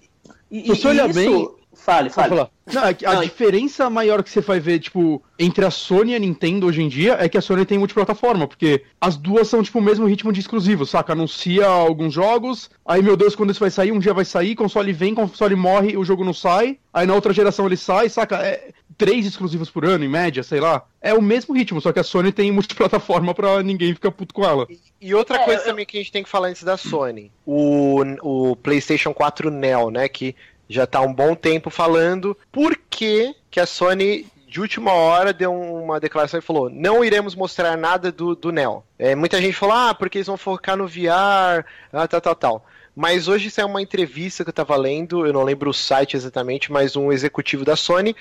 E, 0.51 0.61
se 0.63 0.67
você 0.67 0.87
olhar 0.89 1.11
bem- 1.13 1.47
Fale, 1.73 2.09
fale. 2.09 2.35
Não, 2.35 2.83
é 2.83 2.95
a 3.05 3.13
Não, 3.15 3.23
e- 3.23 3.27
diferença 3.27 3.89
maior 3.89 4.21
que 4.21 4.29
você 4.29 4.41
vai 4.41 4.59
ver, 4.59 4.79
tipo, 4.79 5.23
entre 5.39 5.63
a 5.63 5.71
Sony 5.71 6.11
e 6.11 6.15
a 6.15 6.19
Nintendo 6.19 6.67
hoje 6.67 6.81
em 6.81 6.89
dia 6.89 7.15
é 7.17 7.29
que 7.29 7.37
a 7.37 7.41
Sony 7.41 7.65
tem 7.65 7.77
multiplataforma, 7.77 8.45
porque 8.45 8.83
as 8.99 9.15
duas 9.15 9.47
são, 9.47 9.63
tipo, 9.63 9.79
o 9.79 9.81
mesmo 9.81 10.05
ritmo 10.05 10.33
de 10.33 10.41
exclusivo, 10.41 10.85
saca? 10.85 11.13
Anuncia 11.13 11.65
alguns 11.65 12.13
jogos, 12.13 12.69
aí, 12.85 13.01
meu 13.01 13.15
Deus, 13.15 13.35
quando 13.35 13.51
isso 13.51 13.59
vai 13.61 13.71
sair, 13.71 13.93
um 13.93 13.99
dia 13.99 14.13
vai 14.13 14.25
sair, 14.25 14.53
console 14.53 14.91
vem, 14.91 15.15
console 15.15 15.55
morre, 15.55 15.95
o 15.95 16.03
jogo 16.03 16.25
não 16.25 16.33
sai, 16.33 16.77
aí 16.93 17.07
na 17.07 17.15
outra 17.15 17.31
geração 17.31 17.65
ele 17.65 17.77
sai, 17.77 18.09
saca? 18.09 18.35
É 18.45 18.71
três 19.05 19.25
exclusivos 19.25 19.69
por 19.69 19.83
ano, 19.83 20.03
em 20.05 20.07
média, 20.07 20.43
sei 20.43 20.59
lá. 20.59 20.83
É 21.01 21.11
o 21.13 21.21
mesmo 21.21 21.55
ritmo, 21.55 21.81
só 21.81 21.91
que 21.91 21.99
a 21.99 22.03
Sony 22.03 22.31
tem 22.31 22.51
multiplataforma 22.53 23.33
pra 23.33 23.63
ninguém 23.63 23.93
ficar 23.95 24.11
puto 24.11 24.31
com 24.33 24.43
ela. 24.45 24.67
E 25.01 25.15
outra 25.15 25.37
É, 25.37 25.45
coisa 25.45 25.61
eu- 25.61 25.65
também 25.65 25.85
que 25.85 25.97
a 25.97 25.99
gente 25.99 26.11
tem 26.11 26.23
que 26.23 26.29
falar 26.29 26.49
antes 26.49 26.63
da 26.63 26.77
Sony, 26.77 27.31
o, 27.45 28.01
o 28.21 28.55
PlayStation 28.55 29.11
4 29.13 29.49
Neo, 29.49 29.89
né, 29.89 30.07
que 30.07 30.35
já 30.69 30.85
tá 30.85 30.99
há 30.99 31.01
um 31.01 31.13
bom 31.13 31.33
tempo 31.33 31.69
falando 31.71 32.37
por 32.51 32.77
que 32.89 33.33
que 33.49 33.59
a 33.59 33.65
Sony 33.65 34.25
de 34.47 34.59
última 34.61 34.91
hora 34.93 35.31
deu 35.33 35.51
uma 35.53 35.99
declaração 35.99 36.37
e 36.37 36.43
falou: 36.43 36.69
não 36.69 37.03
iremos 37.03 37.33
mostrar 37.35 37.75
nada 37.77 38.11
do, 38.11 38.35
do 38.35 38.51
Neo. 38.51 38.83
É, 38.99 39.15
muita 39.15 39.41
gente 39.41 39.53
falou: 39.55 39.75
ah, 39.75 39.93
porque 39.93 40.17
eles 40.19 40.27
vão 40.27 40.37
focar 40.37 40.77
no 40.77 40.87
VR, 40.87 41.65
ah, 41.91 42.07
tal, 42.07 42.21
tal, 42.21 42.35
tal. 42.35 42.65
Mas 42.93 43.29
hoje 43.29 43.49
saiu 43.49 43.67
uma 43.67 43.81
entrevista 43.81 44.43
que 44.43 44.49
eu 44.49 44.53
tava 44.53 44.75
lendo, 44.75 45.25
eu 45.25 45.31
não 45.31 45.43
lembro 45.43 45.69
o 45.69 45.73
site 45.73 46.17
exatamente, 46.17 46.69
mas 46.71 46.97
um 46.97 47.09
executivo 47.11 47.63
da 47.63 47.77
Sony 47.77 48.13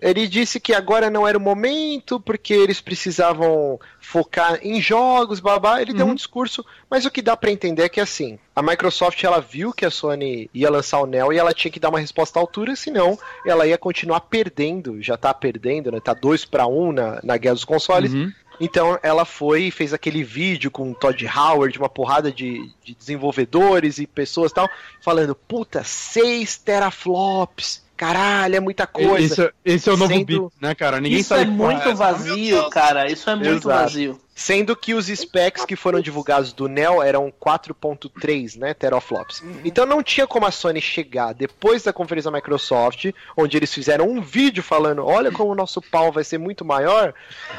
ele 0.00 0.26
disse 0.26 0.60
que 0.60 0.74
agora 0.74 1.08
não 1.08 1.26
era 1.26 1.38
o 1.38 1.40
momento, 1.40 2.20
porque 2.20 2.52
eles 2.52 2.80
precisavam 2.80 3.80
focar 3.98 4.58
em 4.62 4.80
jogos, 4.80 5.40
babá. 5.40 5.80
Ele 5.80 5.94
deu 5.94 6.06
um 6.06 6.14
discurso, 6.14 6.64
mas 6.90 7.06
o 7.06 7.10
que 7.10 7.22
dá 7.22 7.36
pra 7.36 7.50
entender 7.50 7.84
é 7.84 7.88
que 7.88 8.00
assim, 8.00 8.38
a 8.54 8.62
Microsoft 8.62 9.22
ela 9.24 9.40
viu 9.40 9.72
que 9.72 9.86
a 9.86 9.90
Sony 9.90 10.50
ia 10.52 10.70
lançar 10.70 11.00
o 11.00 11.06
Neo 11.06 11.32
e 11.32 11.38
ela 11.38 11.54
tinha 11.54 11.70
que 11.70 11.80
dar 11.80 11.88
uma 11.88 11.98
resposta 11.98 12.38
à 12.38 12.42
altura, 12.42 12.76
senão 12.76 13.18
ela 13.46 13.66
ia 13.66 13.78
continuar 13.78 14.20
perdendo, 14.20 15.02
já 15.02 15.16
tá 15.16 15.32
perdendo, 15.32 15.90
né? 15.90 15.98
Tá 15.98 16.12
2 16.12 16.44
para 16.44 16.66
1 16.66 16.92
na, 16.92 17.20
na 17.22 17.36
guerra 17.38 17.54
dos 17.54 17.64
consoles. 17.64 18.12
Uhum. 18.12 18.30
Então 18.60 18.98
ela 19.02 19.24
foi 19.24 19.64
e 19.64 19.70
fez 19.70 19.92
aquele 19.92 20.22
vídeo 20.22 20.70
com 20.70 20.90
o 20.90 20.94
Todd 20.94 21.26
Howard, 21.26 21.78
uma 21.78 21.88
porrada 21.88 22.30
de, 22.32 22.70
de 22.82 22.94
desenvolvedores 22.94 23.98
e 23.98 24.06
pessoas 24.06 24.50
e 24.50 24.54
tal, 24.54 24.68
falando, 25.00 25.34
puta, 25.34 25.82
6 25.84 26.58
teraflops, 26.58 27.85
caralho, 27.96 28.56
é 28.56 28.60
muita 28.60 28.86
coisa. 28.86 29.52
Esse, 29.64 29.74
esse 29.76 29.88
é 29.88 29.92
o 29.92 29.96
novo 29.96 30.12
Sendo- 30.12 30.26
beat, 30.26 30.52
né, 30.60 30.74
cara? 30.74 31.00
Ninguém 31.00 31.20
Isso 31.20 31.30
sabe 31.30 31.42
é 31.42 31.56
qual 31.56 31.72
muito 31.72 31.94
vazio, 31.96 32.70
cara. 32.70 33.10
Isso 33.10 33.28
é 33.30 33.34
muito 33.34 33.48
Exato. 33.48 33.68
vazio. 33.68 34.20
Sendo 34.38 34.76
que 34.76 34.92
os 34.92 35.06
specs 35.06 35.64
que 35.64 35.74
foram 35.74 35.98
divulgados 35.98 36.52
do 36.52 36.68
Neo 36.68 37.02
eram 37.02 37.32
4.3, 37.40 38.58
né, 38.58 38.74
teraflops. 38.74 39.42
Então 39.64 39.86
não 39.86 40.02
tinha 40.02 40.26
como 40.26 40.44
a 40.44 40.50
Sony 40.50 40.78
chegar 40.78 41.32
depois 41.32 41.82
da 41.84 41.92
conferência 41.92 42.30
da 42.30 42.36
Microsoft, 42.36 43.06
onde 43.34 43.56
eles 43.56 43.72
fizeram 43.72 44.06
um 44.06 44.20
vídeo 44.20 44.62
falando, 44.62 45.04
olha 45.06 45.32
como 45.32 45.52
o 45.52 45.54
nosso 45.54 45.80
pau 45.80 46.12
vai 46.12 46.22
ser 46.22 46.36
muito 46.36 46.66
maior, 46.66 47.14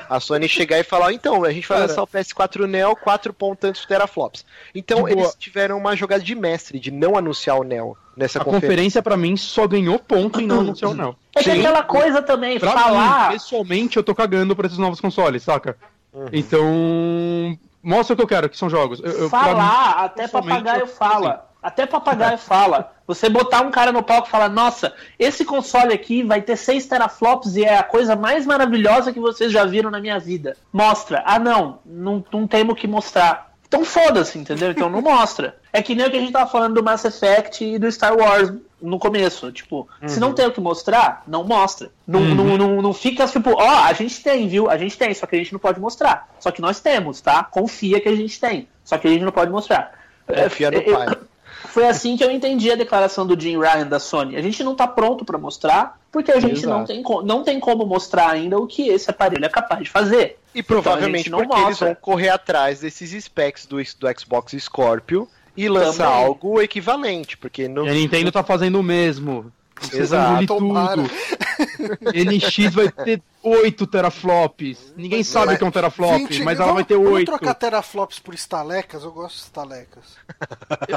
a 0.07 0.19
Sony 0.19 0.47
chegar 0.47 0.77
e 0.79 0.83
falar, 0.83 1.11
então, 1.13 1.43
a 1.43 1.51
gente 1.51 1.67
vai 1.67 1.79
Cara. 1.79 1.89
lançar 1.89 2.03
o 2.03 2.07
PS4 2.07 2.67
Neo 2.67 2.95
4 2.95 3.35
tantos 3.59 3.83
teraflops. 3.87 4.45
Então 4.75 4.99
boa. 4.99 5.11
eles 5.11 5.35
tiveram 5.39 5.79
uma 5.79 5.95
jogada 5.95 6.23
de 6.23 6.35
mestre 6.35 6.79
de 6.79 6.91
não 6.91 7.17
anunciar 7.17 7.57
o 7.59 7.63
Neo 7.63 7.97
nessa 8.15 8.37
A 8.39 8.43
conferência. 8.45 8.67
conferência, 8.69 9.01
pra 9.01 9.17
mim, 9.17 9.35
só 9.35 9.67
ganhou 9.67 9.97
ponto 9.97 10.39
em 10.39 10.45
não 10.45 10.59
anunciar 10.61 10.91
o 10.91 10.93
Neo. 10.93 11.15
É 11.35 11.41
que 11.43 11.51
Sim. 11.51 11.57
aquela 11.59 11.81
coisa 11.81 12.21
também, 12.21 12.59
Pra 12.59 12.71
falar. 12.71 13.29
mim, 13.29 13.33
pessoalmente, 13.33 13.97
eu 13.97 14.03
tô 14.03 14.13
cagando 14.13 14.55
pra 14.55 14.67
esses 14.67 14.77
novos 14.77 15.01
consoles, 15.01 15.41
saca? 15.41 15.75
Uhum. 16.13 16.25
Então, 16.31 17.57
mostra 17.83 18.13
o 18.13 18.17
que 18.17 18.23
eu 18.23 18.27
quero, 18.27 18.49
que 18.49 18.57
são 18.57 18.69
jogos. 18.69 18.99
Eu, 19.03 19.11
eu- 19.11 19.29
falar, 19.29 19.97
mim, 19.97 20.05
até 20.05 20.27
papagaio 20.27 20.81
eu- 20.81 20.87
fala. 20.87 21.45
Até 21.61 21.85
papagaio 21.85 22.37
fala. 22.37 22.93
Você 23.05 23.27
botar 23.29 23.61
um 23.61 23.71
cara 23.71 23.91
no 23.91 24.03
palco 24.03 24.27
e 24.27 24.31
falar, 24.31 24.47
nossa, 24.47 24.93
esse 25.19 25.43
console 25.43 25.93
aqui 25.93 26.23
vai 26.23 26.41
ter 26.41 26.55
6 26.55 26.85
teraflops 26.85 27.55
e 27.57 27.63
é 27.65 27.77
a 27.77 27.83
coisa 27.83 28.15
mais 28.15 28.45
maravilhosa 28.45 29.11
que 29.11 29.19
vocês 29.19 29.51
já 29.51 29.65
viram 29.65 29.89
na 29.91 29.99
minha 29.99 30.19
vida. 30.19 30.55
Mostra. 30.71 31.23
Ah, 31.25 31.39
não, 31.39 31.79
não, 31.85 32.23
não 32.31 32.47
temos 32.47 32.73
o 32.73 32.75
que 32.75 32.87
mostrar. 32.87 33.51
Então 33.67 33.83
foda-se, 33.83 34.37
entendeu? 34.39 34.71
Então 34.71 34.89
não 34.89 35.01
mostra. 35.01 35.57
É 35.73 35.81
que 35.81 35.93
nem 35.93 36.05
o 36.07 36.11
que 36.11 36.15
a 36.17 36.19
gente 36.21 36.31
tava 36.31 36.49
falando 36.49 36.75
do 36.75 36.83
Mass 36.83 37.03
Effect 37.03 37.65
e 37.65 37.77
do 37.77 37.91
Star 37.91 38.15
Wars 38.15 38.53
no 38.81 38.99
começo. 38.99 39.51
Tipo, 39.51 39.87
se 40.05 40.19
não 40.19 40.33
tem 40.33 40.45
o 40.45 40.51
que 40.51 40.61
mostrar, 40.61 41.23
não 41.27 41.43
mostra. 41.43 41.91
Não, 42.05 42.21
não, 42.21 42.57
não, 42.57 42.81
não 42.81 42.93
fica 42.93 43.27
tipo, 43.27 43.51
ó, 43.51 43.83
a 43.83 43.93
gente 43.93 44.21
tem, 44.21 44.47
viu? 44.47 44.69
A 44.69 44.77
gente 44.77 44.97
tem, 44.97 45.13
só 45.13 45.25
que 45.25 45.35
a 45.35 45.39
gente 45.39 45.53
não 45.53 45.59
pode 45.59 45.79
mostrar. 45.79 46.29
Só 46.39 46.51
que 46.51 46.61
nós 46.61 46.79
temos, 46.79 47.21
tá? 47.21 47.43
Confia 47.43 47.99
que 47.99 48.09
a 48.09 48.15
gente 48.15 48.39
tem. 48.39 48.67
Só 48.83 48.97
que 48.97 49.07
a 49.07 49.11
gente 49.11 49.23
não 49.23 49.31
pode 49.31 49.51
mostrar. 49.51 49.93
Confia 50.25 50.71
no 50.71 50.81
pai. 50.81 51.07
Foi 51.65 51.87
assim 51.87 52.15
que 52.15 52.23
eu 52.23 52.31
entendi 52.31 52.71
a 52.71 52.75
declaração 52.75 53.25
do 53.25 53.39
Jim 53.39 53.59
Ryan 53.59 53.87
da 53.87 53.99
Sony. 53.99 54.35
A 54.35 54.41
gente 54.41 54.63
não 54.63 54.75
tá 54.75 54.87
pronto 54.87 55.25
pra 55.25 55.37
mostrar, 55.37 55.99
porque 56.11 56.31
a 56.31 56.39
gente 56.39 56.65
não 56.65 56.85
tem, 56.85 57.03
não 57.23 57.43
tem 57.43 57.59
como 57.59 57.85
mostrar 57.85 58.29
ainda 58.29 58.57
o 58.57 58.67
que 58.67 58.87
esse 58.89 59.09
aparelho 59.09 59.45
é 59.45 59.49
capaz 59.49 59.83
de 59.83 59.89
fazer. 59.89 60.39
E 60.53 60.63
provavelmente 60.63 61.27
Então 61.27 61.39
a 61.39 61.41
gente 61.41 61.47
não 61.47 61.55
porque 61.55 61.55
eles 61.55 61.69
mostra. 61.69 61.87
vão 61.87 61.95
correr 61.95 62.29
atrás 62.29 62.79
desses 62.79 63.23
specs 63.23 63.65
do, 63.65 63.77
do 63.77 64.19
Xbox 64.19 64.53
Scorpio 64.59 65.27
e 65.57 65.67
lançar 65.67 66.05
Também. 66.09 66.25
algo 66.25 66.61
equivalente, 66.61 67.35
porque 67.37 67.67
não 67.67 67.85
E 67.85 67.89
a 67.89 67.93
Nintendo 67.93 68.31
tá 68.31 68.43
fazendo 68.43 68.79
o 68.79 68.83
mesmo. 68.83 69.51
Exato. 69.93 70.45
Tudo. 70.47 70.73
NX 72.13 72.73
vai 72.73 72.91
ter 72.91 73.21
8 73.43 73.87
teraflops. 73.87 74.93
Ninguém 74.95 75.23
sabe 75.23 75.53
o 75.53 75.57
que 75.57 75.63
é 75.63 75.67
um 75.67 75.71
teraflop, 75.71 76.17
20 76.27 76.43
mas 76.43 76.57
ela 76.57 76.67
vamos- 76.67 76.75
vai 76.75 76.83
ter 76.85 76.95
Vamos 76.97 77.11
8. 77.11 77.25
trocar 77.27 77.53
teraflops 77.53 78.19
por 78.19 78.33
estalecas? 78.33 79.03
Eu 79.03 79.11
gosto 79.11 79.35
de 79.35 79.41
estalecas. 79.43 80.03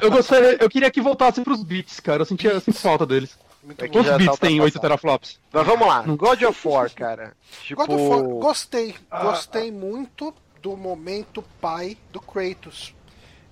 Eu 0.00 0.10
gostaria, 0.10 0.56
eu 0.60 0.68
queria 0.70 0.90
que 0.90 1.00
voltasse 1.00 1.40
pros 1.42 1.62
bits, 1.62 2.00
cara. 2.00 2.22
Eu 2.22 2.26
sentia, 2.26 2.50
eu 2.52 2.60
sinto 2.60 2.78
falta 2.78 3.04
deles. 3.06 3.36
Muito 3.62 3.84
É 3.84 3.88
Quantos 3.88 4.10
tá 4.10 4.16
bits 4.18 4.38
tem 4.38 4.60
8 4.60 4.74
ultrapassado. 4.76 4.80
teraflops? 4.80 5.38
Mas 5.52 5.66
vamos 5.66 5.86
lá, 5.86 6.00
God 6.02 6.42
of 6.44 6.68
War, 6.68 6.90
cara. 6.94 7.32
Tipo, 7.62 7.86
God 7.86 7.90
of 8.00 8.02
War, 8.08 8.22
gostei. 8.22 8.94
Gostei 9.22 9.70
muito 9.70 10.34
do 10.62 10.76
momento 10.76 11.44
pai 11.60 11.96
do 12.10 12.20
Kratos. 12.20 12.94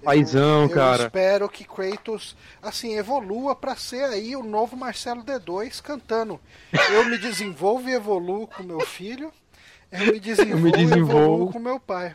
Paizão, 0.02 0.62
eu 0.62 0.70
cara. 0.70 1.04
espero 1.04 1.48
que 1.48 1.64
Kratos, 1.64 2.36
assim, 2.62 2.96
evolua 2.96 3.54
pra 3.54 3.76
ser 3.76 4.04
aí 4.04 4.34
o 4.36 4.42
novo 4.42 4.76
Marcelo 4.76 5.22
D2 5.22 5.82
cantando. 5.82 6.40
Eu 6.92 7.04
me 7.04 7.18
desenvolvo 7.18 7.88
e 7.88 7.94
evoluo 7.94 8.46
com 8.46 8.62
meu 8.62 8.80
filho. 8.80 9.32
Eu 9.90 10.12
me 10.12 10.20
desenvolvo, 10.20 10.68
e 10.68 10.72
desenvolvo. 10.72 11.18
evoluo 11.18 11.52
com 11.52 11.58
meu 11.58 11.80
pai. 11.80 12.14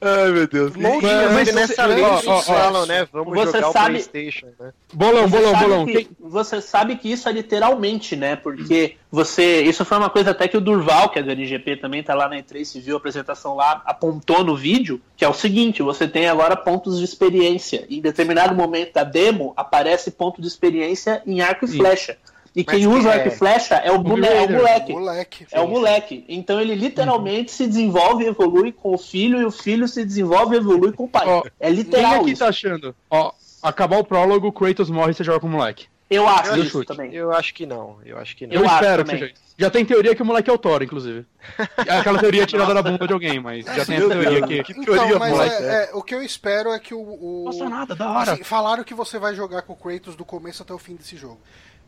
Ai, 0.00 0.30
meu 0.30 0.46
Deus. 0.46 0.74
Longe 0.76 1.04
Mas, 1.06 1.32
mas 1.32 1.54
nessa 1.54 1.74
você- 1.82 1.86
lei 1.94 2.02
ó, 2.04 2.12
eles 2.14 2.26
ó, 2.28 2.36
ó, 2.38 2.42
falam, 2.42 2.86
né? 2.86 3.08
Vamos 3.12 3.34
você 3.34 3.58
jogar 3.58 3.72
sabe- 3.72 3.98
o 3.98 4.08
Playstation, 4.08 4.46
né? 4.58 4.72
Bolão, 4.92 5.26
Você 5.26 5.36
bolão, 5.36 5.58
bolão. 5.60 5.86
que- 5.86 6.08
Você 6.20 6.60
sabe 6.60 6.96
que 6.96 7.10
isso 7.10 7.28
é 7.28 7.32
literalmente, 7.32 8.14
né? 8.14 8.36
Porque 8.36 8.96
você. 9.10 9.62
Isso 9.62 9.84
foi 9.84 9.98
uma 9.98 10.10
coisa 10.10 10.30
até 10.30 10.46
que 10.46 10.56
o 10.56 10.60
Durval, 10.60 11.08
que 11.08 11.18
é 11.18 11.22
do 11.22 11.30
LGP 11.30 11.76
também, 11.76 12.02
tá 12.04 12.14
lá 12.14 12.28
na 12.28 12.36
E3, 12.38 12.64
se 12.64 12.80
viu 12.80 12.94
a 12.94 12.98
apresentação 12.98 13.56
lá, 13.56 13.82
apontou 13.84 14.44
no 14.44 14.56
vídeo, 14.56 15.00
que 15.16 15.24
é 15.24 15.28
o 15.28 15.34
seguinte: 15.34 15.82
você 15.82 16.06
tem 16.06 16.28
agora 16.28 16.54
pontos 16.56 16.98
de 16.98 17.04
experiência. 17.04 17.84
Em 17.90 18.00
determinado 18.00 18.54
momento 18.54 18.92
da 18.94 19.02
demo, 19.02 19.52
aparece 19.56 20.12
ponto 20.12 20.40
de 20.40 20.46
experiência 20.46 21.20
em 21.26 21.40
arco 21.40 21.64
e 21.64 21.68
Sim. 21.68 21.78
flecha. 21.78 22.16
E 22.56 22.64
Mas 22.66 22.74
quem 22.74 22.80
que 22.80 22.86
usa 22.96 23.08
o 23.08 23.12
é- 23.12 23.14
arco 23.16 23.28
e 23.28 23.30
flecha 23.32 23.74
é 23.74 23.92
o, 23.92 23.98
bone- 23.98 24.26
é 24.26 24.40
o 24.40 24.50
moleque. 24.50 24.92
Moleque. 24.94 25.46
É 25.52 25.60
o 25.60 25.68
moleque. 25.68 26.24
Então 26.26 26.58
ele 26.58 26.74
literalmente 26.74 27.52
se 27.52 27.66
desenvolve 27.66 28.24
e 28.24 28.28
evolui 28.28 28.72
com 28.72 28.94
o 28.94 28.98
filho, 28.98 29.38
e 29.42 29.44
o 29.44 29.50
filho 29.50 29.86
se 29.86 30.02
desenvolve 30.02 30.54
e 30.56 30.58
evolui 30.58 30.90
com 30.92 31.04
o 31.04 31.08
pai. 31.08 31.26
Ó, 31.28 31.42
é 31.60 31.66
Quem 31.66 31.76
literal 31.76 32.20
aqui 32.22 32.30
isso. 32.30 32.38
tá 32.42 32.48
achando? 32.48 32.96
Ó, 33.10 33.30
acabar 33.62 33.98
o 33.98 34.04
prólogo, 34.04 34.50
Kratos 34.50 34.88
morre 34.88 35.10
e 35.10 35.14
você 35.14 35.22
joga 35.22 35.38
com 35.40 35.48
o 35.48 35.50
moleque. 35.50 35.86
Eu 36.08 36.26
acho 36.28 36.50
Eu 36.52 36.62
isso 36.62 36.70
chute. 36.70 36.86
também. 36.86 37.12
Eu 37.12 37.32
acho 37.32 37.52
que 37.52 37.66
não, 37.66 37.96
eu 38.06 38.16
acho 38.16 38.34
que 38.36 38.46
não. 38.46 38.54
Eu, 38.54 38.60
Eu 38.60 38.66
acho 38.66 38.74
espero 38.76 39.02
que 39.04 39.10
também. 39.10 39.20
seja 39.28 39.32
isso. 39.34 39.42
Já 39.58 39.70
tem 39.70 39.84
teoria 39.84 40.14
que 40.14 40.22
o 40.22 40.24
moleque 40.24 40.48
é 40.48 40.52
o 40.52 40.58
Thor, 40.58 40.82
inclusive. 40.82 41.26
É 41.84 41.92
aquela 41.98 42.18
teoria 42.18 42.46
tirada 42.46 42.72
da 42.72 42.80
bunda 42.82 43.06
de 43.06 43.12
alguém, 43.12 43.38
mas 43.40 43.64
já 43.66 43.84
tem 43.84 43.96
essa 43.96 44.08
teoria 44.08 44.40
Deus, 44.46 44.66
que. 44.66 44.72
Então, 44.72 44.84
teoria, 44.94 45.18
mas 45.18 45.32
moleque. 45.32 45.62
é, 45.64 45.66
é, 45.66 45.90
o 45.94 46.02
que 46.02 46.14
eu 46.14 46.22
espero 46.22 46.72
é 46.72 46.78
que 46.78 46.94
o. 46.94 47.00
o... 47.00 47.42
Nossa, 47.46 47.68
nada, 47.68 47.94
da 47.94 48.08
hora. 48.10 48.32
Assim, 48.32 48.44
falaram 48.44 48.84
que 48.84 48.94
você 48.94 49.18
vai 49.18 49.34
jogar 49.34 49.62
com 49.62 49.72
o 49.72 49.76
Kratos 49.76 50.14
do 50.14 50.24
começo 50.24 50.62
até 50.62 50.72
o 50.72 50.78
fim 50.78 50.94
desse 50.94 51.16
jogo. 51.16 51.40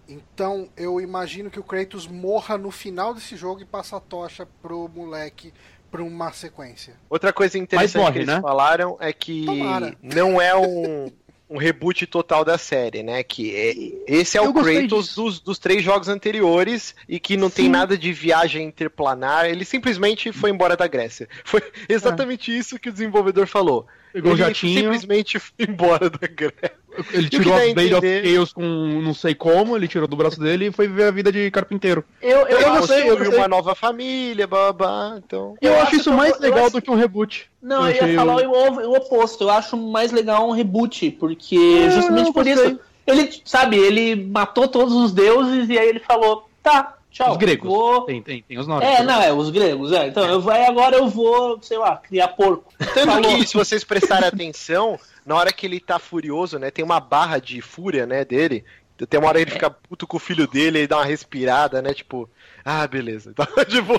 Então 0.09 0.68
eu 0.76 1.01
imagino 1.01 1.51
que 1.51 1.60
o 1.60 1.62
Kratos 1.62 2.06
morra 2.06 2.56
no 2.56 2.70
final 2.70 3.12
desse 3.12 3.36
jogo 3.36 3.60
e 3.60 3.64
passa 3.64 3.97
a 3.97 4.01
tocha 4.01 4.47
pro 4.62 4.89
moleque 4.89 5.52
pra 5.90 6.02
uma 6.02 6.32
sequência. 6.32 6.94
Outra 7.09 7.32
coisa 7.32 7.59
interessante 7.59 8.01
morre, 8.01 8.12
que 8.12 8.18
eles 8.18 8.28
né? 8.28 8.40
falaram 8.40 8.97
é 9.01 9.12
que 9.12 9.44
Tomara. 9.44 9.97
não 10.02 10.40
é 10.40 10.56
um 10.56 11.10
um 11.51 11.56
reboot 11.56 12.06
total 12.06 12.44
da 12.44 12.59
série, 12.59 13.02
né? 13.02 13.22
Que 13.22 13.55
é, 13.55 13.74
esse 14.06 14.36
é 14.36 14.40
Eu 14.40 14.51
o 14.51 14.55
Kratos 14.55 15.14
dos, 15.14 15.40
dos 15.40 15.59
três 15.59 15.82
jogos 15.82 16.09
anteriores 16.09 16.94
e 17.09 17.18
que 17.18 17.36
não 17.36 17.48
tem 17.48 17.66
Sim. 17.66 17.70
nada 17.70 17.97
de 17.97 18.12
viagem 18.12 18.66
interplanar. 18.66 19.47
Ele 19.47 19.64
simplesmente 19.64 20.30
foi 20.30 20.51
embora 20.51 20.76
da 20.76 20.86
Grécia. 20.86 21.28
Foi 21.44 21.62
exatamente 21.89 22.56
isso 22.56 22.78
que 22.78 22.90
o 22.90 22.93
desenvolvedor 22.93 23.47
falou. 23.47 23.86
Pegou 24.12 24.32
ele 24.32 24.39
jatinho, 24.40 24.80
simplesmente 24.80 25.39
foi 25.39 25.66
embora 25.68 26.09
da 26.10 26.26
Grécia. 26.26 26.72
ele 27.12 27.28
tirou 27.28 27.55
a 27.55 27.59
Blade 27.74 27.94
of 27.94 28.06
Chaos 28.35 28.52
com 28.52 28.62
não 29.02 29.14
sei 29.14 29.35
como, 29.35 29.76
ele 29.76 29.86
tirou 29.86 30.09
do 30.09 30.16
braço 30.16 30.40
dele 30.40 30.66
e 30.66 30.72
foi 30.72 30.89
viver 30.89 31.05
a 31.05 31.10
vida 31.10 31.30
de 31.30 31.51
carpinteiro. 31.51 32.02
Eu, 32.20 32.39
eu, 32.40 32.59
Eu 32.60 32.68
acho- 32.70 32.78
gostei, 32.80 33.10
eu 33.10 33.16
gostei. 33.18 33.39
uma 33.39 33.48
nova 33.48 33.74
família, 33.74 34.47
babá, 34.47 35.14
então... 35.24 35.56
Eu, 35.60 35.70
Eu 35.72 35.76
acho 35.78 35.86
acho 35.89 35.97
isso 35.97 36.12
mais 36.12 36.35
eu 36.36 36.40
legal 36.40 36.64
acho- 36.64 36.72
do 36.72 36.82
que 36.82 36.90
um 36.90 36.94
reboot. 36.97 37.48
Não, 37.62 37.89
eu, 37.89 38.06
ia 38.09 38.14
falar 38.16 38.36
o- 38.36 38.51
o, 38.51 38.90
o 38.90 38.97
oposto. 38.97 39.44
Eu 39.44 39.51
acho 39.51 39.76
mais 39.76 40.10
legal 40.12 40.48
um 40.48 40.52
reboot, 40.52 41.10
porque 41.12 41.56
É, 41.86 41.90
justamente 41.90 42.32
por 42.32 42.47
isso. 42.47 42.80
Ele, 43.06 43.30
sabe, 43.44 43.76
ele 43.78 44.14
matou 44.26 44.68
todos 44.68 44.93
os 44.94 45.12
deuses 45.12 45.68
e 45.70 45.78
aí 45.78 45.89
ele 45.89 46.01
falou, 46.01 46.47
tá, 46.62 46.98
tchau. 47.10 47.32
Os 47.32 47.36
gregos. 47.36 47.68
Vou... 47.68 48.02
Tem, 48.02 48.22
tem, 48.22 48.43
tem 48.43 48.59
os 48.59 48.66
nórdicos. 48.66 48.94
É, 48.94 49.02
não, 49.02 49.22
é, 49.22 49.32
os 49.32 49.51
gregos, 49.51 49.93
é. 49.93 50.09
Então, 50.09 50.24
eu 50.26 50.40
vou, 50.40 50.52
agora 50.52 50.97
eu 50.97 51.09
vou, 51.09 51.60
sei 51.62 51.78
lá, 51.78 51.97
criar 51.97 52.28
porco. 52.28 52.72
Tanto 52.78 53.06
Falou. 53.06 53.36
que, 53.36 53.47
se 53.47 53.55
vocês 53.55 53.85
prestarem 53.85 54.28
atenção, 54.28 54.98
na 55.24 55.36
hora 55.36 55.52
que 55.52 55.66
ele 55.66 55.80
tá 55.80 55.98
furioso, 55.98 56.59
né? 56.59 56.70
Tem 56.70 56.85
uma 56.85 57.01
barra 57.01 57.39
de 57.39 57.60
fúria, 57.60 58.06
né, 58.06 58.24
dele. 58.24 58.64
Tem 59.09 59.20
uma 59.20 59.28
hora 59.28 59.39
que 59.39 59.44
ele 59.44 59.51
fica 59.52 59.70
puto 59.70 60.06
com 60.06 60.16
o 60.16 60.20
filho 60.20 60.48
dele, 60.48 60.78
ele 60.78 60.86
dá 60.86 60.97
uma 60.97 61.05
respirada, 61.05 61.80
né? 61.80 61.94
Tipo, 61.94 62.28
ah, 62.70 62.86
beleza. 62.86 63.31
Então, 63.31 63.47
tipo, 63.65 63.95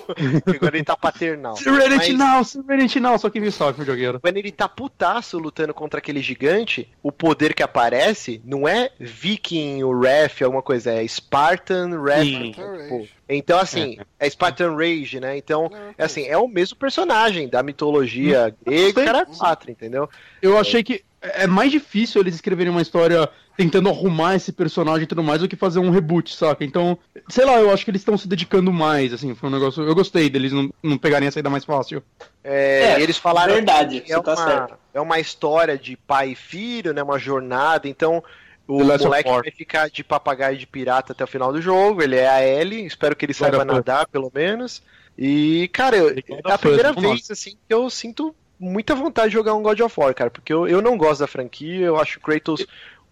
agora 0.55 0.77
ele 0.77 0.83
tá 0.83 0.95
paternal. 0.95 1.55
Serenity 1.55 2.13
Mas- 2.13 2.19
Now, 2.19 2.43
Serenity 2.43 2.99
Now, 2.99 3.17
só 3.17 3.27
que 3.27 3.39
me 3.39 3.51
salve, 3.51 3.83
jogueiro. 3.83 4.19
Quando 4.19 4.37
ele 4.37 4.51
tá 4.51 4.69
putaço 4.69 5.39
lutando 5.39 5.73
contra 5.73 5.97
aquele 5.97 6.21
gigante, 6.21 6.87
o 7.01 7.11
poder 7.11 7.55
que 7.55 7.63
aparece 7.63 8.39
não 8.45 8.67
é 8.67 8.91
Viking, 8.99 9.81
o 9.83 9.99
Ref, 9.99 10.43
alguma 10.43 10.61
coisa, 10.61 10.91
é 10.91 11.07
Spartan 11.07 11.99
Ref. 11.99 12.27
Tipo, 12.27 12.61
Rage. 12.61 13.09
então, 13.27 13.57
assim, 13.57 13.97
é 14.19 14.29
Spartan 14.29 14.75
Rage, 14.75 15.19
né? 15.19 15.35
Então, 15.35 15.67
Não, 15.71 15.95
é 15.97 16.03
assim, 16.03 16.27
é 16.27 16.37
o 16.37 16.47
mesmo 16.47 16.77
personagem 16.77 17.49
da 17.49 17.63
mitologia 17.63 18.55
grega, 18.63 19.03
cara, 19.03 19.25
quatro, 19.25 19.71
entendeu? 19.71 20.07
Eu 20.41 20.59
achei 20.59 20.83
que 20.83 21.03
é 21.21 21.47
mais 21.47 21.71
difícil 21.71 22.21
eles 22.21 22.35
escreverem 22.35 22.71
uma 22.71 22.81
história 22.81 23.29
tentando 23.57 23.89
arrumar 23.89 24.35
esse 24.35 24.53
personagem 24.53 25.03
e 25.03 25.07
tudo 25.07 25.21
mais 25.21 25.41
do 25.41 25.47
que 25.47 25.55
fazer 25.55 25.79
um 25.79 25.89
reboot, 25.89 26.33
saca? 26.33 26.63
Então, 26.63 26.97
sei 27.27 27.43
lá, 27.43 27.59
eu 27.59 27.71
acho 27.71 27.83
que 27.83 27.91
eles 27.91 28.01
estão 28.01 28.17
se 28.17 28.25
dedicando 28.27 28.71
mais, 28.71 29.11
assim, 29.11 29.35
foi 29.35 29.49
um 29.49 29.51
negócio. 29.51 29.83
Eu 29.83 29.93
gostei 29.93 30.29
deles 30.29 30.53
não, 30.53 30.69
não 30.81 30.97
pegarem 30.97 31.27
a 31.27 31.31
saída 31.31 31.49
mais 31.49 31.65
fácil. 31.65 32.01
É, 32.41 32.93
É, 32.93 33.01
eles 33.01 33.17
falaram 33.17 33.53
verdade, 33.55 33.99
que 34.01 34.13
é 34.13 34.21
tá 34.21 34.33
uma, 34.33 34.45
certo. 34.47 34.75
é 34.93 35.01
uma 35.01 35.19
história 35.19 35.77
de 35.77 35.97
pai 35.97 36.29
e 36.31 36.35
filho, 36.35 36.93
né? 36.93 37.03
Uma 37.03 37.19
jornada. 37.19 37.87
Então, 37.89 38.23
o 38.65 38.81
moleque 38.83 39.29
vai 39.29 39.51
ficar 39.51 39.89
de 39.89 40.03
papagaio 40.05 40.57
de 40.57 40.65
pirata 40.65 41.11
até 41.11 41.23
o 41.23 41.27
final 41.27 41.51
do 41.51 41.61
jogo. 41.61 42.01
Ele 42.01 42.15
é 42.15 42.29
a 42.29 42.41
Ellie, 42.45 42.85
espero 42.85 43.13
que 43.15 43.25
ele 43.25 43.33
saiba 43.33 43.65
nadar, 43.65 44.07
pelo 44.07 44.31
menos. 44.33 44.81
E, 45.17 45.67
cara, 45.73 45.97
eu- 45.97 46.09
é 46.11 46.51
a 46.51 46.57
primeira 46.57 46.93
vez 46.93 47.29
assim 47.29 47.51
que 47.67 47.73
eu 47.73 47.89
sinto 47.89 48.33
muita 48.59 48.93
vontade 48.93 49.29
de 49.29 49.33
jogar 49.33 49.53
um 49.55 49.63
God 49.63 49.79
of 49.79 49.99
War, 49.99 50.13
cara, 50.13 50.29
porque 50.29 50.51
eu, 50.51 50.67
eu 50.67 50.81
não 50.81 50.97
gosto 50.97 51.21
da 51.21 51.27
franquia, 51.27 51.85
eu 51.85 51.99
acho 51.99 52.19
o 52.19 52.21
Kratos 52.21 52.65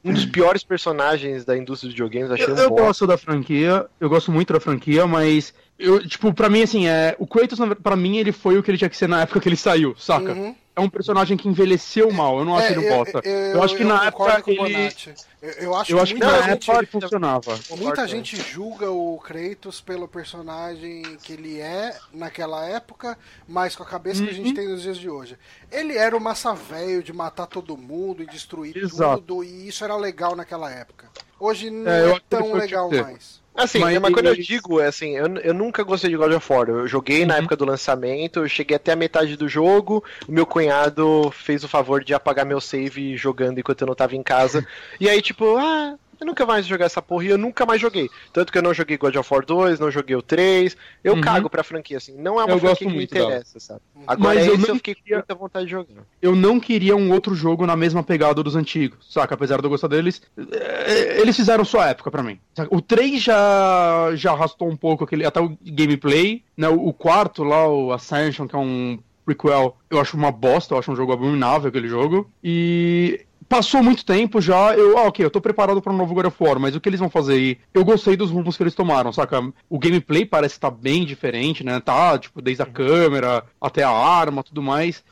um 0.03 0.13
dos 0.13 0.25
piores 0.25 0.63
personagens 0.63 1.43
da 1.43 1.57
indústria 1.57 1.89
de 1.89 1.95
videogames, 1.95 2.31
achei 2.31 2.47
Eu, 2.47 2.55
um 2.55 2.59
eu 2.59 2.69
gosto 2.69 3.05
da 3.05 3.17
franquia, 3.17 3.85
eu 3.99 4.09
gosto 4.09 4.31
muito 4.31 4.53
da 4.53 4.59
franquia, 4.59 5.05
mas. 5.05 5.53
Eu, 5.77 6.05
tipo, 6.07 6.33
pra 6.33 6.49
mim, 6.49 6.63
assim, 6.63 6.87
é. 6.87 7.15
O 7.19 7.27
Kratos, 7.27 7.59
pra 7.81 7.95
mim, 7.95 8.17
ele 8.17 8.31
foi 8.31 8.57
o 8.57 8.63
que 8.63 8.71
ele 8.71 8.77
tinha 8.77 8.89
que 8.89 8.97
ser 8.97 9.07
na 9.07 9.21
época 9.21 9.39
que 9.39 9.49
ele 9.49 9.57
saiu, 9.57 9.95
saca? 9.97 10.33
Uhum. 10.33 10.55
É 10.77 10.79
um 10.79 10.87
personagem 10.89 11.35
que 11.35 11.47
envelheceu 11.49 12.11
mal, 12.11 12.37
eu 12.37 12.45
não 12.45 12.55
acho 12.55 12.67
É, 12.67 12.71
ele 12.71 12.79
um 12.81 12.83
eu- 12.83 12.95
bosta. 12.97 13.21
eu- 13.23 13.33
Eu, 13.33 13.63
acho 13.63 13.75
que 13.75 13.83
na 13.83 14.11
concordo 14.11 14.37
época 14.37 14.51
ele. 14.51 14.93
Eu, 15.41 15.49
eu 15.49 15.75
acho 15.75 15.91
Eu 15.91 15.97
que 15.97 16.03
acho 16.03 16.13
que 16.13 16.19
na 16.19 16.41
gente, 16.43 16.69
época 16.69 16.77
ele 16.77 16.85
funcionava. 16.85 17.59
muita 17.77 18.07
gente 18.07 18.35
julga 18.35 18.91
o 18.91 19.17
Kratos 19.17 19.81
pelo 19.81 20.07
personagem 20.07 21.01
que 21.23 21.33
ele 21.33 21.59
é 21.59 21.97
naquela 22.13 22.63
época, 22.63 23.17
mas 23.47 23.75
com 23.75 23.81
a 23.81 23.85
cabeça 23.87 24.21
que 24.21 24.29
a 24.29 24.31
Uhum. 24.31 24.37
gente 24.37 24.53
tem 24.53 24.67
nos 24.67 24.83
dias 24.83 24.97
de 24.97 25.09
hoje. 25.09 25.35
Ele 25.71 25.97
era 25.97 26.15
o 26.15 26.21
massa 26.21 26.53
velho 26.53 27.01
de 27.01 27.11
matar 27.11 27.47
todo 27.47 27.75
mundo 27.75 28.21
e 28.21 28.27
destruir 28.27 28.77
Exato. 28.77 29.21
tudo, 29.23 29.43
e 29.43 29.67
isso 29.67 29.83
era 29.83 29.95
legal 29.95 30.35
naquela 30.35 30.71
época. 30.71 31.09
Hoje 31.39 31.71
não 31.71 31.91
É, 31.91 32.01
eu 32.03 32.07
é, 32.09 32.11
ele 32.11 32.21
tão 32.29 32.53
legal 32.53 32.91
mais. 32.91 33.41
Assim, 33.57 33.79
Mas 33.79 33.99
mas, 33.99 34.13
quando 34.13 34.27
eu 34.27 34.35
digo, 34.35 34.79
é 34.79 34.85
assim, 34.87 35.17
eu, 35.17 35.25
eu 35.37 35.53
nunca 35.53 35.83
gostei 35.83 36.09
de 36.11 36.15
God 36.15 36.31
of 36.33 36.53
War. 36.53 36.69
Eu 36.69 36.87
joguei 36.87 37.25
na 37.25 37.33
Uhum. 37.33 37.39
época 37.39 37.55
do 37.55 37.65
lançamento, 37.65 38.39
eu 38.39 38.47
cheguei 38.47 38.75
até 38.77 38.91
a 38.91 38.95
metade 38.95 39.35
do 39.35 39.49
jogo. 39.49 40.03
O 40.27 40.31
meu 40.31 40.45
cunhado 40.45 41.31
fez 41.31 41.63
o 41.63 41.67
favor 41.67 42.03
de 42.03 42.13
apagar 42.13 42.45
meu 42.45 42.61
save 42.61 43.17
jogando 43.17 43.59
enquanto 43.59 43.81
eu 43.81 43.87
não 43.87 43.95
tava 43.95 44.15
em 44.15 44.21
casa. 44.23 44.63
e 44.99 45.09
aí, 45.09 45.21
tipo, 45.21 45.57
ah, 45.57 45.95
eu 46.19 46.25
nunca 46.27 46.45
mais 46.45 46.65
jogar 46.65 46.85
essa 46.85 47.01
porra 47.01 47.23
e 47.25 47.27
eu 47.27 47.37
nunca 47.37 47.65
mais 47.65 47.79
joguei. 47.81 48.09
Tanto 48.33 48.51
que 48.51 48.57
eu 48.57 48.61
não 48.61 48.73
joguei 48.73 48.97
God 48.97 49.15
of 49.15 49.33
War 49.33 49.45
2, 49.45 49.79
não 49.79 49.91
joguei 49.91 50.15
o 50.15 50.21
3. 50.21 50.75
Eu 51.03 51.13
Uhum. 51.15 51.21
cago 51.21 51.49
pra 51.49 51.63
franquia, 51.63 51.97
assim. 51.97 52.15
Não 52.17 52.39
é 52.39 52.43
uma 52.45 52.53
Eu 52.53 52.59
franquia 52.59 52.87
que 52.87 52.97
me 52.97 53.05
dela. 53.07 53.25
interessa, 53.31 53.59
sabe? 53.59 53.81
Agora 54.05 54.35
Mas 54.35 54.47
eu 54.47 54.53
esse 54.55 54.63
eu, 54.63 54.67
não 54.69 54.75
fiquei 54.75 54.95
com 54.95 55.01
queria- 55.01 55.17
muita 55.17 55.35
vontade 55.35 55.65
de 55.65 55.71
jogar. 55.71 56.03
eu 56.21 56.35
não 56.35 56.59
queria 56.59 56.95
um 56.95 57.11
outro 57.11 57.33
jogo 57.35 57.65
na 57.65 57.75
mesma 57.75 58.03
pegada 58.03 58.41
dos 58.43 58.55
antigos, 58.55 58.99
saca? 59.13 59.35
Apesar 59.35 59.57
de 59.59 59.65
eu 59.65 59.69
gostar 59.69 59.87
deles, 59.87 60.21
é, 60.51 61.21
eles 61.21 61.35
fizeram 61.35 61.63
sua 61.65 61.87
época 61.89 62.09
pra 62.11 62.23
mim. 62.23 62.39
saca? 62.55 62.73
O 62.75 62.81
3 62.81 63.21
já, 63.21 64.11
já 64.15 64.31
arrastou 64.31 64.67
um 64.69 64.75
pouco 64.77 65.03
aquele, 65.03 65.25
até 65.25 65.39
o 65.39 65.57
gameplay, 65.63 66.43
né? 66.55 66.67
O, 66.69 66.87
o 66.87 66.93
quarto 66.93 67.43
lá, 67.43 67.67
o 67.67 67.91
Ascension, 67.91 68.47
que 68.47 68.55
é 68.55 68.59
um 68.59 68.99
prequel, 69.25 69.75
eu 69.89 69.99
acho 69.99 70.15
uma 70.15 70.31
bosta, 70.31 70.73
eu 70.73 70.79
acho 70.79 70.89
um 70.91 70.95
jogo 70.95 71.11
abominável 71.11 71.67
aquele 71.67 71.87
jogo. 71.89 72.31
E 72.43 73.25
passou 73.47 73.83
muito 73.83 74.05
tempo 74.05 74.41
já, 74.41 74.75
eu, 74.75 74.97
ah, 74.97 75.03
ok, 75.03 75.25
eu 75.25 75.29
tô 75.29 75.39
preparado 75.39 75.81
pra 75.81 75.91
um 75.93 75.97
novo 75.97 76.13
God 76.13 76.25
of 76.25 76.43
War, 76.43 76.59
mas 76.59 76.75
o 76.75 76.81
que 76.81 76.89
eles 76.89 76.99
vão 76.99 77.09
fazer 77.09 77.33
aí? 77.33 77.57
Eu 77.73 77.85
gostei 77.85 78.15
dos 78.15 78.31
rumos 78.31 78.57
que 78.57 78.63
eles 78.63 78.73
tomaram, 78.73 79.13
saca? 79.13 79.41
O 79.69 79.77
gameplay 79.79 80.25
parece 80.25 80.55
estar 80.55 80.71
bem 80.71 81.05
diferente, 81.05 81.63
né? 81.63 81.79
Tá, 81.79 82.17
tipo, 82.17 82.41
desde 82.41 82.63
a 82.63 82.65
câmera 82.65 83.43
até 83.61 83.83
a 83.83 83.91
arma, 83.91 84.43
tudo 84.43 84.61
mais. 84.61 85.03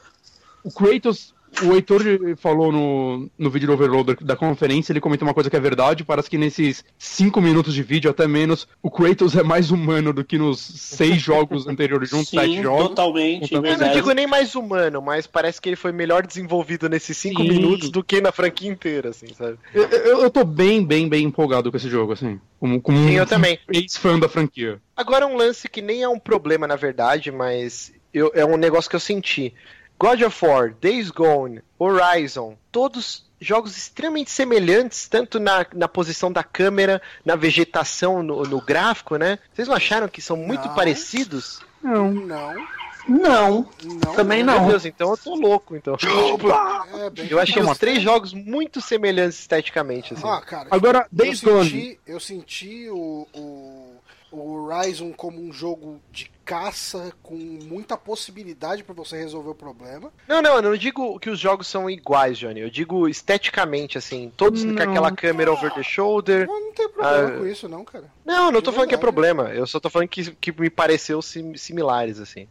O 0.63 0.71
Kratos, 0.71 1.34
o 1.63 1.73
Heitor 1.73 2.01
falou 2.37 2.71
no, 2.71 3.29
no 3.37 3.49
vídeo 3.49 3.67
do 3.67 3.73
Overloader 3.73 4.17
da 4.21 4.35
conferência, 4.35 4.91
ele 4.91 4.99
comentou 4.99 5.27
uma 5.27 5.33
coisa 5.33 5.49
que 5.49 5.55
é 5.55 5.59
verdade, 5.59 6.03
parece 6.03 6.29
que 6.29 6.37
nesses 6.37 6.83
5 6.97 7.39
minutos 7.41 7.73
de 7.73 7.81
vídeo, 7.83 8.09
até 8.09 8.27
menos, 8.27 8.67
o 8.81 8.89
Kratos 8.91 9.35
é 9.35 9.43
mais 9.43 9.71
humano 9.71 10.11
do 10.13 10.23
que 10.23 10.37
nos 10.37 10.59
seis 10.59 11.21
jogos 11.21 11.67
anteriores 11.67 12.09
juntos, 12.09 12.29
Sim, 12.29 12.37
sete 12.39 12.61
jogos. 12.61 12.89
totalmente, 12.89 13.53
Eu 13.53 13.63
Eu 13.63 13.77
não 13.77 13.91
digo 13.91 14.11
nem 14.11 14.27
mais 14.27 14.55
humano, 14.55 15.01
mas 15.01 15.27
parece 15.27 15.61
que 15.61 15.69
ele 15.69 15.75
foi 15.75 15.91
melhor 15.91 16.25
desenvolvido 16.25 16.89
nesses 16.89 17.17
5 17.17 17.41
Sim. 17.41 17.47
minutos 17.49 17.89
do 17.89 18.03
que 18.03 18.19
na 18.21 18.31
franquia 18.31 18.69
inteira, 18.69 19.09
assim, 19.09 19.27
sabe? 19.33 19.57
Eu, 19.73 19.83
eu, 19.83 20.21
eu 20.23 20.29
tô 20.29 20.43
bem, 20.43 20.85
bem, 20.85 21.07
bem 21.07 21.25
empolgado 21.25 21.69
com 21.71 21.77
esse 21.77 21.89
jogo, 21.89 22.13
assim. 22.13 22.39
Como, 22.59 22.81
como 22.81 22.97
Sim, 22.97 23.05
um 23.05 23.09
eu 23.13 23.25
também. 23.25 23.59
ex-fã 23.71 24.17
da 24.19 24.27
franquia. 24.29 24.81
Agora 24.95 25.25
um 25.27 25.35
lance 25.35 25.67
que 25.67 25.81
nem 25.81 26.03
é 26.03 26.09
um 26.09 26.19
problema, 26.19 26.65
na 26.67 26.75
verdade, 26.75 27.31
mas 27.31 27.91
eu- 28.13 28.31
é 28.33 28.45
um 28.45 28.57
negócio 28.57 28.89
que 28.89 28.95
eu 28.95 28.99
senti. 28.99 29.53
God 29.99 30.21
of 30.21 30.45
War, 30.45 30.73
Days 30.81 31.09
Gone, 31.09 31.61
Horizon, 31.79 32.57
todos 32.71 33.25
jogos 33.39 33.77
extremamente 33.77 34.31
semelhantes, 34.31 35.07
tanto 35.07 35.39
na, 35.39 35.65
na 35.73 35.87
posição 35.87 36.31
da 36.31 36.43
câmera, 36.43 37.01
na 37.23 37.35
vegetação, 37.35 38.23
no, 38.23 38.43
no 38.43 38.61
gráfico, 38.61 39.17
né? 39.17 39.39
Vocês 39.53 39.67
não 39.67 39.75
acharam 39.75 40.07
que 40.07 40.21
são 40.21 40.35
muito 40.37 40.67
Não. 40.67 40.75
parecidos? 40.75 41.61
Não. 41.83 42.11
Não, 42.11 42.55
Não, 43.07 43.69
não. 43.83 44.15
Também 44.15 44.43
Meu 44.43 44.55
não. 44.59 44.67
Deus, 44.67 44.83
então 44.83 45.11
eu 45.11 45.17
tô 45.17 45.35
louco, 45.35 45.75
então. 45.75 45.95
Tipo, 45.95 46.49
É, 46.97 47.09
bem 47.11 47.27
eu 47.29 47.39
achei 47.39 47.61
os 47.61 47.77
três 47.77 48.01
jogos 48.01 48.33
muito 48.33 48.81
semelhantes 48.81 49.39
esteticamente, 49.39 50.13
assim. 50.15 50.27
Ah, 50.27 50.41
cara, 50.41 50.67
Agora, 50.71 50.99
eu 51.01 51.05
Days 51.11 51.41
Gone. 51.41 51.69
senti, 51.69 51.99
eu 52.07 52.19
senti 52.19 52.89
o, 52.89 53.27
o, 53.31 53.94
o 54.41 54.65
Horizon 54.65 55.11
como 55.13 55.41
um 55.41 55.51
jogo 55.53 55.99
de 56.11 56.31
caça 56.43 57.11
com 57.23 57.35
muita 57.35 57.97
possibilidade 57.97 58.83
pra 58.83 58.93
você 58.93 59.17
resolver 59.17 59.49
o 59.49 59.55
problema. 59.55 60.11
Não, 60.27 60.41
não, 60.41 60.55
eu 60.57 60.61
não 60.61 60.75
digo 60.77 61.19
que 61.19 61.29
os 61.29 61.39
jogos 61.39 61.67
são 61.67 61.89
iguais, 61.89 62.37
Johnny. 62.37 62.59
Eu 62.61 62.69
digo 62.69 63.07
esteticamente, 63.09 63.97
assim, 63.97 64.31
todos 64.37 64.63
com 64.63 64.71
Não. 64.71 64.83
aquela 64.83 65.11
câmera 65.11 65.51
over 65.51 65.73
the 65.73 65.81
shoulder. 65.83 66.45
Não 66.47 66.71
tem 66.73 66.87
problema 66.89 67.27
Ah, 67.29 67.37
com 67.39 67.47
isso, 67.47 67.67
não, 67.67 67.83
cara. 67.83 68.05
Não, 68.23 68.51
não 68.51 68.61
tô 68.61 68.69
De 68.69 68.75
falando 68.75 68.89
que 68.89 68.95
é 68.95 68.97
verdade. 68.97 69.01
problema. 69.01 69.49
Eu 69.53 69.65
só 69.65 69.79
tô 69.79 69.89
falando 69.89 70.07
que, 70.07 70.31
que 70.35 70.51
me 70.51 70.69
pareceu 70.69 71.21
sim- 71.21 71.55
similares, 71.57 72.19
assim. 72.19 72.47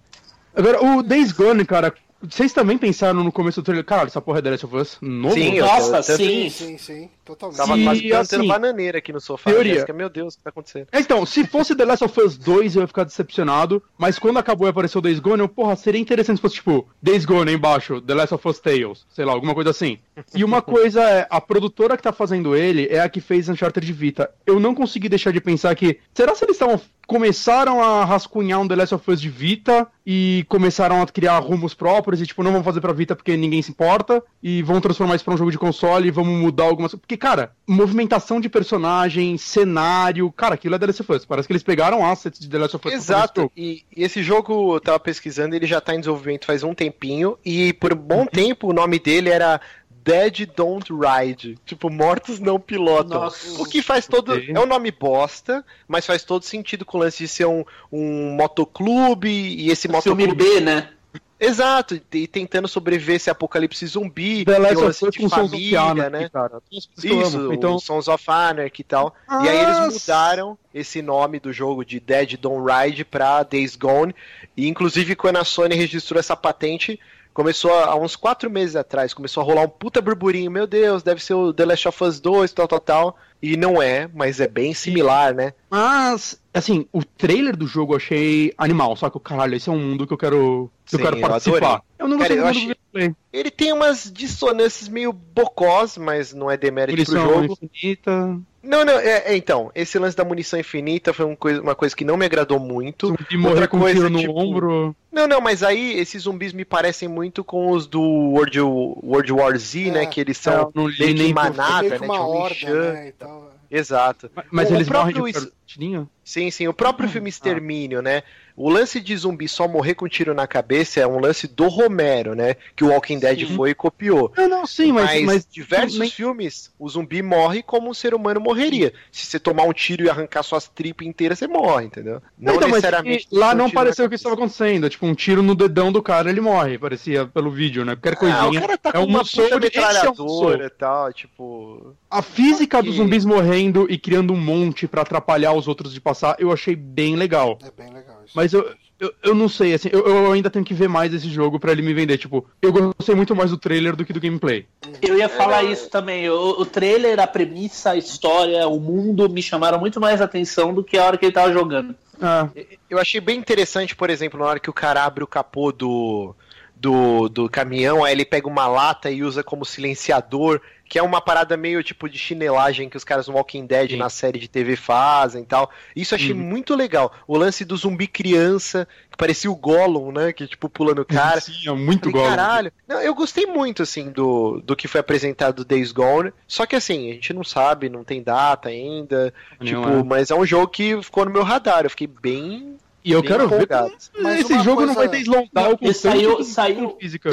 Agora, 0.55 0.85
o 0.85 1.03
Days 1.03 1.31
Gone, 1.33 1.65
cara, 1.65 1.95
vocês 2.23 2.53
também 2.53 2.79
pensaram 2.79 3.23
no 3.23 3.31
começo 3.31 3.61
do 3.61 3.65
trailer, 3.65 3.85
caralho, 3.85 4.07
essa 4.09 4.21
porra 4.21 4.39
é 4.39 4.43
The 4.43 4.51
Last 4.51 4.67
of 4.67 4.77
Us? 4.77 4.99
Novo? 5.01 5.35
Sim, 5.35 5.55
eu- 5.55 5.67
Nossa, 5.67 6.03
sim. 6.03 6.49
Sim, 6.51 6.79
sim, 6.79 7.11
totalmente. 7.25 7.59
Tava 7.59 7.77
E, 7.79 7.85
quase 7.85 8.03
plantando 8.09 8.41
assim, 8.41 8.49
bananeira 8.49 8.99
aqui 8.99 9.13
no 9.13 9.21
sofá. 9.21 9.51
teoria. 9.51 9.75
Jéssica, 9.75 9.93
meu 9.93 10.09
Deus, 10.09 10.35
o 10.35 10.39
que 10.39 10.45
tá 10.45 10.51
acontecendo? 10.51 10.87
É, 10.93 11.01
Então, 11.01 11.25
se 11.25 11.47
fosse 11.47 11.75
The 11.75 11.85
Last 11.85 12.05
of 12.05 12.21
Us 12.21 12.37
2, 12.37 12.77
eu 12.77 12.83
ia 12.83 12.87
ficar 12.89 13.05
decepcionado, 13.05 13.83
mas 13.97 14.19
quando 14.19 14.39
acabou 14.39 14.67
e 14.67 14.71
apareceu 14.71 15.01
Days 15.01 15.19
Gone, 15.19 15.41
eu, 15.41 15.49
porra, 15.49 15.77
seria 15.77 16.01
interessante 16.01 16.37
se 16.37 16.43
fosse, 16.43 16.57
tipo, 16.57 16.87
Days 17.03 17.25
Gone 17.25 17.53
embaixo, 17.53 18.01
The 18.01 18.15
Last 18.15 18.35
of 18.35 18.49
Us 18.49 18.59
Tales, 18.59 19.07
sei 19.11 19.25
lá, 19.25 19.33
alguma 19.33 19.55
coisa 19.55 19.71
assim. 19.71 19.99
E 20.35 20.45
uma 20.45 20.61
coisa 20.63 21.03
é, 21.03 21.27
a 21.31 21.41
produtora 21.41 21.97
que 21.97 22.03
tá 22.03 22.13
fazendo 22.13 22.55
ele 22.55 22.87
é 22.91 23.01
a 23.01 23.09
que 23.09 23.21
fez 23.21 23.49
Uncharted 23.49 23.93
Vita. 23.93 24.31
Eu 24.47 24.61
não 24.61 24.75
consegui 24.75 25.09
deixar 25.09 25.33
de 25.33 25.41
pensar 25.41 25.75
que, 25.75 25.99
será 26.13 26.35
se 26.35 26.45
eles 26.45 26.57
estavam 26.57 26.81
começaram 27.07 27.83
a 27.83 28.05
rascunhar 28.05 28.61
um 28.61 28.67
The 28.67 28.77
Last 28.77 28.95
of 28.95 29.11
Us 29.11 29.21
de 29.21 29.29
Vita 29.29 29.87
e 30.07 30.45
começaram 30.49 31.03
a 31.03 31.07
criar 31.07 31.39
rumos 31.39 31.75
próprios 31.75 32.21
e 32.21 32.27
tipo, 32.27 32.43
não 32.43 32.51
vamos 32.51 32.65
fazer 32.65 32.81
pra 32.81 32.93
Vita 32.93 33.15
porque 33.15 33.37
ninguém 33.37 33.63
se 33.63 33.71
importa 33.71 34.23
e 34.43 34.63
vão 34.63 34.81
transformar 34.81 35.15
isso 35.15 35.25
pra 35.25 35.35
um 35.35 35.37
jogo 35.37 35.51
de 35.51 35.59
console 35.59 36.09
e 36.09 36.11
vamos 36.11 36.39
mudar 36.39 36.65
algumas 36.65 36.95
Porque, 36.95 37.14
cara, 37.17 37.53
movimentação 37.67 38.41
de 38.41 38.49
personagem, 38.49 39.37
cenário, 39.37 40.31
cara, 40.33 40.55
aquilo 40.55 40.75
é 40.75 40.79
The 40.79 40.87
Last 40.87 41.03
of 41.03 41.13
Us. 41.13 41.25
Parece 41.25 41.47
que 41.49 41.53
eles 41.53 41.63
pegaram 41.63 42.05
assets 42.05 42.39
de 42.39 42.49
The 42.49 42.59
Last 42.59 42.77
of 42.77 42.89
Us. 42.89 42.95
Exato, 42.95 43.51
e, 43.57 43.85
e 43.95 44.05
esse 44.05 44.23
jogo, 44.23 44.75
eu 44.75 44.81
tava 44.81 45.01
pesquisando, 45.01 45.55
ele 45.55 45.67
já 45.67 45.81
tá 45.81 45.95
em 45.95 46.01
desenvolvimento 46.01 46.47
faz 46.47 46.63
um 46.63 46.75
tempinho, 46.75 47.39
e 47.45 47.73
por 47.75 47.93
um 47.93 47.97
bom 47.97 48.27
tempo 48.27 48.69
o 48.69 48.73
nome 48.73 48.99
dele 48.99 49.31
era 49.31 49.61
Dead 50.05 50.47
Don't 50.55 50.93
Ride. 50.93 51.57
Tipo, 51.65 51.89
mortos 51.89 52.39
não 52.39 52.61
pilotam. 52.61 53.23
Nossa. 53.23 53.61
o 53.61 53.65
que 53.65 53.81
faz 53.81 54.07
todo. 54.07 54.35
É 54.35 54.61
um 54.61 54.67
nome 54.67 54.91
bosta, 54.91 55.65
mas 55.89 56.05
faz 56.05 56.23
todo 56.23 56.45
sentido 56.45 56.85
com 56.85 56.99
o 56.99 57.01
lance 57.01 57.19
de 57.19 57.29
ser 57.29 57.47
um, 57.47 57.65
um 57.91 58.35
motoclube 58.35 59.29
e 59.29 59.71
esse 59.71 59.89
Filme 59.89 60.27
motoclube. 60.27 60.35
B, 60.35 60.61
né? 60.61 60.91
Exato, 61.39 62.01
e 62.13 62.27
tentando 62.27 62.69
sobreviver 62.69 63.17
esse 63.17 63.29
apocalipse 63.29 63.85
zumbi, 63.87 64.45
The 64.45 64.59
Last 64.59 64.77
of 64.77 64.87
Us 64.87 65.13
de 65.13 65.19
com 65.19 65.29
Sons 65.29 65.43
of 65.43 65.51
família, 65.51 65.81
Anarchy, 65.81 66.11
né? 66.11 66.29
cara. 66.29 66.63
Isso. 66.71 67.53
Então, 67.53 67.79
Sons 67.79 68.09
of 68.09 68.25
Anarchy 68.29 68.81
e 68.81 68.85
tal. 68.85 69.15
E 69.43 69.49
aí 69.49 69.59
eles 69.59 69.95
mudaram 69.95 70.57
esse 70.73 71.03
nome 71.03 71.41
do 71.41 71.53
jogo 71.53 71.85
de 71.85 71.99
Dead 72.01 72.37
Don't 72.37 72.65
Ride 72.65 73.05
pra 73.05 73.43
Days 73.43 73.77
Gone. 73.77 74.15
E 74.57 74.69
inclusive 74.69 75.17
quando 75.17 75.37
a 75.37 75.45
Sony 75.45 75.75
registrou 75.75 76.19
essa 76.19 76.37
patente, 76.37 76.99
começou 77.35 77.75
a- 77.75 77.87
há 77.91 77.97
uns 77.97 78.17
quatro 78.17 78.49
meses 78.49 78.77
atrás, 78.77 79.13
começou 79.13 79.43
a 79.43 79.45
rolar 79.45 79.63
um 79.63 79.69
puta 79.69 80.01
burburinho. 80.01 80.51
Meu 80.51 80.67
Deus, 80.67 81.03
deve 81.03 81.23
ser 81.23 81.35
o 81.35 81.53
The 81.53 81.67
Last 81.67 81.89
of 81.89 82.05
Us 82.05 82.21
2, 82.21 82.53
tal, 82.53 82.67
tal, 82.69 82.81
tal. 82.81 83.17
E 83.43 83.57
não 83.59 83.83
é, 83.83 84.09
mas 84.15 84.41
é 84.41 84.49
bem 84.49 84.73
similar, 84.73 85.35
né? 85.35 85.53
Mas, 85.69 86.41
assim, 86.55 86.87
o 86.91 87.05
trailer 87.05 87.55
do 87.55 87.67
jogo 87.67 87.93
eu 87.93 87.97
achei 87.99 88.55
animal, 88.57 88.97
só 88.97 89.11
que, 89.11 89.21
caralho, 89.21 89.55
esse 89.55 89.69
é 89.69 89.73
um 89.73 89.79
mundo 89.79 90.07
que 90.07 90.13
eu 90.15 90.17
quero, 90.17 90.71
que 90.87 90.95
eu 90.95 90.99
Sim, 90.99 91.05
quero 91.05 91.17
eu 91.19 91.21
participar. 91.21 91.57
adorei. 91.59 91.79
Eu 91.99 92.09
não 92.09 92.19
Cara, 92.19 92.29
gostei 92.35 92.39
eu 92.39 92.47
achei- 92.47 92.63
mundo 92.63 92.75
do 92.75 92.99
gameplay. 92.99 93.17
Ele 93.33 93.51
tem 93.51 93.73
umas 93.73 94.11
dissonâncias 94.11 94.89
meio 94.89 95.13
bocós, 95.13 95.99
mas 95.99 96.33
não 96.33 96.51
é 96.51 96.57
demérito 96.57 97.05
pro 97.05 97.21
jogo. 97.21 97.59
infinita, 97.61 98.39
Não, 98.65 98.85
não, 98.85 98.99
é, 98.99 99.25
é, 99.27 99.37
então, 99.37 99.71
esse 99.75 99.99
lance 99.99 100.17
da 100.17 100.25
munição 100.25 100.59
infinita 100.59 101.13
foi 101.13 101.25
um 101.27 101.37
coisa- 101.37 101.61
uma 101.61 101.75
coisa 101.75 101.95
que 101.95 102.05
não 102.05 102.17
me 102.17 102.25
agradou 102.25 102.59
muito. 102.59 103.09
zumbi 103.09 103.37
morrer 103.37 103.53
Outra 103.55 103.69
com 103.69 103.77
um 103.77 103.81
coisa, 103.81 103.97
tiro 103.99 104.11
no 104.11 104.19
tipo, 104.19 104.33
ombro. 104.33 104.97
Não, 105.13 105.29
não, 105.29 105.41
mas 105.41 105.63
aí 105.63 105.99
esses 105.99 106.23
zumbis 106.23 106.53
me 106.53 106.65
parecem 106.65 107.07
muito 107.09 107.45
com 107.45 107.71
os 107.71 107.87
do 107.87 108.01
World, 108.01 108.61
World 108.61 109.33
War 109.33 109.57
Z, 109.59 109.89
É, 109.89 109.91
né? 109.91 110.07
Que 110.07 110.21
eles 110.21 110.39
são 110.39 110.73
não 110.75 110.89
li 110.89 110.99
meio 110.99 111.15
que 111.15 111.23
nem 111.23 111.31
É 111.31 111.35
manada, 111.35 111.83
meio 111.89 112.01
né? 112.01 112.07
uma 112.07 112.15
Tipo, 112.15 112.27
um 112.27 112.31
horda, 112.37 112.93
né? 112.95 113.09
E 113.09 113.13
tal. 113.13 113.55
Exato. 113.71 114.31
Mas 114.51 114.71
O 114.71 114.75
eles 114.75 114.89
morrem 114.89 115.15
próprio 115.15 115.33
de 115.33 115.39
is- 115.39 115.53
tirinho? 115.67 116.09
Sim, 116.25 116.51
sim. 116.51 116.67
O 116.69 116.73
próprio 116.73 117.09
filme 117.09 117.29
Extermínio, 117.29 118.01
né? 118.01 118.23
O 118.57 118.71
lance 118.71 119.01
de 119.01 119.15
zumbi 119.17 119.49
só 119.49 119.67
morrer 119.69 119.95
com 119.95 120.07
um 120.07 120.09
tiro 120.09 120.33
na 120.33 120.47
cabeça 120.47 121.01
é 121.01 121.07
um 121.07 121.19
lance 121.19 121.47
do 121.49 121.67
Romero, 121.69 122.35
né? 122.35 122.55
Que 122.77 122.85
o 122.85 122.89
Walking 122.89 123.19
Dead 123.19 123.41
Sim. 123.49 123.57
foi 123.57 123.71
e 123.71 123.75
copiou. 123.75 124.33
Não, 124.37 124.49
não, 124.49 124.67
sim, 124.67 124.93
mas, 124.93 125.07
mas, 125.11 125.25
mas 125.25 125.49
diversos 125.51 125.99
nem- 125.99 126.09
filmes, 126.09 126.73
o 126.79 126.89
zumbi 126.89 127.21
morre 127.21 127.63
como 127.63 127.91
um 127.91 127.95
ser 127.95 128.15
humano 128.15 128.41
morreria. 128.41 128.95
Se 129.11 129.27
você 129.27 129.41
tomar 129.41 129.65
um 129.65 129.73
tiro 129.73 130.05
e 130.05 130.09
arrancar 130.09 130.45
suas 130.45 130.69
tripas 130.69 131.07
inteiras, 131.07 131.39
você 131.41 131.49
morre, 131.49 131.87
entendeu? 131.87 132.23
Não 132.39 132.55
Então, 132.55 132.69
mas 132.69 132.77
necessariamente. 132.83 133.27
lá 133.33 133.53
um 133.53 133.57
não 133.57 133.71
pareceu 133.71 134.07
o 134.07 134.09
que 134.09 134.15
estava 134.15 134.37
acontecendo. 134.37 134.89
Tipo, 134.89 135.07
um 135.07 135.15
tiro 135.17 135.43
no 135.43 135.55
dedão 135.57 135.91
do 135.91 136.01
cara, 136.03 136.31
ele 136.31 136.41
morre. 136.41 136.79
Parecia 136.79 137.27
pelo 137.27 137.51
vídeo, 137.51 137.85
né? 137.85 137.97
Qualquer 137.97 138.13
Ah, 138.13 138.17
coisinha. 138.17 138.61
o 138.61 138.67
cara 138.67 138.79
tá 138.79 138.91
é 138.91 138.93
com 138.93 138.99
um 139.01 139.05
uma 139.07 139.19
puta 139.25 139.43
esse 139.43 139.53
é 139.53 139.57
um 139.57 139.61
metralhadora 139.61 140.67
e 140.67 140.71
tal, 140.71 141.13
tipo. 141.13 141.95
A 142.09 142.23
física 142.23 142.79
Ok. 142.79 142.89
dos 142.89 142.97
zumbis 142.99 143.25
morrendo 143.25 143.87
e 143.91 143.99
criando 143.99 144.33
um 144.33 144.41
monte 144.41 144.87
pra 144.87 145.03
atrapalhar 145.03 145.53
os 145.55 145.69
outros 145.69 145.93
de 145.93 146.01
passar, 146.01 146.37
eu 146.39 146.53
achei 146.53 146.77
bem 146.77 147.17
legal. 147.17 147.59
É 147.63 147.71
bem 147.71 147.93
legal 147.93 148.23
isso. 148.25 148.33
Mas 148.35 148.53
eu, 148.53 148.75
eu, 148.99 149.13
eu 149.23 149.35
não 149.35 149.49
sei, 149.49 149.75
assim, 149.75 149.89
eu, 149.93 150.07
eu 150.07 150.33
ainda 150.33 150.51
tenho 150.51 150.65
que 150.65 150.75
ver 150.75 150.89
mais 150.89 151.13
esse 151.13 151.29
jogo 151.29 151.59
pra 151.59 151.73
ele 151.73 151.83
me 151.83 151.93
vender. 151.93 152.17
Tipo, 152.17 152.47
eu 152.63 152.73
gostei 152.73 153.15
muito 153.15 153.35
mais 153.35 153.51
do 153.51 153.59
trailer 153.59 153.97
do 153.97 154.05
que 154.05 154.13
do 154.13 154.21
gameplay. 154.21 154.67
Eu 155.03 155.19
ia 155.19 155.29
falar 155.29 155.63
isso 155.65 155.91
também. 155.91 156.29
O, 156.31 156.61
o 156.61 156.67
trailer, 156.67 157.19
a 157.21 157.27
premissa, 157.27 157.91
a 157.91 157.97
história, 157.97 158.67
o 158.69 158.79
mundo 158.79 159.29
me 159.29 159.43
chamaram 159.43 159.79
muito 159.79 160.01
mais 160.01 160.21
atenção 160.21 160.73
do 160.73 160.85
que 160.85 160.97
a 160.97 161.05
hora 161.05 161.17
que 161.17 161.27
ele 161.27 161.33
tava 161.33 161.53
jogando. 161.53 161.95
Ah, 162.21 162.49
Eu 162.89 162.99
achei 162.99 163.21
bem 163.21 163.39
interessante, 163.39 163.97
por 163.97 164.09
exemplo, 164.11 164.39
na 164.39 164.47
hora 164.47 164.61
que 164.61 164.71
o 164.71 164.75
cara 164.75 165.05
abre 165.05 165.25
o 165.25 165.27
capô 165.27 165.73
do, 165.73 166.35
do, 166.77 167.29
do 167.29 167.49
caminhão, 167.49 168.05
aí 168.05 168.13
ele 168.13 168.25
pega 168.25 168.47
uma 168.47 168.67
lata 168.67 169.11
e 169.11 169.23
usa 169.23 169.43
como 169.43 169.65
silenciador, 169.65 170.61
que 170.87 170.99
é 170.99 171.03
uma 171.03 171.21
parada 171.21 171.57
meio 171.57 171.83
tipo 171.83 172.09
de 172.09 172.19
chinelagem 172.19 172.89
que 172.89 172.97
os 172.97 173.05
caras 173.05 173.27
no 173.27 173.35
Walking 173.35 173.67
Dead 173.67 173.91
Sim. 173.93 173.97
na 173.97 174.09
série 174.11 174.39
de 174.39 174.49
TV 174.49 174.77
fazem 174.77 175.43
e 175.43 175.47
tal. 175.47 175.71
Isso 175.97 176.15
eu 176.15 176.17
achei 176.17 176.33
Uhum. 176.33 176.39
muito 176.39 176.75
legal. 176.77 177.13
O 177.27 177.37
lance 177.37 177.65
do 177.65 177.77
zumbi 177.77 178.07
criança, 178.07 178.87
que 179.11 179.17
parecia 179.17 179.51
o 179.51 179.57
Gollum, 179.57 180.13
né? 180.13 180.33
Que 180.33 180.47
tipo 180.47 180.69
pula 180.69 180.95
no 180.95 181.05
cara. 181.05 181.41
sim, 181.41 181.69
é 181.69 181.73
muito 181.73 182.11
Falei, 182.11 182.21
igual. 182.27 182.37
caralho. 182.37 182.73
Não, 182.87 183.01
eu 183.01 183.15
gostei 183.15 183.47
muito, 183.47 183.83
assim, 183.83 184.11
do, 184.11 184.61
do 184.65 184.77
que 184.77 184.87
foi 184.87 185.01
apresentado 185.01 185.57
do 185.57 185.65
Days 185.65 185.91
Gone. 185.91 186.33
Só 186.47 186.67
que, 186.67 186.77
assim, 186.77 187.11
a 187.11 187.15
gente 187.15 187.33
não 187.33 187.43
sabe, 187.45 187.89
não 187.89 188.05
tem 188.05 188.23
data 188.23 188.69
ainda. 188.69 189.33
Não 189.59 189.67
tipo, 189.67 189.89
é. 189.89 190.03
mas 190.03 190.31
é 190.31 190.35
um 190.35 190.45
jogo 190.47 190.69
que 190.69 191.03
ficou 191.03 191.25
no 191.25 191.31
meu 191.31 191.43
radar. 191.43 191.85
Eu 191.85 191.91
fiquei 191.91 192.07
bem. 192.07 192.77
E 193.03 193.13
eu 193.13 193.21
bem 193.21 193.31
quero 193.31 193.49
ver 193.49 193.55
empolgado. 193.63 193.93
como 194.13 194.23
Mas 194.25 194.41
esse 194.41 194.55
jogo 194.63 194.85
não 194.87 194.95
coisa- 194.95 194.95
vai 194.95 195.09
ter 195.09 195.19
slowdown 195.23 195.77
com 195.77 195.85
Ele 195.87 195.95
saiu- 195.95 196.31
tanto 196.37 196.45
saiu- 196.45 196.97
física. 197.01 197.31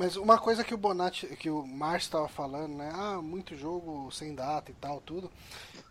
Mas 0.00 0.16
uma 0.16 0.38
coisa 0.38 0.64
que 0.64 0.72
o 0.72 0.78
Bonatti, 0.78 1.26
que 1.36 1.50
o 1.50 1.62
Márcio 1.66 2.06
estava 2.06 2.26
falando, 2.26 2.74
né? 2.74 2.90
Ah, 2.94 3.20
muito 3.20 3.54
jogo 3.54 4.10
sem 4.10 4.34
data 4.34 4.70
e 4.70 4.74
tal, 4.74 4.98
tudo. 5.02 5.30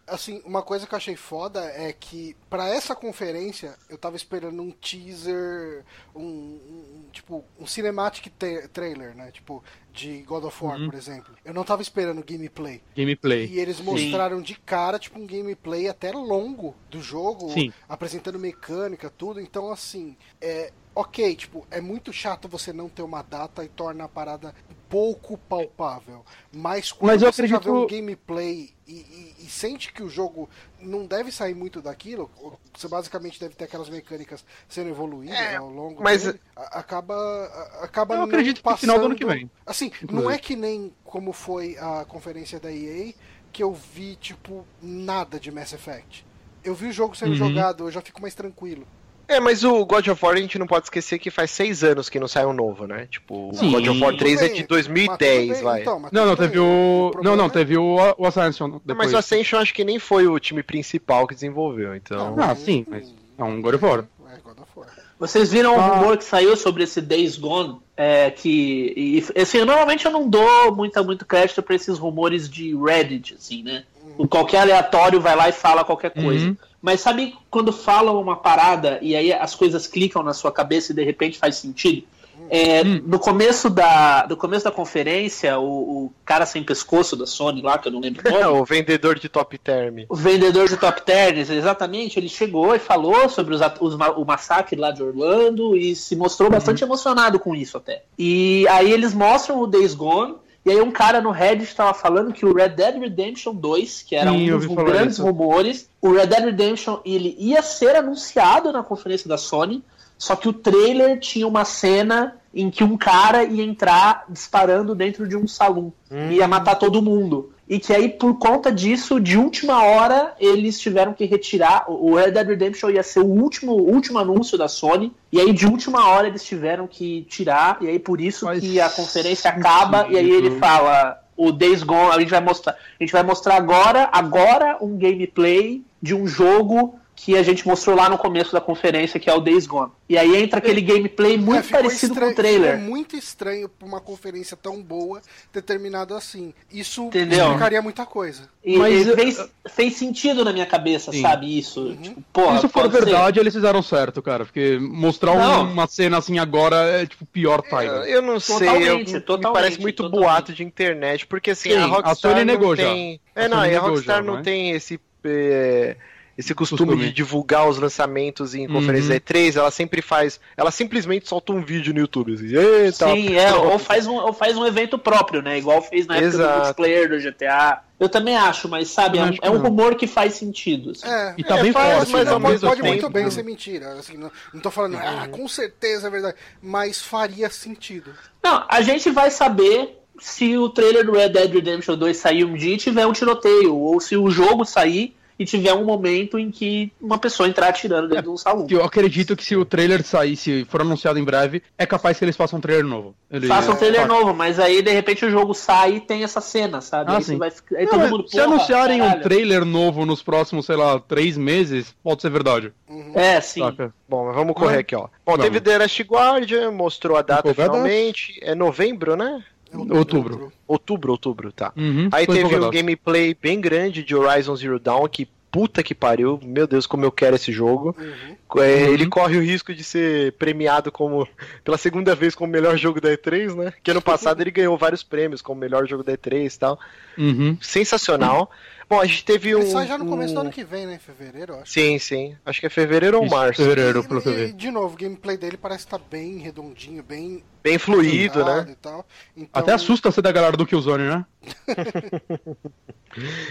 Assim, 0.07 0.41
uma 0.43 0.63
coisa 0.63 0.87
que 0.87 0.93
eu 0.95 0.97
achei 0.97 1.15
foda 1.15 1.63
é 1.65 1.93
que 1.93 2.35
pra 2.49 2.67
essa 2.67 2.95
conferência 2.95 3.77
eu 3.87 3.99
tava 3.99 4.15
esperando 4.15 4.59
um 4.63 4.71
teaser, 4.71 5.85
um, 6.15 6.23
um- 6.23 7.05
tipo 7.11 7.45
um 7.59 7.67
cinematic 7.67 8.29
tra- 8.39 8.67
trailer, 8.69 9.15
né? 9.15 9.29
Tipo 9.31 9.63
de 9.93 10.23
God 10.23 10.45
of 10.45 10.63
War, 10.63 10.79
Uhum. 10.79 10.89
por 10.89 10.95
exemplo. 10.97 11.35
Eu 11.45 11.53
não 11.53 11.63
tava 11.63 11.83
esperando 11.83 12.23
gameplay. 12.25 12.81
Gameplay. 12.95 13.45
E 13.45 13.59
eles 13.59 13.79
mostraram 13.79 14.41
de 14.41 14.55
cara, 14.55 14.97
tipo, 14.97 15.19
um 15.19 15.27
gameplay 15.27 15.87
até 15.87 16.11
longo 16.11 16.75
do 16.89 16.99
jogo, 16.99 17.51
Sim. 17.53 17.71
apresentando 17.87 18.39
mecânica, 18.39 19.07
tudo. 19.15 19.39
Então, 19.39 19.71
assim, 19.71 20.17
é. 20.41 20.73
Ok, 20.99 21.33
tipo, 21.35 21.65
é 21.71 21.79
muito 21.79 22.11
chato 22.11 22.49
você 22.49 22.73
não 22.73 22.89
ter 22.89 23.03
uma 23.03 23.21
data 23.21 23.63
e 23.63 23.69
torna 23.69 24.03
a 24.03 24.07
parada 24.09 24.53
pouco 24.89 25.37
palpável. 25.37 26.25
Mas 26.51 26.91
quando 26.91 27.11
Mas 27.13 27.21
eu 27.21 27.31
você 27.31 27.47
já 27.47 27.57
vê 27.57 27.69
um 27.69 27.83
acredito- 27.83 27.95
gameplay 28.01 28.73
e, 28.85 28.91
e- 28.93 29.35
e 29.45 29.49
sente 29.49 29.93
que 29.93 30.03
o 30.03 30.09
jogo 30.09 30.49
não 30.81 31.05
deve 31.05 31.31
sair 31.31 31.53
muito 31.53 31.81
daquilo, 31.81 32.29
você 32.77 32.89
basicamente 32.89 33.39
deve 33.39 33.55
ter 33.55 33.63
aquelas 33.63 33.87
mecânicas 33.87 34.43
sendo 34.67 34.89
evoluídas 34.89 35.37
É, 35.39 35.55
ao 35.55 35.69
longo 35.69 36.03
mas- 36.03 36.23
dele, 36.23 36.41
a- 36.53 36.79
acaba, 36.79 37.13
a- 37.15 37.85
acaba 37.85 38.15
Eu 38.15 38.17
não 38.19 38.25
acredito 38.25 38.61
que 38.61 38.69
no 38.69 38.75
final 38.77 38.99
do 38.99 39.05
ano 39.05 39.15
que 39.15 39.23
passando- 39.25 39.39
vem, 39.39 39.51
Assim, 39.65 39.91
não 40.11 40.29
é 40.29 40.37
que 40.37 40.55
nem 40.57 40.93
como 41.05 41.31
foi 41.31 41.77
a 41.77 42.03
conferência 42.03 42.59
da 42.59 42.71
EA, 42.73 43.13
que 43.53 43.63
eu 43.63 43.73
vi, 43.73 44.17
tipo, 44.17 44.65
nada 44.81 45.39
de 45.39 45.49
Mass 45.49 45.71
Effect. 45.71 46.25
Eu 46.61 46.75
vi 46.75 46.87
o 46.87 46.91
jogo 46.91 47.15
sendo 47.15 47.29
Uhum. 47.31 47.35
jogado, 47.37 47.85
eu 47.85 47.91
já 47.91 48.01
fico 48.01 48.21
mais 48.21 48.35
tranquilo. 48.35 48.85
É, 49.29 49.39
mas 49.39 49.63
o 49.63 49.85
God 49.85 50.07
of 50.07 50.25
War 50.25 50.35
a 50.35 50.39
gente 50.39 50.57
não 50.57 50.65
pode 50.65 50.85
esquecer 50.87 51.19
que 51.19 51.29
faz 51.29 51.51
seis 51.51 51.83
anos 51.83 52.09
que 52.09 52.19
não 52.19 52.27
sai 52.27 52.45
um 52.47 52.51
novo, 52.53 52.87
né? 52.87 53.07
Tipo, 53.11 53.49
o 53.51 53.53
Sim. 53.53 53.71
God 53.71 53.87
of 53.87 54.01
War 54.01 54.11
Tudo 54.11 54.19
3 54.19 54.41
é 54.41 54.45
bem, 54.45 54.53
de 54.55 54.59
mas 54.61 54.67
2010, 54.67 55.41
tudo 55.47 55.53
bem, 55.55 55.63
vai. 55.63 55.81
então, 55.81 56.01
Não, 56.11 56.25
não, 56.25 56.35
teve 56.35 56.53
bem. 56.53 56.59
o. 56.59 57.09
problema 57.11 57.29
Não, 57.35 57.43
não, 57.43 57.45
é- 57.45 57.53
teve 57.53 57.77
o, 57.77 57.95
o 58.17 58.25
Ascension. 58.25 58.69
Depois. 58.83 58.97
mas 58.97 59.13
o 59.13 59.17
Ascension 59.17 59.59
acho 59.59 59.73
que 59.73 59.83
nem 59.85 59.99
foi 59.99 60.27
o 60.27 60.39
time 60.39 60.63
principal 60.63 61.27
que 61.27 61.35
desenvolveu, 61.35 61.95
então. 61.95 62.35
Ah, 62.39 62.55
sim, 62.55 62.83
mas 62.89 63.13
é 63.37 63.43
um 63.43 63.61
God 63.61 63.75
of 63.75 63.85
War. 63.85 63.99
É, 64.33 64.37
God 64.43 64.57
of 64.59 64.71
War. 64.75 64.87
Vocês 65.19 65.51
viram 65.51 65.75
o 65.75 65.79
Ah. 65.79 65.97
rumor 65.97 66.17
que 66.17 66.23
saiu 66.23 66.55
sobre 66.57 66.83
esse 66.83 66.99
Days 66.99 67.37
Gone? 67.37 67.77
É, 67.95 68.31
que. 68.31 68.93
E, 69.35 69.39
assim, 69.41 69.59
normalmente 69.63 70.05
eu 70.05 70.11
não 70.11 70.27
dou 70.27 70.73
muita, 70.75 71.03
muito 71.03 71.23
crédito 71.25 71.61
pra 71.61 71.75
esses 71.75 71.99
rumores 71.99 72.49
de 72.49 72.75
Reddit, 72.75 73.35
assim, 73.35 73.61
né? 73.61 73.83
O 74.17 74.27
Qualquer 74.27 74.61
aleatório 74.61 75.21
vai 75.21 75.35
lá 75.35 75.47
e 75.49 75.51
fala 75.51 75.83
qualquer 75.83 76.09
coisa. 76.11 76.47
Uhum. 76.47 76.57
Mas 76.81 77.01
sabe 77.01 77.35
quando 77.49 77.71
falam 77.71 78.19
uma 78.21 78.35
parada 78.35 78.99
e 79.01 79.15
aí 79.15 79.33
as 79.33 79.55
coisas 79.55 79.87
clicam 79.87 80.23
na 80.23 80.33
sua 80.33 80.51
cabeça 80.51 80.91
e 80.91 80.95
de 80.95 81.03
repente 81.03 81.37
faz 81.37 81.55
sentido? 81.57 82.03
É, 82.49 82.83
no, 82.83 83.19
começo 83.19 83.69
da, 83.69 84.25
no 84.29 84.37
começo 84.37 84.63
da 84.63 84.71
conferência, 84.71 85.59
o, 85.59 86.05
o 86.05 86.13
cara 86.23 86.45
sem 86.45 86.63
pescoço 86.63 87.15
da 87.15 87.25
Sony 87.25 87.61
lá, 87.61 87.77
que 87.77 87.87
eu 87.87 87.91
não 87.91 87.99
lembro 87.99 88.21
o 88.25 88.31
nome, 88.31 88.61
o 88.61 88.65
vendedor 88.65 89.19
de 89.19 89.27
top 89.27 89.57
term. 89.57 90.05
o 90.07 90.15
vendedor 90.15 90.67
de 90.67 90.77
top 90.77 91.01
terns, 91.03 91.49
exatamente, 91.49 92.17
ele 92.17 92.29
chegou 92.29 92.73
e 92.73 92.79
falou 92.79 93.29
sobre 93.29 93.53
os, 93.53 93.61
os 93.79 93.93
o 93.93 94.25
massacre 94.25 94.79
lá 94.79 94.91
de 94.91 95.03
Orlando 95.03 95.75
e 95.75 95.95
se 95.95 96.15
mostrou 96.15 96.49
bastante 96.49 96.83
emocionado 96.83 97.39
com 97.39 97.53
isso 97.53 97.77
até. 97.77 98.03
E 98.17 98.65
aí 98.69 98.91
eles 98.91 99.13
mostram 99.13 99.61
o 99.61 99.67
Days 99.67 99.93
Gone, 99.93 100.35
e 100.65 100.71
aí 100.71 100.81
um 100.81 100.91
cara 100.91 101.21
no 101.21 101.31
Reddit 101.31 101.69
estava 101.69 101.93
falando 101.93 102.33
que 102.33 102.45
o 102.45 102.53
Red 102.53 102.69
Dead 102.69 102.99
Redemption 102.99 103.55
2, 103.55 104.03
que 104.03 104.15
era 104.15 104.31
Sim, 104.31 104.51
um 104.51 104.57
dos 104.57 104.67
grandes 104.67 105.13
isso. 105.15 105.23
rumores, 105.23 105.89
o 106.01 106.11
Red 106.11 106.27
Dead 106.27 106.45
Redemption 106.45 106.99
ele 107.05 107.35
ia 107.39 107.61
ser 107.61 107.95
anunciado 107.95 108.71
na 108.71 108.83
conferência 108.83 109.29
da 109.29 109.37
Sony, 109.37 109.83
só 110.17 110.35
que 110.35 110.49
o 110.49 110.53
trailer 110.53 111.19
tinha 111.19 111.47
uma 111.47 111.63
cena 111.63 112.35
em 112.53 112.69
que 112.69 112.83
um 112.83 112.97
cara 112.97 113.43
ia 113.43 113.63
entrar 113.63 114.25
disparando 114.27 114.93
dentro 114.93 115.27
de 115.27 115.37
um 115.37 115.47
salão. 115.47 115.93
Ia 116.31 116.47
matar 116.47 116.75
todo 116.75 117.01
mundo. 117.01 117.53
E 117.69 117.79
que 117.79 117.93
aí, 117.93 118.09
por 118.09 118.39
conta 118.39 118.71
disso, 118.71 119.19
de 119.19 119.37
última 119.37 119.83
hora, 119.83 120.33
eles 120.39 120.79
tiveram 120.79 121.13
que 121.13 121.23
retirar. 121.25 121.85
O 121.87 122.15
Red 122.15 122.31
Dead 122.31 122.47
Redemption 122.47 122.89
ia 122.89 123.03
ser 123.03 123.19
o 123.19 123.27
último, 123.27 123.73
último 123.73 124.17
anúncio 124.17 124.57
da 124.57 124.67
Sony, 124.67 125.13
e 125.31 125.39
aí 125.39 125.53
de 125.53 125.67
última 125.67 126.09
hora 126.09 126.27
eles 126.27 126.43
tiveram 126.43 126.87
que 126.87 127.27
tirar, 127.29 127.77
e 127.79 127.87
aí 127.87 127.99
por 127.99 128.19
isso 128.19 128.49
que 128.59 128.81
a 128.81 128.89
conferência 128.89 129.51
acaba, 129.51 130.07
e 130.09 130.17
aí 130.17 130.29
ele 130.29 130.57
fala. 130.59 131.21
O 131.41 131.53
Days 131.53 131.83
Gone, 131.83 132.11
a 132.11 132.19
gente 132.19 132.31
vai 132.31 132.41
mostrar, 132.41 132.73
a 132.73 133.01
gente 133.01 133.13
vai 133.13 133.23
mostrar 133.23 133.55
agora, 133.55 134.09
agora 134.11 134.77
um 134.81 134.97
gameplay 134.97 135.81
de 136.01 136.13
um 136.13 136.27
jogo 136.27 136.98
que 137.21 137.35
a 137.35 137.43
gente 137.43 137.67
mostrou 137.67 137.97
lá 137.97 138.09
no 138.09 138.17
começo 138.17 138.53
da 138.53 138.61
conferência, 138.61 139.19
que 139.19 139.29
é 139.29 139.33
o 139.33 139.41
Days 139.41 139.67
Gone. 139.67 139.91
E 140.07 140.17
aí 140.17 140.41
entra 140.41 140.59
aquele 140.59 140.79
gameplay 140.79 141.37
muito 141.37 141.67
É, 141.67 141.69
parecido 141.69 142.13
estranho- 142.13 142.33
com 142.33 142.39
o 142.39 142.43
trailer. 142.43 142.75
Ficou 142.77 142.89
muito 142.89 143.15
estranho 143.17 143.67
pra 143.67 143.85
uma 143.85 143.99
conferência 143.99 144.55
tão 144.55 144.81
boa 144.81 145.21
ter 145.51 145.61
terminado 145.61 146.15
assim. 146.15 146.53
Isso 146.71 147.03
Entendeu? 147.07 147.43
explicaria 147.47 147.81
muita 147.81 148.05
coisa. 148.05 148.43
E, 148.63 148.77
Mas, 148.77 149.05
e 149.05 149.09
eu- 149.09 149.15
fez, 149.15 149.49
fez 149.69 149.95
sentido 149.95 150.45
na 150.45 150.53
minha 150.53 150.65
cabeça, 150.65 151.11
Sim. 151.11 151.21
sabe? 151.21 151.59
Isso. 151.59 151.81
Uhum. 151.81 151.95
Tipo, 152.01 152.21
porra, 152.31 152.51
Se 152.51 152.57
isso 152.59 152.69
for 152.69 152.81
pode 152.83 152.93
ser. 152.95 153.03
verdade, 153.05 153.39
eles 153.41 153.53
fizeram 153.53 153.81
certo, 153.83 154.21
cara. 154.21 154.45
Porque 154.45 154.79
mostrar 154.79 155.33
um- 155.33 155.71
uma 155.73 155.87
cena 155.87 156.19
assim 156.19 156.39
agora 156.39 156.77
é 157.01 157.05
tipo 157.05 157.25
pior 157.25 157.61
Eu, 157.65 157.69
timing. 157.69 158.09
eu 158.09 158.21
não 158.21 158.39
sei, 158.39 158.55
eu, 158.55 158.59
Totalmente, 158.73 159.13
me 159.13 159.19
totalmente, 159.19 159.53
parece 159.61 159.81
muito 159.81 160.03
totalmente. 160.03 160.25
boato 160.25 160.53
de 160.53 160.63
internet, 160.63 161.27
porque 161.27 161.51
assim, 161.51 161.71
Sim, 161.71 161.75
a 161.75 161.83
a 161.83 161.87
Rockstar 161.87 162.15
Sony 162.15 162.45
não 162.45 162.45
negou 162.45 162.75
já. 162.77 162.83
tem... 162.83 163.19
A 163.35 163.43
É, 163.43 163.47
não, 163.49 163.57
Sony 163.57 163.67
e 163.67 163.71
a 163.71 163.73
negou 163.73 163.89
Rockstar 163.89 164.15
já, 164.15 164.21
não 164.23 164.33
não 164.35 164.39
é? 164.39 164.43
tem 164.43 164.71
esse... 164.71 164.97
é, 165.25 165.97
Esse 166.39 166.55
costume, 166.55 166.91
Costume. 166.91 167.05
de 167.07 167.11
divulgar 167.11 167.67
os 167.67 167.77
lançamentos 167.77 168.55
em 168.55 168.65
conferências 168.65 169.09
Uhum. 169.09 169.15
E3, 169.17 169.57
ela 169.57 169.69
sempre 169.69 170.01
faz. 170.01 170.39
Ela 170.55 170.71
simplesmente 170.71 171.27
solta 171.27 171.51
um 171.51 171.61
vídeo 171.61 171.93
no 171.93 171.99
YouTube. 171.99 172.33
Assim. 172.33 172.47
Sim, 172.93 173.35
é, 173.35 173.53
ou 173.53 173.77
faz, 173.77 174.07
um, 174.07 174.15
ou 174.15 174.31
faz 174.31 174.55
um 174.55 174.65
evento 174.65 174.97
próprio, 174.97 175.41
né? 175.41 175.57
Igual 175.57 175.81
fez 175.81 176.07
na 176.07 176.15
época 176.15 176.27
Exato. 176.29 176.53
do 176.53 176.59
multiplayer 176.63 177.09
do 177.09 177.19
GTA. 177.19 177.81
Eu 177.99 178.07
também 178.07 178.37
acho, 178.37 178.69
mas 178.69 178.87
sabe, 178.87 179.17
é 179.17 179.21
um, 179.21 179.25
acho 179.25 179.39
é 179.41 179.49
um 179.49 179.55
não. 179.55 179.61
rumor 179.63 179.95
que 179.95 180.07
faz 180.07 180.35
sentido. 180.35 180.91
assim. 180.91 181.05
É, 181.05 181.35
E 181.37 181.43
tá 181.43 181.57
É, 181.57 181.61
bem 181.63 181.73
faz, 181.73 181.97
forte, 181.97 182.11
mas 182.13 182.25
né? 182.25 182.31
Ao 182.31 182.39
pode, 182.39 182.59
pode 182.61 182.75
tempo, 182.81 182.87
muito 182.87 183.09
bem 183.09 183.23
né? 183.25 183.29
ser 183.31 183.43
mentira. 183.43 183.91
Assim, 183.99 184.15
não, 184.15 184.31
não 184.53 184.61
tô 184.61 184.71
falando, 184.71 184.95
ah, 184.95 185.27
com 185.29 185.45
certeza 185.45 186.07
é 186.07 186.09
verdade. 186.09 186.37
Mas 186.63 187.01
faria 187.01 187.49
sentido. 187.49 188.11
Não, 188.41 188.63
a 188.69 188.81
gente 188.81 189.09
vai 189.11 189.29
saber 189.29 189.97
se 190.21 190.57
o 190.57 190.69
trailer 190.69 191.05
do 191.05 191.11
Red 191.11 191.29
Dead 191.29 191.51
Redemption 191.53 191.97
2 191.97 192.15
sair 192.15 192.45
um 192.45 192.53
dia 192.53 192.75
e 192.75 192.77
tiver 192.77 193.05
um 193.05 193.11
tiroteio, 193.11 193.75
ou 193.75 193.99
se 193.99 194.15
o 194.15 194.29
jogo 194.31 194.63
sair 194.63 195.13
e 195.39 195.45
tiver 195.45 195.73
um 195.73 195.85
momento 195.85 196.37
em 196.37 196.51
que 196.51 196.91
uma 197.01 197.17
pessoa 197.17 197.47
entrar 197.47 197.69
atirando 197.69 198.09
dentro 198.09 198.23
de 198.25 198.29
um 198.29 198.35
salão. 198.37 198.67
Eu 198.69 198.83
acredito 198.83 199.35
que 199.37 199.45
se 199.45 199.55
o 199.55 199.63
trailer 199.63 200.03
sair, 200.03 200.35
se 200.35 200.65
for 200.65 200.81
anunciado 200.81 201.17
em 201.17 201.23
breve, 201.23 201.63
é 201.77 201.85
capaz 201.85 202.19
que 202.19 202.25
eles 202.25 202.35
façam 202.35 202.59
um 202.59 202.61
trailer 202.61 202.85
novo. 202.85 203.15
Ele- 203.31 203.47
Faça 203.47 203.71
um 203.71 203.75
trailer 203.75 204.01
Tá. 204.01 204.07
novo, 204.07 204.33
mas 204.33 204.59
aí 204.59 204.81
de 204.81 204.91
repente 204.91 205.25
o 205.25 205.29
jogo 205.31 205.53
sai 205.53 205.95
e 205.95 205.99
tem 206.01 206.23
essa 206.23 206.41
cena, 206.41 206.81
sabe? 206.81 207.11
Ah, 207.11 207.17
aí, 207.17 207.23
sim. 207.23 207.37
vai, 207.37 207.49
aí 207.77 207.85
Não, 207.85 207.91
todo 207.91 208.03
é, 208.03 208.09
mundo, 208.09 208.27
se 208.27 208.39
anunciarem 208.39 209.01
um 209.01 209.05
caralho. 209.05 209.23
trailer 209.23 209.63
novo 209.65 210.05
nos 210.05 210.21
próximos, 210.21 210.65
sei 210.65 210.75
lá, 210.75 210.99
três 210.99 211.37
meses, 211.37 211.95
pode 212.03 212.21
ser 212.21 212.29
verdade. 212.29 212.73
É, 213.15 213.39
sim. 213.39 213.61
Saca? 213.61 213.93
Bom, 214.09 214.25
mas 214.25 214.35
vamos 214.35 214.53
correr 214.55 214.79
aqui, 214.79 214.95
ó. 214.95 215.01
Bom, 215.25 215.37
Vamos. 215.37 215.45
teve 215.45 215.61
The 215.61 215.77
Last 215.77 216.03
Guardian, 216.03 216.71
mostrou 216.71 217.15
a 217.15 217.21
data 217.21 217.53
finalmente. 217.53 218.37
É 218.41 218.53
novembro, 218.53 219.15
né? 219.15 219.41
Outubro. 219.73 220.51
Outubro, 220.67 221.11
outubro, 221.11 221.51
tá. 221.51 221.71
Uhum, 221.75 222.09
Aí 222.11 222.25
teve 222.25 222.55
um 222.55 222.69
gameplay 222.69 223.35
bem 223.39 223.59
grande 223.59 224.03
de 224.03 224.15
Horizon 224.15 224.55
Zero 224.55 224.79
Dawn, 224.79 225.07
que 225.07 225.27
puta 225.51 225.83
que 225.83 225.95
pariu, 225.95 226.39
meu 226.43 226.67
Deus, 226.67 226.85
como 226.85 227.05
eu 227.05 227.11
quero 227.11 227.35
esse 227.35 227.51
jogo. 227.51 227.95
Uhum. 227.97 228.35
É, 228.57 228.87
Uhum. 228.87 228.93
Ele 228.93 229.05
corre 229.07 229.37
o 229.37 229.41
risco 229.43 229.73
de 229.75 229.83
ser 229.83 230.31
premiado 230.33 230.91
como 230.91 231.27
pela 231.63 231.77
segunda 231.77 232.15
vez 232.15 232.33
como 232.33 232.51
melhor 232.51 232.75
jogo 232.77 232.99
da 232.99 233.09
E3, 233.11 233.53
né? 233.55 233.73
Que 233.83 233.91
ano 233.91 234.01
passado 234.01 234.41
ele 234.41 234.49
ganhou 234.51 234.75
vários 234.77 235.03
prêmios 235.03 235.41
como 235.41 235.59
melhor 235.61 235.87
jogo 235.87 236.03
da 236.03 236.13
E3 236.13 236.55
e 236.55 236.59
tal. 236.59 236.79
Uhum. 237.17 237.57
Sensacional. 237.61 238.49
Bom, 238.89 238.99
a 238.99 239.05
gente 239.05 239.23
teve 239.23 239.55
um. 239.55 239.59
Ele 239.61 239.69
sai 239.69 239.85
já 239.85 239.99
no 239.99 240.07
começo 240.07 240.31
um- 240.31 240.35
do 240.35 240.41
ano 240.41 240.49
que 240.51 240.63
vem, 240.63 240.87
né? 240.87 240.95
Em 240.95 240.97
fevereiro, 240.97 241.53
acho. 241.57 241.71
Sim, 241.71 241.99
sim. 241.99 242.35
Acho 242.43 242.59
que 242.59 242.65
é 242.65 242.69
fevereiro 242.71 243.19
ou 243.19 243.25
Isso, 243.25 243.35
março. 243.35 243.61
Fevereiro, 243.61 244.03
pelo 244.03 244.19
que 244.19 244.29
eu 244.29 244.33
e, 244.33 244.45
vi. 244.47 244.53
de 244.53 244.71
novo, 244.71 244.95
o 244.95 244.97
gameplay 244.97 245.37
dele 245.37 245.57
parece 245.57 245.85
estar 245.85 245.99
bem 246.09 246.39
redondinho, 246.39 247.03
bem 247.03 247.43
Bem 247.61 247.77
fluido, 247.77 248.43
né? 248.43 248.65
e 248.71 248.75
tal. 248.75 249.05
Então, 249.37 249.61
Até 249.61 249.73
assusta 249.73 250.09
ser 250.11 250.23
da 250.23 250.31
galera 250.31 250.57
do 250.57 250.65
Killzone, 250.65 251.03
né? 251.03 251.23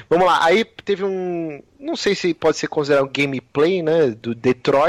Vamos 0.08 0.26
lá, 0.26 0.44
aí 0.44 0.64
teve 0.64 1.04
um. 1.04 1.62
Não 1.78 1.94
sei 1.96 2.14
se 2.14 2.32
pode 2.32 2.56
ser 2.56 2.68
considerado 2.68 3.04
um 3.06 3.10
gameplay, 3.12 3.82
né? 3.82 4.08
Do 4.10 4.34
Detroit, 4.34 4.87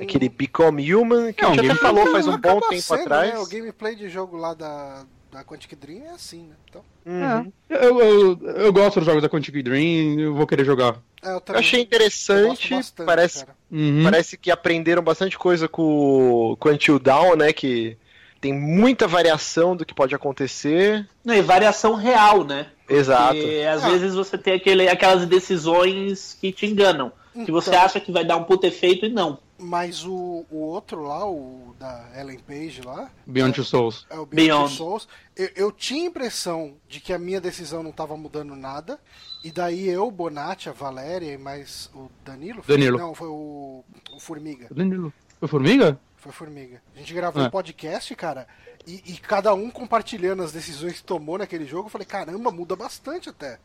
aquele 0.00 0.28
Become 0.28 0.94
Human, 0.94 1.32
que 1.32 1.44
É, 1.44 1.48
a 1.48 1.54
gente 1.54 1.70
até 1.70 1.80
falou 1.80 2.06
faz 2.12 2.26
um 2.26 2.38
bom 2.38 2.60
tempo 2.60 2.82
sendo, 2.82 3.00
atrás. 3.02 3.32
Né? 3.34 3.38
O 3.38 3.46
gameplay 3.46 3.94
de 3.96 4.08
jogo 4.08 4.36
lá 4.36 4.54
da, 4.54 5.04
da 5.32 5.44
Quantic 5.44 5.74
Dream 5.76 6.04
é 6.04 6.10
assim, 6.10 6.42
né? 6.48 6.54
Então, 6.68 6.82
Uhum. 7.06 7.52
Eu, 7.70 8.00
eu, 8.00 8.40
eu 8.56 8.72
gosto 8.72 8.96
dos 8.98 9.06
jogos 9.06 9.22
da 9.22 9.28
Quantic 9.28 9.62
Dream, 9.62 10.18
eu 10.18 10.34
vou 10.34 10.44
querer 10.46 10.64
jogar. 10.64 10.96
é, 11.22 11.28
eu, 11.30 11.42
Eu 11.46 11.54
achei 11.58 11.80
interessante, 11.80 12.74
bastante, 12.74 13.06
parece. 13.06 13.44
Uhum. 13.70 14.02
parece 14.02 14.36
que 14.36 14.50
aprenderam 14.50 15.02
bastante 15.02 15.38
coisa 15.38 15.68
com, 15.68 16.56
com 16.58 16.68
Until 16.68 16.98
Dawn, 16.98 17.36
né? 17.36 17.52
Que 17.52 17.96
tem 18.40 18.52
muita 18.52 19.06
variação 19.06 19.76
do 19.76 19.86
que 19.86 19.94
pode 19.94 20.14
acontecer. 20.16 21.08
Não, 21.24 21.32
e 21.34 21.40
variação 21.40 21.94
real, 21.94 22.42
né? 22.44 22.66
Exato. 22.88 23.34
Porque 23.36 23.64
às 23.68 23.84
Ah. 23.84 23.88
vezes 23.88 24.14
você 24.14 24.36
tem 24.36 24.54
aquele, 24.54 24.88
aquelas 24.88 25.24
decisões 25.26 26.36
que 26.40 26.50
te 26.52 26.66
enganam. 26.66 27.12
Que 27.44 27.52
você 27.52 27.70
Então. 27.70 27.82
acha 27.82 28.00
que 28.00 28.10
vai 28.12 28.24
dar 28.24 28.36
um 28.36 28.44
puto 28.44 28.66
efeito 28.66 29.06
e 29.06 29.08
não. 29.08 29.38
Mas 29.58 30.04
o, 30.04 30.44
o 30.50 30.56
outro 30.58 31.02
lá, 31.02 31.26
o 31.28 31.74
da 31.78 32.06
Ellen 32.18 32.38
Page 32.38 32.82
lá, 32.82 33.10
Beyond 33.26 33.54
Two 33.54 33.64
Souls. 33.64 34.06
é 34.10 34.18
o 34.18 34.26
Beyond, 34.26 34.34
Beyond. 34.48 34.74
Souls, 34.76 35.08
eu, 35.34 35.50
eu 35.56 35.72
tinha 35.72 36.02
a 36.02 36.06
impressão 36.06 36.74
de 36.88 37.00
que 37.00 37.12
a 37.12 37.18
minha 37.18 37.40
decisão 37.40 37.82
não 37.82 37.90
estava 37.90 38.16
mudando 38.16 38.54
nada. 38.54 38.98
E 39.42 39.50
daí 39.50 39.88
eu, 39.88 40.10
Bonatti, 40.10 40.68
a 40.68 40.72
Valéria 40.72 41.32
e 41.32 41.38
mais 41.38 41.90
o 41.94 42.10
Danilo. 42.24 42.62
foi- 42.62 42.74
Danilo. 42.76 42.98
Não, 42.98 43.14
foi 43.14 43.28
o, 43.28 43.82
o 44.12 44.20
Formiga. 44.20 44.66
Danilo. 44.70 45.12
Foi 45.38 45.48
Formiga? 45.48 45.98
Foi 46.16 46.32
Formiga. 46.32 46.82
A 46.94 46.98
gente 46.98 47.14
gravou 47.14 47.42
É. 47.42 47.46
um 47.46 47.50
podcast, 47.50 48.14
cara, 48.16 48.46
e, 48.86 49.02
e 49.06 49.12
cada 49.18 49.54
um 49.54 49.70
compartilhando 49.70 50.42
as 50.42 50.52
decisões 50.52 50.94
que 50.94 51.04
tomou 51.04 51.38
naquele 51.38 51.64
jogo. 51.64 51.86
Eu 51.86 51.90
falei, 51.90 52.06
caramba, 52.06 52.50
muda 52.50 52.74
bastante 52.76 53.28
até. 53.28 53.58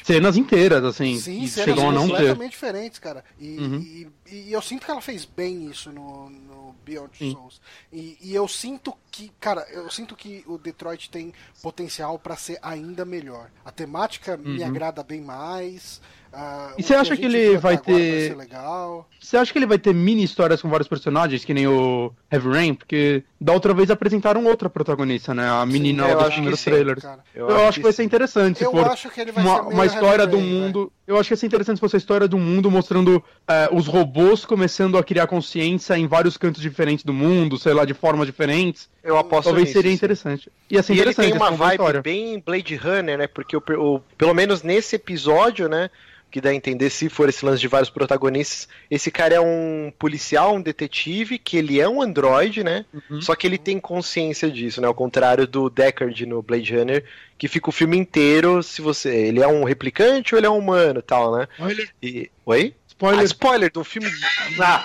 Tipo, 0.00 0.12
Cenas 0.14 0.36
inteiras, 0.36 0.82
assim, 0.82 1.18
Sim, 1.18 1.46
cenas 1.46 1.52
chegam 1.76 1.90
a 1.90 1.92
não 1.92 2.06
ter. 2.06 2.12
completamente 2.12 2.50
diferentes, 2.52 2.98
cara. 2.98 3.22
E, 3.38 3.58
Uhum. 3.58 3.76
e- 3.78 4.08
e 4.30 4.52
eu 4.52 4.62
sinto 4.62 4.84
que 4.86 4.90
ela 4.90 5.00
fez 5.02 5.24
bem 5.26 5.66
isso 5.70 5.92
no, 5.92 6.30
no 6.30 6.74
Beyond 6.84 7.10
Sim. 7.18 7.32
Souls. 7.32 7.60
E, 7.92 8.16
e 8.22 8.34
eu 8.34 8.48
sinto 8.48 8.94
que, 9.10 9.30
cara, 9.38 9.66
eu 9.70 9.90
sinto 9.90 10.16
que 10.16 10.42
o 10.46 10.56
Detroit 10.56 11.10
tem 11.10 11.34
potencial 11.62 12.18
pra 12.18 12.34
ser 12.36 12.58
ainda 12.62 13.04
melhor. 13.04 13.50
A 13.64 13.70
temática 13.70 14.36
me 14.38 14.60
Uhum. 14.62 14.66
agrada 14.66 15.02
bem 15.02 15.20
mais. 15.20 16.00
ah, 16.32 16.72
E 16.78 16.82
você 16.82 16.94
acha 16.94 17.14
que 17.16 17.24
ele 17.26 17.58
vai 17.58 17.76
ter- 17.76 18.34
legal. 18.36 19.06
Você 19.20 19.36
acha 19.36 19.52
que 19.52 19.58
ele 19.58 19.66
vai 19.66 19.78
ter 19.78 19.92
mini 19.92 20.22
histórias 20.24 20.62
com 20.62 20.68
vários 20.70 20.88
personagens, 20.88 21.44
que 21.44 21.52
nem 21.52 21.66
o 21.66 22.12
Heavy 22.30 22.48
Rain? 22.48 22.74
Porque 22.74 23.22
da 23.40 23.54
outra 23.54 23.72
vez 23.72 23.90
apresentaram 23.90 24.44
outra 24.44 24.68
protagonista, 24.68 25.32
né? 25.32 25.48
A 25.48 25.64
menina 25.64 26.06
eu 26.06 26.18
lá 26.18 26.26
acho 26.26 26.28
dos 26.28 26.28
que 26.28 26.34
primeiros 26.34 26.60
sim, 26.60 26.70
trailers. 26.70 27.02
Cara. 27.02 27.20
Eu, 27.34 27.66
acho 27.66 27.78
que 27.78 27.82
vai 27.84 27.92
ser 27.92 28.02
interessante 28.02 28.58
se 28.58 28.64
Eu 28.64 28.70
for 28.70 28.86
acho 28.86 29.08
que 29.08 29.18
ele 29.18 29.32
vai 29.32 29.42
uma, 29.42 29.62
uma 29.62 29.86
história 29.86 30.26
do 30.26 30.38
mundo. 30.38 30.92
Eu 31.06 31.16
acho 31.18 31.28
que 31.28 31.32
ia 31.32 31.36
ser 31.38 31.46
interessante 31.46 31.76
se 31.76 31.80
fosse 31.80 31.96
a 31.96 31.98
história 31.98 32.28
do 32.28 32.36
mundo 32.36 32.70
mostrando 32.70 33.24
é, 33.48 33.68
os 33.72 33.86
robôs 33.86 34.44
começando 34.44 34.98
a 34.98 35.02
criar 35.02 35.26
consciência 35.26 35.96
em 35.96 36.06
vários 36.06 36.36
cantos 36.36 36.60
diferentes 36.60 37.02
do 37.02 37.14
mundo, 37.14 37.58
sei 37.58 37.72
lá, 37.72 37.86
de 37.86 37.94
formas 37.94 38.26
diferentes. 38.26 38.90
Eu 39.02 39.16
aposto 39.16 39.44
Talvez 39.44 39.68
nisso, 39.68 39.78
seria 39.78 39.90
sim. 39.90 39.96
interessante. 39.96 40.52
E 40.70 40.76
ele 40.76 40.92
interessante 41.00 41.28
tem 41.30 41.36
uma 41.36 41.50
vibe 41.50 41.70
história. 41.72 42.02
bem 42.02 42.38
Blade 42.44 42.76
Runner, 42.76 43.16
né? 43.18 43.26
Porque 43.26 43.56
o, 43.56 43.62
o- 43.78 44.00
pelo 44.18 44.34
menos 44.34 44.62
nesse 44.62 44.96
episódio, 44.96 45.66
né? 45.66 45.88
Que 46.30 46.40
dá 46.40 46.50
a 46.50 46.54
entender 46.54 46.90
se 46.90 47.08
for 47.08 47.28
esse 47.28 47.44
lance 47.44 47.60
de 47.60 47.68
vários 47.68 47.90
protagonistas. 47.90 48.68
Esse 48.90 49.10
cara 49.10 49.34
é 49.34 49.40
um 49.40 49.92
policial, 49.98 50.54
um 50.54 50.62
detetive, 50.62 51.38
que 51.38 51.56
ele 51.56 51.80
é 51.80 51.88
um 51.88 52.00
androide, 52.00 52.62
né? 52.62 52.84
Uhum. 53.10 53.20
Só 53.20 53.34
que 53.34 53.46
ele 53.46 53.58
tem 53.58 53.80
consciência 53.80 54.50
disso, 54.50 54.80
né? 54.80 54.86
Ao 54.86 54.94
contrário 54.94 55.46
do 55.46 55.68
Deckard 55.68 56.24
no 56.26 56.40
Blade 56.42 56.76
Runner, 56.76 57.04
que 57.36 57.48
fica 57.48 57.68
o 57.68 57.72
filme 57.72 57.96
inteiro 57.96 58.62
se 58.62 58.80
você. 58.80 59.14
Ele 59.14 59.42
é 59.42 59.48
um 59.48 59.64
replicante 59.64 60.34
ou 60.34 60.38
ele 60.38 60.46
é 60.46 60.50
um 60.50 60.58
humano 60.58 61.02
tal, 61.02 61.36
né? 61.36 61.48
Olha, 61.58 61.88
E... 62.02 62.30
Oi? 62.46 62.74
Ah, 62.74 62.90
spoiler. 63.00 63.24
spoiler 63.24 63.72
do 63.72 63.84
filme. 63.84 64.10
Ah. 64.62 64.84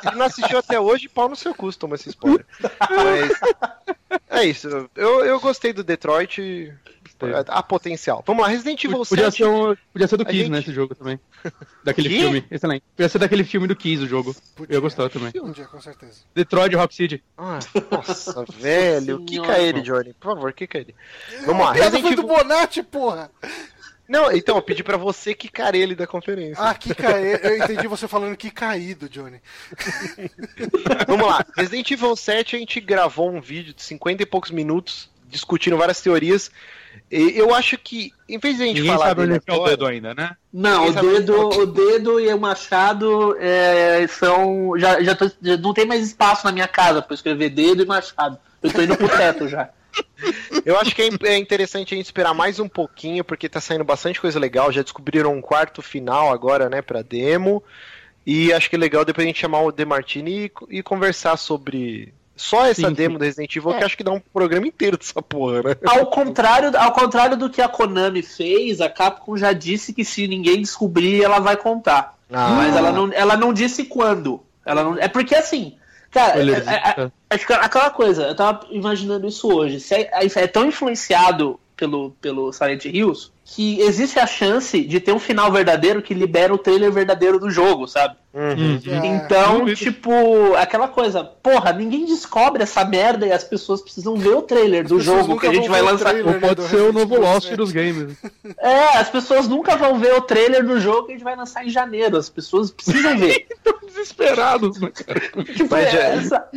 Se 0.00 0.16
não 0.16 0.24
assistiu 0.24 0.58
até 0.58 0.80
hoje, 0.80 1.08
pau 1.08 1.28
no 1.28 1.36
seu 1.36 1.54
cu, 1.54 1.70
toma 1.76 1.96
esse 1.96 2.08
spoiler. 2.08 2.46
Mas 2.88 3.32
é 4.30 4.44
isso. 4.44 4.88
Eu, 4.94 5.24
eu 5.24 5.38
gostei 5.40 5.72
do 5.72 5.84
Detroit. 5.84 6.72
Há 7.48 7.62
potencial. 7.62 8.22
Vamos 8.26 8.42
lá, 8.42 8.48
Resident 8.48 8.82
Evil 8.84 9.04
Podia 9.04 9.24
7. 9.30 9.36
ser, 9.38 9.44
um- 9.46 9.76
podia 9.92 10.08
ser 10.08 10.16
do 10.16 10.24
Kiss, 10.24 10.38
gente- 10.38 10.50
né, 10.50 10.58
esse 10.60 10.72
jogo 10.72 10.94
também. 10.94 11.18
Daquele 11.84 12.08
Que? 12.08 12.18
filme. 12.20 12.44
Excelente. 12.50 12.82
Podia 12.96 13.08
ser 13.08 13.18
daquele 13.18 13.44
filme 13.44 13.66
do 13.66 13.74
Kiss, 13.76 14.02
o 14.04 14.06
jogo. 14.06 14.34
Podia. 14.54 14.74
Eu 14.74 14.78
ia 14.78 14.80
gostar 14.80 15.08
também. 15.10 15.32
Podia, 15.32 15.64
com 15.66 15.80
certeza. 15.80 16.20
Detroit 16.34 16.74
Rock 16.74 16.94
City. 16.94 17.22
Ah, 17.36 17.58
nossa, 17.90 18.44
velho. 18.58 19.24
Quica 19.24 19.44
Senhora. 19.44 19.62
ele, 19.62 19.80
Johnny. 19.82 20.12
Por 20.14 20.34
favor, 20.34 20.52
quica 20.52 20.78
ele. 20.78 20.94
Vamos 21.46 21.64
lá, 21.66 21.72
Resident 21.72 22.02
foi 22.02 22.14
do 22.16 22.22
Evil. 22.22 22.36
Bonatti, 22.36 22.82
porra! 22.82 23.30
Não, 24.08 24.32
então, 24.32 24.56
eu 24.56 24.62
pedi 24.62 24.82
pra 24.82 24.96
você 24.96 25.32
quicar 25.34 25.72
ele 25.72 25.94
da 25.94 26.04
conferência. 26.04 26.60
Ah, 26.60 26.74
que 26.74 26.92
caído. 26.92 27.46
Eu 27.46 27.56
entendi 27.58 27.86
você 27.86 28.08
falando 28.08 28.36
que 28.36 28.50
caído, 28.50 29.08
Johnny. 29.08 29.40
Vamos 31.06 31.26
lá. 31.28 31.44
Resident 31.56 31.88
Evil 31.90 32.16
7, 32.16 32.56
a 32.56 32.58
gente 32.58 32.80
gravou 32.80 33.30
um 33.30 33.40
vídeo 33.40 33.72
de 33.72 33.82
50 33.82 34.22
e 34.22 34.26
poucos 34.26 34.50
minutos 34.50 35.08
discutindo 35.28 35.76
várias 35.76 36.00
teorias. 36.00 36.50
Eu 37.10 37.54
acho 37.54 37.76
que, 37.76 38.12
em 38.28 38.38
vez 38.38 38.56
de 38.56 38.62
a 38.62 38.66
gente 38.66 38.76
Ninguém 38.76 38.92
falar 38.92 39.06
sabe 39.08 39.20
onde 39.22 39.28
dele 39.30 39.38
enfiar 39.42 39.54
o 39.54 39.56
agora- 39.56 39.70
dedo 39.70 39.86
ainda, 39.86 40.14
né? 40.14 40.36
Não, 40.52 40.82
o 40.82 40.86
Ninguém 40.86 40.94
sabe 40.94 41.08
dedo, 41.08 41.48
o 41.48 41.66
dedo 41.66 42.20
e 42.20 42.32
o 42.32 42.38
machado 42.40 43.36
é, 43.40 44.06
são. 44.08 44.72
Já, 44.78 45.02
já, 45.02 45.14
tô- 45.16 45.30
já 45.42 45.56
não 45.56 45.74
tem 45.74 45.86
mais 45.86 46.06
espaço 46.06 46.44
na 46.46 46.52
minha 46.52 46.68
casa 46.68 47.02
pra 47.02 47.12
eu 47.12 47.16
escrever 47.16 47.50
dedo 47.50 47.82
e 47.82 47.86
machado. 47.86 48.38
Eu 48.62 48.72
tô 48.72 48.80
indo 48.82 48.96
pro 48.96 49.08
teto 49.08 49.48
já. 49.48 49.70
Eu 50.64 50.78
acho 50.78 50.94
que 50.94 51.02
é 51.02 51.08
é 51.24 51.36
interessante 51.36 51.94
a 51.94 51.96
gente 51.96 52.06
esperar 52.06 52.32
mais 52.32 52.60
um 52.60 52.68
pouquinho, 52.68 53.24
porque 53.24 53.48
tá 53.48 53.60
saindo 53.60 53.82
bastante 53.82 54.20
coisa 54.20 54.38
legal. 54.38 54.70
Já 54.70 54.82
descobriram 54.82 55.34
um 55.34 55.40
quarto 55.40 55.82
final 55.82 56.32
agora, 56.32 56.68
né, 56.68 56.80
pra 56.80 57.02
demo. 57.02 57.60
E 58.24 58.52
acho 58.52 58.70
que 58.70 58.76
é 58.76 58.78
legal 58.78 59.04
depois 59.04 59.24
a 59.24 59.26
gente 59.26 59.40
chamar 59.40 59.62
o 59.62 59.72
Demartini 59.72 60.46
e, 60.70 60.78
e 60.78 60.82
conversar 60.82 61.36
sobre 61.36 62.14
só 62.40 62.66
essa 62.66 62.88
Sim, 62.88 62.94
demo 62.94 63.14
sim. 63.14 63.18
do 63.18 63.24
Resident 63.24 63.54
Evil, 63.54 63.72
É. 63.72 63.78
que 63.78 63.84
acho 63.84 63.96
que 63.96 64.02
dá 64.04 64.12
um 64.12 64.20
programa 64.20 64.66
inteiro 64.66 64.96
dessa 64.96 65.20
porra, 65.20 65.62
né? 65.62 65.76
Ao 65.86 66.06
contrário, 66.06 66.76
ao 66.76 66.92
contrário 66.92 67.36
do 67.36 67.50
que 67.50 67.60
a 67.60 67.68
Konami 67.68 68.22
fez, 68.22 68.80
a 68.80 68.88
Capcom 68.88 69.36
já 69.36 69.52
disse 69.52 69.92
que 69.92 70.04
se 70.04 70.26
ninguém 70.26 70.60
descobrir, 70.60 71.22
ela 71.22 71.38
vai 71.38 71.56
contar. 71.56 72.14
Ah. 72.32 72.48
Mas 72.56 72.74
ela 72.76 72.90
não, 72.92 73.10
ela 73.12 73.36
não 73.36 73.52
disse 73.52 73.84
quando. 73.84 74.40
Ela 74.64 74.82
não, 74.84 74.98
é 74.98 75.08
porque 75.08 75.34
assim, 75.34 75.74
cara, 76.10 76.38
é- 76.40 76.48
é- 76.50 77.02
é- 77.04 77.10
acho 77.30 77.46
que 77.46 77.52
aquela 77.52 77.90
coisa, 77.90 78.22
eu 78.28 78.34
tava 78.34 78.60
imaginando 78.70 79.26
isso 79.26 79.52
hoje. 79.52 79.78
Se 79.80 79.94
é, 79.94 80.10
é 80.12 80.46
tão 80.46 80.64
influenciado 80.66 81.58
pelo, 81.80 82.10
pelo 82.20 82.52
Silent 82.52 82.84
Hills 82.84 83.30
que 83.52 83.80
existe 83.80 84.16
a 84.20 84.28
chance 84.28 84.80
de 84.80 85.00
ter 85.00 85.10
um 85.12 85.18
final 85.18 85.50
verdadeiro 85.50 86.00
que 86.00 86.14
libera 86.14 86.54
o 86.54 86.58
trailer 86.58 86.92
verdadeiro 86.92 87.36
do 87.40 87.50
jogo, 87.50 87.88
sabe? 87.88 88.14
Uhum. 88.32 88.78
É, 88.86 89.06
Então, 89.08 89.58
duvido. 89.60 89.76
tipo, 89.76 90.54
aquela 90.54 90.86
coisa, 90.86 91.24
porra, 91.24 91.72
ninguém 91.72 92.04
descobre 92.04 92.62
essa 92.62 92.84
merda 92.84 93.26
e 93.26 93.32
as 93.32 93.42
pessoas 93.42 93.82
precisam 93.82 94.14
ver 94.14 94.36
o 94.36 94.42
trailer 94.42 94.86
do 94.86 95.00
jogo 95.00 95.36
que 95.36 95.48
a 95.48 95.52
gente 95.52 95.68
vai 95.68 95.82
lançar. 95.82 96.10
trailer. 96.10 96.32
Ou 96.34 96.40
pode 96.40 96.54
do 96.54 96.62
ser 96.68 96.76
o 96.76 96.92
novo 96.92 97.18
Lost 97.18 97.46
7. 97.48 97.56
dos 97.56 97.72
games. 97.72 98.14
É, 98.60 98.98
as 98.98 99.08
pessoas 99.10 99.48
nunca 99.48 99.74
vão 99.76 99.98
ver 99.98 100.14
o 100.14 100.20
trailer 100.20 100.64
do 100.64 100.78
jogo 100.78 101.06
que 101.06 101.12
a 101.12 101.14
gente 101.16 101.24
vai 101.24 101.34
lançar 101.34 101.66
em 101.66 101.70
janeiro. 101.70 102.16
As 102.16 102.28
pessoas 102.30 102.70
precisam 102.70 103.16
ver. 103.18 103.46
Desesperados, 103.86 104.78
né, 104.78 104.90
cara? 104.90 105.20
tipo, 105.44 105.68
Mas 105.70 105.90
já- 105.90 105.98
essa... 105.98 106.48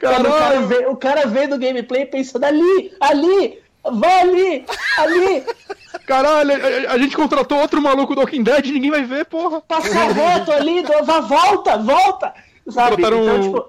cara, 0.00 0.20
o, 0.28 0.32
cara 0.32 0.60
vê, 0.60 0.86
o 0.88 0.96
cara 0.96 1.26
vê 1.26 1.46
do 1.46 1.58
gameplay 1.58 2.04
pensando 2.04 2.44
ali, 2.44 2.92
ali, 3.00 3.58
vai 3.92 4.20
ali, 4.20 4.64
ali, 4.98 5.44
Caralho, 6.06 6.52
a, 6.52 6.92
a- 6.92 6.98
gente 6.98 7.16
contratou 7.16 7.58
outro 7.58 7.80
maluco 7.80 8.14
do 8.14 8.20
Walking 8.20 8.42
Dead 8.42 8.66
ninguém 8.66 8.90
vai 8.90 9.04
ver, 9.04 9.24
porra. 9.26 9.60
passa 9.60 9.88
reto 10.04 10.52
ali, 10.52 10.82
do- 10.82 11.04
vá, 11.04 11.20
volta, 11.20 11.76
volta. 11.78 12.34
Sabe? 12.68 12.96
Botaram 12.96 13.22
Então, 13.22 13.42
tipo, 13.42 13.64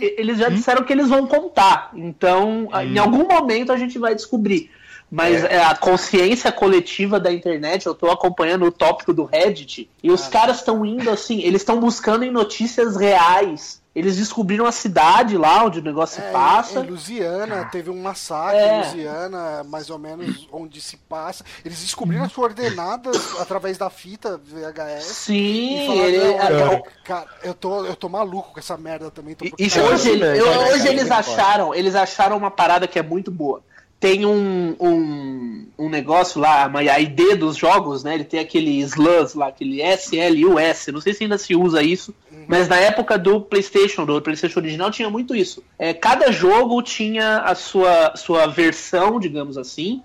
eles 0.00 0.38
já 0.38 0.48
disseram 0.48 0.82
que 0.84 0.92
eles 0.92 1.08
vão 1.08 1.26
contar. 1.26 1.90
Então, 1.94 2.68
em 2.84 2.98
algum 2.98 3.26
momento 3.26 3.72
a 3.72 3.76
gente 3.76 3.98
vai 3.98 4.14
descobrir. 4.14 4.70
Mas 5.10 5.42
é, 5.44 5.62
a 5.64 5.74
consciência 5.74 6.52
coletiva 6.52 7.18
da 7.18 7.32
internet, 7.32 7.86
eu 7.86 7.94
tô 7.94 8.10
acompanhando 8.10 8.66
o 8.66 8.70
tópico 8.72 9.12
do 9.14 9.24
Reddit, 9.24 9.88
e 10.02 10.10
os 10.10 10.28
caras 10.28 10.58
estão 10.58 10.84
indo 10.84 11.08
assim, 11.10 11.40
eles 11.40 11.62
estão 11.62 11.80
buscando 11.80 12.24
em 12.24 12.30
notícias 12.30 12.94
reais. 12.96 13.77
Eles 13.98 14.16
descobriram 14.16 14.64
a 14.66 14.72
cidade 14.72 15.36
lá 15.36 15.64
onde 15.64 15.80
o 15.80 15.82
negócio 15.82 16.16
se 16.22 16.28
É, 16.28 16.30
passa. 16.30 16.80
Em 16.80 16.86
Louisiana, 16.86 17.64
teve 17.66 17.90
um 17.90 18.00
massacre 18.00 18.56
É. 18.58 18.68
em 18.76 18.80
Louisiana, 18.82 19.64
mais 19.64 19.90
ou 19.90 19.98
menos 19.98 20.48
onde 20.52 20.80
se 20.80 20.96
passa. 20.96 21.44
Eles 21.64 21.80
descobriram 21.80 22.24
as 22.24 22.32
coordenadas 22.32 23.16
através 23.40 23.76
da 23.76 23.90
fita 23.90 24.38
VHS. 24.42 25.04
Sim, 25.04 25.84
falaram, 25.86 26.08
ele, 26.08 26.18
"Não, 26.18 26.24
é- 26.30 26.38
cara, 26.38 26.82
cara, 27.04 27.26
eu 27.42 27.54
tô, 27.54 27.84
eu 27.86 27.96
tô 27.96 28.08
maluco 28.08 28.52
com 28.52 28.60
essa 28.60 28.76
merda 28.76 29.10
também. 29.10 29.34
Tô 29.34 29.44
E- 29.44 29.48
procurando." 29.50 29.66
isso 29.68 29.78
é 29.78 29.82
Hoje, 29.82 30.10
eu- 30.20 30.46
hoje 30.48 30.78
cara? 30.78 30.88
eles 30.90 31.10
é 31.10 31.14
acharam, 31.14 31.74
eles 31.74 31.94
acharam 31.94 32.36
uma 32.36 32.50
parada 32.50 32.86
que 32.86 32.98
é 32.98 33.02
muito 33.02 33.30
boa. 33.30 33.62
Tem 34.00 34.24
um, 34.24 34.76
um, 34.78 35.66
um 35.76 35.88
negócio 35.88 36.40
lá, 36.40 36.70
a 36.72 37.00
ID 37.00 37.36
dos 37.36 37.56
jogos, 37.56 38.04
né? 38.04 38.14
Ele 38.14 38.24
tem 38.24 38.38
aquele 38.38 38.78
SLUS 38.80 39.34
lá, 39.34 39.48
aquele 39.48 39.82
SLUS. 39.82 40.92
Não 40.92 41.00
sei 41.00 41.14
se 41.14 41.24
ainda 41.24 41.36
se 41.36 41.56
usa 41.56 41.82
isso, 41.82 42.14
mas 42.46 42.68
na 42.68 42.76
época 42.76 43.18
do 43.18 43.40
PlayStation, 43.40 44.06
do 44.06 44.22
PlayStation 44.22 44.60
original, 44.60 44.90
tinha 44.90 45.10
muito 45.10 45.34
isso. 45.34 45.64
É, 45.76 45.92
cada 45.92 46.30
jogo 46.30 46.80
tinha 46.80 47.38
a 47.38 47.56
sua, 47.56 48.14
sua 48.14 48.46
versão, 48.46 49.18
digamos 49.18 49.58
assim. 49.58 50.00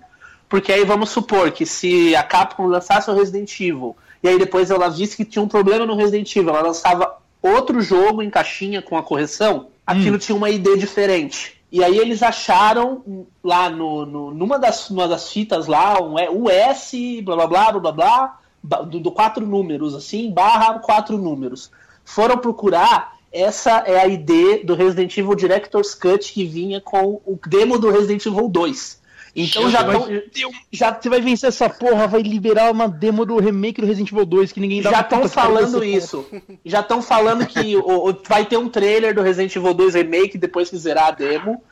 Porque 0.48 0.72
aí 0.72 0.84
vamos 0.84 1.10
supor 1.10 1.52
que 1.52 1.64
se 1.64 2.14
a 2.16 2.22
Capcom 2.22 2.66
lançasse 2.66 3.10
o 3.10 3.14
Resident 3.14 3.58
Evil 3.60 3.96
e 4.24 4.28
aí 4.28 4.38
depois 4.38 4.70
ela 4.70 4.88
visse 4.88 5.16
que 5.16 5.24
tinha 5.24 5.42
um 5.42 5.48
problema 5.48 5.84
no 5.84 5.94
Resident 5.94 6.34
Evil, 6.34 6.48
ela 6.48 6.62
lançava 6.62 7.18
outro 7.42 7.82
jogo 7.82 8.22
em 8.22 8.30
caixinha 8.30 8.80
com 8.80 8.96
a 8.96 9.02
correção, 9.02 9.66
aquilo 9.86 10.18
tinha 10.18 10.34
uma 10.34 10.48
ID 10.48 10.78
diferente. 10.78 11.53
E 11.74 11.82
aí 11.82 11.98
eles 11.98 12.22
acharam 12.22 13.26
lá 13.42 13.68
no, 13.68 14.06
no- 14.06 14.30
numa 14.32 14.60
das, 14.60 14.88
das 14.92 15.32
fitas 15.32 15.66
lá, 15.66 16.00
um 16.00 16.14
US, 16.14 16.92
blá 17.24 17.34
blá 17.34 17.46
blá 17.48 17.72
blá 17.72 17.80
blá 17.80 18.38
blá, 18.62 18.82
do, 18.84 19.00
do 19.00 19.10
quatro 19.10 19.44
números, 19.44 19.92
assim, 19.92 20.30
barra 20.30 20.78
quatro 20.78 21.18
números. 21.18 21.72
Foram 22.04 22.38
procurar, 22.38 23.14
essa 23.32 23.78
é 23.88 23.98
a 23.98 24.06
ID 24.06 24.64
do 24.64 24.76
Resident 24.76 25.18
Evil 25.18 25.34
Director's 25.34 25.96
Cut 25.96 26.32
que 26.32 26.44
vinha 26.46 26.80
com 26.80 27.20
o 27.26 27.36
demo 27.44 27.76
do 27.76 27.90
Resident 27.90 28.24
Evil 28.24 28.48
2. 28.48 29.02
Então 29.36 29.68
já 29.68 29.80
estão 29.80 30.08
já 30.70 30.92
Você 31.00 31.08
vai 31.08 31.20
vencer 31.20 31.48
essa 31.48 31.68
porra, 31.68 32.06
vai 32.06 32.22
liberar 32.22 32.70
uma 32.70 32.88
demo 32.88 33.26
do 33.26 33.36
remake 33.38 33.80
do 33.80 33.86
Resident 33.86 34.12
Evil 34.12 34.24
2 34.24 34.52
que 34.52 34.60
ninguém 34.60 34.80
dá 34.80 34.90
já 34.90 35.00
estão 35.00 35.22
que 35.22 35.28
falando 35.28 35.82
isso. 35.84 36.24
Já 36.64 36.80
estão 36.80 37.02
falando 37.02 37.44
que 37.46 37.76
o, 37.76 38.10
o- 38.10 38.16
vai 38.28 38.44
ter 38.44 38.56
um 38.56 38.68
trailer 38.68 39.12
do 39.14 39.22
Resident 39.22 39.54
Evil 39.56 39.74
2 39.74 39.94
Remake 39.94 40.38
depois 40.38 40.70
que 40.70 40.76
zerar 40.78 41.08
a 41.08 41.10
demo. 41.10 41.62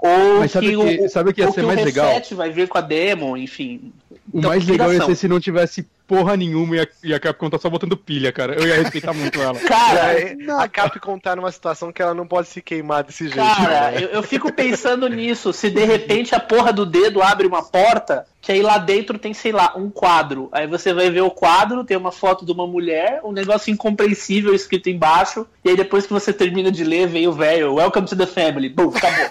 Ou 0.00 0.38
Mas 0.38 0.52
sabe 0.52 0.68
que, 0.68 0.76
que- 0.96 1.04
o, 1.04 1.08
sabe 1.08 1.30
o 1.30 1.34
que 1.34 1.40
ia 1.40 1.50
ser 1.50 1.64
o 1.64 1.66
mais 1.66 1.84
legal? 1.84 2.06
reset 2.08 2.34
vai 2.34 2.50
vir 2.50 2.68
com 2.68 2.78
a 2.78 2.82
demo, 2.82 3.36
enfim. 3.36 3.92
O 4.32 4.38
Então, 4.38 4.50
mais 4.50 4.64
legal 4.64 4.92
ia 4.94 5.04
ser 5.04 5.16
se 5.16 5.26
não 5.26 5.40
tivesse 5.40 5.84
porra 6.08 6.38
nenhuma 6.38 6.76
e 6.76 6.80
a, 6.80 6.88
e 7.04 7.14
a 7.14 7.20
Capcom 7.20 7.50
tá 7.50 7.58
só 7.58 7.68
botando 7.68 7.94
pilha, 7.94 8.32
cara. 8.32 8.54
Eu 8.54 8.66
ia 8.66 8.76
respeitar 8.76 9.12
muito 9.12 9.38
ela. 9.40 9.58
Cara, 9.60 10.18
É, 10.18 10.36
a 10.56 10.66
Capcom 10.66 11.18
tá 11.18 11.36
numa 11.36 11.52
situação 11.52 11.92
que 11.92 12.00
ela 12.00 12.14
não 12.14 12.26
pode 12.26 12.48
se 12.48 12.62
queimar 12.62 13.04
desse 13.04 13.24
jeito. 13.24 13.36
Cara, 13.36 13.90
né? 13.90 14.02
eu, 14.02 14.08
eu 14.08 14.22
fico 14.22 14.50
pensando 14.50 15.06
nisso. 15.06 15.52
Se 15.52 15.68
de 15.68 15.84
repente 15.84 16.34
a 16.34 16.40
porra 16.40 16.72
do 16.72 16.86
dedo 16.86 17.22
abre 17.22 17.46
uma 17.46 17.62
porta, 17.62 18.26
que 18.40 18.52
aí 18.52 18.62
lá 18.62 18.78
dentro 18.78 19.18
tem, 19.18 19.34
sei 19.34 19.52
lá, 19.52 19.74
um 19.76 19.90
quadro. 19.90 20.48
Aí 20.52 20.66
você 20.66 20.94
vai 20.94 21.10
ver 21.10 21.20
o 21.20 21.30
quadro, 21.30 21.84
tem 21.84 21.96
uma 21.96 22.10
foto 22.10 22.46
de 22.46 22.52
uma 22.52 22.66
mulher, 22.66 23.20
um 23.22 23.32
negócio 23.32 23.70
incompreensível 23.70 24.54
escrito 24.54 24.88
embaixo, 24.88 25.46
e 25.62 25.68
aí 25.68 25.76
depois 25.76 26.06
que 26.06 26.12
você 26.12 26.32
termina 26.32 26.72
de 26.72 26.82
ler, 26.84 27.06
vem 27.08 27.28
o 27.28 27.32
velho, 27.32 27.74
Welcome 27.74 28.06
to 28.06 28.16
the 28.16 28.26
family. 28.26 28.70
Bum, 28.70 28.90
acabou. 28.94 29.26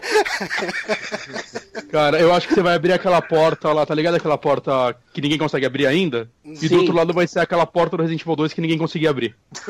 Cara, 1.90 2.20
eu 2.20 2.34
acho 2.34 2.48
que 2.48 2.54
você 2.54 2.62
vai 2.62 2.76
abrir 2.76 2.94
aquela 2.94 3.22
porta 3.22 3.72
lá, 3.72 3.86
tá 3.86 3.96
ligado? 3.96 4.16
Aquela 4.16 4.38
porta 4.38 4.96
que 5.14 5.22
ninguém 5.22 5.38
consegue 5.38 5.66
abrir 5.66 5.88
ainda? 5.88 6.30
E 6.68 6.70
Sim. 6.70 6.76
do 6.76 6.82
outro 6.82 6.96
lado 6.96 7.14
vai 7.14 7.26
ser 7.26 7.40
aquela 7.40 7.66
porta 7.66 7.96
do 7.96 8.04
Resident 8.04 8.22
Evil 8.22 8.36
2 8.36 8.54
que 8.54 8.62
ninguém 8.62 8.78
conseguia 8.78 9.10
abrir. 9.10 9.36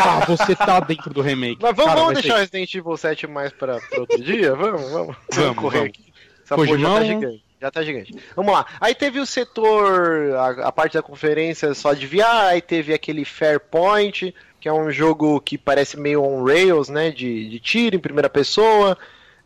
ah, 0.00 0.24
você 0.26 0.54
tá 0.54 0.80
dentro 0.80 1.12
do 1.12 1.20
remake. 1.20 1.58
Mas 1.60 1.74
vamos, 1.74 1.90
Cara, 1.90 2.00
vamos 2.00 2.14
deixar 2.14 2.34
o 2.34 2.38
Resident 2.38 2.74
Evil 2.74 2.96
7 2.96 3.26
mais 3.26 3.52
pra, 3.52 3.80
pra 3.80 4.00
outro 4.00 4.22
dia? 4.22 4.54
Vamos, 4.54 4.90
vamos. 4.90 5.16
Vamos, 5.32 5.56
correr 5.56 5.78
vamos. 5.78 5.92
aqui. 5.92 6.12
Essa 6.44 6.54
porra 6.54 6.78
já 6.78 6.88
tá 6.88 7.04
gigante. 7.04 7.44
Já 7.60 7.70
tá 7.70 7.82
gigante. 7.82 8.14
Vamos 8.36 8.52
lá. 8.52 8.66
Aí 8.80 8.94
teve 8.94 9.18
o 9.18 9.26
setor, 9.26 10.34
a, 10.34 10.68
a 10.68 10.72
parte 10.72 10.94
da 10.94 11.02
conferência 11.02 11.74
só 11.74 11.92
de 11.94 12.06
VR, 12.06 12.50
aí 12.50 12.60
teve 12.60 12.92
aquele 12.92 13.24
Fairpoint, 13.24 14.34
que 14.60 14.68
é 14.68 14.72
um 14.72 14.90
jogo 14.90 15.40
que 15.40 15.58
parece 15.58 15.98
meio 15.98 16.22
on 16.22 16.44
rails, 16.44 16.88
né? 16.88 17.10
De, 17.10 17.48
de 17.48 17.58
tiro 17.58 17.96
em 17.96 18.00
primeira 18.00 18.28
pessoa, 18.28 18.96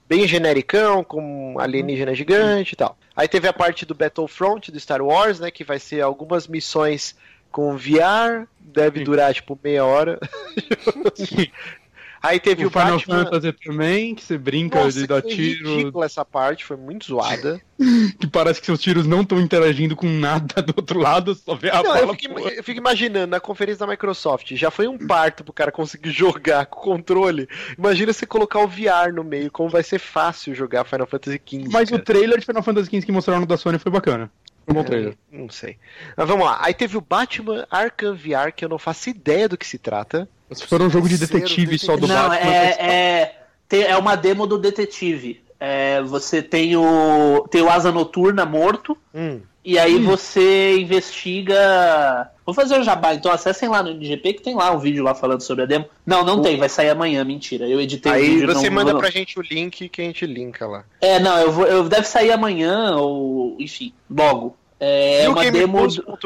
bem 0.08 0.26
genericão, 0.26 1.04
com 1.04 1.56
alienígena 1.58 2.14
gigante 2.14 2.74
e 2.74 2.76
tal. 2.76 2.98
Aí 3.20 3.28
teve 3.28 3.46
a 3.46 3.52
parte 3.52 3.84
do 3.84 3.94
Battlefront 3.94 4.72
do 4.72 4.80
Star 4.80 5.02
Wars, 5.02 5.38
né? 5.38 5.50
Que 5.50 5.62
vai 5.62 5.78
ser 5.78 6.00
algumas 6.00 6.48
missões 6.48 7.14
com 7.52 7.76
VR, 7.76 8.48
deve 8.58 9.04
durar 9.04 9.34
tipo 9.34 9.60
meia 9.62 9.84
hora. 9.84 10.18
Aí 12.22 12.38
teve 12.38 12.64
o, 12.64 12.68
O 12.68 12.70
Final 12.70 12.98
Batman. 12.98 13.24
Fantasy 13.24 13.52
também, 13.64 14.14
que 14.14 14.22
você 14.22 14.36
brinca 14.36 14.84
Nossa, 14.84 14.98
de 15.00 15.06
dar 15.06 15.22
que 15.22 15.34
tiro, 15.34 15.76
ridícula 15.76 16.04
essa 16.04 16.24
parte, 16.24 16.64
foi 16.64 16.76
muito 16.76 17.06
zoada. 17.06 17.60
que 18.20 18.26
parece 18.26 18.60
que 18.60 18.66
seus 18.66 18.80
tiros 18.80 19.06
não 19.06 19.22
estão 19.22 19.40
interagindo 19.40 19.96
com 19.96 20.06
nada 20.06 20.60
do 20.60 20.74
outro 20.76 20.98
lado, 20.98 21.34
só 21.34 21.54
vê 21.54 21.70
a 21.70 21.82
Não, 21.82 21.96
eu 21.96 22.06
bala. 22.06 22.16
fico, 22.18 22.38
eu 22.38 22.62
fico 22.62 22.78
imaginando, 22.78 23.28
na 23.28 23.40
conferência 23.40 23.86
da 23.86 23.90
Microsoft, 23.90 24.54
já 24.54 24.70
foi 24.70 24.86
um 24.86 24.98
parto 24.98 25.42
pro 25.42 25.52
cara 25.52 25.72
conseguir 25.72 26.10
jogar 26.12 26.66
com 26.66 26.80
controle. 26.80 27.48
Imagina 27.78 28.12
você 28.12 28.26
colocar 28.26 28.60
o 28.60 28.68
VR 28.68 29.12
no 29.14 29.24
meio, 29.24 29.50
como 29.50 29.70
vai 29.70 29.82
ser 29.82 29.98
fácil 29.98 30.54
jogar 30.54 30.84
Final 30.84 31.06
Fantasy 31.06 31.40
XV. 31.44 31.68
Mas 31.70 31.88
o 31.88 31.92
cara. 31.92 32.04
trailer 32.04 32.38
de 32.38 32.44
Final 32.44 32.62
Fantasy 32.62 32.90
XV 32.90 33.06
que 33.06 33.12
mostraram 33.12 33.40
no 33.40 33.46
da 33.46 33.56
Sony 33.56 33.78
foi 33.78 33.90
bacana. 33.90 34.30
Foi 34.66 34.72
um 34.72 34.74
bom 34.74 34.84
trailer. 34.84 35.16
Não 35.32 35.48
sei. 35.48 35.78
Mas 36.14 36.28
vamos 36.28 36.44
lá. 36.44 36.58
Aí 36.60 36.74
teve 36.74 36.98
o 36.98 37.00
Batman 37.00 37.66
Arkham 37.70 38.14
VR, 38.14 38.52
que 38.54 38.62
eu 38.62 38.68
não 38.68 38.78
faço 38.78 39.08
ideia 39.08 39.48
do 39.48 39.56
que 39.56 39.66
se 39.66 39.78
trata. 39.78 40.28
Se 40.52 40.66
for 40.66 40.82
um 40.82 40.90
jogo 40.90 41.08
de 41.08 41.18
Terceiro 41.18 41.42
detetive 41.46 41.78
só 41.78 41.96
do 41.96 42.06
Não, 42.06 42.28
Batman. 42.28 42.50
é, 42.50 43.34
é, 43.70 43.80
é 43.90 43.96
uma 43.96 44.16
demo 44.16 44.46
do 44.46 44.58
detetive. 44.58 45.42
É, 45.58 46.00
você 46.02 46.42
tem 46.42 46.76
o, 46.76 47.46
tem 47.50 47.60
o 47.62 47.68
Asa 47.68 47.92
Noturna 47.92 48.46
morto, 48.46 48.96
Hum. 49.14 49.40
e 49.64 49.78
aí 49.78 49.98
você 49.98 50.78
investiga. 50.80 52.30
Vou 52.46 52.54
fazer 52.54 52.78
o 52.80 52.82
jabá, 52.82 53.14
então 53.14 53.30
acessem 53.30 53.68
lá 53.68 53.82
no 53.82 53.90
NGP 53.90 54.32
que 54.34 54.42
tem 54.42 54.54
lá 54.54 54.72
um 54.72 54.78
vídeo 54.78 55.04
lá 55.04 55.14
falando 55.14 55.42
sobre 55.42 55.64
a 55.64 55.66
demo. 55.66 55.84
Não, 56.04 56.24
não 56.24 56.40
tem, 56.42 56.56
vai 56.56 56.68
sair 56.68 56.88
amanhã, 56.88 57.22
mentira. 57.24 57.68
Eu 57.68 57.80
editei 57.80 58.10
o 58.10 58.14
Aí 58.14 58.28
vídeo. 58.30 58.46
você 58.54 58.68
não, 58.68 58.76
manda 58.76 58.92
não, 58.94 59.00
pra 59.00 59.10
gente 59.10 59.38
o 59.38 59.42
link 59.42 59.88
que 59.88 60.00
a 60.00 60.04
gente 60.04 60.26
linka 60.26 60.66
lá. 60.66 60.84
É, 61.00 61.18
não, 61.20 61.38
eu 61.38 61.52
vou, 61.52 61.66
eu 61.66 61.88
deve 61.88 62.06
sair 62.06 62.32
amanhã 62.32 62.96
ou, 62.96 63.56
enfim, 63.60 63.92
logo. 64.10 64.56
É 64.80 65.28
uma 65.28 65.48
demo. 65.50 65.86
do-. 65.86 66.18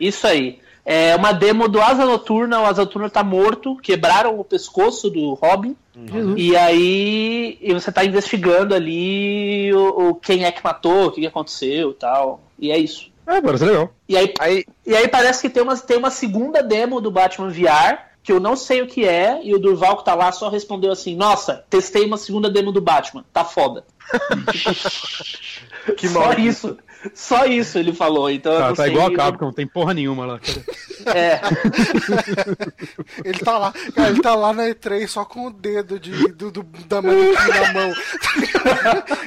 Isso 0.00 0.26
aí. 0.26 0.58
É 0.84 1.14
uma 1.16 1.32
demo 1.32 1.68
do 1.68 1.80
Asa 1.80 2.04
Noturna. 2.04 2.60
O 2.60 2.66
Asa 2.66 2.82
Noturna 2.82 3.10
tá 3.10 3.22
morto. 3.22 3.76
Quebraram 3.76 4.38
o 4.38 4.44
pescoço 4.44 5.10
do 5.10 5.34
Robin. 5.34 5.76
Jesus. 6.06 6.34
E 6.38 6.56
aí 6.56 7.58
e 7.60 7.72
você 7.74 7.92
tá 7.92 8.04
investigando 8.04 8.74
ali 8.74 9.72
o, 9.74 10.10
o- 10.10 10.14
quem 10.14 10.44
é 10.44 10.50
que 10.52 10.64
matou, 10.64 11.06
o 11.06 11.10
que, 11.12 11.20
que 11.20 11.26
aconteceu 11.26 11.90
e 11.90 11.94
tal. 11.94 12.40
E 12.58 12.70
é 12.72 12.78
isso. 12.78 13.10
É, 13.26 13.40
parece 13.40 13.64
legal. 13.64 13.92
E 14.08 14.16
aí, 14.16 14.34
Aí, 14.40 14.64
e 14.86 14.96
aí 14.96 15.06
parece 15.06 15.42
que 15.42 15.50
tem 15.50 15.62
uma, 15.62 15.76
tem 15.76 15.96
uma 15.98 16.10
segunda 16.10 16.62
demo 16.62 17.00
do 17.00 17.10
Batman 17.10 17.48
VR, 17.50 17.98
que 18.22 18.32
eu 18.32 18.40
não 18.40 18.56
sei 18.56 18.82
o 18.82 18.86
que 18.86 19.06
é, 19.06 19.40
e 19.44 19.54
o 19.54 19.58
Durval 19.58 19.98
que 19.98 20.04
tá 20.04 20.14
lá 20.14 20.32
só 20.32 20.48
respondeu 20.48 20.90
assim, 20.90 21.14
nossa, 21.14 21.64
testei 21.70 22.04
uma 22.06 22.16
segunda 22.16 22.50
demo 22.50 22.72
do 22.72 22.80
Batman, 22.80 23.24
tá 23.32 23.44
foda. 23.44 23.84
que 25.96 26.08
só 26.08 26.20
maldito. 26.20 26.48
isso. 26.48 26.78
Só 27.14 27.46
isso 27.46 27.78
ele 27.78 27.92
falou, 27.94 28.28
então 28.30 28.52
eu 28.52 28.58
Tá, 28.60 28.68
não 28.68 28.74
tá 28.74 28.82
sei- 28.84 28.92
igual 28.92 29.06
a 29.08 29.14
Capcom, 29.16 29.46
não 29.46 29.52
tem 29.52 29.66
porra 29.66 29.94
nenhuma 29.94 30.26
lá. 30.26 30.38
cara. 30.38 31.18
É. 31.18 31.40
Ele 33.24 33.38
tá 33.38 33.56
lá, 33.58 33.72
cara, 33.94 34.10
ele 34.10 34.20
tá 34.20 34.34
lá 34.34 34.52
na 34.52 34.64
E3 34.64 35.06
só 35.08 35.24
com 35.24 35.46
o 35.46 35.50
dedo 35.50 35.98
de, 35.98 36.10
do, 36.32 36.50
do- 36.50 36.62
da 36.86 37.00
manequim 37.00 37.32
na 37.48 37.72
mão. 37.72 37.92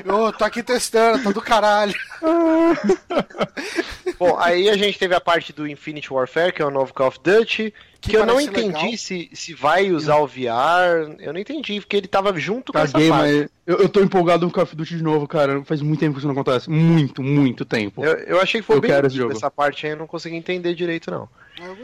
Ô, 0.28 0.32
tô 0.32 0.46
aqui 0.46 0.62
testando, 0.62 1.24
tá 1.24 1.32
do 1.32 1.42
caralho. 1.42 1.94
Bom, 4.28 4.40
aí 4.40 4.70
a 4.70 4.78
gente 4.78 4.98
teve 4.98 5.14
a 5.16 5.22
parte 5.22 5.52
do 5.54 5.68
Infinite 5.68 6.12
Warfare, 6.14 6.52
que 6.54 6.62
é 6.62 6.66
o 6.66 6.72
novo 6.72 6.94
Call 6.94 7.08
of 7.08 7.20
Duty, 7.24 7.74
que, 8.02 8.12
Que 8.12 8.18
eu 8.18 8.26
não 8.26 8.40
entendi 8.40 8.68
legal. 8.74 8.98
se, 8.98 9.30
se 9.34 9.54
vai 9.54 9.92
usar 9.92 10.18
o 10.18 10.28
VR. 10.28 11.16
Eu 11.20 11.34
não 11.34 11.40
entendi, 11.40 11.80
porque 11.80 11.96
ele 11.98 12.08
tava 12.08 12.38
junto 12.40 12.72
com 12.74 12.80
essa 12.80 12.92
parte. 12.94 13.10
mas 13.10 13.50
eu, 13.66 13.78
eu 13.78 13.90
tô 13.90 14.02
empolgado 14.02 14.46
no 14.46 14.52
Call 14.52 14.64
of 14.64 14.76
Duty 14.76 14.98
de 14.98 15.04
novo, 15.04 15.28
cara. 15.28 15.64
Faz 15.64 15.82
muito 15.82 16.00
tempo 16.00 16.14
que 16.14 16.20
isso 16.20 16.28
não 16.28 16.34
acontece. 16.34 16.70
Muito, 16.70 17.22
muito 17.24 17.64
tempo. 17.66 18.04
Eu, 18.04 18.14
eu 18.20 18.42
achei 18.42 18.62
que 18.62 18.68
foi 18.68 18.78
Eu 18.78 18.82
bem 18.82 18.92
quero 18.92 19.08
esse 19.08 19.16
bonito 19.16 19.28
jogo. 19.34 19.38
essa 19.38 19.52
parte 19.52 19.86
aí, 19.86 19.94
eu 19.94 19.98
não 19.98 20.08
consegui 20.08 20.36
entender 20.36 20.74
direito, 20.76 21.10
não. 21.12 21.28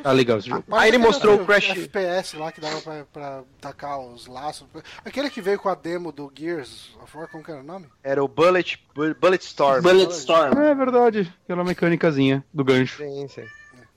Tá 0.04 0.12
legal 0.12 0.40
esse 0.40 0.50
jogo. 0.50 0.64
Mas 0.68 0.82
Aí 0.82 0.90
ele 0.90 0.98
aquele 0.98 1.08
mostrou 1.12 1.36
o 1.36 1.46
Crash- 1.46 1.70
FPS 1.70 2.36
lá 2.38 2.52
que 2.52 2.60
dava 2.62 2.82
pra, 2.82 3.06
pra 3.12 3.44
tacar 3.62 4.00
os 4.00 4.28
laços. 4.28 4.68
Aquele 5.06 5.30
que 5.30 5.42
veio 5.42 5.60
com 5.60 5.70
a 5.70 5.76
demo 5.76 6.12
do 6.12 6.32
Gears 6.36 6.96
of 7.04 7.16
War, 7.18 7.28
como 7.30 7.44
que 7.44 7.52
era 7.52 7.60
o 7.62 7.64
nome? 7.64 7.86
Era 8.04 8.24
o 8.24 8.28
Bullet, 8.28 8.80
Bu- 8.96 9.16
Bullet 9.16 9.44
Storm. 9.44 9.82
Bulletstorm. 9.82 10.58
É 10.60 10.74
verdade, 10.76 11.34
aquela 11.44 11.64
mecânicazinha 11.64 12.44
do 12.54 12.64
gancho. 12.64 12.98
Sim, 12.98 13.28
sim. 13.28 13.46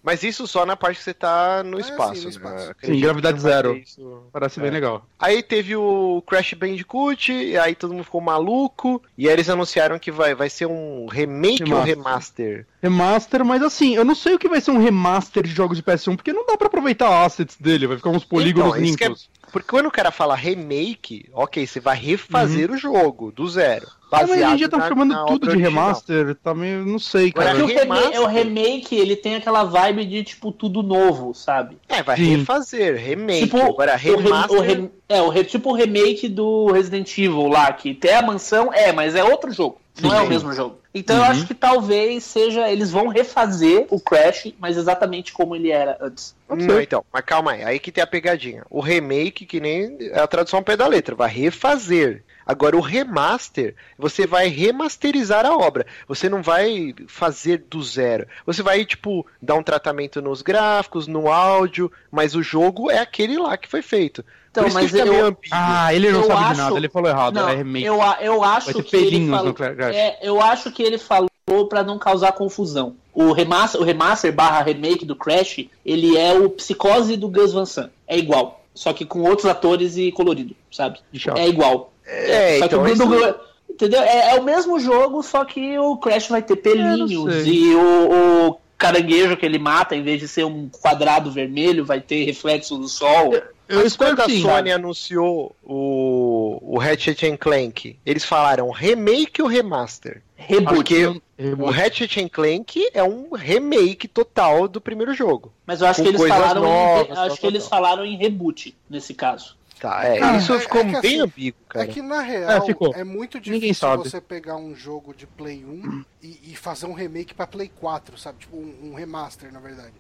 Mas 0.03 0.23
isso 0.25 0.47
só 0.49 0.67
na 0.67 0.77
parte 0.77 0.97
que 0.99 1.05
você 1.05 1.15
tá 1.15 1.63
no 1.63 1.79
É, 1.79 1.81
espaço. 1.81 2.15
sim, 2.17 2.21
no 2.21 2.25
né? 2.25 2.31
espaço. 2.31 2.75
Sim, 2.85 3.01
gravidade 3.01 3.41
zero. 3.41 3.77
isso. 3.77 4.25
Parece 4.33 4.59
bem 4.59 4.69
É. 4.71 4.73
legal. 4.73 5.07
Aí 5.19 5.43
teve 5.43 5.77
o 5.77 6.23
Crash 6.27 6.55
Bandicoot, 6.55 7.33
e 7.33 7.57
aí 7.57 7.75
todo 7.77 7.93
mundo 7.95 8.03
ficou 8.05 8.21
maluco. 8.21 9.01
E 9.17 9.29
aí 9.29 9.33
eles 9.33 9.49
anunciaram 9.49 9.99
que 10.01 10.11
vai, 10.11 10.35
vai 10.35 10.51
ser 10.51 10.67
um 10.67 11.07
remake 11.07 11.73
ou 11.73 11.83
remaster. 11.83 12.67
Remaster, 12.83 13.45
mas 13.45 13.63
assim, 13.63 13.95
eu 13.95 14.05
não 14.05 14.15
sei 14.17 14.35
o 14.35 14.39
que 14.39 14.49
vai 14.49 14.61
ser 14.61 14.73
um 14.73 14.83
remaster 14.83 15.45
de 15.45 15.51
jogos 15.51 15.77
de 15.77 15.83
PS1, 15.85 16.17
porque 16.17 16.33
não 16.33 16.45
dá 16.47 16.57
pra 16.57 16.67
aproveitar 16.67 17.25
assets 17.25 17.57
dele, 17.59 17.87
vai 17.87 17.97
ficar 17.97 18.11
uns 18.11 18.25
polígonos 18.25 18.77
Então, 18.77 18.85
é- 19.07 19.07
limpos. 19.09 19.31
Porque 19.53 19.69
quando 19.69 19.87
o 19.87 19.91
cara 19.91 20.11
fala 20.11 20.35
remake, 20.35 21.27
ok, 21.33 21.67
você 21.67 21.79
vai 21.79 21.97
refazer 21.97 22.71
o 22.71 22.77
jogo 22.77 23.31
do 23.31 23.47
zero. 23.49 23.87
Mas 24.11 24.29
baseado 24.29 24.51
eles 24.51 24.61
já 24.61 24.67
estão 24.67 24.79
na- 24.79 24.89
chamando 24.89 25.27
tudo 25.27 25.49
de 25.51 25.57
remaster, 25.57 26.35
tá 26.37 26.55
meio. 26.55 26.85
não 26.85 26.99
sei, 26.99 27.31
Agora, 27.35 27.51
É 27.51 27.53
cara. 27.55 27.67
que 27.67 27.73
o, 27.73 27.79
rema- 27.79 27.95
remaster. 27.95 28.17
é 28.17 28.21
o 28.21 28.27
remake, 28.27 28.95
ele 28.95 29.17
tem 29.17 29.37
aquela 29.37 29.65
vibe 29.65 30.05
de, 30.05 30.23
tipo, 30.25 30.53
tudo 30.53 30.83
novo, 30.83 31.35
sabe? 31.35 31.77
É, 31.89 32.03
vai 32.03 32.17
Sim. 32.17 32.37
refazer, 32.37 32.97
remake. 32.97 33.45
Tipo, 33.45 33.59
Agora, 33.63 33.95
o 33.95 33.97
rem- 33.99 34.17
remaster. 34.17 34.59
o 34.59 34.61
rem- 34.63 34.91
é, 35.09 35.23
o 35.23 35.29
re- 35.29 35.45
tipo 35.45 35.71
o 35.71 35.75
remake 35.75 36.29
do 36.29 36.71
Resident 36.73 37.11
Evil 37.19 37.49
lá, 37.49 37.73
que 37.73 37.95
tem 37.95 38.15
a 38.15 38.23
mansão, 38.23 38.71
é, 38.73 38.93
mas 38.93 39.15
é 39.15 39.23
outro 39.25 39.51
jogo. 39.51 39.81
Não 40.01 40.11
Sim, 40.11 40.17
é 40.17 40.21
o 40.23 40.29
mesmo 40.29 40.53
jogo. 40.55 40.79
Então 40.95 41.17
eu 41.17 41.23
Uhum. 41.23 41.29
acho 41.29 41.47
que 41.47 41.55
talvez 41.55 42.25
seja. 42.25 42.71
Eles 42.71 42.91
vão 42.91 43.09
refazer 43.09 43.87
o 43.91 44.01
Crash, 44.01 44.53
mas 44.59 44.77
exatamente 44.77 45.33
como 45.33 45.55
ele 45.55 45.71
era 45.71 45.99
antes. 46.01 46.35
Pode 46.49 46.65
Não, 46.67 46.81
então, 46.81 47.05
mas 47.13 47.25
calma 47.25 47.53
aí, 47.53 47.63
aí 47.63 47.79
que 47.79 47.93
tem 47.93 48.03
a 48.03 48.07
pegadinha. 48.07 48.65
O 48.71 48.81
remake, 48.81 49.45
que 49.45 49.61
nem 49.61 49.97
é 50.11 50.19
a 50.21 50.27
tradução 50.27 50.59
ao 50.59 50.65
pé 50.65 50.77
da 50.77 50.87
letra, 50.87 51.15
vai 51.15 51.31
refazer. 51.31 52.23
Agora, 52.45 52.77
o 52.77 52.81
remaster, 52.81 53.75
você 53.97 54.27
vai 54.27 54.49
remasterizar 54.49 55.47
a 55.47 55.57
obra. 55.57 55.87
Você 56.09 56.29
não 56.29 56.43
vai 56.43 56.95
fazer 57.07 57.65
do 57.71 57.83
zero. 57.83 58.27
Você 58.45 58.63
vai, 58.63 58.85
tipo, 58.85 59.25
dar 59.41 59.55
um 59.55 59.63
tratamento 59.63 60.21
nos 60.21 60.43
gráficos, 60.43 61.07
no 61.07 61.31
áudio, 61.31 61.91
mas 62.11 62.35
o 62.35 62.43
jogo 62.43 62.91
é 62.91 62.99
aquele 62.99 63.39
lá 63.39 63.57
que 63.57 63.69
foi 63.69 63.81
feito. 63.83 64.25
Então, 64.53 64.69
mas 64.73 64.93
eu- 64.95 65.03
ambíguo. 65.27 65.37
Ah, 65.51 65.95
ele 65.95 66.13
não 66.13 66.21
Eu 66.21 66.27
sabe 66.27 66.41
acho- 66.45 66.53
de 66.53 66.59
nada, 66.59 66.77
ele 66.77 66.89
falou 66.91 67.09
errado, 67.11 67.35
Não, 67.35 67.49
é 67.49 67.55
remake. 67.57 67.87
eu, 67.87 67.99
eu 68.21 68.45
acho 68.45 68.83
que 68.83 68.97
ele 68.97 69.27
falou, 69.31 69.55
é, 69.93 70.19
eu 70.23 70.41
acho 70.43 70.71
que 70.71 70.83
ele 70.83 70.99
falou 70.99 71.31
pra 71.69 71.83
não 71.83 71.99
causar 71.99 72.33
confusão. 72.33 72.95
O 73.15 73.33
remaster, 73.33 73.81
o 73.81 73.85
remaster 73.85 74.33
barra 74.33 74.63
remake 74.63 75.05
do 75.07 75.17
Crash, 75.17 75.67
ele 75.85 76.17
é 76.19 76.35
o 76.35 76.51
psicose 76.51 77.17
do 77.17 77.29
Gus 77.29 77.53
Van 77.53 77.65
Sant. 77.65 77.91
É 78.07 78.19
igual. 78.19 78.63
Só 78.75 78.93
que 78.93 79.05
com 79.07 79.23
outros 79.23 79.47
atores 79.47 79.97
e 79.97 80.13
colorido, 80.13 80.55
sabe? 80.71 80.99
É 81.37 81.49
igual. 81.49 81.93
É, 82.07 82.59
só 82.59 82.65
então, 82.67 82.85
que 82.85 82.91
o 82.91 82.93
isso- 82.95 83.07
do- 83.07 83.53
Entendeu? 83.71 84.03
É, 84.03 84.35
é 84.37 84.41
o 84.41 84.45
mesmo 84.45 84.79
jogo, 84.79 85.23
só 85.23 85.47
que 85.47 85.79
o 85.79 85.97
Crash 85.97 86.29
vai 86.29 86.43
ter 86.43 86.57
pelinhos 86.57 87.47
e 87.47 87.75
o, 87.75 88.49
o 88.51 88.59
caranguejo 88.77 89.35
que 89.37 89.47
ele 89.47 89.59
mata, 89.59 89.97
em 89.97 90.03
vez 90.03 90.21
de 90.21 90.29
ser 90.29 90.45
um 90.45 90.69
quadrado 90.69 91.31
vermelho, 91.31 91.83
vai 91.85 91.99
ter 92.01 92.25
reflexo 92.25 92.77
do 92.77 92.87
sol. 92.87 93.33
Eu 93.69 93.81
Mas 93.83 93.97
quando 93.97 94.21
a. 94.21 94.29
Sony 94.29 94.71
anunciou 94.71 95.55
o, 95.63 96.59
o 96.61 96.79
Ratchet 96.79 97.27
and 97.27 97.37
Clank, 97.37 97.99
eles 98.05 98.25
falaram 98.25 98.71
remake 98.71 99.41
ou 99.41 99.49
remaster? 99.49 100.23
Reboot. 100.37 100.75
Porque 100.75 101.07
o 101.07 101.23
Reboot. 101.39 101.73
Ratchet 101.73 102.21
and 102.21 102.29
Clank 102.29 102.91
é 102.93 103.03
um 103.03 103.33
remake 103.35 104.09
total 104.09 104.69
do 104.69 104.81
primeiro 104.81 105.15
jogo. 105.15 105.53
Mas 105.67 105.81
eu 105.81 105.87
acho 105.87 106.03
que 106.03 106.09
eles 106.09 106.29
falaram 106.29 106.63
novas, 106.63 107.17
em, 107.17 107.21
acho 107.21 107.41
que 107.41 107.47
eles 107.47 107.67
falaram 107.69 108.05
em 108.05 108.17
reboot 108.17 108.77
nesse 108.91 109.15
caso. 109.15 109.57
Tá, 109.83 110.05
é, 110.05 110.21
Cara, 110.21 110.39
isso 110.39 110.55
é- 110.55 110.61
ficou 110.61 110.81
é 110.81 110.85
que 110.85 111.01
bem 111.01 111.15
assim, 111.17 111.21
ambíguo, 111.21 111.61
cara. 111.69 111.85
É 111.85 111.89
que 111.89 112.01
na 112.01 112.21
real 112.21 112.65
É, 112.95 113.01
é, 113.01 113.05
muito 113.05 113.41
difícil 113.41 113.97
você 113.97 114.21
pegar 114.21 114.55
um 114.55 114.77
jogo 114.77 115.13
de 115.13 115.27
Play 115.27 115.65
1 115.65 116.05
e, 116.23 116.53
e 116.53 116.55
fazer 116.55 116.87
um 116.87 116.93
remake 116.93 117.35
pra 117.35 117.49
Play 117.49 117.69
4, 117.81 118.17
sabe? 118.17 118.39
Tipo 118.39 118.59
um, 118.59 118.91
um 118.93 118.95
remaster, 118.95 119.53
na 119.53 119.59
verdade. 119.59 119.95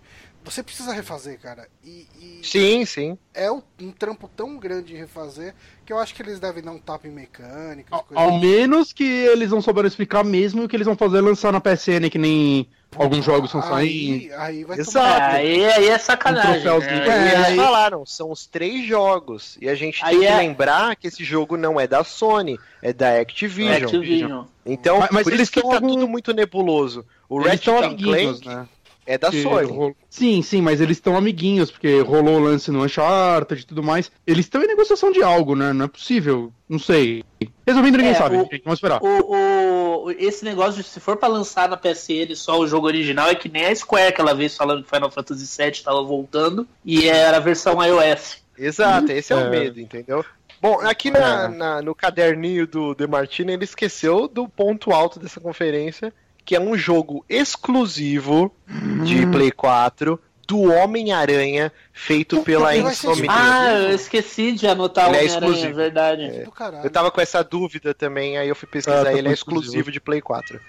Você 0.44 0.62
precisa 0.62 0.92
refazer, 0.92 1.38
cara. 1.40 1.68
E, 1.84 2.06
e 2.20 2.40
Sim, 2.42 2.84
sim. 2.84 3.16
é 3.32 3.50
um, 3.50 3.62
um 3.80 3.92
trampo 3.92 4.28
tão 4.36 4.56
grande 4.58 4.94
refazer 4.94 5.54
que 5.86 5.92
eu 5.92 5.98
acho 5.98 6.14
que 6.14 6.22
eles 6.22 6.40
devem 6.40 6.62
dar 6.62 6.72
um 6.72 6.78
tapa 6.78 7.06
em 7.06 7.12
mecânica. 7.12 7.88
Ao, 7.94 8.04
ao 8.12 8.38
menos 8.40 8.92
que 8.92 9.04
eles 9.04 9.50
não 9.50 9.62
souberam 9.62 9.86
explicar 9.86 10.24
mesmo 10.24 10.62
e 10.62 10.64
o 10.64 10.68
que 10.68 10.76
eles 10.76 10.86
vão 10.86 10.96
fazer 10.96 11.18
é 11.18 11.20
lançar 11.20 11.52
na 11.52 11.60
PSN, 11.60 12.10
que 12.10 12.18
nem 12.18 12.68
alguns 12.96 13.24
jogos 13.24 13.44
estão 13.48 13.62
saindo. 13.62 13.80
aí, 13.82 14.32
aí 14.36 14.64
vai 14.64 14.78
Exato. 14.80 15.06
tomar. 15.06 15.18
Sabe? 15.30 15.36
aí, 15.36 15.64
aí 15.64 15.88
é 15.88 15.98
sacanagem. 15.98 16.70
Um 16.70 16.78
né? 16.80 16.88
e 17.06 17.32
eles 17.34 17.46
aí- 17.46 17.56
falaram, 17.56 18.04
são 18.04 18.30
os 18.30 18.44
três 18.46 18.84
jogos. 18.86 19.56
E 19.60 19.68
a 19.68 19.74
gente 19.76 20.04
Aí 20.04 20.10
tem 20.10 20.20
que 20.20 20.26
é- 20.26 20.36
lembrar 20.36 20.96
que 20.96 21.06
esse 21.06 21.22
jogo 21.24 21.56
não 21.56 21.80
é 21.80 21.86
da 21.86 22.02
Sony, 22.02 22.58
é 22.82 22.92
da 22.92 23.20
Activision. 23.20 23.84
Activision. 23.84 24.44
Então, 24.66 24.98
Mas- 24.98 25.10
mas 25.12 25.22
por 25.22 25.32
eles 25.32 25.42
isso 25.44 25.52
que 25.52 25.62
tá 25.62 25.74
algum- 25.74 25.88
tudo 25.88 26.08
muito 26.08 26.32
nebuloso. 26.34 27.06
O 27.28 27.40
Eles 27.40 27.52
Ratchet 27.52 27.84
amiguinhos, 27.84 28.40
Clank 28.40 28.48
né? 28.48 28.68
É 29.06 29.18
da 29.18 29.30
Sony. 29.32 29.66
ro- 29.70 29.96
Sim, 30.08 30.42
sim, 30.42 30.60
mas 30.62 30.80
eles 30.80 30.96
estão 30.96 31.16
amiguinhos, 31.16 31.70
porque 31.70 32.00
rolou 32.00 32.36
o 32.36 32.42
lance 32.42 32.70
no 32.70 32.84
Uncharted 32.84 33.62
e 33.62 33.66
tudo 33.66 33.82
mais. 33.82 34.10
Eles 34.26 34.46
estão 34.46 34.62
em 34.62 34.66
negociação 34.66 35.10
de 35.12 35.22
algo, 35.22 35.54
né? 35.56 35.72
Não 35.72 35.84
é 35.86 35.88
possível. 35.88 36.52
Não 36.68 36.78
sei. 36.78 37.24
Resumindo, 37.66 37.96
ninguém 37.98 38.12
É, 38.12 38.16
sabe. 38.16 38.36
o- 38.36 38.40
gente. 38.50 38.62
Vamos 38.64 38.78
esperar. 38.78 39.00
O, 39.02 40.06
o- 40.06 40.10
esse 40.12 40.44
negócio 40.44 40.82
de 40.82 40.88
se 40.88 41.00
for 41.00 41.16
pra 41.16 41.28
lançar 41.28 41.68
na 41.68 41.76
PSN 41.76 42.34
só 42.34 42.58
o 42.58 42.66
jogo 42.66 42.86
original 42.86 43.28
é 43.28 43.34
que 43.34 43.48
nem 43.48 43.66
a 43.66 43.74
Square 43.74 44.08
aquela 44.08 44.34
vez 44.34 44.56
falando 44.56 44.82
que 44.84 44.90
Final 44.90 45.10
Fantasy 45.10 45.46
VII 45.62 45.82
tava 45.82 46.02
voltando 46.02 46.66
e 46.84 47.08
era 47.08 47.36
a 47.36 47.40
versão 47.40 47.82
iOS. 47.84 48.42
Exato, 48.58 49.10
esse 49.12 49.32
é, 49.32 49.36
É. 49.36 49.38
o 49.44 49.50
medo, 49.50 49.80
entendeu? 49.80 50.24
Bom, 50.60 50.78
aqui 50.80 51.10
na, 51.10 51.44
É. 51.44 51.48
na- 51.48 51.82
no 51.82 51.94
caderninho 51.94 52.66
do 52.68 52.94
The 52.94 53.06
Martino 53.06 53.50
ele 53.50 53.64
esqueceu 53.64 54.28
do 54.28 54.48
ponto 54.48 54.92
alto 54.92 55.18
dessa 55.18 55.40
conferência, 55.40 56.12
que 56.44 56.54
é 56.56 56.60
um 56.60 56.76
jogo 56.76 57.24
exclusivo 57.28 58.54
de 59.04 59.26
Play 59.26 59.50
4 59.50 60.20
do 60.46 60.60
Homem-Aranha, 60.70 61.72
feito 61.92 62.42
pela 62.42 62.74
Ele 62.74 62.82
vai 62.82 62.94
ser 62.94 63.06
Insomniac. 63.10 63.34
Ah, 63.38 63.72
eu 63.74 63.94
esqueci 63.94 64.52
de 64.52 64.66
anotar 64.66 65.06
o 65.06 65.14
Ele 65.14 65.16
é 65.16 65.20
Homem-Aranha, 65.20 65.46
é 65.46 65.50
exclusivo. 65.52 65.74
verdade. 65.76 66.50
Caralho. 66.54 66.84
Eu 66.84 66.90
tava 66.90 67.10
com 67.10 67.20
essa 67.20 67.42
dúvida 67.42 67.94
também, 67.94 68.36
aí 68.36 68.48
eu 68.48 68.56
fui 68.56 68.68
Ah, 68.68 68.72
pesquisar, 68.72 69.04
tá 69.04 69.12
ele 69.14 69.28
é 69.28 69.32
exclusivo. 69.32 69.60
exclusivo 69.66 69.92
de 69.92 70.00
Play 70.00 70.20
4. 70.20 70.60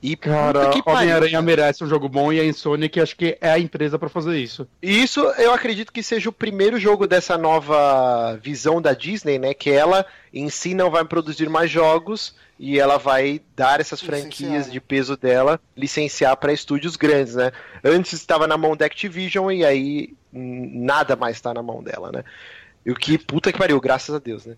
E 0.00 0.16
Cara, 0.16 0.70
Homem-Aranha 0.86 1.42
merece 1.42 1.82
um 1.82 1.88
jogo 1.88 2.08
bom 2.08 2.32
e 2.32 2.38
a 2.38 2.44
Insomniac 2.44 3.00
acho 3.00 3.16
que 3.16 3.36
é 3.40 3.50
a 3.50 3.58
empresa 3.58 3.98
pra 3.98 4.08
fazer 4.08 4.38
isso. 4.38 4.68
E 4.80 5.02
isso 5.02 5.20
eu 5.38 5.52
acredito 5.52 5.92
que 5.92 6.02
seja 6.02 6.28
o 6.28 6.32
primeiro 6.32 6.78
jogo 6.78 7.06
dessa 7.06 7.36
nova 7.36 8.38
visão 8.40 8.80
da 8.80 8.92
Disney, 8.92 9.38
né? 9.38 9.52
Que 9.52 9.70
ela 9.70 10.06
em 10.32 10.48
si 10.48 10.72
não 10.72 10.88
vai 10.90 11.04
produzir 11.04 11.48
mais 11.48 11.68
jogos 11.68 12.34
e 12.58 12.78
ela 12.78 12.96
vai 12.96 13.40
dar 13.56 13.80
essas 13.80 14.00
Licenciar, 14.00 14.22
franquias 14.22 14.66
né? 14.66 14.72
de 14.72 14.80
peso 14.80 15.16
dela, 15.16 15.60
licenciar 15.76 16.36
para 16.36 16.52
estúdios 16.52 16.94
grandes, 16.94 17.34
né? 17.34 17.50
Antes 17.84 18.12
estava 18.12 18.46
na 18.46 18.56
mão 18.56 18.76
da 18.76 18.86
Activision 18.86 19.50
e 19.50 19.64
aí 19.64 20.14
nada 20.32 21.16
mais 21.16 21.36
está 21.36 21.52
na 21.52 21.62
mão 21.62 21.82
dela, 21.82 22.12
né? 22.12 22.24
E 22.86 22.90
o 22.90 22.94
que 22.94 23.18
puta 23.18 23.52
que 23.52 23.58
pariu, 23.58 23.80
graças 23.80 24.14
a 24.14 24.18
Deus, 24.18 24.46
né? 24.46 24.56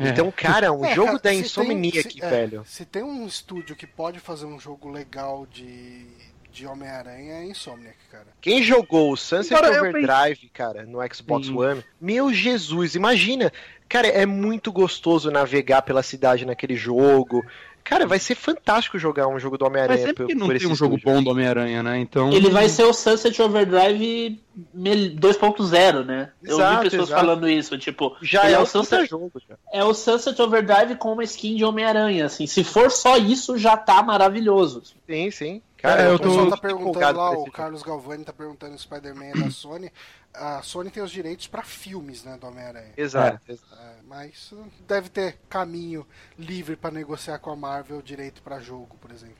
É. 0.00 0.08
Então, 0.08 0.32
cara, 0.34 0.72
um 0.72 0.84
É, 0.84 0.94
jogo 0.94 1.08
cara, 1.08 1.18
da 1.20 1.30
se 1.30 1.36
Insomniac, 1.36 2.02
tem- 2.02 2.12
se- 2.12 2.24
é, 2.24 2.28
velho. 2.30 2.64
Se 2.66 2.84
tem 2.84 3.02
um 3.02 3.26
estúdio 3.26 3.76
que 3.76 3.86
pode 3.86 4.18
fazer 4.18 4.46
um 4.46 4.58
jogo 4.58 4.88
legal 4.88 5.46
de, 5.46 6.06
de 6.50 6.66
Homem-Aranha, 6.66 7.34
é 7.34 7.44
Insomniac, 7.44 7.96
cara. 8.10 8.26
Quem 8.40 8.62
jogou 8.62 9.12
o 9.12 9.16
Sunset 9.16 9.54
Cara, 9.60 9.78
Overdrive, 9.78 10.48
cara, 10.52 10.84
no 10.86 10.98
Xbox 11.14 11.46
Sim. 11.48 11.56
One, 11.56 11.84
meu 12.00 12.32
Jesus, 12.32 12.94
imagina. 12.94 13.52
Cara, 13.88 14.06
é 14.06 14.24
muito 14.24 14.70
gostoso 14.72 15.30
navegar 15.32 15.82
pela 15.82 16.02
cidade 16.02 16.46
naquele 16.46 16.76
jogo. 16.76 17.44
Cara, 17.90 18.06
vai 18.06 18.20
ser 18.20 18.36
fantástico 18.36 18.98
jogar 19.00 19.26
um 19.26 19.38
jogo 19.38 19.58
do 19.58 19.64
Mas 19.64 19.70
Homem-Aranha 19.72 19.98
sempre 20.06 20.14
por, 20.14 20.26
que 20.28 20.34
não 20.34 20.46
por 20.46 20.52
tem 20.52 20.56
esse 20.58 20.66
um 20.68 20.74
jogo 20.76 20.94
estúdio. 20.94 21.16
bom 21.18 21.22
do 21.24 21.30
Homem-Aranha, 21.30 21.82
né? 21.82 21.98
Então. 21.98 22.32
Ele 22.32 22.48
vai 22.48 22.68
ser 22.68 22.84
o 22.84 22.92
Sunset 22.92 23.42
Overdrive 23.42 24.40
mel- 24.72 25.10
2.0, 25.16 26.04
né? 26.04 26.30
Eu 26.42 26.54
Exato, 26.56 26.76
ouvi 26.78 26.90
pessoas 26.90 27.08
exato. 27.08 27.20
falando 27.26 27.48
isso, 27.48 27.76
tipo, 27.78 28.16
Já 28.22 28.48
é 28.48 28.52
é 28.52 28.58
o 28.60 28.64
Sunset, 28.66 29.06
jogo, 29.10 29.32
já. 29.48 29.56
é 29.72 29.82
o 29.84 29.92
Sunset 29.92 30.40
Overdrive 30.40 30.94
com 30.96 31.12
uma 31.12 31.24
skin 31.24 31.56
de 31.56 31.64
Homem-Aranha, 31.64 32.26
assim. 32.26 32.46
Se 32.46 32.62
for 32.62 32.90
só 32.92 33.16
isso, 33.16 33.58
já 33.58 33.76
tá 33.76 34.00
maravilhoso. 34.02 34.82
Sim, 35.08 35.30
sim. 35.32 35.62
Cara, 35.82 36.02
É, 36.02 36.08
eu 36.08 36.14
O 36.14 36.18
tô- 36.18 36.28
pessoal 36.28 36.50
tá 36.50 36.56
perguntando 36.56 37.18
lá, 37.18 37.30
o. 37.32 37.50
Carlos 37.50 37.82
Galvani 37.82 38.24
tá 38.24 38.32
perguntando 38.32 38.72
se 38.72 38.78
o 38.78 38.82
Spider-Man 38.82 39.24
é 39.26 39.32
da 39.32 39.50
Sony. 39.50 39.90
A 40.34 40.62
Sony 40.62 40.90
tem 40.90 41.02
os 41.02 41.10
direitos 41.10 41.46
pra 41.46 41.62
filmes, 41.62 42.22
né, 42.24 42.36
do 42.40 42.46
Homem-Aranha. 42.46 42.92
Exato. 42.96 43.40
exato. 43.48 43.74
É, 43.82 43.94
mas 44.08 44.52
deve 44.86 45.08
ter 45.08 45.38
caminho 45.48 46.06
livre 46.38 46.76
pra 46.76 46.90
negociar 46.90 47.38
com 47.38 47.50
a 47.50 47.56
Marvel 47.56 47.98
o 47.98 48.02
direito 48.02 48.40
pra 48.42 48.60
jogo, 48.60 48.96
por 49.00 49.10
exemplo. 49.10 49.34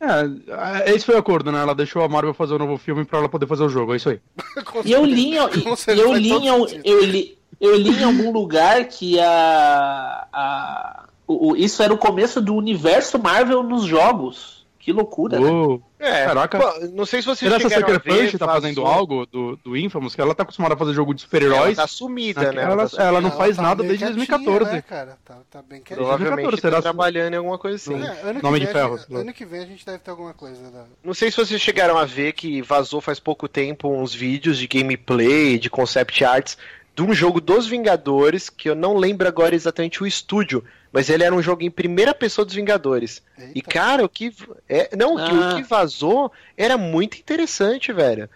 É, 0.00 0.90
esse 0.94 1.04
foi 1.04 1.14
o 1.14 1.18
acordo, 1.18 1.52
né? 1.52 1.60
Ela 1.60 1.74
deixou 1.74 2.02
a 2.02 2.08
Marvel 2.08 2.32
fazer 2.32 2.54
um 2.54 2.58
novo 2.58 2.78
filme 2.78 3.04
pra 3.04 3.18
ela 3.18 3.28
poder 3.28 3.46
fazer 3.46 3.62
o 3.64 3.68
jogo, 3.68 3.92
é 3.92 3.96
isso 3.96 4.08
aí. 4.10 4.20
E 4.84 4.92
eu 4.92 5.04
li, 5.04 5.34
eu, 5.36 5.48
faz 5.50 5.64
li, 5.64 5.76
sentido. 5.76 6.80
eu, 6.84 7.04
li, 7.04 7.38
eu 7.60 7.76
li 7.76 8.00
em 8.00 8.04
algum 8.04 8.32
lugar 8.32 8.84
que 8.86 9.20
a, 9.20 10.26
a 10.32 11.04
o, 11.26 11.50
o- 11.52 11.56
isso 11.56 11.82
era 11.82 11.92
o 11.92 11.98
começo 11.98 12.40
do 12.40 12.54
universo 12.54 13.18
Marvel 13.18 13.62
nos 13.62 13.84
jogos. 13.84 14.61
Que 14.82 14.92
loucura, 14.92 15.38
né? 15.38 15.46
Uou. 15.48 15.80
É, 15.96 16.24
Caraca. 16.26 16.58
pô, 16.58 16.86
não 16.92 17.06
sei 17.06 17.22
se 17.22 17.26
vocês 17.26 17.38
Será 17.48 17.60
que 17.60 17.66
a 17.66 17.70
chegaram 17.70 17.94
Sucker 17.94 18.12
Punch 18.18 18.36
tá 18.36 18.46
fazendo 18.48 18.84
algo 18.84 19.24
do, 19.26 19.54
do 19.58 19.76
Infamous? 19.76 20.16
Que 20.16 20.20
ela 20.20 20.34
tá 20.34 20.42
acostumada 20.42 20.74
a 20.74 20.76
fazer 20.76 20.92
jogo 20.92 21.14
de 21.14 21.22
Ela 21.22 21.24
super-heróis. 21.28 21.76
tá 21.76 21.86
sumida, 21.86 22.50
né? 22.52 22.62
Ela- 22.64 22.76
tá 22.78 22.88
sumida. 22.88 23.08
ela 23.08 23.20
não 23.20 23.30
faz 23.30 23.54
tá 23.54 23.62
nada 23.62 23.84
desde 23.84 23.98
quietinha, 24.06 24.16
2014. 24.16 24.72
Né, 24.72 24.82
cara? 24.82 25.16
Tá, 25.24 25.36
tá 25.48 25.62
bem. 25.62 25.80
Provavelmente 25.82 26.18
2014, 26.50 26.60
tá 26.62 26.68
será- 26.68 26.82
trabalhando 26.82 27.34
em 27.34 27.36
alguma 27.36 27.56
coisa 27.56 27.76
assim. 27.76 27.94
É, 27.94 28.32
Nome 28.42 28.58
vem 28.58 28.60
de 28.62 28.66
a 28.66 28.72
ferro, 28.72 28.98
gente- 28.98 29.14
ano 29.14 29.32
que 29.32 29.44
vem 29.46 29.60
a 29.60 29.66
gente 29.66 29.86
deve 29.86 29.98
ter 30.00 30.10
alguma 30.10 30.34
coisa. 30.34 30.68
Da... 30.72 30.84
Não 31.04 31.14
sei 31.14 31.30
se 31.30 31.36
vocês 31.36 31.60
chegaram 31.62 31.96
a 31.96 32.04
ver 32.04 32.32
que 32.32 32.60
vazou 32.62 33.00
faz 33.00 33.20
pouco 33.20 33.46
tempo 33.46 33.88
uns 33.88 34.12
vídeos 34.12 34.58
de 34.58 34.66
gameplay, 34.66 35.56
de 35.60 35.70
concept 35.70 36.24
arts, 36.24 36.58
de 36.94 37.02
um 37.02 37.14
jogo 37.14 37.40
dos 37.40 37.66
Vingadores, 37.66 38.50
que 38.50 38.68
eu 38.68 38.74
não 38.74 38.96
lembro 38.96 39.26
agora 39.26 39.54
exatamente 39.54 40.02
o 40.02 40.06
estúdio, 40.06 40.62
mas 40.92 41.08
ele 41.08 41.24
era 41.24 41.34
um 41.34 41.40
jogo 41.42 41.62
em 41.62 41.70
primeira 41.70 42.12
pessoa 42.14 42.44
dos 42.44 42.54
Vingadores. 42.54 43.22
Eita. 43.38 43.52
E 43.54 43.62
cara, 43.62 44.04
o 44.04 44.08
que 44.08 44.32
é, 44.68 44.94
não, 44.96 45.14
o 45.14 45.16
que- 45.16 45.30
Ah. 45.42 45.52
o 45.52 45.56
que 45.56 45.62
vazou 45.62 46.30
era 46.56 46.76
muito 46.76 47.16
interessante, 47.18 47.92
velho. 47.92 48.28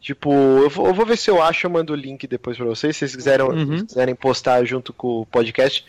Tipo, 0.00 0.32
eu 0.32 0.70
vou, 0.70 0.86
eu 0.86 0.94
vou 0.94 1.04
ver 1.06 1.18
se 1.18 1.30
eu 1.30 1.42
acho, 1.42 1.66
eu 1.66 1.70
mando 1.70 1.92
o 1.92 1.96
link 1.96 2.26
depois 2.26 2.56
pra 2.56 2.64
vocês, 2.66 2.96
se 2.96 3.00
vocês 3.00 3.14
quiserem, 3.16 3.46
Uhum. 3.46 3.84
quiserem 3.86 4.14
postar 4.14 4.64
junto 4.64 4.92
com 4.92 5.20
o 5.20 5.26
podcast. 5.26 5.84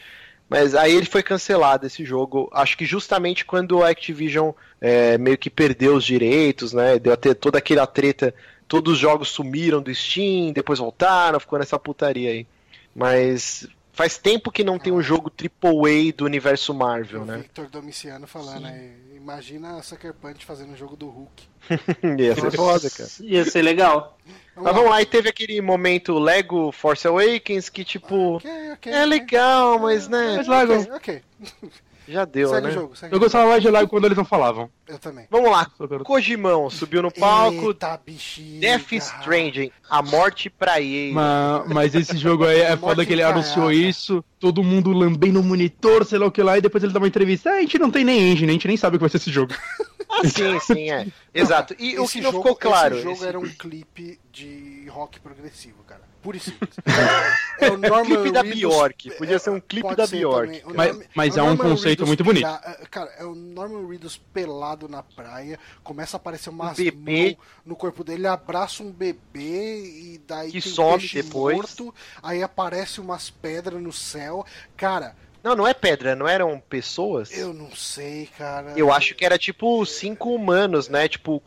Mas 0.49 0.75
aí 0.75 0.93
ele 0.93 1.05
foi 1.05 1.23
cancelado 1.23 1.87
esse 1.87 2.03
jogo. 2.03 2.49
Acho 2.53 2.77
que 2.77 2.83
justamente 2.85 3.45
quando 3.45 3.81
a 3.81 3.87
Activision 3.89 4.51
é, 4.81 5.17
meio 5.17 5.37
que 5.37 5.49
perdeu 5.49 5.95
os 5.95 6.03
direitos, 6.03 6.73
né? 6.73 6.99
Deu 6.99 7.13
até 7.13 7.33
toda 7.33 7.57
aquela 7.57 7.87
treta. 7.87 8.33
Todos 8.71 8.93
os 8.93 8.99
jogos 8.99 9.27
sumiram 9.27 9.81
do 9.81 9.93
Steam, 9.93 10.53
depois 10.53 10.79
voltaram, 10.79 11.41
ficou 11.41 11.59
nessa 11.59 11.77
putaria 11.77 12.29
aí. 12.29 12.47
Mas 12.95 13.67
faz 13.91 14.17
tempo 14.17 14.49
que 14.49 14.63
não 14.63 14.79
tem 14.79 14.93
um 14.93 15.01
jogo 15.01 15.29
AAA 15.29 16.13
do 16.15 16.23
universo 16.23 16.73
Marvel, 16.73 17.23
o 17.23 17.25
né? 17.25 17.39
Victor 17.39 17.67
Domiciano 17.67 18.25
falando 18.25 18.67
aí. 18.67 18.93
Imagina 19.13 19.75
a 19.75 19.83
Sucker 19.83 20.13
Punch 20.13 20.45
fazendo 20.45 20.71
um 20.71 20.77
jogo 20.77 20.95
do 20.95 21.09
Hulk. 21.09 21.43
Ia 22.17 22.33
ser 22.33 22.51
foda, 22.51 22.89
cara. 22.89 23.09
Ia 23.19 23.43
ser 23.43 23.61
legal. 23.61 24.17
Mas 24.55 24.73
vamos 24.73 24.89
lá, 24.89 25.01
e 25.01 25.05
teve 25.05 25.27
aquele 25.27 25.59
momento 25.59 26.17
Lego 26.17 26.71
Force 26.71 27.05
Awakens 27.05 27.67
que, 27.67 27.83
tipo, 27.83 28.37
Ok, 28.37 28.71
ok. 28.71 28.93
é 28.93 29.05
legal, 29.05 29.79
mas 29.79 30.07
né, 30.07 30.37
Mas 30.37 30.47
Lego. 30.47 30.95
Ok, 30.95 30.95
ok. 30.95 31.21
já 32.11 32.25
deu, 32.25 32.49
segue 32.49 32.61
né? 32.67 32.69
o 32.69 32.73
jogo, 32.73 32.95
segue 32.95 33.15
Eu 33.15 33.19
gostava 33.19 33.47
mais 33.49 33.61
de 33.61 33.69
Lego 33.69 33.87
quando 33.89 34.05
eles 34.05 34.17
não 34.17 34.25
falavam. 34.25 34.69
Eu 34.87 34.99
também. 34.99 35.25
Vamos 35.29 35.49
lá, 35.49 35.65
Kojimão 36.03 36.69
subiu 36.69 37.01
no 37.01 37.11
palco, 37.11 37.67
Eita, 37.69 37.99
bexiga. 38.05 38.59
Death 38.59 38.91
Stranding, 38.91 39.71
a 39.89 40.01
morte 40.01 40.49
pra 40.49 40.81
EA. 40.81 41.13
Mas, 41.13 41.67
mas 41.67 41.95
esse 41.95 42.17
jogo 42.17 42.45
aí 42.45 42.59
é 42.59 42.75
foda 42.77 43.05
que 43.05 43.13
ele 43.13 43.23
anunciou 43.23 43.71
isso, 43.71 44.23
todo 44.39 44.63
mundo 44.63 44.91
lambendo 44.91 45.39
o 45.39 45.43
monitor, 45.43 46.05
sei 46.05 46.19
lá 46.19 46.25
o 46.27 46.31
que 46.31 46.43
lá, 46.43 46.57
e 46.57 46.61
depois 46.61 46.83
ele 46.83 46.93
dá 46.93 46.99
uma 46.99 47.07
entrevista. 47.07 47.49
Ah, 47.51 47.55
a 47.55 47.61
gente 47.61 47.79
não 47.79 47.89
tem 47.89 48.03
nem 48.03 48.31
engine, 48.31 48.49
a 48.49 48.53
gente 48.53 48.67
nem 48.67 48.77
sabe 48.77 48.95
o 48.95 48.99
que 48.99 49.03
vai 49.03 49.09
ser 49.09 49.17
esse 49.17 49.31
jogo. 49.31 49.53
Ah, 50.13 50.27
sim, 50.27 50.59
sim, 50.59 50.91
é. 50.91 51.07
Exato. 51.33 51.73
E 51.79 51.97
o 51.97 52.05
que 52.05 52.19
não 52.19 52.33
jogo- 52.33 52.43
ficou 52.43 52.55
claro. 52.57 52.95
Esse 52.95 53.03
jogo 53.05 53.15
esse- 53.15 53.25
era 53.25 53.39
um 53.39 53.47
clipe 53.47 54.19
de 54.29 54.85
rock 54.89 55.21
progressivo, 55.21 55.77
cara. 55.87 56.01
Puro 56.21 56.37
e 56.37 56.39
simples. 56.39 56.69
É 57.61 57.69
o 57.69 57.77
Norman 57.77 58.05
clipe 58.05 58.31
da 58.31 58.41
Bjork. 58.41 59.11
Podia 59.17 59.37
ser 59.37 59.51
um 59.51 59.59
clipe 59.59 59.95
da 59.95 60.07
Bjork. 60.07 60.63
O 60.65 60.73
Mas- 60.73 60.99
mas 61.13 61.37
é 61.37 61.43
um 61.43 61.55
conceito 61.55 61.99
Reedus 61.99 62.07
muito 62.07 62.23
bonito. 62.23 62.41
pela- 62.47 62.59
Cara, 62.89 63.11
é 63.19 63.23
o 63.25 63.35
Norman 63.35 63.87
Reedus 63.87 64.17
pelado 64.17 64.87
na 64.89 65.03
praia, 65.03 65.59
começa 65.83 66.15
a 66.15 66.19
aparecer 66.19 66.49
umas 66.49 66.77
Um 66.79 66.83
bebê. 66.83 67.37
no 67.65 67.75
corpo 67.75 68.03
dele, 68.03 68.21
ele 68.21 68.27
abraça 68.27 68.81
um 68.81 68.91
bebê 68.91 69.83
e 69.85 70.21
daí 70.27 70.51
Que 70.51 70.61
tem 70.61 70.71
some 70.71 70.97
peixe 70.99 71.21
depois. 71.21 71.55
morto, 71.55 71.93
aí 72.23 72.41
aparece 72.41 72.99
umas 72.99 73.29
pedras 73.29 73.79
no 73.81 73.91
céu. 73.93 74.43
Cara, 74.75 75.15
Não, 75.43 75.55
não 75.55 75.67
é 75.67 75.73
pedra, 75.73 76.15
não 76.15 76.27
eram 76.27 76.59
pessoas? 76.69 77.31
eu 77.37 77.53
não 77.53 77.75
sei, 77.75 78.27
cara. 78.37 78.73
Eu 78.75 78.91
acho 78.91 79.13
que 79.15 79.23
era 79.25 79.37
tipo 79.37 79.85
cinco 79.85 80.33
humanos, 80.33 80.87
né? 80.89 81.07
Tipo, 81.07 81.41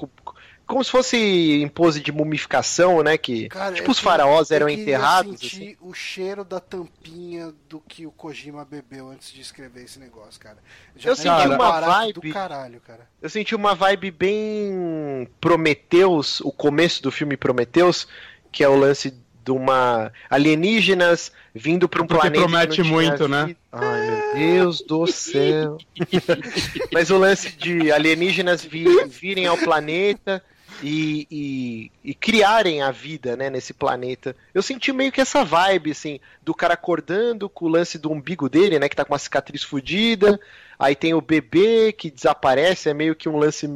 como 0.66 0.82
se 0.82 0.90
fosse 0.90 1.16
em 1.16 1.68
pose 1.68 2.00
de 2.00 2.10
mumificação, 2.10 3.02
né? 3.02 3.16
Que 3.18 3.48
Cara, 3.48 3.74
tipo 3.74 3.88
eu 3.88 3.92
os 3.92 3.98
faraós 3.98 4.50
eram 4.50 4.68
eu 4.68 4.74
enterrados. 4.78 5.40
sentir 5.40 5.56
assim. 5.56 5.76
o 5.80 5.92
cheiro 5.92 6.44
da 6.44 6.58
tampinha 6.60 7.52
do 7.68 7.80
que 7.80 8.06
o 8.06 8.10
Kojima 8.10 8.64
bebeu 8.64 9.08
antes 9.10 9.32
de 9.32 9.40
escrever 9.40 9.84
esse 9.84 9.98
negócio, 9.98 10.40
cara. 10.40 10.58
Já 10.96 11.10
Eu 11.10 11.16
senti 11.16 11.48
uma 11.48 11.80
vibe- 11.80 12.12
do 12.14 12.32
caralho, 12.32 12.80
cara. 12.80 13.08
Eu 13.20 13.28
senti 13.30 13.54
uma 13.54 13.74
vibe 13.74 14.10
bem 14.10 15.28
Prometheus, 15.40 16.40
o 16.40 16.50
começo 16.52 17.02
do 17.02 17.10
filme 17.10 17.36
Prometheus, 17.36 18.06
que 18.50 18.64
é 18.64 18.68
o 18.68 18.76
lance 18.76 19.10
de 19.44 19.50
uma 19.52 20.10
alienígenas 20.30 21.30
vindo 21.54 21.86
para 21.86 22.02
um 22.02 22.06
Porque 22.06 22.20
planeta. 22.22 22.42
que 22.46 22.50
promete 22.50 22.82
muito, 22.82 23.28
né? 23.28 23.54
Ai, 23.70 24.00
meu 24.10 24.34
Deus 24.34 24.80
do 24.80 25.06
céu. 25.06 25.76
Mas 26.92 27.10
o 27.10 27.18
lance 27.18 27.50
de 27.52 27.92
alienígenas 27.92 28.64
vi- 28.64 29.04
virem 29.06 29.46
ao 29.46 29.58
planeta 29.58 30.42
e, 30.86 31.26
e- 31.30 31.90
e 32.10 32.14
criarem 32.14 32.82
a 32.82 32.90
vida, 32.90 33.36
né, 33.36 33.48
nesse 33.48 33.72
planeta. 33.72 34.36
Eu 34.52 34.62
senti 34.62 34.92
meio 34.92 35.10
que 35.10 35.20
essa 35.20 35.42
vibe, 35.42 35.92
assim, 35.92 36.20
do 36.42 36.54
cara 36.54 36.74
acordando 36.74 37.48
com 37.48 37.64
o 37.64 37.68
lance 37.68 37.98
do 37.98 38.12
umbigo 38.12 38.48
dele, 38.50 38.78
né, 38.78 38.88
que 38.88 38.94
tá 38.96 39.04
com 39.04 39.12
uma 39.12 39.18
cicatriz 39.18 39.62
fodida. 39.62 40.38
Aí 40.78 40.94
tem 40.94 41.14
o 41.14 41.20
bebê 41.22 41.92
que 41.92 42.10
desaparece, 42.10 42.90
é 42.90 42.94
meio 42.94 43.14
que 43.14 43.28
um 43.28 43.38
lance 43.38 43.66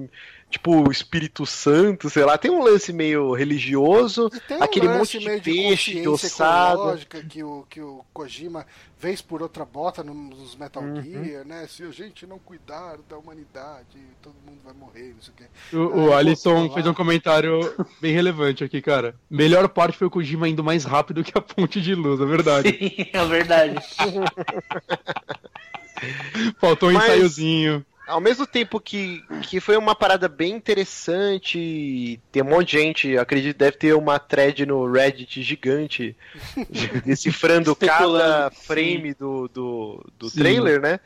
tipo 0.51 0.83
o 0.87 0.91
Espírito 0.91 1.45
Santo, 1.45 2.09
sei 2.09 2.25
lá, 2.25 2.39
tem 2.39 2.51
um 2.51 2.63
lance 2.63 2.93
meio 2.93 3.35
religioso, 3.35 4.31
tem 4.49 4.57
um 4.59 4.63
aquele 4.63 4.87
lance 4.87 4.99
monte 4.99 5.19
de 5.19 5.27
meio 5.27 5.43
peixe, 5.43 5.93
de 5.93 5.99
ecológica 6.01 7.23
que 7.23 7.43
o, 7.43 7.67
que 7.69 7.81
o 7.81 8.03
Kojima, 8.15 8.67
vez 8.99 9.21
por 9.21 9.43
outra, 9.43 9.65
bota 9.65 10.03
nos 10.03 10.57
Metal 10.57 10.83
Uhum. 10.83 11.03
Gear, 11.03 11.45
né? 11.45 11.67
Se 11.69 11.83
a 11.83 11.91
gente 11.91 12.27
não 12.27 12.39
cuidar 12.39 12.97
da 13.09 13.19
humanidade, 13.19 13.99
todo 14.23 14.35
mundo 14.47 14.59
vai 14.65 14.73
morrer, 14.73 15.15
não 15.15 15.23
sei 15.23 15.35
o 15.35 15.37
quê. 15.37 15.77
O, 15.77 16.01
o 16.01 16.07
eu 16.07 16.15
Alisson 16.15 16.71
fez 16.73 16.87
um 16.87 16.95
comentário 16.95 17.61
bem 18.01 18.15
relevante 18.15 18.65
aqui, 18.65 18.81
cara. 18.81 19.15
Melhor 19.31 19.69
parte 19.69 19.99
foi 19.99 20.07
o 20.07 20.11
Kojima 20.11 20.49
indo 20.49 20.65
mais 20.65 20.85
rápido 20.85 21.23
que 21.23 21.37
a 21.37 21.41
ponte 21.43 21.81
de 21.81 21.95
luz, 21.95 22.21
é 22.21 22.25
verdade. 22.25 22.71
Sim, 22.71 23.11
é 23.13 23.25
verdade. 23.27 23.77
Faltou 26.59 26.91
um 26.91 26.93
Mas- 26.93 27.05
ensaiozinho. 27.05 27.85
Ao 28.09 28.21
mesmo 28.21 28.47
tempo 28.47 28.81
que, 28.81 29.23
que 29.43 29.61
foi 29.61 29.77
uma 29.77 29.95
parada 29.95 30.29
bem 30.29 30.55
interessante, 30.55 32.19
tem 32.33 32.43
um 32.43 32.47
monte 32.47 32.71
de 32.71 32.79
gente, 32.79 33.19
acredito 33.19 33.53
que 33.53 33.59
deve 33.59 33.77
ter 33.77 33.95
uma 33.95 34.19
thread 34.19 34.65
no 34.67 34.91
Reddit 34.91 35.43
gigante 35.43 36.17
decifrando 37.05 37.77
cada 37.77 38.51
frame 38.51 39.15
do, 39.15 39.47
do, 39.49 40.07
do 40.19 40.31
Sim. 40.31 40.39
trailer, 40.39 40.81
né? 40.81 40.99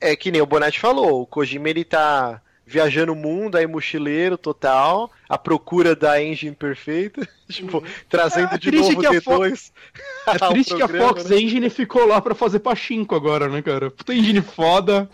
É 0.00 0.14
que 0.14 0.30
nem 0.30 0.42
o 0.42 0.46
Bonatti 0.46 0.78
falou, 0.78 1.22
o 1.22 1.26
Kojima 1.26 1.70
ele 1.70 1.84
tá 1.84 2.42
viajando 2.68 3.12
o 3.12 3.16
mundo, 3.16 3.56
aí 3.56 3.66
mochileiro 3.66 4.36
total, 4.36 5.10
à 5.26 5.38
procura 5.38 5.96
da 5.96 6.22
engine 6.22 6.54
perfeita, 6.54 7.26
tipo, 7.48 7.82
trazendo 8.08 8.52
É 8.54 8.58
de 8.58 8.68
triste 8.70 8.90
novo 8.94 9.00
que 9.00 9.06
a 9.06 9.10
D2. 9.12 9.72
É 10.28 10.38
triste 10.50 10.74
que 10.74 10.82
a 10.82 10.86
programa, 10.86 11.08
Fox 11.14 11.30
né? 11.30 11.38
Engine 11.40 11.70
ficou 11.70 12.06
lá 12.06 12.20
pra 12.20 12.34
fazer 12.34 12.58
pachinko 12.58 13.14
agora, 13.14 13.48
né, 13.48 13.62
cara? 13.62 13.90
Puta 13.90 14.12
engine 14.14 14.42
foda. 14.42 15.08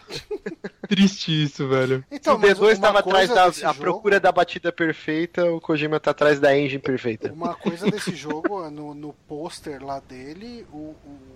triste 0.89 1.44
isso, 1.44 1.68
velho. 1.68 2.05
Se 2.10 2.16
Então, 2.16 2.34
o 2.34 2.39
mas 2.41 2.58
D2 2.58 2.73
uma 2.74 2.76
tava 2.81 2.99
atrás 2.99 3.28
da 3.31 3.44
a 3.44 3.50
jogo- 3.50 3.74
procura 3.81 4.18
da 4.18 4.33
batida 4.33 4.73
perfeita, 4.73 5.44
o 5.52 5.60
Kojima 5.60 6.00
tá 6.00 6.10
atrás 6.10 6.41
da 6.41 6.57
engine 6.58 6.81
perfeita. 6.83 7.33
Uma 7.33 7.55
coisa 7.55 7.89
desse 7.89 8.15
jogo, 8.16 8.68
no, 8.70 8.92
no 8.92 9.12
pôster 9.28 9.84
lá 9.84 10.00
dele, 10.00 10.66
o, 10.73 10.97
o 11.07 11.34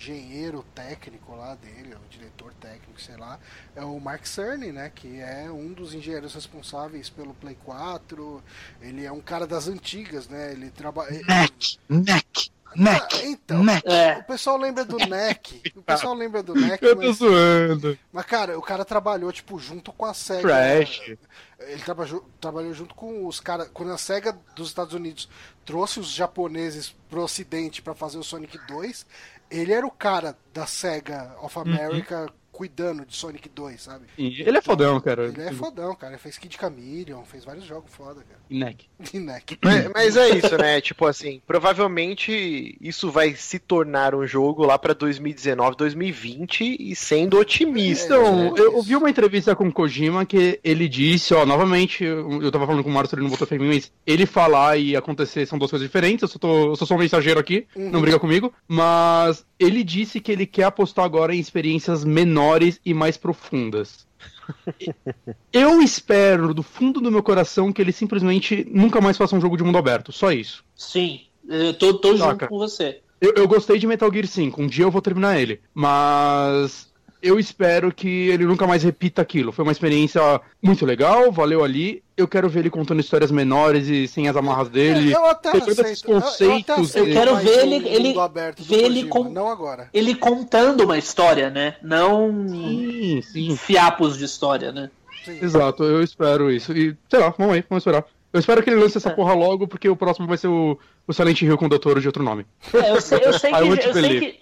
engenheiro 0.00 0.64
técnico 0.74 1.36
lá 1.36 1.54
dele, 1.56 1.94
o 1.94 2.08
diretor 2.08 2.54
técnico, 2.54 2.98
sei 3.00 3.16
lá, 3.18 3.38
é 3.76 3.84
o 3.84 4.00
Mark 4.00 4.24
Cerny, 4.26 4.72
né? 4.72 4.90
Que 4.94 5.20
é 5.20 5.50
um 5.50 5.72
dos 5.74 5.92
engenheiros 5.92 6.34
responsáveis 6.34 7.10
pelo 7.10 7.34
Play 7.34 7.56
4. 7.64 8.42
Ele 8.80 9.04
é 9.04 9.12
um 9.12 9.20
cara 9.20 9.46
das 9.46 9.68
antigas, 9.68 10.26
né? 10.26 10.52
Ele 10.52 10.70
trabalha. 10.70 11.10
Neck, 11.28 11.78
neck, 11.88 12.50
neck, 12.74 13.16
Ah, 13.16 13.26
então, 13.26 13.62
neck. 13.62 13.86
É. 13.86 14.16
o 14.18 14.24
pessoal 14.24 14.56
lembra 14.56 14.84
do 14.86 14.96
NEC. 15.06 15.60
O 15.76 15.82
pessoal 15.82 16.14
lembra 16.14 16.42
do 16.42 16.54
NEC, 16.54 16.82
Eu 16.82 16.96
tô 16.96 17.02
mas, 17.02 17.16
zoando. 17.18 17.98
mas, 18.10 18.24
cara, 18.24 18.58
o 18.58 18.62
cara 18.62 18.84
trabalhou, 18.86 19.30
tipo, 19.30 19.58
junto 19.58 19.92
com 19.92 20.06
a 20.06 20.14
SEGA. 20.14 20.40
Trash. 20.48 21.14
Ele 21.58 21.82
trabalhou, 21.82 22.26
trabalhou 22.40 22.72
junto 22.72 22.94
com 22.94 23.26
os 23.26 23.38
caras. 23.38 23.68
Quando 23.74 23.92
a 23.92 23.98
SEGA 23.98 24.32
dos 24.56 24.68
Estados 24.68 24.94
Unidos 24.94 25.28
trouxe 25.66 26.00
os 26.00 26.08
japoneses 26.10 26.96
pro 27.10 27.20
ocidente 27.22 27.82
pra 27.82 27.94
fazer 27.94 28.16
o 28.16 28.24
Sonic 28.24 28.56
2, 28.66 29.04
ele 29.50 29.72
era 29.72 29.86
o 29.86 29.90
cara 29.90 30.36
da 30.52 30.66
SEGA 30.66 31.34
of 31.40 31.58
America 31.58 32.26
cuidando 32.60 33.06
de 33.06 33.16
Sonic 33.16 33.48
2, 33.48 33.80
sabe? 33.80 34.04
E 34.18 34.42
Ele 34.42 34.58
é 34.58 34.60
fodão, 34.60 35.00
cara. 35.00 35.28
Ele 35.28 35.40
é 35.40 35.50
fodão, 35.50 35.94
cara. 35.94 36.12
Ele 36.12 36.20
fez 36.20 36.36
Kid 36.36 36.54
Chameleon, 36.60 37.24
fez 37.24 37.42
vários 37.42 37.64
jogos 37.64 37.90
foda, 37.90 38.22
cara. 38.22 38.38
E 38.50 38.58
neck. 38.58 38.86
E 39.14 39.18
NEC. 39.18 39.58
Mas, 39.64 39.88
mas 39.94 40.16
é 40.18 40.28
isso, 40.36 40.58
né? 40.58 40.78
Tipo 40.82 41.06
assim, 41.06 41.40
provavelmente 41.46 42.76
isso 42.78 43.10
vai 43.10 43.34
se 43.34 43.58
tornar 43.58 44.14
um 44.14 44.26
jogo 44.26 44.66
lá 44.66 44.78
pra 44.78 44.92
2019, 44.92 45.74
2020 45.74 46.76
e 46.78 46.94
sendo 46.94 47.38
otimista. 47.38 48.14
Então, 48.14 48.52
né? 48.52 48.60
eu 48.60 48.76
ouvi 48.76 48.94
uma 48.94 49.08
entrevista 49.08 49.56
com 49.56 49.68
o 49.68 49.72
Kojima 49.72 50.26
que 50.26 50.60
ele 50.62 50.86
disse, 50.86 51.32
ó, 51.32 51.46
novamente, 51.46 52.04
eu 52.04 52.52
tava 52.52 52.66
falando 52.66 52.84
com 52.84 52.90
o 52.90 52.92
Márcio, 52.92 53.14
ele 53.14 53.22
não 53.22 53.30
botou 53.30 53.46
fé 53.46 53.56
em 53.56 53.60
mim, 53.60 53.68
mas 53.68 53.90
ele 54.06 54.26
falar 54.26 54.76
e 54.76 54.94
acontecer 54.94 55.46
são 55.46 55.58
duas 55.58 55.70
coisas 55.70 55.88
diferentes, 55.88 56.22
eu 56.22 56.28
só, 56.28 56.38
tô, 56.38 56.72
eu 56.72 56.76
só 56.76 56.84
sou 56.84 56.98
um 56.98 57.00
mensageiro 57.00 57.40
aqui, 57.40 57.66
não 57.74 58.02
briga 58.02 58.18
comigo, 58.18 58.52
mas 58.68 59.46
ele 59.60 59.84
disse 59.84 60.20
que 60.20 60.32
ele 60.32 60.46
quer 60.46 60.64
apostar 60.64 61.04
agora 61.04 61.34
em 61.34 61.38
experiências 61.38 62.02
menores 62.02 62.80
e 62.84 62.94
mais 62.94 63.18
profundas. 63.18 64.06
Eu 65.52 65.82
espero, 65.82 66.54
do 66.54 66.62
fundo 66.62 67.00
do 67.00 67.10
meu 67.10 67.22
coração, 67.22 67.72
que 67.72 67.80
ele 67.80 67.92
simplesmente 67.92 68.66
nunca 68.70 69.00
mais 69.00 69.16
faça 69.16 69.36
um 69.36 69.40
jogo 69.40 69.56
de 69.56 69.62
mundo 69.62 69.78
aberto, 69.78 70.12
só 70.12 70.32
isso. 70.32 70.64
Sim, 70.74 71.20
eu 71.48 71.74
tô, 71.74 71.94
tô 71.94 72.16
junto 72.16 72.48
com 72.48 72.58
você. 72.58 73.00
Eu, 73.20 73.34
eu 73.36 73.46
gostei 73.46 73.78
de 73.78 73.86
Metal 73.86 74.12
Gear 74.12 74.26
5, 74.26 74.62
um 74.62 74.66
dia 74.66 74.84
eu 74.84 74.90
vou 74.90 75.02
terminar 75.02 75.38
ele. 75.38 75.60
Mas 75.74 76.89
eu 77.22 77.38
espero 77.38 77.92
que 77.92 78.28
ele 78.28 78.44
nunca 78.44 78.66
mais 78.66 78.82
repita 78.82 79.20
aquilo. 79.22 79.52
Foi 79.52 79.62
uma 79.62 79.72
experiência 79.72 80.40
muito 80.62 80.84
legal, 80.86 81.30
valeu 81.30 81.62
ali. 81.64 82.02
Eu 82.16 82.28
quero 82.28 82.48
ver 82.48 82.60
ele 82.60 82.70
contando 82.70 83.00
histórias 83.00 83.30
menores 83.30 83.88
e 83.88 84.06
sem 84.06 84.28
as 84.28 84.36
amarras 84.36 84.68
dele. 84.68 85.12
eu 85.12 85.24
até 85.26 85.52
todos 85.52 85.78
esses 85.78 86.04
aceito. 86.04 86.08
Eu- 86.08 86.12
eu 86.12 86.18
até 86.18 86.26
conceitos. 86.28 86.90
aceito 86.90 87.08
Eu 87.08 87.12
quero 87.14 87.36
ver 87.36 87.58
um 87.58 87.60
ele- 87.72 87.88
ele- 87.88 88.14
ver 88.58 88.84
ele 88.84 89.04
com- 89.04 89.24
Não 89.30 89.48
agora. 89.48 89.88
Ele 89.92 90.14
contando 90.14 90.84
uma 90.84 90.98
história, 90.98 91.48
né? 91.50 91.76
Não 91.82 92.46
Sim, 92.48 93.22
sim. 93.22 93.56
fiapos 93.56 94.18
de 94.18 94.24
história, 94.24 94.70
né? 94.72 94.90
Sim. 95.24 95.38
Exato, 95.42 95.84
eu 95.84 96.02
espero 96.02 96.50
isso. 96.50 96.72
E, 96.76 96.96
sei 97.08 97.20
lá, 97.20 97.34
vamos 97.36 97.54
aí, 97.54 97.64
vamos 97.68 97.82
esperar. 97.82 98.04
Eu 98.32 98.38
espero 98.40 98.62
que 98.62 98.70
ele 98.70 98.80
lance 98.80 98.96
essa 98.96 99.10
É. 99.10 99.12
porra 99.12 99.34
logo, 99.34 99.66
porque 99.66 99.88
o 99.88 99.96
próximo 99.96 100.26
vai 100.26 100.36
ser 100.38 100.46
o, 100.46 100.78
o 101.06 101.12
Silent 101.12 101.42
Hill 101.42 101.58
com 101.58 101.66
o 101.66 101.68
Doutor 101.68 102.00
de 102.00 102.06
outro 102.06 102.22
nome. 102.22 102.46
É, 102.72 102.90
eu 102.92 103.00
sei, 103.00 103.18
eu 103.24 103.32
sei 103.32 103.50
que, 103.52 103.88
eu 103.88 103.92
sei 103.92 104.20
que 104.20 104.38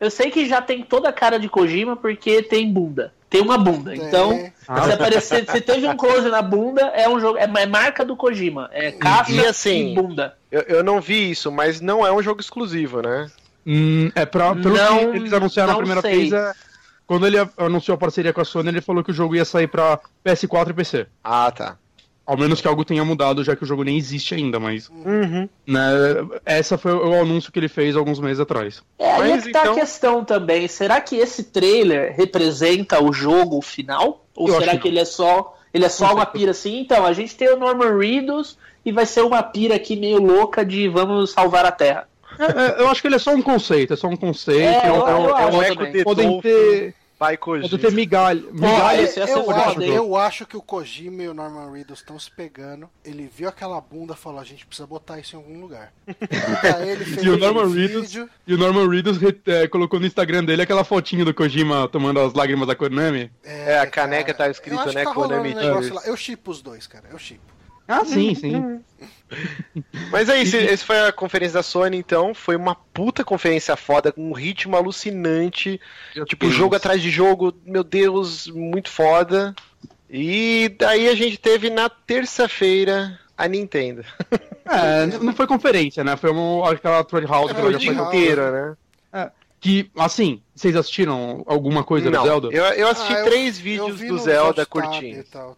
eu 0.00 0.10
sei 0.10 0.30
que 0.30 0.48
já 0.48 0.60
tem 0.62 0.82
toda 0.82 1.08
a 1.08 1.12
cara 1.12 1.38
de 1.38 1.48
Kojima 1.48 1.96
porque 1.96 2.42
tem 2.42 2.70
bunda. 2.72 3.12
Tem 3.28 3.40
uma 3.40 3.56
bunda. 3.56 3.94
Então, 3.94 4.50
Ah. 4.66 4.82
se, 4.82 4.92
aparecer, 4.92 5.48
se 5.48 5.60
teve 5.60 5.86
um 5.86 5.96
close 5.96 6.28
na 6.28 6.42
bunda, 6.42 6.80
é 6.94 7.08
um 7.08 7.20
jogo. 7.20 7.38
É, 7.38 7.44
é 7.44 7.66
marca 7.66 8.04
do 8.04 8.16
Kojima. 8.16 8.68
É 8.72 8.90
caixa 8.90 9.30
E 9.30 9.46
assim, 9.46 9.92
e 9.92 9.94
bunda. 9.94 10.36
Eu, 10.50 10.62
eu 10.62 10.82
não 10.84 11.00
vi 11.00 11.30
isso, 11.30 11.52
mas 11.52 11.80
não 11.80 12.04
é 12.04 12.10
um 12.12 12.20
jogo 12.22 12.40
exclusivo, 12.40 13.00
né? 13.02 13.30
Hum, 13.64 14.10
é 14.16 14.26
pra, 14.26 14.54
pelo 14.56 14.76
Não- 14.76 15.12
que 15.12 15.16
eles 15.18 15.32
anunciaram 15.32 15.72
não 15.72 15.78
primeira 15.78 16.00
sei. 16.00 16.12
vez, 16.28 16.32
é, 16.32 16.52
quando 17.06 17.24
ele 17.26 17.38
a- 17.38 17.48
anunciou 17.58 17.94
a 17.94 17.98
parceria 17.98 18.32
com 18.32 18.40
a 18.40 18.44
Sony, 18.44 18.68
ele 18.68 18.80
falou 18.80 19.04
que 19.04 19.10
o 19.12 19.14
jogo 19.14 19.36
ia 19.36 19.44
sair 19.44 19.68
pra 19.68 20.00
PS4 20.24 20.70
e 20.70 20.74
PC. 20.74 21.06
Ah, 21.22 21.52
tá. 21.52 21.76
Ao 22.30 22.36
menos 22.36 22.60
que 22.60 22.68
algo 22.68 22.84
tenha 22.84 23.04
mudado, 23.04 23.42
já 23.42 23.56
que 23.56 23.64
o 23.64 23.66
jogo 23.66 23.82
nem 23.82 23.96
existe 23.98 24.36
ainda, 24.36 24.60
mas. 24.60 24.88
Uhum. 24.88 25.48
Né, 25.66 25.80
essa 26.46 26.78
foi 26.78 26.92
o 26.92 27.20
anúncio 27.20 27.50
que 27.50 27.58
ele 27.58 27.68
fez 27.68 27.96
alguns 27.96 28.20
meses 28.20 28.38
atrás. 28.38 28.82
É, 28.98 29.10
aí 29.14 29.30
é 29.30 29.34
Mas 29.34 29.44
que 29.46 29.50
tá 29.50 29.60
então- 29.62 29.72
a 29.72 29.80
questão 29.80 30.24
também. 30.24 30.68
Será 30.68 31.00
que 31.00 31.16
esse 31.16 31.42
trailer 31.42 32.14
representa 32.16 33.02
o 33.02 33.12
jogo 33.12 33.60
final? 33.60 34.24
Ou 34.36 34.46
Eu 34.48 34.60
será 34.60 34.72
que 34.72 34.78
que 34.78 34.88
ele 34.88 35.00
é 35.00 35.04
só. 35.04 35.56
Ele 35.74 35.84
é 35.84 35.88
só 35.88 36.14
uma 36.14 36.24
pira 36.24 36.52
assim? 36.52 36.78
Então, 36.80 37.04
a 37.04 37.12
gente 37.12 37.34
tem 37.34 37.48
o 37.52 37.56
Norman 37.58 37.98
Reedus 37.98 38.56
e 38.84 38.92
vai 38.92 39.06
ser 39.06 39.22
uma 39.22 39.42
pira 39.42 39.74
aqui 39.74 39.96
meio 39.96 40.22
louca 40.22 40.64
de 40.64 40.88
vamos 40.88 41.32
salvar 41.32 41.64
a 41.64 41.72
Terra. 41.72 42.08
É, 42.38 42.80
eu 42.80 42.88
acho 42.88 43.02
que 43.02 43.08
ele 43.08 43.16
é 43.16 43.18
só 43.18 43.32
um 43.34 43.42
conceito, 43.42 43.92
é 43.92 43.96
só 43.96 44.06
um 44.06 44.16
conceito. 44.16 44.60
É, 44.62 44.86
é 44.86 44.92
um- 44.92 44.96
eu- 44.96 45.06
é 45.08 45.14
um- 45.16 45.24
eu 45.28 45.36
é 45.36 45.46
um- 45.50 45.62
eco 45.62 45.86
de 45.86 46.04
podem 46.04 46.40
ter, 46.40 46.94
by 47.20 47.36
Kojima. 47.36 47.68
podem 47.68 47.78
ter 47.78 47.92
migalha. 47.94 48.42
Migalha 48.50 49.02
ia 49.02 49.06
ser 49.08 49.28
eu, 49.28 49.50
acho, 49.50 49.82
eu 49.82 50.16
acho 50.16 50.46
que 50.46 50.56
o 50.56 50.62
Kojima 50.62 51.22
e 51.22 51.28
o 51.28 51.34
Norman 51.34 51.70
Reedus 51.70 51.98
estão 51.98 52.18
se 52.18 52.30
pegando. 52.30 52.88
Ele 53.04 53.30
viu 53.32 53.48
aquela 53.48 53.80
bunda 53.80 54.14
e 54.14 54.16
falou: 54.16 54.40
a 54.40 54.44
gente 54.44 54.66
precisa 54.66 54.86
botar 54.86 55.18
isso 55.18 55.36
em 55.36 55.38
algum 55.38 55.60
lugar. 55.60 55.92
Ele 56.86 57.24
E 57.24 57.28
o 57.28 57.36
Norman 57.36 57.68
Reedus, 57.72 58.14
e 58.46 58.54
o 58.54 58.58
Norman 58.58 58.88
Reedus 58.88 59.18
re- 59.18 59.40
é, 59.46 59.68
colocou 59.68 60.00
no 60.00 60.06
Instagram 60.06 60.44
dele 60.44 60.62
aquela 60.62 60.84
fotinho 60.84 61.24
do 61.24 61.34
Kojima 61.34 61.86
tomando 61.88 62.20
as 62.20 62.32
lágrimas 62.32 62.66
da 62.66 62.74
Konami. 62.74 63.30
É, 63.44 63.78
a 63.78 63.86
caneca 63.86 64.32
tá 64.32 64.46
eu 64.46 64.52
escrito, 64.52 64.80
acho 64.80 64.94
né, 64.94 65.04
tá 65.04 65.12
Konami 65.12 65.54
um. 65.54 66.00
Eu 66.06 66.16
chipo 66.16 66.50
os 66.50 66.62
dois, 66.62 66.86
cara. 66.86 67.04
Eu 67.10 67.18
chipo. 67.18 67.59
Ah, 67.90 68.04
sim, 68.04 68.34
sim. 68.34 68.80
Mas 70.10 70.28
é 70.28 70.40
isso, 70.42 70.56
esse 70.56 70.84
foi 70.84 70.98
a 71.00 71.12
conferência 71.12 71.54
da 71.54 71.62
Sony, 71.62 71.96
então. 71.96 72.34
Foi 72.34 72.56
uma 72.56 72.74
puta 72.74 73.24
conferência 73.24 73.76
foda, 73.76 74.12
com 74.12 74.28
um 74.30 74.32
ritmo 74.32 74.76
alucinante. 74.76 75.80
Tipo, 76.26 76.50
jogo 76.50 76.74
atrás 76.76 77.00
de 77.02 77.10
jogo, 77.10 77.52
meu 77.64 77.82
Deus, 77.84 78.46
muito 78.48 78.90
foda. 78.90 79.54
E 80.08 80.74
daí 80.78 81.08
a 81.08 81.14
gente 81.14 81.38
teve 81.38 81.70
na 81.70 81.88
terça-feira 81.88 83.18
a 83.36 83.46
Nintendo. 83.48 84.04
É, 84.66 85.06
não 85.06 85.32
foi 85.34 85.46
conferência, 85.46 86.04
né? 86.04 86.16
Foi 86.16 86.30
uma, 86.30 86.70
aquela 86.72 87.02
Treehouse 87.04 87.50
É, 87.50 87.54
que 87.54 87.60
Foi 87.60 87.70
ela 87.70 87.78
o 87.78 87.80
já 87.80 87.92
foi. 87.94 88.06
Inteiro, 88.06 88.52
né? 88.52 88.76
Que, 89.60 89.90
assim, 89.98 90.40
vocês 90.54 90.74
assistiram 90.74 91.44
alguma 91.46 91.84
coisa 91.84 92.10
Não, 92.10 92.22
do 92.22 92.26
Zelda? 92.26 92.48
Eu, 92.50 92.64
eu 92.64 92.88
assisti 92.88 93.12
Ah, 93.12 93.18
eu- 93.18 93.24
três 93.26 93.58
eu 93.58 93.62
vídeos 93.62 94.00
vi 94.00 94.08
do 94.08 94.18
Zelda 94.18 94.64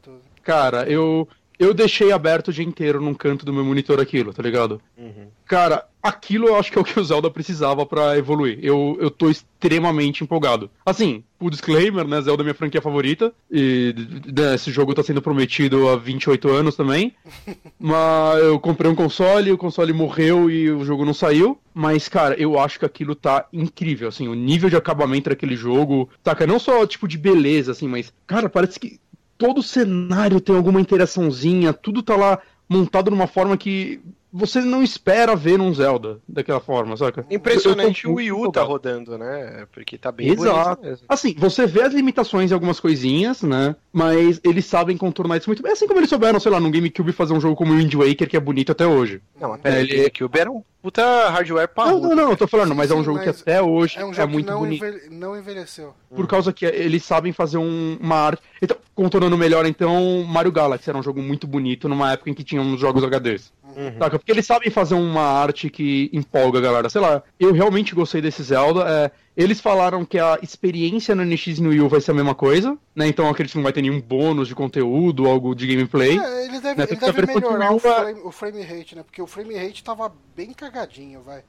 tudo. 0.03 0.21
Cara, 0.43 0.91
eu, 0.91 1.29
eu 1.63 1.73
deixei 1.73 2.11
aberto 2.11 2.49
o 2.49 2.53
dia 2.53 2.65
inteiro 2.65 3.01
num 3.01 3.15
canto 3.15 3.47
do 3.47 3.53
meu 3.53 3.65
monitor 3.65 4.01
aquilo, 4.01 4.35
tá 4.35 4.43
ligado? 4.43 4.81
Uhum. 4.99 5.29
Cara, 5.47 5.87
aquilo 6.03 6.49
eu 6.49 6.57
acho 6.57 6.73
que 6.73 6.79
é 6.79 6.81
o 6.81 6.85
que 6.85 6.99
o 6.99 7.05
Zelda 7.05 7.31
precisava 7.31 7.87
pra 7.87 8.19
evoluir. 8.19 8.59
Eu, 8.61 8.97
eu 9.01 9.11
tô 9.11 9.31
extremamente 9.31 10.25
empolgado. 10.25 10.69
Assim, 10.85 11.23
o 11.39 11.49
disclaimer, 11.49 12.07
né? 12.07 12.21
Zelda 12.21 12.43
é 12.43 12.45
minha 12.45 12.55
franquia 12.55 12.83
favorita. 12.83 13.33
E 13.51 13.95
né, 14.27 14.57
esse 14.57 14.73
jogo 14.73 14.93
tá 14.93 15.05
sendo 15.05 15.23
prometido 15.23 15.89
há 15.89 15.97
28 15.97 16.49
anos 16.49 16.75
também. 16.75 17.15
Mas 17.79 18.43
eu 18.43 18.59
comprei 18.59 18.91
um 18.91 18.95
console, 18.95 19.53
o 19.53 19.59
console 19.59 19.93
morreu 19.93 20.51
e 20.51 20.69
o 20.71 20.85
jogo 20.85 21.05
não 21.05 21.15
saiu. 21.15 21.57
Mas, 21.73 22.09
cara, 22.09 22.35
eu 22.35 22.59
acho 22.59 22.79
que 22.79 22.85
aquilo 22.85 23.15
tá 23.15 23.47
incrível, 23.53 24.09
assim, 24.09 24.27
o 24.27 24.35
nível 24.35 24.69
de 24.69 24.77
acabamento 24.77 25.31
daquele 25.31 25.55
jogo. 25.55 26.09
Saca, 26.25 26.47
não 26.47 26.59
só 26.59 26.85
tipo 26.87 27.07
de 27.07 27.17
beleza, 27.17 27.71
assim, 27.73 27.87
mas, 27.87 28.13
cara, 28.27 28.49
parece 28.49 28.81
que 28.81 28.99
todo 29.43 29.61
cenário 29.61 30.41
tem 30.41 30.55
alguma 30.55 30.81
interaçãozinha, 30.81 31.73
tudo 31.73 32.01
tá 32.01 32.15
lá 32.15 32.39
montado 32.69 33.11
numa 33.11 33.27
forma 33.27 33.57
que 33.57 34.01
você 34.33 34.61
não 34.61 34.83
espera 34.83 35.37
ver 35.37 35.59
num 35.59 35.73
Zelda 35.75 36.19
daquela 36.29 36.61
forma, 36.61 36.97
saca? 36.97 37.27
Impressionante 37.31 38.07
o 38.09 38.15
Wii 38.15 38.33
U 38.33 38.51
tá 38.51 38.63
rodando, 38.63 39.19
né? 39.19 39.67
Porque 39.73 39.99
tá 39.99 40.11
bem 40.11 40.29
Exato. 40.31 40.77
bonito 40.81 40.83
mesmo. 40.83 41.07
Assim, 41.09 41.35
você 41.37 41.67
vê 41.67 41.83
as 41.83 41.93
limitações 41.93 42.51
em 42.51 42.55
algumas 42.55 42.81
coisinhas, 42.81 43.43
né? 43.43 43.77
Mas 43.93 44.41
eles 44.45 44.65
sabem 44.65 44.97
contornar 44.97 45.37
isso 45.37 45.49
muito 45.49 45.63
bem. 45.63 45.73
Assim 45.73 45.87
como 45.87 46.01
eles 46.01 46.09
souberam, 46.11 46.41
sei 46.41 46.51
lá, 46.51 46.59
no 46.59 46.71
GameCube 46.71 47.13
fazer 47.13 47.35
um 47.35 47.41
jogo 47.41 47.57
como 47.57 47.73
o 47.73 47.77
Wind 47.77 47.93
Waker, 47.95 48.29
que 48.29 48.37
é 48.37 48.41
bonito 48.41 48.73
até 48.73 48.87
hoje. 48.87 49.21
Não, 49.41 49.57
pera, 49.59 49.77
É, 49.77 49.81
ele... 49.81 49.93
ele- 49.93 49.99
GameCube 50.11 50.39
era 50.39 50.51
um 50.51 50.63
puta 50.83 51.29
hardware 51.31 51.69
Não, 51.69 51.75
parrudo. 51.75 52.09
não, 52.09 52.17
não, 52.17 52.31
eu 52.31 52.37
tô 52.37 52.49
falando, 52.49 52.75
mas 52.75 52.91
é 52.91 52.95
um 52.95 52.99
Sim, 52.99 53.05
jogo 53.05 53.21
que 53.21 53.29
até 53.29 53.63
hoje 53.63 53.97
É 53.99 54.05
um 54.05 54.11
é, 54.11 54.15
jogo 54.15 54.27
que 54.29 54.33
muito 54.33 54.51
não, 54.51 54.59
bonito. 54.61 54.85
envelhe- 54.85 55.09
não 55.11 55.39
envelheceu. 55.39 55.95
Por 56.13 56.27
causa 56.27 56.53
que 56.53 56.65
eles 56.67 57.05
sabem 57.05 57.33
fazer 57.33 57.59
um- 57.59 57.97
uma 58.01 58.17
arte. 58.17 58.43
Então, 58.61 58.77
contornando 58.95 59.39
melhor, 59.39 59.65
então, 59.65 60.25
Mario 60.25 60.51
Galaxy 60.51 60.91
era 60.91 60.99
um 60.99 61.03
jogo 61.03 61.23
muito 61.23 61.47
bonito 61.47 61.89
numa 61.89 62.13
época 62.13 62.31
em 62.31 62.35
que 62.35 62.43
tinha 62.43 62.61
uns 62.61 62.81
jogos 62.81 63.05
HDs. 63.05 63.53
Saca? 63.99 64.19
Porque 64.19 64.33
eles 64.33 64.47
sabem 64.47 64.71
fazer 64.71 64.95
uma 64.95 65.23
arte 65.23 65.71
que 65.71 66.11
empolga 66.13 66.59
a 66.59 66.63
galera. 66.63 66.91
Sei 66.91 67.01
lá, 67.01 67.23
eu 67.39 67.53
realmente 67.53 67.95
gostei 67.95 68.21
desse 68.21 68.43
Zelda. 68.43 68.85
É, 68.89 69.11
eles 69.37 69.61
falaram 69.61 70.05
que 70.05 70.19
a 70.19 70.39
experiência 70.43 71.15
no 71.15 71.25
NX 71.25 71.59
e 71.59 71.63
no 71.63 71.71
Wii 71.71 71.81
U 71.81 71.89
vai 71.89 72.01
ser 72.01 72.11
a 72.11 72.15
mesma 72.15 72.35
coisa, 72.35 72.77
né? 72.95 73.07
Então 73.09 73.25
eu 73.25 73.31
acredito 73.31 73.53
que 73.53 73.59
não 73.59 73.65
vai 73.65 73.73
ter 73.73 73.83
nenhum 73.83 74.01
bônus 74.01 74.49
de 74.49 74.55
conteúdo, 74.55 75.27
algo 75.27 75.55
de 75.55 75.67
gameplay. 75.67 76.19
É, 76.19 76.45
ele 76.47 76.61
deve, 76.61 76.79
Né, 76.79 76.87
ele 76.91 77.01
deve 77.01 77.27
melhorar 77.27 77.73
o 77.73 77.77
é- 77.77 77.81
frame, 77.81 78.21
o 78.25 78.31
frame 78.31 78.63
rate, 78.63 78.95
né? 78.97 79.03
Porque 79.03 79.23
o 79.23 79.27
frame 79.27 79.55
rate 79.55 79.83
tava 79.83 80.13
bem 80.37 80.53
cagadinho, 80.53 81.23
vai. 81.23 81.43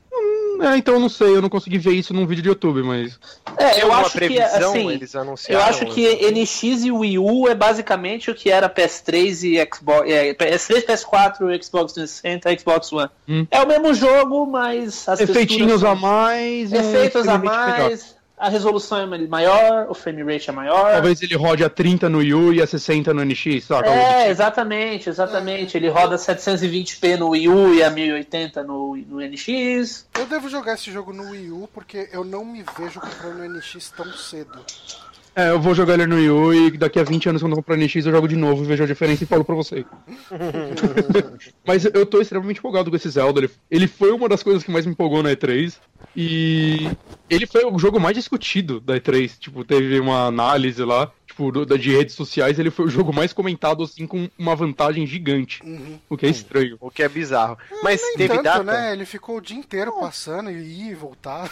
É, 0.65 0.77
então 0.77 0.93
eu 0.95 0.99
não 0.99 1.09
sei, 1.09 1.35
eu 1.35 1.41
não 1.41 1.49
consegui 1.49 1.77
ver 1.77 1.91
isso 1.93 2.13
num 2.13 2.25
vídeo 2.25 2.41
de 2.43 2.49
YouTube, 2.49 2.81
mas. 2.83 3.19
É, 3.57 3.83
eu 3.83 3.91
acho 3.93 4.11
que, 4.11 4.17
previsão? 4.17 4.71
assim, 4.71 4.89
Eles 4.91 5.13
eu 5.13 5.21
anunciaram? 5.21 5.65
acho 5.65 5.85
que 5.87 6.31
NX 6.31 6.63
e 6.85 6.91
Wii 6.91 7.19
U 7.19 7.47
é 7.47 7.53
basicamente 7.55 8.31
o 8.31 8.35
que 8.35 8.49
era 8.49 8.69
PS3 8.69 9.43
e 9.43 9.69
Xbox, 9.75 10.09
é, 10.09 10.33
PS3, 10.33 10.85
PS4, 10.85 11.63
Xbox 11.63 11.93
360, 11.93 12.59
Xbox 12.59 12.91
One. 12.93 13.09
Hum. 13.27 13.45
É 13.51 13.61
o 13.61 13.67
mesmo 13.67 13.93
jogo, 13.93 14.45
mas 14.45 15.07
as 15.07 15.19
Efeitinhos 15.19 15.81
texturas 15.81 15.83
a 15.83 15.87
são- 15.87 15.95
mais. 15.95 16.71
um 16.71 16.75
efeitos 16.75 17.27
a 17.27 17.37
mais, 17.37 18.15
a 18.37 18.49
resolução 18.49 18.99
é 18.99 19.27
maior, 19.27 19.87
o 19.89 19.93
frame 19.93 20.23
rate 20.23 20.49
é 20.49 20.53
maior. 20.53 20.91
Talvez 20.91 21.21
ele 21.21 21.35
rode 21.35 21.63
a 21.63 21.69
30 21.69 22.09
no 22.09 22.17
Wii 22.17 22.33
U 22.33 22.53
e 22.53 22.61
a 22.61 22.67
60 22.67 23.13
no 23.13 23.23
NX, 23.23 23.63
saca? 23.63 23.89
É, 23.89 24.29
exatamente, 24.29 25.07
exatamente. 25.07 25.77
Ele 25.77 25.87
roda 25.87 26.15
720p 26.15 27.17
no 27.17 27.29
Wii 27.29 27.47
U 27.47 27.73
e 27.73 27.83
a 27.83 27.89
1080 27.89 28.63
no, 28.63 28.97
no 28.97 29.21
NX. 29.21 30.07
Eu 30.17 30.25
devo 30.25 30.49
jogar 30.49 30.73
esse 30.73 30.91
jogo 30.91 31.13
no 31.13 31.29
Wii 31.29 31.51
U 31.51 31.69
porque 31.73 32.09
eu 32.11 32.23
não 32.23 32.43
me 32.43 32.65
vejo 32.77 32.99
comprando 32.99 33.39
o 33.39 33.49
NX 33.49 33.93
tão 33.95 34.11
cedo. 34.13 34.59
É, 35.35 35.49
eu 35.49 35.59
vou 35.59 35.73
jogar 35.73 35.95
ele 35.95 36.05
no 36.05 36.15
Wii 36.15 36.29
U 36.29 36.53
e 36.53 36.77
daqui 36.77 36.99
a 36.99 37.03
20 37.03 37.29
anos, 37.29 37.41
quando 37.41 37.53
eu 37.53 37.57
comprar 37.57 37.75
NX, 37.75 38.05
eu 38.05 38.11
jogo 38.11 38.27
de 38.27 38.35
novo, 38.35 38.63
vejo 38.63 38.83
a 38.83 38.87
diferença 38.87 39.23
e 39.23 39.27
falo 39.27 39.43
pra 39.43 39.55
você. 39.55 39.83
Mas 41.65 41.85
eu 41.85 42.05
tô 42.05 42.21
extremamente 42.21 42.59
empolgado 42.59 42.89
com 42.89 42.95
esse 42.95 43.09
Zelda. 43.09 43.49
Ele, 43.69 43.87
foi 43.87 44.11
uma 44.11 44.29
das 44.29 44.43
coisas 44.43 44.63
que 44.63 44.71
mais 44.71 44.85
me 44.85 44.91
empolgou 44.91 45.23
na 45.23 45.31
E3. 45.31 45.75
E 46.15 46.87
ele 47.29 47.47
foi 47.47 47.65
o 47.65 47.79
jogo 47.79 47.99
mais 47.99 48.15
discutido 48.15 48.79
da 48.79 48.99
E3. 48.99 49.37
Tipo, 49.39 49.63
teve 49.65 49.99
uma 49.99 50.27
análise 50.27 50.83
lá, 50.83 51.11
tipo, 51.25 51.51
do- 51.51 51.65
de 51.77 51.89
redes 51.91 52.13
sociais, 52.13 52.59
ele 52.59 52.69
foi 52.69 52.85
o 52.85 52.89
jogo 52.89 53.11
mais 53.11 53.33
comentado, 53.33 53.81
assim, 53.83 54.05
com 54.05 54.29
uma 54.37 54.55
vantagem 54.55 55.07
gigante. 55.07 55.61
Uhum. 55.63 55.97
O 56.09 56.15
que 56.15 56.27
é 56.27 56.29
estranho. 56.29 56.77
O 56.79 56.91
que 56.91 57.01
é 57.01 57.09
bizarro. 57.09 57.57
Mas 57.81 58.01
Nem 58.01 58.17
teve 58.17 58.33
tanto, 58.35 58.43
data? 58.43 58.63
né? 58.63 58.93
Ele 58.93 59.05
ficou 59.05 59.37
o 59.37 59.41
dia 59.41 59.57
inteiro 59.57 59.93
passando 59.99 60.51
e 60.51 60.61
ia 60.85 60.91
e 60.91 60.95
voltar. 60.95 61.49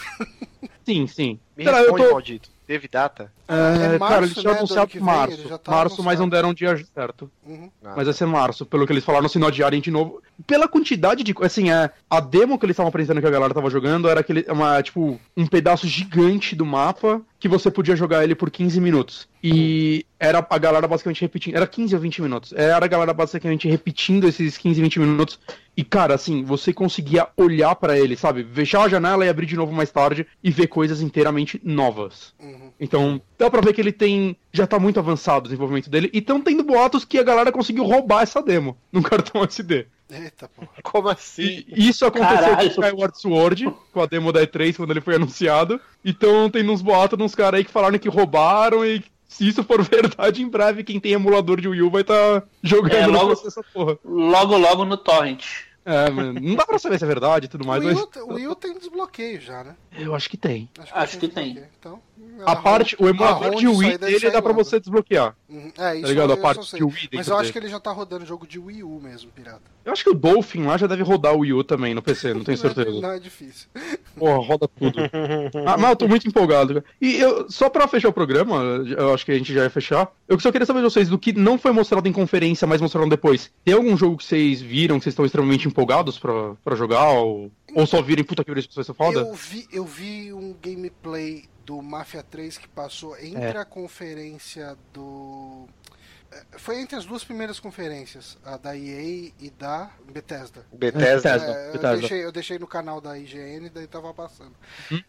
Sim, 0.84 1.06
sim. 1.08 1.38
Me 1.56 1.64
Sei 1.64 1.72
lá, 1.72 1.78
eu 1.80 1.84
responde, 1.86 2.04
tô- 2.04 2.12
maldito. 2.12 2.51
Teve 2.66 2.88
data? 2.88 3.32
É, 3.48 3.94
É 3.94 3.98
março, 3.98 4.14
cara, 4.14 4.24
eles 4.24 4.36
né, 4.36 4.40
tinham 4.40 4.54
do 4.54 4.58
anunciado 4.58 4.86
que 4.90 4.98
vem, 4.98 5.04
março. 5.04 5.58
tá 5.58 5.70
março, 5.72 6.02
mas 6.02 6.18
não 6.18 6.26
anunciado. 6.26 6.30
deram 6.30 6.50
o 6.50 6.54
dia 6.54 6.86
certo. 6.94 7.30
Uhum. 7.46 7.70
Ah, 7.84 7.94
Mas 7.96 8.04
vai 8.06 8.14
ser 8.14 8.26
março, 8.26 8.64
pelo 8.64 8.86
que 8.86 8.92
eles 8.92 9.04
falaram, 9.04 9.28
se 9.28 9.38
não 9.38 9.48
adiarem 9.48 9.80
de 9.80 9.90
novo. 9.90 10.22
Pela 10.46 10.68
quantidade 10.68 11.22
de. 11.22 11.34
Assim, 11.40 11.70
é, 11.70 11.90
a 12.08 12.20
demo 12.20 12.58
que 12.58 12.64
eles 12.64 12.74
estavam 12.74 12.88
apresentando 12.88 13.20
que 13.20 13.26
a 13.26 13.30
galera 13.30 13.52
tava 13.52 13.68
jogando 13.68 14.08
era 14.08 14.20
aquele, 14.20 14.44
uma, 14.48 14.82
tipo, 14.82 15.20
um 15.36 15.46
pedaço 15.46 15.86
gigante 15.86 16.54
do 16.54 16.64
mapa 16.64 17.20
que 17.38 17.48
você 17.48 17.70
podia 17.70 17.96
jogar 17.96 18.22
ele 18.22 18.34
por 18.36 18.50
15 18.50 18.80
minutos. 18.80 19.28
E 19.42 20.06
era 20.18 20.46
a 20.48 20.58
galera 20.58 20.86
basicamente 20.86 21.20
repetindo. 21.20 21.56
Era 21.56 21.66
15 21.66 21.94
ou 21.96 22.00
20 22.00 22.22
minutos. 22.22 22.52
Era 22.52 22.84
a 22.84 22.88
galera 22.88 23.12
basicamente 23.12 23.66
repetindo 23.68 24.28
esses 24.28 24.56
15, 24.56 24.80
20 24.80 25.00
minutos. 25.00 25.40
E, 25.76 25.82
cara, 25.82 26.14
assim, 26.14 26.44
você 26.44 26.72
conseguia 26.72 27.28
olhar 27.36 27.74
pra 27.74 27.98
ele, 27.98 28.16
sabe? 28.16 28.44
Fechar 28.52 28.82
a 28.82 28.88
janela 28.88 29.24
e 29.24 29.28
abrir 29.28 29.46
de 29.46 29.56
novo 29.56 29.72
mais 29.72 29.90
tarde 29.90 30.26
e 30.42 30.50
ver 30.50 30.66
coisas 30.66 31.00
inteiramente 31.00 31.60
novas. 31.64 32.34
Uhum. 32.38 32.70
Então, 32.78 33.20
dá 33.38 33.50
pra 33.50 33.62
ver 33.62 33.72
que 33.72 33.80
ele 33.80 33.92
tem. 33.92 34.36
Já 34.52 34.66
tá 34.66 34.78
muito 34.78 34.98
avançado 34.98 35.40
o 35.40 35.48
desenvolvimento 35.48 35.88
dele. 35.88 36.10
E 36.12 36.18
estão 36.18 36.40
tendo 36.42 36.62
boatos 36.62 37.04
que 37.06 37.18
a 37.18 37.22
galera 37.22 37.50
conseguiu 37.50 37.84
roubar 37.84 38.22
essa 38.22 38.42
demo 38.42 38.76
num 38.92 39.02
cartão 39.02 39.42
SD. 39.42 39.86
Eita, 40.10 40.46
pô. 40.46 40.62
Como 40.82 41.08
assim? 41.08 41.64
E 41.66 41.88
isso 41.88 42.04
aconteceu 42.04 42.36
Caralho. 42.36 42.56
com 42.56 42.62
o 42.64 42.84
Skyward 42.84 43.18
Sword, 43.18 43.74
com 43.92 44.00
a 44.02 44.06
demo 44.06 44.30
da 44.30 44.46
E3, 44.46 44.76
quando 44.76 44.90
ele 44.90 45.00
foi 45.00 45.14
anunciado. 45.16 45.80
Então 46.04 46.50
tem 46.50 46.68
uns 46.68 46.82
boatos 46.82 47.16
de 47.16 47.24
uns 47.24 47.34
caras 47.34 47.58
aí 47.58 47.64
que 47.64 47.70
falaram 47.70 47.98
que 47.98 48.10
roubaram 48.10 48.84
e 48.84 49.02
se 49.32 49.48
isso 49.48 49.62
for 49.64 49.82
verdade, 49.84 50.42
em 50.42 50.48
breve 50.48 50.84
quem 50.84 51.00
tem 51.00 51.12
emulador 51.12 51.60
de 51.60 51.68
Wii 51.68 51.82
U 51.82 51.90
vai 51.90 52.02
estar 52.02 52.44
jogando 52.62 52.94
É, 52.94 53.06
no 53.06 53.12
logo- 53.12 53.32
essa 53.32 53.62
porra. 53.72 53.98
Logo, 54.04 54.56
logo 54.56 54.84
no 54.84 54.96
Torrent. 54.96 55.44
É, 55.84 56.08
mano, 56.10 56.38
não 56.40 56.54
dá 56.54 56.64
pra 56.64 56.78
saber 56.78 56.96
se 56.98 57.04
é 57.04 57.08
verdade 57.08 57.46
e 57.46 57.48
tudo 57.48 57.66
mais, 57.66 57.82
o, 57.82 57.86
Wii 57.88 57.94
mas 57.96 58.22
o 58.22 58.34
Wii 58.34 58.46
U 58.48 58.54
tem 58.54 58.78
desbloqueio 58.78 59.40
já, 59.40 59.64
né? 59.64 59.74
eu 59.98 60.14
acho 60.14 60.30
que 60.30 60.36
tem. 60.36 60.70
Acho 60.92 61.18
que 61.18 61.26
tem. 61.26 61.54
desbloqueio. 61.54 61.72
Então, 61.80 62.00
A 62.44 62.56
parte, 62.56 62.96
o 62.98 63.08
emulador 63.08 63.54
de 63.54 63.66
isso 63.66 63.80
aí 63.80 63.88
Wii 63.88 63.98
deve 63.98 64.18
dele 64.18 64.30
dá 64.30 64.42
pra 64.42 64.52
você 64.52 64.80
desbloquear. 64.80 65.34
Uhum. 65.48 65.72
É, 65.78 65.94
isso 65.94 66.02
Tá 66.02 66.08
ligado? 66.08 66.32
A 66.32 66.36
parte 66.36 66.76
de 66.76 66.82
Wii 66.82 67.10
Mas 67.14 67.28
eu 67.28 67.36
acho 67.36 67.52
que 67.52 67.58
ele 67.58 67.68
já 67.68 67.78
tá 67.78 67.92
rodando 67.92 68.26
jogo 68.26 68.46
de 68.46 68.58
Wii 68.58 68.82
U 68.82 69.00
mesmo, 69.00 69.30
pirata. 69.30 69.62
Eu 69.84 69.92
acho 69.92 70.04
que 70.04 70.10
o 70.10 70.14
Dolphin 70.14 70.64
lá 70.64 70.76
já 70.76 70.86
deve 70.86 71.02
rodar 71.02 71.34
o 71.34 71.40
Wii 71.40 71.52
U 71.52 71.64
também 71.64 71.94
no 71.94 72.02
PC, 72.02 72.34
não 72.34 72.44
tenho 72.44 72.58
certeza. 72.58 73.00
Não 73.00 73.12
é 73.12 73.18
difícil. 73.18 73.68
Porra, 74.16 74.46
roda 74.46 74.68
tudo. 74.68 74.98
ah, 75.66 75.76
mas 75.76 75.90
eu 75.90 75.96
tô 75.96 76.08
muito 76.08 76.26
empolgado. 76.26 76.84
E 77.00 77.16
eu, 77.16 77.50
só 77.50 77.68
pra 77.68 77.88
fechar 77.88 78.08
o 78.08 78.12
programa, 78.12 78.62
eu 78.96 79.12
acho 79.12 79.24
que 79.24 79.32
a 79.32 79.36
gente 79.36 79.52
já 79.52 79.64
ia 79.64 79.70
fechar. 79.70 80.10
Eu 80.28 80.38
só 80.38 80.50
queria 80.50 80.66
saber 80.66 80.80
de 80.80 80.84
vocês, 80.84 81.08
do 81.08 81.18
que 81.18 81.32
não 81.32 81.58
foi 81.58 81.72
mostrado 81.72 82.08
em 82.08 82.12
conferência, 82.12 82.66
mas 82.66 82.80
mostraram 82.80 83.08
depois. 83.08 83.50
Tem 83.64 83.74
algum 83.74 83.96
jogo 83.96 84.16
que 84.16 84.24
vocês 84.24 84.60
viram, 84.60 84.98
que 84.98 85.04
vocês 85.04 85.12
estão 85.12 85.24
extremamente 85.24 85.66
empolgados 85.68 86.18
pra, 86.18 86.54
pra 86.64 86.76
jogar? 86.76 87.10
Ou, 87.10 87.50
ou 87.74 87.86
só 87.86 88.00
virem, 88.00 88.24
puta 88.24 88.44
que 88.44 88.52
isso 88.52 88.68
vai 88.74 88.84
ser 88.84 88.94
foda? 88.94 89.20
Eu 89.20 89.34
vi, 89.34 89.66
eu 89.72 89.84
vi 89.84 90.32
um 90.32 90.54
gameplay 90.62 91.44
do 91.64 91.80
Mafia 91.82 92.22
3 92.22 92.58
que 92.58 92.68
passou 92.68 93.16
entre 93.18 93.56
É. 93.56 93.58
a 93.58 93.64
conferência 93.64 94.76
do. 94.92 95.66
é, 96.30 96.58
Foi 96.58 96.80
entre 96.80 96.96
as 96.96 97.04
duas 97.04 97.22
primeiras 97.24 97.60
conferências, 97.60 98.36
a 98.44 98.56
da 98.56 98.76
EA 98.76 99.32
e 99.38 99.50
da 99.58 99.90
Bethesda. 100.12 100.66
Bethesda. 100.72 101.14
Bethesda. 101.38 101.46
É, 101.52 101.68
eu, 101.68 101.72
Bethesda. 101.72 101.96
deixei, 101.98 102.24
eu 102.24 102.32
deixei 102.32 102.58
no 102.58 102.66
canal 102.66 103.00
da 103.00 103.18
IGN, 103.18 103.68
daí 103.70 103.86
tava 103.86 104.12
passando. 104.14 104.54
Hum? 104.90 105.02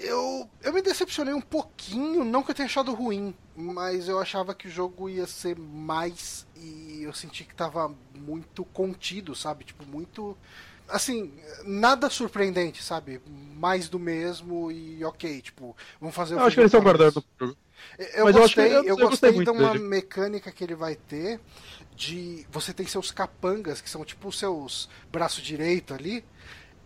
Eu, 0.00 0.48
eu 0.62 0.72
me 0.72 0.80
decepcionei 0.80 1.34
um 1.34 1.40
pouquinho, 1.40 2.24
não 2.24 2.42
que 2.42 2.52
eu 2.52 2.54
tenha 2.54 2.66
achado 2.66 2.94
ruim, 2.94 3.34
mas 3.56 4.06
eu 4.08 4.20
achava 4.20 4.54
que 4.54 4.68
o 4.68 4.70
jogo 4.70 5.08
ia 5.10 5.26
ser 5.26 5.58
mais 5.58 6.46
e 6.54 7.00
eu 7.02 7.12
senti 7.12 7.42
que 7.44 7.54
tava 7.54 7.92
muito 8.14 8.64
contido, 8.66 9.34
sabe? 9.34 9.64
Tipo, 9.64 9.84
muito. 9.84 10.38
Assim, 10.88 11.32
nada 11.64 12.08
surpreendente, 12.08 12.82
sabe? 12.82 13.20
Mais 13.54 13.88
do 13.88 13.98
mesmo 13.98 14.70
e 14.72 15.04
ok, 15.04 15.40
tipo, 15.42 15.76
vamos 16.00 16.14
fazer 16.14 16.34
o 16.34 16.38
Eu 16.38 16.44
acho 16.44 16.54
que 16.54 16.60
eles 16.60 16.68
estão 16.70 16.82
guardando. 16.82 17.22
Eu 17.40 18.24
Mas 18.24 18.36
eu 18.36 18.44
acho 18.44 18.54
que- 18.54 18.60
gostei, 18.60 18.66
eu- 18.68 18.70
eu, 18.70 18.84
eu 18.84 19.08
gostei 19.08 19.32
gostei 19.32 19.44
de 19.44 19.50
uma 19.50 19.72
dele. 19.72 19.84
mecânica 19.84 20.50
que 20.50 20.64
ele 20.64 20.74
vai 20.74 20.96
ter 20.96 21.40
de 21.94 22.46
você 22.50 22.72
tem 22.72 22.86
seus 22.86 23.10
capangas, 23.10 23.80
que 23.80 23.90
são 23.90 24.04
tipo 24.04 24.28
os 24.28 24.38
seus 24.38 24.88
braço 25.12 25.42
direito 25.42 25.92
ali, 25.94 26.24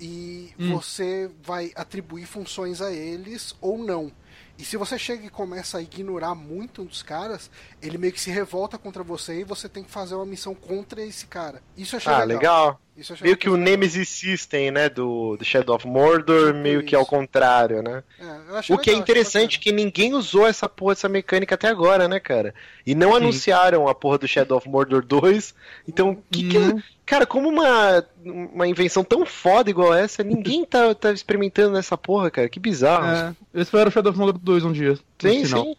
e 0.01 0.53
Hum. 0.59 0.75
você 0.77 1.31
vai 1.43 1.71
atribuir 1.77 2.27
funções 2.27 2.81
a 2.83 2.91
eles 2.93 3.55
ou 3.61 3.79
não. 3.79 4.11
E 4.59 4.65
se 4.65 4.77
você 4.77 4.99
chega 4.99 5.25
e 5.27 5.31
começa 5.31 5.79
a 5.79 5.83
ignorar 5.83 6.35
muito 6.35 6.83
um 6.83 6.85
dos 6.85 7.03
caras, 7.03 7.51
ele 7.81 7.97
meio 7.99 8.13
que 8.13 8.21
se 8.21 8.31
revolta 8.31 8.77
contra 8.79 9.03
você 9.03 9.41
e 9.41 9.45
você 9.45 9.69
tem 9.69 9.83
que 9.83 9.91
fazer 9.91 10.15
uma 10.15 10.27
missão 10.27 10.55
contra 10.55 11.03
esse 11.03 11.27
cara. 11.27 11.63
Isso 11.77 11.95
eu 11.95 11.99
achei 11.99 12.13
Ah, 12.13 12.25
legal. 12.25 12.37
legal. 12.39 12.81
Isso 12.97 13.15
Meio 13.23 13.37
que 13.37 13.49
o. 13.49 13.57
Nemesis 13.57 14.09
System, 14.09 14.71
né, 14.71 14.89
do, 14.89 15.37
do 15.37 15.45
Shadow 15.45 15.75
of 15.75 15.87
Mordor, 15.87 16.53
meio 16.53 16.83
que 16.83 16.95
ao 16.95 17.03
isso. 17.03 17.11
contrário, 17.11 17.83
né? 17.83 18.03
É, 18.21 18.51
eu 18.51 18.57
achei 18.57 18.77
O 18.77 18.79
que 18.79 18.91
é 18.91 18.93
legal, 18.93 19.03
achei 19.03 19.15
interessante 19.15 19.59
que 19.59 19.73
ninguém 19.73 20.13
usou 20.13 20.47
essa 20.47 20.69
porra, 20.69 20.93
essa 20.93 21.09
mecânica 21.09 21.55
até 21.55 21.69
agora, 21.69 22.07
né, 22.07 22.21
cara? 22.21 22.55
E 22.87 22.95
não 22.95 23.15
anunciaram 23.15 23.89
a 23.89 23.95
porra 23.95 24.19
do 24.19 24.29
Shadow 24.29 24.59
of 24.59 24.69
Mordor 24.69 25.05
2. 25.05 25.55
Então, 25.89 26.23
que 26.31 26.49
que. 26.49 26.59
Hum. 26.59 26.83
Cara, 27.07 27.27
como 27.27 27.49
uma, 27.49 28.05
uma 28.25 28.69
invenção 28.69 29.03
tão 29.03 29.27
foda 29.27 29.69
igual 29.69 29.93
essa, 29.93 30.23
ninguém 30.23 30.65
tá, 30.65 30.95
tá 30.95 31.13
experimentando 31.13 31.73
nessa 31.73 31.97
porra, 31.97 32.31
cara. 32.31 32.49
Que 32.49 32.61
bizarro. 32.61 33.07
É, 33.07 33.35
eu 33.55 33.63
espero 33.63 33.89
o 33.89 33.93
Shadow 33.93 34.11
of 34.13 34.19
Mordor 34.19 34.41
2 34.41 34.65
um 34.65 34.73
dia. 34.73 34.99
sim, 35.19 35.45
sim. 35.45 35.77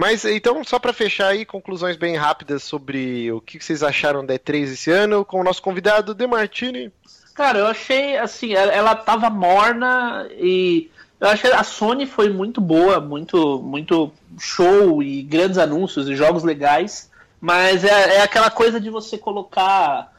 Mas 0.00 0.24
então, 0.24 0.64
só 0.64 0.78
pra 0.78 0.94
fechar 0.94 1.26
aí, 1.26 1.44
conclusões 1.44 1.94
bem 1.94 2.16
rápidas 2.16 2.62
sobre 2.62 3.30
o 3.32 3.38
que 3.38 3.62
vocês 3.62 3.82
acharam 3.82 4.24
da 4.24 4.32
E3 4.32 4.72
esse 4.72 4.90
ano, 4.90 5.26
com 5.26 5.38
o 5.38 5.44
nosso 5.44 5.60
convidado, 5.60 6.14
De 6.14 6.26
Martini. 6.26 6.90
Cara, 7.34 7.58
eu 7.58 7.66
achei 7.66 8.16
assim, 8.16 8.54
ela, 8.54 8.72
ela 8.72 8.96
tava 8.96 9.28
morna 9.28 10.26
e 10.38 10.90
eu 11.20 11.28
achei 11.28 11.52
a 11.52 11.62
Sony 11.62 12.06
foi 12.06 12.30
muito 12.30 12.62
boa, 12.62 12.98
muito, 12.98 13.60
muito 13.60 14.10
show 14.38 15.02
e 15.02 15.20
grandes 15.20 15.58
anúncios 15.58 16.08
e 16.08 16.16
jogos 16.16 16.44
legais, 16.44 17.10
mas 17.38 17.84
é, 17.84 18.16
é 18.16 18.22
aquela 18.22 18.50
coisa 18.50 18.80
de 18.80 18.88
você 18.88 19.18
colocar, 19.18 20.10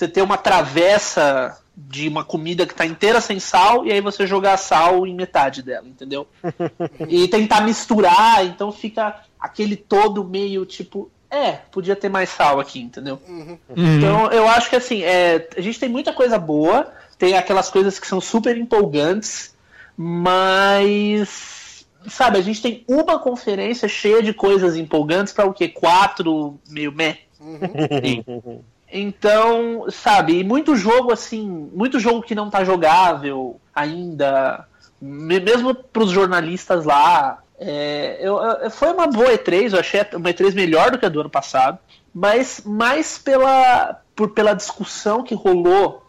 você 0.00 0.08
ter 0.08 0.22
uma 0.22 0.38
travessa 0.38 1.60
de 1.76 2.08
uma 2.08 2.24
comida 2.24 2.66
que 2.66 2.74
tá 2.74 2.86
inteira 2.86 3.20
sem 3.20 3.38
sal 3.38 3.86
e 3.86 3.92
aí 3.92 4.00
você 4.00 4.26
jogar 4.26 4.56
sal 4.56 5.06
em 5.06 5.14
metade 5.14 5.62
dela, 5.62 5.86
entendeu? 5.86 6.26
e 7.08 7.28
tentar 7.28 7.60
misturar, 7.60 8.44
então 8.44 8.72
fica 8.72 9.22
aquele 9.38 9.76
todo 9.76 10.24
meio 10.24 10.64
tipo, 10.64 11.10
é, 11.30 11.52
podia 11.52 11.94
ter 11.94 12.08
mais 12.08 12.30
sal 12.30 12.58
aqui, 12.58 12.80
entendeu? 12.80 13.20
Uhum. 13.28 13.58
Então, 13.76 14.30
eu 14.30 14.48
acho 14.48 14.70
que 14.70 14.76
assim, 14.76 15.02
é, 15.02 15.48
a 15.56 15.60
gente 15.60 15.78
tem 15.78 15.88
muita 15.88 16.12
coisa 16.12 16.38
boa, 16.38 16.90
tem 17.18 17.36
aquelas 17.36 17.70
coisas 17.70 17.98
que 17.98 18.06
são 18.06 18.20
super 18.20 18.56
empolgantes, 18.56 19.54
mas. 19.96 21.68
Sabe, 22.08 22.38
a 22.38 22.40
gente 22.40 22.62
tem 22.62 22.82
uma 22.88 23.18
conferência 23.18 23.86
cheia 23.86 24.22
de 24.22 24.32
coisas 24.32 24.74
empolgantes 24.74 25.34
para 25.34 25.44
o 25.44 25.52
quê? 25.52 25.68
Quatro 25.68 26.58
meio 26.66 26.90
meh. 26.90 27.18
Uhum. 27.38 28.62
Então, 28.92 29.86
sabe, 29.90 30.42
muito 30.42 30.74
jogo 30.74 31.12
assim, 31.12 31.70
muito 31.72 31.98
jogo 32.00 32.22
que 32.22 32.34
não 32.34 32.50
tá 32.50 32.64
jogável 32.64 33.60
ainda, 33.74 34.66
me- 35.00 35.40
mesmo 35.40 35.74
pros 35.74 36.10
jornalistas 36.10 36.84
lá. 36.84 37.38
é, 37.62 38.16
eu, 38.20 38.38
eu- 38.38 38.70
foi 38.70 38.90
uma 38.92 39.06
boa 39.06 39.32
E3, 39.32 39.72
eu 39.74 39.80
achei 39.80 40.00
uma 40.14 40.30
E3 40.30 40.54
melhor 40.54 40.90
do 40.90 40.98
que 40.98 41.04
a 41.06 41.10
do 41.10 41.20
ano 41.20 41.28
passado, 41.30 41.78
mas 42.12 42.62
mais 42.64 43.18
pela, 43.18 44.00
por, 44.16 44.30
pela 44.30 44.54
discussão 44.54 45.22
que 45.22 45.34
rolou 45.34 46.02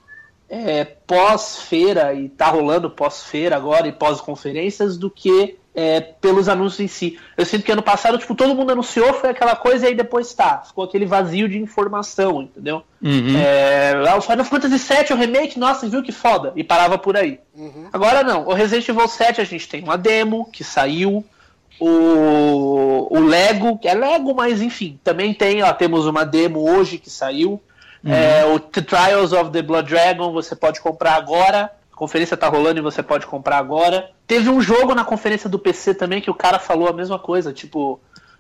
é, 0.50 0.84
pós-feira 0.86 2.14
e 2.14 2.30
tá 2.30 2.48
rolando 2.48 2.90
pós-feira 2.90 3.56
agora 3.56 3.88
e 3.88 3.92
pós-conferências 3.92 4.98
do 4.98 5.10
que 5.10 5.58
é, 5.74 6.02
pelos 6.02 6.50
anúncios 6.50 6.80
em 6.80 6.88
si. 6.88 7.20
Eu 7.38 7.46
sinto 7.46 7.64
que 7.64 7.72
ano 7.72 7.82
passado, 7.82 8.18
tipo, 8.18 8.36
todo 8.36 8.56
mundo 8.56 8.72
anunciou, 8.72 9.14
foi 9.14 9.30
aquela 9.30 9.56
coisa 9.56 9.86
e 9.86 9.90
aí 9.90 9.96
depois 9.96 10.34
tá. 10.34 10.64
Ficou 10.66 10.84
aquele 10.84 11.06
vazio 11.06 11.48
de 11.48 11.58
informação, 11.58 12.42
entendeu? 12.42 12.84
Uhum. 13.02 13.38
É, 13.38 13.94
ah, 14.08 14.18
o 14.18 14.22
Final 14.22 14.46
Fantasy 14.46 14.78
VII, 14.78 15.14
o 15.14 15.16
remake, 15.16 15.60
nossa, 15.60 15.88
viu 15.88 16.04
que 16.04 16.12
foda. 16.12 16.52
E 16.56 16.64
parava 16.64 16.98
por 16.98 17.16
aí. 17.16 17.40
Agora 17.92 18.24
não, 18.24 18.48
o 18.48 18.54
Resident 18.54 18.88
Evil 18.88 19.08
7 19.08 19.42
a 19.42 19.46
gente 19.46 19.68
tem 19.68 19.84
uma 19.84 19.98
demo 19.98 20.50
que 20.52 20.64
saiu. 20.64 21.24
O, 21.80 23.08
o 23.10 23.20
Lego, 23.22 23.80
que 23.80 23.88
é 23.88 23.96
Lego, 23.96 24.36
mas 24.36 24.62
enfim, 24.62 25.00
também 25.04 25.34
tem, 25.34 25.64
ó, 25.64 25.74
temos 25.74 26.06
uma 26.06 26.24
demo 26.24 26.70
hoje 26.70 27.00
que 27.00 27.10
saiu. 27.10 27.60
É, 28.04 28.46
o 28.46 28.60
The 28.60 28.82
Trials 28.82 29.32
of 29.32 29.52
the 29.52 29.62
Blood 29.62 29.90
Dragon 29.90 30.32
você 30.32 30.56
pode 30.56 30.82
comprar 30.82 31.16
agora. 31.16 31.72
A 31.92 31.96
conferência 31.96 32.36
tá 32.36 32.48
rolando 32.48 32.80
e 32.80 32.84
você 32.84 33.04
pode 33.04 33.28
comprar 33.28 33.58
agora. 33.58 34.10
Teve 34.32 34.48
um 34.48 34.62
jogo 34.62 34.96
na 34.96 35.04
conferência 35.04 35.50
do 35.50 35.60
PC 35.60 35.94
também 35.94 36.22
que 36.22 36.32
o 36.32 36.34
cara 36.34 36.58
falou 36.58 36.88
a 36.88 36.94
mesma 36.94 37.20
coisa, 37.20 37.52
tipo, 37.52 38.00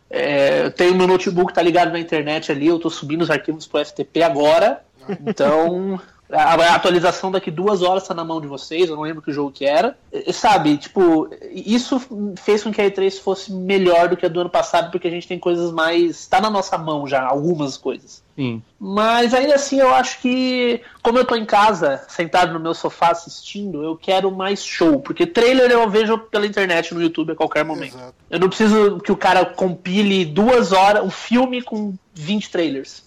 é, 0.09 0.63
eu 0.63 0.71
tenho 0.71 0.95
meu 0.95 1.05
notebook 1.05 1.53
tá 1.53 1.61
ligado 1.61 1.91
na 1.91 1.99
internet 1.99 2.49
ali, 2.49 2.67
eu 2.67 2.79
tô 2.79 2.89
subindo 2.89 3.23
os 3.23 3.29
arquivos 3.29 3.67
pro 3.67 3.83
FTP 3.83 4.23
agora. 4.23 4.85
Então, 5.27 5.99
a, 6.31 6.53
a 6.53 6.75
atualização 6.75 7.31
daqui 7.31 7.51
duas 7.51 7.81
horas 7.81 8.07
tá 8.07 8.13
na 8.13 8.23
mão 8.23 8.39
de 8.39 8.47
vocês, 8.47 8.89
eu 8.89 8.95
não 8.95 9.03
lembro 9.03 9.21
que 9.21 9.31
jogo 9.31 9.51
que 9.51 9.65
era. 9.65 9.97
E, 10.11 10.31
sabe, 10.31 10.77
tipo, 10.77 11.29
isso 11.51 12.01
fez 12.37 12.63
com 12.63 12.71
que 12.71 12.81
a 12.81 12.89
E3 12.89 13.19
fosse 13.19 13.51
melhor 13.51 14.09
do 14.09 14.17
que 14.17 14.25
a 14.25 14.29
do 14.29 14.41
ano 14.41 14.49
passado, 14.49 14.91
porque 14.91 15.07
a 15.07 15.11
gente 15.11 15.27
tem 15.27 15.39
coisas 15.39 15.71
mais. 15.71 16.25
tá 16.27 16.39
na 16.39 16.49
nossa 16.49 16.77
mão 16.77 17.07
já, 17.07 17.21
algumas 17.21 17.77
coisas. 17.77 18.23
Sim. 18.35 18.61
Mas 18.79 19.33
ainda 19.33 19.55
assim, 19.55 19.79
eu 19.79 19.93
acho 19.93 20.19
que, 20.21 20.81
como 21.03 21.17
eu 21.17 21.25
tô 21.25 21.35
em 21.35 21.45
casa, 21.45 22.03
sentado 22.07 22.53
no 22.53 22.59
meu 22.59 22.73
sofá 22.73 23.11
assistindo, 23.11 23.83
eu 23.83 23.95
quero 23.95 24.31
mais 24.31 24.63
show. 24.63 24.99
Porque 24.99 25.25
trailer 25.27 25.69
eu 25.69 25.89
vejo 25.89 26.17
pela 26.17 26.47
internet 26.47 26.93
no 26.93 27.01
YouTube 27.01 27.33
a 27.33 27.35
qualquer 27.35 27.65
momento. 27.65 27.95
Exato. 27.95 28.15
Eu 28.29 28.39
não 28.39 28.47
preciso 28.47 28.99
que 28.99 29.11
o 29.11 29.17
cara 29.17 29.45
compile 29.45 30.25
duas 30.25 30.71
horas, 30.71 31.03
um 31.03 31.11
filme 31.11 31.61
com 31.61 31.93
20 32.13 32.49
trailers. 32.49 33.03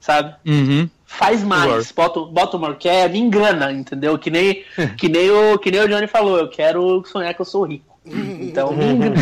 Sabe? 0.00 0.34
Uhum. 0.46 0.88
Faz 1.18 1.42
mais, 1.42 1.92
bota, 1.92 2.20
bota 2.20 2.56
uma 2.56 2.68
orquestra, 2.68 3.08
me 3.08 3.18
engana, 3.18 3.72
entendeu? 3.72 4.18
Que 4.18 4.30
nem, 4.30 4.64
que, 4.98 5.08
nem 5.08 5.30
o, 5.30 5.58
que 5.58 5.70
nem 5.70 5.80
o 5.80 5.88
Johnny 5.88 6.06
falou, 6.06 6.38
eu 6.38 6.48
quero 6.48 7.04
sonhar 7.06 7.32
que 7.34 7.40
eu 7.40 7.44
sou 7.44 7.64
rico. 7.64 7.94
Então, 8.06 8.72
me, 8.72 8.84
engana- 8.84 9.16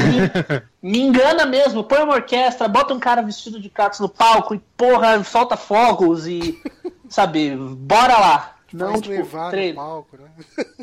me- 0.83 0.91
me 0.91 0.99
engana 1.01 1.47
mesmo, 1.47 1.85
põe 1.85 2.03
uma 2.03 2.15
orquestra, 2.15 2.67
bota 2.67 2.93
um 2.93 2.99
cara 2.99 3.23
vestido 3.23 3.61
de 3.61 3.69
Kratos 3.69 4.01
no 4.01 4.09
palco 4.09 4.55
e, 4.55 4.59
porra, 4.77 5.23
solta 5.23 5.57
fogos 5.57 6.27
e, 6.27 6.61
sabe, 7.09 7.55
bora 7.57 8.19
lá. 8.19 8.57
Não, 8.73 8.89
Faz 8.89 9.01
tipo, 9.03 9.15
nevar 9.15 9.45
no 9.45 9.51
trailer. 9.51 9.75
palco, 9.75 10.17
né? 10.17 10.65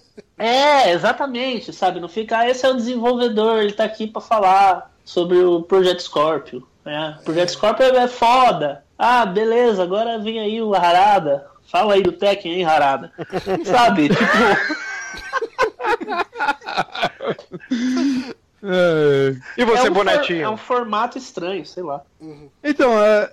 É, 0.41 0.91
exatamente, 0.93 1.73
sabe? 1.73 1.99
Não 1.99 2.07
fica, 2.07 2.37
ah, 2.37 2.49
esse 2.49 2.65
é 2.65 2.69
o 2.69 2.73
desenvolvedor, 2.75 3.57
ele 3.59 3.73
tá 3.73 3.83
aqui 3.83 4.07
pra 4.07 4.21
falar 4.21 4.89
sobre 5.03 5.37
o 5.37 5.63
Projeto 5.63 6.01
Scorpio. 6.01 6.65
Né? 6.85 7.17
O 7.19 7.23
Projeto 7.25 7.49
Scorpio 7.49 7.85
é 7.85 8.07
foda. 8.07 8.85
Ah, 9.01 9.25
beleza, 9.25 9.81
agora 9.81 10.19
vem 10.19 10.39
aí 10.41 10.61
o 10.61 10.75
Harada. 10.75 11.47
Fala 11.71 11.93
aí 11.93 12.01
do 12.03 12.11
Tekken, 12.11 12.51
hein, 12.53 12.65
Harada. 12.65 13.13
sabe? 13.63 14.09
Tipo, 14.13 14.23
É, 18.61 19.35
E 19.57 19.63
você, 19.63 19.79
é 19.79 19.81
um, 19.83 19.85
for- 19.85 19.93
Bonetinho? 19.93 20.43
é 20.43 20.49
um 20.49 20.57
formato 20.57 21.17
estranho, 21.17 21.65
sei 21.65 21.81
lá. 21.81 22.01
Então, 22.63 23.01
é, 23.01 23.31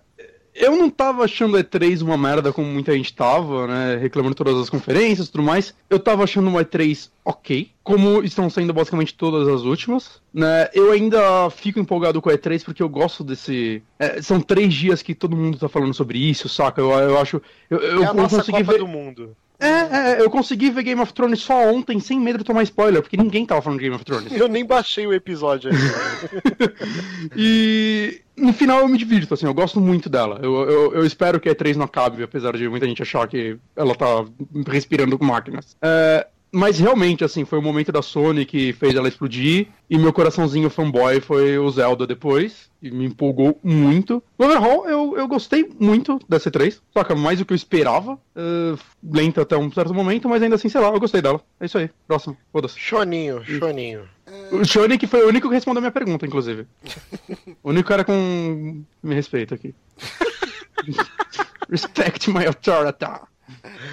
eu 0.57 0.77
não 0.77 0.89
tava 0.89 1.25
achando 1.25 1.57
a 1.57 1.63
E3 1.63 2.03
uma 2.03 2.17
merda 2.17 2.53
como 2.53 2.67
muita 2.67 2.93
gente 2.95 3.15
tava, 3.15 3.67
né? 3.67 3.97
Reclamando 3.97 4.35
todas 4.35 4.57
as 4.57 4.71
conferências 4.71 5.29
e 5.29 5.33
tudo 5.33 5.45
mais. 5.45 5.75
Eu 5.89 5.99
tava 5.99 6.25
achando 6.25 6.49
uma 6.49 6.65
E3 6.65 7.11
ok, 7.25 7.71
como 7.83 8.23
estão 8.23 8.49
sendo 8.49 8.73
basicamente 8.73 9.15
todas 9.15 9.47
as 9.49 9.63
últimas, 9.63 10.21
né? 10.33 10.69
Eu 10.73 10.93
ainda 10.93 11.51
fico 11.51 11.79
empolgado 11.79 12.21
com 12.23 12.31
a 12.31 12.35
E3 12.35 12.65
porque 12.65 12.83
eu 12.83 12.89
gosto 12.89 13.23
desse. 13.23 13.83
é, 13.99 14.23
são 14.23 14.41
três 14.41 14.73
dias 14.73 15.03
que 15.03 15.15
todo 15.15 15.37
mundo 15.37 15.59
tá 15.59 15.69
falando 15.69 15.93
sobre 15.95 16.19
isso, 16.19 16.49
saca? 16.49 16.81
Eu, 16.81 16.91
eu 16.91 17.19
acho. 17.19 17.41
Eu, 17.69 17.79
eu, 17.79 18.03
é 18.03 18.07
a 18.07 18.09
eu 18.09 18.15
nossa 18.15 18.37
consegui 18.37 18.59
Copa 18.59 18.73
ver. 18.73 18.79
do 18.79 18.89
Mundo. 18.89 19.37
É, 19.59 19.69
é, 19.69 20.21
eu 20.21 20.31
consegui 20.31 20.71
ver 20.71 20.83
Game 20.83 21.01
of 21.01 21.13
Thrones 21.13 21.41
só 21.41 21.73
ontem, 21.73 21.99
sem 21.99 22.21
medo 22.21 22.39
de 22.39 22.45
tomar 22.45 22.63
spoiler, 22.63 23.01
porque 23.01 23.17
ninguém 23.17 23.47
tava 23.47 23.63
falando 23.63 23.79
de 23.79 23.85
Game 23.85 23.97
of 23.97 24.05
Thrones. 24.05 24.33
Eu 24.33 24.49
nem 24.49 24.65
baixei 24.65 25.07
o 25.07 25.15
episódio 25.15 25.71
ainda. 25.71 26.75
E 27.37 28.23
no 28.37 28.53
final 28.53 28.81
eu 28.81 28.89
me 28.89 28.99
divirto, 28.99 29.33
assim, 29.33 29.47
eu 29.47 29.55
gosto 29.55 29.81
muito 29.81 30.09
dela. 30.09 30.39
Eu, 30.43 30.55
eu, 30.69 30.95
eu 30.95 31.07
espero 31.07 31.41
que 31.41 31.49
a 31.49 31.55
E3 31.55 31.77
não 31.77 31.87
acabe, 31.87 32.23
apesar 32.23 32.57
de 32.57 32.69
muita 32.69 32.87
gente 32.87 33.03
achar 33.03 33.27
que 33.27 33.57
ela 33.75 33.95
tá 33.95 34.25
respirando 34.69 35.19
com 35.19 35.25
máquinas. 35.25 35.77
É, 35.81 36.27
mas 36.57 36.79
realmente, 36.79 37.23
assim, 37.23 37.45
foi 37.45 37.59
o 37.59 37.63
momento 37.63 37.93
da 37.93 38.01
Sony 38.01 38.47
que 38.47 38.73
fez 38.73 38.95
ela 38.95 39.09
explodir, 39.09 39.69
e 39.91 39.99
meu 39.99 40.11
coraçãozinho 40.11 40.71
fanboy 40.71 41.21
foi 41.21 41.59
o 41.59 41.69
Zelda 41.71 42.07
depois, 42.07 42.71
e 42.83 42.91
me 42.91 43.05
empolgou 43.05 43.61
muito. 43.63 44.23
No 44.39 44.47
overall, 44.47 44.89
eu, 44.89 45.19
eu 45.19 45.29
gostei 45.29 45.71
muito 45.79 46.19
E3, 46.21 46.81
só 46.95 47.05
que 47.05 47.15
mais 47.15 47.39
do 47.39 47.45
que 47.45 47.53
eu 47.53 47.57
esperava, 47.57 48.19
é, 48.35 48.75
lenta 49.05 49.43
até 49.43 49.55
um 49.55 49.71
certo 49.71 49.93
momento, 49.93 50.31
mas 50.31 50.43
ainda 50.43 50.55
assim, 50.55 50.71
sei 50.71 50.81
lá, 50.81 50.89
eu 50.89 50.99
gostei 50.99 51.21
dela. 51.21 51.43
É 51.61 51.67
isso 51.67 51.77
aí, 51.77 51.91
próximo, 52.09 52.35
foda-se. 52.51 52.81
Choninho, 52.81 53.45
choninho. 53.45 54.09
O 54.51 54.65
Shone 54.65 54.97
que 54.97 55.07
foi 55.07 55.25
o 55.25 55.29
único 55.29 55.49
que 55.49 55.55
respondeu 55.55 55.81
a 55.81 55.83
minha 55.83 55.93
pergunta, 55.93 56.25
inclusive. 56.25 56.67
o 57.63 57.69
único 57.69 57.87
cara 57.87 58.03
com. 58.03 58.83
Me 59.03 59.15
respeita 59.15 59.55
aqui. 59.55 59.75
Respect 61.69 62.31
my 62.31 62.47
authority. 62.47 63.36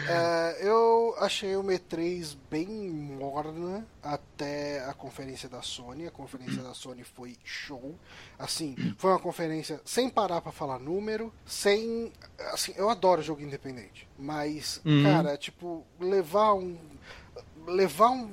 É, 0.10 0.58
eu 0.68 1.16
achei 1.20 1.56
o 1.56 1.64
E3 1.64 2.36
bem 2.50 2.68
morna 2.68 3.86
até 4.02 4.84
a 4.86 4.94
conferência 4.94 5.48
da 5.48 5.62
Sony. 5.62 6.08
A 6.08 6.12
conferência 6.12 6.62
da 6.64 6.74
Sony 6.74 7.04
foi 7.04 7.36
show. 7.44 7.96
Assim, 8.38 8.76
foi 8.98 9.12
uma 9.12 9.20
conferência 9.20 9.80
sem 9.86 10.10
parar 10.10 10.42
pra 10.42 10.52
falar 10.52 10.80
número, 10.80 11.32
sem. 11.46 12.12
Assim, 12.52 12.74
eu 12.76 12.90
adoro 12.90 13.22
jogo 13.22 13.42
independente, 13.42 14.08
mas, 14.18 14.82
Uhum. 14.86 15.04
cara, 15.04 15.38
tipo, 15.38 15.86
levar 16.00 16.54
um. 16.54 16.78
Levar 17.68 18.10
um. 18.10 18.32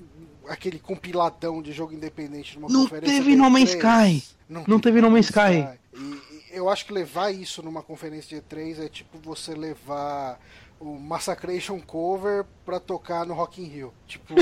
aquele 0.48 0.78
compiladão 0.78 1.62
de 1.62 1.70
jogo 1.72 1.92
independente 1.92 2.56
numa 2.58 2.68
Não 2.68 2.82
conferência. 2.82 3.16
teve 3.18 3.36
No 3.36 3.48
Man's 3.50 3.70
E3, 3.74 4.16
Sky. 4.16 4.36
Não 4.48 4.80
teve 4.80 5.00
No 5.00 5.10
Man's 5.10 5.26
Sky. 5.26 5.78
E, 5.94 5.98
e 5.98 6.56
eu 6.56 6.68
acho 6.68 6.84
que 6.86 6.92
levar 6.92 7.30
isso 7.30 7.62
numa 7.62 7.82
conferência 7.82 8.40
de 8.40 8.44
E3 8.44 8.80
é 8.84 8.88
tipo 8.88 9.18
você 9.18 9.54
levar 9.54 10.40
o 10.80 10.98
Massacration 10.98 11.78
Cover 11.80 12.44
pra 12.64 12.80
tocar 12.80 13.26
no 13.26 13.34
Rock 13.34 13.62
in 13.62 13.66
Rio. 13.66 13.94
Tipo, 14.06 14.34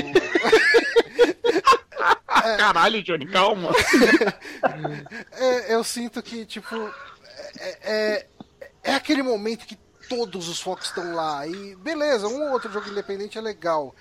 Caralho, 2.56 3.02
Johnny, 3.02 3.26
calma. 3.26 3.70
é, 5.32 5.74
eu 5.74 5.82
sinto 5.82 6.22
que, 6.22 6.46
tipo, 6.46 6.74
é, 7.58 7.78
é, 7.82 8.26
é 8.84 8.94
aquele 8.94 9.22
momento 9.22 9.66
que 9.66 9.76
todos 10.08 10.48
os 10.48 10.60
focos 10.60 10.86
estão 10.86 11.14
lá. 11.14 11.46
E 11.46 11.74
beleza, 11.76 12.28
um 12.28 12.42
ou 12.44 12.52
outro 12.52 12.72
jogo 12.72 12.88
independente 12.88 13.36
é 13.36 13.40
legal. 13.40 13.94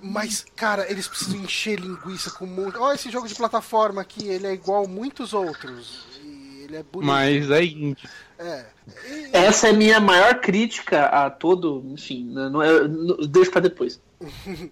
Mas, 0.00 0.44
cara, 0.54 0.90
eles 0.90 1.08
precisam 1.08 1.40
encher 1.40 1.78
linguiça 1.78 2.30
com 2.30 2.44
muito. 2.44 2.80
Ó, 2.80 2.92
esse 2.92 3.10
jogo 3.10 3.26
de 3.26 3.34
plataforma 3.34 4.02
aqui, 4.02 4.28
ele 4.28 4.46
é 4.46 4.52
igual 4.52 4.84
a 4.84 4.88
muitos 4.88 5.32
outros. 5.32 6.06
E 6.22 6.62
ele 6.64 6.76
é 6.76 6.82
bonito. 6.82 7.06
Mas 7.06 7.50
é 7.50 7.64
indie. 7.64 8.08
É. 8.38 8.64
E- 9.06 9.30
Essa 9.32 9.68
é 9.68 9.70
a 9.70 9.74
minha 9.74 10.00
maior 10.00 10.40
crítica 10.40 11.06
a 11.06 11.30
todo. 11.30 11.82
Enfim, 11.86 12.24
não, 12.30 12.50
não, 12.50 12.62
eu- 12.62 12.88
não- 12.88 13.16
deixa 13.26 13.50
pra 13.50 13.60
depois. 13.60 14.00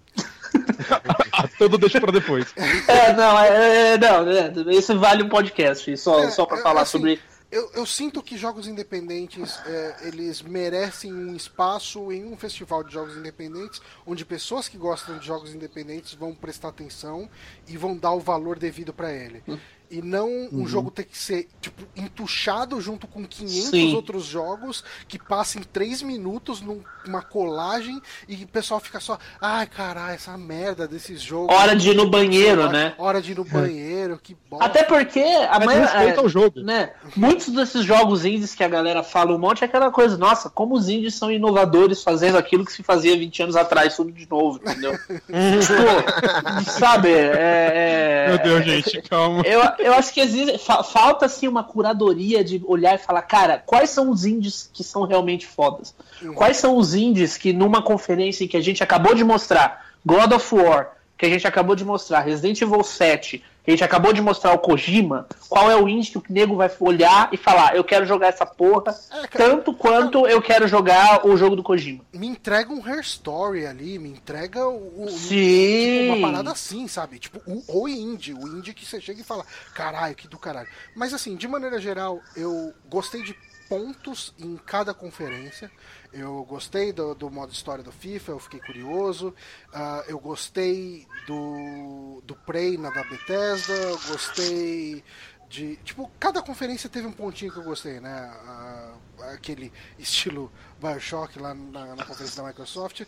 Tudo 1.58 1.78
deixa 1.78 2.00
pra 2.00 2.12
depois. 2.12 2.52
É, 2.86 3.12
não, 3.12 3.38
é, 3.38 3.92
é, 3.94 3.98
não, 3.98 4.30
é, 4.30 4.74
isso 4.74 4.98
vale 4.98 5.22
um 5.22 5.28
podcast, 5.28 5.96
só, 5.96 6.24
É, 6.24 6.30
só 6.30 6.46
pra 6.46 6.58
é, 6.58 6.62
falar 6.62 6.82
assim, 6.82 6.92
sobre. 6.98 7.20
Eu, 7.50 7.70
eu 7.74 7.86
sinto 7.86 8.22
que 8.22 8.36
jogos 8.36 8.66
independentes 8.66 9.58
é, 9.66 10.08
eles 10.08 10.42
merecem 10.42 11.12
um 11.14 11.34
espaço 11.34 12.10
em 12.10 12.24
um 12.24 12.36
festival 12.36 12.82
de 12.82 12.92
jogos 12.92 13.16
independentes, 13.16 13.80
onde 14.04 14.24
pessoas 14.24 14.66
Hum. 14.66 14.70
que 14.72 14.76
gostam 14.76 15.16
de 15.18 15.26
jogos 15.26 15.54
independentes 15.54 16.14
vão 16.14 16.34
prestar 16.34 16.68
atenção 16.68 17.28
e 17.68 17.76
vão 17.76 17.96
dar 17.96 18.12
o 18.12 18.20
valor 18.20 18.58
devido 18.58 18.92
pra 18.92 19.12
ele. 19.12 19.42
E 19.90 20.02
não 20.02 20.48
um 20.52 20.66
jogo 20.66 20.90
ter 20.90 21.04
que 21.04 21.16
ser, 21.16 21.48
tipo, 21.60 21.82
entuchado 21.96 22.80
junto 22.80 23.06
com 23.06 23.24
500 23.26 23.70
Sim. 23.70 23.94
outros 23.94 24.24
jogos 24.24 24.84
que 25.08 25.18
passem 25.18 25.62
3 25.62 26.02
minutos 26.02 26.60
numa 26.60 27.22
colagem 27.22 28.00
e 28.28 28.42
o 28.44 28.48
pessoal 28.48 28.80
fica 28.80 28.98
só, 29.00 29.18
ai 29.40 29.66
caralho, 29.66 30.14
essa 30.14 30.36
merda 30.36 30.86
desses 30.88 31.20
jogos. 31.22 31.54
Hora 31.54 31.74
de 31.76 31.90
ir 31.90 31.94
no 31.94 32.08
banheiro, 32.08 32.62
hora, 32.62 32.72
né? 32.72 32.94
Hora 32.98 33.20
de 33.22 33.32
ir 33.32 33.36
no 33.36 33.44
banheiro, 33.44 34.18
que 34.22 34.36
bosta. 34.50 34.64
Até 34.66 34.82
porque 34.82 35.20
a 35.20 35.58
Mas 35.58 35.66
maioria. 35.66 35.86
respeita 35.86 36.22
o 36.22 36.28
jogo. 36.28 36.60
né? 36.60 36.92
Muitos 37.16 37.48
desses 37.48 37.84
jogos 37.84 38.24
indies 38.24 38.54
que 38.54 38.64
a 38.64 38.68
galera 38.68 39.02
fala 39.02 39.34
um 39.34 39.38
monte 39.38 39.62
é 39.62 39.66
aquela 39.66 39.90
coisa, 39.90 40.16
nossa, 40.16 40.50
como 40.50 40.74
os 40.74 40.88
indies 40.88 41.14
são 41.14 41.30
inovadores 41.30 42.02
fazendo 42.02 42.36
aquilo 42.38 42.64
que 42.64 42.72
se 42.72 42.82
fazia 42.82 43.16
20 43.16 43.42
anos 43.44 43.56
atrás, 43.56 43.96
tudo 43.96 44.10
de 44.12 44.28
novo, 44.28 44.58
entendeu? 44.62 44.92
tipo, 45.06 46.70
sabe, 46.70 47.08
é, 47.10 47.72
é- 47.74 48.26
Meu 48.28 48.38
Deus, 48.42 48.64
gente, 48.64 49.02
calma. 49.08 49.42
Eu, 49.44 49.60
eu 49.78 49.92
acho 49.94 50.12
que 50.12 50.20
existe, 50.20 50.58
fa- 50.58 50.82
falta 50.82 51.26
assim 51.26 51.46
uma 51.48 51.62
curadoria 51.64 52.42
de 52.44 52.62
olhar 52.66 52.94
e 52.94 52.98
falar, 52.98 53.22
cara, 53.22 53.62
quais 53.64 53.90
são 53.90 54.10
os 54.10 54.24
indies 54.24 54.68
que 54.72 54.82
são 54.84 55.04
realmente 55.04 55.46
fodas? 55.46 55.94
Quais 56.34 56.56
são 56.56 56.76
os 56.76 56.94
indies 56.94 57.36
que 57.36 57.52
numa 57.52 57.82
conferência 57.82 58.44
em 58.44 58.48
que 58.48 58.56
a 58.56 58.60
gente 58.62 58.82
acabou 58.82 59.14
de 59.14 59.22
mostrar 59.24 59.86
God 60.04 60.32
of 60.32 60.54
War, 60.54 60.92
que 61.18 61.24
a 61.26 61.28
gente 61.28 61.46
acabou 61.46 61.74
de 61.74 61.84
mostrar 61.84 62.20
Resident 62.20 62.60
Evil 62.60 62.82
7, 62.82 63.38
que 63.38 63.44
a 63.66 63.70
gente 63.70 63.84
acabou 63.84 64.12
de 64.12 64.20
mostrar 64.22 64.52
o 64.52 64.58
Kojima, 64.58 65.26
qual 65.48 65.70
é 65.70 65.76
o 65.76 65.88
indie 65.88 66.10
que 66.12 66.18
o 66.18 66.24
nego 66.28 66.56
vai 66.56 66.70
olhar 66.80 67.28
e 67.32 67.36
falar, 67.36 67.74
eu 67.76 67.82
quero 67.84 68.06
jogar 68.06 68.28
essa 68.28 68.46
porra, 68.46 68.94
É, 69.10 69.26
cara, 69.26 69.28
tanto 69.28 69.72
quanto 69.74 70.26
eu 70.26 70.40
quero 70.40 70.68
jogar 70.68 71.26
o 71.26 71.36
jogo 71.36 71.56
do 71.56 71.62
Kojima. 71.62 72.04
me 72.12 72.26
entrega 72.26 72.72
um 72.72 72.84
Hair 72.84 73.00
Story 73.00 73.66
ali, 73.66 73.98
me 73.98 74.08
entrega 74.10 74.66
o, 74.66 75.04
o- 75.04 75.08
Sim. 75.10 75.80
tipo, 76.06 76.12
uma 76.12 76.20
parada 76.20 76.50
assim, 76.50 76.86
sabe? 76.88 77.18
Tipo, 77.18 77.40
o, 77.46 77.82
o 77.82 77.88
indie, 77.88 78.32
o 78.34 78.46
indie 78.46 78.72
que 78.74 78.84
você 78.86 79.00
chega 79.00 79.20
e 79.20 79.24
fala, 79.24 79.44
caralho, 79.74 80.14
que 80.14 80.28
do 80.28 80.38
caralho. 80.38 80.68
Mas 80.94 81.12
assim, 81.12 81.34
de 81.36 81.48
maneira 81.48 81.80
geral, 81.80 82.20
eu 82.36 82.72
gostei 82.88 83.22
de 83.22 83.34
pontos 83.68 84.34
em 84.38 84.56
cada 84.56 84.94
conferência. 84.94 85.70
Eu 86.12 86.44
gostei 86.44 86.92
do, 86.92 87.14
do 87.14 87.30
modo 87.30 87.52
história 87.52 87.84
do 87.84 87.92
FIFA, 87.92 88.32
eu 88.32 88.38
fiquei 88.38 88.60
curioso. 88.60 89.34
Ah, 89.72 90.04
eu 90.08 90.18
gostei 90.18 91.06
do, 91.26 92.22
do 92.24 92.34
Prey 92.34 92.78
na 92.78 92.90
da 92.90 93.04
Bethesda, 93.04 93.72
eu 93.72 93.98
gostei 94.08 95.04
de. 95.48 95.76
Tipo, 95.84 96.10
cada 96.18 96.42
conferência 96.42 96.88
teve 96.88 97.06
um 97.06 97.12
pontinho 97.12 97.52
que 97.52 97.58
eu 97.58 97.64
gostei, 97.64 98.00
né? 98.00 98.32
Ah, 98.46 98.94
aquele 99.32 99.72
estilo 99.98 100.50
Bioshock 100.80 101.38
lá 101.38 101.54
na, 101.54 101.96
na 101.96 102.04
conferência 102.04 102.42
da 102.42 102.48
Microsoft. 102.48 103.02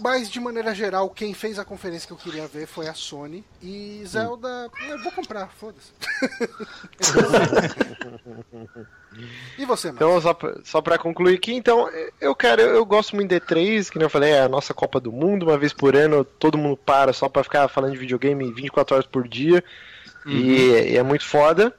Mas, 0.00 0.30
de 0.30 0.40
maneira 0.40 0.74
geral, 0.74 1.10
quem 1.10 1.34
fez 1.34 1.58
a 1.58 1.64
conferência 1.64 2.06
que 2.06 2.12
eu 2.12 2.16
queria 2.16 2.48
ver 2.48 2.66
foi 2.66 2.88
a 2.88 2.94
Sony. 2.94 3.44
E 3.60 4.02
Zelda, 4.06 4.70
eu 4.88 5.02
vou 5.02 5.12
comprar, 5.12 5.48
foda-se. 5.48 5.90
e 9.58 9.64
você, 9.64 9.88
mano? 9.88 9.96
Então, 9.96 10.20
só 10.20 10.34
pra, 10.34 10.54
só 10.64 10.80
pra 10.80 10.98
concluir 10.98 11.34
aqui, 11.34 11.54
então, 11.54 11.88
eu, 12.20 12.34
cara, 12.34 12.62
eu, 12.62 12.74
eu 12.76 12.84
gosto 12.84 13.14
muito 13.16 13.28
de 13.28 13.40
D3, 13.40 13.90
que 13.90 13.98
nem 13.98 14.06
eu 14.06 14.10
falei, 14.10 14.30
é 14.30 14.40
a 14.42 14.48
nossa 14.48 14.72
Copa 14.72 15.00
do 15.00 15.12
Mundo, 15.12 15.44
uma 15.44 15.58
vez 15.58 15.72
por 15.72 15.96
ano, 15.96 16.24
todo 16.24 16.58
mundo 16.58 16.76
para 16.76 17.12
só 17.12 17.28
pra 17.28 17.42
ficar 17.42 17.68
falando 17.68 17.92
de 17.92 17.98
videogame 17.98 18.52
24 18.52 18.94
horas 18.94 19.06
por 19.06 19.26
dia, 19.26 19.62
e, 20.26 20.92
e 20.92 20.96
é 20.96 21.02
muito 21.02 21.24
foda. 21.24 21.74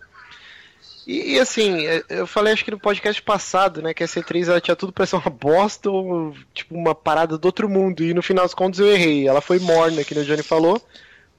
E, 1.08 1.34
e, 1.34 1.40
assim, 1.40 1.86
é, 1.88 2.04
eu 2.10 2.28
falei 2.28 2.54
acho 2.54 2.64
que 2.64 2.72
no 2.72 2.80
podcast 2.80 3.22
passado, 3.22 3.82
né, 3.82 3.94
que 3.94 4.04
a 4.04 4.08
C3 4.08 4.48
ela 4.48 4.62
tinha 4.62 4.76
tudo 4.76 4.92
pra 4.92 5.06
ser 5.06 5.16
uma 5.16 5.30
bosta 5.32 5.90
ou 5.90 6.36
tipo 6.54 6.76
uma 6.76 6.94
parada 6.94 7.38
do 7.38 7.46
outro 7.46 7.68
mundo, 7.70 8.04
e 8.04 8.14
no 8.14 8.22
final 8.22 8.46
das 8.46 8.54
contas 8.54 8.80
eu 8.80 8.88
errei, 8.88 9.28
ela 9.28 9.42
foi 9.42 9.60
morna, 9.60 10.04
que 10.04 10.14
nem 10.14 10.24
o 10.24 10.28
Johnny 10.28 10.44
falou, 10.44 10.82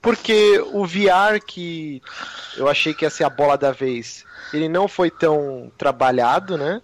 porque 0.02 0.58
o 0.72 0.84
VR 0.84 1.40
que 1.46 2.02
eu 2.56 2.68
achei 2.68 2.92
que 2.92 3.04
ia 3.04 3.10
ser 3.10 3.22
a 3.22 3.30
bola 3.30 3.56
da 3.56 3.70
vez, 3.70 4.24
ele 4.52 4.68
não 4.68 4.88
foi 4.88 5.10
tão 5.10 5.70
trabalhado, 5.78 6.58
né? 6.58 6.82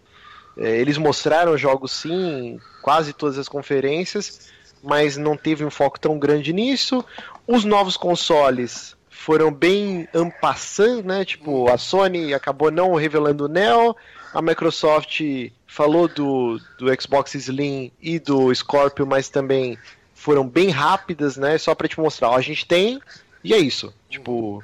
É, 0.56 0.78
Eles 0.78 0.96
mostraram 0.96 1.58
jogos 1.58 1.90
sim, 1.92 2.60
quase 2.80 3.12
todas 3.12 3.36
as 3.36 3.48
conferências, 3.48 4.48
mas 4.82 5.16
não 5.16 5.36
teve 5.36 5.64
um 5.64 5.70
foco 5.70 5.98
tão 5.98 6.18
grande 6.18 6.52
nisso. 6.52 7.04
Os 7.46 7.64
novos 7.64 7.96
consoles 7.96 8.96
foram 9.10 9.52
bem 9.52 10.08
ampassando, 10.14 11.02
né? 11.02 11.24
Tipo, 11.24 11.68
a 11.68 11.76
Sony 11.76 12.32
acabou 12.32 12.70
não 12.70 12.94
revelando 12.94 13.46
o 13.46 13.48
Neo, 13.48 13.96
a 14.32 14.40
Microsoft 14.40 15.20
falou 15.66 16.06
do, 16.06 16.60
do 16.78 17.00
Xbox 17.00 17.34
Slim 17.34 17.90
e 18.00 18.18
do 18.18 18.54
Scorpio, 18.54 19.06
mas 19.06 19.28
também 19.28 19.76
foram 20.18 20.46
bem 20.46 20.68
rápidas, 20.70 21.36
né? 21.36 21.56
Só 21.56 21.74
pra 21.74 21.88
te 21.88 21.98
mostrar, 21.98 22.30
ó, 22.30 22.36
a 22.36 22.40
gente 22.40 22.66
tem 22.66 23.00
e 23.42 23.54
é 23.54 23.58
isso. 23.58 23.94
Tipo, 24.10 24.62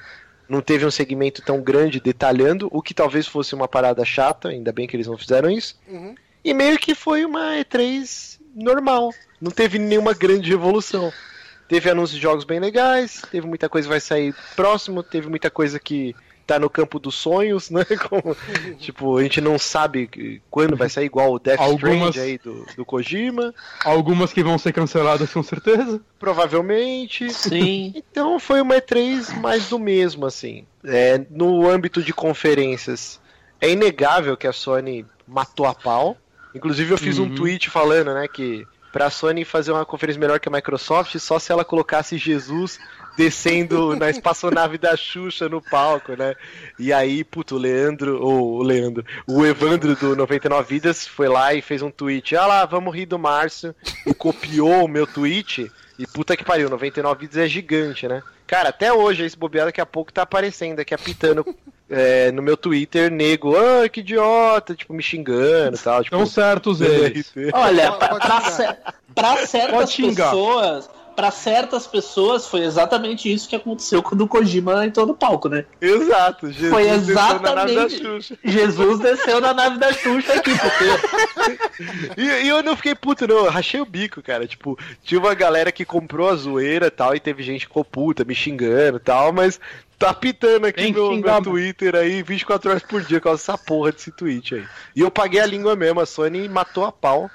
não 0.49 0.61
teve 0.61 0.85
um 0.85 0.91
segmento 0.91 1.41
tão 1.43 1.63
grande 1.63 2.01
detalhando, 2.01 2.69
o 2.73 2.83
que 2.83 2.93
talvez 2.93 3.27
fosse 3.27 3.55
uma 3.55 3.69
parada 3.69 4.05
chata, 4.05 4.49
ainda 4.49 4.73
bem 4.73 4.87
que 4.87 4.97
eles 4.97 5.07
não 5.07 5.17
fizeram 5.17 5.49
isso. 5.51 5.79
Uhum. 5.89 6.15
E 6.45 6.53
meio 6.53 6.77
que 6.79 6.95
foi 6.95 7.25
uma 7.25 7.55
E3 7.57 8.39
normal. 8.55 9.15
Não 9.41 9.51
teve 9.51 9.79
nenhuma 9.79 10.13
grande 10.13 10.51
revolução. 10.51 11.13
Teve 11.69 11.89
anúncios 11.89 12.17
de 12.17 12.23
jogos 12.23 12.45
bem 12.45 12.61
legais, 12.61 13.23
teve 13.31 13.47
muita 13.47 13.69
coisa 13.69 13.87
que 13.87 13.91
vai 13.91 14.01
sair 14.01 14.35
próximo, 14.55 15.03
teve 15.03 15.29
muita 15.29 15.51
coisa 15.51 15.79
que 15.79 16.15
tá 16.47 16.59
no 16.59 16.69
campo 16.69 16.99
dos 16.99 17.15
sonhos, 17.15 17.71
né? 17.71 17.85
Como, 18.09 18.37
tipo, 18.79 19.17
a 19.17 19.23
gente 19.23 19.41
não 19.41 19.59
sabe 19.59 20.41
quando 20.51 20.77
vai 20.77 20.89
sair, 20.89 21.07
igual 21.07 21.33
o 21.33 21.39
Death 21.39 21.59
Algumas- 21.61 22.11
Strand 22.11 22.25
aí 22.25 22.39
do, 22.39 22.67
do 22.77 22.85
Kojima. 22.85 23.55
Algumas 23.85 24.33
que 24.33 24.43
vão 24.43 24.59
ser 24.59 24.73
canceladas 24.73 25.33
com 25.33 25.43
certeza. 25.43 26.01
Provavelmente. 26.19 27.31
Sim. 27.33 27.93
Então 28.15 28.39
foi 28.39 28.61
uma 28.61 28.77
E3 28.77 29.41
mais 29.41 29.69
do 29.69 29.79
mesmo, 29.79 30.27
assim. 30.27 30.65
É, 30.85 31.21
no 31.31 31.69
âmbito 31.69 32.03
de 32.03 32.13
conferências, 32.13 33.21
é 33.61 33.71
inegável 33.71 34.37
que 34.37 34.47
a 34.47 34.53
Sony 34.53 35.05
matou 35.27 35.67
a 35.67 35.75
pau. 35.75 36.17
Inclusive 36.55 36.93
eu 36.93 36.99
fiz 36.99 37.19
um 37.19 37.25
Uhum. 37.25 37.35
tweet 37.35 37.69
falando, 37.71 38.15
né, 38.15 38.29
que 38.29 38.65
pra 38.93 39.11
Sony 39.11 39.45
fazer 39.45 39.73
uma 39.73 39.85
conferência 39.85 40.21
melhor 40.21 40.39
que 40.39 40.49
a 40.49 40.53
Microsoft, 40.53 41.17
só 41.19 41.39
se 41.41 41.51
ela 41.51 41.65
colocasse 41.65 42.17
Jesus 42.17 42.79
descendo 43.17 43.95
na 43.97 44.11
espaçonave 44.11 44.79
da 44.79 44.97
Xuxa 44.97 45.49
no 45.49 45.61
palco, 45.61 46.17
né? 46.17 46.35
E 46.79 46.93
aí, 46.93 47.25
puto, 47.25 47.57
o 47.57 47.59
Leandro, 47.59 48.21
ou 48.23 48.59
o 48.59 48.63
Leandro, 48.63 49.05
o 49.27 49.45
Evandro 49.45 49.95
do 49.95 50.17
99 50.17 50.69
Vidas 50.69 51.07
foi 51.07 51.29
lá 51.29 51.55
e 51.55 51.63
fez 51.63 51.83
um 51.83 51.91
tweet, 51.91 52.37
ah 52.37 52.47
lá, 52.47 52.65
vamos 52.65 52.95
rir 52.95 53.07
do 53.07 53.19
Márcio, 53.19 53.75
e 54.07 54.13
copiou 54.13 54.85
o 54.85 54.89
meu 54.89 55.07
tweet, 55.07 55.71
e 55.99 56.07
puta 56.07 56.37
que 56.37 56.45
pariu, 56.45 56.69
99 56.69 57.21
Vidas 57.21 57.37
é 57.39 57.49
gigante, 57.49 58.09
né? 58.09 58.23
Cara, 58.47 58.69
até 58.69 58.93
hoje, 58.93 59.25
esse 59.25 59.37
bobeado 59.37 59.69
daqui 59.69 59.81
a 59.81 59.87
pouco 59.87 60.13
tá 60.13 60.23
aparecendo 60.23 60.81
aqui, 60.81 60.93
apitando 60.93 61.45
é, 61.89 62.31
no 62.31 62.43
meu 62.43 62.57
Twitter, 62.57 63.11
nego, 63.11 63.57
ah, 63.57 63.89
que 63.89 64.01
idiota, 64.01 64.75
tipo, 64.75 64.93
me 64.93 65.03
xingando 65.03 65.77
e 65.77 65.81
tal. 65.81 66.05
Tipo, 66.05 66.17
Estão 66.17 66.27
certos 66.27 66.81
eles. 66.83 67.33
Olha, 67.53 67.93
pra, 67.93 68.15
pra 68.17 68.77
pra 69.15 69.47
certas 69.47 69.95
pessoas, 69.95 70.91
para 71.15 71.31
certas 71.31 71.87
pessoas 71.87 72.47
foi 72.47 72.61
exatamente 72.61 73.33
isso 73.33 73.49
que 73.49 73.57
aconteceu 73.57 74.03
quando 74.03 74.23
o 74.23 74.29
Kojima 74.29 74.85
entrou 74.85 75.07
no 75.07 75.15
palco, 75.15 75.49
né? 75.49 75.65
Exato, 75.81 76.51
Jesus 76.51 76.71
Foi 76.71 76.85
desceu 76.85 77.15
na 77.41 77.55
nave 77.55 77.75
da 77.75 77.85
exatamente. 77.85 78.03
Xuxa. 78.03 78.39
Jesus 78.45 78.99
desceu 79.01 79.41
na 79.41 79.55
nave 79.55 79.79
da 79.79 79.93
Xuxa 79.93 80.35
aqui, 80.35 80.51
porque 80.59 80.85
E, 82.17 82.45
e 82.45 82.49
eu 82.49 82.63
não 82.63 82.77
fiquei 82.77 82.95
puto, 82.95 83.27
não. 83.27 83.45
Eu 83.45 83.51
rachei 83.51 83.81
o 83.81 83.87
bico, 83.87 84.23
cara. 84.23 84.47
Tipo, 84.47 84.79
tinha 85.03 85.19
uma 85.21 85.35
galera 85.35 85.73
que 85.73 85.85
comprou 85.85 86.29
a 86.29 86.37
zoeira 86.37 86.87
e 86.87 86.91
tal, 86.91 87.15
e 87.15 87.21
teve 87.21 87.43
gente 87.43 87.61
que 87.61 87.67
ficou 87.67 87.85
puta, 87.85 88.25
me 88.25 88.35
xingando 88.35 88.97
e 88.99 89.01
tal, 89.01 89.33
mas 89.33 89.61
tá 89.99 90.13
pitando 90.13 90.67
aqui 90.67 90.83
Tem 90.83 90.93
que 90.93 91.01
meu, 91.01 91.11
xingar, 91.11 91.41
meu. 91.41 91.53
Twitter 91.53 91.95
aí 91.95 92.23
24 92.23 92.71
horas 92.71 92.83
por 92.83 93.03
dia 93.03 93.21
com 93.21 93.33
essa 93.33 93.57
porra 93.57 93.93
desse 93.93 94.11
tweet 94.11 94.55
aí. 94.57 94.65
E 94.95 95.01
eu 95.01 95.11
paguei 95.11 95.41
a 95.41 95.47
língua 95.47 95.77
mesmo, 95.77 96.01
a 96.01 96.07
Sony 96.07 96.49
matou 96.49 96.85
a 96.85 96.93
pau. 96.93 97.31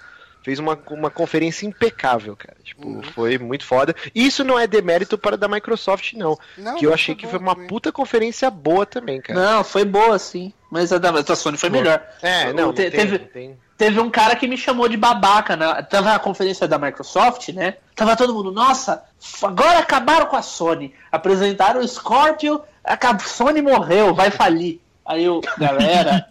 Fez 0.50 0.58
uma, 0.58 0.76
uma 0.90 1.12
conferência 1.12 1.68
impecável, 1.68 2.36
cara. 2.36 2.58
Tipo, 2.64 2.88
Uhum. 2.88 3.04
foi 3.04 3.38
muito 3.38 3.64
foda. 3.64 3.96
E 4.16 4.26
isso 4.26 4.44
não 4.44 4.58
é 4.58 4.66
demérito 4.66 5.16
para 5.16 5.38
da 5.38 5.48
Microsoft, 5.48 6.14
não. 6.14 6.36
Não, 6.58 6.76
que 6.76 6.88
eu 6.88 6.92
achei 6.94 7.14
foi 7.14 7.22
que 7.22 7.28
foi 7.28 7.38
uma 7.38 7.54
também. 7.54 7.68
puta 7.68 7.92
conferência 7.92 8.50
boa 8.50 8.84
também, 8.84 9.22
cara. 9.22 9.40
Não, 9.40 9.64
foi 9.64 9.86
boa, 9.86 10.18
sim. 10.18 10.52
Mas 10.72 10.92
a 10.92 10.98
da, 10.98 11.10
a 11.10 11.22
da 11.22 11.36
Sony 11.36 11.56
foi 11.56 11.70
melhor. 11.70 12.02
É, 12.20 12.52
não, 12.52 12.68
não 12.68 12.74
Te- 12.74 12.90
tem, 12.90 12.92
teve, 12.92 13.18
não 13.20 13.26
tem. 13.28 13.58
teve 13.78 14.00
um 14.00 14.10
cara 14.10 14.36
que 14.36 14.48
me 14.48 14.58
chamou 14.58 14.88
de 14.90 14.98
babaca, 14.98 15.56
né? 15.56 15.82
Tava 15.84 16.10
na 16.10 16.18
conferência 16.20 16.68
da 16.68 16.80
Microsoft, 16.80 17.50
né? 17.50 17.76
Tava 17.96 18.16
todo 18.16 18.34
mundo, 18.34 18.52
nossa, 18.52 19.04
agora 19.44 19.78
acabaram 19.78 20.26
com 20.26 20.36
a 20.36 20.42
Sony. 20.42 20.96
Apresentaram 21.12 21.80
o 21.82 21.88
Scorpio, 21.88 22.60
a 22.84 22.94
a 22.94 23.20
Sony 23.20 23.62
morreu, 23.62 24.16
vai 24.16 24.32
falir. 24.32 24.80
Aí 25.06 25.24
eu, 25.26 25.42
galera, 25.60 26.26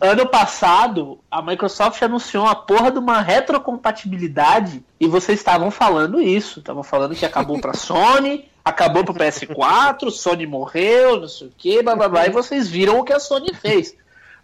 ano 0.00 0.26
passado 0.26 1.18
a 1.30 1.42
Microsoft 1.42 2.02
anunciou 2.02 2.46
a 2.46 2.54
porra 2.54 2.90
de 2.90 2.98
uma 2.98 3.20
retrocompatibilidade 3.20 4.84
e 4.98 5.06
vocês 5.06 5.38
estavam 5.38 5.70
falando 5.70 6.20
isso. 6.20 6.60
Estavam 6.60 6.82
falando 6.82 7.14
que 7.14 7.26
acabou 7.26 7.60
pra 7.60 7.72
Sony, 7.74 8.48
acabou 8.64 9.04
pro 9.04 9.14
PS4, 9.14 10.10
Sony 10.10 10.46
morreu, 10.46 11.20
não 11.20 11.28
sei 11.28 11.48
o 11.48 11.52
que, 11.56 11.82
blá 11.82 11.96
blá 11.96 12.08
blá, 12.08 12.26
e 12.26 12.30
vocês 12.30 12.68
viram 12.68 12.98
o 12.98 13.04
que 13.04 13.12
a 13.12 13.20
Sony 13.20 13.54
fez. 13.54 13.94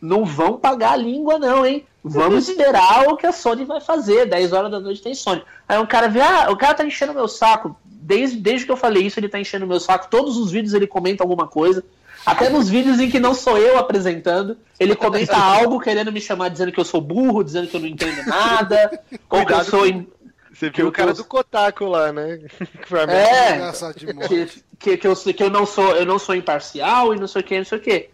Não 0.01 0.25
vão 0.25 0.59
pagar 0.59 0.93
a 0.93 0.97
língua, 0.97 1.39
não, 1.39 1.65
hein? 1.65 1.85
Vamos 2.09 2.49
esperar 2.49 3.09
o 3.09 3.17
que 3.17 3.27
a 3.27 3.33
Sony 3.33 3.65
vai 3.65 3.81
fazer. 3.81 4.27
10 4.27 4.53
horas 4.53 4.71
da 4.71 4.79
noite 4.79 5.03
tem 5.03 5.15
Sony. 5.15 5.43
Aí 5.69 5.79
um 5.79 5.87
cara 5.87 6.09
vê, 6.09 6.21
ah, 6.21 6.49
o 6.51 6.57
cara 6.57 6.75
tá 6.75 6.85
enchendo 6.85 7.15
meu 7.15 7.27
saco. 7.27 7.77
Desde, 7.85 8.37
desde 8.37 8.65
que 8.65 8.71
eu 8.71 8.77
falei 8.77 9.05
isso, 9.05 9.19
ele 9.19 9.29
tá 9.29 9.41
enchendo 9.41 9.67
meu 9.67 9.81
saco. 9.81 10.09
Todos 10.09 10.37
os 10.37 10.51
vídeos 10.51 10.75
ele 10.75 10.87
comenta 10.87 11.25
alguma 11.25 11.49
coisa. 11.49 11.85
Até 12.27 12.49
nos 12.49 12.69
vídeos 12.69 12.99
em 12.99 13.09
que 13.11 13.21
não 13.21 13.33
sou 13.35 13.57
eu 13.57 13.79
apresentando, 13.79 14.59
ele 14.81 14.97
comenta 14.97 15.37
algo 15.39 15.79
querendo 15.81 16.11
me 16.13 16.21
chamar, 16.21 16.49
dizendo 16.51 16.73
que 16.73 16.81
eu 16.81 16.85
sou 16.85 17.01
burro, 17.01 17.45
dizendo 17.45 17.69
que 17.69 17.77
eu 17.77 17.81
não 17.81 17.87
entendo 17.89 18.25
nada, 18.27 19.01
ou 19.31 19.47
que 19.47 19.53
eu 19.53 19.65
sou. 19.65 19.87
im- 19.87 20.09
Você 20.53 20.71
Que 20.71 20.79
viu 20.79 20.87
eu 20.87 20.89
o 20.91 20.93
cara 20.93 21.13
tô- 21.15 21.23
do 21.23 21.25
Kotaku 21.25 21.85
lá, 21.87 22.13
né? 22.13 22.39
Que 22.83 22.89
foi 22.89 23.01
a 23.01 23.03
É, 23.05 23.73
que, 24.29 24.47
que, 24.79 24.97
que 24.97 25.07
eu, 25.07 25.15
que 25.17 25.43
eu 25.43 25.51
não 25.51 25.65
sou 25.65 25.95
eu 25.97 26.05
não 26.05 26.19
sou 26.19 26.35
imparcial 26.35 27.15
e 27.15 27.19
não 27.21 27.29
sei 27.29 27.43
o 27.43 27.45
que, 27.45 27.59
não 27.59 27.65
sei 27.65 27.79
o 27.79 27.81
que. 27.81 28.11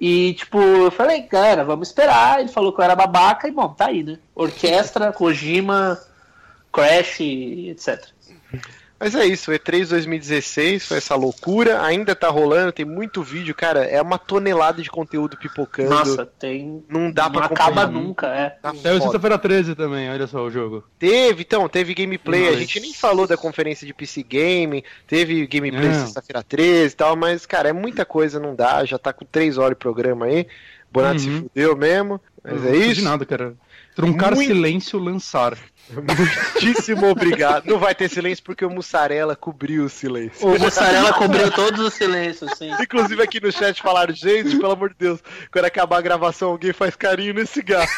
E 0.00 0.34
tipo, 0.34 0.60
eu 0.60 0.90
falei, 0.90 1.22
cara, 1.22 1.64
vamos 1.64 1.88
esperar. 1.88 2.40
Ele 2.40 2.48
falou 2.48 2.72
que 2.72 2.80
eu 2.80 2.84
era 2.84 2.96
babaca 2.96 3.46
e 3.46 3.52
bom, 3.52 3.68
tá 3.68 3.86
aí, 3.86 4.02
né? 4.02 4.18
Orquestra, 4.34 5.12
Kojima, 5.12 6.00
Crash, 6.72 7.20
etc. 7.20 8.08
Mas 9.04 9.16
é 9.16 9.26
isso, 9.26 9.50
o 9.50 9.54
E3 9.54 9.88
2016 9.88 10.86
foi 10.86 10.98
essa 10.98 11.16
loucura, 11.16 11.82
ainda 11.82 12.14
tá 12.14 12.28
rolando, 12.28 12.70
tem 12.70 12.84
muito 12.84 13.20
vídeo, 13.20 13.52
cara, 13.52 13.84
é 13.84 14.00
uma 14.00 14.16
tonelada 14.16 14.80
de 14.80 14.88
conteúdo 14.88 15.36
pipocando. 15.36 15.90
Nossa, 15.90 16.24
tem. 16.24 16.84
não 16.88 17.10
dá 17.10 17.24
não 17.24 17.32
pra 17.32 17.46
acaba 17.46 17.82
acompanhar. 17.82 17.90
nunca, 18.06 18.26
é. 18.28 18.50
Tá 18.50 18.72
Saiu 18.74 19.00
sexta-feira 19.02 19.36
13 19.36 19.74
também, 19.74 20.08
olha 20.08 20.28
só 20.28 20.40
o 20.44 20.50
jogo. 20.52 20.84
Teve, 21.00 21.42
então, 21.42 21.68
teve 21.68 21.94
gameplay. 21.94 22.46
A 22.46 22.50
Mas- 22.52 22.60
gente 22.60 22.78
nem 22.78 22.94
falou 22.94 23.26
da 23.26 23.36
conferência 23.36 23.84
de 23.84 23.92
PC 23.92 24.22
Gaming, 24.22 24.84
teve 25.06 25.48
gameplay 25.48 25.88
Não. 25.88 26.00
sexta-feira 26.06 26.40
13 26.44 26.94
e 26.94 26.96
tal, 26.96 27.16
mas, 27.16 27.44
cara, 27.44 27.70
é 27.70 27.72
muita 27.72 28.04
coisa, 28.04 28.38
não 28.38 28.54
dá. 28.54 28.84
Já 28.84 28.98
tá 28.98 29.12
com 29.12 29.24
3 29.24 29.58
horas 29.58 29.70
de 29.76 29.80
programa 29.80 30.26
aí. 30.26 30.46
Bonato 30.92 31.20
se 31.20 31.28
Uhum. 31.28 31.48
fudeu 31.48 31.76
mesmo. 31.76 32.20
Mas 32.44 32.64
é 32.66 32.76
isso. 32.76 33.02
nada, 33.02 33.24
cara. 33.24 33.54
Truncar 33.96 34.34
Muito- 34.34 34.46
silêncio, 34.48 34.98
lançar. 34.98 35.56
Muitíssimo 35.90 37.08
obrigado. 37.08 37.66
Não 37.66 37.78
vai 37.78 37.94
ter 37.94 38.08
silêncio 38.08 38.42
porque 38.44 38.64
o 38.64 38.70
Mussarela 38.70 39.36
cobriu 39.36 39.84
o 39.84 39.88
silêncio. 39.88 40.46
O 40.46 40.58
Mussarela 40.58 41.12
cobriu 41.12 41.50
todos 41.50 41.80
os 41.80 41.94
silêncios, 41.94 42.50
sim. 42.56 42.70
Inclusive 42.80 43.22
aqui 43.22 43.40
no 43.40 43.52
chat 43.52 43.82
falaram, 43.82 44.14
gente, 44.14 44.56
pelo 44.56 44.72
amor 44.72 44.90
de 44.90 44.96
Deus, 44.98 45.20
quando 45.50 45.64
acabar 45.66 45.98
a 45.98 46.02
gravação, 46.02 46.50
alguém 46.50 46.72
faz 46.72 46.96
carinho 46.96 47.34
nesse 47.34 47.62
gato. 47.62 47.90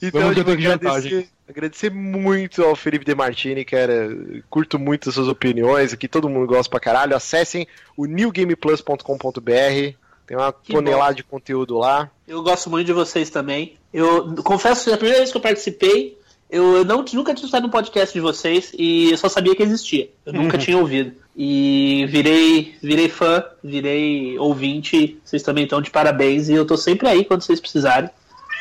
Então, 0.00 0.32
eu 0.32 0.52
agradecer, 0.52 1.28
agradecer 1.48 1.90
muito 1.90 2.62
ao 2.62 2.76
Felipe 2.76 3.04
De 3.04 3.14
Martini, 3.14 3.64
cara. 3.64 4.08
Curto 4.48 4.78
muito 4.78 5.08
as 5.08 5.14
suas 5.14 5.28
opiniões 5.28 5.92
aqui, 5.92 6.06
todo 6.06 6.28
mundo 6.28 6.46
gosta 6.46 6.70
pra 6.70 6.78
caralho. 6.80 7.16
Acessem 7.16 7.66
o 7.96 8.06
newgameplus.com.br. 8.06 10.01
Tem 10.26 10.36
uma 10.36 10.52
Que 10.52 10.72
tonelada 10.72 11.10
bom. 11.10 11.16
de 11.16 11.24
conteúdo 11.24 11.78
lá. 11.78 12.10
Eu 12.26 12.42
gosto 12.42 12.70
muito 12.70 12.86
de 12.86 12.92
vocês 12.92 13.30
também. 13.30 13.76
Eu 13.92 14.34
confesso 14.42 14.84
que 14.84 14.92
a 14.92 14.96
primeira 14.96 15.18
vez 15.18 15.30
que 15.30 15.36
eu 15.36 15.40
participei, 15.42 16.18
eu 16.50 16.84
não, 16.84 17.04
nunca 17.12 17.34
tinha 17.34 17.46
estado 17.46 17.64
no 17.64 17.70
podcast 17.70 18.12
de 18.12 18.20
vocês 18.20 18.72
e 18.78 19.10
eu 19.10 19.16
só 19.18 19.28
sabia 19.28 19.56
que 19.56 19.62
existia. 19.62 20.10
Eu 20.24 20.32
nunca 20.32 20.58
tinha 20.58 20.78
ouvido. 20.78 21.12
E 21.36 22.04
virei, 22.08 22.74
virei 22.82 23.08
fã, 23.08 23.44
virei 23.64 24.38
ouvinte. 24.38 25.18
Vocês 25.24 25.42
também 25.42 25.64
estão 25.64 25.80
de 25.80 25.90
parabéns 25.90 26.48
e 26.48 26.54
eu 26.54 26.66
tô 26.66 26.76
sempre 26.76 27.08
aí 27.08 27.24
quando 27.24 27.42
vocês 27.42 27.60
precisarem. 27.60 28.10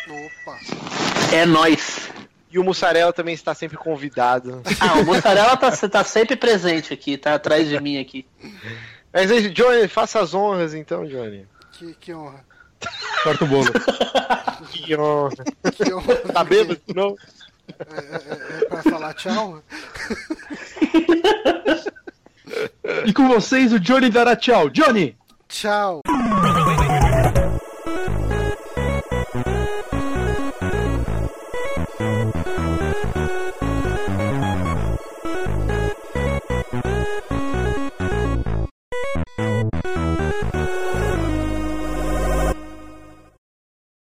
Opa. 0.07 0.57
É 1.33 1.45
nóis. 1.45 2.09
E 2.51 2.59
o 2.59 2.63
Mussarela 2.63 3.13
também 3.13 3.33
está 3.33 3.53
sempre 3.53 3.77
convidado. 3.77 4.61
Ah, 4.79 4.99
o 4.99 5.05
Mussarela 5.05 5.55
tá, 5.55 5.71
tá 5.71 6.03
sempre 6.03 6.35
presente 6.35 6.93
aqui, 6.93 7.17
tá 7.17 7.35
atrás 7.35 7.67
de 7.69 7.79
mim 7.79 7.97
aqui. 7.97 8.25
Mas 9.13 9.31
aí, 9.31 9.49
Johnny, 9.49 9.87
faça 9.87 10.19
as 10.19 10.33
honras 10.33 10.73
então, 10.73 11.05
Johnny. 11.05 11.45
Que, 11.81 11.95
que 11.95 12.13
honra. 12.13 12.45
Corta 13.23 13.43
o 13.43 13.47
bolo. 13.47 13.65
Que 14.71 14.95
honra. 14.95 15.43
Que 15.75 15.91
honra. 15.91 16.15
Tá 16.31 16.43
bêbado? 16.43 16.79
Não? 16.95 17.15
É, 17.79 17.99
é, 17.99 18.61
é 18.61 18.65
pra 18.65 18.83
falar 18.83 19.13
tchau? 19.15 19.63
E 23.05 23.11
com 23.13 23.27
vocês, 23.27 23.73
o 23.73 23.79
Johnny 23.79 24.11
dará 24.11 24.35
tchau. 24.35 24.69
Johnny! 24.69 25.17
Tchau. 25.47 26.01